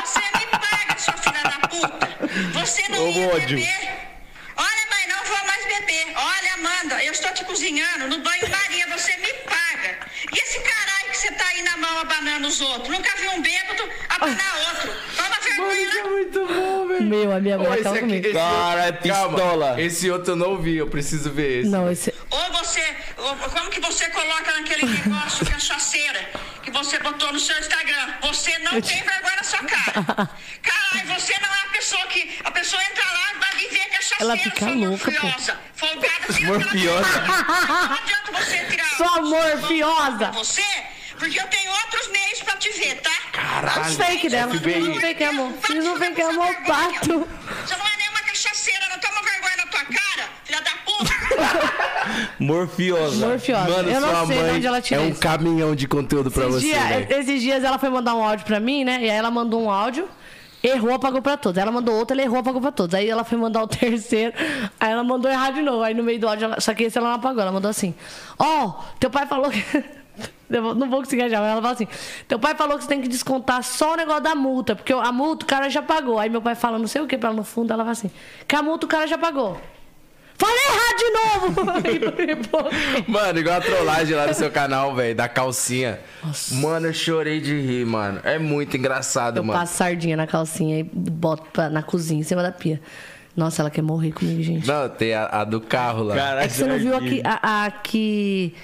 Você 0.00 0.20
me 0.38 0.46
paga, 0.46 0.98
sua 0.98 1.16
filha 1.16 1.42
da 1.42 1.68
puta. 1.68 2.08
Você 2.52 2.88
não 2.88 3.04
Ô, 3.04 3.08
ia 3.10 3.28
ódio. 3.28 3.56
beber. 3.56 3.90
Olha, 4.56 4.86
mãe, 4.90 5.06
não 5.08 5.24
vou 5.24 5.46
mais 5.46 5.64
beber. 5.66 6.12
Olha, 6.16 6.54
Amanda, 6.54 7.04
eu 7.04 7.12
estou 7.12 7.32
te 7.32 7.44
cozinhando 7.44 8.08
no 8.08 8.18
banho-maria, 8.20 8.86
você 8.88 9.16
me 9.16 9.32
paga. 9.44 9.98
E 10.32 10.38
esse 10.38 10.60
caralho 10.60 11.01
que 11.12 11.18
você 11.18 11.30
tá 11.32 11.44
aí 11.46 11.62
na 11.62 11.76
mão 11.76 11.98
abanando 12.00 12.48
os 12.48 12.60
outros? 12.60 12.88
Nunca 12.88 13.10
vi 13.16 13.28
um 13.28 13.40
bêbado 13.42 13.88
abanar 14.08 14.56
outro. 14.70 14.92
Toma 15.16 15.36
vergonha 15.42 15.80
Isso 15.82 15.98
é 15.98 16.02
na 16.02 16.08
muito 16.10 16.46
bom, 16.46 16.86
velho. 16.88 17.02
Meu, 17.04 17.32
a 17.32 17.40
minha 17.40 17.58
mãe 17.58 17.80
aqui, 17.80 18.00
comigo. 18.00 18.26
esse 18.26 18.34
Cara, 18.34 18.82
é 18.82 18.86
outro- 18.86 19.08
calma, 19.08 19.38
pistola. 19.38 19.80
esse 19.80 20.10
outro 20.10 20.32
eu 20.32 20.36
não 20.36 20.58
vi, 20.60 20.76
eu 20.76 20.86
preciso 20.88 21.30
ver 21.30 21.60
esse. 21.60 21.68
Não, 21.70 21.90
esse... 21.90 22.12
Ou 22.30 22.52
você, 22.52 22.96
ou 23.18 23.36
como 23.36 23.70
que 23.70 23.80
você 23.80 24.08
coloca 24.08 24.52
naquele 24.52 24.86
negócio 24.86 25.44
cachaceira 25.46 26.30
que 26.62 26.70
você 26.70 26.98
botou 26.98 27.30
no 27.32 27.38
seu 27.38 27.56
Instagram? 27.58 28.14
Você 28.22 28.58
não 28.60 28.80
tem 28.80 29.02
vergonha 29.02 29.36
na 29.36 29.42
sua 29.44 29.58
cara. 29.60 30.30
Caralho, 30.62 31.08
você 31.14 31.34
não 31.40 31.48
é 31.54 31.60
a 31.68 31.72
pessoa 31.72 32.06
que. 32.06 32.38
A 32.44 32.50
pessoa 32.50 32.82
entra 32.84 33.04
lá 33.04 33.32
e 33.34 33.38
vai 33.38 33.56
viver 33.68 33.86
cachaceira, 33.90 34.24
Ela 34.24 34.36
fica 34.38 34.66
louca, 34.70 35.10
pô. 35.12 35.26
morfiosa. 35.26 35.60
Folgada, 35.74 36.32
tira 36.32 36.46
Morfiosa. 36.52 37.08
aquela- 37.08 37.88
Não 37.88 37.96
adianta 37.96 38.32
você 38.32 38.64
tirar. 38.64 38.96
Sua 38.96 39.20
morfiosa. 39.22 40.16
pra 40.18 40.30
Você, 40.30 40.64
porque 41.22 41.40
eu 41.40 41.46
tenho 41.46 41.70
outros 41.70 42.08
meios 42.08 42.42
pra 42.42 42.56
te 42.56 42.68
ver, 42.70 43.00
tá? 43.00 43.10
Caralho, 43.32 43.80
Os 43.82 43.96
fake 43.96 44.28
dela. 44.28 44.52
FBI. 44.54 44.72
Fiz 44.74 44.88
um 44.88 44.94
fake 45.00 45.24
amor. 45.24 45.52
Fiz 45.62 45.86
um 45.86 45.96
fake 45.96 46.22
amor 46.22 46.46
Vergonha. 46.46 46.64
pato. 46.66 47.28
Você 47.64 47.76
não 47.76 47.86
é 47.86 47.96
nenhuma 47.96 48.20
cachaceira, 48.26 48.88
não 48.90 48.98
toma 48.98 49.22
vergonha 49.22 49.56
na 49.56 49.66
tua 49.66 49.80
cara, 49.84 50.28
filha 50.44 50.60
da 50.60 50.70
puta. 50.84 52.12
Morfiosa. 52.40 53.26
Morfiosa. 53.26 53.70
Mano, 53.70 53.90
eu 53.90 54.00
sua 54.00 54.12
não 54.12 54.26
sei 54.26 54.36
de 54.42 54.50
onde 54.50 54.66
ela 54.66 54.78
é 54.78 54.80
tirou 54.80 55.04
um 55.04 55.08
isso. 55.10 55.20
caminhão 55.20 55.74
de 55.74 55.86
conteúdo 55.88 56.30
pra 56.30 56.44
Esses 56.48 56.54
você, 56.62 56.66
dias- 56.68 56.88
velho. 56.88 57.12
esses 57.20 57.42
dias 57.42 57.64
ela 57.64 57.78
foi 57.78 57.88
mandar 57.88 58.14
um 58.14 58.22
áudio 58.24 58.44
pra 58.44 58.58
mim, 58.60 58.84
né? 58.84 58.98
E 59.00 59.10
aí 59.10 59.16
ela 59.16 59.30
mandou 59.30 59.62
um 59.62 59.70
áudio, 59.70 60.08
errou, 60.62 60.92
apagou 60.94 61.22
pra 61.22 61.36
todos. 61.36 61.56
Aí 61.58 61.62
ela 61.62 61.72
mandou 61.72 61.94
outro, 61.94 62.14
ela 62.14 62.22
errou, 62.22 62.38
apagou 62.38 62.60
pra 62.60 62.72
todos. 62.72 62.94
Aí 62.94 63.08
ela 63.08 63.22
foi 63.24 63.38
mandar 63.38 63.62
o 63.62 63.68
terceiro, 63.68 64.34
aí 64.80 64.90
ela 64.90 65.04
mandou 65.04 65.30
errar 65.30 65.52
de 65.52 65.62
novo. 65.62 65.82
Aí 65.82 65.94
no 65.94 66.02
meio 66.02 66.18
do 66.18 66.28
áudio, 66.28 66.46
ela- 66.46 66.60
só 66.60 66.74
que 66.74 66.84
esse 66.84 66.98
ela 66.98 67.08
não 67.08 67.16
apagou. 67.16 67.40
Ela 67.42 67.52
mandou 67.52 67.70
assim: 67.70 67.94
Ó, 68.38 68.72
teu 68.98 69.08
pai 69.10 69.26
falou 69.26 69.50
que. 69.50 69.62
Eu 70.52 70.74
não 70.74 70.88
vou 70.90 71.00
conseguir 71.00 71.22
achar, 71.22 71.40
mas 71.40 71.50
ela 71.52 71.60
falou 71.62 71.74
assim: 71.74 71.88
Teu 72.28 72.38
pai 72.38 72.54
falou 72.54 72.76
que 72.76 72.84
você 72.84 72.88
tem 72.88 73.00
que 73.00 73.08
descontar 73.08 73.62
só 73.62 73.94
o 73.94 73.96
negócio 73.96 74.22
da 74.22 74.34
multa, 74.34 74.76
porque 74.76 74.92
a 74.92 75.10
multa 75.12 75.44
o 75.44 75.48
cara 75.48 75.68
já 75.68 75.82
pagou. 75.82 76.18
Aí 76.18 76.28
meu 76.28 76.42
pai 76.42 76.54
fala 76.54 76.78
não 76.78 76.86
sei 76.86 77.00
o 77.02 77.06
que 77.06 77.16
pra 77.18 77.28
ela 77.30 77.36
no 77.36 77.44
fundo, 77.44 77.72
ela 77.72 77.82
fala 77.82 77.92
assim: 77.92 78.10
Que 78.46 78.54
a 78.56 78.62
multa 78.62 78.86
o 78.86 78.88
cara 78.88 79.06
já 79.06 79.16
pagou. 79.18 79.60
Falei 80.38 80.56
errado 80.64 80.96
de 80.98 81.10
novo! 81.60 81.70
Eu 82.06 82.12
falei, 82.12 82.36
"Pô, 82.36 82.58
Mano, 83.06 83.38
igual 83.38 83.56
a 83.58 83.60
trollagem 83.60 84.16
lá 84.16 84.26
no 84.26 84.34
seu 84.34 84.50
canal, 84.50 84.92
velho, 84.94 85.14
da 85.14 85.28
calcinha. 85.28 86.00
Mano, 86.52 86.86
eu 86.88 86.92
chorei 86.94 87.40
de 87.40 87.60
rir, 87.60 87.86
mano. 87.86 88.20
É 88.24 88.38
muito 88.40 88.76
engraçado, 88.76 89.36
Eu 89.36 89.44
mano. 89.44 89.58
passo 89.60 89.74
sardinha 89.76 90.16
na 90.16 90.26
calcinha 90.26 90.80
e 90.80 90.82
boto 90.82 91.44
pra- 91.52 91.70
na 91.70 91.82
cozinha, 91.82 92.20
em 92.20 92.24
cima 92.24 92.42
da 92.42 92.50
pia. 92.50 92.80
Nossa, 93.36 93.62
ela 93.62 93.70
quer 93.70 93.82
morrer 93.82 94.10
comigo, 94.12 94.42
gente. 94.42 94.66
Não, 94.66 94.88
tem 94.88 95.14
a, 95.14 95.26
a 95.26 95.44
do 95.44 95.60
carro 95.60 96.02
lá. 96.02 96.14
Caralho, 96.16 96.44
É 96.44 96.48
que 96.48 96.54
você 96.54 96.64
não 96.66 96.78
viu 96.78 96.96
aqui, 96.96 97.22
a, 97.24 97.64
a 97.66 97.70
que... 97.70 98.54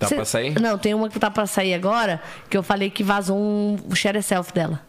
Tá 0.00 0.08
Cê- 0.08 0.14
pra 0.16 0.24
sair? 0.24 0.58
Não, 0.58 0.76
tem 0.78 0.94
uma 0.94 1.08
que 1.10 1.18
tá 1.20 1.30
pra 1.30 1.46
sair 1.46 1.74
agora, 1.74 2.20
que 2.48 2.56
eu 2.56 2.62
falei 2.62 2.88
que 2.90 3.04
vazou 3.04 3.36
um, 3.38 3.76
share 3.94 4.20
self 4.22 4.50
dela. 4.52 4.80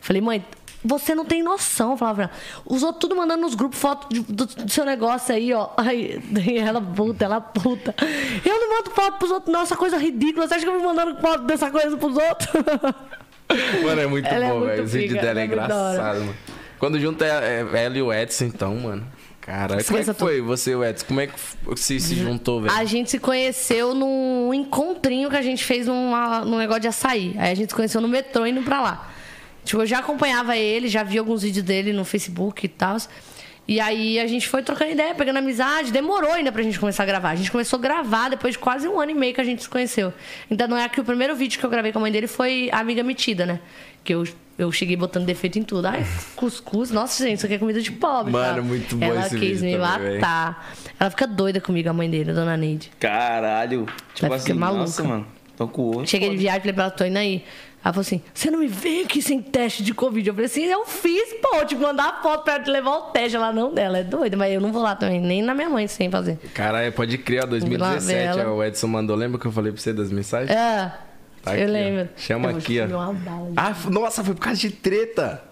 Falei, 0.00 0.22
mãe, 0.22 0.44
você 0.84 1.14
não 1.16 1.24
tem 1.24 1.42
noção. 1.42 1.96
Falava. 1.96 2.30
Os 2.64 2.82
outros 2.84 3.00
tudo 3.00 3.16
mandando 3.16 3.42
nos 3.42 3.54
grupos 3.56 3.78
foto 3.78 4.08
de- 4.08 4.20
do, 4.20 4.46
do 4.46 4.70
seu 4.70 4.84
negócio 4.84 5.34
aí, 5.34 5.52
ó. 5.52 5.68
Aí, 5.76 6.22
ela 6.64 6.80
puta, 6.80 7.24
ela 7.24 7.40
puta. 7.40 7.92
Eu 8.44 8.60
não 8.60 8.76
mando 8.78 8.90
foto 8.92 9.18
pros 9.18 9.30
outros, 9.32 9.52
não, 9.52 9.62
essa 9.62 9.76
coisa 9.76 9.98
ridícula. 9.98 10.46
Você 10.46 10.54
acha 10.54 10.64
que 10.64 10.70
eu 10.70 10.80
vou 10.80 10.94
mandando 10.94 11.20
foto 11.20 11.42
dessa 11.42 11.68
coisa 11.70 11.96
pros 11.96 12.16
outros? 12.16 12.48
Mano, 13.84 14.00
é 14.00 14.06
muito 14.06 14.26
Ela 14.26 14.44
é 14.46 14.48
bom, 14.48 14.54
muito 14.60 14.70
velho. 14.70 14.84
Os 14.84 14.92
vídeos 14.92 15.20
dela 15.20 15.40
é 15.40 15.42
é 15.42 15.46
engraçado, 15.46 16.20
mano. 16.20 16.34
Quando 16.78 16.98
junta 16.98 17.24
é, 17.26 17.66
é 17.72 17.84
ela 17.84 17.98
e 17.98 18.02
o 18.02 18.12
Edson, 18.12 18.44
então, 18.44 18.74
mano. 18.76 19.04
Caralho, 19.42 19.84
como 19.84 19.98
é 19.98 20.04
que 20.04 20.14
foi 20.14 20.40
você 20.40 20.74
o 20.74 20.84
Edson? 20.84 21.04
Como 21.06 21.20
é 21.20 21.26
que 21.26 21.34
f- 21.34 21.56
se, 21.76 21.98
se 22.00 22.14
juntou, 22.14 22.60
velho? 22.62 22.72
A 22.74 22.84
gente 22.84 23.10
se 23.10 23.18
conheceu 23.18 23.92
num 23.94 24.54
encontrinho 24.54 25.28
que 25.28 25.36
a 25.36 25.42
gente 25.42 25.64
fez 25.64 25.86
numa, 25.88 26.44
num 26.44 26.56
negócio 26.58 26.82
de 26.82 26.88
açaí. 26.88 27.34
Aí 27.36 27.50
a 27.50 27.54
gente 27.54 27.70
se 27.70 27.74
conheceu 27.74 28.00
no 28.00 28.06
metrô 28.08 28.46
indo 28.46 28.62
pra 28.62 28.80
lá. 28.80 29.10
Tipo, 29.64 29.82
eu 29.82 29.86
já 29.86 29.98
acompanhava 29.98 30.56
ele, 30.56 30.86
já 30.88 31.02
vi 31.02 31.18
alguns 31.18 31.42
vídeos 31.42 31.64
dele 31.64 31.92
no 31.92 32.04
Facebook 32.04 32.64
e 32.64 32.68
tal. 32.68 32.96
E 33.66 33.78
aí 33.80 34.18
a 34.18 34.26
gente 34.26 34.48
foi 34.48 34.62
trocando 34.62 34.90
ideia, 34.92 35.14
pegando 35.14 35.38
amizade. 35.38 35.92
Demorou 35.92 36.32
ainda 36.32 36.50
pra 36.52 36.62
gente 36.62 36.78
começar 36.80 37.02
a 37.02 37.06
gravar. 37.06 37.30
A 37.30 37.34
gente 37.36 37.50
começou 37.50 37.78
a 37.78 37.82
gravar 37.82 38.28
depois 38.28 38.54
de 38.54 38.58
quase 38.60 38.86
um 38.88 39.00
ano 39.00 39.10
e 39.10 39.14
meio 39.14 39.34
que 39.34 39.40
a 39.40 39.44
gente 39.44 39.62
se 39.62 39.68
conheceu. 39.68 40.12
Então 40.50 40.66
não 40.68 40.76
é 40.76 40.88
que 40.88 41.00
o 41.00 41.04
primeiro 41.04 41.34
vídeo 41.36 41.58
que 41.60 41.66
eu 41.66 41.70
gravei 41.70 41.92
com 41.92 41.98
a 41.98 42.02
mãe 42.02 42.10
dele 42.12 42.26
foi 42.26 42.70
a 42.72 42.78
Amiga 42.80 43.02
Metida, 43.02 43.44
né? 43.46 43.60
Que 44.04 44.14
eu, 44.14 44.24
eu 44.58 44.70
cheguei 44.72 44.96
botando 44.96 45.24
defeito 45.24 45.58
em 45.58 45.62
tudo. 45.62 45.86
Ai, 45.86 46.04
cuscuz. 46.36 46.90
Nossa, 46.90 47.22
gente, 47.24 47.36
isso 47.36 47.46
aqui 47.46 47.54
é 47.54 47.58
comida 47.58 47.80
de 47.80 47.92
pobre. 47.92 48.32
Mano, 48.32 48.54
tal. 48.56 48.64
muito 48.64 48.96
bom 48.96 49.06
Ela 49.06 49.26
esse 49.26 49.38
quis 49.38 49.60
vídeo 49.60 49.78
me 49.78 49.86
também, 49.86 50.14
matar. 50.20 50.74
Ela 50.98 51.10
fica 51.10 51.26
doida 51.26 51.60
comigo, 51.60 51.88
a 51.88 51.92
mãe 51.92 52.10
dele, 52.10 52.30
a 52.30 52.34
dona 52.34 52.56
Neide. 52.56 52.90
Caralho. 52.98 53.86
Tipo 54.14 54.28
Vai 54.28 54.38
ficar 54.38 54.52
assim, 54.52 54.60
maluca. 54.60 54.80
nossa, 54.80 55.04
mano. 55.04 55.26
Tô 55.56 55.68
com 55.68 55.82
o 55.82 55.96
olho. 55.98 56.06
Cheguei 56.06 56.30
de 56.30 56.36
viagem, 56.36 56.60
falei 56.60 56.72
pra 56.74 56.84
ela, 56.84 56.90
tô 56.92 57.04
indo 57.04 57.18
aí. 57.18 57.44
Ela 57.84 57.92
falou 57.92 58.02
assim: 58.02 58.22
você 58.32 58.50
não 58.50 58.60
me 58.60 58.68
vem 58.68 59.02
aqui 59.02 59.20
sem 59.20 59.42
teste 59.42 59.82
de 59.82 59.92
Covid. 59.92 60.26
Eu 60.28 60.34
falei 60.34 60.46
assim: 60.46 60.64
eu 60.64 60.86
fiz, 60.86 61.34
pô, 61.42 61.64
te 61.64 61.74
mandar 61.74 62.08
a 62.08 62.22
foto 62.22 62.44
pra 62.44 62.54
ela 62.54 62.62
te 62.64 62.70
levar 62.70 62.90
o 62.90 63.00
teste. 63.10 63.36
Ela 63.36 63.52
não 63.52 63.74
dela, 63.74 63.98
é 63.98 64.04
doida, 64.04 64.36
mas 64.36 64.52
eu 64.52 64.60
não 64.60 64.72
vou 64.72 64.82
lá 64.82 64.94
também, 64.94 65.20
nem 65.20 65.42
na 65.42 65.52
minha 65.54 65.68
mãe 65.68 65.86
sem 65.88 66.08
fazer. 66.10 66.38
Caralho, 66.54 66.92
pode 66.92 67.18
criar, 67.18 67.42
Lá 67.42 67.46
2017, 67.50 68.06
vem 68.06 68.16
ela. 68.42 68.52
ó, 68.52 68.56
o 68.56 68.64
Edson 68.64 68.86
mandou. 68.86 69.16
Lembra 69.16 69.38
que 69.40 69.46
eu 69.46 69.52
falei 69.52 69.72
pra 69.72 69.80
você 69.80 69.92
das 69.92 70.10
mensagens? 70.12 70.50
É, 70.56 70.92
Tá 71.42 71.52
aqui, 71.52 71.62
eu 71.62 71.68
ó. 71.68 71.70
lembro. 71.72 72.08
Chama 72.16 72.50
Eu 72.50 72.56
aqui, 72.58 72.80
ó. 72.80 72.82
comer 72.84 72.94
uma 72.94 73.12
bala 73.12 73.50
de- 73.50 73.54
Ah, 73.56 73.76
nossa, 73.90 74.24
foi 74.24 74.34
por 74.34 74.40
causa 74.40 74.60
de 74.60 74.70
treta. 74.70 75.42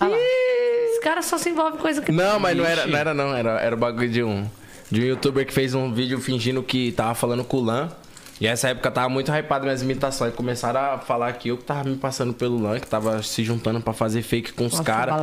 Olha 0.00 0.10
lá. 0.10 0.16
Esse 0.18 1.00
cara 1.00 1.22
só 1.22 1.38
se 1.38 1.50
envolve 1.50 1.76
em 1.76 1.80
coisa 1.80 2.02
que. 2.02 2.10
Não, 2.12 2.38
mas 2.40 2.56
não 2.56 2.64
era, 2.64 2.86
não 2.86 2.98
era 2.98 3.14
não, 3.14 3.34
era, 3.36 3.60
era 3.60 3.74
o 3.74 3.78
bagulho 3.78 4.08
de 4.08 4.22
um 4.22 4.48
de 4.90 5.00
um 5.00 5.04
youtuber 5.04 5.46
que 5.46 5.52
fez 5.52 5.74
um 5.74 5.92
vídeo 5.92 6.20
fingindo 6.20 6.62
que 6.62 6.92
tava 6.92 7.14
falando 7.14 7.44
com 7.44 7.56
o 7.58 7.64
Lan. 7.64 7.90
E 8.40 8.46
essa 8.46 8.68
época 8.68 8.90
tava 8.90 9.08
muito 9.08 9.30
hypado 9.30 9.64
minhas 9.64 9.82
imitações. 9.82 10.32
E 10.32 10.36
começaram 10.36 10.80
a 10.80 10.98
falar 10.98 11.32
que 11.34 11.48
eu 11.48 11.56
que 11.56 11.64
tava 11.64 11.88
me 11.88 11.96
passando 11.96 12.34
pelo 12.34 12.60
Lan, 12.60 12.80
que 12.80 12.86
tava 12.86 13.22
se 13.22 13.44
juntando 13.44 13.80
pra 13.80 13.92
fazer 13.92 14.22
fake 14.22 14.52
com 14.52 14.66
os 14.66 14.80
caras. 14.80 15.14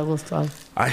Aí, 0.74 0.92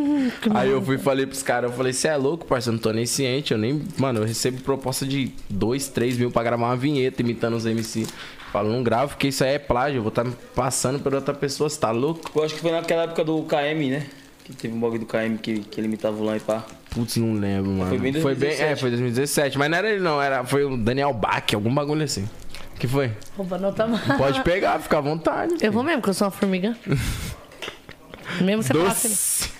aí 0.54 0.70
eu 0.70 0.80
fui 0.82 0.96
e 0.96 0.98
falei 0.98 1.26
pros 1.26 1.42
caras, 1.42 1.70
eu 1.70 1.76
falei, 1.76 1.92
você 1.92 2.08
é 2.08 2.16
louco, 2.16 2.46
parceiro, 2.46 2.74
eu 2.74 2.76
não 2.76 2.82
tô 2.82 2.92
nem 2.92 3.04
ciente, 3.04 3.52
eu 3.52 3.58
nem. 3.58 3.82
Mano, 3.98 4.20
eu 4.20 4.24
recebo 4.24 4.62
proposta 4.62 5.04
de 5.04 5.32
2, 5.50 5.88
3 5.88 6.16
mil 6.16 6.30
pra 6.30 6.42
gravar 6.42 6.66
uma 6.66 6.76
vinheta 6.76 7.20
imitando 7.20 7.54
os 7.54 7.66
MC. 7.66 8.06
Falo, 8.50 8.70
não 8.70 8.82
gravo, 8.82 9.08
porque 9.08 9.28
isso 9.28 9.42
aí 9.42 9.54
é 9.54 9.58
plágio, 9.58 9.98
eu 9.98 10.02
vou 10.02 10.10
estar 10.10 10.24
passando 10.54 11.00
por 11.00 11.12
outra 11.12 11.34
pessoa, 11.34 11.68
você 11.68 11.78
tá 11.78 11.90
louco? 11.90 12.30
Eu 12.34 12.44
acho 12.44 12.54
que 12.54 12.60
foi 12.60 12.70
naquela 12.70 13.02
época 13.02 13.24
do 13.24 13.42
KM, 13.42 13.90
né? 13.90 14.06
Que 14.44 14.52
teve 14.52 14.74
um 14.74 14.80
bagulho 14.80 15.00
do 15.00 15.06
KM 15.06 15.38
que, 15.38 15.60
que 15.60 15.80
ele 15.80 15.86
imitava 15.86 16.16
o 16.16 16.22
Lan 16.22 16.36
e 16.36 16.40
pá. 16.40 16.64
Putz, 16.90 17.16
não 17.16 17.32
lembro, 17.32 17.70
mano. 17.70 17.88
Foi 17.88 17.98
bem 17.98 18.12
Foi 18.12 18.34
bem, 18.34 18.50
2017. 18.50 18.62
é, 18.62 18.76
foi 18.76 18.90
2017. 18.90 19.58
Mas 19.58 19.70
não 19.70 19.78
era 19.78 19.90
ele, 19.90 20.00
não. 20.00 20.22
Era, 20.22 20.44
foi 20.44 20.64
o 20.64 20.76
Daniel 20.76 21.12
Bach, 21.14 21.44
algum 21.54 21.74
bagulho 21.74 22.04
assim. 22.04 22.28
O 22.74 22.78
que 22.78 22.86
foi? 22.86 23.10
Rouba 23.36 23.56
nota 23.56 23.86
mais. 23.86 24.04
Pode 24.18 24.42
pegar, 24.42 24.78
fica 24.80 24.98
à 24.98 25.00
vontade. 25.00 25.54
Eu 25.62 25.72
vou 25.72 25.82
mesmo, 25.82 26.00
porque 26.00 26.10
eu 26.10 26.14
sou 26.14 26.26
uma 26.26 26.30
formiga. 26.30 26.76
mesmo 28.40 28.62
você 28.62 28.76
assim. 28.78 29.08
Doce. 29.08 29.54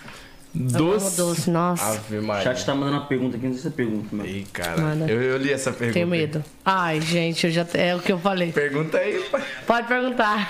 Doce. 0.54 1.16
doce, 1.16 1.50
nossa. 1.50 1.84
Ave 1.84 2.18
O 2.18 2.42
chat 2.42 2.64
tá 2.64 2.74
mandando 2.74 2.98
uma 2.98 3.06
pergunta 3.06 3.36
aqui, 3.36 3.46
não 3.46 3.52
sei 3.54 3.62
se 3.62 3.68
é 3.68 3.70
pergunta, 3.70 4.08
mas. 4.12 4.30
Ih, 4.30 4.46
cara. 4.52 4.80
Manda. 4.80 5.10
Eu, 5.10 5.20
eu 5.20 5.36
li 5.36 5.52
essa 5.52 5.72
pergunta. 5.72 5.94
Tenho 5.94 6.06
medo. 6.06 6.44
Ai, 6.64 7.00
gente, 7.00 7.46
eu 7.46 7.52
já. 7.52 7.66
É 7.74 7.96
o 7.96 8.00
que 8.00 8.12
eu 8.12 8.18
falei. 8.18 8.52
Pergunta 8.52 8.98
aí, 8.98 9.20
pai. 9.30 9.42
Pode 9.66 9.88
perguntar. 9.88 10.48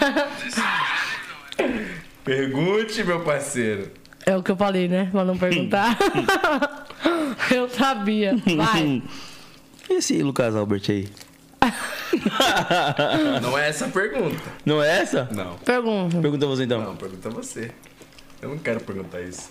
Pergunte, 2.24 3.04
meu 3.04 3.20
parceiro. 3.20 3.90
É 4.26 4.36
o 4.36 4.42
que 4.42 4.50
eu 4.50 4.56
falei, 4.56 4.88
né? 4.88 5.10
Mas 5.12 5.26
não 5.26 5.36
perguntar. 5.36 5.96
eu 7.54 7.68
sabia. 7.68 8.34
Vai. 8.56 9.02
E 9.90 9.94
esse 9.94 10.22
Lucas 10.22 10.54
Albert 10.56 10.82
aí? 10.88 11.08
Não 13.42 13.58
é 13.58 13.68
essa 13.68 13.86
a 13.86 13.88
pergunta. 13.88 14.40
Não 14.64 14.82
é 14.82 14.98
essa? 15.00 15.28
Não. 15.32 15.54
Pergunta. 15.56 16.20
Pergunta 16.20 16.46
você 16.46 16.64
então. 16.64 16.80
Não, 16.82 16.96
pergunta 16.96 17.28
você. 17.30 17.70
Eu 18.40 18.50
não 18.50 18.58
quero 18.58 18.80
perguntar 18.80 19.20
isso. 19.22 19.48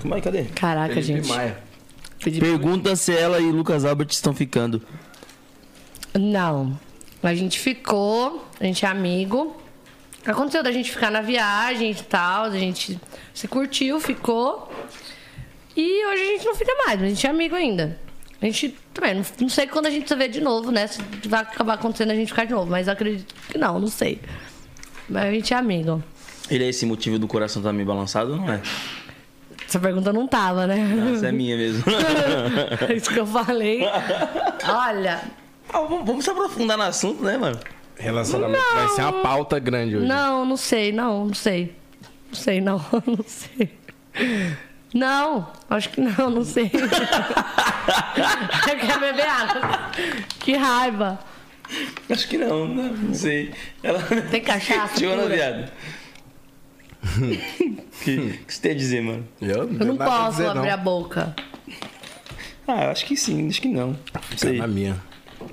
Como 0.00 0.14
é? 0.14 0.20
Cadê? 0.20 0.44
Caraca, 0.44 0.94
Felipe 0.94 1.12
gente. 1.22 1.28
Maia. 1.28 1.58
Pedi- 2.22 2.40
Pergunta 2.40 2.94
se 2.96 3.16
ela 3.16 3.40
e 3.40 3.50
Lucas 3.50 3.84
Albert 3.84 4.08
estão 4.10 4.34
ficando. 4.34 4.82
Não. 6.14 6.78
A 7.22 7.34
gente 7.34 7.58
ficou, 7.58 8.46
a 8.60 8.64
gente 8.64 8.84
é 8.84 8.88
amigo. 8.88 9.56
Aconteceu 10.24 10.62
da 10.62 10.70
gente 10.70 10.90
ficar 10.90 11.10
na 11.10 11.20
viagem 11.20 11.90
e 11.90 11.94
tal, 11.94 12.44
a 12.44 12.50
gente 12.58 12.98
se 13.34 13.48
curtiu, 13.48 13.98
ficou. 14.00 14.72
E 15.76 16.06
hoje 16.06 16.22
a 16.22 16.26
gente 16.26 16.44
não 16.44 16.54
fica 16.54 16.72
mais, 16.86 17.00
mas 17.00 17.06
a 17.06 17.14
gente 17.14 17.26
é 17.26 17.30
amigo 17.30 17.54
ainda. 17.56 17.98
A 18.40 18.44
gente 18.46 18.76
também, 18.92 19.14
não, 19.14 19.24
não 19.40 19.48
sei 19.48 19.66
quando 19.66 19.86
a 19.86 19.90
gente 19.90 20.08
se 20.08 20.14
vê 20.16 20.28
de 20.28 20.40
novo, 20.40 20.70
né? 20.70 20.86
Se 20.86 21.00
vai 21.26 21.40
acabar 21.42 21.74
acontecendo 21.74 22.10
a 22.10 22.14
gente 22.14 22.28
ficar 22.28 22.44
de 22.44 22.52
novo, 22.52 22.70
mas 22.70 22.86
eu 22.86 22.92
acredito 22.92 23.34
que 23.48 23.56
não, 23.58 23.78
não 23.78 23.88
sei. 23.88 24.20
Mas 25.08 25.24
a 25.24 25.30
gente 25.30 25.54
é 25.54 25.56
amigo. 25.56 26.02
Ele 26.50 26.64
é 26.64 26.68
esse 26.68 26.84
motivo 26.84 27.18
do 27.18 27.26
coração 27.26 27.62
tá 27.62 27.72
meio 27.72 27.86
balançado 27.86 28.32
ou 28.32 28.36
não 28.36 28.52
é? 28.52 28.60
Essa 29.66 29.78
pergunta 29.80 30.12
não 30.12 30.26
tava, 30.26 30.66
né? 30.66 30.76
Essa 31.14 31.28
é 31.28 31.32
minha 31.32 31.56
mesmo. 31.56 31.84
É 32.88 32.94
Isso 32.94 33.10
que 33.10 33.18
eu 33.20 33.26
falei. 33.26 33.82
Olha, 34.68 35.20
Ah, 35.72 35.80
vamos, 35.80 36.04
vamos 36.06 36.24
se 36.24 36.30
aprofundar 36.30 36.76
no 36.76 36.84
assunto, 36.84 37.22
né, 37.22 37.38
mano? 37.38 37.58
Relacionamento 38.02 38.64
vai 38.74 38.88
ser 38.88 39.02
uma 39.02 39.12
pauta 39.22 39.58
grande 39.60 39.96
hoje. 39.96 40.06
Não, 40.06 40.44
não 40.44 40.56
sei, 40.56 40.90
não, 40.92 41.26
não 41.26 41.34
sei. 41.34 41.74
Não 42.28 42.34
sei, 42.34 42.60
não, 42.60 42.78
não 43.06 43.24
sei. 43.26 43.70
Não, 44.92 45.48
acho 45.70 45.88
que 45.90 46.00
não, 46.00 46.30
não 46.30 46.44
sei. 46.44 46.70
Eu 46.74 48.76
quero 48.78 49.00
beber 49.00 49.26
água. 49.26 49.90
Que 50.40 50.56
raiva. 50.56 51.18
Acho 52.10 52.28
que 52.28 52.36
não, 52.38 52.66
não, 52.66 52.92
não 52.92 53.14
sei. 53.14 53.52
Ela... 53.82 54.00
Tem 54.30 54.42
cachaça 54.42 54.94
Tiona, 54.96 55.22
pura? 55.22 55.34
viado. 55.34 55.72
que, 58.04 58.38
que 58.46 58.54
você 58.54 58.60
tem 58.60 58.72
a 58.72 58.74
dizer, 58.74 59.02
mano? 59.02 59.26
Eu 59.40 59.48
Eu 59.48 59.68
não 59.86 59.94
nada 59.94 60.04
a 60.04 60.16
posso 60.18 60.30
dizer, 60.38 60.48
abrir 60.48 60.66
não. 60.66 60.74
a 60.74 60.76
boca. 60.76 61.34
Ah, 62.66 62.90
acho 62.90 63.06
que 63.06 63.16
sim, 63.16 63.48
acho 63.48 63.60
que 63.60 63.68
não. 63.68 63.88
Não 64.30 64.38
sei. 64.38 64.58
na 64.58 64.66
minha. 64.66 64.96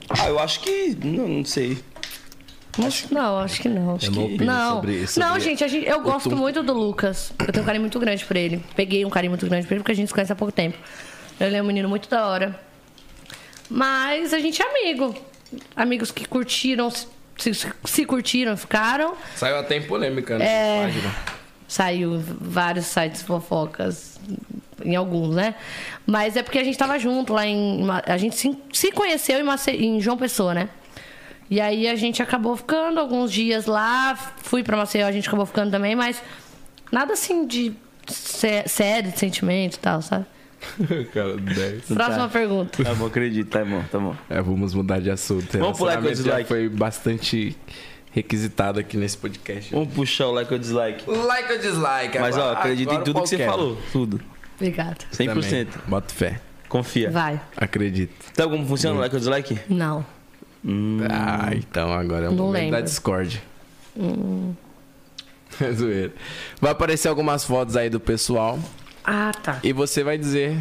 Ah, 0.09 0.27
eu 0.27 0.39
acho 0.39 0.59
que. 0.61 0.95
Não, 1.03 1.27
não 1.27 1.45
sei. 1.45 1.77
Não, 3.11 3.39
acho 3.39 3.61
que 3.61 3.69
não. 3.69 3.97
Eu 4.01 4.11
não 4.11 4.25
opino 4.25 4.45
Não, 4.45 4.75
sobre 4.75 5.07
sobre 5.07 5.29
não, 5.29 5.39
gente, 5.39 5.67
gente, 5.67 5.87
eu 5.87 6.01
gosto 6.01 6.29
tum- 6.29 6.35
muito 6.35 6.61
do 6.63 6.73
Lucas. 6.73 7.31
Eu 7.39 7.51
tenho 7.51 7.63
um 7.63 7.65
carinho 7.65 7.81
muito 7.81 7.99
grande 7.99 8.23
por 8.25 8.35
ele. 8.35 8.63
Peguei 8.75 9.03
um 9.05 9.09
carinho 9.09 9.31
muito 9.31 9.45
grande 9.47 9.65
por 9.67 9.73
ele 9.73 9.81
porque 9.81 9.91
a 9.91 9.95
gente 9.95 10.07
se 10.07 10.13
conhece 10.13 10.31
há 10.31 10.35
pouco 10.35 10.51
tempo. 10.51 10.77
Ele 11.39 11.55
é 11.55 11.61
um 11.61 11.65
menino 11.65 11.87
muito 11.89 12.09
da 12.09 12.27
hora. 12.27 12.59
Mas 13.69 14.33
a 14.33 14.39
gente 14.39 14.61
é 14.61 14.65
amigo. 14.69 15.15
Amigos 15.75 16.11
que 16.11 16.25
curtiram, 16.27 16.89
se, 16.91 17.07
se- 17.85 18.05
curtiram, 18.05 18.55
ficaram. 18.57 19.15
Saiu 19.35 19.57
até 19.57 19.77
em 19.77 19.83
polêmica, 19.83 20.37
né? 20.37 20.45
É. 20.45 20.83
Página. 20.85 21.15
Saiu 21.67 22.19
vários 22.41 22.87
sites 22.87 23.21
fofocas, 23.21 24.19
em 24.83 24.95
alguns, 24.95 25.35
né? 25.35 25.53
Mas 26.05 26.35
é 26.35 26.41
porque 26.41 26.57
a 26.57 26.63
gente 26.63 26.77
tava 26.77 26.97
junto 26.97 27.31
lá 27.31 27.45
em. 27.45 27.85
A 28.07 28.17
gente 28.17 28.35
se, 28.35 28.57
se 28.73 28.91
conheceu 28.91 29.39
em, 29.39 29.43
Mace- 29.43 29.71
em 29.71 30.01
João 30.01 30.17
Pessoa, 30.17 30.53
né? 30.53 30.69
E 31.49 31.59
aí 31.59 31.87
a 31.87 31.95
gente 31.95 32.21
acabou 32.21 32.55
ficando 32.55 32.99
alguns 32.99 33.31
dias 33.31 33.65
lá, 33.65 34.15
fui 34.43 34.63
pra 34.63 34.77
Maceió, 34.77 35.07
a 35.07 35.11
gente 35.11 35.27
acabou 35.27 35.45
ficando 35.45 35.71
também, 35.71 35.95
mas 35.95 36.21
nada 36.91 37.13
assim 37.13 37.47
de 37.47 37.73
sé- 38.07 38.65
sério, 38.67 39.11
de 39.11 39.17
sentimento 39.19 39.75
e 39.75 39.79
tal, 39.79 40.01
sabe? 40.01 40.25
Cara, 41.13 41.37
10. 41.37 41.85
Próxima 41.85 42.27
pergunta. 42.29 42.83
Tá 42.83 42.93
bom, 42.93 43.05
acredito, 43.07 43.49
tá 43.49 43.63
bom, 43.65 43.81
tá 43.91 43.97
bom. 43.97 44.15
É, 44.29 44.41
vamos 44.41 44.73
mudar 44.73 44.99
de 44.99 45.09
assunto. 45.09 45.57
Vamos 45.57 45.77
pro 45.77 45.85
like 45.85 45.97
ou 45.99 46.03
Relacionamento 46.03 46.17
já 46.17 46.23
dislike? 46.23 46.47
foi 46.47 46.69
bastante 46.69 47.57
requisitado 48.11 48.79
aqui 48.79 48.97
nesse 48.97 49.17
podcast. 49.17 49.71
Vamos 49.73 49.93
puxar 49.93 50.27
o 50.27 50.31
like 50.31 50.51
ou 50.53 50.59
dislike. 50.59 51.09
Like 51.09 51.53
ou 51.53 51.59
dislike? 51.59 52.19
Mas 52.19 52.35
ó, 52.37 52.41
Agora- 52.41 52.59
acredita 52.59 52.91
em 52.91 52.95
agora 52.97 53.05
tudo 53.05 53.21
que 53.23 53.29
você 53.29 53.45
falou. 53.45 53.77
Tudo. 53.91 54.21
Obrigada. 54.57 54.97
100%. 55.13 55.27
Também. 55.27 55.67
Bota 55.87 56.13
fé. 56.13 56.39
Confia. 56.67 57.09
Vai. 57.09 57.39
Acredito. 57.57 58.13
Sabe 58.33 58.51
como 58.51 58.67
funciona 58.67 58.97
o 58.97 58.99
like 58.99 59.15
ou 59.15 59.19
dislike? 59.19 59.57
Não. 59.69 60.05
Ah, 61.09 61.49
então 61.53 61.91
agora 61.93 62.25
é 62.25 62.29
o 62.29 62.31
Não 62.31 62.45
momento 62.47 62.71
da 62.71 62.77
lembro. 62.77 62.83
Discord. 62.83 63.41
É 65.61 65.71
zoeira. 65.73 66.13
Vai 66.61 66.71
aparecer 66.71 67.07
algumas 67.09 67.43
fotos 67.43 67.75
aí 67.75 67.89
do 67.89 67.99
pessoal 67.99 68.57
Ah, 69.03 69.31
tá. 69.43 69.59
e 69.63 69.73
você 69.73 70.03
vai 70.03 70.17
dizer 70.17 70.57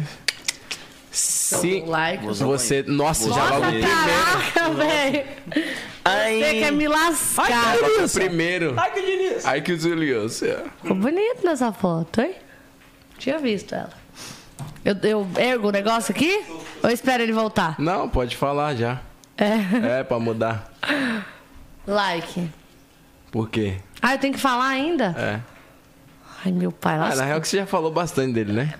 se 1.11 1.81
Like. 1.85 2.25
você... 2.25 2.83
Nossa, 2.83 3.29
já 3.31 3.49
logo 3.49 3.65
Nossa, 3.65 3.79
caraca, 3.87 4.73
velho. 4.73 5.25
Ai, 6.03 6.39
Você 6.39 6.53
quer 6.59 6.71
me 6.71 6.87
lascar. 6.87 7.77
primeiro. 7.77 8.05
O 8.05 8.09
primeiro. 8.09 8.73
Ai, 8.77 8.91
que 8.91 9.01
delícia. 9.01 9.49
Ai, 9.49 9.61
que 9.61 9.71
é. 9.71 10.63
Ficou 10.81 10.95
bonito 10.95 11.45
nessa 11.45 11.71
foto, 11.71 12.21
hein? 12.21 12.33
Tinha 13.17 13.37
visto 13.39 13.73
ela. 13.75 13.91
Eu, 14.83 14.95
eu 15.03 15.27
ergo 15.37 15.67
o 15.69 15.71
negócio 15.71 16.11
aqui? 16.11 16.43
Ou 16.83 16.89
espero 16.89 17.23
ele 17.23 17.33
voltar? 17.33 17.75
Não, 17.79 18.09
pode 18.09 18.35
falar 18.35 18.75
já. 18.75 19.01
É. 19.39 19.99
É, 19.99 20.03
pra 20.03 20.19
mudar. 20.19 20.69
Like. 21.87 22.49
Por 23.31 23.49
quê? 23.49 23.77
Ah, 24.01 24.13
eu 24.15 24.19
tenho 24.19 24.33
que 24.33 24.39
falar 24.39 24.67
ainda? 24.67 25.15
É. 25.17 25.39
Ai, 26.45 26.51
meu 26.51 26.71
pai. 26.71 26.95
Ah, 26.99 27.15
na 27.15 27.23
real 27.25 27.39
que 27.41 27.47
você 27.47 27.57
já 27.57 27.65
falou 27.65 27.91
bastante 27.91 28.33
dele, 28.33 28.51
né? 28.53 28.73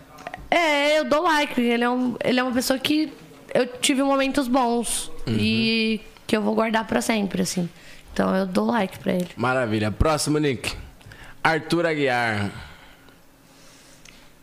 É, 0.51 0.97
eu 0.99 1.05
dou 1.05 1.23
like. 1.23 1.59
Ele 1.61 1.83
é, 1.83 1.89
um, 1.89 2.15
ele 2.23 2.39
é 2.39 2.43
uma 2.43 2.51
pessoa 2.51 2.77
que 2.79 3.11
eu 3.53 3.65
tive 3.67 4.03
momentos 4.03 4.47
bons. 4.47 5.11
E 5.27 6.01
que 6.25 6.35
eu 6.35 6.41
vou 6.41 6.55
guardar 6.55 6.85
pra 6.87 7.01
sempre, 7.01 7.41
assim. 7.43 7.69
Então 8.13 8.35
eu 8.35 8.45
dou 8.45 8.65
like 8.67 8.97
pra 8.99 9.13
ele. 9.13 9.29
Maravilha. 9.37 9.91
Próximo, 9.91 10.39
Nick. 10.39 10.75
Arthur 11.43 11.85
Aguiar. 11.85 12.49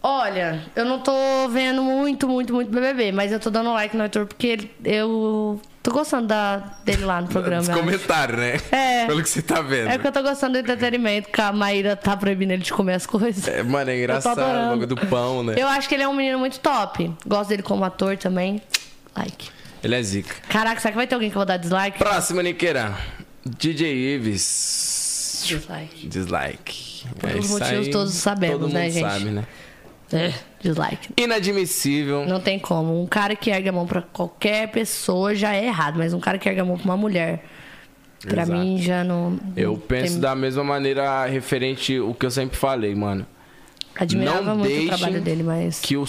Olha, 0.03 0.63
eu 0.77 0.85
não 0.85 1.01
tô 1.01 1.13
vendo 1.51 1.83
muito, 1.83 2.29
muito, 2.29 2.55
muito 2.55 2.71
BBB, 2.71 3.11
mas 3.11 3.33
eu 3.33 3.41
tô 3.41 3.51
dando 3.51 3.73
like 3.73 3.97
no 3.97 4.05
Arthur 4.05 4.27
porque 4.27 4.47
ele- 4.47 4.71
eu 4.85 5.61
tô 5.87 5.93
gostando 5.93 6.27
da, 6.27 6.57
dele 6.85 7.05
lá 7.05 7.21
no 7.21 7.29
programa. 7.29 7.63
Dos 7.63 7.75
comentários, 7.75 8.39
né? 8.39 8.57
É. 8.73 9.07
Pelo 9.07 9.23
que 9.23 9.29
você 9.29 9.41
tá 9.41 9.63
vendo. 9.63 9.89
É 9.89 9.97
que 9.99 10.07
eu 10.07 10.11
tô 10.11 10.21
gostando 10.21 10.55
do 10.55 10.59
entretenimento, 10.59 11.29
que 11.31 11.41
a 11.41 11.53
Maíra 11.53 11.95
tá 11.95 12.17
proibindo 12.17 12.51
ele 12.51 12.63
de 12.63 12.73
comer 12.73 12.95
as 12.95 13.07
coisas. 13.07 13.47
É, 13.47 13.63
mano, 13.63 13.91
é 13.91 13.99
engraçado 13.99 14.39
o 14.41 14.69
bagulho 14.71 14.87
do 14.89 14.97
pão, 14.97 15.45
né? 15.45 15.55
Eu 15.57 15.69
acho 15.69 15.89
que 15.89 15.95
ele 15.95 16.03
é 16.03 16.09
um 16.09 16.15
menino 16.15 16.41
muito 16.41 16.59
top. 16.59 17.13
Gosto 17.25 17.51
dele 17.51 17.63
como 17.63 17.85
ator 17.85 18.17
também. 18.17 18.61
Like. 19.17 19.49
Ele 19.83 19.95
é 19.95 20.03
zica. 20.03 20.35
Caraca, 20.49 20.81
será 20.81 20.91
que 20.91 20.97
vai 20.97 21.07
ter 21.07 21.15
alguém 21.15 21.31
que 21.31 21.37
eu 21.37 21.41
vou 21.41 21.47
dar 21.47 21.57
dislike? 21.57 21.99
Próximo, 21.99 22.41
Niqueira. 22.41 22.97
DJ 23.45 24.17
Ives. 24.17 25.45
Dislike. 25.47 26.09
Dislike. 26.09 27.07
Por 27.21 27.31
É 27.31 27.35
motivos 27.35 27.63
aí, 27.63 27.91
todos 27.91 28.15
sabemos, 28.15 28.59
todo 28.59 28.73
né, 28.73 28.91
gente? 28.91 29.09
sabe, 29.09 29.27
né? 29.27 29.47
É, 30.12 30.33
dislike. 30.61 31.09
Inadmissível. 31.16 32.24
Não 32.27 32.41
tem 32.41 32.59
como. 32.59 33.01
Um 33.03 33.07
cara 33.07 33.35
que 33.35 33.51
ergue 33.51 33.69
a 33.69 33.73
mão 33.73 33.87
pra 33.87 34.03
qualquer 34.03 34.70
pessoa 34.70 35.35
já 35.35 35.55
é 35.55 35.66
errado, 35.66 35.97
mas 35.99 36.12
um 36.12 36.20
cara 36.20 36.39
que 36.39 36.49
ergue 36.49 36.61
a 36.61 36.65
mão 36.65 36.77
pra 36.77 36.85
uma 36.85 36.97
mulher, 36.97 37.45
pra 38.28 38.43
Exato. 38.43 38.59
mim 38.59 38.81
já 38.81 39.03
não. 39.03 39.39
Eu 39.57 39.77
penso 39.77 40.12
tem- 40.12 40.20
da 40.20 40.35
mesma 40.35 40.62
maneira 40.62 41.24
referente 41.27 41.99
o 41.99 42.15
que 42.15 42.24
eu 42.27 42.31
sempre 42.31 42.57
falei, 42.57 42.95
mano. 42.95 43.27
Admirava 43.99 44.43
não 44.43 44.57
muito 44.59 44.78
o 44.83 44.87
trabalho 44.89 45.23
dele, 45.23 45.43
mas. 45.43 45.81
Que 45.81 45.97
o, 45.97 46.05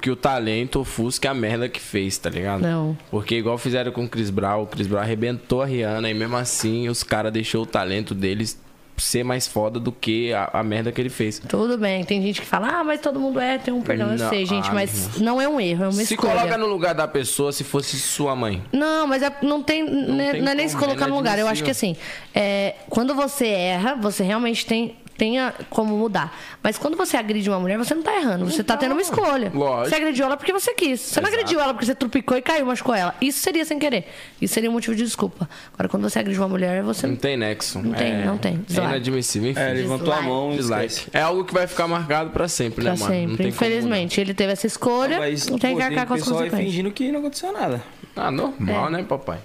que 0.00 0.10
o 0.10 0.16
talento 0.16 0.80
ofusque 0.80 1.28
a 1.28 1.34
merda 1.34 1.68
que 1.68 1.78
fez, 1.78 2.16
tá 2.16 2.30
ligado? 2.30 2.62
Não. 2.62 2.96
Porque 3.10 3.36
igual 3.36 3.58
fizeram 3.58 3.92
com 3.92 4.04
o 4.06 4.08
Chris 4.08 4.30
Brown, 4.30 4.62
o 4.62 4.66
Chris 4.66 4.86
Brown 4.86 5.02
arrebentou 5.02 5.60
a 5.60 5.66
Rihanna 5.66 6.08
e 6.10 6.14
mesmo 6.14 6.34
assim 6.36 6.88
os 6.88 7.02
caras 7.02 7.30
deixou 7.30 7.64
o 7.64 7.66
talento 7.66 8.14
deles 8.14 8.58
ser 8.96 9.22
mais 9.24 9.46
foda 9.46 9.78
do 9.78 9.92
que 9.92 10.32
a, 10.32 10.50
a 10.52 10.62
merda 10.62 10.90
que 10.92 11.00
ele 11.00 11.08
fez. 11.10 11.38
Tudo 11.38 11.76
bem, 11.78 12.04
tem 12.04 12.22
gente 12.22 12.40
que 12.40 12.46
fala, 12.46 12.68
ah, 12.80 12.84
mas 12.84 13.00
todo 13.00 13.18
mundo 13.20 13.38
é, 13.40 13.58
tem 13.58 13.72
um 13.72 13.82
perdão. 13.82 14.12
Eu 14.12 14.18
Não, 14.18 14.28
sei, 14.28 14.46
gente, 14.46 14.70
ah, 14.70 14.74
mas 14.74 15.18
não 15.20 15.40
é 15.40 15.48
um 15.48 15.60
erro, 15.60 15.84
é 15.84 15.88
uma 15.88 15.92
Se 15.92 16.14
escolha. 16.14 16.32
coloca 16.34 16.58
no 16.58 16.66
lugar 16.66 16.94
da 16.94 17.06
pessoa 17.06 17.52
se 17.52 17.64
fosse 17.64 17.98
sua 17.98 18.34
mãe. 18.34 18.62
Não, 18.72 19.06
mas 19.06 19.22
é- 19.22 19.32
não 19.42 19.62
tem. 19.62 19.82
né, 19.84 20.32
tem 20.32 20.42
não 20.42 20.52
é 20.52 20.54
nem 20.54 20.68
se 20.68 20.76
colocar 20.76 21.06
é 21.06 21.08
no 21.08 21.16
lugar. 21.16 21.38
Eu 21.38 21.46
acho 21.46 21.62
que 21.62 21.70
assim, 21.70 21.94
é, 22.34 22.74
quando 22.88 23.14
você 23.14 23.46
erra, 23.46 23.94
você 23.94 24.22
realmente 24.22 24.64
tem 24.66 24.96
tenha 25.16 25.54
como 25.70 25.96
mudar. 25.96 26.36
Mas 26.62 26.78
quando 26.78 26.96
você 26.96 27.16
agride 27.16 27.48
uma 27.48 27.58
mulher, 27.58 27.78
você 27.78 27.94
não 27.94 28.02
tá 28.02 28.14
errando. 28.16 28.44
Você 28.44 28.62
tá 28.62 28.76
tendo 28.76 28.92
uma 28.92 29.02
escolha. 29.02 29.50
Lógico. 29.54 29.88
Você 29.88 29.94
agrediu 29.96 30.26
ela 30.26 30.36
porque 30.36 30.52
você 30.52 30.74
quis. 30.74 31.00
Você 31.00 31.20
não 31.20 31.28
agrediu 31.28 31.60
ela 31.60 31.72
porque 31.72 31.86
você 31.86 31.94
trupicou 31.94 32.36
e 32.36 32.42
caiu, 32.42 32.66
machucou 32.66 32.94
ela. 32.94 33.14
Isso 33.20 33.40
seria 33.40 33.64
sem 33.64 33.78
querer. 33.78 34.06
Isso 34.40 34.54
seria 34.54 34.68
um 34.70 34.72
motivo 34.72 34.94
de 34.94 35.02
desculpa. 35.04 35.48
Agora, 35.74 35.88
quando 35.88 36.02
você 36.08 36.18
agride 36.18 36.38
uma 36.38 36.48
mulher, 36.48 36.82
você 36.82 37.06
Não 37.06 37.16
tem 37.16 37.36
nexo. 37.36 37.80
Não 37.80 37.92
tem, 37.92 38.24
não 38.24 38.38
tem. 38.38 38.54
É 38.54 38.58
Dislike. 38.66 38.88
inadmissível, 38.88 39.50
enfim. 39.50 39.60
É, 39.60 39.72
levantou 39.72 40.12
a 40.12 40.22
mão 40.22 40.52
e 40.52 40.56
Dislike. 40.56 41.08
É 41.12 41.20
algo 41.20 41.44
que 41.44 41.54
vai 41.54 41.66
ficar 41.66 41.88
marcado 41.88 42.30
pra 42.30 42.48
sempre, 42.48 42.82
Pra 42.84 42.92
né, 42.94 42.98
mano? 42.98 43.12
Sempre. 43.12 43.36
tem 43.36 43.48
Infelizmente, 43.48 44.20
ele 44.20 44.34
teve 44.34 44.52
essa 44.52 44.66
escolha. 44.66 45.18
Mas, 45.18 45.48
não 45.48 45.58
tem 45.58 45.72
pô, 45.72 45.78
que 45.78 45.82
arcar 45.82 46.06
com 46.06 46.14
as 46.14 46.22
consequências. 46.22 46.60
fingindo 46.60 46.90
que 46.90 47.10
não 47.10 47.20
aconteceu 47.20 47.52
nada. 47.52 47.82
Ah, 48.14 48.30
normal, 48.30 48.90
né, 48.90 49.02
papai? 49.02 49.38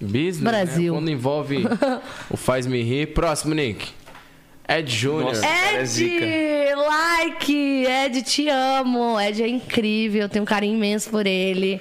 Business, 0.00 0.40
Brasil. 0.40 0.92
Né? 0.92 0.98
Quando 0.98 1.10
envolve 1.10 1.64
o 2.30 2.36
faz-me 2.36 2.82
rir. 2.82 3.08
Próximo, 3.14 3.54
Nick. 3.54 3.92
Ed 4.68 4.90
Júnior. 4.90 5.34
É 5.44 5.80
Ed, 5.80 5.86
zica. 5.86 6.24
like! 6.76 7.86
Ed, 7.86 8.22
te 8.22 8.48
amo. 8.48 9.20
Ed 9.20 9.42
é 9.42 9.48
incrível, 9.48 10.22
eu 10.22 10.28
tenho 10.28 10.42
um 10.42 10.46
carinho 10.46 10.76
imenso 10.76 11.10
por 11.10 11.26
ele. 11.26 11.80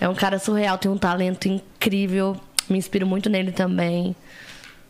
É 0.00 0.08
um 0.08 0.14
cara 0.14 0.38
surreal, 0.38 0.78
tem 0.78 0.90
um 0.90 0.98
talento 0.98 1.48
incrível. 1.48 2.36
Me 2.68 2.78
inspiro 2.78 3.06
muito 3.06 3.28
nele 3.28 3.52
também. 3.52 4.14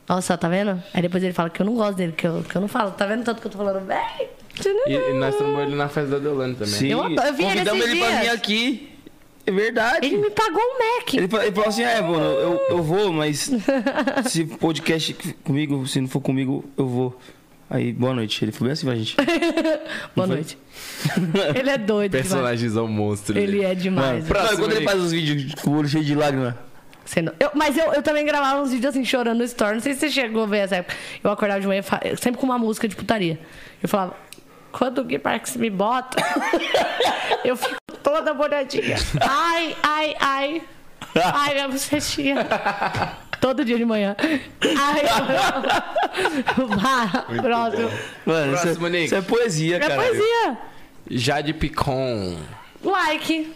Nossa, 0.09 0.37
tá 0.37 0.49
vendo? 0.49 0.83
Aí 0.93 1.01
depois 1.01 1.23
ele 1.23 1.33
fala 1.33 1.49
que 1.49 1.61
eu 1.61 1.67
não 1.67 1.75
gosto 1.75 1.97
dele, 1.97 2.13
que 2.13 2.27
eu, 2.27 2.43
que 2.43 2.55
eu 2.55 2.61
não 2.61 2.69
falo. 2.69 2.91
Tá 2.91 3.07
vendo 3.07 3.25
tanto 3.25 3.41
que 3.41 3.47
eu 3.47 3.51
tô 3.51 3.59
falando? 3.59 3.87
Véi! 3.87 4.29
E, 4.87 4.93
e 4.93 5.13
nós 5.15 5.35
trombamos 5.37 5.67
ele 5.69 5.77
na 5.77 5.89
festa 5.89 6.11
da 6.11 6.19
Deolane 6.19 6.55
também. 6.55 6.67
Sim, 6.75 6.89
Eu 6.89 6.99
eu 7.09 7.33
vi 7.35 7.45
ele 7.45 7.53
convidamos 7.53 7.85
esses 7.85 7.93
ele 7.97 8.01
pra 8.05 8.21
vir 8.21 8.29
aqui. 8.29 8.92
É 9.45 9.51
verdade. 9.51 10.07
Ele 10.07 10.19
me 10.19 10.31
pagou 10.31 10.61
um 10.63 10.79
Mac. 10.99 11.15
Ele, 11.15 11.25
ele 11.25 11.53
falou 11.53 11.69
assim, 11.69 11.83
é, 11.83 12.01
mano, 12.01 12.25
eu, 12.25 12.61
eu 12.71 12.83
vou, 12.83 13.13
mas 13.13 13.51
se 14.29 14.45
podcast 14.45 15.15
comigo, 15.45 15.87
se 15.87 16.01
não 16.01 16.09
for 16.09 16.21
comigo, 16.21 16.65
eu 16.77 16.87
vou. 16.87 17.19
Aí, 17.69 17.93
boa 17.93 18.13
noite. 18.15 18.45
Ele 18.45 18.53
falou 18.53 18.67
bem 18.67 18.73
assim 18.75 18.87
pra 18.87 18.95
gente. 18.95 19.17
Boa 20.15 20.27
noite. 20.27 20.59
ele 21.59 21.71
é 21.71 21.79
doido. 21.79 22.13
Personagemzão 22.13 22.87
monstro. 22.87 23.39
Ele 23.39 23.65
é 23.65 23.75
demais. 23.75 24.27
Próximo, 24.27 24.49
Sabe 24.51 24.61
quando 24.63 24.77
ele 24.77 24.85
faz 24.85 25.01
os 25.01 25.11
vídeos 25.11 25.55
com 25.55 25.71
o 25.71 25.79
olho 25.79 25.89
cheio 25.89 26.05
de 26.05 26.15
lágrima? 26.15 26.59
Sendo- 27.07 27.33
eu- 27.41 27.51
mas 27.55 27.79
eu, 27.79 27.91
eu 27.95 28.03
também 28.03 28.27
gravava 28.27 28.61
uns 28.61 28.73
vídeos 28.73 28.95
assim, 28.95 29.05
chorando 29.07 29.39
no 29.39 29.45
story. 29.45 29.73
Não 29.77 29.81
sei 29.81 29.95
se 29.95 30.01
você 30.01 30.11
chegou 30.11 30.43
a 30.43 30.47
ver 30.47 30.59
essa 30.59 30.77
época. 30.77 30.95
Eu 31.25 31.31
acordava 31.31 31.61
de 31.63 31.67
manhã, 31.67 31.83
sempre 32.21 32.39
com 32.39 32.45
uma 32.47 32.59
música 32.59 32.87
de 32.87 32.95
putaria. 32.95 33.41
Eu 33.83 33.89
falava, 33.89 34.17
quando 34.71 34.99
o 34.99 35.05
Gui 35.05 35.19
Parks 35.19 35.57
me 35.57 35.71
bota, 35.71 36.23
eu 37.43 37.57
fico 37.57 37.77
toda 38.03 38.35
molhadinha. 38.35 38.97
Ai, 39.21 39.77
ai, 39.83 40.17
ai. 40.21 40.63
Ai, 41.15 41.55
minha 41.55 41.69
bochechinha. 41.69 42.47
Todo 43.41 43.65
dia 43.65 43.77
de 43.77 43.85
manhã. 43.85 44.15
Ai, 44.79 45.03
Vá, 46.57 47.25
próximo. 47.43 47.91
Mano, 48.25 48.55
isso 48.55 48.63
Próximo, 48.63 48.87
é, 48.87 48.91
Nick. 48.91 49.05
isso 49.07 49.15
é 49.17 49.21
poesia, 49.23 49.77
É 49.77 49.81
cara. 49.81 49.95
poesia. 49.97 50.59
Jade 51.11 51.53
Picon. 51.55 52.39
Like. 52.85 53.53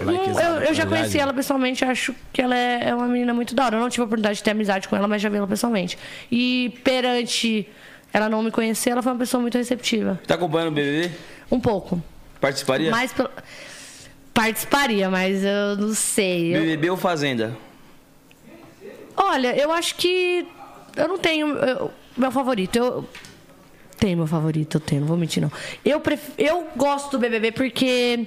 Likezada, 0.00 0.42
eu, 0.64 0.68
eu 0.68 0.74
já 0.74 0.86
conheci 0.86 1.18
ela 1.18 1.32
pessoalmente, 1.32 1.84
acho 1.84 2.14
que 2.32 2.40
ela 2.40 2.56
é, 2.56 2.88
é 2.90 2.94
uma 2.94 3.06
menina 3.08 3.34
muito 3.34 3.54
da 3.54 3.64
hora. 3.66 3.76
Eu 3.76 3.80
não 3.80 3.88
tive 3.88 4.02
a 4.02 4.04
oportunidade 4.04 4.36
de 4.36 4.42
ter 4.44 4.50
amizade 4.52 4.88
com 4.88 4.96
ela, 4.96 5.08
mas 5.08 5.20
já 5.22 5.28
vi 5.28 5.36
ela 5.36 5.46
pessoalmente. 5.48 5.98
E 6.30 6.78
perante 6.84 7.68
ela 8.12 8.28
não 8.28 8.42
me 8.42 8.50
conhecer, 8.50 8.90
ela 8.90 9.02
foi 9.02 9.12
uma 9.12 9.18
pessoa 9.18 9.40
muito 9.40 9.56
receptiva. 9.58 10.20
Tá 10.26 10.34
acompanhando 10.34 10.68
o 10.68 10.72
BBB? 10.72 11.10
Um 11.50 11.58
pouco. 11.60 12.00
Participaria? 12.40 12.90
Mais 12.90 13.12
pelo... 13.12 13.30
Participaria, 14.34 15.10
mas 15.10 15.42
eu 15.44 15.76
não 15.76 15.94
sei. 15.94 16.54
Eu- 16.56 16.60
BBB 16.62 16.90
ou 16.90 16.96
Fazenda? 16.96 17.56
Olha, 19.16 19.54
eu 19.56 19.70
acho 19.72 19.96
que 19.96 20.46
eu 20.96 21.08
não 21.08 21.18
tenho 21.18 21.48
eu- 21.56 21.90
meu 22.16 22.30
favorito. 22.30 22.76
Eu 22.76 23.08
tenho 23.98 24.16
meu 24.16 24.26
favorito, 24.26 24.76
eu 24.76 24.80
tenho, 24.80 25.00
não 25.02 25.08
vou 25.08 25.16
mentir 25.16 25.42
não. 25.42 25.52
Eu 25.84 26.00
pref... 26.00 26.30
eu 26.38 26.66
gosto 26.76 27.10
do 27.10 27.18
BBB 27.18 27.52
porque 27.52 28.26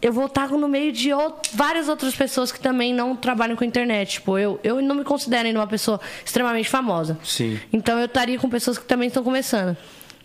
eu 0.00 0.12
vou 0.12 0.26
estar 0.26 0.48
no 0.50 0.66
meio 0.66 0.90
de 0.92 1.10
out- 1.12 1.50
várias 1.54 1.88
outras 1.88 2.14
pessoas 2.14 2.50
que 2.50 2.58
também 2.58 2.94
não 2.94 3.14
trabalham 3.14 3.54
com 3.54 3.64
internet. 3.64 4.12
Tipo, 4.14 4.38
eu, 4.38 4.58
eu 4.64 4.80
não 4.80 4.94
me 4.94 5.04
considero 5.04 5.46
ainda 5.46 5.60
uma 5.60 5.66
pessoa 5.66 6.00
extremamente 6.24 6.68
famosa. 6.70 7.18
Sim. 7.22 7.60
Então 7.72 7.98
eu 7.98 8.06
estaria 8.06 8.38
com 8.38 8.48
pessoas 8.48 8.78
que 8.78 8.84
também 8.84 9.08
estão 9.08 9.22
começando. 9.22 9.76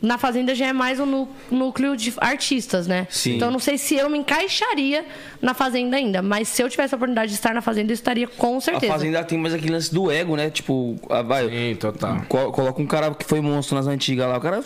Na 0.01 0.17
Fazenda 0.17 0.53
já 0.53 0.67
é 0.67 0.73
mais 0.73 0.99
um 0.99 1.05
nú- 1.07 1.27
núcleo 1.49 1.95
de 1.97 2.13
artistas, 2.17 2.85
né? 2.85 3.07
Sim. 3.09 3.35
Então 3.35 3.47
eu 3.47 3.51
não 3.51 3.59
sei 3.59 3.77
se 3.79 3.95
eu 3.95 4.07
me 4.09 4.17
encaixaria 4.19 5.03
na 5.41 5.53
Fazenda 5.55 5.97
ainda, 5.97 6.21
mas 6.21 6.47
se 6.49 6.61
eu 6.61 6.69
tivesse 6.69 6.93
a 6.93 6.97
oportunidade 6.97 7.29
de 7.31 7.35
estar 7.35 7.53
na 7.53 7.61
Fazenda, 7.61 7.91
eu 7.91 7.95
estaria 7.95 8.27
com 8.27 8.57
A 8.57 8.61
certeza. 8.61 8.93
Fazenda 8.93 9.23
tem 9.23 9.37
mais 9.39 9.53
aquele 9.55 9.71
lance 9.73 9.91
do 9.93 10.11
ego, 10.11 10.35
né? 10.35 10.49
Tipo, 10.51 10.95
ah, 11.09 11.23
vai, 11.23 11.49
Sim, 11.49 11.75
total. 11.79 12.21
co- 12.29 12.51
coloca 12.51 12.79
um 12.81 12.85
cara 12.85 13.09
que 13.15 13.25
foi 13.25 13.41
monstro 13.41 13.75
nas 13.75 13.87
antigas 13.87 14.27
lá. 14.29 14.37
O 14.37 14.41
cara. 14.41 14.63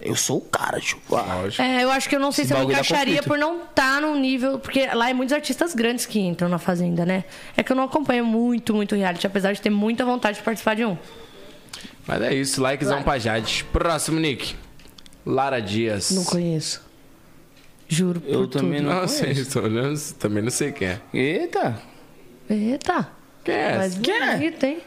Eu 0.00 0.14
sou 0.14 0.38
o 0.38 0.40
cara, 0.42 0.78
tipo. 0.80 1.16
ah. 1.16 1.42
É, 1.58 1.82
eu 1.82 1.90
acho 1.90 2.08
que 2.08 2.14
eu 2.14 2.20
não 2.20 2.30
sei 2.30 2.44
se 2.44 2.52
eu 2.54 2.58
me 2.60 2.66
encaixaria 2.72 3.20
por 3.24 3.36
não 3.36 3.62
estar 3.64 4.00
num 4.00 4.14
nível. 4.18 4.60
Porque 4.60 4.86
lá 4.86 5.10
é 5.10 5.12
muitos 5.12 5.32
artistas 5.32 5.74
grandes 5.74 6.06
que 6.06 6.20
entram 6.20 6.48
na 6.48 6.58
Fazenda, 6.58 7.04
né? 7.04 7.24
É 7.56 7.64
que 7.64 7.72
eu 7.72 7.76
não 7.76 7.82
acompanho 7.82 8.24
muito, 8.24 8.72
muito 8.72 8.94
reality, 8.94 9.26
apesar 9.26 9.52
de 9.52 9.60
ter 9.60 9.70
muita 9.70 10.04
vontade 10.04 10.38
de 10.38 10.44
participar 10.44 10.74
de 10.76 10.84
um. 10.84 10.96
Mas 12.08 12.22
é 12.22 12.34
isso, 12.34 12.60
likezão 12.62 13.02
pra 13.02 13.18
Jade. 13.18 13.64
Próximo, 13.72 14.18
Nick. 14.18 14.56
Lara 15.26 15.60
Dias. 15.60 16.10
Não 16.10 16.24
conheço. 16.24 16.82
Juro 17.86 18.20
por 18.20 18.28
Eu 18.30 18.40
tudo. 18.46 18.60
também 18.62 18.80
não. 18.80 19.02
Não 19.02 19.08
sei, 19.08 19.44
tô 19.44 19.60
olhando, 19.60 19.98
também 20.14 20.42
não 20.42 20.50
sei 20.50 20.72
quem 20.72 20.88
é. 20.88 21.00
Eita! 21.12 21.80
Eita. 22.48 23.08
Quem 23.44 23.54
é? 23.54 23.76
Mas 23.78 23.98
Quem 23.98 24.14
é? 24.22 24.54
hein? 24.62 24.80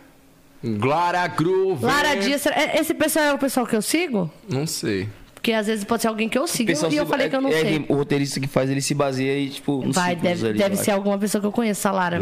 Glória 0.64 1.26
Groove. 1.28 1.86
Lara 1.86 2.16
Dias, 2.16 2.46
é- 2.46 2.80
esse 2.80 2.94
pessoal 2.94 3.26
é 3.26 3.34
o 3.34 3.38
pessoal 3.40 3.66
que 3.66 3.76
eu 3.76 3.82
sigo? 3.82 4.32
Não 4.48 4.68
sei. 4.68 5.08
Porque 5.42 5.54
às 5.54 5.66
vezes 5.66 5.84
pode 5.84 6.04
ser 6.04 6.08
alguém 6.08 6.30
que 6.30 6.38
eu 6.38 6.46
sigo 6.46 6.70
e 6.70 6.74
eu 6.74 6.78
se- 6.78 7.06
falei 7.10 7.28
que 7.28 7.36
eu 7.36 7.42
não 7.42 7.50
é, 7.50 7.54
sei. 7.62 7.84
O 7.90 7.96
roteirista 7.96 8.40
que 8.40 8.48
faz, 8.48 8.70
ele 8.70 8.80
se 8.80 8.94
baseia 8.94 9.34
aí, 9.34 9.50
tipo, 9.50 9.84
nos 9.84 9.96
Vai, 9.96 10.16
deve, 10.16 10.50
ali, 10.50 10.58
deve 10.60 10.76
ser 10.76 10.92
alguma 10.92 11.18
pessoa 11.18 11.42
que 11.42 11.48
eu 11.48 11.52
conheço, 11.52 11.88
a 11.88 11.92
Lara. 11.92 12.20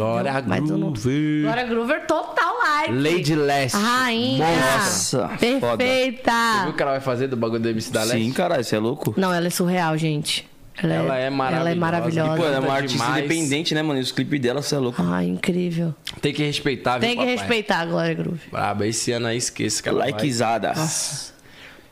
Mas 0.47 0.69
eu 0.69 0.77
não-. 0.77 0.93
Glória 0.93 1.65
Groover, 1.65 2.07
total 2.07 2.57
like. 2.59 2.93
Lady 2.93 3.35
Leste. 3.35 3.75
A 3.75 3.79
rainha. 3.79 4.45
Nossa, 4.45 5.27
foda. 5.27 5.37
Você 5.37 5.57
Perfeita. 5.59 6.31
viu 6.63 6.69
o 6.71 6.73
que 6.73 6.81
ela 6.81 6.91
vai 6.91 7.01
fazer 7.01 7.27
do 7.27 7.35
bagulho 7.35 7.61
do 7.61 7.67
MC 7.67 7.91
da 7.91 8.03
Leste? 8.03 8.23
Sim, 8.23 8.31
caralho, 8.31 8.63
você 8.63 8.77
é 8.77 8.79
louco? 8.79 9.13
Não, 9.17 9.33
ela 9.33 9.47
é 9.47 9.49
surreal, 9.49 9.97
gente. 9.97 10.47
Ela, 10.81 10.93
Ela 10.93 11.03
é 11.03 11.05
Ela 11.05 11.19
é 11.25 11.29
maravilhosa. 11.29 11.75
maravilhosa. 11.75 12.37
Pô, 12.37 12.45
ela 12.45 12.55
é 12.55 12.59
uma 12.61 12.73
artista 12.73 13.03
demais. 13.03 13.25
independente, 13.25 13.75
né, 13.75 13.81
mano? 13.83 13.99
E 13.99 14.01
os 14.01 14.13
clipes 14.13 14.39
dela, 14.39 14.61
você 14.61 14.75
é 14.75 14.77
louco. 14.77 15.01
Ai, 15.05 15.25
incrível. 15.25 15.93
Tem 16.21 16.33
que 16.33 16.41
respeitar, 16.41 16.93
viu, 16.99 17.01
Tem 17.01 17.17
que 17.17 17.17
papai? 17.17 17.35
respeitar 17.35 17.79
a 17.81 17.85
Glória 17.85 18.13
Groove. 18.13 18.39
Braba, 18.49 18.87
esse 18.87 19.11
ano 19.11 19.27
aí 19.27 19.35
esqueça 19.35 19.83
que 19.83 19.89
ela 19.89 19.99
vai. 19.99 20.11
Likezada. 20.13 20.73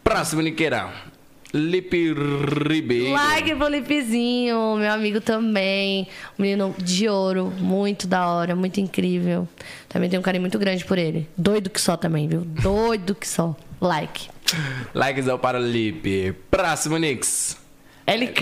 Próximo, 0.05 0.41
Niqueirão. 0.41 0.89
Lipe 1.53 2.13
Ribeiro. 2.69 3.13
Like 3.13 3.55
pro 3.55 3.67
Lipezinho, 3.69 4.75
meu 4.77 4.91
amigo 4.91 5.21
também. 5.21 6.07
Um 6.37 6.41
menino 6.41 6.75
de 6.77 7.07
ouro, 7.07 7.51
muito 7.57 8.07
da 8.07 8.27
hora, 8.27 8.55
muito 8.55 8.79
incrível. 8.79 9.47
Também 9.87 10.09
tenho 10.09 10.19
um 10.19 10.23
carinho 10.23 10.41
muito 10.41 10.59
grande 10.59 10.83
por 10.83 10.97
ele. 10.97 11.27
Doido 11.37 11.69
que 11.69 11.79
só 11.79 11.95
também, 11.95 12.27
viu? 12.27 12.41
Doido 12.41 13.15
que 13.15 13.27
só. 13.27 13.55
Like. 13.79 14.29
Likezão 14.93 15.37
para 15.37 15.59
Lipe. 15.59 16.35
Próximo, 16.51 16.97
Nix. 16.97 17.66
LK. 18.07 18.41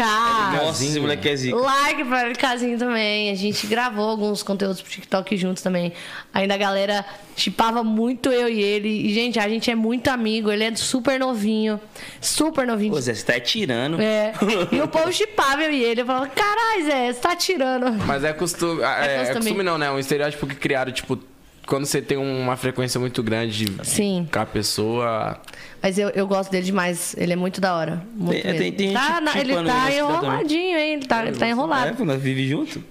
Nossa, 0.58 0.86
esse 0.86 1.00
moleque 1.00 1.28
é 1.28 1.36
zica. 1.36 1.56
Like 1.56 2.06
pra 2.06 2.22
LKzinho 2.28 2.78
também. 2.78 3.32
A 3.32 3.36
gente 3.36 3.66
gravou 3.66 4.08
alguns 4.08 4.44
conteúdos 4.44 4.80
pro 4.80 4.92
TikTok 4.92 5.36
juntos 5.36 5.64
também. 5.64 5.92
Ainda 6.32 6.54
a 6.54 6.58
galera 6.58 7.04
chipava 7.36 7.84
muito 7.84 8.30
eu 8.30 8.48
e 8.48 8.62
ele. 8.62 8.88
E, 8.88 9.12
gente, 9.12 9.40
a 9.40 9.50
gente 9.50 9.72
é 9.72 9.74
muito 9.74 10.08
amigo. 10.10 10.52
Ele 10.52 10.66
é 10.66 10.76
super 10.76 11.20
novinho. 11.20 11.82
Super 12.22 12.68
novinho. 12.68 12.94
Pô, 12.94 13.02
Zé, 13.02 13.16
você 13.16 13.26
tá 13.26 13.40
tirando. 13.40 14.00
É. 14.00 14.34
E 14.72 14.80
o 14.80 14.88
povo 14.88 15.12
chipava 15.12 15.64
eu 15.64 15.72
e 15.72 15.84
ele. 15.84 16.02
Eu 16.02 16.06
falava, 16.06 16.28
caralho, 16.28 16.86
Zé, 16.86 17.14
você 17.14 17.20
tá 17.20 17.36
tirando. 17.36 17.92
Mas 18.06 18.24
é 18.24 18.34
costume. 18.34 18.84
É, 18.84 18.86
é 18.86 19.18
costume. 19.18 19.40
costume 19.40 19.64
não, 19.64 19.80
né? 19.80 19.90
Um 19.90 19.98
estereótipo 19.98 20.46
que 20.46 20.56
criaram, 20.56 20.92
tipo, 20.92 21.20
quando 21.68 21.86
você 21.86 22.02
tem 22.02 22.18
uma 22.18 22.56
frequência 22.56 23.00
muito 23.00 23.22
grande 23.24 23.66
de 23.66 23.86
Sim. 23.86 24.28
com 24.32 24.40
a 24.40 24.46
pessoa. 24.46 25.40
Mas 25.82 26.00
eu, 26.00 26.10
eu 26.10 26.26
gosto 26.26 26.50
dele 26.50 26.66
demais. 26.66 27.16
Ele 27.16 27.34
é 27.34 27.36
muito 27.36 27.62
da 27.62 27.76
hora. 27.76 28.02
Muito 28.16 28.42
Tem- 28.42 28.52
mesmo. 28.54 28.60
tem- 28.60 28.72
tem 28.74 28.94
tá, 28.94 29.22
na- 29.22 29.40
ele 29.40 29.54
tá 29.54 29.92
enroladinho, 29.94 30.78
hein? 30.80 30.94
Ele 30.96 31.06
tá, 31.06 31.26
ele 31.28 31.38
tá 31.38 31.46
É, 31.46 31.50
enrolado. 31.52 31.96
pô, 31.96 32.06
nós 32.06 32.20
vivemos 32.20 32.50
junto. 32.72 32.84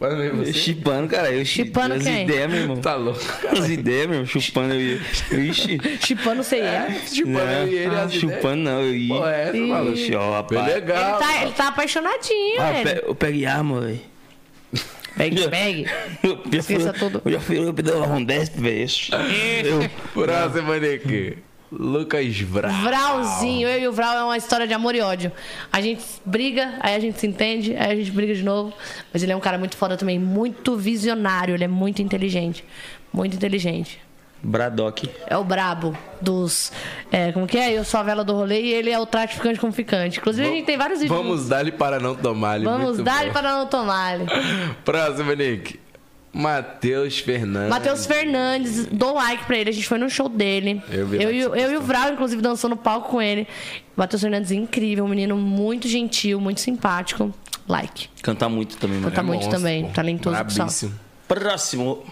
Chipando, 0.53 1.09
cara. 1.09 1.31
Eu 1.33 1.45
Chipando 1.45 1.95
as 1.95 2.05
quem? 2.05 2.23
ideias, 2.23 2.49
meu 2.51 2.61
irmão. 2.61 2.77
Tá 2.77 2.95
louco. 2.95 3.19
As 3.51 3.69
ideias, 3.69 4.07
meu 4.07 4.21
irmão. 4.21 4.27
Chupando 4.41 4.75
eu 4.75 4.81
ia. 4.81 5.01
Ixi. 5.33 5.79
Chipando 6.07 6.45
sei 6.45 6.61
é. 6.61 7.01
Chupando 7.13 7.39
eu 7.39 7.69
e 7.69 7.75
ele 7.79 7.97
Ah, 7.97 8.09
chupando 8.09 8.57
não, 8.63 8.81
eu 8.81 8.95
ia. 8.95 9.09
Pô, 9.15 9.27
é 9.29 9.43
essa, 9.49 9.57
maluco? 9.59 9.99
Ó, 10.17 10.33
rapaz. 10.37 10.67
legal. 10.75 11.09
Ele 11.11 11.19
tá, 11.27 11.43
ele 11.43 11.53
tá 11.53 11.69
apaixonadinho, 11.69 12.61
Ah, 12.61 12.73
pe- 12.83 13.03
eu 13.09 13.15
peguei 13.15 13.45
arma, 13.47 13.81
velho. 13.81 14.01
Pegue, 15.16 15.49
pegue. 15.49 15.86
Eu 16.23 16.31
já 16.31 16.36
fui, 16.43 16.59
Esqueça 16.59 16.93
tudo. 16.93 17.23
eu 17.24 17.32
já 17.32 17.41
fui 17.41 17.59
eu 17.59 17.97
uma 17.99 18.07
Rondesp, 18.07 18.61
velho. 18.61 18.86
Eu- 19.65 19.91
Próximo, 20.12 20.74
Nick. 20.74 21.39
Lucas 21.73 22.39
Vral. 22.41 22.73
Vralzinho, 22.82 23.66
eu 23.69 23.81
e 23.81 23.89
o 23.89 23.93
Vral 23.93 24.16
é 24.16 24.24
uma 24.24 24.36
história 24.36 24.66
de 24.66 24.73
amor 24.74 24.95
e 24.95 25.01
ódio. 25.01 25.32
A 25.73 25.81
gente 25.81 26.05
briga, 26.24 26.74
aí 26.81 26.95
a 26.95 27.01
gente 27.01 27.19
se 27.19 27.27
entende, 27.27 27.74
aí 27.77 27.93
a 27.93 27.97
gente 27.97 28.12
briga 28.12 28.32
de 28.35 28.45
novo. 28.45 28.73
Mas 29.12 29.23
ele 29.24 29.32
é 29.32 29.36
um 29.36 29.41
cara 29.41 29.59
muito 29.59 29.77
foda 29.77 29.97
também, 29.97 30.19
muito 30.19 30.77
visionário, 30.77 31.55
ele 31.55 31.65
é 31.65 31.69
muito 31.69 32.01
inteligente. 32.01 32.65
Muito 33.12 33.35
inteligente. 33.35 33.99
Braddock. 34.45 35.11
É 35.27 35.37
o 35.37 35.43
brabo 35.43 35.97
dos. 36.21 36.71
É, 37.11 37.33
como 37.33 37.47
que 37.47 37.57
é? 37.57 37.73
Eu 37.73 37.85
sou 37.85 37.99
a 38.01 38.03
vela 38.03 38.23
do 38.23 38.35
rolê 38.35 38.61
e 38.61 38.73
ele 38.73 38.91
é 38.91 38.99
o 38.99 39.07
tratificante 39.07 39.59
como 39.59 39.73
ficante. 39.73 40.19
Inclusive, 40.19 40.47
a 40.47 40.51
gente 40.51 40.66
tem 40.66 40.77
vários 40.77 41.01
vídeos. 41.01 41.19
Vamos 41.19 41.49
dar-lhe 41.49 41.73
para 41.73 41.99
não 41.99 42.15
tomar-lhe. 42.15 42.65
Vamos 42.65 42.97
muito 42.97 43.03
dar 43.03 43.25
bom. 43.27 43.33
para 43.33 43.53
não 43.53 43.66
tomar. 43.66 44.19
Próximo, 44.85 45.33
Nick. 45.33 45.81
Matheus 46.35 47.21
Fernandes. 47.21 47.71
Matheus 47.71 48.07
Fernandes, 48.07 48.87
dou 48.87 49.15
like 49.15 49.45
pra 49.45 49.57
ele. 49.57 49.71
A 49.71 49.73
gente 49.73 49.87
foi 49.87 49.99
no 49.99 50.11
show 50.11 50.29
dele. 50.29 50.83
Eu 50.91 51.07
vi 51.07 51.23
eu, 51.23 51.33
e, 51.33 51.41
eu 51.41 51.73
e 51.73 51.77
o 51.77 51.81
Vral, 51.81 52.12
inclusive, 52.12 52.43
dançou 52.43 52.69
no 52.69 52.77
palco 52.77 53.09
com 53.09 53.23
ele. 53.23 53.47
Matheus 53.97 54.21
Fernandes, 54.21 54.51
incrível. 54.51 55.05
Um 55.05 55.09
menino 55.09 55.37
muito 55.37 55.87
gentil, 55.87 56.41
muito 56.41 56.61
simpático. 56.61 57.33
Like. 57.69 58.09
Canta 58.21 58.49
muito 58.49 58.77
também, 58.77 58.99
mano. 58.99 59.11
Canta 59.11 59.23
muito 59.23 59.43
monstro, 59.43 59.59
também, 59.59 59.85
pô. 59.85 59.91
talentoso. 59.93 60.35
Brabíssimo. 60.35 60.93
Próximo. 61.29 62.05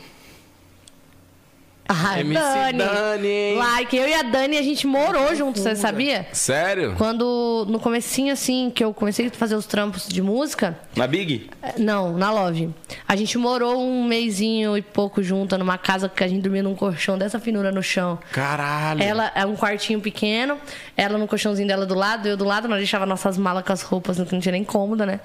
Ah, 1.89 2.21
MC 2.21 2.35
Dani. 2.41 2.79
Dani? 2.79 3.55
Like. 3.57 3.97
Eu 3.97 4.09
e 4.09 4.15
a 4.15 4.23
Dani, 4.23 4.57
a 4.57 4.63
gente 4.63 4.87
morou 4.87 5.35
juntos, 5.35 5.63
você 5.63 5.75
sabia? 5.77 6.27
Sério? 6.33 6.95
Quando, 6.97 7.67
no 7.69 7.79
comecinho, 7.79 8.33
assim, 8.33 8.71
que 8.75 8.83
eu 8.83 8.95
comecei 8.95 9.27
a 9.27 9.31
fazer 9.31 9.55
os 9.57 9.67
trampos 9.67 10.07
de 10.09 10.23
música... 10.23 10.79
Na 10.97 11.07
Big? 11.07 11.51
É, 11.63 11.79
Não, 11.79 12.17
na 12.17 12.31
Love. 12.31 12.71
A 13.07 13.17
gente 13.17 13.37
morou 13.37 13.81
um 13.81 14.05
mêsinho 14.05 14.77
e 14.77 14.83
pouco 14.83 15.23
junto 15.23 15.59
numa 15.59 15.77
casa 15.77 16.09
que 16.09 16.23
a 16.23 16.29
gente 16.29 16.43
dormia 16.43 16.63
num 16.63 16.75
colchão 16.75 17.19
dessa 17.19 17.39
finura 17.39 17.73
no 17.73 17.83
chão. 17.83 18.19
Caralho. 18.33 19.03
Ela 19.03 19.33
é 19.35 19.45
um 19.45 19.57
quartinho 19.57 20.01
pequeno, 20.01 20.59
ela 20.97 21.19
no 21.19 21.27
colchãozinho 21.27 21.69
dela 21.69 21.85
do 21.85 21.95
lado, 21.95 22.29
eu 22.29 22.37
do 22.37 22.45
lado, 22.45 22.69
nós 22.69 22.79
deixava 22.79 23.05
nossas 23.05 23.37
malas 23.37 23.65
com 23.65 23.73
as 23.73 23.83
roupas, 23.83 24.19
não 24.19 24.25
tinha 24.25 24.53
nem 24.53 24.65
cômoda, 24.65 25.05
né? 25.05 25.21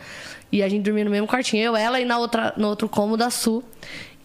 E 0.52 0.64
a 0.64 0.70
gente 0.70 0.84
dormia 0.84 1.04
no 1.04 1.12
mesmo 1.12 1.28
quartinho, 1.28 1.62
eu, 1.64 1.76
ela 1.76 2.00
e 2.00 2.06
na 2.06 2.18
outra, 2.18 2.54
no 2.58 2.68
outro 2.68 2.88
cômodo 2.88 3.24
a 3.24 3.30
Su. 3.30 3.64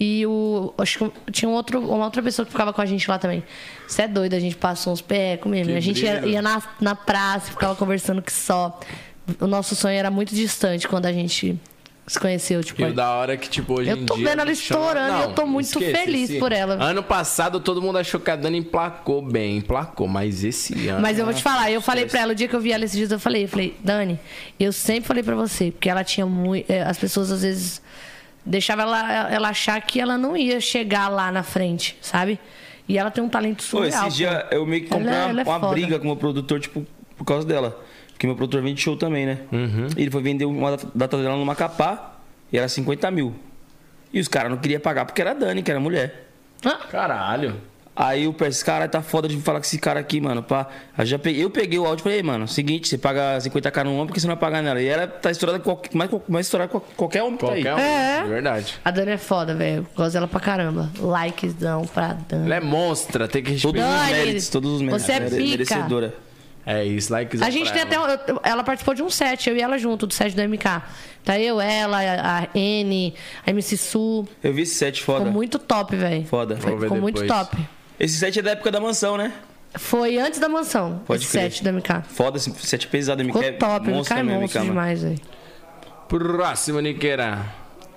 E 0.00 0.26
o. 0.26 0.74
Acho 0.78 0.98
que 0.98 1.32
tinha 1.32 1.48
um 1.48 1.52
outro, 1.52 1.80
uma 1.80 2.04
outra 2.04 2.22
pessoa 2.22 2.44
que 2.44 2.52
ficava 2.52 2.72
com 2.72 2.80
a 2.80 2.86
gente 2.86 3.08
lá 3.08 3.18
também. 3.18 3.42
Você 3.86 4.02
é 4.02 4.08
doido, 4.08 4.34
a 4.34 4.40
gente 4.40 4.56
passou 4.56 4.92
uns 4.92 5.00
pecos 5.00 5.50
mesmo. 5.50 5.72
Que 5.72 5.78
a 5.78 5.82
gente 5.82 6.04
ia, 6.04 6.26
ia 6.26 6.42
na, 6.42 6.62
na 6.80 6.94
praça, 6.94 7.50
ficava 7.50 7.74
conversando 7.76 8.20
que 8.20 8.32
só. 8.32 8.78
O 9.40 9.46
nosso 9.46 9.76
sonho 9.76 9.94
era 9.94 10.10
muito 10.10 10.34
distante 10.34 10.88
quando 10.88 11.06
a 11.06 11.12
gente 11.12 11.56
se 12.06 12.18
conheceu, 12.18 12.62
tipo. 12.64 12.82
E 12.82 12.86
o 12.86 12.92
da 12.92 13.10
hora 13.10 13.36
que, 13.36 13.48
tipo, 13.48 13.74
hoje 13.74 13.90
Eu 13.90 14.04
tô 14.04 14.16
vendo 14.16 14.40
ela 14.40 14.50
estourando 14.50 15.18
e 15.18 15.22
eu 15.22 15.32
tô 15.34 15.46
muito 15.46 15.78
feliz 15.78 16.36
por 16.38 16.50
ela. 16.50 16.74
Ano 16.74 17.02
passado, 17.02 17.60
todo 17.60 17.80
mundo 17.80 17.98
achou 17.98 18.18
que 18.18 18.30
a 18.30 18.36
Dani 18.36 18.58
emplacou 18.58 19.22
bem, 19.22 19.58
emplacou. 19.58 20.08
Mas 20.08 20.42
esse 20.42 20.88
ano... 20.88 21.00
Mas 21.00 21.18
eu 21.18 21.24
vou 21.24 21.32
te 21.32 21.42
falar, 21.42 21.70
eu 21.70 21.80
falei 21.80 22.06
pra 22.06 22.20
ela, 22.20 22.32
o 22.32 22.34
dia 22.34 22.48
que 22.48 22.56
eu 22.56 22.60
vi 22.60 22.72
ela 22.72 22.84
esses 22.84 22.96
dias, 22.96 23.12
eu 23.12 23.20
falei, 23.20 23.44
eu 23.44 23.48
falei, 23.48 23.76
Dani, 23.82 24.18
eu 24.58 24.72
sempre 24.72 25.06
falei 25.06 25.22
pra 25.22 25.36
você, 25.36 25.70
porque 25.70 25.88
ela 25.88 26.02
tinha 26.02 26.26
muito. 26.26 26.66
As 26.72 26.98
pessoas 26.98 27.30
às 27.30 27.42
vezes 27.42 27.80
deixavam 28.44 28.84
ela, 28.86 29.30
ela 29.30 29.48
achar 29.48 29.80
que 29.82 30.00
ela 30.00 30.16
não 30.18 30.36
ia 30.36 30.60
chegar 30.60 31.08
lá 31.08 31.30
na 31.32 31.42
frente, 31.42 31.96
sabe? 32.00 32.38
E 32.88 32.98
ela 32.98 33.10
tem 33.10 33.22
um 33.22 33.28
talento 33.28 33.58
Pô, 33.58 33.62
surreal. 33.78 33.88
esses 33.88 34.02
pô. 34.02 34.08
dias 34.10 34.44
eu 34.50 34.66
meio 34.66 34.82
que 34.82 34.88
comprei 34.88 35.08
Ela 35.12 35.16
é- 35.16 35.24
uma, 35.24 35.40
ela 35.42 35.54
é 35.54 35.56
uma 35.58 35.68
briga 35.70 35.98
com 35.98 36.04
o 36.04 36.08
meu 36.08 36.16
produtor, 36.16 36.60
tipo, 36.60 36.84
por 37.16 37.24
causa 37.24 37.46
dela. 37.46 37.80
Porque 38.12 38.26
meu 38.26 38.36
produtor 38.36 38.62
vende 38.62 38.80
show 38.80 38.96
também, 38.96 39.26
né? 39.26 39.38
E 39.96 40.02
ele 40.02 40.10
foi 40.10 40.22
vender 40.22 40.44
uma 40.44 40.76
data 40.94 41.16
dela 41.16 41.36
no 41.36 41.44
Macapá 41.44 42.16
e 42.52 42.58
era 42.58 42.68
50 42.68 43.10
mil. 43.10 43.34
E 44.12 44.20
os 44.20 44.28
caras 44.28 44.50
não 44.50 44.58
queriam 44.58 44.80
pagar 44.80 45.04
porque 45.06 45.20
era 45.20 45.30
a 45.30 45.34
Dani, 45.34 45.62
que 45.62 45.70
era 45.70 45.80
mulher. 45.80 46.28
Hã? 46.64 46.76
Caralho. 46.90 47.56
Aí 47.94 48.24
eu 48.24 48.32
pensei, 48.32 48.64
cara, 48.64 48.88
tá 48.88 49.02
foda 49.02 49.28
de 49.28 49.36
falar 49.42 49.60
com 49.60 49.66
esse 49.66 49.78
cara 49.78 50.00
aqui, 50.00 50.18
mano. 50.18 50.42
Pá. 50.42 50.66
Aí 50.96 51.04
já 51.04 51.18
peguei, 51.18 51.44
eu 51.44 51.50
peguei 51.50 51.78
o 51.78 51.84
áudio 51.84 52.00
e 52.00 52.04
falei, 52.04 52.22
mano, 52.22 52.48
seguinte, 52.48 52.88
você 52.88 52.96
paga 52.96 53.36
50k 53.38 53.84
no 53.84 53.92
homem 53.94 54.06
porque 54.06 54.18
você 54.18 54.26
não 54.26 54.34
vai 54.34 54.40
pagar 54.40 54.62
nela. 54.62 54.80
E 54.80 54.86
ela 54.86 55.06
tá 55.06 55.30
estourada 55.30 55.58
com 55.58 55.64
qualquer- 55.64 55.94
mais, 55.94 56.10
mais 56.26 56.46
estourada 56.46 56.70
com 56.72 56.80
qualquer 56.96 57.22
homem 57.22 57.36
que 57.36 57.44
tá 57.46 57.52
aí. 57.52 57.62
Qualquer 57.62 57.74
um. 57.82 57.86
É. 57.86 58.24
Verdade. 58.26 58.80
A 58.82 58.90
Dani 58.90 59.10
é 59.12 59.18
foda, 59.18 59.54
velho. 59.54 59.86
Gosto 59.94 60.14
dela 60.14 60.26
pra 60.26 60.40
caramba. 60.40 60.90
Likezão 60.98 61.86
pra 61.86 62.14
Dani. 62.28 62.46
Ela 62.46 62.54
é 62.56 62.60
monstra, 62.60 63.28
tem 63.28 63.42
que 63.42 63.60
Todos 63.60 63.78
respeitar. 63.80 63.88
os 63.94 64.08
Dani, 64.08 64.12
méritos, 64.24 64.48
todos 64.48 64.70
os 64.72 64.80
méritos. 64.80 65.02
você 65.04 65.12
é 65.12 65.20
pica. 65.20 65.36
Merecedora. 65.50 66.14
É 66.64 66.84
isso, 66.84 67.12
like 67.12 67.42
A 67.42 67.50
gente 67.50 67.72
tem 67.72 67.82
até. 67.82 67.98
um- 67.98 68.06
eu- 68.06 68.40
Ela 68.44 68.62
participou 68.62 68.94
de 68.94 69.02
um 69.02 69.10
set, 69.10 69.50
eu 69.50 69.56
e 69.56 69.60
ela 69.60 69.76
junto, 69.76 70.06
do 70.06 70.14
set 70.14 70.32
do 70.34 70.40
MK. 70.42 70.80
Tá 71.24 71.38
eu, 71.38 71.60
ela, 71.60 71.98
a 71.98 72.48
N, 72.56 73.12
a 73.44 73.50
MC 73.50 73.76
Su. 73.76 74.26
Eu 74.42 74.54
vi 74.54 74.62
esse 74.62 74.76
set 74.76 75.02
foda. 75.02 75.18
Ficou 75.20 75.32
muito 75.32 75.58
top, 75.58 75.94
velho. 75.96 76.24
Foda. 76.24 76.56
Foi- 76.56 76.78
Ficou 76.80 76.98
muito 76.98 77.20
depois. 77.20 77.46
top. 77.48 77.58
Esse 78.02 78.18
set 78.18 78.40
é 78.40 78.42
da 78.42 78.50
época 78.50 78.68
da 78.72 78.80
mansão, 78.80 79.16
né? 79.16 79.32
Foi 79.76 80.18
antes 80.18 80.40
da 80.40 80.48
mansão, 80.48 81.00
Pode 81.06 81.22
esse 81.22 81.30
crer. 81.30 81.52
set 81.52 81.62
do 81.62 81.72
MK. 81.72 82.02
Foda, 82.08 82.36
esse 82.36 82.52
set 82.66 82.88
pesado. 82.88 83.22
MK 83.22 83.32
Ficou 83.32 83.42
é 83.44 83.52
top, 83.52 83.86
MK 83.86 83.90
é 83.90 83.94
monstro 83.94 84.24
MK, 84.24 84.68
demais, 84.68 85.02
velho. 85.02 85.20
Próximo, 86.08 86.80
Niqueira. 86.80 87.38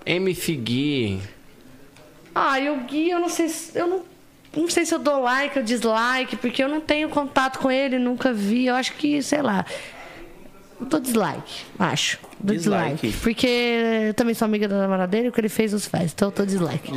M. 0.06 0.34
Figui. 0.36 1.20
Ah, 2.36 2.60
e 2.60 2.70
o 2.70 2.82
Gui, 2.82 3.10
eu 3.10 3.20
não 3.20 3.30
sei 3.30 3.50
se. 3.50 3.78
Eu 3.78 3.88
não, 3.88 4.02
não 4.56 4.70
sei 4.70 4.86
se 4.86 4.94
eu 4.94 5.00
dou 5.00 5.22
like 5.22 5.58
ou 5.58 5.66
dislike, 5.66 6.36
porque 6.36 6.64
eu 6.64 6.70
não 6.70 6.80
tenho 6.80 7.10
contato 7.10 7.58
com 7.58 7.72
ele, 7.72 7.98
nunca 7.98 8.32
vi. 8.32 8.68
Eu 8.68 8.76
acho 8.76 8.94
que, 8.94 9.22
sei 9.24 9.42
lá. 9.42 9.66
Eu 10.80 10.86
dou 10.88 11.00
dislike, 11.00 11.66
acho. 11.80 12.20
Dou 12.40 12.56
dislike. 12.56 12.96
Dislike. 12.96 13.18
Porque 13.24 13.48
eu 14.08 14.14
também 14.14 14.34
sou 14.34 14.46
amiga 14.46 14.68
da 14.68 14.78
namorada 14.78 15.08
dele, 15.08 15.30
o 15.30 15.32
que 15.32 15.40
ele 15.40 15.50
fez 15.50 15.74
os 15.74 15.86
faz. 15.86 16.12
Então 16.14 16.28
eu 16.28 16.32
tô 16.32 16.46
dislike. 16.46 16.92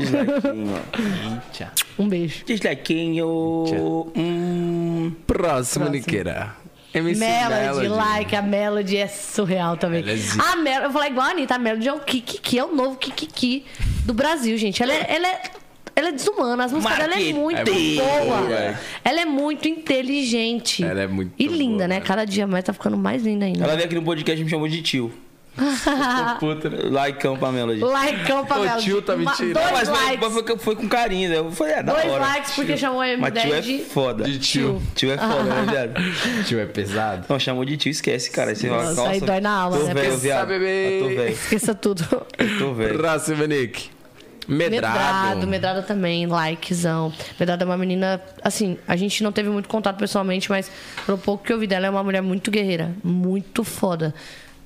Um 1.98 2.08
beijo. 2.08 2.44
Dislikinho. 2.44 4.12
Hum. 4.16 5.12
Próximo, 5.26 5.88
Niqueira. 5.88 6.56
MC 6.92 7.20
Melody, 7.20 7.88
like, 7.88 8.34
a 8.34 8.42
Melody 8.42 8.96
é 8.96 9.06
surreal 9.06 9.76
também. 9.76 10.00
Ela 10.00 10.12
é 10.12 10.52
a 10.52 10.56
Melody, 10.56 10.84
eu 10.84 10.90
falei 10.90 11.10
igual 11.10 11.26
a 11.26 11.30
Anitta, 11.30 11.54
a 11.54 11.58
Melody 11.58 11.88
é 11.88 11.92
o 11.92 12.00
Kiki, 12.00 12.58
é 12.58 12.64
o 12.64 12.74
novo 12.74 12.96
Kiki 12.96 13.64
do 14.06 14.14
Brasil, 14.14 14.56
gente. 14.56 14.82
Ela 14.82 14.94
é, 14.94 15.06
ela 15.08 15.28
é, 15.28 15.42
ela 15.98 16.08
é 16.08 16.12
desumana, 16.12 16.64
as 16.64 16.72
músicas 16.72 16.98
dela 16.98 17.14
é 17.20 17.32
muito 17.32 17.56
Marqueteira. 17.56 18.02
boa. 18.24 18.40
velho. 18.42 18.78
Ela 19.04 19.20
é 19.20 19.24
muito 19.24 19.68
inteligente. 19.68 20.84
Ela 20.84 21.02
é 21.02 21.06
muito 21.06 21.32
E 21.38 21.46
linda, 21.46 21.76
boa, 21.78 21.88
né? 21.88 22.00
Cada 22.00 22.24
dia 22.24 22.46
mais 22.46 22.64
tá 22.64 22.72
ficando 22.72 22.96
mais 22.96 23.22
linda 23.22 23.44
ainda. 23.46 23.64
Ela 23.64 23.74
veio 23.74 23.86
aqui 23.86 23.94
no 23.94 24.02
podcast 24.02 24.40
e 24.40 24.44
me 24.44 24.50
chamou 24.50 24.68
de 24.68 24.80
tio. 24.82 25.12
Puta, 26.38 26.70
né? 26.70 26.78
Likeão 26.84 27.36
pra 27.36 27.50
Melody. 27.50 27.80
Likeão 27.82 28.46
pra 28.46 28.58
Melody. 28.58 28.84
tio 28.84 29.02
tá 29.02 29.14
Uma- 29.14 29.30
mentindo. 29.32 29.54
Dois 29.54 29.66
Não, 29.66 29.72
mas 29.72 29.88
foi, 29.88 29.98
likes. 30.16 30.28
foi, 30.32 30.58
foi 30.58 30.76
com 30.76 30.88
carinho, 30.88 31.28
né? 31.30 31.38
Eu 31.38 31.50
falei, 31.50 31.74
é 31.74 31.82
da 31.82 31.92
Dois 31.94 32.06
hora. 32.06 32.20
likes 32.26 32.52
porque 32.54 32.76
chamou 32.76 33.00
a 33.00 33.16
Mas 33.16 33.32
tio 33.42 33.50
M10 33.50 33.54
é 33.54 33.60
de... 33.60 33.78
foda. 33.80 34.22
De 34.24 34.38
tio. 34.38 34.82
Tio 34.94 35.10
é 35.10 35.18
foda, 35.18 35.42
né, 35.42 35.66
viado? 35.68 35.94
Tio 36.46 36.60
é 36.60 36.66
pesado. 36.66 37.26
Não, 37.28 37.40
chamou 37.40 37.64
de 37.64 37.76
tio, 37.76 37.90
esquece, 37.90 38.30
cara. 38.30 38.54
Você 38.54 38.68
fala, 38.68 38.84
Nossa, 38.84 39.08
aí 39.08 39.20
dói 39.20 39.40
na 39.40 39.50
alma, 39.50 39.78
tô 39.78 39.84
né? 39.86 39.94
velho, 39.94 40.16
viado. 40.18 40.46
bebê. 40.46 40.98
Eu 41.00 41.08
tô 41.08 41.08
velho. 41.16 41.32
Esqueça 41.32 41.74
tudo. 41.74 42.04
Eu 42.38 42.58
tô 42.60 42.74
velho. 42.74 42.96
Próximo, 42.96 43.44
Nick. 43.44 43.90
Medrado. 44.48 44.98
Medrado, 44.98 45.46
Medrado 45.46 45.82
também, 45.86 46.26
likezão. 46.26 47.12
Medrado 47.38 47.62
é 47.62 47.66
uma 47.66 47.76
menina, 47.76 48.20
assim, 48.42 48.78
a 48.88 48.96
gente 48.96 49.22
não 49.22 49.30
teve 49.30 49.50
muito 49.50 49.68
contato 49.68 49.98
pessoalmente, 49.98 50.48
mas 50.48 50.70
pelo 51.04 51.18
pouco 51.18 51.44
que 51.44 51.52
eu 51.52 51.58
vi 51.58 51.66
dela, 51.66 51.86
é 51.86 51.90
uma 51.90 52.02
mulher 52.02 52.22
muito 52.22 52.50
guerreira, 52.50 52.90
muito 53.04 53.62
foda. 53.62 54.14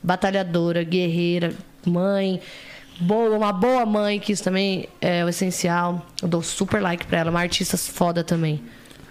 Batalhadora, 0.01 0.85
guerreira, 0.85 1.53
mãe, 1.85 2.41
boa, 3.01 3.37
uma 3.37 3.53
boa 3.53 3.85
mãe, 3.85 4.21
que 4.21 4.33
isso 4.33 4.45
também 4.45 4.89
é 5.01 5.25
o 5.25 5.29
essencial. 5.29 6.07
Eu 6.23 6.29
dou 6.29 6.43
super 6.43 6.81
like 6.81 7.05
pra 7.07 7.19
ela, 7.19 7.31
uma 7.31 7.41
artista 7.41 7.77
foda 7.77 8.23
também. 8.23 8.63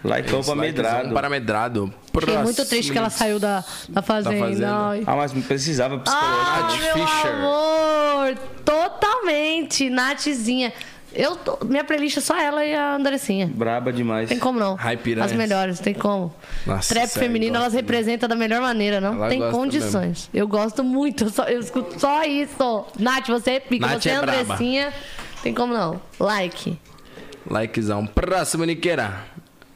Likeão 0.03 0.41
pra 0.41 0.56
medrado. 0.56 1.14
Para 1.14 1.30
Medrado. 1.30 1.93
Fiquei 2.20 2.38
muito 2.38 2.66
triste 2.66 2.92
que 2.92 2.98
ela 2.98 3.10
saiu 3.10 3.40
da, 3.40 3.64
da 3.90 4.02
fazenda. 4.02 4.38
fazenda. 4.38 4.76
Ai. 4.90 5.04
Ah, 5.06 5.16
mas 5.16 5.32
precisava 5.32 5.98
psicológico. 6.00 6.42
Ah, 6.44 6.62
Nath 6.62 6.80
meu 6.82 7.08
Fischer. 7.08 7.32
amor! 7.36 8.38
Totalmente, 8.66 9.90
Nathzinha. 9.90 10.74
Eu 11.14 11.36
tô- 11.36 11.58
minha 11.66 11.84
playlist 11.84 12.18
é 12.18 12.22
só 12.22 12.38
ela 12.40 12.64
e 12.64 12.74
a 12.74 12.96
Andressinha. 12.96 13.46
Braba 13.54 13.92
demais. 13.92 14.30
Tem 14.30 14.40
como 14.40 14.58
não. 14.58 14.78
As 15.22 15.34
melhores, 15.34 15.80
tem 15.80 15.94
como. 15.94 16.34
Nossa, 16.66 16.94
Trap 16.94 17.10
feminino, 17.10 17.58
elas 17.58 17.74
representam 17.74 18.30
da 18.30 18.36
melhor 18.36 18.62
maneira, 18.62 19.02
não 19.02 19.16
Ela 19.16 19.28
tem 19.28 19.42
condições. 19.52 20.30
Eu 20.34 20.48
gosto 20.48 20.84
muito, 20.86 21.26
eu, 21.26 21.30
só, 21.30 21.44
eu 21.46 21.60
escuto 21.60 22.00
só 22.00 22.24
isso. 22.24 22.86
Nath, 22.98 23.28
você 23.28 23.52
é 23.52 23.60
pica, 23.60 23.88
Nath 23.88 24.02
você 24.04 24.10
é 24.10 24.14
é 24.14 24.22
braba. 24.22 24.42
Andressinha. 24.42 24.94
Tem 25.44 25.54
como 25.54 25.74
não. 25.74 26.00
Like. 26.18 26.80
Likezão. 27.50 28.06
Próximo, 28.06 28.64
Niqueira. 28.64 29.26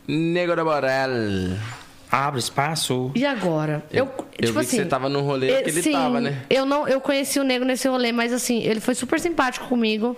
Nego 0.08 0.56
da 0.56 0.64
Borel. 0.64 1.58
Abre 2.16 2.40
espaço. 2.40 3.12
E 3.14 3.26
agora? 3.26 3.84
Eu, 3.92 4.06
eu 4.06 4.48
tipo 4.48 4.60
vi 4.62 4.66
que 4.66 4.76
você 4.78 4.86
tava 4.86 5.10
no 5.10 5.20
rolê 5.20 5.52
eh, 5.52 5.64
que 5.64 5.70
ele 5.70 5.82
sim, 5.82 5.92
tava, 5.92 6.22
né? 6.22 6.44
Eu 6.50 6.66
não, 6.66 6.88
eu 6.88 7.02
conheci 7.02 7.42
o 7.42 7.44
nego 7.44 7.66
nesse 7.66 7.90
rolê, 7.90 8.14
mas 8.14 8.32
assim, 8.32 8.64
ele 8.64 8.80
foi 8.80 8.96
super 8.96 9.20
simpático 9.20 9.68
comigo, 9.68 10.16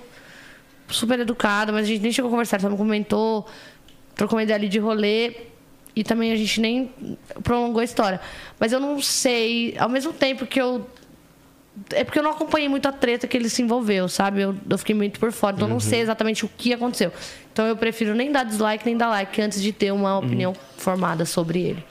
super 0.88 1.20
educado, 1.20 1.74
mas 1.74 1.86
a 1.86 1.88
gente 1.88 2.04
nem 2.04 2.12
chegou 2.12 2.30
a 2.30 2.32
conversar, 2.32 2.62
só 2.62 2.70
me 2.70 2.78
comentou, 2.78 3.48
trocou 4.14 4.38
uma 4.38 4.44
ideia 4.44 4.58
ali 4.58 4.70
de 4.70 4.78
rolê 4.78 5.38
e 5.96 6.04
também 6.04 6.32
a 6.32 6.36
gente 6.36 6.62
nem 6.62 6.92
prolongou 7.44 7.82
a 7.82 7.84
história. 7.84 8.22
Mas 8.60 8.72
eu 8.72 8.80
não 8.80 9.02
sei, 9.02 9.76
ao 9.80 9.90
mesmo 9.90 10.14
tempo 10.14 10.46
que 10.46 10.62
eu 10.62 10.88
é 11.92 12.04
porque 12.04 12.20
eu 12.20 12.24
não 12.24 12.32
acompanhei 12.32 12.68
muito 12.70 12.88
a 12.88 12.92
treta 12.92 13.28
que 13.28 13.36
ele 13.36 13.50
se 13.50 13.62
envolveu, 13.62 14.08
sabe? 14.08 14.42
Eu, 14.42 14.56
eu 14.70 14.78
fiquei 14.78 14.96
muito 14.96 15.20
por 15.20 15.32
fora, 15.32 15.56
então 15.56 15.68
eu 15.68 15.74
não 15.74 15.80
sei 15.80 16.00
exatamente 16.02 16.46
o 16.46 16.50
que 16.58 16.74
aconteceu. 16.74 17.12
Então 17.52 17.66
eu 17.66 17.76
prefiro 17.76 18.14
nem 18.16 18.32
dar 18.32 18.44
dislike 18.44 18.86
nem 18.86 18.96
dar 18.98 19.10
like 19.10 19.42
antes 19.42 19.62
de 19.62 19.72
ter 19.72 19.92
uma 19.92 20.18
opinião 20.18 20.54
formada 20.78 21.26
sobre 21.26 21.62
ele. 21.62 21.84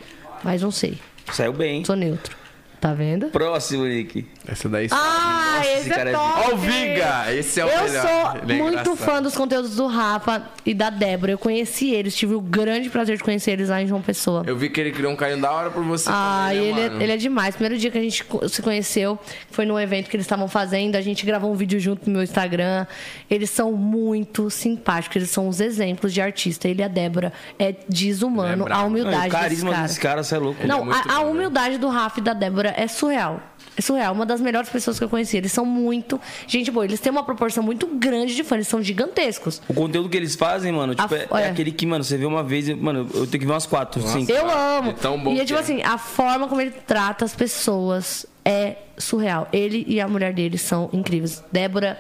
Mas 0.44 0.62
não 0.62 0.70
sei. 0.70 0.98
Saiu 1.32 1.52
bem. 1.52 1.84
Sou 1.84 1.96
neutro. 1.96 2.36
Tá 2.80 2.92
vendo? 2.92 3.28
Próximo, 3.28 3.84
Nick. 3.84 4.26
Essa 4.48 4.68
daí 4.68 4.88
Ah, 4.90 5.54
Nossa, 5.56 5.68
esse, 5.70 5.80
esse 5.80 5.90
cara 5.90 6.10
é 6.10 6.12
é 6.12 6.16
top! 6.16 6.32
Ó 6.50 6.54
o 6.54 6.56
Viga! 6.56 7.34
Esse 7.34 7.60
é 7.60 7.64
o 7.64 7.68
eu 7.68 7.82
melhor. 7.84 8.02
sou 8.02 8.42
Ele 8.42 8.52
é 8.52 8.56
muito 8.56 8.72
engraçado. 8.80 8.96
fã 8.96 9.22
dos 9.22 9.34
conteúdos 9.34 9.76
do 9.76 9.86
Rafa 9.86 10.42
e 10.64 10.72
da 10.74 10.90
Débora. 10.90 11.32
Eu 11.32 11.38
conheci 11.38 11.90
eles, 11.92 12.14
tive 12.14 12.34
o 12.34 12.40
grande 12.40 12.88
prazer 12.90 13.16
de 13.16 13.22
conhecer 13.24 13.52
eles 13.52 13.68
lá 13.68 13.82
em 13.82 13.86
João 13.86 14.00
Pessoa. 14.02 14.44
Eu 14.46 14.56
vi 14.56 14.68
que 14.70 14.80
ele 14.80 14.92
criou 14.92 15.12
um 15.12 15.16
carinho 15.16 15.40
da 15.40 15.50
hora 15.50 15.70
por 15.70 15.82
você 15.82 16.08
Ah, 16.12 16.46
também, 16.50 16.60
né, 16.62 16.68
ele, 16.68 16.80
é, 16.80 16.88
mano? 16.90 17.02
ele 17.02 17.12
é 17.12 17.16
demais. 17.16 17.54
Primeiro 17.56 17.78
dia 17.78 17.90
que 17.90 17.98
a 17.98 18.02
gente 18.02 18.24
se 18.48 18.62
conheceu 18.62 19.18
foi 19.50 19.64
num 19.66 19.78
evento 19.78 20.08
que 20.08 20.16
eles 20.16 20.24
estavam 20.26 20.48
fazendo. 20.48 20.96
A 20.96 21.00
gente 21.00 21.24
gravou 21.26 21.50
um 21.52 21.54
vídeo 21.56 21.80
junto 21.80 22.06
no 22.06 22.12
meu 22.14 22.22
Instagram. 22.22 22.86
Eles 23.30 23.50
são 23.50 23.72
muito 23.72 24.48
simpáticos. 24.50 25.16
Eles 25.16 25.30
são 25.30 25.48
os 25.48 25.60
exemplos 25.60 26.12
de 26.12 26.20
artista. 26.20 26.68
Ele 26.68 26.82
e 26.82 26.84
a 26.84 26.88
Débora 26.88 27.32
é 27.58 27.74
desumano 27.88 28.68
é 28.68 28.72
a 28.72 28.78
Não, 28.78 28.86
humildade 28.86 29.28
o 29.28 29.30
carisma 29.30 29.70
desse 29.70 29.82
desse 29.82 30.00
cara, 30.00 30.22
você 30.22 30.34
é 30.34 30.38
louco. 30.38 30.66
Não, 30.66 30.92
é 30.92 30.96
a, 31.08 31.16
a 31.18 31.20
bom, 31.22 31.30
humildade 31.30 31.78
do 31.78 31.88
Rafa 31.88 32.20
e 32.20 32.22
da 32.22 32.32
Débora 32.32 32.72
é 32.76 32.86
surreal. 32.86 33.40
É 33.76 33.82
surreal. 33.82 34.14
Uma 34.14 34.24
das 34.24 34.40
melhores 34.40 34.68
pessoas 34.70 34.98
que 34.98 35.04
eu 35.04 35.08
conheci. 35.08 35.36
Eles 35.36 35.52
são 35.52 35.64
muito. 35.66 36.20
Gente, 36.46 36.70
boa, 36.70 36.84
eles 36.84 36.98
têm 36.98 37.12
uma 37.12 37.22
proporção 37.22 37.62
muito 37.62 37.86
grande 37.86 38.34
de 38.34 38.42
fãs. 38.42 38.56
Eles 38.58 38.68
são 38.68 38.82
gigantescos. 38.82 39.60
O 39.68 39.74
conteúdo 39.74 40.08
que 40.08 40.16
eles 40.16 40.34
fazem, 40.34 40.72
mano, 40.72 40.94
tipo, 40.94 41.14
A- 41.14 41.18
é, 41.18 41.26
olha. 41.30 41.42
é 41.44 41.50
aquele 41.50 41.70
que, 41.72 41.84
mano, 41.86 42.02
você 42.02 42.16
vê 42.16 42.24
uma 42.24 42.42
vez, 42.42 42.68
mano, 42.76 43.00
eu 43.14 43.26
tenho 43.26 43.40
que 43.40 43.46
ver 43.46 43.52
umas 43.52 43.66
quatro, 43.66 44.00
cinco. 44.08 44.32
Eu 44.32 44.50
amo. 44.50 44.90
é 44.90 44.94
tão 44.94 45.18
bom 45.22 45.32
e 45.34 45.40
é 45.40 45.44
tipo 45.44 45.58
é. 45.58 45.62
assim, 45.62 45.82
a 45.82 45.98
forma 45.98 46.48
como 46.48 46.60
ele 46.60 46.70
trata 46.70 47.24
as 47.24 47.34
pessoas 47.34 48.24
é 48.44 48.76
surreal. 48.96 49.48
Ele 49.52 49.84
e 49.86 50.00
a 50.00 50.08
mulher 50.08 50.32
dele 50.32 50.56
são 50.56 50.88
incríveis. 50.92 51.42
Débora 51.52 51.98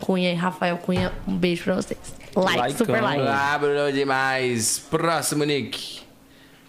Cunha 0.00 0.32
e 0.32 0.34
Rafael 0.34 0.76
Cunha, 0.78 1.12
um 1.28 1.36
beijo 1.36 1.62
pra 1.64 1.76
vocês. 1.76 1.98
Like, 2.34 2.56
Likeão. 2.58 2.76
super 2.78 3.02
like. 3.02 3.22
Ah, 3.28 3.58
Bruno, 3.58 3.92
demais. 3.92 4.78
Próximo, 4.90 5.44
Nick. 5.44 6.01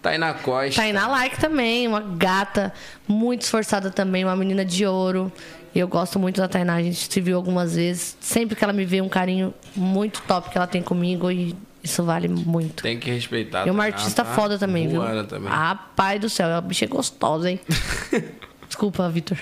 Tainá 0.03 0.33
Costa. 0.33 0.81
Tainá 0.81 1.07
Like 1.07 1.39
também, 1.39 1.87
uma 1.87 2.01
gata 2.01 2.73
muito 3.07 3.41
esforçada 3.43 3.89
também, 3.89 4.23
uma 4.25 4.35
menina 4.35 4.63
de 4.65 4.85
ouro. 4.85 5.31
Eu 5.73 5.87
gosto 5.87 6.19
muito 6.19 6.39
da 6.39 6.47
Tainá, 6.47 6.75
a 6.75 6.83
gente 6.83 7.11
se 7.11 7.21
viu 7.21 7.35
algumas 7.37 7.75
vezes. 7.75 8.15
Sempre 8.19 8.55
que 8.55 8.63
ela 8.63 8.73
me 8.73 8.85
vê, 8.85 9.01
um 9.01 9.09
carinho 9.09 9.53
muito 9.75 10.21
top 10.27 10.49
que 10.49 10.57
ela 10.57 10.67
tem 10.67 10.83
comigo 10.83 11.31
e 11.31 11.55
isso 11.81 12.03
vale 12.03 12.27
muito. 12.27 12.83
Tem 12.83 12.99
que 12.99 13.09
respeitar. 13.09 13.65
E 13.65 13.71
uma 13.71 13.83
Tainá, 13.83 13.97
artista 13.97 14.23
tá 14.23 14.33
foda 14.35 14.59
também, 14.59 14.87
viu? 14.89 15.01
também. 15.25 15.49
Ah, 15.51 15.73
pai 15.95 16.19
do 16.19 16.29
céu, 16.29 16.49
a 16.53 16.61
bicha 16.61 16.83
é 16.85 16.87
gostosa, 16.87 17.49
hein? 17.49 17.59
Desculpa, 18.67 19.07
Vitor. 19.09 19.37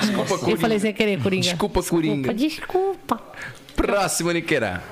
Desculpa, 0.00 0.34
Eu 0.34 0.38
Coringa. 0.38 0.60
falei 0.60 0.78
sem 0.78 0.92
querer, 0.92 1.20
Coringa. 1.20 1.42
Desculpa, 1.42 1.82
Coringa. 1.82 2.32
Desculpa. 2.32 3.20
Próximo, 3.74 4.30
Niqueira. 4.30 4.82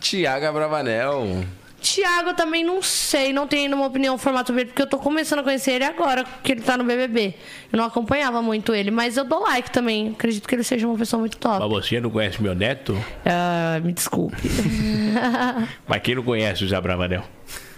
Tiago 0.00 0.46
Abravanel. 0.46 1.44
Tiago, 1.80 2.30
eu 2.30 2.34
também 2.34 2.64
não 2.64 2.82
sei, 2.82 3.32
não 3.32 3.46
tenho 3.46 3.64
ainda 3.64 3.76
uma 3.76 3.86
opinião 3.86 4.18
formada 4.18 4.46
sobre 4.46 4.62
ele, 4.62 4.70
porque 4.70 4.82
eu 4.82 4.86
tô 4.86 4.98
começando 4.98 5.38
a 5.38 5.42
conhecer 5.42 5.72
ele 5.72 5.84
agora, 5.84 6.24
que 6.42 6.52
ele 6.52 6.60
tá 6.60 6.76
no 6.76 6.84
BBB. 6.84 7.34
Eu 7.72 7.76
não 7.78 7.84
acompanhava 7.84 8.42
muito 8.42 8.74
ele, 8.74 8.90
mas 8.90 9.16
eu 9.16 9.24
dou 9.24 9.40
like 9.42 9.70
também. 9.70 10.10
Acredito 10.10 10.48
que 10.48 10.54
ele 10.54 10.64
seja 10.64 10.86
uma 10.88 10.98
pessoa 10.98 11.20
muito 11.20 11.36
top. 11.36 11.60
Mas 11.60 11.86
você 11.88 12.00
não 12.00 12.10
conhece 12.10 12.42
meu 12.42 12.54
neto? 12.54 12.96
Ah, 13.24 13.80
me 13.82 13.92
desculpe. 13.92 14.36
Mas 15.86 16.02
quem 16.02 16.14
não 16.14 16.22
conhece 16.22 16.64
o 16.64 16.68
Zé 16.68 16.80
Bravanel? 16.80 17.22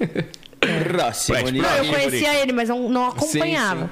Próximo, 0.89 1.39
pra- 1.61 1.79
eu 1.79 1.87
conhecia 1.87 2.35
ele, 2.35 2.53
mas 2.53 2.69
não, 2.69 2.89
não 2.89 3.07
acompanhava. 3.09 3.83
sim. 3.85 3.91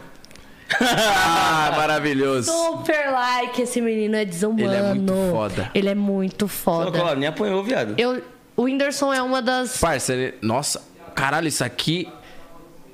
Ah, 0.80 1.72
maravilhoso. 1.76 2.52
Super 2.52 3.10
like, 3.10 3.62
esse 3.62 3.80
menino 3.80 4.14
é 4.16 4.24
desumano. 4.26 4.60
Ele 4.62 4.76
é 4.76 4.82
muito 4.94 5.14
foda. 5.30 5.70
Ele 5.74 5.88
é 5.88 5.94
muito 5.94 6.46
foda. 6.48 6.90
Claro, 6.98 7.18
nem 7.18 7.26
apanhou, 7.28 7.64
viado. 7.64 7.94
Eu, 7.96 8.22
o 8.58 8.64
Whindersson 8.64 9.12
é 9.14 9.22
uma 9.22 9.40
das. 9.40 9.78
Parça, 9.78 10.12
ele... 10.12 10.34
Nossa, 10.42 10.82
caralho, 11.14 11.46
isso 11.48 11.62
aqui 11.64 12.08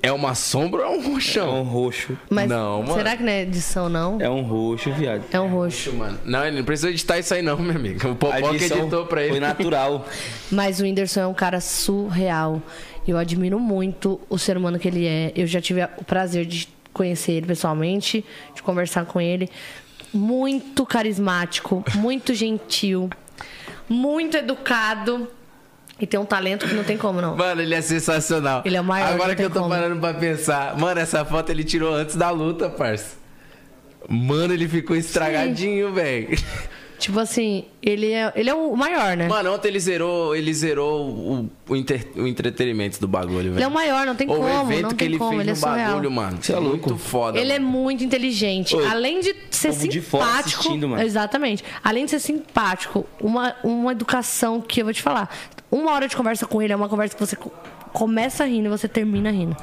é 0.01 0.11
uma 0.11 0.35
sombra 0.35 0.87
ou 0.87 0.93
é 0.93 0.97
um 0.97 1.01
É 1.01 1.07
um 1.07 1.13
roxão? 1.13 1.63
roxo. 1.63 2.17
Mas 2.29 2.47
Não, 2.47 2.83
mano. 2.83 2.93
será 2.93 3.17
que 3.17 3.23
não 3.23 3.31
é 3.31 3.41
edição, 3.41 3.89
não? 3.89 4.21
É 4.21 4.29
um 4.29 4.43
roxo, 4.43 4.91
viado. 4.93 5.23
É 5.31 5.39
um 5.39 5.47
roxo. 5.49 5.91
Mano, 5.93 6.19
não, 6.23 6.45
ele 6.45 6.57
não 6.57 6.63
precisa 6.63 6.91
editar 6.91 7.17
isso 7.17 7.33
aí 7.33 7.41
não, 7.41 7.57
meu 7.57 7.75
amigo. 7.75 8.09
O 8.09 8.15
Popó 8.15 8.49
que 8.51 8.63
editou 8.65 9.07
pra 9.07 9.21
ele. 9.23 9.31
Foi 9.31 9.39
natural. 9.39 10.05
Mas 10.51 10.79
o 10.79 10.83
Whindersson 10.83 11.21
é 11.21 11.27
um 11.27 11.33
cara 11.33 11.59
surreal. 11.59 12.61
Eu 13.07 13.17
admiro 13.17 13.59
muito 13.59 14.19
o 14.29 14.37
ser 14.37 14.57
humano 14.57 14.77
que 14.77 14.87
ele 14.87 15.07
é. 15.07 15.31
Eu 15.35 15.47
já 15.47 15.59
tive 15.59 15.83
o 15.97 16.03
prazer 16.03 16.45
de 16.45 16.67
conhecer 16.93 17.31
ele 17.33 17.47
pessoalmente, 17.47 18.23
de 18.53 18.61
conversar 18.61 19.05
com 19.05 19.19
ele. 19.19 19.49
Muito 20.13 20.85
carismático, 20.85 21.83
muito 21.95 22.33
gentil, 22.33 23.09
muito 23.89 24.37
educado. 24.37 25.27
E 25.99 26.05
tem 26.05 26.19
um 26.19 26.25
talento 26.25 26.67
que 26.67 26.73
não 26.73 26.83
tem 26.83 26.97
como, 26.97 27.21
não. 27.21 27.35
Mano, 27.37 27.61
ele 27.61 27.73
é 27.73 27.81
sensacional. 27.81 28.61
Ele 28.65 28.75
é 28.75 28.81
o 28.81 28.83
maior, 28.83 29.13
Agora 29.13 29.33
que 29.35 29.41
eu 29.43 29.49
tô 29.49 29.59
como. 29.61 29.69
parando 29.69 29.99
pra 29.99 30.13
pensar. 30.13 30.77
Mano, 30.77 30.99
essa 30.99 31.23
foto 31.23 31.49
ele 31.51 31.63
tirou 31.63 31.93
antes 31.93 32.15
da 32.17 32.29
luta, 32.29 32.69
parça. 32.69 33.15
Mano, 34.09 34.53
ele 34.53 34.67
ficou 34.67 34.95
estragadinho, 34.95 35.93
velho. 35.93 36.37
Tipo 36.97 37.19
assim, 37.19 37.65
ele 37.81 38.11
é, 38.11 38.31
ele 38.35 38.49
é 38.49 38.53
o 38.53 38.75
maior, 38.75 39.17
né? 39.17 39.27
Mano, 39.27 39.53
ontem 39.53 39.67
ele 39.67 39.79
zerou, 39.79 40.35
ele 40.35 40.53
zerou 40.53 41.09
o, 41.09 41.49
o, 41.67 41.75
inter- 41.75 42.07
o 42.15 42.25
entretenimento 42.25 42.99
do 43.01 43.07
bagulho, 43.07 43.51
velho. 43.51 43.55
Ele 43.55 43.63
é 43.63 43.67
o 43.67 43.71
maior, 43.71 44.05
não 44.05 44.15
tem 44.15 44.27
O 44.29 44.35
como, 44.35 44.47
evento 44.71 44.81
não 44.83 44.89
que 44.91 45.03
ele 45.03 45.17
como, 45.17 45.31
fez 45.31 45.41
ele 45.41 45.49
é 45.49 45.53
no 45.53 45.59
surreal. 45.59 45.87
bagulho, 45.91 46.11
mano. 46.11 46.37
Você 46.41 46.53
é 46.53 46.57
louco. 46.57 46.89
Muito 46.89 46.97
foda. 47.03 47.37
Ele 47.39 47.51
é 47.51 47.59
mano. 47.59 47.71
muito 47.71 48.03
inteligente. 48.03 48.75
Ô, 48.75 48.85
Além 48.87 49.19
de 49.19 49.35
ser 49.51 49.71
de 49.73 50.01
simpático. 50.01 50.69
mano. 50.77 51.01
Exatamente. 51.01 51.63
Além 51.83 52.05
de 52.05 52.11
ser 52.11 52.19
simpático, 52.19 53.05
uma, 53.21 53.55
uma 53.63 53.91
educação 53.91 54.61
que 54.61 54.81
eu 54.81 54.85
vou 54.85 54.93
te 54.93 55.01
falar. 55.01 55.29
Uma 55.69 55.91
hora 55.91 56.07
de 56.07 56.15
conversa 56.15 56.45
com 56.45 56.61
ele 56.61 56.71
é 56.71 56.75
uma 56.75 56.87
conversa 56.87 57.13
que 57.15 57.19
você 57.25 57.35
co- 57.35 57.51
começa 57.91 58.45
rindo 58.45 58.67
e 58.67 58.69
você 58.69 58.87
termina 58.87 59.31
rindo. 59.31 59.55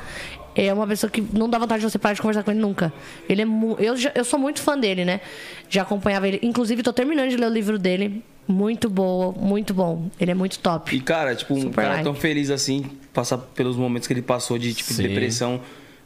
É 0.55 0.73
uma 0.73 0.87
pessoa 0.87 1.11
que 1.11 1.21
não 1.33 1.49
dá 1.49 1.59
vontade 1.59 1.81
de 1.85 1.91
você 1.91 1.99
parar 1.99 2.15
de 2.15 2.21
conversar 2.21 2.43
com 2.43 2.51
ele 2.51 2.61
nunca. 2.61 2.93
Ele 3.29 3.43
é 3.43 3.47
eu, 3.79 3.97
já- 3.97 4.13
eu 4.15 4.25
sou 4.25 4.39
muito 4.39 4.61
fã 4.61 4.79
dele, 4.79 5.05
né? 5.05 5.21
Já 5.69 5.83
acompanhava 5.83 6.29
ele. 6.29 6.39
Inclusive, 6.43 6.83
tô 6.83 6.93
terminando 6.93 7.31
de 7.31 7.37
ler 7.37 7.47
o 7.47 7.53
livro 7.53 7.79
dele. 7.79 8.23
Muito 8.47 8.91
boa, 8.91 9.33
muito 9.33 9.73
bom. 9.73 10.11
Ele 10.21 10.31
é 10.33 10.35
muito 10.35 10.59
top. 10.59 10.95
E, 10.95 11.01
cara, 11.01 11.35
tipo, 11.35 11.55
um 11.55 11.61
Super 11.61 11.75
cara 11.77 11.89
like. 11.91 12.05
tão 12.05 12.15
feliz 12.15 12.51
assim, 12.51 12.85
passar 13.13 13.39
pelos 13.39 13.77
momentos 13.77 14.07
que 14.09 14.13
ele 14.13 14.21
passou 14.23 14.59
de, 14.59 14.75
tipo, 14.75 14.93
Sim. 14.93 15.05
depressão. 15.05 15.61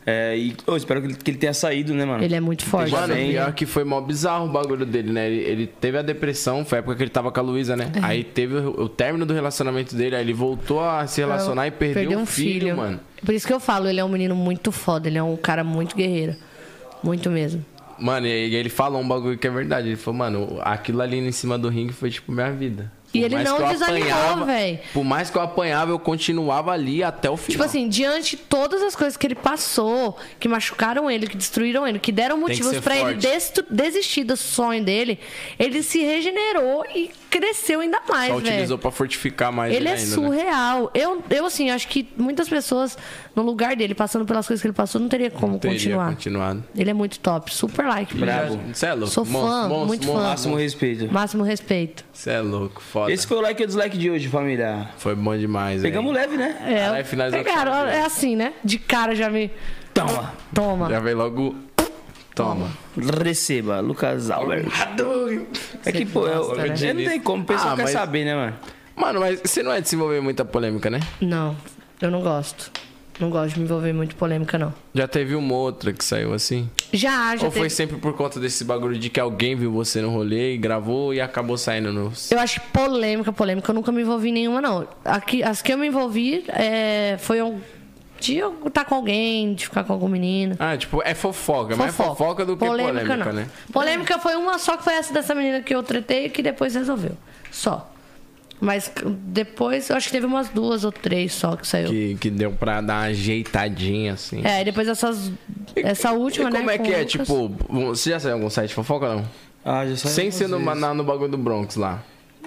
É, 0.09 0.39
e 0.39 0.57
eu 0.65 0.77
espero 0.77 1.01
que 1.01 1.09
ele, 1.09 1.15
que 1.17 1.31
ele 1.33 1.39
tenha 1.39 1.53
saído, 1.53 1.93
né, 1.93 2.05
mano? 2.05 2.23
Ele 2.23 2.37
é 2.37 2.41
muito 2.41 2.65
forte. 2.65 2.93
Mano, 2.93 3.13
bem. 3.13 3.33
pior 3.33 3.53
que 3.53 3.67
foi 3.67 3.83
mó 3.83 4.01
bizarro 4.01 4.47
o 4.47 4.49
bagulho 4.49 4.87
dele, 4.87 5.13
né? 5.13 5.27
Ele, 5.27 5.43
ele 5.43 5.67
teve 5.67 5.99
a 5.99 6.03
depressão, 6.03 6.65
foi 6.65 6.79
a 6.79 6.81
época 6.81 6.95
que 6.95 7.03
ele 7.03 7.11
tava 7.11 7.33
com 7.33 7.41
a 7.41 7.43
Luísa, 7.43 7.75
né? 7.75 7.91
É. 7.93 7.99
Aí 8.01 8.23
teve 8.23 8.55
o, 8.55 8.83
o 8.83 8.89
término 8.89 9.27
do 9.27 9.35
relacionamento 9.35 9.97
dele, 9.97 10.15
aí 10.15 10.23
ele 10.23 10.33
voltou 10.33 10.81
a 10.81 11.09
se 11.09 11.21
relacionar 11.21 11.67
e 11.67 11.73
perdeu, 11.73 12.21
um 12.21 12.25
filho, 12.25 12.77
mano. 12.77 13.01
Por 13.25 13.35
isso 13.35 13.45
que 13.45 13.53
eu 13.53 13.59
falo, 13.59 13.89
ele 13.89 13.99
é 13.99 14.05
um 14.05 14.09
menino 14.09 14.37
muito 14.37 14.71
foda, 14.71 15.09
ele 15.09 15.19
é 15.19 15.23
um 15.23 15.37
cara 15.37 15.65
muito 15.65 15.97
guerreiro. 15.97 16.37
Muito 17.03 17.29
mesmo. 17.29 17.65
Mano, 17.99 18.29
e 18.29 18.55
ele 18.55 18.69
falou 18.69 19.01
um 19.01 19.09
bagulho 19.09 19.37
que 19.37 19.47
é 19.47 19.51
verdade. 19.51 19.89
Ele 19.89 19.97
falou, 19.97 20.19
mano, 20.19 20.59
aquilo 20.61 21.01
ali 21.01 21.19
em 21.19 21.33
cima 21.33 21.59
do 21.59 21.69
ringue 21.69 21.93
foi 21.93 22.11
tipo 22.11 22.31
minha 22.31 22.53
vida. 22.53 22.93
E 23.19 23.25
ele 23.25 23.43
não 23.43 23.69
desanimou, 23.69 24.45
véi. 24.47 24.81
Por 24.93 25.05
mais 25.05 25.31
que 25.31 25.37
eu 25.39 25.43
apanhava, 25.43 25.91
eu 25.91 25.99
continuava 25.99 26.73
ali 26.73 27.03
até 27.03 27.31
o 27.31 27.37
final. 27.37 27.51
Tipo 27.53 27.65
assim, 27.65 27.89
diante 27.89 28.37
de 28.37 28.43
todas 28.43 28.83
as 28.83 28.95
coisas 28.97 29.17
que 29.17 29.27
ele 29.27 29.35
passou, 29.35 30.17
que 30.39 30.49
machucaram 30.49 31.11
ele, 31.11 31.27
que 31.27 31.37
destruíram 31.37 31.87
ele, 31.87 31.99
que 31.99 32.13
deram 32.13 32.39
motivos 32.39 32.79
pra 32.81 32.97
ele 32.97 33.19
desistir 33.71 34.25
do 34.25 34.37
sonho 34.37 34.83
dele, 34.85 35.19
ele 35.59 35.83
se 35.83 36.03
regenerou 36.03 36.85
e 36.95 37.11
cresceu 37.31 37.81
ainda 37.81 38.01
mais, 38.09 38.29
Só 38.33 38.37
velho. 38.39 38.49
utilizou 38.49 38.79
pra 38.79 38.91
fortificar 38.91 39.53
mais 39.53 39.75
Ele 39.75 39.89
é 39.89 39.93
ainda, 39.93 40.03
né? 40.05 40.15
surreal. 40.15 40.91
Eu, 40.95 41.23
eu, 41.29 41.47
assim, 41.47 41.71
acho 41.71 41.87
que 41.89 42.09
muitas 42.17 42.49
pessoas, 42.49 42.97
no 43.37 43.43
lugar 43.43 43.77
dele, 43.77 43.95
passando 43.95 44.25
pelas 44.25 44.47
coisas 44.47 44.61
que 44.63 44.67
ele 44.67 44.73
passou, 44.75 44.99
não 45.01 45.09
teria 45.09 45.31
como 45.31 45.59
Teria 45.59 45.77
continuar. 45.77 46.09
continuado. 46.11 46.65
Ele 46.75 46.91
é 46.91 46.95
muito 46.95 47.21
top. 47.21 47.55
Super 47.55 47.87
like. 47.87 48.17
Bravo. 48.17 48.59
Você 48.73 48.87
é 48.87 48.95
louco. 48.95 49.09
Sou 49.09 49.25
fã, 49.25 49.69
muito 49.87 50.07
fã. 50.07 50.15
Máximo 50.15 50.57
respeito. 50.57 51.13
Máximo 51.13 51.43
respeito. 51.45 52.05
Você 52.13 52.31
é 52.31 52.41
louco, 52.41 52.81
foda. 52.81 53.13
Esse 53.13 53.27
foi 53.27 53.37
o 53.37 53.41
like 53.43 53.61
e 53.61 53.65
o 53.65 53.67
dislike 53.67 53.99
de 53.99 54.11
hoje, 54.11 54.27
família. 54.29 54.89
Foi 54.97 55.15
bom 55.15 55.37
demais, 55.37 55.83
Pegamos 55.83 56.13
leve, 56.15 56.37
né? 56.39 56.57
É, 56.67 56.81
Caralho, 56.87 57.05
finalizou 57.05 57.45
pegaram, 57.45 57.73
é 57.87 58.03
assim, 58.03 58.35
né? 58.35 58.55
De 58.65 58.79
cara 58.79 59.15
já 59.15 59.29
me. 59.29 59.51
Toma. 59.93 60.33
Toma. 60.55 60.89
Já 60.91 61.01
veio 61.01 61.17
logo... 61.19 61.55
Toma. 62.35 62.69
Receba, 63.23 63.81
Lucas 63.81 64.31
Albert. 64.31 64.67
É 65.85 65.93
que, 65.93 66.05
pô, 66.05 66.27
eu, 66.27 66.55
né? 66.55 66.65
eu 66.69 66.95
não 66.95 67.05
tem 67.05 67.21
como, 67.21 67.43
o 67.43 67.47
pessoal 67.47 67.73
Ah, 67.73 67.77
quer 67.77 67.83
mas- 67.85 67.93
saber, 67.93 68.25
né, 68.25 68.35
mano? 68.35 68.55
Mano, 68.95 69.21
mas 69.21 69.41
você 69.41 69.63
não 69.63 69.73
é 69.73 69.81
de 69.81 69.89
se 69.89 69.95
envolver 69.95 70.19
em 70.19 70.23
muita 70.23 70.45
polêmica, 70.45 70.89
né? 70.91 71.01
Não, 71.21 71.57
eu 72.01 72.11
não 72.11 72.21
gosto. 72.23 72.71
Não 73.19 73.31
gosto 73.31 73.55
de 73.55 73.61
me 73.61 73.65
envolver 73.65 73.91
em 73.91 73.93
muito 73.95 74.15
polêmica, 74.17 74.59
não. 74.59 74.75
Já 74.95 75.09
teve 75.09 75.35
uma 75.35 75.55
outra 75.55 75.93
que 75.93 76.05
saiu 76.05 76.35
assim? 76.35 76.69
Já, 76.93 77.35
já 77.37 77.47
Ou 77.47 77.51
foi 77.51 77.63
teve- 77.63 77.71
sempre 77.71 77.97
por 77.97 78.13
conta 78.15 78.39
desse 78.39 78.63
bagulho 78.63 78.99
de 78.99 79.09
que 79.09 79.19
alguém 79.19 79.57
viu 79.57 79.73
você 79.73 80.03
no 80.03 80.11
rolê 80.11 80.55
e 80.55 80.59
gravou 80.59 81.15
e 81.15 81.21
acabou 81.21 81.57
saindo 81.57 81.93
no... 81.93 82.13
Eu 82.31 82.39
acho 82.39 82.61
que 82.61 82.67
polêmica, 82.69 83.33
polêmica, 83.33 83.71
eu 83.71 83.75
nunca 83.75 83.91
me 83.91 84.03
envolvi 84.03 84.29
em 84.29 84.33
nenhuma, 84.33 84.61
não. 84.61 84.87
Aqui, 85.05 85.43
as 85.43 85.63
que 85.63 85.73
eu 85.73 85.79
me 85.79 85.87
envolvi 85.87 86.45
é, 86.49 87.17
foi 87.19 87.41
um, 87.41 87.59
de 88.21 88.37
eu 88.37 88.55
estar 88.67 88.85
com 88.85 88.95
alguém, 88.95 89.55
de 89.55 89.65
ficar 89.65 89.85
com 89.85 89.93
algum 89.95 90.09
menino. 90.09 90.55
Ah, 90.59 90.77
tipo, 90.77 91.03
é 91.03 91.15
fofoca, 91.15 91.75
mais 91.75 91.95
fofoca 91.95 92.45
do 92.45 92.57
que 92.57 92.67
polêmica, 92.67 93.17
né? 93.33 93.49
Polêmica 93.73 94.19
foi 94.19 94.37
uma 94.37 94.59
só 94.59 94.77
que 94.77 94.85
foi 94.85 94.95
essa 94.95 95.13
dessa 95.15 95.35
menina 95.35 95.63
que 95.63 95.75
eu 95.75 95.83
tretei 95.83 96.29
que 96.29 96.43
depois 96.43 96.75
resolveu. 96.75 97.13
Só. 97.51 97.91
Mas 98.61 98.91
depois, 99.27 99.91
eu 99.91 99.97
acho 99.97 100.07
que 100.07 100.13
teve 100.13 100.27
umas 100.27 100.49
duas 100.49 100.83
ou 100.85 100.91
três 100.93 101.33
só 101.33 101.57
que 101.57 101.67
saiu. 101.67 101.91
Que, 101.91 102.15
que 102.15 102.31
deu 102.31 102.53
pra 102.53 102.81
dar 102.81 102.95
uma 102.95 103.03
ajeitadinha, 103.09 104.15
assim. 104.15 104.43
É, 104.45 104.63
e 104.63 104.65
depois 104.65 104.89
essas. 104.89 105.31
Essa 105.75 106.13
última, 106.13 106.49
e 106.49 106.53
né? 106.53 106.59
como 106.61 106.71
é 106.71 106.79
com 106.79 106.85
que 106.85 106.93
é? 106.93 106.99
Lucas. 107.01 107.13
Tipo, 107.13 107.49
você 107.93 108.11
já 108.11 108.21
saiu 108.21 108.31
em 108.33 108.35
algum 108.35 108.51
site 108.51 108.69
de 108.69 108.75
fofoca 108.75 109.15
não? 109.15 109.29
Ah, 109.65 109.85
já 109.87 109.97
saiu 109.97 110.15
Sem 110.15 110.31
ser 110.31 110.49
no, 110.49 110.59
na- 110.75 110.95
no 110.95 111.05
bagulho 111.05 111.31
do 111.31 111.37
Bronx 111.39 111.77
lá. 111.77 112.03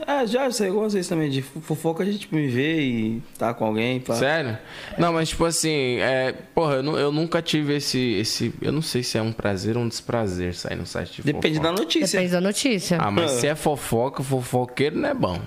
Ah, 0.08 0.26
já 0.26 0.50
saiu 0.50 0.70
algumas 0.72 0.94
vezes 0.94 1.08
também. 1.10 1.30
De 1.30 1.42
fofoca 1.42 2.02
a 2.02 2.06
gente 2.06 2.20
tipo, 2.20 2.36
me 2.36 2.48
vê 2.48 2.80
e 2.82 3.22
tá 3.38 3.54
com 3.54 3.66
alguém. 3.66 4.00
Pá. 4.00 4.16
Sério? 4.16 4.58
Não, 4.98 5.14
mas 5.14 5.30
tipo 5.30 5.46
assim, 5.46 5.98
é, 6.00 6.34
porra, 6.56 6.76
eu, 6.76 6.98
eu 6.98 7.12
nunca 7.12 7.42
tive 7.42 7.76
esse, 7.76 8.00
esse. 8.14 8.54
Eu 8.62 8.72
não 8.72 8.82
sei 8.82 9.04
se 9.04 9.18
é 9.18 9.22
um 9.22 9.32
prazer 9.34 9.78
ou 9.78 9.84
um 9.84 9.88
desprazer 9.90 10.56
sair 10.56 10.76
no 10.78 10.86
site 10.86 11.18
de 11.18 11.22
Depende 11.34 11.60
da 11.60 11.66
fofoca. 11.66 11.82
notícia. 11.84 12.18
Depende 12.18 12.32
da 12.34 12.42
notícia. 12.42 12.98
Ah, 13.00 13.12
mas 13.12 13.32
se 13.32 13.46
é 13.48 13.54
fofoca, 13.54 14.24
fofoqueiro 14.24 14.98
não 14.98 15.10
é 15.10 15.14
bom. 15.14 15.40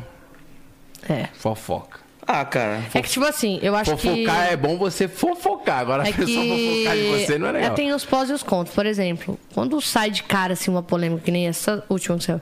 É. 1.08 1.26
Fofoca. 1.34 2.00
Ah, 2.26 2.44
cara. 2.44 2.80
É 2.94 3.02
que, 3.02 3.08
tipo 3.10 3.26
assim, 3.26 3.58
eu 3.62 3.74
acho 3.74 3.96
que. 3.96 4.02
Fofocar 4.08 4.52
é 4.52 4.56
bom 4.56 4.76
você 4.78 5.08
fofocar. 5.08 5.80
Agora 5.80 6.06
É 6.06 6.10
a 6.10 6.14
pessoa 6.14 6.26
que 6.44 6.84
fofocar 6.84 6.96
de 6.96 7.24
você 7.24 7.38
não 7.38 7.48
é 7.48 7.52
legal. 7.52 7.74
tem 7.74 7.92
os 7.92 8.04
pós 8.04 8.30
e 8.30 8.32
os 8.32 8.42
contras. 8.42 8.74
Por 8.74 8.86
exemplo, 8.86 9.38
quando 9.52 9.80
sai 9.80 10.10
de 10.10 10.22
cara 10.22 10.52
assim 10.52 10.70
uma 10.70 10.82
polêmica, 10.82 11.22
que 11.24 11.30
nem 11.32 11.48
essa 11.48 11.84
última 11.88 12.16
que 12.16 12.24
saiu. 12.24 12.40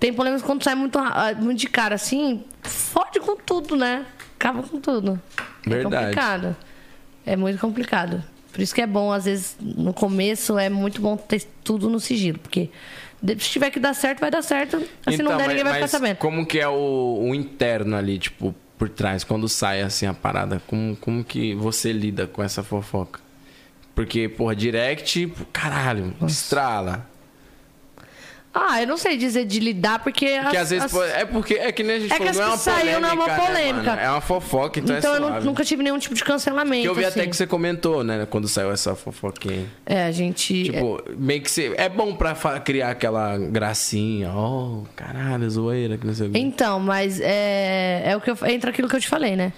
Tem 0.00 0.12
polêmicas 0.12 0.42
quando 0.44 0.64
sai 0.64 0.74
muito, 0.74 0.98
ra- 0.98 1.32
muito 1.38 1.60
de 1.60 1.68
cara 1.68 1.94
assim, 1.94 2.42
fode 2.64 3.20
com 3.20 3.36
tudo, 3.36 3.76
né? 3.76 4.04
Acaba 4.38 4.62
com 4.64 4.80
tudo. 4.80 5.18
Verdade. 5.64 5.94
É 5.96 6.00
complicado. 6.00 6.56
É 7.24 7.36
muito 7.36 7.58
complicado. 7.60 8.22
Por 8.52 8.60
isso 8.60 8.74
que 8.74 8.82
é 8.82 8.86
bom, 8.86 9.10
às 9.12 9.24
vezes, 9.24 9.56
no 9.60 9.94
começo, 9.94 10.58
é 10.58 10.68
muito 10.68 11.00
bom 11.00 11.16
ter 11.16 11.44
tudo 11.62 11.88
no 11.88 11.98
sigilo. 12.00 12.38
Porque 12.38 12.68
se 13.26 13.50
tiver 13.50 13.70
que 13.70 13.80
dar 13.80 13.94
certo, 13.94 14.20
vai 14.20 14.30
dar 14.30 14.42
certo. 14.42 14.78
Se 15.08 15.22
não 15.22 15.36
der, 15.36 15.38
mas- 15.38 15.48
ninguém 15.48 15.64
vai 15.64 15.74
ficar 15.74 15.88
sabendo. 15.88 16.16
Como 16.18 16.44
que 16.46 16.58
é 16.60 16.68
o, 16.68 17.26
o 17.30 17.34
interno 17.34 17.96
ali, 17.96 18.18
tipo, 18.18 18.54
por 18.78 18.88
trás, 18.88 19.24
quando 19.24 19.48
sai 19.48 19.80
assim 19.82 20.06
a 20.06 20.12
parada? 20.14 20.60
Como, 20.66 20.96
como 20.96 21.24
que 21.24 21.54
você 21.54 21.92
lida 21.92 22.26
com 22.26 22.42
essa 22.42 22.62
fofoca? 22.62 23.20
Porque, 23.94 24.28
porra, 24.28 24.56
direct, 24.56 25.32
caralho, 25.52 26.12
estrala. 26.26 27.08
Ah, 28.54 28.80
eu 28.80 28.86
não 28.86 28.96
sei 28.96 29.16
dizer 29.16 29.44
de 29.44 29.58
lidar, 29.58 29.98
porque. 29.98 30.38
Porque 30.42 30.56
as- 30.56 30.62
às 30.62 30.70
vezes 30.70 30.84
as- 30.96 31.10
é 31.16 31.24
porque 31.24 31.54
é 31.54 31.72
que 31.72 31.82
nem 31.82 31.96
a 31.96 31.98
gente 31.98 32.12
É 32.12 32.18
que 32.18 32.24
falou, 32.24 32.30
as 32.30 32.36
não 32.36 32.44
é 32.44 32.46
que 32.46 32.52
uma 32.52 32.58
saiu 32.58 32.76
polêmica, 32.78 33.00
não 33.00 33.08
é 33.08 33.12
uma 33.12 33.26
né, 33.26 33.36
polêmica. 33.46 33.90
mano? 33.90 34.00
é 34.02 34.10
uma 34.10 34.20
fofoca, 34.20 34.78
então, 34.80 34.96
Então, 34.96 35.12
é 35.12 35.16
eu 35.16 35.20
nu- 35.20 35.26
suave. 35.28 35.46
nunca 35.46 35.64
tive 35.64 35.82
nenhum 35.82 35.98
tipo 35.98 36.14
de 36.14 36.22
cancelamento. 36.24 36.82
Que 36.82 36.88
eu 36.88 36.94
vi 36.94 37.04
até 37.04 37.20
assim. 37.22 37.30
que 37.30 37.36
você 37.36 37.46
comentou, 37.48 38.04
né, 38.04 38.26
quando 38.30 38.46
saiu 38.46 38.70
essa 38.70 38.94
fofoquinha. 38.94 39.66
É, 39.84 40.04
a 40.04 40.12
gente. 40.12 40.64
Tipo, 40.64 41.02
meio 41.16 41.42
que 41.42 41.50
você. 41.50 41.74
É 41.76 41.88
bom 41.88 42.14
pra 42.14 42.34
criar 42.60 42.90
aquela 42.90 43.36
gracinha. 43.38 44.30
Oh, 44.32 44.84
caralho, 44.94 45.50
zoeira, 45.50 45.98
que 45.98 46.06
não 46.06 46.14
sei 46.14 46.28
o 46.28 46.30
quê. 46.30 46.38
Então, 46.38 46.78
mas 46.78 47.20
é, 47.20 48.02
é 48.06 48.16
o 48.16 48.20
que 48.20 48.30
eu, 48.30 48.36
entra 48.46 48.70
aquilo 48.70 48.88
que 48.88 48.94
eu 48.94 49.00
te 49.00 49.08
falei, 49.08 49.34
né? 49.34 49.52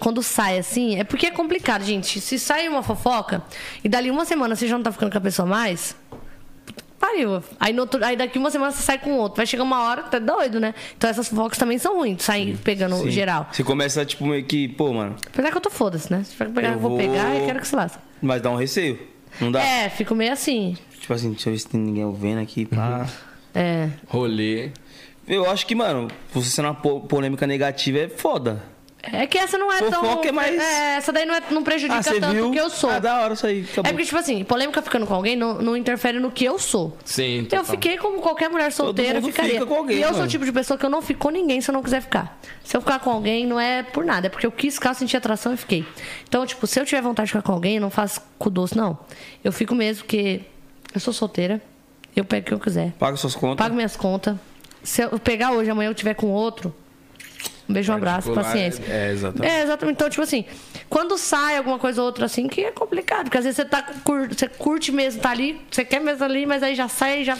Quando 0.00 0.22
sai 0.22 0.58
assim, 0.58 0.98
é 0.98 1.04
porque 1.04 1.26
é 1.26 1.30
complicado, 1.30 1.82
gente. 1.84 2.20
Se 2.20 2.38
sai 2.38 2.68
uma 2.68 2.82
fofoca 2.82 3.42
e 3.84 3.88
dali 3.88 4.10
uma 4.10 4.24
semana 4.24 4.56
você 4.56 4.66
já 4.66 4.76
não 4.76 4.82
tá 4.82 4.90
ficando 4.92 5.12
com 5.12 5.18
a 5.18 5.20
pessoa 5.20 5.46
mais, 5.46 5.94
pariu. 7.02 7.42
Aí, 7.58 7.72
no 7.72 7.82
outro- 7.82 8.04
aí 8.04 8.16
daqui 8.16 8.38
uma 8.38 8.50
semana 8.50 8.70
você 8.70 8.82
sai 8.82 8.98
com 8.98 9.12
outro. 9.18 9.36
Vai 9.36 9.46
chegar 9.46 9.64
uma 9.64 9.82
hora, 9.82 10.02
tá 10.04 10.18
doido, 10.20 10.60
né? 10.60 10.72
Então 10.96 11.10
essas 11.10 11.28
fofocas 11.28 11.58
também 11.58 11.76
são 11.78 11.96
ruins, 11.96 12.22
sair 12.22 12.56
pegando 12.58 12.96
Sim. 12.96 13.10
geral. 13.10 13.48
Você 13.52 13.64
começa, 13.64 14.04
tipo, 14.04 14.24
meio 14.24 14.44
que, 14.44 14.68
pô, 14.68 14.92
mano, 14.92 15.16
Apesar 15.26 15.50
que 15.50 15.56
eu 15.56 15.60
tô 15.60 15.70
foda-se, 15.70 16.10
né? 16.12 16.22
Se 16.24 16.34
pegar, 16.36 16.72
Eu 16.74 16.78
vou, 16.78 16.90
vou- 16.90 16.98
pegar 16.98 17.34
e 17.36 17.44
quero 17.44 17.60
que 17.60 17.66
se 17.66 17.74
lasque. 17.74 17.98
mas 18.22 18.40
dá 18.40 18.50
um 18.50 18.56
receio. 18.56 18.98
Não 19.40 19.50
dá? 19.50 19.60
É, 19.62 19.88
fico 19.88 20.14
meio 20.14 20.32
assim. 20.32 20.76
Tipo 21.00 21.12
assim, 21.14 21.30
deixa 21.32 21.48
eu 21.48 21.52
ver 21.54 21.58
se 21.58 21.66
tem 21.68 21.80
ninguém 21.80 22.04
ouvindo 22.04 22.40
aqui. 22.40 22.64
Pá. 22.66 23.06
É. 23.54 23.88
Rolê. 24.06 24.70
Eu 25.26 25.50
acho 25.50 25.66
que, 25.66 25.74
mano, 25.74 26.08
você 26.32 26.48
sendo 26.50 26.66
uma 26.66 26.74
po- 26.74 27.00
polêmica 27.00 27.46
negativa 27.46 27.98
é 27.98 28.08
foda. 28.08 28.62
É 29.02 29.26
que 29.26 29.36
essa 29.36 29.58
não 29.58 29.72
é 29.72 29.78
tão. 29.80 29.90
Fofoca 30.04 30.28
é 30.28 30.32
mais- 30.32 30.56
É, 30.60 30.94
essa 30.96 31.10
daí 31.12 31.26
não, 31.26 31.34
é, 31.34 31.42
não 31.50 31.64
prejudica 31.64 31.98
Ah, 31.98 32.02
tanto 32.04 32.30
viu? 32.30 32.48
o 32.48 32.52
que 32.52 32.58
eu 32.58 32.70
sou. 32.70 32.88
Ah, 32.88 33.00
da 33.00 33.20
hora 33.20 33.34
isso 33.34 33.44
aí. 33.44 33.60
É 33.60 33.62
Acabou. 33.64 33.90
porque, 33.90 34.04
tipo 34.04 34.16
assim, 34.16 34.44
polêmica 34.44 34.80
ficando 34.80 35.06
com 35.08 35.14
alguém 35.14 35.34
não, 35.34 35.54
não 35.54 35.76
interfere 35.76 36.20
no 36.20 36.30
que 36.30 36.44
eu 36.44 36.56
sou. 36.56 36.96
Sim, 37.04 37.48
Eu 37.50 37.64
fiquei 37.64 37.96
como 37.98 38.20
qualquer 38.20 38.48
mulher 38.48 38.70
solteira 38.70 39.20
mundo 39.20 39.30
ficaria. 39.32 39.54
fica 39.54 39.66
com 39.66 39.74
alguém, 39.74 39.96
e 39.98 40.02
eu 40.02 40.08
sou 40.08 40.18
mano. 40.18 40.26
o 40.26 40.30
tipo 40.30 40.44
de 40.44 40.52
pessoa 40.52 40.78
que 40.78 40.86
eu 40.86 40.90
não 40.90 41.02
fico 41.02 41.18
com 41.18 41.30
ninguém 41.30 41.60
se 41.60 41.68
eu 41.68 41.72
não 41.72 41.82
quiser 41.82 42.00
ficar. 42.00 42.38
Se 42.62 42.76
eu 42.76 42.80
ficar 42.80 43.00
com 43.00 43.10
alguém, 43.10 43.44
não 43.44 43.58
é 43.58 43.82
por 43.82 44.04
nada. 44.04 44.28
É 44.28 44.30
porque 44.30 44.46
eu 44.46 44.52
quis 44.52 44.74
ficar, 44.74 44.94
senti 44.94 45.16
atração 45.16 45.52
e 45.52 45.56
fiquei. 45.56 45.84
Então, 46.28 46.46
tipo, 46.46 46.64
se 46.68 46.78
eu 46.78 46.86
tiver 46.86 47.02
vontade 47.02 47.26
de 47.26 47.32
ficar 47.32 47.42
com 47.42 47.52
alguém, 47.52 47.74
eu 47.76 47.80
não 47.80 47.90
faço 47.90 48.20
com 48.38 48.48
doce, 48.50 48.76
não. 48.76 48.96
Eu 49.42 49.50
fico 49.50 49.74
mesmo, 49.74 50.04
porque 50.04 50.42
eu 50.94 51.00
sou 51.00 51.12
solteira. 51.12 51.60
Eu 52.14 52.24
pego 52.24 52.42
o 52.44 52.46
que 52.48 52.54
eu 52.54 52.60
quiser. 52.60 52.92
Paga 53.00 53.16
suas 53.16 53.34
contas. 53.34 53.56
Pago 53.64 53.74
minhas 53.74 53.96
contas. 53.96 54.36
Se 54.82 55.02
eu 55.02 55.18
pegar 55.18 55.50
hoje, 55.52 55.70
amanhã 55.70 55.88
eu 55.90 55.94
tiver 55.94 56.14
com 56.14 56.28
outro, 56.28 56.72
um 57.68 57.72
beijo, 57.72 57.92
um 57.92 57.96
abraço, 57.96 58.32
paciência. 58.32 58.84
é, 58.88 59.08
é, 59.08 59.12
exatamente. 59.12 59.52
É, 59.52 59.62
exatamente. 59.62 59.96
Então, 59.96 60.10
tipo 60.10 60.22
assim, 60.22 60.44
quando 60.88 61.16
sai 61.16 61.56
alguma 61.56 61.78
coisa 61.78 62.00
ou 62.00 62.06
outra 62.06 62.26
assim, 62.26 62.48
que 62.48 62.62
é 62.64 62.70
complicado. 62.70 63.24
Porque 63.24 63.38
às 63.38 63.44
vezes 63.44 63.56
você 63.56 63.64
tá 63.64 63.86
você 64.28 64.48
curte 64.48 64.92
mesmo, 64.92 65.20
tá 65.20 65.30
ali, 65.30 65.60
você 65.70 65.84
quer 65.84 66.00
mesmo 66.00 66.24
ali, 66.24 66.44
mas 66.46 66.62
aí 66.62 66.74
já 66.74 66.88
sai 66.88 67.22
e 67.22 67.24
já 67.24 67.38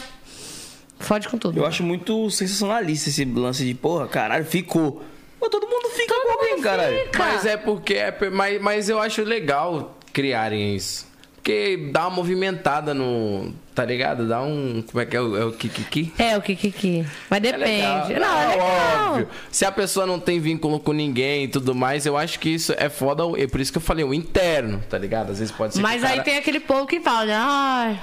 fode 0.99 1.29
com 1.29 1.37
tudo. 1.37 1.59
Eu 1.59 1.67
acho 1.67 1.83
muito 1.83 2.31
sensacionalista 2.31 3.09
esse 3.09 3.25
lance 3.25 3.65
de, 3.65 3.75
porra, 3.75 4.07
caralho, 4.09 4.45
ficou. 4.45 5.03
Pô, 5.39 5.51
todo 5.51 5.67
mundo 5.67 5.89
fica 5.91 6.15
com 6.15 6.33
alguém, 6.33 6.61
caralho. 6.61 7.11
Mas 7.19 7.45
é 7.45 7.57
porque. 7.57 7.95
É, 7.95 8.31
mas, 8.31 8.63
mas 8.63 8.89
eu 8.89 9.01
acho 9.01 9.23
legal 9.23 9.99
criarem 10.13 10.77
isso. 10.77 11.12
Porque 11.43 11.89
dá 11.93 12.03
uma 12.07 12.11
movimentada 12.11 12.95
no. 12.95 13.53
Tá 13.75 13.85
ligado? 13.85 14.29
Dá 14.29 14.41
um. 14.43 14.81
Como 14.87 15.01
é 15.03 15.07
que 15.07 15.17
é 15.17 15.21
o, 15.21 15.37
é 15.37 15.45
o 15.45 15.51
Kikiki? 15.53 16.13
É, 16.17 16.37
o 16.37 16.43
que. 16.43 17.05
Mas 17.29 17.39
É 17.39 17.41
depende. 17.41 18.21
não, 18.21 18.39
é 18.41 18.49
legal. 18.49 19.09
óbvio. 19.09 19.29
Se 19.51 19.65
a 19.65 19.73
pessoa 19.73 20.07
não 20.07 20.21
tem 20.21 20.39
vínculo 20.39 20.79
com 20.79 20.93
ninguém 20.93 21.45
e 21.45 21.49
tudo 21.49 21.75
mais, 21.75 22.07
eu 22.07 22.17
acho 22.17 22.39
que 22.39 22.51
isso 22.51 22.73
é 22.79 22.89
foda. 22.89 23.25
É 23.37 23.47
por 23.49 23.61
isso 23.61 23.73
que 23.73 23.79
eu 23.79 23.83
falei, 23.83 24.05
o 24.05 24.15
interno, 24.15 24.81
tá 24.89 24.97
ligado? 24.99 25.33
Às 25.33 25.41
vezes 25.41 25.51
pode 25.53 25.75
ser 25.75 25.81
Mas 25.81 26.05
aí 26.05 26.11
cara- 26.13 26.23
tem 26.23 26.37
aquele 26.37 26.61
povo 26.61 26.87
que 26.87 27.01
fala? 27.01 27.33
Ai, 27.35 28.01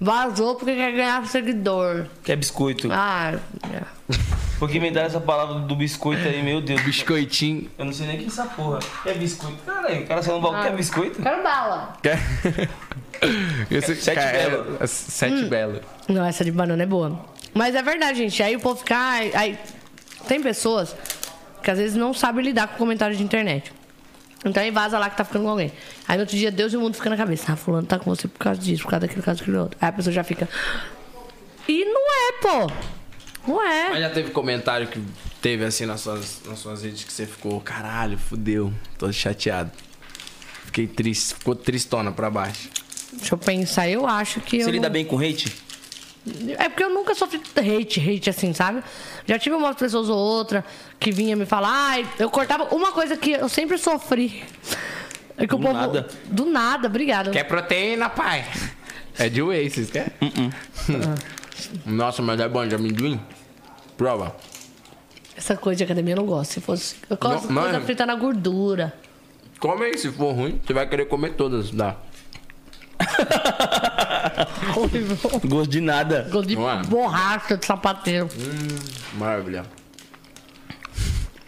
vazou 0.00 0.54
porque 0.56 0.74
quer 0.74 0.92
ganhar 0.92 1.26
seguidor. 1.26 2.06
Que 2.22 2.32
é 2.32 2.36
biscoito. 2.36 2.88
Ah, 2.90 3.34
é. 3.72 3.82
Porque 4.58 4.78
inventaram 4.78 5.06
essa 5.06 5.20
palavra 5.20 5.60
do 5.60 5.76
biscoito 5.76 6.26
aí, 6.26 6.42
meu 6.42 6.62
Deus. 6.62 6.80
Biscoitinho. 6.80 7.70
Eu 7.76 7.84
não 7.84 7.92
sei 7.92 8.06
nem 8.06 8.16
o 8.16 8.18
que 8.20 8.24
é 8.24 8.28
essa 8.28 8.44
porra. 8.46 8.78
Que 9.02 9.10
é 9.10 9.14
biscoito? 9.14 9.58
Caralho, 9.66 10.02
o 10.02 10.06
cara 10.06 10.22
no 10.22 10.40
balcão 10.40 10.62
que 10.62 10.68
é 10.68 10.72
biscoito? 10.76 11.22
quero 11.22 11.42
bala. 11.42 11.98
Quer? 12.02 12.18
Esse, 13.70 13.94
Sete 13.96 14.14
cara, 14.14 14.36
é- 14.36 14.50
belo. 14.50 14.76
é 14.80 14.86
Sete 14.86 15.44
belo. 15.44 15.80
Não, 16.08 16.24
essa 16.24 16.44
de 16.44 16.52
banana 16.52 16.82
é 16.82 16.86
boa. 16.86 17.18
Mas 17.52 17.74
é 17.74 17.82
verdade, 17.82 18.18
gente. 18.18 18.42
Aí 18.42 18.56
o 18.56 18.60
povo 18.60 18.76
fica. 18.76 18.96
Aí, 18.98 19.58
tem 20.26 20.40
pessoas 20.42 20.96
que 21.62 21.70
às 21.70 21.78
vezes 21.78 21.96
não 21.96 22.14
sabem 22.14 22.44
lidar 22.44 22.68
com 22.68 22.76
comentário 22.78 23.16
de 23.16 23.22
internet. 23.22 23.72
Então 24.48 24.62
aí 24.62 24.70
vaza 24.70 24.98
lá 24.98 25.10
que 25.10 25.16
tá 25.16 25.24
ficando 25.24 25.42
com 25.44 25.50
alguém. 25.50 25.72
Aí 26.06 26.16
no 26.16 26.22
outro 26.22 26.36
dia 26.36 26.50
Deus 26.50 26.72
e 26.72 26.76
o 26.76 26.80
mundo 26.80 26.94
fica 26.94 27.10
na 27.10 27.16
cabeça. 27.16 27.52
Ah, 27.52 27.56
fulano 27.56 27.86
tá 27.86 27.98
com 27.98 28.14
você 28.14 28.28
por 28.28 28.38
causa 28.38 28.60
disso, 28.60 28.82
por 28.82 28.90
causa 28.90 29.06
daquilo, 29.06 29.22
por 29.22 29.26
causa 29.26 29.38
daquilo 29.40 29.60
outro. 29.60 29.78
Aí 29.80 29.88
a 29.88 29.92
pessoa 29.92 30.12
já 30.12 30.24
fica. 30.24 30.48
E 31.68 31.84
não 31.84 32.00
é, 32.00 32.32
pô. 32.40 32.72
Não 33.46 33.56
Mas 33.56 33.96
é. 33.96 34.00
já 34.00 34.10
teve 34.10 34.30
comentário 34.30 34.88
que 34.88 35.00
teve 35.40 35.64
assim 35.64 35.86
nas 35.86 36.00
suas, 36.00 36.42
nas 36.46 36.58
suas 36.58 36.82
redes 36.82 37.04
que 37.04 37.12
você 37.12 37.26
ficou, 37.26 37.60
caralho, 37.60 38.18
fudeu, 38.18 38.72
tô 38.98 39.12
chateado. 39.12 39.70
Fiquei 40.64 40.86
triste, 40.86 41.34
ficou 41.34 41.54
tristona 41.54 42.10
pra 42.10 42.28
baixo. 42.28 42.68
Deixa 43.12 43.34
eu 43.34 43.38
pensar, 43.38 43.88
eu 43.88 44.06
acho 44.06 44.40
que. 44.40 44.60
Você 44.60 44.68
eu 44.68 44.72
lida 44.72 44.90
bem 44.90 45.04
com 45.04 45.18
hate? 45.18 45.52
É 46.58 46.68
porque 46.68 46.82
eu 46.82 46.90
nunca 46.90 47.14
sofri 47.14 47.40
hate, 47.56 48.00
hate 48.00 48.30
assim, 48.30 48.52
sabe? 48.52 48.82
Já 49.26 49.38
tive 49.38 49.54
umas 49.54 49.76
pessoas 49.76 50.08
ou 50.08 50.16
outra 50.18 50.64
que 50.98 51.12
vinha 51.12 51.36
me 51.36 51.46
falar, 51.46 51.70
ai, 51.72 52.06
eu 52.18 52.28
cortava. 52.28 52.74
Uma 52.74 52.90
coisa 52.92 53.16
que 53.16 53.32
eu 53.32 53.48
sempre 53.48 53.78
sofri. 53.78 54.42
É 55.38 55.46
que 55.46 55.54
o 55.54 55.58
Do 55.58 55.62
povo. 55.64 55.74
nada. 55.74 56.08
Do 56.24 56.46
nada, 56.46 56.88
obrigada. 56.88 57.30
Quer 57.30 57.44
proteína, 57.44 58.08
pai? 58.08 58.44
É 59.18 59.28
de 59.28 59.42
whey, 59.42 59.70
vocês 59.70 59.90
querem? 59.90 60.12
Nossa, 61.84 62.22
mas 62.22 62.40
é 62.40 62.48
bom 62.48 62.66
de 62.66 62.74
amendoim? 62.74 63.20
Prova. 63.96 64.36
Essa 65.36 65.56
coisa 65.56 65.78
de 65.78 65.84
academia 65.84 66.14
eu 66.14 66.18
não 66.18 66.26
gosto. 66.26 66.52
Se 66.54 66.60
fosse. 66.60 66.96
Eu 67.08 67.16
gosto 67.16 67.48
de 67.48 67.52
Não, 67.54 67.62
coisa 67.62 67.80
frita 67.82 68.06
na 68.06 68.14
gordura. 68.14 68.94
Come 69.60 69.84
aí, 69.86 69.98
se 69.98 70.10
for 70.10 70.32
ruim, 70.34 70.60
você 70.64 70.72
vai 70.72 70.86
querer 70.88 71.06
comer 71.06 71.34
todas, 71.34 71.70
dá. 71.70 71.96
Gosto 75.46 75.70
de 75.70 75.80
nada. 75.80 76.28
Gosto 76.30 76.48
de 76.48 76.56
Não 76.56 76.70
é? 76.70 76.82
borracha 76.84 77.56
de 77.56 77.66
sapateiro. 77.66 78.28
Maravilha. 79.14 79.64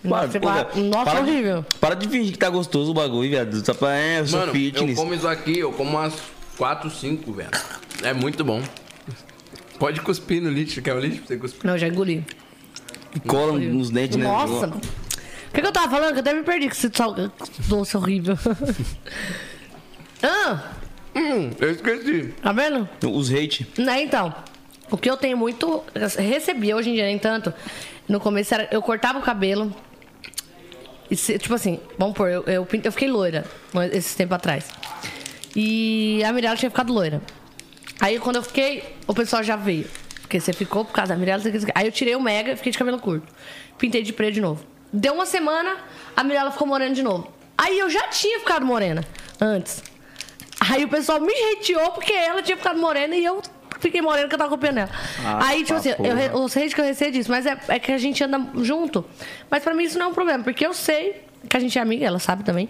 Nossa, 0.02 0.28
você 0.28 0.38
vai- 0.38 0.66
Nossa, 0.76 1.10
para 1.10 1.20
de- 1.22 1.30
horrível. 1.30 1.66
Para 1.80 1.94
de 1.94 2.08
fingir 2.08 2.32
que 2.32 2.38
tá 2.38 2.48
gostoso 2.48 2.92
o 2.92 2.94
bagulho, 2.94 3.28
viado. 3.30 3.64
Só 3.64 3.74
pra, 3.74 3.96
é, 3.96 4.20
eu 4.20 4.26
sou 4.26 4.40
Mano, 4.40 4.52
fitness. 4.52 4.90
eu 4.90 4.96
como 4.96 5.14
isso 5.14 5.28
aqui, 5.28 5.58
eu 5.58 5.72
como 5.72 5.90
umas 5.90 6.14
4, 6.56 6.90
5, 6.90 7.32
velho. 7.32 7.50
É 8.02 8.12
muito 8.14 8.44
bom. 8.44 8.62
Pode 9.78 10.00
cuspir 10.00 10.42
no 10.42 10.50
lixo, 10.50 10.80
quer 10.82 10.94
o 10.94 11.00
lixo 11.00 11.18
pra 11.18 11.26
você 11.28 11.36
cuspir? 11.36 11.66
Não, 11.68 11.76
já 11.76 11.88
engoli. 11.88 12.24
Cola 13.26 13.58
nos 13.58 13.90
dentes, 13.90 14.16
né? 14.16 14.24
Nossa. 14.24 14.68
O 14.68 14.80
que, 15.52 15.60
que 15.60 15.66
eu 15.66 15.72
tava 15.72 15.90
falando? 15.90 16.12
Que 16.12 16.18
eu 16.18 16.20
até 16.20 16.32
me 16.34 16.42
perdi 16.42 16.66
com 16.66 16.72
esse 16.74 16.90
sal... 16.94 17.14
doce 17.68 17.96
horrível. 17.96 18.38
ah, 20.22 20.60
Hum, 21.18 21.50
eu 21.58 21.70
esqueci. 21.70 22.32
tá 22.42 22.52
vendo? 22.52 22.88
Os 23.12 23.30
hate. 23.32 23.66
Né, 23.78 24.02
então, 24.02 24.32
o 24.90 24.96
que 24.96 25.10
eu 25.10 25.16
tenho 25.16 25.36
muito. 25.36 25.82
Recebi 26.16 26.72
hoje 26.72 26.90
em 26.90 26.94
dia, 26.94 27.04
nem 27.06 27.18
tanto. 27.18 27.52
No 28.08 28.20
começo 28.20 28.54
era, 28.54 28.68
eu 28.70 28.80
cortava 28.80 29.18
o 29.18 29.22
cabelo. 29.22 29.74
E 31.10 31.16
se- 31.16 31.38
tipo 31.38 31.54
assim, 31.54 31.80
vamos 31.98 32.14
pôr, 32.16 32.28
eu, 32.30 32.42
eu, 32.44 32.68
eu 32.84 32.92
fiquei 32.92 33.08
loira 33.08 33.44
esse 33.92 34.16
tempo 34.16 34.34
atrás. 34.34 34.68
E 35.56 36.22
a 36.24 36.32
Mirella 36.32 36.56
tinha 36.56 36.70
ficado 36.70 36.92
loira. 36.92 37.20
Aí 38.00 38.18
quando 38.18 38.36
eu 38.36 38.42
fiquei, 38.42 38.84
o 39.06 39.14
pessoal 39.14 39.42
já 39.42 39.56
veio. 39.56 39.86
Porque 40.20 40.38
você 40.38 40.52
ficou 40.52 40.84
por 40.84 40.92
causa 40.92 41.14
da 41.14 41.18
Mirella. 41.18 41.42
Aí 41.74 41.86
eu 41.86 41.92
tirei 41.92 42.14
o 42.14 42.20
mega 42.20 42.52
e 42.52 42.56
fiquei 42.56 42.70
de 42.70 42.78
cabelo 42.78 42.98
curto. 42.98 43.26
Pintei 43.78 44.02
de 44.02 44.12
preto 44.12 44.34
de 44.34 44.40
novo. 44.40 44.62
Deu 44.92 45.14
uma 45.14 45.26
semana, 45.26 45.76
a 46.16 46.22
Mirella 46.22 46.50
ficou 46.50 46.66
morena 46.66 46.94
de 46.94 47.02
novo. 47.02 47.32
Aí 47.56 47.78
eu 47.78 47.90
já 47.90 48.08
tinha 48.08 48.38
ficado 48.40 48.64
morena 48.64 49.02
antes. 49.40 49.82
Aí 50.60 50.84
o 50.84 50.88
pessoal 50.88 51.20
me 51.20 51.32
hateou 51.52 51.92
porque 51.92 52.12
ela 52.12 52.42
tinha 52.42 52.56
ficado 52.56 52.78
morena 52.78 53.14
e 53.14 53.24
eu 53.24 53.40
fiquei 53.80 54.00
morena 54.02 54.24
porque 54.24 54.34
eu 54.34 54.38
tava 54.38 54.50
copiando 54.50 54.78
ela. 54.78 54.90
Ah, 55.24 55.46
Aí, 55.48 55.58
tipo 55.58 55.68
pra 55.68 55.76
assim, 55.78 55.90
eu, 55.90 55.96
porra. 55.96 56.38
os 56.44 56.56
hate 56.56 56.74
que 56.74 56.80
eu 56.80 56.84
recebi 56.84 57.12
disso, 57.12 57.30
mas 57.30 57.46
é, 57.46 57.58
é 57.68 57.78
que 57.78 57.92
a 57.92 57.98
gente 57.98 58.22
anda 58.24 58.40
junto. 58.62 59.04
Mas 59.50 59.62
pra 59.62 59.74
mim 59.74 59.84
isso 59.84 59.98
não 59.98 60.06
é 60.06 60.08
um 60.08 60.14
problema, 60.14 60.42
porque 60.42 60.66
eu 60.66 60.74
sei 60.74 61.22
que 61.48 61.56
a 61.56 61.60
gente 61.60 61.78
é 61.78 61.82
amiga, 61.82 62.04
ela 62.04 62.18
sabe 62.18 62.42
também. 62.44 62.68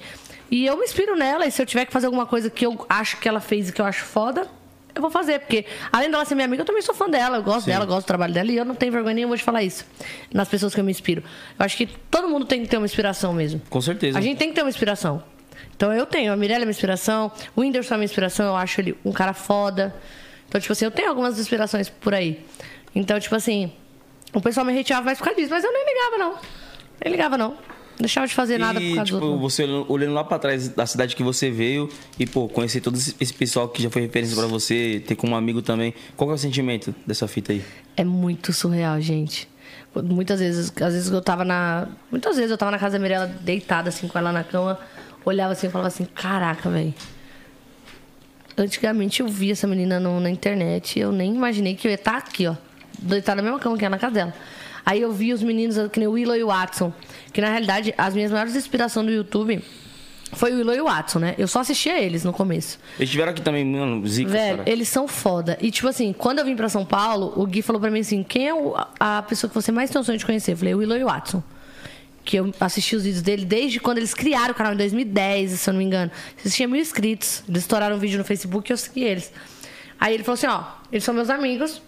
E 0.51 0.66
eu 0.66 0.77
me 0.77 0.85
inspiro 0.85 1.15
nela, 1.16 1.47
e 1.47 1.51
se 1.51 1.60
eu 1.60 1.66
tiver 1.66 1.85
que 1.85 1.93
fazer 1.93 2.06
alguma 2.06 2.27
coisa 2.27 2.48
que 2.48 2.65
eu 2.65 2.85
acho 2.89 3.19
que 3.19 3.28
ela 3.28 3.40
fez 3.40 3.69
e 3.69 3.73
que 3.73 3.81
eu 3.81 3.85
acho 3.85 4.05
foda, 4.05 4.47
eu 4.94 5.02
vou 5.02 5.10
fazer. 5.10 5.40
Porque 5.40 5.65
além 5.93 6.10
dela 6.10 6.24
ser 6.24 6.35
minha 6.35 6.47
amiga, 6.47 6.62
eu 6.62 6.66
também 6.66 6.82
sou 6.82 6.94
fã 6.94 7.09
dela, 7.09 7.36
eu 7.36 7.43
gosto 7.43 7.66
dela, 7.66 7.85
eu 7.85 7.89
gosto 7.89 8.05
do 8.05 8.06
trabalho 8.06 8.32
dela, 8.32 8.51
e 8.51 8.56
eu 8.56 8.65
não 8.65 8.74
tenho 8.74 8.90
vergonha 8.93 9.15
nenhuma 9.15 9.36
de 9.36 9.43
falar 9.43 9.62
isso 9.62 9.85
nas 10.32 10.48
pessoas 10.48 10.74
que 10.74 10.81
eu 10.81 10.85
me 10.85 10.90
inspiro. 10.90 11.23
Eu 11.59 11.65
acho 11.65 11.77
que 11.77 11.86
todo 12.10 12.28
mundo 12.28 12.47
tem 12.47 12.62
que 12.62 12.69
ter 12.69 12.77
uma 12.78 12.86
inspiração 12.86 13.32
mesmo. 13.32 13.60
Com 13.69 13.81
certeza. 13.81 14.19
A 14.19 14.20
gente 14.23 14.39
tem 14.39 14.48
que 14.48 14.55
ter 14.55 14.62
uma 14.62 14.70
inspiração. 14.70 15.23
Então 15.78 15.92
eu 15.92 16.05
tenho, 16.05 16.32
a 16.32 16.36
Mirella 16.36 16.62
é 16.62 16.64
minha 16.64 16.72
inspiração, 16.72 17.30
o 17.55 17.60
Whindersson 17.60 17.94
é 17.94 17.96
minha 17.98 18.05
inspiração, 18.06 18.46
eu 18.46 18.56
acho 18.56 18.80
ele 18.80 18.98
um 19.05 19.12
cara 19.12 19.32
foda. 19.32 19.94
Então, 20.48 20.60
tipo 20.60 20.72
assim, 20.72 20.84
eu 20.86 20.90
tenho 20.90 21.09
algumas 21.09 21.38
inspirações 21.38 21.88
por 21.88 22.12
aí. 22.12 22.44
Então, 22.96 23.20
tipo 23.20 23.36
assim, 23.36 23.70
o 24.34 24.40
pessoal 24.40 24.66
me 24.66 24.76
hateava 24.76 25.06
mais 25.06 25.18
por 25.18 25.24
causa 25.26 25.38
disso, 25.40 25.52
mas 25.52 25.62
eu 25.62 25.72
nem 25.72 25.84
ligava, 25.86 26.18
não. 26.18 26.34
Nem 27.05 27.12
ligava, 27.12 27.38
não. 27.38 27.50
Não 27.50 27.56
deixava 28.00 28.26
de 28.26 28.34
fazer 28.34 28.59
nada 28.59 28.80
por 28.80 28.86
E, 28.86 28.94
causa 28.96 29.05
tipo, 29.05 29.20
do 29.20 29.38
você 29.38 29.64
olhando, 29.64 30.14
lá 30.14 30.24
pra 30.24 30.36
trás 30.40 30.68
da 30.68 30.84
cidade 30.84 31.14
que 31.14 31.22
você 31.22 31.48
veio 31.48 31.88
e, 32.18 32.26
pô, 32.26 32.48
conhecer 32.48 32.80
todo 32.80 32.96
esse 32.96 33.32
pessoal 33.34 33.68
que 33.68 33.80
já 33.80 33.88
foi 33.88 34.02
referência 34.02 34.36
pra 34.36 34.46
você, 34.46 35.00
ter 35.06 35.14
como 35.14 35.36
amigo 35.36 35.62
também. 35.62 35.94
Qual 36.16 36.28
é 36.28 36.34
o 36.34 36.38
sentimento 36.38 36.92
dessa 37.06 37.28
fita 37.28 37.52
aí? 37.52 37.62
É 37.96 38.02
muito 38.05 38.52
surreal, 38.52 39.00
gente. 39.00 39.48
Muitas 39.94 40.40
vezes, 40.40 40.72
às 40.80 40.92
vezes 40.92 41.09
eu 41.10 41.22
tava 41.22 41.44
na. 41.44 41.86
Muitas 42.10 42.34
vezes 42.34 42.50
eu 42.50 42.59
tava 42.59 42.72
na 42.72 42.78
casa 42.80 42.98
da 42.98 43.02
Mirella 43.02 43.26
deitada 43.26 43.90
assim 43.90 44.09
com 44.09 44.18
ela 44.18 44.32
na 44.32 44.42
cama, 44.44 44.78
olhava 45.24 45.53
assim 45.53 45.66
e 45.66 45.70
falava 45.70 45.89
assim, 45.89 46.05
caraca, 46.05 46.69
velho. 46.70 46.95
Antigamente 48.57 49.20
eu 49.20 49.28
via 49.28 49.53
essa 49.53 49.66
menina 49.66 50.01
no- 50.01 50.19
na 50.20 50.31
internet 50.31 50.99
e 50.99 51.03
eu 51.03 51.12
nem 51.12 51.35
imaginei 51.35 51.77
que 51.77 51.86
eu 51.86 51.90
ia 51.90 51.95
estar 51.95 52.16
aqui, 52.16 52.47
ó. 52.47 52.55
Deitada 52.99 53.36
na 53.36 53.43
mesma 53.43 53.61
cama 53.61 53.78
que 53.78 53.85
ela 53.85 53.95
na 53.95 53.99
casa 53.99 54.15
dela. 54.15 54.35
Aí 54.85 55.01
eu 55.01 55.12
vi 55.12 55.32
os 55.32 55.43
meninos, 55.43 55.77
que 55.93 56.01
nem 56.01 56.09
o 56.09 56.12
Willow 56.12 56.35
e 56.36 56.43
o 56.43 56.49
Watson. 56.49 56.93
Que 57.32 57.40
na 57.40 57.51
realidade, 57.51 57.95
as 57.97 58.15
minhas 58.15 58.32
maiores 58.32 58.57
inspirações 58.57 59.07
do 59.07 59.12
YouTube 59.12 59.62
foi 60.32 60.53
o 60.53 60.57
Willow 60.57 60.74
e 60.74 60.81
o 60.81 60.85
Watson, 60.86 61.20
né? 61.20 61.35
Eu 61.39 61.47
só 61.47 61.61
assistia 61.61 62.01
eles 62.01 62.24
no 62.24 62.32
começo. 62.32 62.78
Eles 62.99 63.11
tiveram 63.11 63.31
aqui 63.31 63.43
também, 63.43 63.65
mano, 63.65 64.05
zica, 64.09 64.31
Velho, 64.31 64.59
cara. 64.59 64.70
eles 64.70 64.89
são 64.89 65.07
foda. 65.07 65.57
E, 65.61 65.70
tipo 65.70 65.86
assim, 65.86 66.12
quando 66.12 66.40
eu 66.40 66.45
vim 66.45 66.57
pra 66.57 66.69
São 66.69 66.85
Paulo, 66.85 67.32
o 67.36 67.47
Gui 67.47 67.62
falou 67.62 67.81
pra 67.81 67.90
mim 67.90 68.01
assim: 68.01 68.24
quem 68.24 68.49
é 68.49 68.55
o- 68.55 68.74
a 68.99 69.23
pessoa 69.23 69.49
que 69.49 69.55
você 69.55 69.70
mais 69.70 69.89
tem 69.90 70.01
o 70.01 70.05
sonho 70.05 70.19
de 70.19 70.27
conhecer? 70.27 70.53
Eu 70.53 70.57
falei, 70.57 70.74
o 70.74 70.78
Willow 70.78 70.99
Watson. 71.05 71.43
Que 72.28 72.36
eu 72.36 72.52
assisti 72.60 72.94
os 72.94 73.05
vídeos 73.05 73.22
dele 73.22 73.46
desde 73.46 73.80
quando 73.80 73.96
eles 73.96 74.12
criaram 74.12 74.52
o 74.52 74.55
canal, 74.55 74.74
em 74.74 74.76
2010, 74.76 75.50
se 75.52 75.70
eu 75.70 75.72
não 75.72 75.78
me 75.78 75.84
engano. 75.86 76.10
Eles 76.38 76.55
tinham 76.55 76.70
mil 76.70 76.78
inscritos. 76.78 77.42
Eles 77.48 77.62
estouraram 77.62 77.96
um 77.96 77.98
vídeo 77.98 78.18
no 78.18 78.24
Facebook 78.24 78.70
e 78.70 78.72
eu 78.74 78.76
segui 78.76 79.02
eles. 79.02 79.32
Aí 79.98 80.12
ele 80.12 80.22
falou 80.22 80.34
assim: 80.34 80.46
ó, 80.46 80.62
eles 80.92 81.02
são 81.05 81.14
meus 81.14 81.30
amigos. 81.30 81.80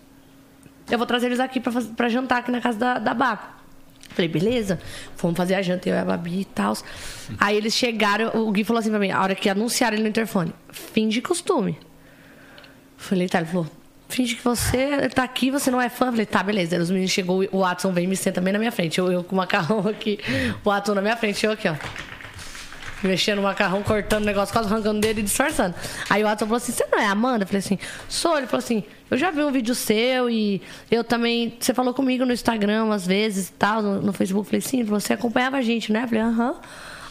Eu 0.90 0.96
vou 0.96 1.06
trazer 1.06 1.26
eles 1.26 1.40
aqui 1.40 1.60
pra, 1.60 1.70
faz- 1.70 1.86
pra 1.88 2.08
jantar 2.08 2.38
aqui 2.38 2.50
na 2.50 2.58
casa 2.62 2.78
da, 2.78 2.98
da 2.98 3.12
Baco. 3.12 3.46
Falei, 4.14 4.28
beleza, 4.28 4.80
fomos 5.14 5.36
fazer 5.36 5.56
a 5.56 5.60
janta, 5.62 5.90
eu 5.90 5.94
e 5.94 5.98
a 5.98 6.04
Babi 6.06 6.40
e 6.40 6.44
tal. 6.46 6.72
Aí 7.38 7.54
eles 7.58 7.74
chegaram, 7.74 8.30
o 8.42 8.50
Gui 8.50 8.64
falou 8.64 8.80
assim 8.80 8.88
pra 8.88 8.98
mim, 8.98 9.10
a 9.10 9.20
hora 9.22 9.34
que 9.34 9.46
anunciaram 9.46 9.94
ele 9.94 10.04
no 10.04 10.08
interfone, 10.08 10.54
fim 10.70 11.06
de 11.10 11.20
costume. 11.20 11.78
Falei, 12.96 13.28
tá, 13.28 13.38
ele 13.40 13.46
falou, 13.48 13.66
finge 14.10 14.34
que 14.34 14.44
você 14.44 15.08
tá 15.08 15.22
aqui, 15.22 15.50
você 15.50 15.70
não 15.70 15.80
é 15.80 15.88
fã. 15.88 16.10
Falei, 16.10 16.26
tá, 16.26 16.42
beleza. 16.42 16.76
Aí 16.76 16.82
os 16.82 16.90
meninos 16.90 17.10
chegou, 17.10 17.46
o 17.52 17.60
Watson 17.60 17.92
vem 17.92 18.04
e 18.04 18.06
me 18.06 18.16
senta 18.16 18.40
bem 18.40 18.52
na 18.52 18.58
minha 18.58 18.72
frente. 18.72 18.98
Eu, 18.98 19.10
eu 19.10 19.24
com 19.24 19.34
o 19.34 19.38
macarrão 19.38 19.86
aqui, 19.88 20.18
o 20.64 20.70
Watson 20.70 20.94
na 20.94 21.00
minha 21.00 21.16
frente, 21.16 21.44
eu 21.44 21.52
aqui, 21.52 21.68
ó. 21.68 21.74
Mexendo 23.02 23.36
no 23.36 23.44
macarrão, 23.44 23.82
cortando 23.82 24.24
o 24.24 24.26
negócio, 24.26 24.52
quase 24.52 24.68
arrancando 24.68 25.00
dele 25.00 25.20
e 25.20 25.22
disfarçando. 25.22 25.74
Aí 26.10 26.22
o 26.22 26.26
Watson 26.26 26.44
falou 26.44 26.58
assim: 26.58 26.72
Você 26.72 26.84
não 26.92 26.98
é 26.98 27.06
Amanda? 27.06 27.44
Eu 27.44 27.46
falei 27.46 27.60
assim: 27.60 27.78
Sou. 28.08 28.36
Ele 28.36 28.46
falou 28.46 28.58
assim: 28.58 28.84
Eu 29.10 29.16
já 29.16 29.30
vi 29.30 29.42
um 29.42 29.50
vídeo 29.50 29.74
seu 29.74 30.28
e 30.28 30.60
eu 30.90 31.02
também. 31.02 31.56
Você 31.58 31.72
falou 31.72 31.94
comigo 31.94 32.26
no 32.26 32.32
Instagram 32.32 32.84
umas 32.84 33.06
vezes 33.06 33.48
e 33.48 33.52
tal, 33.52 33.80
no, 33.80 34.02
no 34.02 34.12
Facebook. 34.12 34.46
Eu 34.46 34.50
falei: 34.50 34.60
Sim, 34.60 34.84
você 34.84 35.14
acompanhava 35.14 35.56
a 35.56 35.62
gente, 35.62 35.90
né? 35.90 36.02
Eu 36.02 36.08
falei: 36.08 36.22
Aham. 36.22 36.56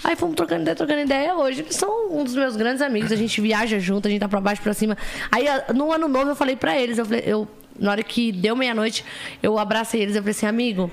Aí 0.03 0.15
fomos 0.15 0.35
trocando 0.35 0.61
ideia, 0.61 0.75
trocando 0.75 1.01
ideia. 1.01 1.35
Hoje 1.35 1.61
eles 1.61 1.75
são 1.75 2.11
um 2.11 2.23
dos 2.23 2.35
meus 2.35 2.55
grandes 2.55 2.81
amigos. 2.81 3.11
A 3.11 3.15
gente 3.15 3.39
viaja 3.41 3.79
junto, 3.79 4.07
a 4.07 4.11
gente 4.11 4.19
tá 4.21 4.29
pra 4.29 4.39
baixo, 4.39 4.61
pra 4.61 4.73
cima. 4.73 4.97
Aí 5.31 5.47
a- 5.47 5.65
no 5.73 5.91
ano 5.91 6.07
novo 6.07 6.29
eu 6.31 6.35
falei 6.35 6.55
pra 6.55 6.77
eles: 6.79 6.97
eu, 6.97 7.05
falei, 7.05 7.23
eu 7.25 7.47
Na 7.77 7.91
hora 7.91 8.03
que 8.03 8.31
deu 8.31 8.55
meia-noite, 8.55 9.03
eu 9.41 9.57
abracei 9.59 10.01
eles. 10.01 10.15
Eu 10.15 10.21
falei 10.21 10.31
assim: 10.31 10.45
Amigo. 10.45 10.91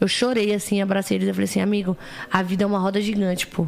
Eu 0.00 0.08
chorei 0.08 0.52
assim, 0.52 0.82
abracei 0.82 1.16
eles. 1.16 1.28
Eu 1.28 1.34
falei 1.34 1.44
assim, 1.44 1.60
amigo, 1.60 1.96
a 2.30 2.42
vida 2.42 2.64
é 2.64 2.66
uma 2.66 2.78
roda 2.80 3.00
gigante, 3.00 3.46
pô. 3.46 3.66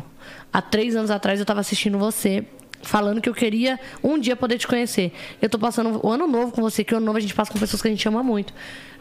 Há 0.52 0.60
três 0.60 0.96
anos 0.96 1.10
atrás 1.10 1.38
eu 1.38 1.46
tava 1.46 1.60
assistindo 1.60 1.98
você, 1.98 2.44
falando 2.82 3.20
que 3.20 3.28
eu 3.28 3.34
queria 3.34 3.78
um 4.02 4.18
dia 4.18 4.36
poder 4.36 4.58
te 4.58 4.66
conhecer. 4.66 5.12
Eu 5.40 5.48
tô 5.48 5.58
passando 5.58 6.00
o 6.04 6.10
ano 6.10 6.26
novo 6.26 6.52
com 6.52 6.62
você, 6.62 6.84
que 6.84 6.94
o 6.94 6.98
ano 6.98 7.06
novo 7.06 7.18
a 7.18 7.20
gente 7.20 7.34
passa 7.34 7.52
com 7.52 7.58
pessoas 7.58 7.82
que 7.82 7.88
a 7.88 7.90
gente 7.90 8.06
ama 8.06 8.22
muito. 8.22 8.52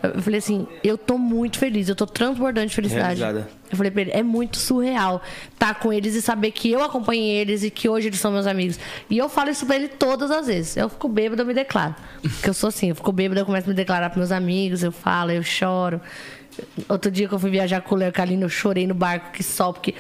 Eu 0.04 0.22
falei 0.22 0.38
assim, 0.38 0.68
eu 0.84 0.98
tô 0.98 1.18
muito 1.18 1.58
feliz, 1.58 1.90
eu 1.90 1.96
tô 1.96 2.06
transbordando 2.06 2.68
de 2.68 2.76
felicidade. 2.76 3.20
Realizada. 3.20 3.50
Eu 3.72 3.78
falei 3.78 3.92
pra 3.92 4.02
ele, 4.02 4.12
é 4.12 4.22
muito 4.22 4.58
surreal 4.58 5.22
estar 5.52 5.74
com 5.76 5.92
eles 5.92 6.14
e 6.14 6.22
saber 6.22 6.52
que 6.52 6.72
eu 6.72 6.84
acompanhei 6.84 7.38
eles 7.38 7.64
e 7.64 7.72
que 7.72 7.90
hoje 7.90 8.08
eles 8.08 8.20
são 8.20 8.32
meus 8.32 8.46
amigos. 8.46 8.80
E 9.10 9.18
eu 9.18 9.28
falo 9.28 9.50
isso 9.50 9.66
pra 9.66 9.76
ele 9.76 9.88
todas 9.88 10.30
as 10.30 10.46
vezes. 10.48 10.78
Eu 10.78 10.90
fico 10.90 11.08
bêbada, 11.08 11.42
eu 11.42 11.46
me 11.46 11.54
declaro. 11.54 11.96
Porque 12.22 12.50
eu 12.50 12.54
sou 12.54 12.68
assim, 12.68 12.90
eu 12.90 12.96
fico 12.96 13.12
bêbada, 13.12 13.42
eu 13.42 13.46
começo 13.46 13.66
a 13.68 13.70
me 13.70 13.76
declarar 13.76 14.10
pros 14.10 14.18
meus 14.18 14.32
amigos, 14.32 14.84
eu 14.84 14.92
falo, 14.92 15.32
eu 15.32 15.42
choro. 15.42 16.00
Outro 16.88 17.12
dia 17.12 17.28
que 17.28 17.34
eu 17.34 17.40
fui 17.40 17.50
viajar 17.50 17.82
com 17.82 17.96
o 17.96 17.98
Léo 17.98 18.14
Calino, 18.14 18.44
eu 18.44 18.50
chorei 18.50 18.88
no 18.88 18.94
barco, 18.94 19.32
que 19.32 19.44
sol, 19.44 19.74
porque 19.74 19.94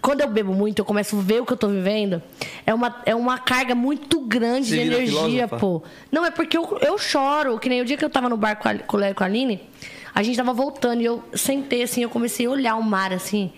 quando 0.00 0.20
eu 0.20 0.28
bebo 0.28 0.52
muito, 0.54 0.78
eu 0.78 0.84
começo 0.84 1.16
a 1.18 1.20
ver 1.22 1.40
o 1.42 1.46
que 1.46 1.52
eu 1.52 1.56
tô 1.56 1.68
vivendo. 1.68 2.22
É 2.64 2.72
uma, 2.72 2.96
é 3.04 3.14
uma 3.14 3.38
carga 3.38 3.74
muito 3.74 4.20
grande 4.20 4.68
Você 4.68 4.76
de 4.76 4.80
energia, 4.82 5.48
pô. 5.48 5.82
Não, 6.10 6.24
é 6.24 6.30
porque 6.30 6.56
eu, 6.56 6.78
eu 6.82 6.96
choro. 6.98 7.58
Que 7.58 7.68
nem 7.68 7.80
o 7.80 7.84
dia 7.84 7.96
que 7.96 8.04
eu 8.04 8.10
tava 8.10 8.28
no 8.28 8.36
barco 8.36 8.62
com 8.86 8.96
a- 8.96 9.12
com 9.14 9.22
a 9.24 9.26
Aline, 9.26 9.60
a 10.14 10.22
gente 10.22 10.36
tava 10.36 10.52
voltando 10.52 11.00
e 11.02 11.04
eu 11.04 11.22
sentei 11.34 11.82
assim, 11.82 12.02
eu 12.02 12.10
comecei 12.10 12.46
a 12.46 12.50
olhar 12.50 12.76
o 12.76 12.82
mar 12.82 13.12
assim. 13.12 13.52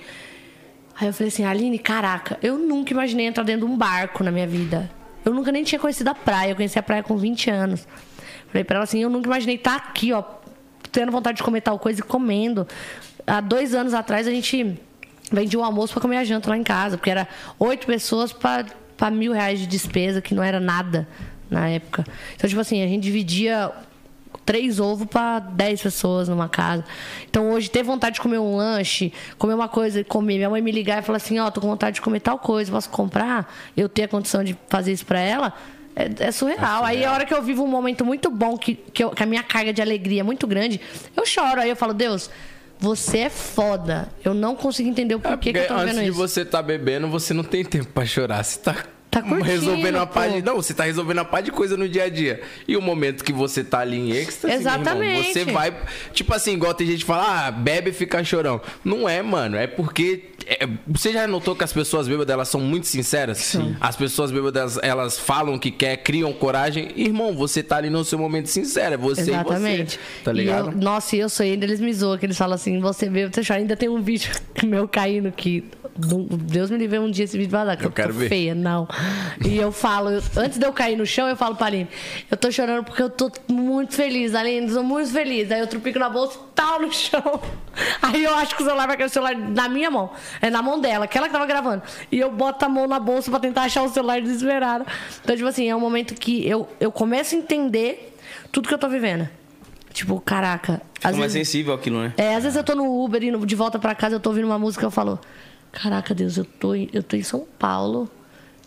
Aí 1.00 1.06
eu 1.08 1.12
falei 1.14 1.28
assim, 1.28 1.44
Aline, 1.44 1.78
caraca, 1.78 2.38
eu 2.42 2.58
nunca 2.58 2.92
imaginei 2.92 3.26
entrar 3.26 3.42
dentro 3.44 3.66
de 3.66 3.72
um 3.72 3.76
barco 3.76 4.22
na 4.22 4.30
minha 4.30 4.46
vida. 4.46 4.90
Eu 5.24 5.32
nunca 5.34 5.50
nem 5.52 5.62
tinha 5.64 5.78
conhecido 5.78 6.08
a 6.08 6.14
praia, 6.14 6.52
eu 6.52 6.56
conheci 6.56 6.78
a 6.78 6.82
praia 6.82 7.02
com 7.02 7.16
20 7.16 7.50
anos. 7.50 7.86
Falei 8.48 8.64
pra 8.64 8.76
ela 8.76 8.84
assim, 8.84 9.00
eu 9.02 9.08
nunca 9.10 9.26
imaginei 9.28 9.56
estar 9.56 9.76
aqui, 9.76 10.12
ó, 10.12 10.22
tendo 10.90 11.12
vontade 11.12 11.36
de 11.38 11.42
comer 11.42 11.60
tal 11.60 11.78
coisa 11.78 12.00
e 12.00 12.02
comendo. 12.02 12.66
Há 13.26 13.40
dois 13.40 13.74
anos 13.74 13.94
atrás 13.94 14.26
a 14.26 14.30
gente 14.30 14.78
vendia 15.30 15.58
um 15.58 15.64
almoço 15.64 15.92
pra 15.92 16.02
comer 16.02 16.16
a 16.18 16.24
janta 16.24 16.50
lá 16.50 16.56
em 16.56 16.62
casa, 16.64 16.96
porque 16.96 17.10
era 17.10 17.26
oito 17.58 17.86
pessoas 17.86 18.32
pra 18.32 19.10
mil 19.10 19.32
reais 19.32 19.58
de 19.60 19.66
despesa, 19.66 20.20
que 20.20 20.34
não 20.34 20.42
era 20.42 20.60
nada 20.60 21.06
na 21.48 21.68
época. 21.68 22.04
Então, 22.34 22.48
tipo 22.48 22.60
assim, 22.60 22.82
a 22.82 22.86
gente 22.86 23.02
dividia 23.02 23.70
três 24.44 24.80
ovos 24.80 25.06
para 25.06 25.38
dez 25.38 25.80
pessoas 25.82 26.28
numa 26.28 26.48
casa. 26.48 26.84
Então 27.28 27.50
hoje 27.50 27.70
ter 27.70 27.82
vontade 27.82 28.14
de 28.14 28.20
comer 28.20 28.38
um 28.38 28.56
lanche, 28.56 29.12
comer 29.38 29.54
uma 29.54 29.68
coisa 29.68 30.00
e 30.00 30.04
comer, 30.04 30.36
minha 30.36 30.50
mãe 30.50 30.60
me 30.60 30.70
ligar 30.72 31.00
e 31.00 31.02
falar 31.02 31.16
assim, 31.16 31.38
ó, 31.38 31.50
tô 31.50 31.60
com 31.60 31.68
vontade 31.68 31.94
de 31.96 32.00
comer 32.00 32.20
tal 32.20 32.38
coisa, 32.38 32.70
posso 32.70 32.88
comprar? 32.90 33.52
Eu 33.76 33.88
ter 33.88 34.04
a 34.04 34.08
condição 34.08 34.42
de 34.42 34.56
fazer 34.68 34.92
isso 34.92 35.06
para 35.06 35.20
ela. 35.20 35.52
É, 35.94 36.26
é 36.28 36.32
surreal. 36.32 36.84
Aí 36.84 37.04
a 37.04 37.12
hora 37.12 37.24
que 37.24 37.34
eu 37.34 37.42
vivo 37.42 37.62
um 37.64 37.66
momento 37.68 38.04
muito 38.04 38.30
bom, 38.30 38.56
que, 38.56 38.74
que, 38.74 39.02
eu- 39.04 39.10
que 39.10 39.22
a 39.22 39.26
minha 39.26 39.42
carga 39.42 39.72
de 39.72 39.82
alegria 39.82 40.20
é 40.20 40.24
muito 40.24 40.46
grande, 40.46 40.80
eu 41.16 41.26
choro. 41.26 41.60
Aí 41.60 41.68
eu 41.68 41.76
falo, 41.76 41.92
Deus, 41.92 42.30
você 42.80 43.18
é 43.18 43.30
foda. 43.30 44.08
Eu 44.24 44.32
não 44.32 44.56
consigo 44.56 44.88
entender 44.88 45.14
o 45.14 45.20
porquê 45.20 45.52
que 45.52 45.58
eu 45.58 45.68
tô 45.68 45.74
antes 45.74 45.94
vendo 45.94 46.04
de 46.04 46.10
isso. 46.10 46.18
você 46.18 46.44
tá 46.44 46.62
bebendo, 46.62 47.08
você 47.08 47.34
não 47.34 47.44
tem 47.44 47.64
tempo 47.64 47.86
pra 47.92 48.06
chorar. 48.06 48.42
Você 48.42 48.58
tá, 48.58 48.84
Tá 49.10 49.20
curtindo, 49.22 49.44
resolvendo 49.44 49.96
uma 49.96 50.06
pá 50.06 50.28
de... 50.28 50.40
Não, 50.40 50.54
você 50.56 50.72
tá 50.72 50.84
resolvendo 50.84 51.18
uma 51.18 51.24
pá 51.24 51.40
de 51.40 51.50
coisa 51.50 51.76
no 51.76 51.88
dia 51.88 52.04
a 52.04 52.08
dia. 52.08 52.42
E 52.68 52.76
o 52.76 52.80
momento 52.82 53.24
que 53.24 53.32
você 53.32 53.64
tá 53.64 53.80
ali 53.80 53.96
em 53.98 54.10
êxtase, 54.12 54.46
meu 54.46 54.56
irmão, 54.56 54.72
Exatamente. 54.80 55.32
você 55.32 55.44
vai... 55.46 55.74
Tipo 56.12 56.32
assim, 56.34 56.52
igual 56.52 56.72
tem 56.74 56.86
gente 56.86 57.00
que 57.00 57.04
fala, 57.06 57.46
ah, 57.46 57.50
bebe 57.50 57.90
e 57.90 57.92
fica 57.92 58.22
chorão. 58.22 58.60
Não 58.84 59.08
é, 59.08 59.20
mano. 59.20 59.56
É 59.56 59.66
porque... 59.66 60.26
é, 60.46 60.68
você 60.86 61.12
já 61.12 61.26
notou 61.26 61.56
que 61.56 61.64
as 61.64 61.72
pessoas 61.72 62.06
bêbadas, 62.06 62.32
elas 62.32 62.48
são 62.48 62.60
muito 62.60 62.86
sinceras? 62.86 63.38
Sim. 63.38 63.74
As 63.80 63.96
pessoas 63.96 64.30
bêbadas, 64.30 64.78
elas 64.80 65.18
falam 65.18 65.58
que 65.58 65.72
quer, 65.72 65.96
criam 65.96 66.32
coragem. 66.32 66.92
Irmão, 66.94 67.34
você 67.34 67.64
tá 67.64 67.78
ali 67.78 67.90
no 67.90 68.04
seu 68.04 68.16
momento 68.18 68.46
sincero. 68.46 68.94
É 68.94 68.96
você 68.96 69.22
Exatamente. 69.22 69.96
e 69.96 69.98
você. 69.98 70.22
Tá 70.24 70.30
E 70.30 70.34
ligado? 70.36 70.68
eu- 70.70 70.76
nossa, 70.78 71.16
e 71.16 71.18
eu 71.18 71.28
sou 71.28 71.44
ainda, 71.44 71.64
eles 71.64 71.80
me 71.80 71.92
zoam, 71.92 72.16
que 72.16 72.26
eles 72.26 72.38
falam 72.38 72.54
assim, 72.54 72.78
você 72.78 73.10
vê, 73.10 73.26
você 73.28 73.42
chora. 73.44 73.58
Ainda 73.58 73.76
tem 73.76 73.88
um 73.88 74.00
vídeo 74.00 74.30
meu 74.62 74.86
caindo 74.86 75.32
que 75.32 75.64
Deus 75.96 76.70
me 76.70 76.78
livre 76.78 76.98
um 76.98 77.10
dia 77.10 77.24
esse 77.24 77.36
vídeo 77.36 77.50
vazar, 77.50 77.76
que 77.76 77.84
Eu 77.84 77.88
eu, 77.88 77.92
quero 77.92 78.12
tô 78.12 78.18
ver. 78.20 78.28
feia, 78.28 78.54
não. 78.54 78.88
E 79.44 79.56
eu 79.56 79.70
falo, 79.72 80.10
eu- 80.10 80.22
antes 80.36 80.58
de 80.58 80.64
eu 80.66 80.72
cair 80.72 80.96
no 80.96 81.04
chão, 81.04 81.28
eu 81.28 81.36
falo 81.36 81.56
pra 81.56 81.66
Aline, 81.66 81.88
eu 82.30 82.36
tô 82.36 82.50
chorando 82.50 82.84
porque 82.84 83.02
eu 83.02 83.10
tô 83.10 83.30
muito 83.48 83.94
feliz, 83.94 84.34
Aline, 84.34 84.68
eu 84.68 84.74
tô 84.74 84.82
muito 84.82 85.10
feliz. 85.10 85.50
Aí 85.50 85.60
eu 85.60 85.66
trupico 85.66 85.98
na 85.98 86.08
bolsa 86.08 86.38
e 86.38 86.54
tal 86.54 86.80
no 86.80 86.92
chão. 86.92 87.40
Aí 88.02 88.24
eu 88.24 88.34
acho 88.36 88.56
que 88.56 88.62
o 88.62 88.64
celular 88.66 88.86
vai 88.86 88.96
cair 88.96 89.06
o 89.06 89.10
celular 89.10 89.36
na 89.36 89.68
minha 89.68 89.90
mão. 89.90 90.10
É 90.40 90.48
na 90.50 90.62
mão 90.62 90.80
dela, 90.80 91.04
aquela 91.04 91.26
que 91.26 91.32
tava 91.32 91.46
gravando. 91.46 91.82
E 92.10 92.18
eu 92.18 92.30
boto 92.30 92.64
a 92.64 92.68
mão 92.68 92.86
na 92.86 92.98
bolsa 92.98 93.30
pra 93.30 93.40
tentar 93.40 93.62
achar 93.62 93.82
o 93.82 93.88
celular 93.88 94.20
desesperado. 94.20 94.84
Então, 95.22 95.36
tipo 95.36 95.48
assim, 95.48 95.68
é 95.68 95.74
um 95.76 95.80
momento 95.80 96.14
que 96.14 96.46
eu, 96.48 96.68
eu 96.80 96.90
começo 96.92 97.34
a 97.34 97.38
entender 97.38 98.16
tudo 98.52 98.68
que 98.68 98.74
eu 98.74 98.78
tô 98.78 98.88
vivendo. 98.88 99.28
Tipo, 99.92 100.20
caraca. 100.20 100.80
Fica 100.94 101.08
às 101.08 101.16
mais 101.16 101.32
vezes- 101.32 101.48
sensível 101.48 101.74
aquilo, 101.74 102.00
né? 102.00 102.14
é, 102.16 102.34
às 102.36 102.44
vezes 102.44 102.56
eu 102.56 102.62
tô 102.62 102.74
no 102.76 103.02
Uber 103.04 103.22
indo 103.24 103.44
de 103.44 103.56
volta 103.56 103.78
pra 103.78 103.94
casa, 103.94 104.14
eu 104.16 104.20
tô 104.20 104.30
ouvindo 104.30 104.44
uma 104.44 104.58
música 104.58 104.84
e 104.84 104.86
eu 104.86 104.90
falo, 104.90 105.18
caraca, 105.72 106.14
Deus, 106.14 106.36
eu 106.36 106.44
tô, 106.44 106.74
eu 106.74 107.02
tô 107.02 107.16
em 107.16 107.22
São 107.22 107.46
Paulo. 107.58 108.10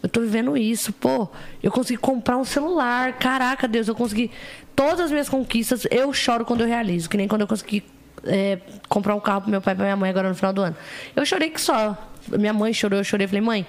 Eu 0.02 0.10
tô 0.10 0.20
vivendo 0.20 0.58
isso, 0.58 0.92
pô. 0.92 1.30
Eu 1.62 1.72
consegui 1.72 1.98
comprar 1.98 2.38
um 2.38 2.44
celular. 2.44 3.14
Caraca, 3.14 3.68
Deus, 3.68 3.88
eu 3.88 3.96
consegui. 3.96 4.30
Todas 4.76 5.00
as 5.00 5.12
minhas 5.12 5.30
conquistas, 5.30 5.88
eu 5.90 6.12
choro 6.12 6.44
quando 6.44 6.62
eu 6.62 6.68
realizo. 6.68 7.10
Que 7.10 7.16
nem 7.16 7.26
quando 7.26 7.42
eu 7.42 7.48
consegui 7.48 7.84
é, 8.26 8.60
comprar 8.90 9.16
um 9.16 9.20
carro 9.20 9.42
pro 9.42 9.50
meu 9.50 9.62
pai 9.62 9.74
e 9.74 9.78
pra 9.78 9.86
minha 9.86 9.96
mãe 9.96 10.10
agora 10.10 10.28
no 10.28 10.36
final 10.36 10.52
do 10.52 10.62
ano. 10.62 10.76
Eu 11.16 11.26
chorei 11.26 11.50
que 11.50 11.62
só. 11.62 11.98
Minha 12.28 12.52
mãe 12.52 12.74
chorou, 12.74 13.00
eu 13.00 13.04
chorei. 13.04 13.28
Falei, 13.28 13.42
mãe, 13.42 13.66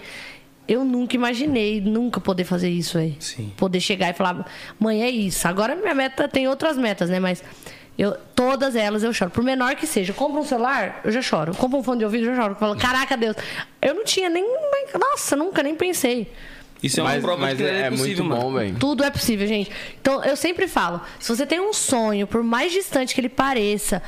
eu 0.67 0.85
nunca 0.85 1.15
imaginei, 1.15 1.81
nunca 1.81 2.21
poder 2.21 2.45
fazer 2.45 2.69
isso, 2.69 2.99
aí. 2.99 3.17
Poder 3.57 3.81
chegar 3.81 4.11
e 4.11 4.13
falar, 4.15 4.45
mãe, 4.79 5.03
é 5.03 5.11
isso. 5.11 5.47
Agora 5.47 5.77
minha 5.77 5.95
meta 5.95 6.27
tem 6.27 6.49
outras 6.49 6.77
metas, 6.77 7.11
né? 7.11 7.21
Mas 7.21 7.45
eu, 7.97 8.17
todas 8.35 8.75
elas 8.75 9.03
eu 9.03 9.13
choro. 9.13 9.31
Por 9.31 9.45
menor 9.45 9.75
que 9.77 9.87
seja. 9.87 10.13
Eu 10.13 10.17
compro 10.17 10.41
um 10.41 10.45
celular, 10.45 11.01
eu 11.05 11.13
já 11.13 11.23
choro. 11.23 11.53
Eu 11.53 11.57
compro 11.57 11.79
um 11.79 11.83
fone 11.83 11.99
de 11.99 12.05
ouvido, 12.05 12.25
eu 12.27 12.35
já 12.35 12.43
choro. 12.43 12.55
Eu 12.55 12.59
falo, 12.59 12.77
caraca, 12.77 13.17
Deus. 13.17 13.37
Eu 13.81 13.95
não 13.95 14.05
tinha 14.05 14.29
nem. 14.29 14.45
Nossa, 14.99 15.37
nunca 15.37 15.63
nem 15.63 15.75
pensei. 15.75 16.31
Isso 16.83 17.01
é 17.01 17.03
uma 17.03 17.13
Mas, 17.13 17.23
prova 17.23 17.41
mas 17.41 17.57
de 17.57 17.65
que 17.65 17.71
é, 17.71 17.81
é, 17.81 17.91
possível, 17.91 18.25
muito 18.25 18.25
mano. 18.25 18.41
bom, 18.43 18.53
velho. 18.59 18.77
Tudo 18.79 19.05
é 19.05 19.11
possível, 19.11 19.47
gente. 19.47 19.71
Então, 20.01 20.23
eu 20.23 20.37
sempre 20.37 20.69
falo: 20.69 21.01
se 21.19 21.35
você 21.35 21.47
tem 21.47 21.59
um 21.59 21.73
sonho, 21.73 22.27
por 22.27 22.43
mais 22.43 22.73
distante 22.73 23.15
que 23.15 23.21
ele 23.21 23.31
pareça, 23.31 24.03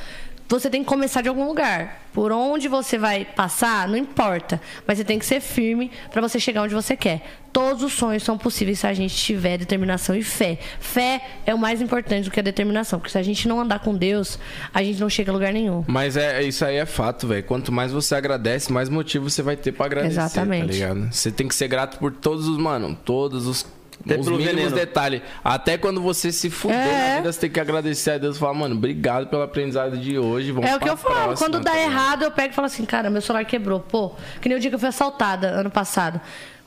você 0.49 0.71
tem 0.71 0.83
que 0.83 0.89
começar 0.89 1.23
de 1.23 1.29
algum 1.29 1.47
lugar. 1.47 2.03
Por 2.13 2.33
onde 2.33 2.67
você 2.67 2.97
vai 2.97 3.25
passar, 3.25 3.87
não 3.89 3.97
importa. 3.97 4.61
Mas 4.87 4.97
você 4.97 5.05
tem 5.05 5.19
que 5.19 5.27
ser 5.27 5.41
firme 5.41 5.91
pra 6.11 6.23
você 6.23 6.41
chegar 6.41 6.63
onde 6.63 6.75
você 6.75 6.97
quer. 6.97 7.23
Todos 7.53 7.83
os 7.83 7.93
sonhos 7.93 8.23
são 8.23 8.39
possíveis 8.39 8.79
se 8.79 8.87
a 8.87 8.95
gente 8.95 9.15
tiver 9.15 9.59
determinação 9.59 10.15
e 10.15 10.23
fé. 10.23 10.59
Fé 10.81 11.21
é 11.45 11.55
o 11.55 11.59
mais 11.59 11.83
importante 11.83 12.25
do 12.25 12.31
que 12.31 12.41
a 12.41 12.43
determinação. 12.43 12.99
Porque 12.99 13.13
se 13.13 13.19
a 13.19 13.23
gente 13.23 13.47
não 13.47 13.61
andar 13.61 13.81
com 13.81 13.95
Deus, 13.95 14.39
a 14.73 14.83
gente 14.83 15.01
não 15.01 15.11
chega 15.11 15.31
a 15.31 15.35
lugar 15.35 15.53
nenhum. 15.53 15.85
Mas 15.87 16.17
é, 16.17 16.43
isso 16.43 16.65
aí 16.65 16.77
é 16.77 16.87
fato, 16.87 17.27
velho. 17.27 17.45
Quanto 17.45 17.71
mais 17.71 17.93
você 17.93 18.15
agradece, 18.15 18.73
mais 18.73 18.89
motivo 18.89 19.29
você 19.29 19.43
vai 19.43 19.57
ter 19.57 19.73
pra 19.73 19.87
agradecer. 19.87 20.21
Exatamente. 20.21 20.67
Tá 20.67 20.73
ligado? 20.73 21.13
Você 21.13 21.31
tem 21.31 21.49
que 21.49 21.55
ser 21.55 21.69
grato 21.69 21.99
por 21.99 22.13
todos 22.13 22.49
os, 22.49 22.57
mano, 22.57 22.97
todos 23.05 23.47
os. 23.47 23.67
Até 24.05 24.19
os 24.19 24.27
mínimos 24.29 24.47
veneno. 24.47 24.71
detalhes. 24.71 25.23
Até 25.43 25.77
quando 25.79 26.01
você 26.01 26.31
se 26.31 26.49
fuder 26.51 26.77
É. 26.77 27.09
na 27.11 27.17
vida, 27.17 27.33
você 27.33 27.41
tem 27.41 27.51
que 27.51 27.59
agradecer 27.61 28.13
a 28.13 28.19
Deus 28.19 28.37
e 28.37 28.39
falar, 28.39 28.55
mano, 28.55 28.75
obrigado 28.77 29.27
pelo 29.29 29.43
aprendizado 29.43 29.97
de 29.97 30.19
hoje. 30.19 30.53
Vamos 30.53 30.71
É 30.71 30.77
o 30.77 30.79
que 30.81 30.89
eu 30.89 30.97
falo. 30.97 31.15
próxima, 31.15 31.37
Quando 31.37 31.61
dá 31.65 31.73
tá 31.73 31.79
errado, 31.81 32.23
eu 32.23 32.31
pego 32.31 32.53
e 32.53 32.55
falo 32.55 32.67
assim, 32.67 32.85
cara, 32.85 33.09
meu 33.11 33.21
celular 33.23 33.45
quebrou. 33.45 33.81
Pô, 33.81 34.13
que 34.41 34.49
nem 34.49 34.57
o 34.57 34.61
dia 34.61 34.71
que 34.71 34.75
eu 34.77 34.79
fui 34.79 34.89
assaltada 34.89 35.49
ano 35.49 35.71
passado. 35.71 36.21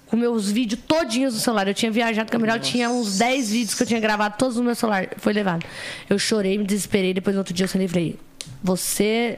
Com 0.08 0.18
meus 0.18 0.50
vídeos 0.50 0.82
todinhos 0.88 1.36
no 1.36 1.40
celular. 1.40 1.68
Eu 1.68 1.74
tinha 1.76 1.92
viajado 1.92 2.32
com 2.32 2.38
a 2.38 2.40
melhor, 2.40 2.60
tinha 2.60 2.90
uns 2.90 3.20
10 3.20 3.52
vídeos 3.52 3.76
que 3.76 3.84
eu 3.84 3.88
tinha 3.88 4.00
gravado, 4.00 4.36
todos 4.40 4.58
no 4.58 4.64
meu 4.64 4.74
celular. 4.74 5.08
Foi 5.18 5.32
levado. 5.32 5.64
Eu 6.10 6.18
chorei, 6.18 6.58
me 6.58 6.64
desesperei. 6.64 7.14
Depois, 7.14 7.36
no 7.36 7.42
outro 7.42 7.54
dia, 7.54 7.66
eu 7.66 7.68
só 7.68 7.78
falei, 7.88 8.18
você 8.64 9.38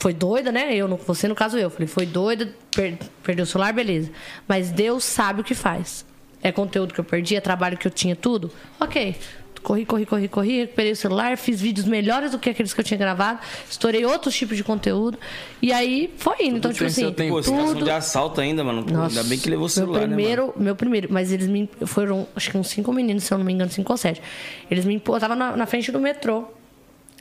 foi 0.00 0.14
doida, 0.14 0.52
né? 0.52 0.74
Eu, 0.76 0.86
no- 0.86 0.96
você, 0.96 1.26
no 1.26 1.34
caso, 1.34 1.58
eu. 1.58 1.68
Falei, 1.70 1.88
foi 1.88 2.06
doida, 2.06 2.48
per- 2.70 2.98
perdeu 3.24 3.42
o 3.42 3.46
celular, 3.46 3.72
beleza. 3.72 4.10
Mas 4.46 4.70
Deus 4.70 5.02
sabe 5.02 5.40
o 5.40 5.44
que 5.44 5.54
faz. 5.56 6.06
É 6.42 6.52
conteúdo 6.52 6.94
que 6.94 7.00
eu 7.00 7.04
perdi, 7.04 7.36
é 7.36 7.40
trabalho 7.40 7.76
que 7.76 7.86
eu 7.86 7.90
tinha, 7.90 8.14
tudo. 8.14 8.50
Ok. 8.78 9.16
Corri, 9.62 9.84
corri, 9.84 10.06
corri, 10.06 10.28
corri, 10.28 10.58
recuperei 10.60 10.92
o 10.92 10.96
celular, 10.96 11.36
fiz 11.36 11.60
vídeos 11.60 11.86
melhores 11.86 12.30
do 12.30 12.38
que 12.38 12.48
aqueles 12.48 12.72
que 12.72 12.80
eu 12.80 12.84
tinha 12.84 12.96
gravado, 12.96 13.40
estourei 13.68 14.04
outros 14.04 14.34
tipos 14.34 14.56
de 14.56 14.62
conteúdo. 14.62 15.18
E 15.60 15.72
aí 15.72 16.14
foi 16.16 16.46
indo. 16.46 16.58
Então, 16.58 16.72
tipo 16.72 16.84
assim, 16.84 17.12
tempo. 17.12 17.42
Pô, 17.42 17.50
caso 17.50 17.74
tudo. 17.74 17.84
de 17.84 17.90
assalto 17.90 18.40
ainda, 18.40 18.62
mano. 18.62 18.86
Nossa, 18.88 19.18
ainda 19.18 19.28
bem 19.28 19.38
que 19.38 19.50
levou 19.50 19.66
o 19.66 19.68
celular, 19.68 19.98
meu 19.98 20.08
primeiro, 20.08 20.46
né? 20.46 20.52
Meu 20.56 20.76
primeiro, 20.76 21.08
mas 21.10 21.32
eles 21.32 21.48
me. 21.48 21.68
Foram, 21.86 22.26
acho 22.36 22.50
que 22.50 22.56
uns 22.56 22.68
cinco 22.68 22.92
meninos, 22.92 23.24
se 23.24 23.34
eu 23.34 23.38
não 23.38 23.44
me 23.44 23.52
engano, 23.52 23.70
cinco 23.70 23.92
ou 23.92 23.96
sete. 23.96 24.22
Eles 24.70 24.84
me. 24.84 25.02
Eu 25.04 25.20
tava 25.20 25.34
na, 25.34 25.56
na 25.56 25.66
frente 25.66 25.90
do 25.90 25.98
metrô. 25.98 26.44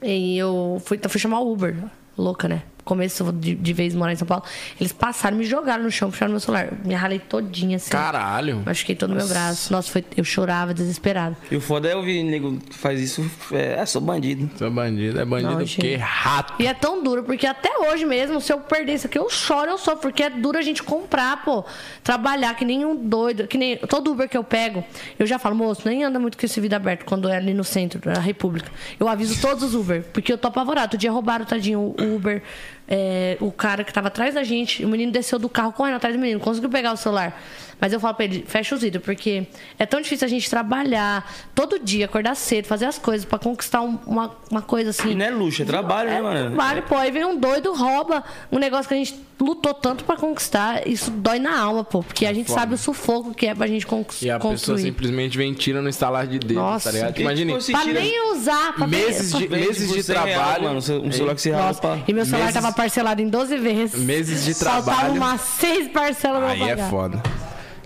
E 0.03 0.37
eu 0.37 0.81
fui, 0.85 0.99
fui 1.09 1.19
chamar 1.19 1.39
o 1.39 1.51
Uber. 1.51 1.75
Louca, 2.15 2.47
né? 2.47 2.63
Começo 2.87 3.33
de, 3.33 3.53
de 3.53 3.73
vez 3.73 3.93
morar 3.93 4.13
em 4.13 4.15
São 4.15 4.25
Paulo. 4.25 4.45
Eles 4.79 4.93
passaram, 4.93 5.35
me 5.35 5.43
jogaram 5.43 5.83
no 5.83 5.91
chão, 5.91 6.09
puxaram 6.09 6.31
meu 6.31 6.39
celular. 6.39 6.69
Me 6.85 6.93
ralei 6.93 7.19
todinha, 7.19 7.75
assim. 7.75 7.89
Caralho. 7.89 8.63
Machuquei 8.65 8.95
todo 8.95 9.11
o 9.11 9.15
meu 9.15 9.27
braço. 9.27 9.73
Nossa, 9.73 9.91
foi, 9.91 10.05
eu 10.15 10.23
chorava 10.23 10.73
desesperado. 10.73 11.35
E 11.51 11.57
o 11.57 11.59
foda 11.59 11.89
é 11.89 11.95
ouvir 11.97 12.23
nego 12.23 12.57
que 12.57 12.77
faz 12.77 13.01
isso. 13.01 13.29
É, 13.51 13.85
sou 13.85 14.01
bandido. 14.01 14.49
É 14.65 14.69
bandido, 14.69 15.19
é 15.19 15.25
bandido 15.25 15.51
Não, 15.51 15.65
porque 15.65 15.97
rato. 15.97 16.53
E 16.59 16.65
é 16.65 16.73
tão 16.73 17.03
duro, 17.03 17.23
porque 17.23 17.45
até 17.45 17.69
hoje 17.77 18.05
mesmo, 18.05 18.39
se 18.39 18.53
eu 18.53 18.59
perder 18.59 18.93
isso 18.93 19.07
aqui, 19.07 19.19
eu 19.19 19.29
choro, 19.29 19.71
eu 19.71 19.77
sofro, 19.77 19.99
porque 19.99 20.23
é 20.23 20.29
duro 20.29 20.57
a 20.57 20.61
gente 20.61 20.81
comprar, 20.81 21.43
pô. 21.43 21.65
Trabalhar 22.03 22.55
que 22.55 22.63
nem 22.63 22.85
um 22.85 22.95
doido, 22.95 23.47
que 23.47 23.57
nem 23.57 23.75
todo 23.75 24.11
Uber 24.11 24.29
que 24.29 24.37
eu 24.37 24.43
pego, 24.45 24.81
eu 25.19 25.25
já 25.25 25.37
falo, 25.37 25.55
moço, 25.55 25.81
nem 25.85 26.05
anda 26.05 26.19
muito 26.19 26.37
com 26.37 26.45
esse 26.45 26.61
vida 26.61 26.77
aberto 26.77 27.03
quando 27.03 27.27
é 27.27 27.35
ali 27.35 27.53
no 27.53 27.65
centro 27.65 27.99
da 27.99 28.19
República. 28.19 28.71
Eu 28.97 29.09
aviso 29.09 29.41
todos 29.41 29.63
os 29.63 29.75
Uber, 29.75 30.03
porque 30.13 30.31
eu 30.31 30.37
tô 30.37 30.47
apavorado. 30.47 30.87
Outro 30.87 30.97
dia 30.97 31.11
roubaram, 31.11 31.43
tadinho, 31.45 31.79
o 31.99 32.15
Uber, 32.15 32.41
é, 32.87 33.37
o 33.41 33.51
cara 33.51 33.83
que 33.83 33.93
tava 33.93 34.07
atrás 34.07 34.33
da 34.35 34.43
gente, 34.43 34.85
o 34.85 34.87
menino 34.87 35.11
desceu 35.11 35.37
do 35.37 35.49
carro 35.49 35.73
correndo 35.73 35.95
atrás 35.95 36.15
do 36.15 36.19
menino, 36.19 36.39
conseguiu 36.39 36.69
pegar 36.69 36.93
o 36.93 36.97
celular. 36.97 37.41
Mas 37.79 37.93
eu 37.93 37.99
falo 37.99 38.15
pra 38.15 38.25
ele, 38.25 38.43
fecha 38.47 38.73
os 38.75 38.81
vidros, 38.81 39.03
porque 39.03 39.45
é 39.77 39.85
tão 39.85 40.01
difícil 40.01 40.25
a 40.25 40.29
gente 40.29 40.49
trabalhar 40.49 41.31
todo 41.53 41.77
dia, 41.79 42.05
acordar 42.05 42.35
cedo, 42.35 42.65
fazer 42.65 42.85
as 42.85 42.97
coisas 42.97 43.25
pra 43.25 43.37
conquistar 43.37 43.81
um- 43.81 43.97
uma, 44.05 44.35
uma 44.49 44.61
coisa 44.61 44.89
assim. 44.89 45.11
E 45.11 45.15
não 45.15 45.25
é 45.25 45.29
luxo, 45.29 45.61
é 45.61 45.65
trabalho, 45.65 46.09
né, 46.09 46.17
É 46.17 46.21
mano? 46.21 46.47
trabalho, 46.55 46.83
pô. 46.83 46.95
Aí 46.95 47.11
vem 47.11 47.23
um 47.25 47.37
doido, 47.37 47.73
rouba 47.73 48.23
um 48.51 48.57
negócio 48.57 48.87
que 48.87 48.93
a 48.93 48.97
gente 48.97 49.15
lutou 49.39 49.73
tanto 49.75 50.03
pra 50.03 50.15
conquistar. 50.15 50.87
Isso 50.87 51.11
dói 51.11 51.37
na 51.37 51.59
alma, 51.59 51.83
pô. 51.83 52.01
Porque 52.01 52.25
a 52.25 52.33
gente 52.33 52.47
foda. 52.47 52.59
sabe 52.61 52.73
o 52.73 52.77
sufoco 52.77 53.33
que 53.33 53.45
é 53.45 53.53
pra 53.53 53.67
gente 53.67 53.85
conquistar. 53.85 54.25
E 54.25 54.31
a 54.31 54.39
pessoa 54.39 54.77
simplesmente 54.79 55.37
vem 55.37 55.53
tira 55.53 55.79
no 55.81 55.89
estalar 55.89 56.25
de 56.25 56.39
dedo, 56.39 56.55
Nossa. 56.55 56.89
tá 56.89 56.95
ligado? 56.97 57.19
Imagine, 57.19 57.53
assim, 57.53 57.71
Pra 57.73 57.85
nem 57.85 58.31
usar, 58.33 58.73
pra 58.73 58.87
meses 58.87 59.31
de, 59.31 59.47
meses 59.47 59.93
de 59.93 60.01
100 60.01 60.15
real, 60.15 60.25
trabalho. 60.27 60.63
mano. 60.63 60.77
Um 60.77 61.11
celular 61.11 61.35
que 61.35 61.41
você 61.41 61.51
pra... 61.51 61.99
e 62.07 62.13
meu 62.13 62.25
celular 62.25 62.45
Meses- 62.47 62.53
tava 62.61 62.73
parcelado 62.73 63.21
em 63.21 63.29
12 63.29 63.55
vezes. 63.57 64.01
Meses 64.01 64.45
de 64.45 64.53
Faltava 64.55 64.83
trabalho. 64.85 65.13
umas 65.13 65.41
seis 65.41 65.87
parcelas 65.89 66.43
Aí 66.43 66.61
é 66.69 66.77
foda. 66.89 67.21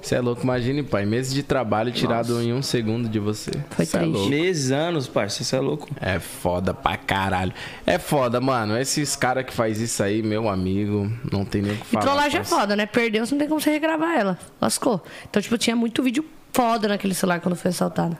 Você 0.01 0.15
é 0.15 0.19
louco, 0.19 0.41
imagine, 0.43 0.81
pai. 0.81 1.05
Meses 1.05 1.31
de 1.33 1.43
trabalho 1.43 1.91
tirado 1.91 2.41
em 2.41 2.51
um 2.53 2.61
segundo 2.61 3.07
de 3.07 3.19
você. 3.19 3.51
Foi 3.69 3.85
Cê 3.85 3.97
é 3.97 3.99
triste. 3.99 4.13
louco. 4.15 4.29
Meses, 4.29 4.71
anos, 4.71 5.07
parça. 5.07 5.43
Você 5.43 5.55
é 5.55 5.59
louco. 5.59 5.87
É 6.01 6.17
foda 6.19 6.73
pra 6.73 6.97
caralho. 6.97 7.53
É 7.85 7.99
foda, 7.99 8.41
mano. 8.41 8.75
Esses 8.77 9.15
caras 9.15 9.45
que 9.45 9.53
faz 9.53 9.79
isso 9.79 10.01
aí, 10.01 10.23
meu 10.23 10.49
amigo, 10.49 11.11
não 11.31 11.45
tem 11.45 11.61
nem 11.61 11.73
o 11.73 11.75
que 11.77 11.83
E 11.83 11.85
falar. 11.91 12.03
trollagem 12.05 12.41
é 12.41 12.43
foda, 12.43 12.75
né? 12.75 12.85
Perdeu, 12.87 13.23
você 13.25 13.33
não 13.35 13.39
tem 13.39 13.47
como 13.47 13.61
você 13.61 13.69
regravar 13.69 14.17
ela. 14.19 14.39
Lascou. 14.59 15.03
Então, 15.29 15.39
tipo, 15.41 15.55
tinha 15.57 15.75
muito 15.75 16.01
vídeo 16.01 16.25
foda 16.51 16.87
naquele 16.87 17.13
celular 17.13 17.39
quando 17.39 17.55
foi 17.55 17.69
assaltado. 17.69 18.17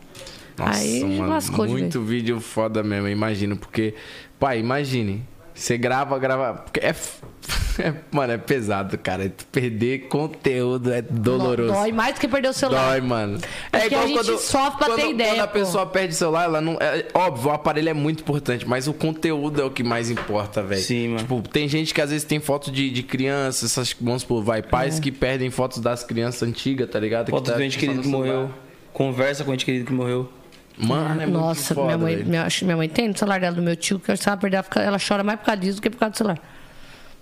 Nossa, 0.57 0.79
Aí 0.79 1.03
mano, 1.03 1.29
lascou 1.31 1.65
de 1.65 1.71
muito 1.71 2.01
vídeo 2.01 2.39
foda 2.39 2.83
mesmo, 2.83 3.07
imagino. 3.07 3.57
Porque, 3.57 3.95
pai, 4.39 4.59
imagine. 4.59 5.23
Você 5.61 5.77
grava, 5.77 6.17
grava. 6.17 6.53
Porque 6.63 6.79
é, 6.79 6.89
é- 7.79 7.93
Mano, 8.11 8.33
é 8.33 8.37
pesado, 8.37 8.97
cara. 8.97 9.29
Tu 9.29 9.45
Perder 9.45 10.07
conteúdo 10.07 10.91
é 10.91 11.01
doloroso. 11.03 11.71
Dói 11.73 11.91
mais 11.91 12.15
do 12.15 12.19
que 12.21 12.27
perder 12.27 12.49
o 12.49 12.53
celular. 12.53 12.89
Dói, 12.89 13.01
mano. 13.01 13.39
Porque 13.71 13.93
a 13.95 14.07
gente 14.07 14.39
sofre 14.39 14.77
pra 14.79 14.87
quando, 14.87 14.99
ter 14.99 15.09
ideia, 15.11 15.29
Quando 15.33 15.39
a 15.41 15.47
pô. 15.47 15.53
pessoa 15.59 15.85
perde 15.85 16.13
o 16.13 16.17
celular, 16.17 16.45
ela 16.45 16.61
não. 16.61 16.73
É, 16.79 17.05
óbvio, 17.13 17.49
o 17.49 17.53
aparelho 17.53 17.89
é 17.89 17.93
muito 17.93 18.21
importante, 18.21 18.67
mas 18.67 18.87
o 18.87 18.93
conteúdo 18.93 19.61
é 19.61 19.63
o 19.65 19.69
que 19.69 19.83
mais 19.83 20.09
importa, 20.09 20.63
velho. 20.63 20.81
Sim, 20.81 21.09
mano. 21.09 21.19
Tipo, 21.19 21.41
tem 21.47 21.67
gente 21.67 21.93
que 21.93 22.01
às 22.01 22.09
vezes 22.09 22.23
tem 22.25 22.39
foto 22.39 22.71
de, 22.71 22.89
de 22.89 23.03
crianças, 23.03 23.71
essas, 23.71 23.95
vamos 24.01 24.23
supor, 24.23 24.43
vai, 24.43 24.63
pais 24.63 24.97
É. 24.97 25.01
que 25.01 25.11
perdem 25.11 25.51
fotos 25.51 25.77
das 25.79 26.03
crianças 26.03 26.41
antigas, 26.41 26.89
tá 26.89 26.99
ligado? 26.99 27.29
Foto 27.29 27.51
tá 27.51 27.55
do 27.57 27.63
ente 27.63 27.77
querido 27.77 28.01
que 28.01 28.07
morreu. 28.07 28.49
Conversa 28.91 29.43
com 29.43 29.51
o 29.51 29.53
ente 29.53 29.63
querido 29.63 29.85
que 29.85 29.93
morreu. 29.93 30.27
Mano, 30.77 31.21
é 31.21 31.25
muito 31.25 31.39
Nossa, 31.39 31.75
foda, 31.75 31.85
minha, 31.87 31.97
mãe, 31.97 32.15
velho. 32.17 32.29
minha, 32.29 32.43
acho 32.45 32.59
que 32.59 32.65
minha 32.65 32.77
mãe 32.77 32.89
tem 32.89 33.07
no 33.09 33.17
celular 33.17 33.39
dela 33.39 33.55
do 33.55 33.61
meu 33.61 33.75
tio, 33.75 33.99
que 33.99 34.15
se 34.15 34.27
ela 34.27 34.37
perder, 34.37 34.63
ela, 34.75 34.97
chora 34.99 35.23
mais 35.23 35.39
por 35.39 35.45
causa 35.45 35.61
disso 35.61 35.75
do 35.77 35.81
que 35.81 35.89
por 35.89 35.97
causa 35.99 36.11
do 36.11 36.17
celular. 36.17 36.39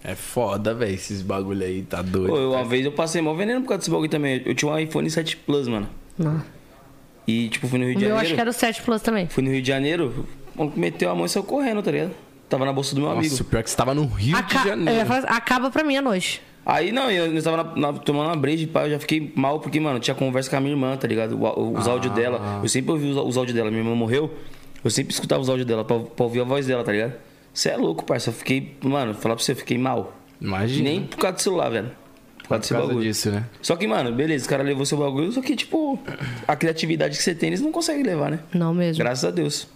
É 0.04 0.16
foda, 0.16 0.74
velho, 0.74 0.94
esses 0.94 1.22
bagulho 1.22 1.66
aí, 1.66 1.82
tá 1.82 2.02
doido. 2.02 2.30
Pô, 2.30 2.38
eu, 2.38 2.52
uma 2.52 2.64
vez 2.64 2.86
eu 2.86 2.92
passei 2.92 3.22
mal 3.22 3.36
veneno 3.36 3.62
por 3.62 3.68
causa 3.70 3.80
desse 3.80 3.92
bagulho 3.92 4.10
também. 4.10 4.42
Eu 4.46 4.56
tinha 4.56 4.72
um 4.72 4.78
iPhone 4.80 5.10
7 5.10 5.36
Plus, 5.38 5.68
mano. 5.68 5.90
Não. 6.18 6.42
E, 7.28 7.50
tipo, 7.50 7.68
fui 7.68 7.78
no 7.80 7.86
Rio 7.86 7.96
de 7.96 8.02
Janeiro. 8.02 8.22
acho 8.22 8.34
que 8.34 8.40
era 8.42 8.50
o 8.50 8.54
7 8.54 8.82
Plus 8.82 9.02
também. 9.02 9.28
Fui 9.28 9.44
no 9.44 9.52
Rio 9.52 9.62
de 9.62 9.68
Janeiro, 9.68 10.26
meteu 10.76 11.10
a 11.12 11.16
mão 11.16 11.26
e 11.26 11.30
saiu 11.30 11.44
correndo, 11.44 11.84
tá 11.84 11.92
ligado? 11.92 12.12
Tava 12.48 12.66
na 12.66 12.72
bolsa 12.74 12.96
do 12.96 13.02
meu 13.02 13.12
amigo. 13.12 13.30
Nossa, 13.30 13.44
pior 13.44 13.62
que 13.62 13.70
você 13.70 13.76
tava 13.78 13.94
no 13.94 14.06
Rio 14.08 14.36
Aca- 14.38 14.48
de 14.48 14.56
eu 14.56 14.62
ia 14.64 14.70
Janeiro. 14.86 15.06
falar 15.06 15.20
assim, 15.20 15.28
acaba 15.30 15.70
pra 15.70 15.84
mim 15.84 15.98
a 15.98 16.02
noite. 16.02 16.42
Aí 16.66 16.92
não, 16.92 17.10
eu, 17.10 17.34
eu 17.34 17.42
tava 17.44 17.58
na- 17.76 17.92
na- 17.92 17.94
tomando 18.00 18.28
uma 18.28 18.36
breja, 18.36 18.68
pá, 18.68 18.84
eu 18.86 18.92
já 18.92 19.00
fiquei 19.00 19.32
mal, 19.36 19.60
porque, 19.60 19.80
mano, 19.80 20.00
tinha 20.00 20.14
conversa 20.14 20.50
com 20.50 20.58
a 20.58 20.60
minha 20.60 20.74
irmã, 20.74 20.96
tá 20.98 21.08
ligado? 21.08 21.36
O- 21.42 21.74
Os 21.78 21.88
áudios 21.88 22.14
dela. 22.14 22.60
Eu 22.62 22.70
sempre 22.70 22.92
ouvi 22.92 23.08
os, 23.10 23.18
os 23.18 23.38
áudios 23.38 23.56
dela. 23.56 23.70
Minha 23.72 23.82
irmã 23.84 23.96
morreu, 23.96 24.32
eu 24.84 24.90
sempre 24.92 25.14
escutava 25.14 25.42
os 25.42 25.50
áudios 25.50 25.66
dela 25.68 25.84
pra, 25.84 25.98
pra 26.00 26.24
ouvir 26.26 26.42
a 26.42 26.44
voz 26.44 26.68
dela, 26.68 26.84
tá 26.84 26.92
ligado? 26.92 27.14
Você 27.54 27.70
é 27.70 27.78
louco, 27.78 28.04
parça. 28.06 28.30
Eu 28.30 28.34
fiquei, 28.34 28.76
mano, 28.84 29.14
falar 29.16 29.36
pra 29.36 29.44
você, 29.44 29.54
eu 29.54 29.56
fiquei 29.56 29.78
mal. 29.78 30.16
Imagina. 30.40 30.90
Nem 30.90 31.02
por 31.04 31.18
causa 31.18 31.36
do 31.38 31.42
celular, 31.42 31.70
velho. 31.70 31.92
Por 32.44 32.50
causa 32.50 32.50
por 32.50 32.58
desse 32.60 32.74
causa 32.74 32.88
bagulho. 32.88 33.04
disso, 33.06 33.32
né? 33.32 33.46
Só 33.62 33.76
que, 33.76 33.88
mano, 33.88 34.12
beleza, 34.12 34.46
o 34.46 34.50
cara 34.50 34.64
levou 34.64 34.86
seu 34.86 34.98
bagulho, 34.98 35.32
só 35.32 35.42
que, 35.42 35.56
tipo, 35.56 36.00
a 36.48 36.56
criatividade 36.56 37.18
que 37.18 37.24
você 37.24 37.34
tem, 37.36 37.48
eles 37.48 37.62
não 37.62 37.72
conseguem 37.72 38.04
levar, 38.04 38.30
né? 38.32 38.40
Não 38.54 38.74
mesmo. 38.74 39.04
Graças 39.04 39.26
a 39.26 39.32
Deus. 39.32 39.68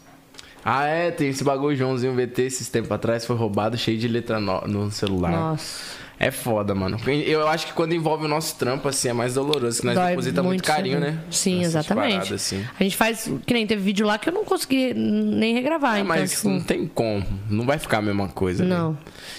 Ah, 0.64 0.86
é, 0.86 1.12
tem 1.12 1.28
esse 1.30 1.44
bagulho, 1.44 1.76
Joãozinho 1.76 2.14
VT, 2.16 2.44
esses 2.44 2.70
tempos 2.70 2.92
atrás, 2.92 3.26
foi 3.26 3.36
roubado 3.36 3.78
cheio 3.78 3.98
de 3.98 4.08
letra 4.08 4.40
no, 4.40 4.62
no 4.62 4.92
celular. 4.92 5.32
Nossa. 5.32 6.02
É 6.26 6.32
foda, 6.32 6.74
mano. 6.74 6.98
Eu 7.26 7.48
acho 7.48 7.68
que 7.68 7.74
quando 7.74 7.94
envolve 7.94 8.26
o 8.26 8.28
nosso 8.28 8.56
trampo, 8.56 8.88
assim, 8.88 9.10
é 9.10 9.14
mais 9.14 9.34
doloroso, 9.34 9.80
que 9.82 9.86
nós 9.86 9.96
Dói 9.96 10.10
depositamos 10.10 10.50
muito 10.50 10.64
carinho, 10.64 11.00
saber. 11.00 11.12
né? 11.12 11.20
Sim, 11.30 11.58
Nessas 11.58 11.76
exatamente. 11.76 12.12
paradas, 12.14 12.32
assim. 12.32 12.66
A 12.80 12.84
gente 12.84 12.96
faz. 12.98 13.30
Que 13.46 13.54
nem 13.54 13.68
teve 13.68 13.82
vídeo 13.82 14.06
lá 14.06 14.18
que 14.18 14.30
eu 14.30 14.34
não 14.34 14.46
consegui 14.46 14.94
nem 14.94 15.54
regravar. 15.54 15.96
É, 15.96 16.00
então, 16.00 16.08
mas 16.08 16.32
tipo, 16.32 16.50
não 16.50 16.62
tem 16.62 16.88
como. 16.88 17.26
Não 17.50 17.66
vai 17.66 17.78
ficar 17.78 17.98
a 17.98 18.02
mesma 18.02 18.28
coisa. 18.28 18.64
né? 18.64 18.76
Não. 18.76 18.98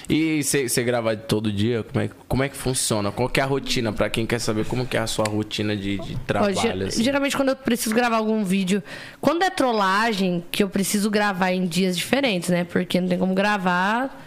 E 0.09 0.43
você 0.43 0.83
gravar 0.85 1.17
todo 1.17 1.51
dia, 1.51 1.83
como 1.83 2.05
é, 2.05 2.11
como 2.29 2.43
é 2.43 2.49
que 2.49 2.57
funciona? 2.57 3.11
Qual 3.11 3.29
que 3.29 3.41
é 3.41 3.43
a 3.43 3.47
rotina? 3.47 3.93
Pra 3.93 4.11
quem 4.11 4.27
quer 4.27 4.39
saber 4.39 4.65
como 4.67 4.87
que 4.87 4.97
é 4.97 5.01
a 5.01 5.07
sua 5.07 5.25
rotina 5.25 5.75
de, 5.77 5.99
de 5.99 6.15
Ó, 6.15 6.19
trabalho, 6.27 6.55
ge- 6.55 6.69
assim. 6.85 7.03
Geralmente 7.03 7.37
quando 7.37 7.49
eu 7.51 7.57
preciso 7.57 7.95
gravar 7.95 8.17
algum 8.19 8.45
vídeo. 8.45 8.83
Quando 9.21 9.43
é 9.43 9.51
trollagem, 9.51 10.45
que 10.51 10.63
eu 10.63 10.69
preciso 10.69 11.11
gravar 11.11 11.53
em 11.53 11.67
dias 11.67 11.97
diferentes, 11.97 12.51
né? 12.51 12.65
Porque 12.65 13.01
não 13.01 13.09
tem 13.09 13.19
como 13.19 13.35
gravar. 13.35 14.23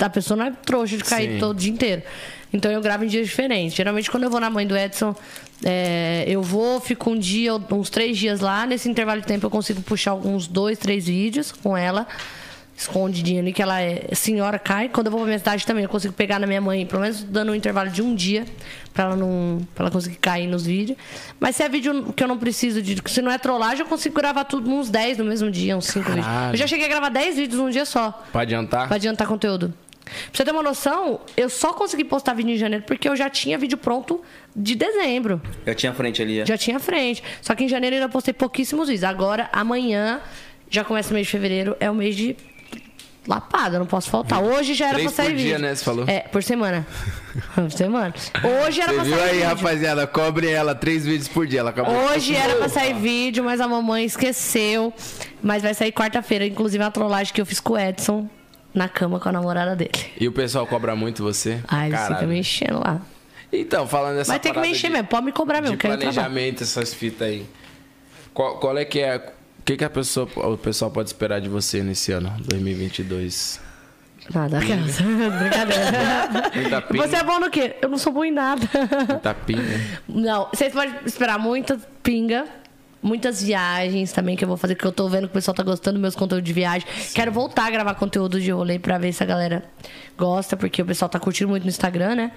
A 0.00 0.08
pessoa 0.08 0.36
não 0.36 0.46
é 0.46 0.52
trouxa 0.64 0.96
de 0.96 1.04
cair 1.04 1.32
Sim. 1.32 1.38
todo 1.38 1.58
dia 1.58 1.72
inteiro. 1.72 2.02
Então 2.52 2.70
eu 2.70 2.80
gravo 2.80 3.04
em 3.04 3.08
dias 3.08 3.26
diferentes. 3.26 3.76
Geralmente 3.76 4.10
quando 4.10 4.24
eu 4.24 4.30
vou 4.30 4.40
na 4.40 4.48
mãe 4.48 4.66
do 4.66 4.76
Edson, 4.76 5.14
é, 5.64 6.24
eu 6.26 6.42
vou, 6.42 6.80
fico 6.80 7.10
um 7.10 7.18
dia, 7.18 7.54
uns 7.54 7.90
três 7.90 8.16
dias 8.16 8.40
lá. 8.40 8.66
Nesse 8.66 8.88
intervalo 8.88 9.20
de 9.20 9.26
tempo 9.26 9.46
eu 9.46 9.50
consigo 9.50 9.82
puxar 9.82 10.12
alguns 10.12 10.46
dois, 10.46 10.78
três 10.78 11.06
vídeos 11.06 11.52
com 11.52 11.76
ela. 11.76 12.06
Escondidinha 12.76 13.40
ali, 13.40 13.52
que 13.54 13.62
ela 13.62 13.80
é 13.80 14.08
senhora 14.12 14.58
cai. 14.58 14.90
Quando 14.90 15.06
eu 15.06 15.10
vou 15.10 15.20
pra 15.20 15.26
minha 15.26 15.38
cidade 15.38 15.64
também, 15.64 15.84
eu 15.84 15.88
consigo 15.88 16.12
pegar 16.12 16.38
na 16.38 16.46
minha 16.46 16.60
mãe, 16.60 16.84
pelo 16.84 17.00
menos 17.00 17.22
dando 17.22 17.52
um 17.52 17.54
intervalo 17.54 17.88
de 17.88 18.02
um 18.02 18.14
dia, 18.14 18.44
pra 18.92 19.04
ela 19.04 19.16
não. 19.16 19.66
pra 19.74 19.84
ela 19.84 19.90
conseguir 19.90 20.16
cair 20.16 20.46
nos 20.46 20.66
vídeos. 20.66 20.98
Mas 21.40 21.56
se 21.56 21.62
é 21.62 21.68
vídeo 21.68 22.12
que 22.12 22.22
eu 22.22 22.28
não 22.28 22.36
preciso 22.36 22.82
de. 22.82 23.00
Se 23.06 23.22
não 23.22 23.30
é 23.30 23.38
trollagem, 23.38 23.80
eu 23.80 23.86
consigo 23.86 24.14
gravar 24.14 24.44
tudo 24.44 24.70
uns 24.70 24.90
10 24.90 25.18
no 25.18 25.24
mesmo 25.24 25.50
dia, 25.50 25.74
uns 25.76 25.86
5 25.86 26.04
vídeos. 26.06 26.26
Eu 26.52 26.56
já 26.56 26.66
cheguei 26.66 26.84
a 26.84 26.88
gravar 26.88 27.08
10 27.08 27.36
vídeos 27.36 27.60
num 27.60 27.70
dia 27.70 27.86
só. 27.86 28.22
Pra 28.30 28.42
adiantar? 28.42 28.88
Pra 28.88 28.96
adiantar 28.96 29.26
conteúdo. 29.26 29.72
Pra 30.04 30.12
você 30.32 30.44
ter 30.44 30.52
uma 30.52 30.62
noção, 30.62 31.20
eu 31.36 31.48
só 31.48 31.72
consegui 31.72 32.04
postar 32.04 32.34
vídeo 32.34 32.52
em 32.52 32.56
janeiro 32.56 32.84
porque 32.86 33.08
eu 33.08 33.16
já 33.16 33.28
tinha 33.28 33.58
vídeo 33.58 33.76
pronto 33.76 34.22
de 34.54 34.76
dezembro. 34.76 35.40
Eu 35.64 35.74
tinha 35.74 35.92
frente 35.92 36.22
ali, 36.22 36.40
é. 36.40 36.46
Já 36.46 36.56
tinha 36.56 36.78
frente. 36.78 37.22
Só 37.42 37.54
que 37.54 37.64
em 37.64 37.68
janeiro 37.68 37.96
eu 37.96 38.02
ainda 38.02 38.12
postei 38.12 38.32
pouquíssimos 38.32 38.86
vídeos. 38.88 39.02
Agora, 39.02 39.48
amanhã, 39.52 40.20
já 40.70 40.84
começa 40.84 41.10
o 41.10 41.14
mês 41.14 41.26
de 41.26 41.32
fevereiro, 41.32 41.76
é 41.80 41.90
o 41.90 41.94
mês 41.94 42.14
de 42.14 42.36
lapada, 43.26 43.78
não 43.78 43.86
posso 43.86 44.08
faltar. 44.10 44.42
Hoje 44.42 44.74
já 44.74 44.86
era 44.86 44.94
Três 44.94 45.12
pra 45.12 45.24
sair 45.24 45.32
por 45.32 45.36
dia, 45.36 45.54
vídeo. 45.54 45.58
né, 45.68 45.74
você 45.74 45.84
falou? 45.84 46.04
É, 46.08 46.20
por 46.20 46.42
semana. 46.42 46.86
por 47.54 47.70
semana. 47.72 48.14
Hoje 48.66 48.80
era 48.80 48.92
Você 48.92 48.94
pra 48.96 49.04
viu 49.04 49.16
sair 49.16 49.28
aí, 49.28 49.34
vídeo. 49.36 49.46
rapaziada? 49.48 50.06
Cobre 50.06 50.48
ela 50.50 50.74
três 50.74 51.04
vídeos 51.04 51.28
por 51.28 51.46
dia. 51.46 51.60
Ela 51.60 51.70
acabou 51.70 51.92
de- 51.94 52.14
Hoje 52.14 52.34
era 52.36 52.54
pra 52.56 52.68
sair 52.68 52.94
vídeo, 52.94 53.42
mas 53.44 53.60
a 53.60 53.68
mamãe 53.68 54.04
esqueceu. 54.04 54.92
Mas 55.42 55.62
vai 55.62 55.74
sair 55.74 55.92
quarta-feira. 55.92 56.46
Inclusive 56.46 56.82
a 56.84 56.90
trollagem 56.90 57.32
que 57.32 57.40
eu 57.40 57.46
fiz 57.46 57.60
com 57.60 57.74
o 57.74 57.78
Edson 57.78 58.28
na 58.74 58.88
cama 58.88 59.18
com 59.18 59.28
a 59.28 59.32
namorada 59.32 59.74
dele. 59.74 59.92
E 60.20 60.28
o 60.28 60.32
pessoal 60.32 60.66
cobra 60.66 60.94
muito 60.94 61.22
você? 61.22 61.60
Ai, 61.68 61.88
ele 61.88 61.96
fica 61.96 62.08
Caralho. 62.08 62.28
me 62.28 62.38
enchendo 62.38 62.78
lá. 62.78 63.00
Então, 63.52 63.86
falando 63.86 64.16
dessa 64.16 64.32
Vai 64.32 64.40
ter 64.40 64.52
que 64.52 64.60
me 64.60 64.68
encher 64.70 64.88
de- 64.88 64.92
mesmo. 64.94 65.08
Pode 65.08 65.24
me 65.24 65.32
cobrar 65.32 65.60
mesmo, 65.60 65.76
de 65.76 65.82
planejamento, 65.82 66.62
essas 66.62 66.92
fitas 66.92 67.28
aí. 67.28 67.46
Qual, 68.34 68.58
qual 68.58 68.76
é 68.76 68.84
que 68.84 69.00
é... 69.00 69.32
O 69.66 69.72
que, 69.74 69.76
que 69.78 69.84
a 69.84 69.90
pessoa, 69.90 70.28
o 70.36 70.56
pessoal 70.56 70.92
pode 70.92 71.08
esperar 71.08 71.40
de 71.40 71.48
você 71.48 71.82
nesse 71.82 72.12
ano, 72.12 72.32
2022? 72.38 73.60
Nada. 74.32 74.60
Brincadeira. 74.62 76.52
Muita 76.54 76.82
pinga, 76.82 77.08
Você 77.08 77.16
é 77.16 77.24
bom 77.24 77.40
no 77.40 77.50
quê? 77.50 77.74
Eu 77.82 77.88
não 77.88 77.98
sou 77.98 78.12
bom 78.12 78.24
em 78.24 78.30
nada. 78.30 78.62
muita 79.08 79.34
pinga. 79.34 79.80
Não, 80.08 80.48
vocês 80.54 80.72
podem 80.72 80.94
esperar 81.04 81.36
muita 81.40 81.76
pinga. 82.00 82.46
Muitas 83.02 83.42
viagens 83.42 84.12
também 84.12 84.36
que 84.36 84.44
eu 84.44 84.48
vou 84.48 84.56
fazer, 84.56 84.76
que 84.76 84.84
eu 84.84 84.92
tô 84.92 85.08
vendo 85.08 85.22
que 85.22 85.32
o 85.32 85.34
pessoal 85.34 85.52
tá 85.56 85.64
gostando 85.64 85.94
dos 85.94 86.02
meus 86.02 86.14
conteúdos 86.14 86.46
de 86.46 86.52
viagem. 86.52 86.86
Quero 87.12 87.32
voltar 87.32 87.66
a 87.66 87.70
gravar 87.70 87.94
conteúdo 87.96 88.40
de 88.40 88.52
rolê 88.52 88.78
pra 88.78 88.98
ver 88.98 89.12
se 89.12 89.24
a 89.24 89.26
galera 89.26 89.64
gosta, 90.16 90.56
porque 90.56 90.80
o 90.80 90.86
pessoal 90.86 91.08
tá 91.08 91.18
curtindo 91.18 91.48
muito 91.48 91.64
no 91.64 91.70
Instagram, 91.70 92.14
né? 92.14 92.30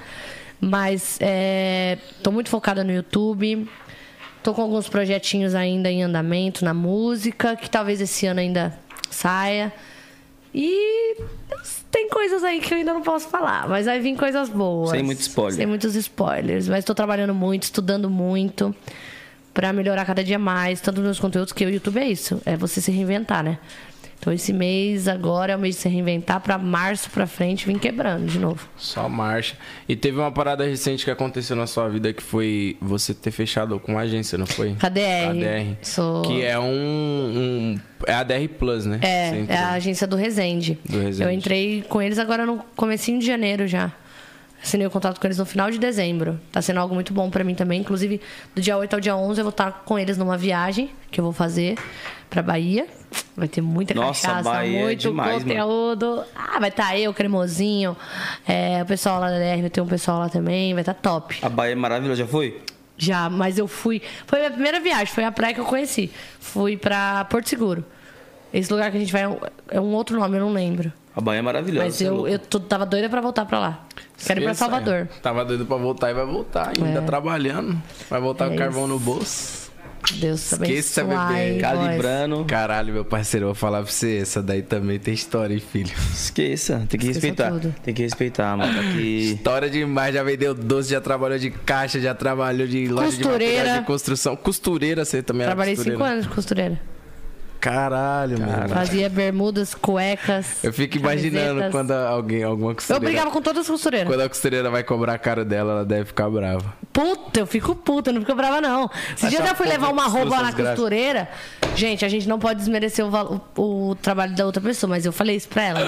Mas 0.59 1.19
é, 1.21 1.99
tô 2.23 2.31
muito 2.31 2.49
focada 2.49 2.83
no 2.83 2.91
YouTube. 2.91 3.69
Tô 4.41 4.53
com 4.53 4.61
alguns 4.61 4.87
projetinhos 4.87 5.53
ainda 5.53 5.91
em 5.91 6.03
andamento 6.03 6.63
na 6.63 6.73
música, 6.73 7.55
que 7.55 7.69
talvez 7.69 7.99
esse 7.99 8.25
ano 8.25 8.39
ainda 8.39 8.77
saia. 9.09 9.73
E 10.53 11.17
tem 11.91 12.09
coisas 12.09 12.43
aí 12.43 12.59
que 12.59 12.73
eu 12.73 12.77
ainda 12.77 12.93
não 12.93 13.01
posso 13.01 13.27
falar, 13.27 13.67
mas 13.67 13.85
vai 13.85 13.99
vir 13.99 14.15
coisas 14.15 14.49
boas. 14.49 14.91
Sem 14.91 15.03
muito 15.03 15.19
spoiler. 15.19 15.55
Sem 15.55 15.65
muitos 15.65 15.95
spoilers. 15.95 16.67
Mas 16.67 16.85
tô 16.85 16.95
trabalhando 16.95 17.33
muito, 17.33 17.63
estudando 17.63 18.09
muito 18.09 18.73
pra 19.53 19.73
melhorar 19.73 20.05
cada 20.05 20.23
dia 20.23 20.39
mais, 20.39 20.79
tanto 20.79 20.97
nos 20.97 21.05
meus 21.05 21.19
conteúdos, 21.19 21.51
que 21.51 21.65
o 21.65 21.69
YouTube 21.69 21.99
é 21.99 22.07
isso, 22.07 22.41
é 22.45 22.55
você 22.55 22.79
se 22.79 22.91
reinventar, 22.91 23.43
né? 23.43 23.57
Então 24.19 24.33
esse 24.33 24.51
mês 24.51 25.07
agora 25.07 25.53
é 25.53 25.55
o 25.55 25.59
mês 25.59 25.75
de 25.75 25.81
se 25.81 25.87
reinventar 25.89 26.41
pra 26.41 26.57
março 26.57 27.09
pra 27.09 27.25
frente 27.25 27.65
vir 27.65 27.79
quebrando 27.79 28.25
de 28.27 28.37
novo. 28.37 28.67
Só 28.75 29.07
marcha. 29.07 29.55
E 29.87 29.95
teve 29.95 30.17
uma 30.19 30.29
parada 30.31 30.65
recente 30.65 31.05
que 31.05 31.11
aconteceu 31.11 31.55
na 31.55 31.65
sua 31.65 31.87
vida 31.87 32.11
que 32.11 32.21
foi 32.21 32.75
você 32.81 33.13
ter 33.13 33.31
fechado 33.31 33.79
com 33.79 33.93
uma 33.93 34.01
agência, 34.01 34.37
não 34.37 34.45
foi? 34.45 34.73
KDR. 34.75 35.33
KDR. 35.33 35.77
Sou- 35.81 36.21
Que 36.23 36.43
é 36.43 36.59
um, 36.59 36.65
um- 36.65 37.79
É 38.07 38.13
a 38.13 38.23
DR 38.23 38.47
Plus, 38.57 38.85
né? 38.85 38.99
É, 39.01 39.45
é 39.53 39.57
a 39.57 39.71
agência 39.71 40.05
do 40.05 40.15
Resende. 40.17 40.77
Do 40.85 40.99
Resende. 40.99 41.23
Eu 41.23 41.31
entrei 41.31 41.81
com 41.87 42.01
eles 42.01 42.19
agora 42.19 42.45
no 42.45 42.57
comecinho 42.75 43.19
de 43.19 43.25
janeiro 43.25 43.67
já. 43.67 43.89
Assinei 44.61 44.85
o 44.85 44.89
contrato 44.91 45.21
com 45.21 45.27
eles 45.27 45.37
no 45.37 45.45
final 45.45 45.71
de 45.71 45.77
dezembro. 45.79 46.37
Tá 46.51 46.61
sendo 46.61 46.81
algo 46.81 46.93
muito 46.93 47.13
bom 47.13 47.29
pra 47.29 47.43
mim 47.45 47.55
também. 47.55 47.79
Inclusive, 47.79 48.19
do 48.53 48.61
dia 48.61 48.77
8 48.77 48.93
ao 48.93 48.99
dia 48.99 49.15
11 49.15 49.39
eu 49.39 49.45
vou 49.45 49.51
estar 49.51 49.83
com 49.85 49.97
eles 49.97 50.17
numa 50.17 50.37
viagem 50.37 50.89
que 51.09 51.21
eu 51.21 51.23
vou 51.23 51.31
fazer 51.31 51.77
pra 52.29 52.41
Bahia. 52.43 52.85
Vai 53.35 53.47
ter 53.47 53.61
muita 53.61 53.93
Nossa, 53.93 54.27
cachaça, 54.27 54.49
Bahia 54.49 54.79
é 54.79 54.83
muito 54.83 54.99
demais, 54.99 55.43
conteúdo. 55.43 56.23
Ah, 56.35 56.59
vai 56.59 56.69
estar 56.69 56.97
eu, 56.97 57.13
Cremosinho. 57.13 57.95
É, 58.47 58.81
o 58.83 58.85
pessoal 58.85 59.19
lá 59.19 59.29
da 59.29 59.37
DR, 59.39 59.61
vai 59.61 59.69
ter 59.69 59.81
um 59.81 59.87
pessoal 59.87 60.19
lá 60.19 60.29
também. 60.29 60.73
Vai 60.73 60.81
estar 60.81 60.93
top. 60.93 61.37
A 61.41 61.47
Bahia 61.49 61.71
é 61.71 61.75
maravilhosa, 61.75 62.19
já 62.23 62.27
foi? 62.27 62.61
Já, 62.97 63.29
mas 63.29 63.57
eu 63.57 63.67
fui. 63.67 64.01
Foi 64.27 64.39
a 64.39 64.41
minha 64.41 64.51
primeira 64.51 64.79
viagem, 64.81 65.07
foi 65.07 65.23
a 65.23 65.31
praia 65.31 65.53
que 65.53 65.59
eu 65.61 65.65
conheci. 65.65 66.11
Fui 66.39 66.75
pra 66.75 67.23
Porto 67.25 67.47
Seguro. 67.47 67.83
Esse 68.53 68.71
lugar 68.73 68.91
que 68.91 68.97
a 68.97 68.99
gente 68.99 69.11
vai 69.13 69.21
é 69.23 69.27
um, 69.27 69.37
é 69.69 69.79
um 69.79 69.93
outro 69.93 70.19
nome, 70.19 70.35
eu 70.37 70.41
não 70.41 70.51
lembro. 70.51 70.91
A 71.15 71.21
Bahia 71.21 71.39
é 71.39 71.41
maravilhosa. 71.41 71.85
Mas 71.85 72.01
é 72.01 72.07
eu, 72.07 72.13
louco. 72.15 72.27
eu 72.29 72.39
tô- 72.39 72.59
tava 72.59 72.85
doida 72.85 73.07
pra 73.09 73.21
voltar 73.21 73.45
pra 73.45 73.59
lá. 73.59 73.79
Quero 74.25 74.41
ir 74.41 74.43
pra 74.43 74.53
Salvador. 74.53 74.93
é. 74.95 75.05
Tava 75.21 75.45
doido 75.45 75.65
pra 75.65 75.77
voltar 75.77 76.09
e 76.09 76.13
vai 76.13 76.25
voltar. 76.25 76.73
Ainda 76.77 76.99
É. 76.99 77.01
trabalhando. 77.01 77.81
Vai 78.09 78.19
voltar 78.19 78.47
É 78.47 78.49
com 78.49 78.55
carvão 78.57 78.85
no 78.87 78.99
bolso. 78.99 79.68
Deus 80.15 80.51
Esqueça, 80.53 81.03
bebê. 81.03 81.59
Calibrando. 81.59 82.45
Caralho, 82.45 82.93
meu 82.93 83.05
parceiro, 83.05 83.45
eu 83.45 83.47
vou 83.49 83.55
falar 83.55 83.83
pra 83.83 83.91
você. 83.91 84.17
Essa 84.17 84.41
daí 84.41 84.61
também 84.61 84.97
tem 84.99 85.13
história, 85.13 85.53
hein, 85.53 85.59
filho? 85.59 85.91
Esqueça, 86.13 86.85
tem 86.89 86.99
que 86.99 87.07
Esqueça 87.07 87.27
respeitar. 87.27 87.51
tudo. 87.51 87.75
Tem 87.83 87.93
que 87.93 88.01
respeitar, 88.01 88.57
mano. 88.57 88.73
Tá 88.73 88.79
Aqui... 88.81 89.33
História 89.35 89.69
demais. 89.69 90.13
Já 90.15 90.23
vendeu 90.23 90.53
doce, 90.53 90.91
já 90.91 91.01
trabalhou 91.01 91.37
de 91.37 91.51
caixa, 91.51 91.99
já 91.99 92.13
trabalhou 92.15 92.67
de 92.67 92.87
loja 92.87 93.11
de 93.11 93.23
Costureira. 93.23 93.57
material 93.57 93.79
de 93.81 93.85
construção. 93.85 94.35
Costureira, 94.35 95.05
você 95.05 95.21
também 95.21 95.43
era 95.43 95.51
Trabalhei 95.51 95.75
cinco 95.75 96.03
anos 96.03 96.25
de 96.25 96.29
costureira. 96.31 96.79
Caralho, 97.59 98.39
mano. 98.39 98.69
Fazia 98.69 99.09
bermudas, 99.09 99.73
cuecas. 99.75 100.63
Eu 100.63 100.71
fico 100.71 100.97
imaginando 100.97 101.45
camisetas. 101.59 101.71
quando 101.71 101.91
alguém, 101.91 102.43
alguma 102.43 102.71
Eu 102.71 102.75
costureira... 102.75 103.05
brigava 103.05 103.31
com 103.31 103.41
todas 103.41 103.61
as 103.61 103.67
costureiras. 103.67 104.07
Quando 104.07 104.21
a 104.21 104.29
costureira 104.29 104.69
vai 104.69 104.83
cobrar 104.83 105.13
a 105.13 105.17
cara 105.17 105.43
dela, 105.43 105.71
ela 105.73 105.85
deve 105.85 106.05
ficar 106.05 106.29
brava. 106.29 106.73
Puta, 106.93 107.39
eu 107.41 107.45
fico 107.47 107.75
puta, 107.75 108.11
não 108.11 108.21
fico 108.21 108.33
brava, 108.35 108.61
não. 108.61 108.89
Esse 109.15 109.27
dia 109.29 109.39
eu 109.39 109.55
fui 109.55 109.67
levar 109.67 109.89
uma 109.89 110.07
roupa 110.07 110.41
na 110.41 110.53
costureira. 110.53 111.29
Gente, 111.75 112.05
a 112.05 112.09
gente 112.09 112.27
não 112.27 112.39
pode 112.39 112.59
desmerecer 112.59 113.05
o, 113.05 113.09
val- 113.09 113.45
o- 113.57 113.89
o 113.91 113.95
trabalho 113.95 114.35
da 114.35 114.45
outra 114.45 114.61
pessoa, 114.61 114.89
mas 114.89 115.05
eu 115.05 115.11
falei 115.11 115.35
isso 115.35 115.49
pra 115.49 115.63
ela. 115.63 115.81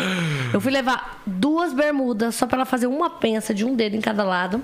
Eu 0.53 0.59
fui 0.61 0.71
levar 0.71 1.21
duas 1.25 1.73
bermudas 1.73 2.35
só 2.35 2.45
pra 2.45 2.57
ela 2.57 2.65
fazer 2.65 2.87
uma 2.87 3.09
pensa 3.09 3.53
de 3.53 3.65
um 3.65 3.75
dedo 3.75 3.95
em 3.95 4.01
cada 4.01 4.23
lado. 4.23 4.61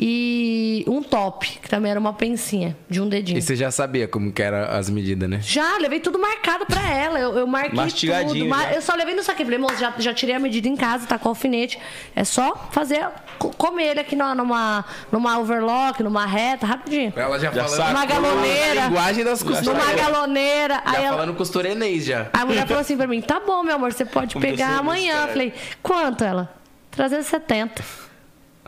E 0.00 0.84
um 0.86 1.02
top, 1.02 1.58
que 1.60 1.68
também 1.68 1.90
era 1.90 1.98
uma 1.98 2.12
pensinha 2.12 2.76
de 2.88 3.00
um 3.00 3.08
dedinho. 3.08 3.36
E 3.38 3.42
você 3.42 3.56
já 3.56 3.68
sabia 3.70 4.06
como 4.06 4.30
que 4.32 4.40
eram 4.40 4.58
as 4.76 4.88
medidas, 4.88 5.28
né? 5.28 5.40
Já, 5.42 5.76
levei 5.78 5.98
tudo 5.98 6.18
marcado 6.20 6.64
pra 6.66 6.88
ela. 6.88 7.18
Eu, 7.18 7.36
eu 7.36 7.46
marquei 7.48 7.74
Mastigadinho 7.74 8.44
tudo. 8.44 8.48
ma- 8.48 8.62
já. 8.62 8.74
Eu 8.74 8.82
só 8.82 8.94
levei 8.94 9.14
no 9.16 9.22
saquinho. 9.24 9.46
Falei, 9.46 9.58
moço, 9.58 9.76
já, 9.80 9.92
já 9.98 10.14
tirei 10.14 10.36
a 10.36 10.38
medida 10.38 10.68
em 10.68 10.76
casa, 10.76 11.04
tá 11.06 11.18
com 11.18 11.28
alfinete. 11.28 11.80
É 12.14 12.22
só 12.22 12.68
fazer, 12.70 13.08
co- 13.40 13.50
comer 13.50 13.86
ele 13.88 14.00
aqui 14.00 14.14
numa, 14.14 14.34
numa, 14.36 14.84
numa 15.10 15.38
overlock, 15.40 16.00
numa 16.02 16.26
reta, 16.26 16.64
rapidinho. 16.64 17.12
Ela 17.16 17.38
já, 17.40 17.50
Já 17.50 17.64
falando. 17.64 17.88
Numa 17.88 18.06
galoneira. 18.06 18.82
a 18.82 18.86
linguagem 18.86 19.24
das 19.24 19.42
Numa 19.42 19.56
costureiras. 19.56 20.00
galoneira. 20.00 20.74
Já 20.74 20.82
Aí 20.96 21.04
ela, 21.04 21.16
falando 21.16 21.34
costurenês 21.34 22.04
já. 22.04 22.28
a 22.32 22.44
mulher 22.46 22.66
falou 22.68 22.80
assim 22.82 22.96
pra 22.96 23.06
mim: 23.08 23.20
tá 23.20 23.40
bom, 23.40 23.64
meu 23.64 23.74
amor, 23.74 23.92
você 23.92 24.04
pode 24.04 24.34
Como 24.34 24.44
pegar 24.46 24.78
amanhã. 24.78 25.26
falei, 25.26 25.52
quanto 25.82 26.22
ela? 26.22 26.54
370. 26.92 28.07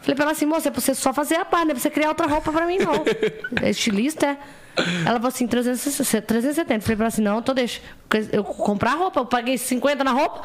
Falei 0.01 0.15
pra 0.15 0.25
ela 0.25 0.33
assim, 0.33 0.47
moça, 0.47 0.69
é 0.69 0.71
pra 0.71 0.81
você 0.81 0.95
só 0.95 1.13
fazer 1.13 1.37
a 1.37 1.45
barra, 1.45 1.65
não 1.65 1.73
é 1.73 1.75
pra 1.75 1.83
você 1.83 1.91
criar 1.91 2.09
outra 2.09 2.27
roupa 2.27 2.51
pra 2.51 2.67
mim, 2.67 2.79
não. 2.79 3.05
É 3.63 3.71
estilista, 3.71 4.27
é. 4.27 4.37
Ela 5.05 5.17
falou 5.17 5.29
assim, 5.29 5.47
360, 5.47 6.27
370. 6.27 6.75
Eu 6.75 6.81
falei 6.81 6.97
pra 6.97 7.05
ela 7.05 7.09
assim, 7.09 7.23
não, 7.23 7.39
então 7.41 7.55
deixa. 7.55 7.81
Eu 8.33 8.43
comprar 8.45 8.93
roupa, 8.93 9.21
eu 9.21 9.27
paguei 9.27 9.59
50 9.59 10.03
na 10.03 10.13
roupa, 10.13 10.43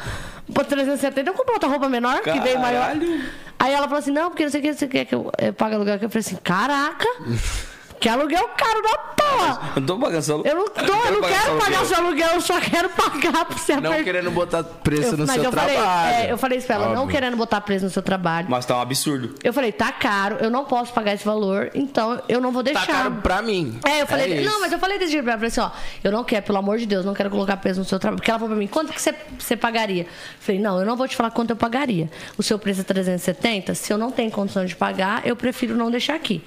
por 0.53 0.65
370 0.65 1.29
eu 1.29 1.33
comprei 1.33 1.55
outra 1.55 1.69
roupa 1.69 1.87
menor, 1.87 2.21
que 2.21 2.39
veio 2.39 2.59
maior. 2.59 2.87
Caralho. 2.87 3.23
Aí 3.57 3.73
ela 3.73 3.87
falou 3.87 3.99
assim, 3.99 4.11
não, 4.11 4.29
porque 4.29 4.43
não 4.43 4.51
sei 4.51 4.59
o 4.59 4.63
que, 4.63 4.73
você 4.73 4.87
quer 4.87 5.05
que 5.05 5.15
eu, 5.15 5.31
eu 5.37 5.53
pague 5.53 5.75
aluguel 5.75 5.95
aqui. 5.95 6.05
Eu 6.05 6.09
falei 6.09 6.19
assim, 6.25 6.35
caraca, 6.43 7.07
que 7.99 8.09
aluguel 8.09 8.47
caro 8.57 8.81
da 8.81 8.97
porra. 8.97 9.71
Eu 9.75 9.79
não 9.81 9.87
tô 9.87 9.97
pagando 9.99 10.21
só. 10.23 10.41
Eu 10.43 10.55
não, 10.55 10.67
tô, 10.69 10.81
eu 10.81 11.11
não 11.13 11.21
quero 11.27 11.57
pagar 11.57 11.85
seu 11.85 11.97
aluguel, 11.97 12.29
eu 12.33 12.41
só 12.41 12.59
quero 12.59 12.89
pagar 12.89 13.45
pra 13.45 13.57
você 13.57 13.75
Não 13.77 13.91
aper- 13.91 14.03
querendo 14.03 14.31
botar 14.31 14.63
preço 14.63 15.13
eu, 15.13 15.17
no 15.17 15.25
mas 15.25 15.35
seu 15.35 15.43
eu 15.45 15.51
falei, 15.51 15.75
trabalho. 15.75 16.13
é, 16.15 16.31
eu 16.31 16.37
falei 16.37 16.57
isso 16.57 16.67
pra 16.67 16.75
ela, 16.75 16.85
não 16.93 17.01
Óbvio. 17.03 17.09
querendo 17.15 17.37
botar 17.37 17.61
preço 17.61 17.85
no 17.85 17.91
seu 17.91 18.01
trabalho. 18.03 18.47
Mas 18.49 18.65
tá 18.65 18.77
um 18.77 18.81
absurdo. 18.81 19.35
Eu 19.43 19.51
falei, 19.53 19.71
tá 19.71 19.91
caro, 19.91 20.37
eu 20.39 20.49
não 20.49 20.65
posso 20.65 20.93
pagar 20.93 21.13
esse 21.13 21.25
valor, 21.25 21.71
então 21.73 22.21
eu 22.29 22.39
não 22.39 22.51
vou 22.51 22.63
Tá 22.63 22.71
deixar. 22.71 22.85
caro 22.87 23.15
pra 23.23 23.41
mim. 23.41 23.79
É, 23.85 24.01
eu 24.01 24.07
falei, 24.07 24.41
isso. 24.41 24.49
não, 24.51 24.59
mas 24.61 24.71
eu 24.71 24.79
falei 24.79 24.97
desse 24.99 25.11
jeito 25.13 25.23
pra 25.23 25.33
ela, 25.33 25.43
eu 25.45 25.51
falei 25.51 25.67
assim, 25.67 25.77
ó, 25.77 25.97
eu 26.03 26.11
não 26.11 26.23
quero, 26.23 26.45
pelo 26.45 26.57
amor 26.59 26.77
de 26.77 26.85
Deus, 26.85 27.03
não 27.05 27.13
quero 27.13 27.29
colocar 27.29 27.57
peso 27.57 27.79
no 27.79 27.85
seu 27.85 27.99
trabalho. 27.99 28.17
Porque 28.17 28.29
ela 28.29 28.39
falou 28.39 28.53
pra 28.55 28.59
mim, 28.59 28.67
quanto 28.67 28.93
que 28.93 29.01
você, 29.01 29.13
você 29.39 29.55
pagaria? 29.57 30.03
Eu 30.03 30.07
falei, 30.39 30.61
não, 30.61 30.79
eu 30.79 30.85
não 30.85 30.95
vou 30.95 31.07
te 31.07 31.15
falar 31.15 31.31
quanto 31.31 31.49
eu 31.51 31.55
pagaria. 31.55 32.09
O 32.37 32.43
seu 32.43 32.57
preço 32.59 32.81
é 32.81 32.83
370, 32.83 33.73
se 33.75 33.91
eu 33.91 33.97
não 33.97 34.11
tenho 34.11 34.29
condição 34.31 34.65
de 34.65 34.75
pagar, 34.75 35.25
eu 35.25 35.35
prefiro 35.35 35.75
não 35.75 35.89
deixar 35.89 36.15
aqui. 36.15 36.43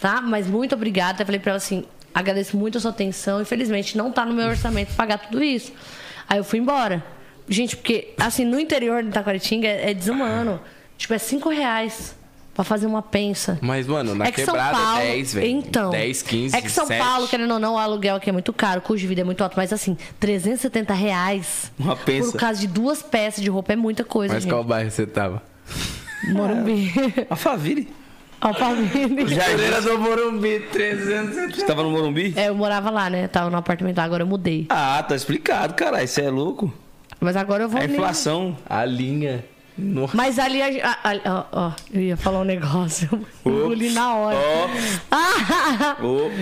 Tá? 0.00 0.20
Mas 0.20 0.46
muito 0.46 0.74
obrigada. 0.74 1.22
Eu 1.22 1.26
falei 1.26 1.40
pra 1.40 1.50
ela 1.50 1.56
assim, 1.58 1.84
agradeço 2.14 2.56
muito 2.56 2.78
a 2.78 2.80
sua 2.80 2.90
atenção. 2.90 3.40
Infelizmente, 3.40 3.96
não 3.96 4.10
tá 4.10 4.24
no 4.24 4.32
meu 4.34 4.48
orçamento 4.48 4.94
pagar 4.94 5.18
tudo 5.18 5.42
isso. 5.42 5.72
Aí 6.28 6.38
eu 6.38 6.44
fui 6.44 6.58
embora. 6.58 7.04
Gente, 7.48 7.76
porque, 7.76 8.14
assim, 8.18 8.44
no 8.44 8.58
interior 8.60 9.02
de 9.02 9.08
Itaquaritinga 9.08 9.66
é, 9.66 9.90
é 9.90 9.94
desumano. 9.94 10.60
Tipo, 10.96 11.14
é 11.14 11.18
5 11.18 11.48
reais 11.48 12.14
pra 12.54 12.62
fazer 12.62 12.86
uma 12.86 13.02
pensa. 13.02 13.58
Mas, 13.60 13.86
mano, 13.86 14.14
na 14.14 14.26
É 14.26 14.30
que 14.32 14.44
São 14.44 14.54
quebrada 14.54 14.76
Paulo, 14.78 15.00
é 15.00 15.12
10, 15.12 15.34
velho. 15.34 15.46
Então. 15.46 15.90
10, 15.90 16.22
15, 16.22 16.56
É 16.56 16.60
que 16.62 16.70
São 16.70 16.86
7. 16.86 17.02
Paulo, 17.02 17.26
querendo 17.28 17.52
ou 17.52 17.58
não, 17.58 17.74
o 17.74 17.78
aluguel 17.78 18.16
aqui 18.16 18.28
é 18.30 18.32
muito 18.32 18.52
caro, 18.52 18.78
o 18.78 18.82
custo 18.82 19.00
de 19.00 19.06
vida 19.06 19.22
é 19.22 19.24
muito 19.24 19.42
alto, 19.42 19.54
mas 19.56 19.72
assim, 19.72 19.96
370 20.20 20.94
reais 20.94 21.72
Uma 21.78 21.96
pensa. 21.96 22.30
por 22.32 22.38
causa 22.38 22.60
de 22.60 22.66
duas 22.68 23.02
peças 23.02 23.42
de 23.42 23.50
roupa 23.50 23.72
é 23.72 23.76
muita 23.76 24.04
coisa, 24.04 24.34
Mas 24.34 24.42
gente. 24.44 24.52
qual 24.52 24.62
bairro 24.62 24.90
você 24.90 25.06
tava? 25.06 25.42
Morumbi. 26.28 26.92
A 27.30 27.36
Faville. 27.36 27.88
Alphaville. 28.40 29.26
Jardim. 29.28 29.88
do 29.88 29.98
Morumbi, 29.98 30.60
300. 30.72 31.54
Você 31.56 31.66
tava 31.66 31.82
no 31.82 31.90
Morumbi? 31.90 32.32
É, 32.36 32.48
eu 32.48 32.54
morava 32.54 32.90
lá, 32.90 33.10
né? 33.10 33.28
Tava 33.28 33.50
no 33.50 33.56
apartamento 33.58 33.98
lá, 33.98 34.04
agora 34.04 34.22
eu 34.22 34.26
mudei. 34.26 34.66
Ah, 34.70 35.04
tá 35.06 35.14
explicado, 35.14 35.74
caralho. 35.74 36.06
Você 36.08 36.22
é 36.22 36.30
louco? 36.30 36.72
Mas 37.20 37.36
agora 37.36 37.64
eu 37.64 37.68
vou. 37.68 37.80
A 37.80 37.84
inflação. 37.84 38.56
A 38.68 38.84
linha. 38.84 39.44
Nossa. 39.76 40.14
Mas 40.16 40.38
ali, 40.38 40.60
a, 40.60 40.90
a- 41.02 41.10
a- 41.10 41.46
ó, 41.52 41.66
ó, 41.68 41.72
eu 41.92 42.00
ia 42.02 42.16
falar 42.16 42.40
um 42.40 42.44
negócio. 42.44 43.08
Eu 43.44 43.52
engoli 43.64 43.90
na 43.90 44.14
hora. 44.14 44.36
Ó. 44.36 44.68
Ah. 45.10 45.96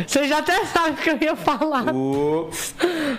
Você 0.07 0.27
já 0.27 0.39
até 0.39 0.65
sabe 0.67 0.91
o 0.91 0.97
que 0.97 1.11
eu 1.11 1.19
ia 1.21 1.37
falar. 1.37 1.93
Ô. 1.95 2.51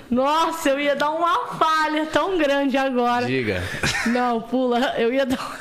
Nossa, 0.10 0.70
eu 0.70 0.80
ia 0.80 0.96
dar 0.96 1.12
uma 1.12 1.48
falha 1.58 2.06
tão 2.08 2.38
grande 2.38 2.78
agora. 2.78 3.26
Diga. 3.26 3.64
Não, 4.08 4.42
pula. 4.42 4.94
Eu 4.98 5.14
ia 5.14 5.26
dar. 5.26 5.60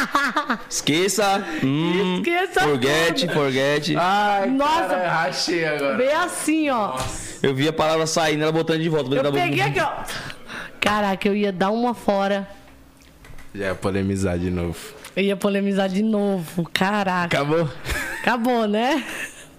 Esqueça. 0.68 1.44
Hum, 1.62 2.16
Esqueça 2.16 2.60
Forget, 2.60 3.20
tudo. 3.20 3.32
forget. 3.32 3.96
Ai, 3.96 4.50
Nossa. 4.50 4.88
cara, 4.88 5.08
rachei 5.08 5.64
agora. 5.64 5.96
Bem 5.96 6.12
assim, 6.12 6.70
ó. 6.70 6.96
Eu 7.42 7.54
vi 7.54 7.68
a 7.68 7.72
palavra 7.72 8.06
saindo, 8.06 8.42
ela 8.42 8.52
botando 8.52 8.80
de 8.80 8.88
volta. 8.88 9.14
Eu 9.14 9.32
peguei 9.32 9.62
aqui, 9.62 9.80
ó. 9.80 9.90
Caraca, 10.80 11.28
eu 11.28 11.36
ia 11.36 11.52
dar 11.52 11.70
uma 11.70 11.94
fora. 11.94 12.48
Já 13.54 13.66
ia 13.66 13.74
polemizar 13.74 14.38
de 14.38 14.50
novo. 14.50 14.78
Eu 15.14 15.22
ia 15.22 15.36
polemizar 15.36 15.88
de 15.88 16.02
novo. 16.02 16.68
Caraca. 16.72 17.36
Acabou? 17.36 17.68
Acabou, 18.20 18.66
né? 18.66 19.04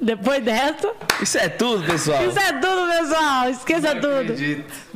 Depois 0.01 0.43
dessa. 0.43 0.91
Isso 1.21 1.37
é 1.37 1.47
tudo, 1.47 1.85
pessoal. 1.85 2.27
Isso 2.27 2.39
é 2.39 2.53
tudo, 2.53 2.89
pessoal. 2.89 3.49
Esqueça 3.49 3.95
tudo. 3.95 4.33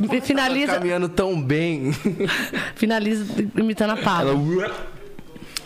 Tá 0.07 0.21
Finaliza, 0.21 0.73
caminhando 0.73 1.07
tão 1.07 1.41
bem. 1.41 1.93
finaliza 2.75 3.25
imitando 3.55 3.91
a 3.91 3.97
Pablo. 3.97 4.65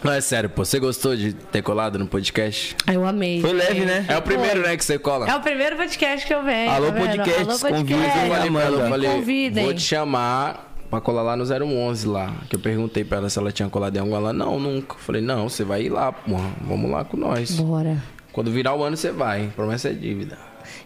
Não, 0.04 0.12
é 0.12 0.22
sério, 0.22 0.50
pô. 0.50 0.66
Você 0.66 0.80
gostou 0.80 1.16
de 1.16 1.34
ter 1.34 1.62
colado 1.62 2.00
no 2.00 2.08
podcast? 2.08 2.76
Eu 2.92 3.06
amei. 3.06 3.40
Foi 3.40 3.54
leve, 3.54 3.86
né? 3.86 4.06
É 4.08 4.18
o 4.18 4.22
primeiro, 4.22 4.62
né, 4.62 4.76
que 4.76 4.84
você 4.84 4.98
cola? 4.98 5.30
É 5.30 5.36
o 5.36 5.42
primeiro 5.42 5.76
podcast 5.76 6.26
que 6.26 6.34
eu 6.34 6.44
venho. 6.44 6.72
Alô, 6.72 6.88
tá 6.88 6.92
vendo? 6.94 7.06
podcasts, 7.08 7.48
Alô, 7.48 7.60
podcast. 7.60 8.04
Eu 8.04 8.34
falei 8.34 8.50
eu 8.50 8.90
falei, 8.90 9.10
Convidem. 9.12 9.64
vou 9.66 9.74
te 9.76 9.82
chamar 9.82 10.74
pra 10.90 11.00
colar 11.00 11.22
lá 11.22 11.36
no 11.38 11.44
011 11.46 12.08
lá. 12.08 12.34
Que 12.50 12.56
eu 12.56 12.60
perguntei 12.60 13.04
pra 13.04 13.20
ela 13.20 13.30
se 13.30 13.38
ela 13.38 13.52
tinha 13.52 13.70
colado 13.70 13.96
em 13.96 14.00
algum. 14.00 14.16
Ela, 14.16 14.34
não, 14.34 14.60
nunca. 14.60 14.96
Eu 14.96 15.00
falei, 15.00 15.22
não, 15.22 15.48
você 15.48 15.64
vai 15.64 15.84
ir 15.84 15.90
lá, 15.90 16.12
porra. 16.12 16.50
Vamos 16.62 16.90
lá 16.90 17.04
com 17.06 17.16
nós. 17.18 17.52
Bora. 17.52 17.98
Quando 18.32 18.50
virar 18.50 18.74
o 18.76 18.84
ano, 18.84 18.98
você 18.98 19.12
vai. 19.12 19.52
Promessa 19.56 19.90
é 19.90 19.94
dívida. 19.94 20.38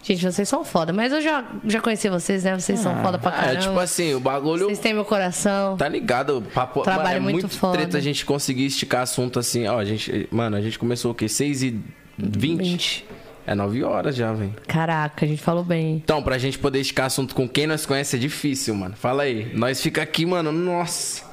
Gente, 0.04 0.24
vocês 0.26 0.48
são 0.48 0.64
foda. 0.64 0.94
Mas 0.94 1.12
eu 1.12 1.22
já, 1.22 1.44
já 1.66 1.82
conheci 1.82 2.10
vocês, 2.10 2.44
né? 2.44 2.58
Vocês 2.58 2.80
são 2.80 2.96
foda 3.02 3.18
pra 3.18 3.32
caramba. 3.32 3.54
É, 3.54 3.58
tipo 3.58 3.80
assim, 3.80 4.14
o 4.14 4.20
bagulho... 4.20 4.66
Vocês 4.66 4.80
têm 4.80 4.94
meu 4.94 5.06
coração. 5.06 5.78
Tá 5.78 5.88
ligado? 5.88 6.44
Papo, 6.54 6.82
Trabalho 6.82 7.06
mano, 7.08 7.18
é 7.18 7.20
muito 7.20 7.44
muito, 7.48 7.58
foda. 7.58 7.78
treta 7.78 7.98
a 7.98 8.02
gente 8.02 8.26
conseguir 8.26 8.66
esticar 8.66 9.02
assunto 9.02 9.40
assim. 9.40 9.68
Ó, 9.68 9.78
a 9.80 9.86
gente, 9.86 10.28
mano, 10.32 10.56
a 10.56 10.62
gente 10.62 10.78
começou 10.80 11.12
o 11.12 11.16
quê? 11.16 11.28
6 11.28 11.64
e 11.64 11.80
20? 12.18 12.58
20. 12.58 13.06
É 13.48 13.54
9 13.54 13.84
horas 13.84 14.16
já, 14.16 14.34
velho. 14.34 14.56
Caraca, 14.68 15.24
a 15.24 15.28
gente 15.28 15.42
falou 15.42 15.64
bem. 15.64 16.02
Então, 16.04 16.24
pra 16.24 16.38
gente 16.38 16.58
poder 16.58 16.80
esticar 16.80 17.06
assunto 17.06 17.36
com 17.36 17.48
quem 17.48 17.68
nós 17.68 17.86
conhece 17.86 18.16
é 18.16 18.20
difícil, 18.20 18.74
mano. 18.74 18.96
Fala 18.96 19.22
aí. 19.24 19.52
Nós 19.54 19.80
fica 19.82 20.02
aqui, 20.02 20.26
mano, 20.26 20.52
nossa. 20.52 21.24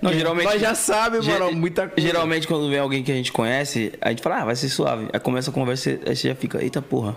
Não, 0.00 0.12
geralmente. 0.12 0.44
Nós 0.46 0.60
já 0.60 0.74
sabe, 0.74 1.20
Ge- 1.20 1.30
mano, 1.32 1.52
muita 1.52 1.88
coisa. 1.88 2.06
Geralmente, 2.06 2.46
quando 2.46 2.70
vem 2.70 2.78
alguém 2.78 3.02
que 3.02 3.10
a 3.10 3.14
gente 3.14 3.32
conhece, 3.32 3.92
a 4.00 4.10
gente 4.10 4.22
fala, 4.22 4.36
ah, 4.42 4.44
vai 4.46 4.56
ser 4.56 4.68
suave. 4.68 5.08
Aí 5.12 5.18
começa 5.20 5.50
a 5.50 5.52
conversa, 5.52 5.90
aí 6.06 6.16
você 6.16 6.28
já 6.28 6.34
fica, 6.34 6.62
eita 6.62 6.80
porra, 6.80 7.16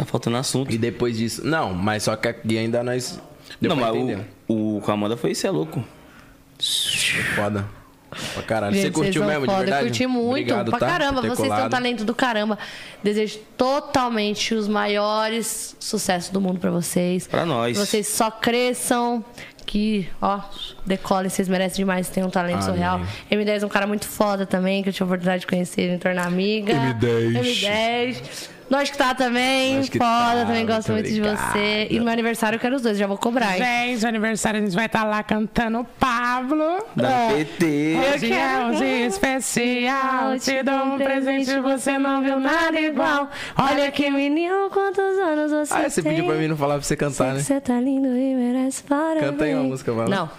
tá 0.00 0.10
faltando 0.10 0.36
assunto. 0.36 0.72
E 0.72 0.78
depois 0.78 1.16
disso. 1.16 1.46
Não, 1.46 1.74
mas 1.74 2.04
só 2.04 2.16
que 2.16 2.28
aqui 2.28 2.58
ainda 2.58 2.82
nós. 2.82 3.20
Deu 3.60 3.70
não, 3.70 3.76
mas 3.76 3.94
entender. 3.94 4.26
o, 4.48 4.78
o 4.78 4.80
com 4.80 4.90
a 4.90 4.94
Amanda 4.94 5.16
foi, 5.16 5.32
isso 5.32 5.46
é 5.46 5.50
louco. 5.50 5.84
Foda. 7.34 7.66
Pra 8.34 8.42
caralho. 8.42 8.74
Gente, 8.74 8.86
você 8.86 8.90
curtiu 8.90 9.24
mesmo, 9.24 9.42
de 9.42 9.46
foda. 9.46 9.58
verdade? 9.58 9.82
Eu 9.82 9.88
curti 9.88 10.06
muito. 10.06 10.28
Obrigado, 10.30 10.70
pra 10.70 10.78
tá? 10.80 10.86
caramba. 10.86 11.20
Vocês 11.20 11.36
têm 11.36 11.46
um 11.46 11.48
colado. 11.48 11.70
talento 11.70 12.04
do 12.04 12.14
caramba. 12.14 12.58
Desejo 13.02 13.38
totalmente 13.56 14.54
os 14.54 14.66
maiores 14.66 15.76
sucessos 15.78 16.30
do 16.30 16.40
mundo 16.40 16.58
pra 16.58 16.70
vocês. 16.70 17.26
Pra 17.26 17.46
nós. 17.46 17.78
Que 17.78 17.86
vocês 17.86 18.08
só 18.08 18.30
cresçam. 18.30 19.24
Que, 19.64 20.08
ó, 20.20 20.40
decolem, 20.84 21.30
vocês 21.30 21.48
merecem 21.48 21.76
demais, 21.84 22.08
tem 22.08 22.24
um 22.24 22.30
talento 22.30 22.64
Amém. 22.64 22.66
surreal. 22.66 23.00
M10 23.30 23.62
é 23.62 23.66
um 23.66 23.68
cara 23.68 23.86
muito 23.86 24.04
foda 24.04 24.44
também, 24.44 24.82
que 24.82 24.88
eu 24.88 24.92
tive 24.92 25.04
a 25.04 25.06
oportunidade 25.06 25.42
de 25.42 25.46
conhecer 25.46 25.88
e 25.88 25.92
me 25.92 25.98
tornar 25.98 26.26
amiga. 26.26 26.72
M10. 26.72 27.40
M10. 27.40 28.48
Nós 28.70 28.88
que 28.88 28.96
tá 28.96 29.12
também, 29.16 29.82
que 29.82 29.98
foda, 29.98 30.06
tá, 30.06 30.44
também 30.46 30.64
gosto 30.64 30.92
muito 30.92 31.10
muito 31.10 31.12
de 31.12 31.20
você. 31.20 31.88
E 31.90 31.98
no 31.98 32.04
meu 32.04 32.12
aniversário 32.12 32.54
eu 32.56 32.60
quero 32.60 32.76
os 32.76 32.82
dois, 32.82 32.96
já 32.96 33.06
vou 33.06 33.18
cobrar, 33.18 33.58
hein? 33.58 33.64
Gente, 33.96 34.04
o 34.04 34.08
aniversário 34.08 34.60
a 34.60 34.64
gente 34.64 34.74
vai 34.76 34.86
estar 34.86 35.02
lá 35.02 35.22
cantando 35.24 35.84
Pablo. 35.98 36.78
Da 36.94 37.28
PT. 37.34 37.64
Eu 37.66 38.14
Hoje 38.14 38.26
é 38.26 38.28
quero 38.28 38.64
um 38.66 38.70
dia 38.76 39.06
especial. 39.06 40.38
Te 40.38 40.62
dou 40.62 40.74
um 40.84 40.98
presente, 40.98 41.58
você 41.60 41.98
não 41.98 42.22
viu 42.22 42.38
nada 42.38 42.80
igual. 42.80 43.28
Olha 43.58 43.90
que 43.90 44.08
menino, 44.08 44.70
quantos 44.70 45.18
anos 45.18 45.50
você 45.50 45.74
Ah, 45.74 45.88
você 45.90 46.00
tem? 46.00 46.12
pediu 46.12 46.26
pra 46.26 46.36
mim 46.36 46.46
não 46.46 46.56
falar 46.56 46.74
pra 46.74 46.82
você 46.84 46.96
cantar, 46.96 47.34
né? 47.34 47.40
Você 47.40 47.60
tá 47.60 47.80
lindo 47.80 48.06
e 48.16 48.34
merece 48.36 48.84
parabéns. 48.84 49.24
Canta 49.30 49.44
aí 49.44 49.54
uma 49.54 49.64
música, 49.64 49.92
vai. 49.92 50.06
Não. 50.08 50.30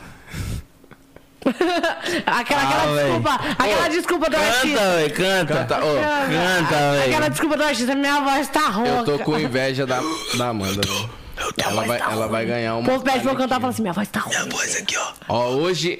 aquela 2.25 2.61
aquela 2.61 2.83
Ah, 2.83 2.93
véi. 2.93 3.03
desculpa, 3.05 3.39
aquela 3.57 3.87
desculpa 3.89 4.29
do 4.29 4.37
artista. 4.37 4.67
Canta, 4.67 4.95
velho, 4.95 5.13
canta. 5.13 5.53
Canta, 5.55 5.77
ô. 5.85 5.95
Canta, 5.95 6.99
Aquela 6.99 7.19
velho. 7.19 7.29
desculpa 7.31 7.57
do 7.57 7.63
artista, 7.63 7.95
minha 7.95 8.19
voz 8.21 8.47
tá 8.49 8.67
rouca. 8.69 8.89
Eu 8.89 9.03
tô 9.05 9.19
com 9.19 9.39
inveja 9.39 9.85
da, 9.85 9.99
da 10.37 10.47
Amanda, 10.49 10.81
velho. 10.87 11.09
Ela 11.57 11.83
vai, 11.83 11.99
ela 11.99 12.27
vai 12.27 12.45
ganhar 12.45 12.75
O 12.75 12.79
uma. 12.79 12.89
povo 12.89 13.03
pede 13.03 13.21
pra 13.21 13.31
eu 13.31 13.35
cantar 13.35 13.57
e 13.57 13.61
fala 13.61 13.73
assim, 13.73 13.81
minha 13.81 13.93
voz 13.93 14.07
tá 14.09 14.19
rouca. 14.19 14.45
Voz 14.49 14.75
aqui, 14.75 14.95
ó. 14.97 15.11
Ó, 15.27 15.47
hoje 15.49 15.99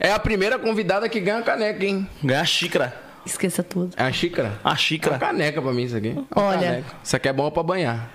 é 0.00 0.10
a 0.12 0.18
primeira 0.18 0.58
convidada 0.58 1.08
que 1.08 1.20
ganha 1.20 1.38
a 1.38 1.42
caneca, 1.42 1.84
hein? 1.84 2.08
Ganha 2.22 2.40
a 2.40 2.44
xícara. 2.44 2.96
Esqueça 3.24 3.62
tudo. 3.62 3.94
É 3.96 4.02
a 4.02 4.10
xícara? 4.12 4.48
A 4.64 4.70
É 4.70 4.72
uma 4.72 4.76
xícara. 4.76 5.18
caneca 5.18 5.62
pra 5.62 5.72
mim 5.72 5.84
isso 5.84 5.96
aqui. 5.96 6.08
É 6.18 6.40
Olha. 6.40 6.58
caneca. 6.60 6.84
Isso 7.04 7.14
aqui 7.16 7.28
é 7.28 7.32
bom 7.32 7.48
pra 7.52 7.62
banhar. 7.62 8.10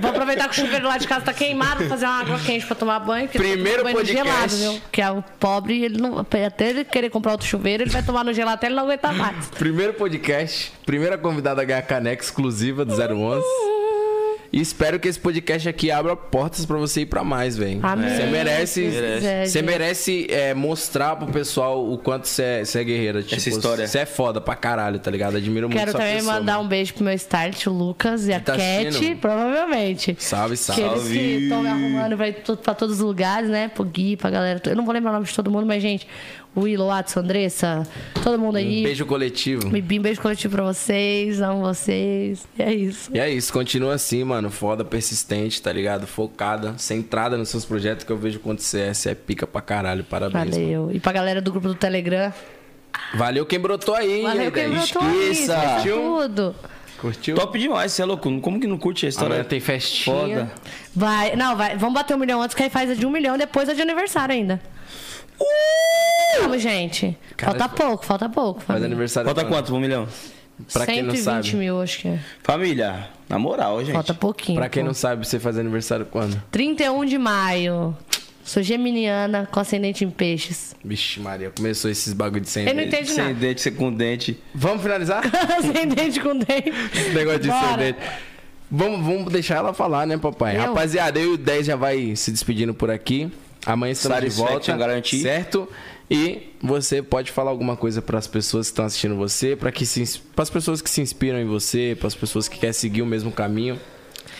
Vou 0.00 0.10
aproveitar 0.10 0.48
que 0.48 0.60
o 0.60 0.64
chuveiro 0.64 0.86
lá 0.86 0.98
de 0.98 1.06
casa 1.06 1.24
tá 1.24 1.32
queimado, 1.32 1.84
fazer 1.86 2.06
uma 2.06 2.20
água 2.20 2.38
quente 2.38 2.64
pra 2.64 2.76
tomar 2.76 3.00
banho. 3.00 3.28
Primeiro 3.28 3.82
banho 3.82 3.96
podcast. 3.96 4.24
Gelado, 4.24 4.56
viu? 4.56 4.82
Que 4.92 5.02
é 5.02 5.10
o 5.10 5.22
pobre, 5.38 5.84
ele 5.84 6.00
não, 6.00 6.18
até 6.18 6.50
ele 6.60 6.84
querer 6.84 7.10
comprar 7.10 7.32
outro 7.32 7.46
chuveiro, 7.46 7.82
ele 7.82 7.90
vai 7.90 8.02
tomar 8.02 8.24
no 8.24 8.32
gelado 8.32 8.54
até 8.54 8.66
ele 8.68 8.76
não 8.76 8.84
aguentar 8.84 9.12
mais. 9.12 9.48
Primeiro 9.50 9.94
podcast, 9.94 10.72
primeira 10.86 11.18
convidada 11.18 11.60
a 11.62 11.64
ganhar 11.64 11.82
caneca 11.82 12.22
exclusiva 12.22 12.84
do 12.84 12.92
011. 12.94 13.79
E 14.52 14.60
espero 14.60 14.98
que 14.98 15.06
esse 15.06 15.18
podcast 15.18 15.68
aqui 15.68 15.92
abra 15.92 16.16
portas 16.16 16.66
pra 16.66 16.76
você 16.76 17.02
ir 17.02 17.06
pra 17.06 17.22
mais, 17.22 17.56
velho. 17.56 17.78
Amém. 17.84 18.08
Você 18.16 18.26
merece, 18.26 18.82
quiser, 18.82 19.46
você 19.46 19.62
merece 19.62 20.26
é, 20.28 20.52
mostrar 20.54 21.14
pro 21.14 21.28
pessoal 21.28 21.88
o 21.88 21.96
quanto 21.96 22.26
você 22.26 22.42
é, 22.42 22.80
é 22.80 22.84
guerreira. 22.84 23.22
Tipo, 23.22 23.48
história. 23.48 23.86
Você 23.86 24.00
é 24.00 24.06
foda 24.06 24.40
pra 24.40 24.56
caralho, 24.56 24.98
tá 24.98 25.08
ligado? 25.08 25.36
Admiro 25.36 25.68
muito 25.68 25.78
Quero 25.78 25.92
também 25.92 26.16
pessoa, 26.16 26.34
mandar 26.34 26.54
mano. 26.54 26.64
um 26.64 26.68
beijo 26.68 26.94
pro 26.94 27.04
meu 27.04 27.14
start, 27.14 27.66
o 27.68 27.70
Lucas 27.70 28.26
e 28.26 28.32
a 28.32 28.40
tá 28.40 28.56
Cat, 28.56 28.88
assistindo? 28.88 29.18
provavelmente. 29.20 30.16
Salve, 30.18 30.56
Que 30.56 30.70
eles 30.80 30.90
salve. 30.90 31.18
que 31.18 31.24
estão 31.44 31.62
me 31.62 31.68
arrumando, 31.68 32.16
vai 32.16 32.32
tudo 32.32 32.58
pra 32.58 32.74
todos 32.74 32.96
os 32.96 33.00
lugares, 33.02 33.48
né? 33.48 33.68
Pro 33.68 33.84
Gui, 33.84 34.16
pra 34.16 34.30
galera. 34.30 34.60
Eu 34.66 34.74
não 34.74 34.84
vou 34.84 34.92
lembrar 34.92 35.10
o 35.10 35.14
nome 35.14 35.26
de 35.26 35.34
todo 35.34 35.48
mundo, 35.48 35.64
mas, 35.64 35.80
gente, 35.80 36.08
Willow, 36.56 36.88
Watson, 36.88 37.20
Andressa, 37.20 37.86
todo 38.24 38.38
mundo 38.38 38.56
aí. 38.56 38.80
Um 38.80 38.82
beijo 38.82 39.06
coletivo. 39.06 39.68
Um 39.68 40.00
beijo 40.00 40.20
coletivo 40.20 40.56
pra 40.56 40.64
vocês, 40.64 41.40
amo 41.40 41.60
vocês. 41.60 42.46
E 42.58 42.62
é 42.62 42.74
isso. 42.74 43.10
E 43.14 43.20
é 43.20 43.30
isso, 43.30 43.52
continua 43.52 43.94
assim, 43.94 44.24
mano. 44.24 44.50
Foda, 44.50 44.84
persistente, 44.84 45.62
tá 45.62 45.72
ligado? 45.72 46.06
Focada, 46.06 46.74
centrada 46.76 47.36
nos 47.38 47.48
seus 47.50 47.64
projetos 47.64 48.04
que 48.04 48.10
eu 48.10 48.16
vejo 48.16 48.40
quando 48.40 48.58
você 48.60 48.80
é, 48.80 48.94
você 48.94 49.10
é 49.10 49.14
pica 49.14 49.46
pra 49.46 49.60
caralho. 49.60 50.02
Parabéns. 50.02 50.34
mano. 50.34 50.50
Valeu. 50.50 50.90
E 50.92 50.98
pra 50.98 51.12
galera 51.12 51.40
do 51.40 51.52
grupo 51.52 51.68
do 51.68 51.74
Telegram. 51.74 52.32
Valeu 53.14 53.46
quem 53.46 53.60
brotou 53.60 53.94
aí, 53.94 54.22
Valeu 54.22 54.44
hein, 54.44 54.50
quem 54.50 54.70
brotou 54.70 55.02
aí, 55.02 55.30
esqueça. 55.30 55.56
Curtiu? 55.56 55.96
tudo. 55.96 56.54
Curtiu? 57.00 57.36
Top 57.36 57.58
demais, 57.58 57.92
você 57.92 58.02
é 58.02 58.04
louco. 58.04 58.40
Como 58.40 58.60
que 58.60 58.66
não 58.66 58.76
curte 58.76 59.06
a 59.06 59.08
história? 59.08 59.34
Amanhã 59.34 59.44
tem 59.44 59.60
festinha. 59.60 60.14
Foda. 60.14 60.52
Vai, 60.94 61.34
não, 61.34 61.56
vai. 61.56 61.76
Vamos 61.76 61.94
bater 61.94 62.14
um 62.14 62.18
milhão 62.18 62.42
antes, 62.42 62.54
que 62.54 62.62
aí 62.62 62.68
faz 62.68 62.90
a 62.90 62.94
de 62.94 63.06
um 63.06 63.10
milhão, 63.10 63.38
depois 63.38 63.68
a 63.68 63.72
de 63.72 63.80
aniversário 63.80 64.34
ainda. 64.34 64.60
Vamos, 66.40 66.62
gente. 66.62 67.16
Cara, 67.36 67.58
falta 67.58 67.68
pouco, 67.76 68.04
falta 68.04 68.28
pouco. 68.28 68.60
Faz 68.60 68.66
família. 68.66 68.86
aniversário. 68.86 69.26
Falta 69.26 69.42
quando? 69.42 69.50
quanto? 69.52 69.74
Um 69.74 69.80
milhão? 69.80 70.06
Pra 70.72 70.84
quem 70.86 71.02
não 71.02 71.14
120 71.14 71.24
sabe. 71.50 71.56
mil, 71.56 71.80
acho 71.80 71.98
que 72.00 72.08
é. 72.08 72.18
Família, 72.42 73.08
na 73.28 73.38
moral, 73.38 73.80
gente. 73.82 73.94
Falta 73.94 74.12
pouquinho. 74.14 74.58
Pra 74.58 74.68
quem 74.68 74.82
pô. 74.82 74.88
não 74.88 74.94
sabe, 74.94 75.26
você 75.26 75.38
faz 75.40 75.58
aniversário 75.58 76.04
quando? 76.06 76.40
31 76.50 77.04
de 77.06 77.16
maio. 77.18 77.96
Sou 78.44 78.62
geminiana 78.62 79.48
com 79.50 79.60
ascendente 79.60 80.04
em 80.04 80.10
peixes. 80.10 80.74
Vixe, 80.84 81.20
Maria, 81.20 81.50
começou 81.50 81.90
esses 81.90 82.12
bagulho 82.12 82.40
de 82.42 82.48
sem 82.48 82.64
Ele 82.64 82.72
não 82.72 82.82
dente. 82.84 82.94
entende 82.96 83.10
Sem 83.10 83.24
nada. 83.24 83.34
dente, 83.34 83.60
sem 83.60 83.72
com 83.74 83.92
dente. 83.92 84.38
Vamos 84.54 84.82
finalizar? 84.82 85.22
ascendente 85.58 86.20
com 86.20 86.36
dente. 86.36 86.72
Esse 86.94 87.10
negócio 87.10 87.40
de 87.40 87.48
Bora. 87.48 87.68
sem 87.68 87.76
dente. 87.78 87.98
Vamos, 88.70 89.00
vamos 89.06 89.32
deixar 89.32 89.56
ela 89.56 89.72
falar, 89.72 90.06
né, 90.06 90.16
papai? 90.18 90.56
Eu? 90.56 90.60
Rapaziada, 90.62 91.18
eu 91.18 91.30
e 91.32 91.34
o 91.34 91.38
10 91.38 91.66
já 91.66 91.76
vai 91.76 92.14
se 92.16 92.30
despedindo 92.30 92.74
por 92.74 92.90
aqui. 92.90 93.30
Amanhã 93.66 93.92
estamos 93.92 94.18
de 94.18 94.30
Satisfaction 94.30 94.74
volta. 94.74 94.76
garantir. 94.76 95.22
Certo? 95.22 95.68
E 96.10 96.50
você 96.60 97.02
pode 97.02 97.30
falar 97.30 97.50
alguma 97.50 97.76
coisa 97.76 98.02
para 98.02 98.18
as 98.18 98.26
pessoas 98.26 98.66
que 98.66 98.72
estão 98.72 98.84
assistindo 98.84 99.14
você, 99.14 99.54
para 99.54 99.70
que 99.70 99.84
para 100.34 100.42
as 100.42 100.50
pessoas 100.50 100.82
que 100.82 100.90
se 100.90 101.00
inspiram 101.00 101.38
em 101.38 101.44
você, 101.44 101.96
para 101.96 102.08
as 102.08 102.14
pessoas 102.14 102.48
que 102.48 102.58
querem 102.58 102.72
seguir 102.72 103.02
o 103.02 103.06
mesmo 103.06 103.30
caminho. 103.30 103.78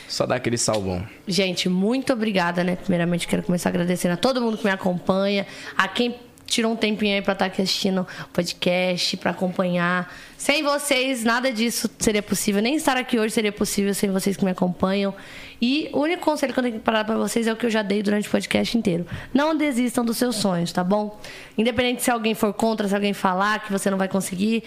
Só 0.08 0.26
dá 0.26 0.34
aquele 0.34 0.58
salvão. 0.58 1.06
Gente, 1.28 1.68
muito 1.68 2.12
obrigada, 2.12 2.64
né? 2.64 2.74
Primeiramente, 2.74 3.28
quero 3.28 3.44
começar 3.44 3.68
agradecendo 3.68 4.14
a 4.14 4.16
todo 4.16 4.40
mundo 4.40 4.58
que 4.58 4.64
me 4.64 4.70
acompanha, 4.70 5.46
a 5.76 5.86
quem 5.86 6.16
tirou 6.50 6.72
um 6.72 6.76
tempinho 6.76 7.14
aí 7.14 7.22
pra 7.22 7.32
estar 7.32 7.44
aqui 7.44 7.62
assistindo 7.62 8.00
o 8.00 8.28
podcast, 8.32 9.16
pra 9.18 9.30
acompanhar. 9.30 10.12
Sem 10.36 10.64
vocês, 10.64 11.22
nada 11.22 11.52
disso 11.52 11.88
seria 12.00 12.22
possível. 12.22 12.60
Nem 12.60 12.74
estar 12.74 12.96
aqui 12.96 13.20
hoje 13.20 13.32
seria 13.32 13.52
possível 13.52 13.94
sem 13.94 14.10
vocês 14.10 14.36
que 14.36 14.44
me 14.44 14.50
acompanham. 14.50 15.14
E 15.60 15.90
o 15.92 16.00
único 16.00 16.24
conselho 16.24 16.52
que 16.52 16.58
eu 16.58 16.62
tenho 16.62 16.76
que 16.76 16.80
parar 16.80 17.04
pra 17.04 17.16
vocês 17.16 17.46
é 17.46 17.52
o 17.52 17.56
que 17.56 17.66
eu 17.66 17.70
já 17.70 17.82
dei 17.82 18.02
durante 18.02 18.28
o 18.28 18.30
podcast 18.30 18.78
inteiro. 18.78 19.06
Não 19.32 19.56
desistam 19.56 20.04
dos 20.04 20.16
seus 20.16 20.36
sonhos, 20.36 20.72
tá 20.72 20.82
bom? 20.82 21.20
Independente 21.58 22.02
se 22.02 22.10
alguém 22.10 22.34
for 22.34 22.52
contra, 22.52 22.88
se 22.88 22.94
alguém 22.94 23.12
falar 23.12 23.60
que 23.60 23.70
você 23.70 23.90
não 23.90 23.98
vai 23.98 24.08
conseguir, 24.08 24.64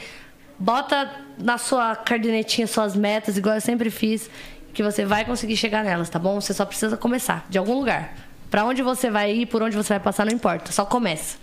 bota 0.60 1.12
na 1.38 1.58
sua 1.58 1.96
cardenetinha 1.96 2.68
suas 2.68 2.96
metas, 2.96 3.38
igual 3.38 3.56
eu 3.56 3.62
sempre 3.62 3.90
fiz, 3.90 4.30
que 4.74 4.84
você 4.84 5.06
vai 5.06 5.26
conseguir 5.26 5.58
chegar 5.58 5.84
nelas, 5.84 6.10
tá 6.10 6.20
bom? 6.20 6.40
Você 6.40 6.54
só 6.54 6.66
precisa 6.66 6.96
começar, 6.96 7.46
de 7.50 7.58
algum 7.58 7.74
lugar. 7.74 8.16
Pra 8.50 8.64
onde 8.66 8.84
você 8.84 9.10
vai 9.10 9.34
ir, 9.34 9.46
por 9.48 9.64
onde 9.64 9.76
você 9.76 9.94
vai 9.94 10.00
passar, 10.00 10.26
não 10.26 10.34
importa. 10.34 10.72
Só 10.72 10.86
começa. 10.86 11.38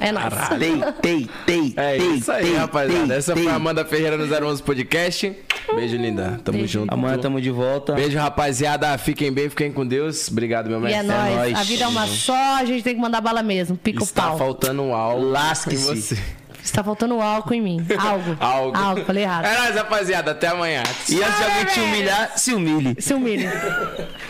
É 0.00 0.10
nóis. 0.12 0.26
Tei, 0.58 0.82
tei, 1.00 1.30
tei, 1.46 1.74
É 1.76 1.96
tei, 1.96 2.06
isso 2.14 2.30
aí, 2.32 2.44
tei, 2.44 2.56
rapaziada. 2.56 3.06
tei, 3.08 3.16
Essa 3.16 3.34
foi 3.36 3.46
a 3.48 3.54
Amanda 3.54 3.84
Ferreira 3.84 4.16
no 4.16 4.24
011 4.48 4.62
Podcast. 4.62 5.32
Beijo, 5.74 5.96
linda. 5.96 6.40
Tamo 6.44 6.58
Beijo. 6.58 6.80
junto. 6.80 6.92
Amanhã 6.92 7.18
tamo 7.18 7.40
de 7.40 7.50
volta. 7.50 7.92
Beijo, 7.94 8.18
rapaziada. 8.18 8.96
Fiquem 8.98 9.32
bem, 9.32 9.48
fiquem 9.48 9.72
com 9.72 9.86
Deus. 9.86 10.28
Obrigado, 10.28 10.68
meu 10.68 10.80
E 10.88 10.92
é 10.92 11.02
mestre. 11.02 11.06
nóis. 11.06 11.34
nóis. 11.36 11.58
A 11.58 11.62
vida 11.62 11.84
é 11.84 11.86
uma 11.88 12.06
só, 12.06 12.56
a 12.56 12.64
gente 12.64 12.82
tem 12.82 12.94
que 12.94 13.00
mandar 13.00 13.20
bala 13.20 13.42
mesmo. 13.42 13.76
Pica 13.76 14.00
o 14.00 14.04
Está 14.04 14.22
pau. 14.28 14.38
faltando 14.38 14.82
um 14.82 14.94
álcool. 14.94 15.30
Lasque-se. 15.30 15.76
em 15.82 15.94
você. 15.96 16.18
Está 16.62 16.82
faltando 16.82 17.20
álcool 17.20 17.54
em 17.54 17.60
mim. 17.60 17.86
Algo. 17.98 18.36
Algo. 18.40 18.76
Algo, 18.76 19.04
falei 19.04 19.22
errado. 19.24 19.44
É 19.44 19.58
nóis, 19.58 19.74
rapaziada. 19.74 20.30
Até 20.30 20.48
amanhã. 20.48 20.82
E 21.08 21.22
antes 21.22 21.36
de 21.38 21.44
alguém 21.44 21.64
te 21.66 21.80
humilhar, 21.80 22.32
se 22.38 22.54
humilhe. 22.54 22.96
Se 22.98 23.12
humilhe. 23.14 23.46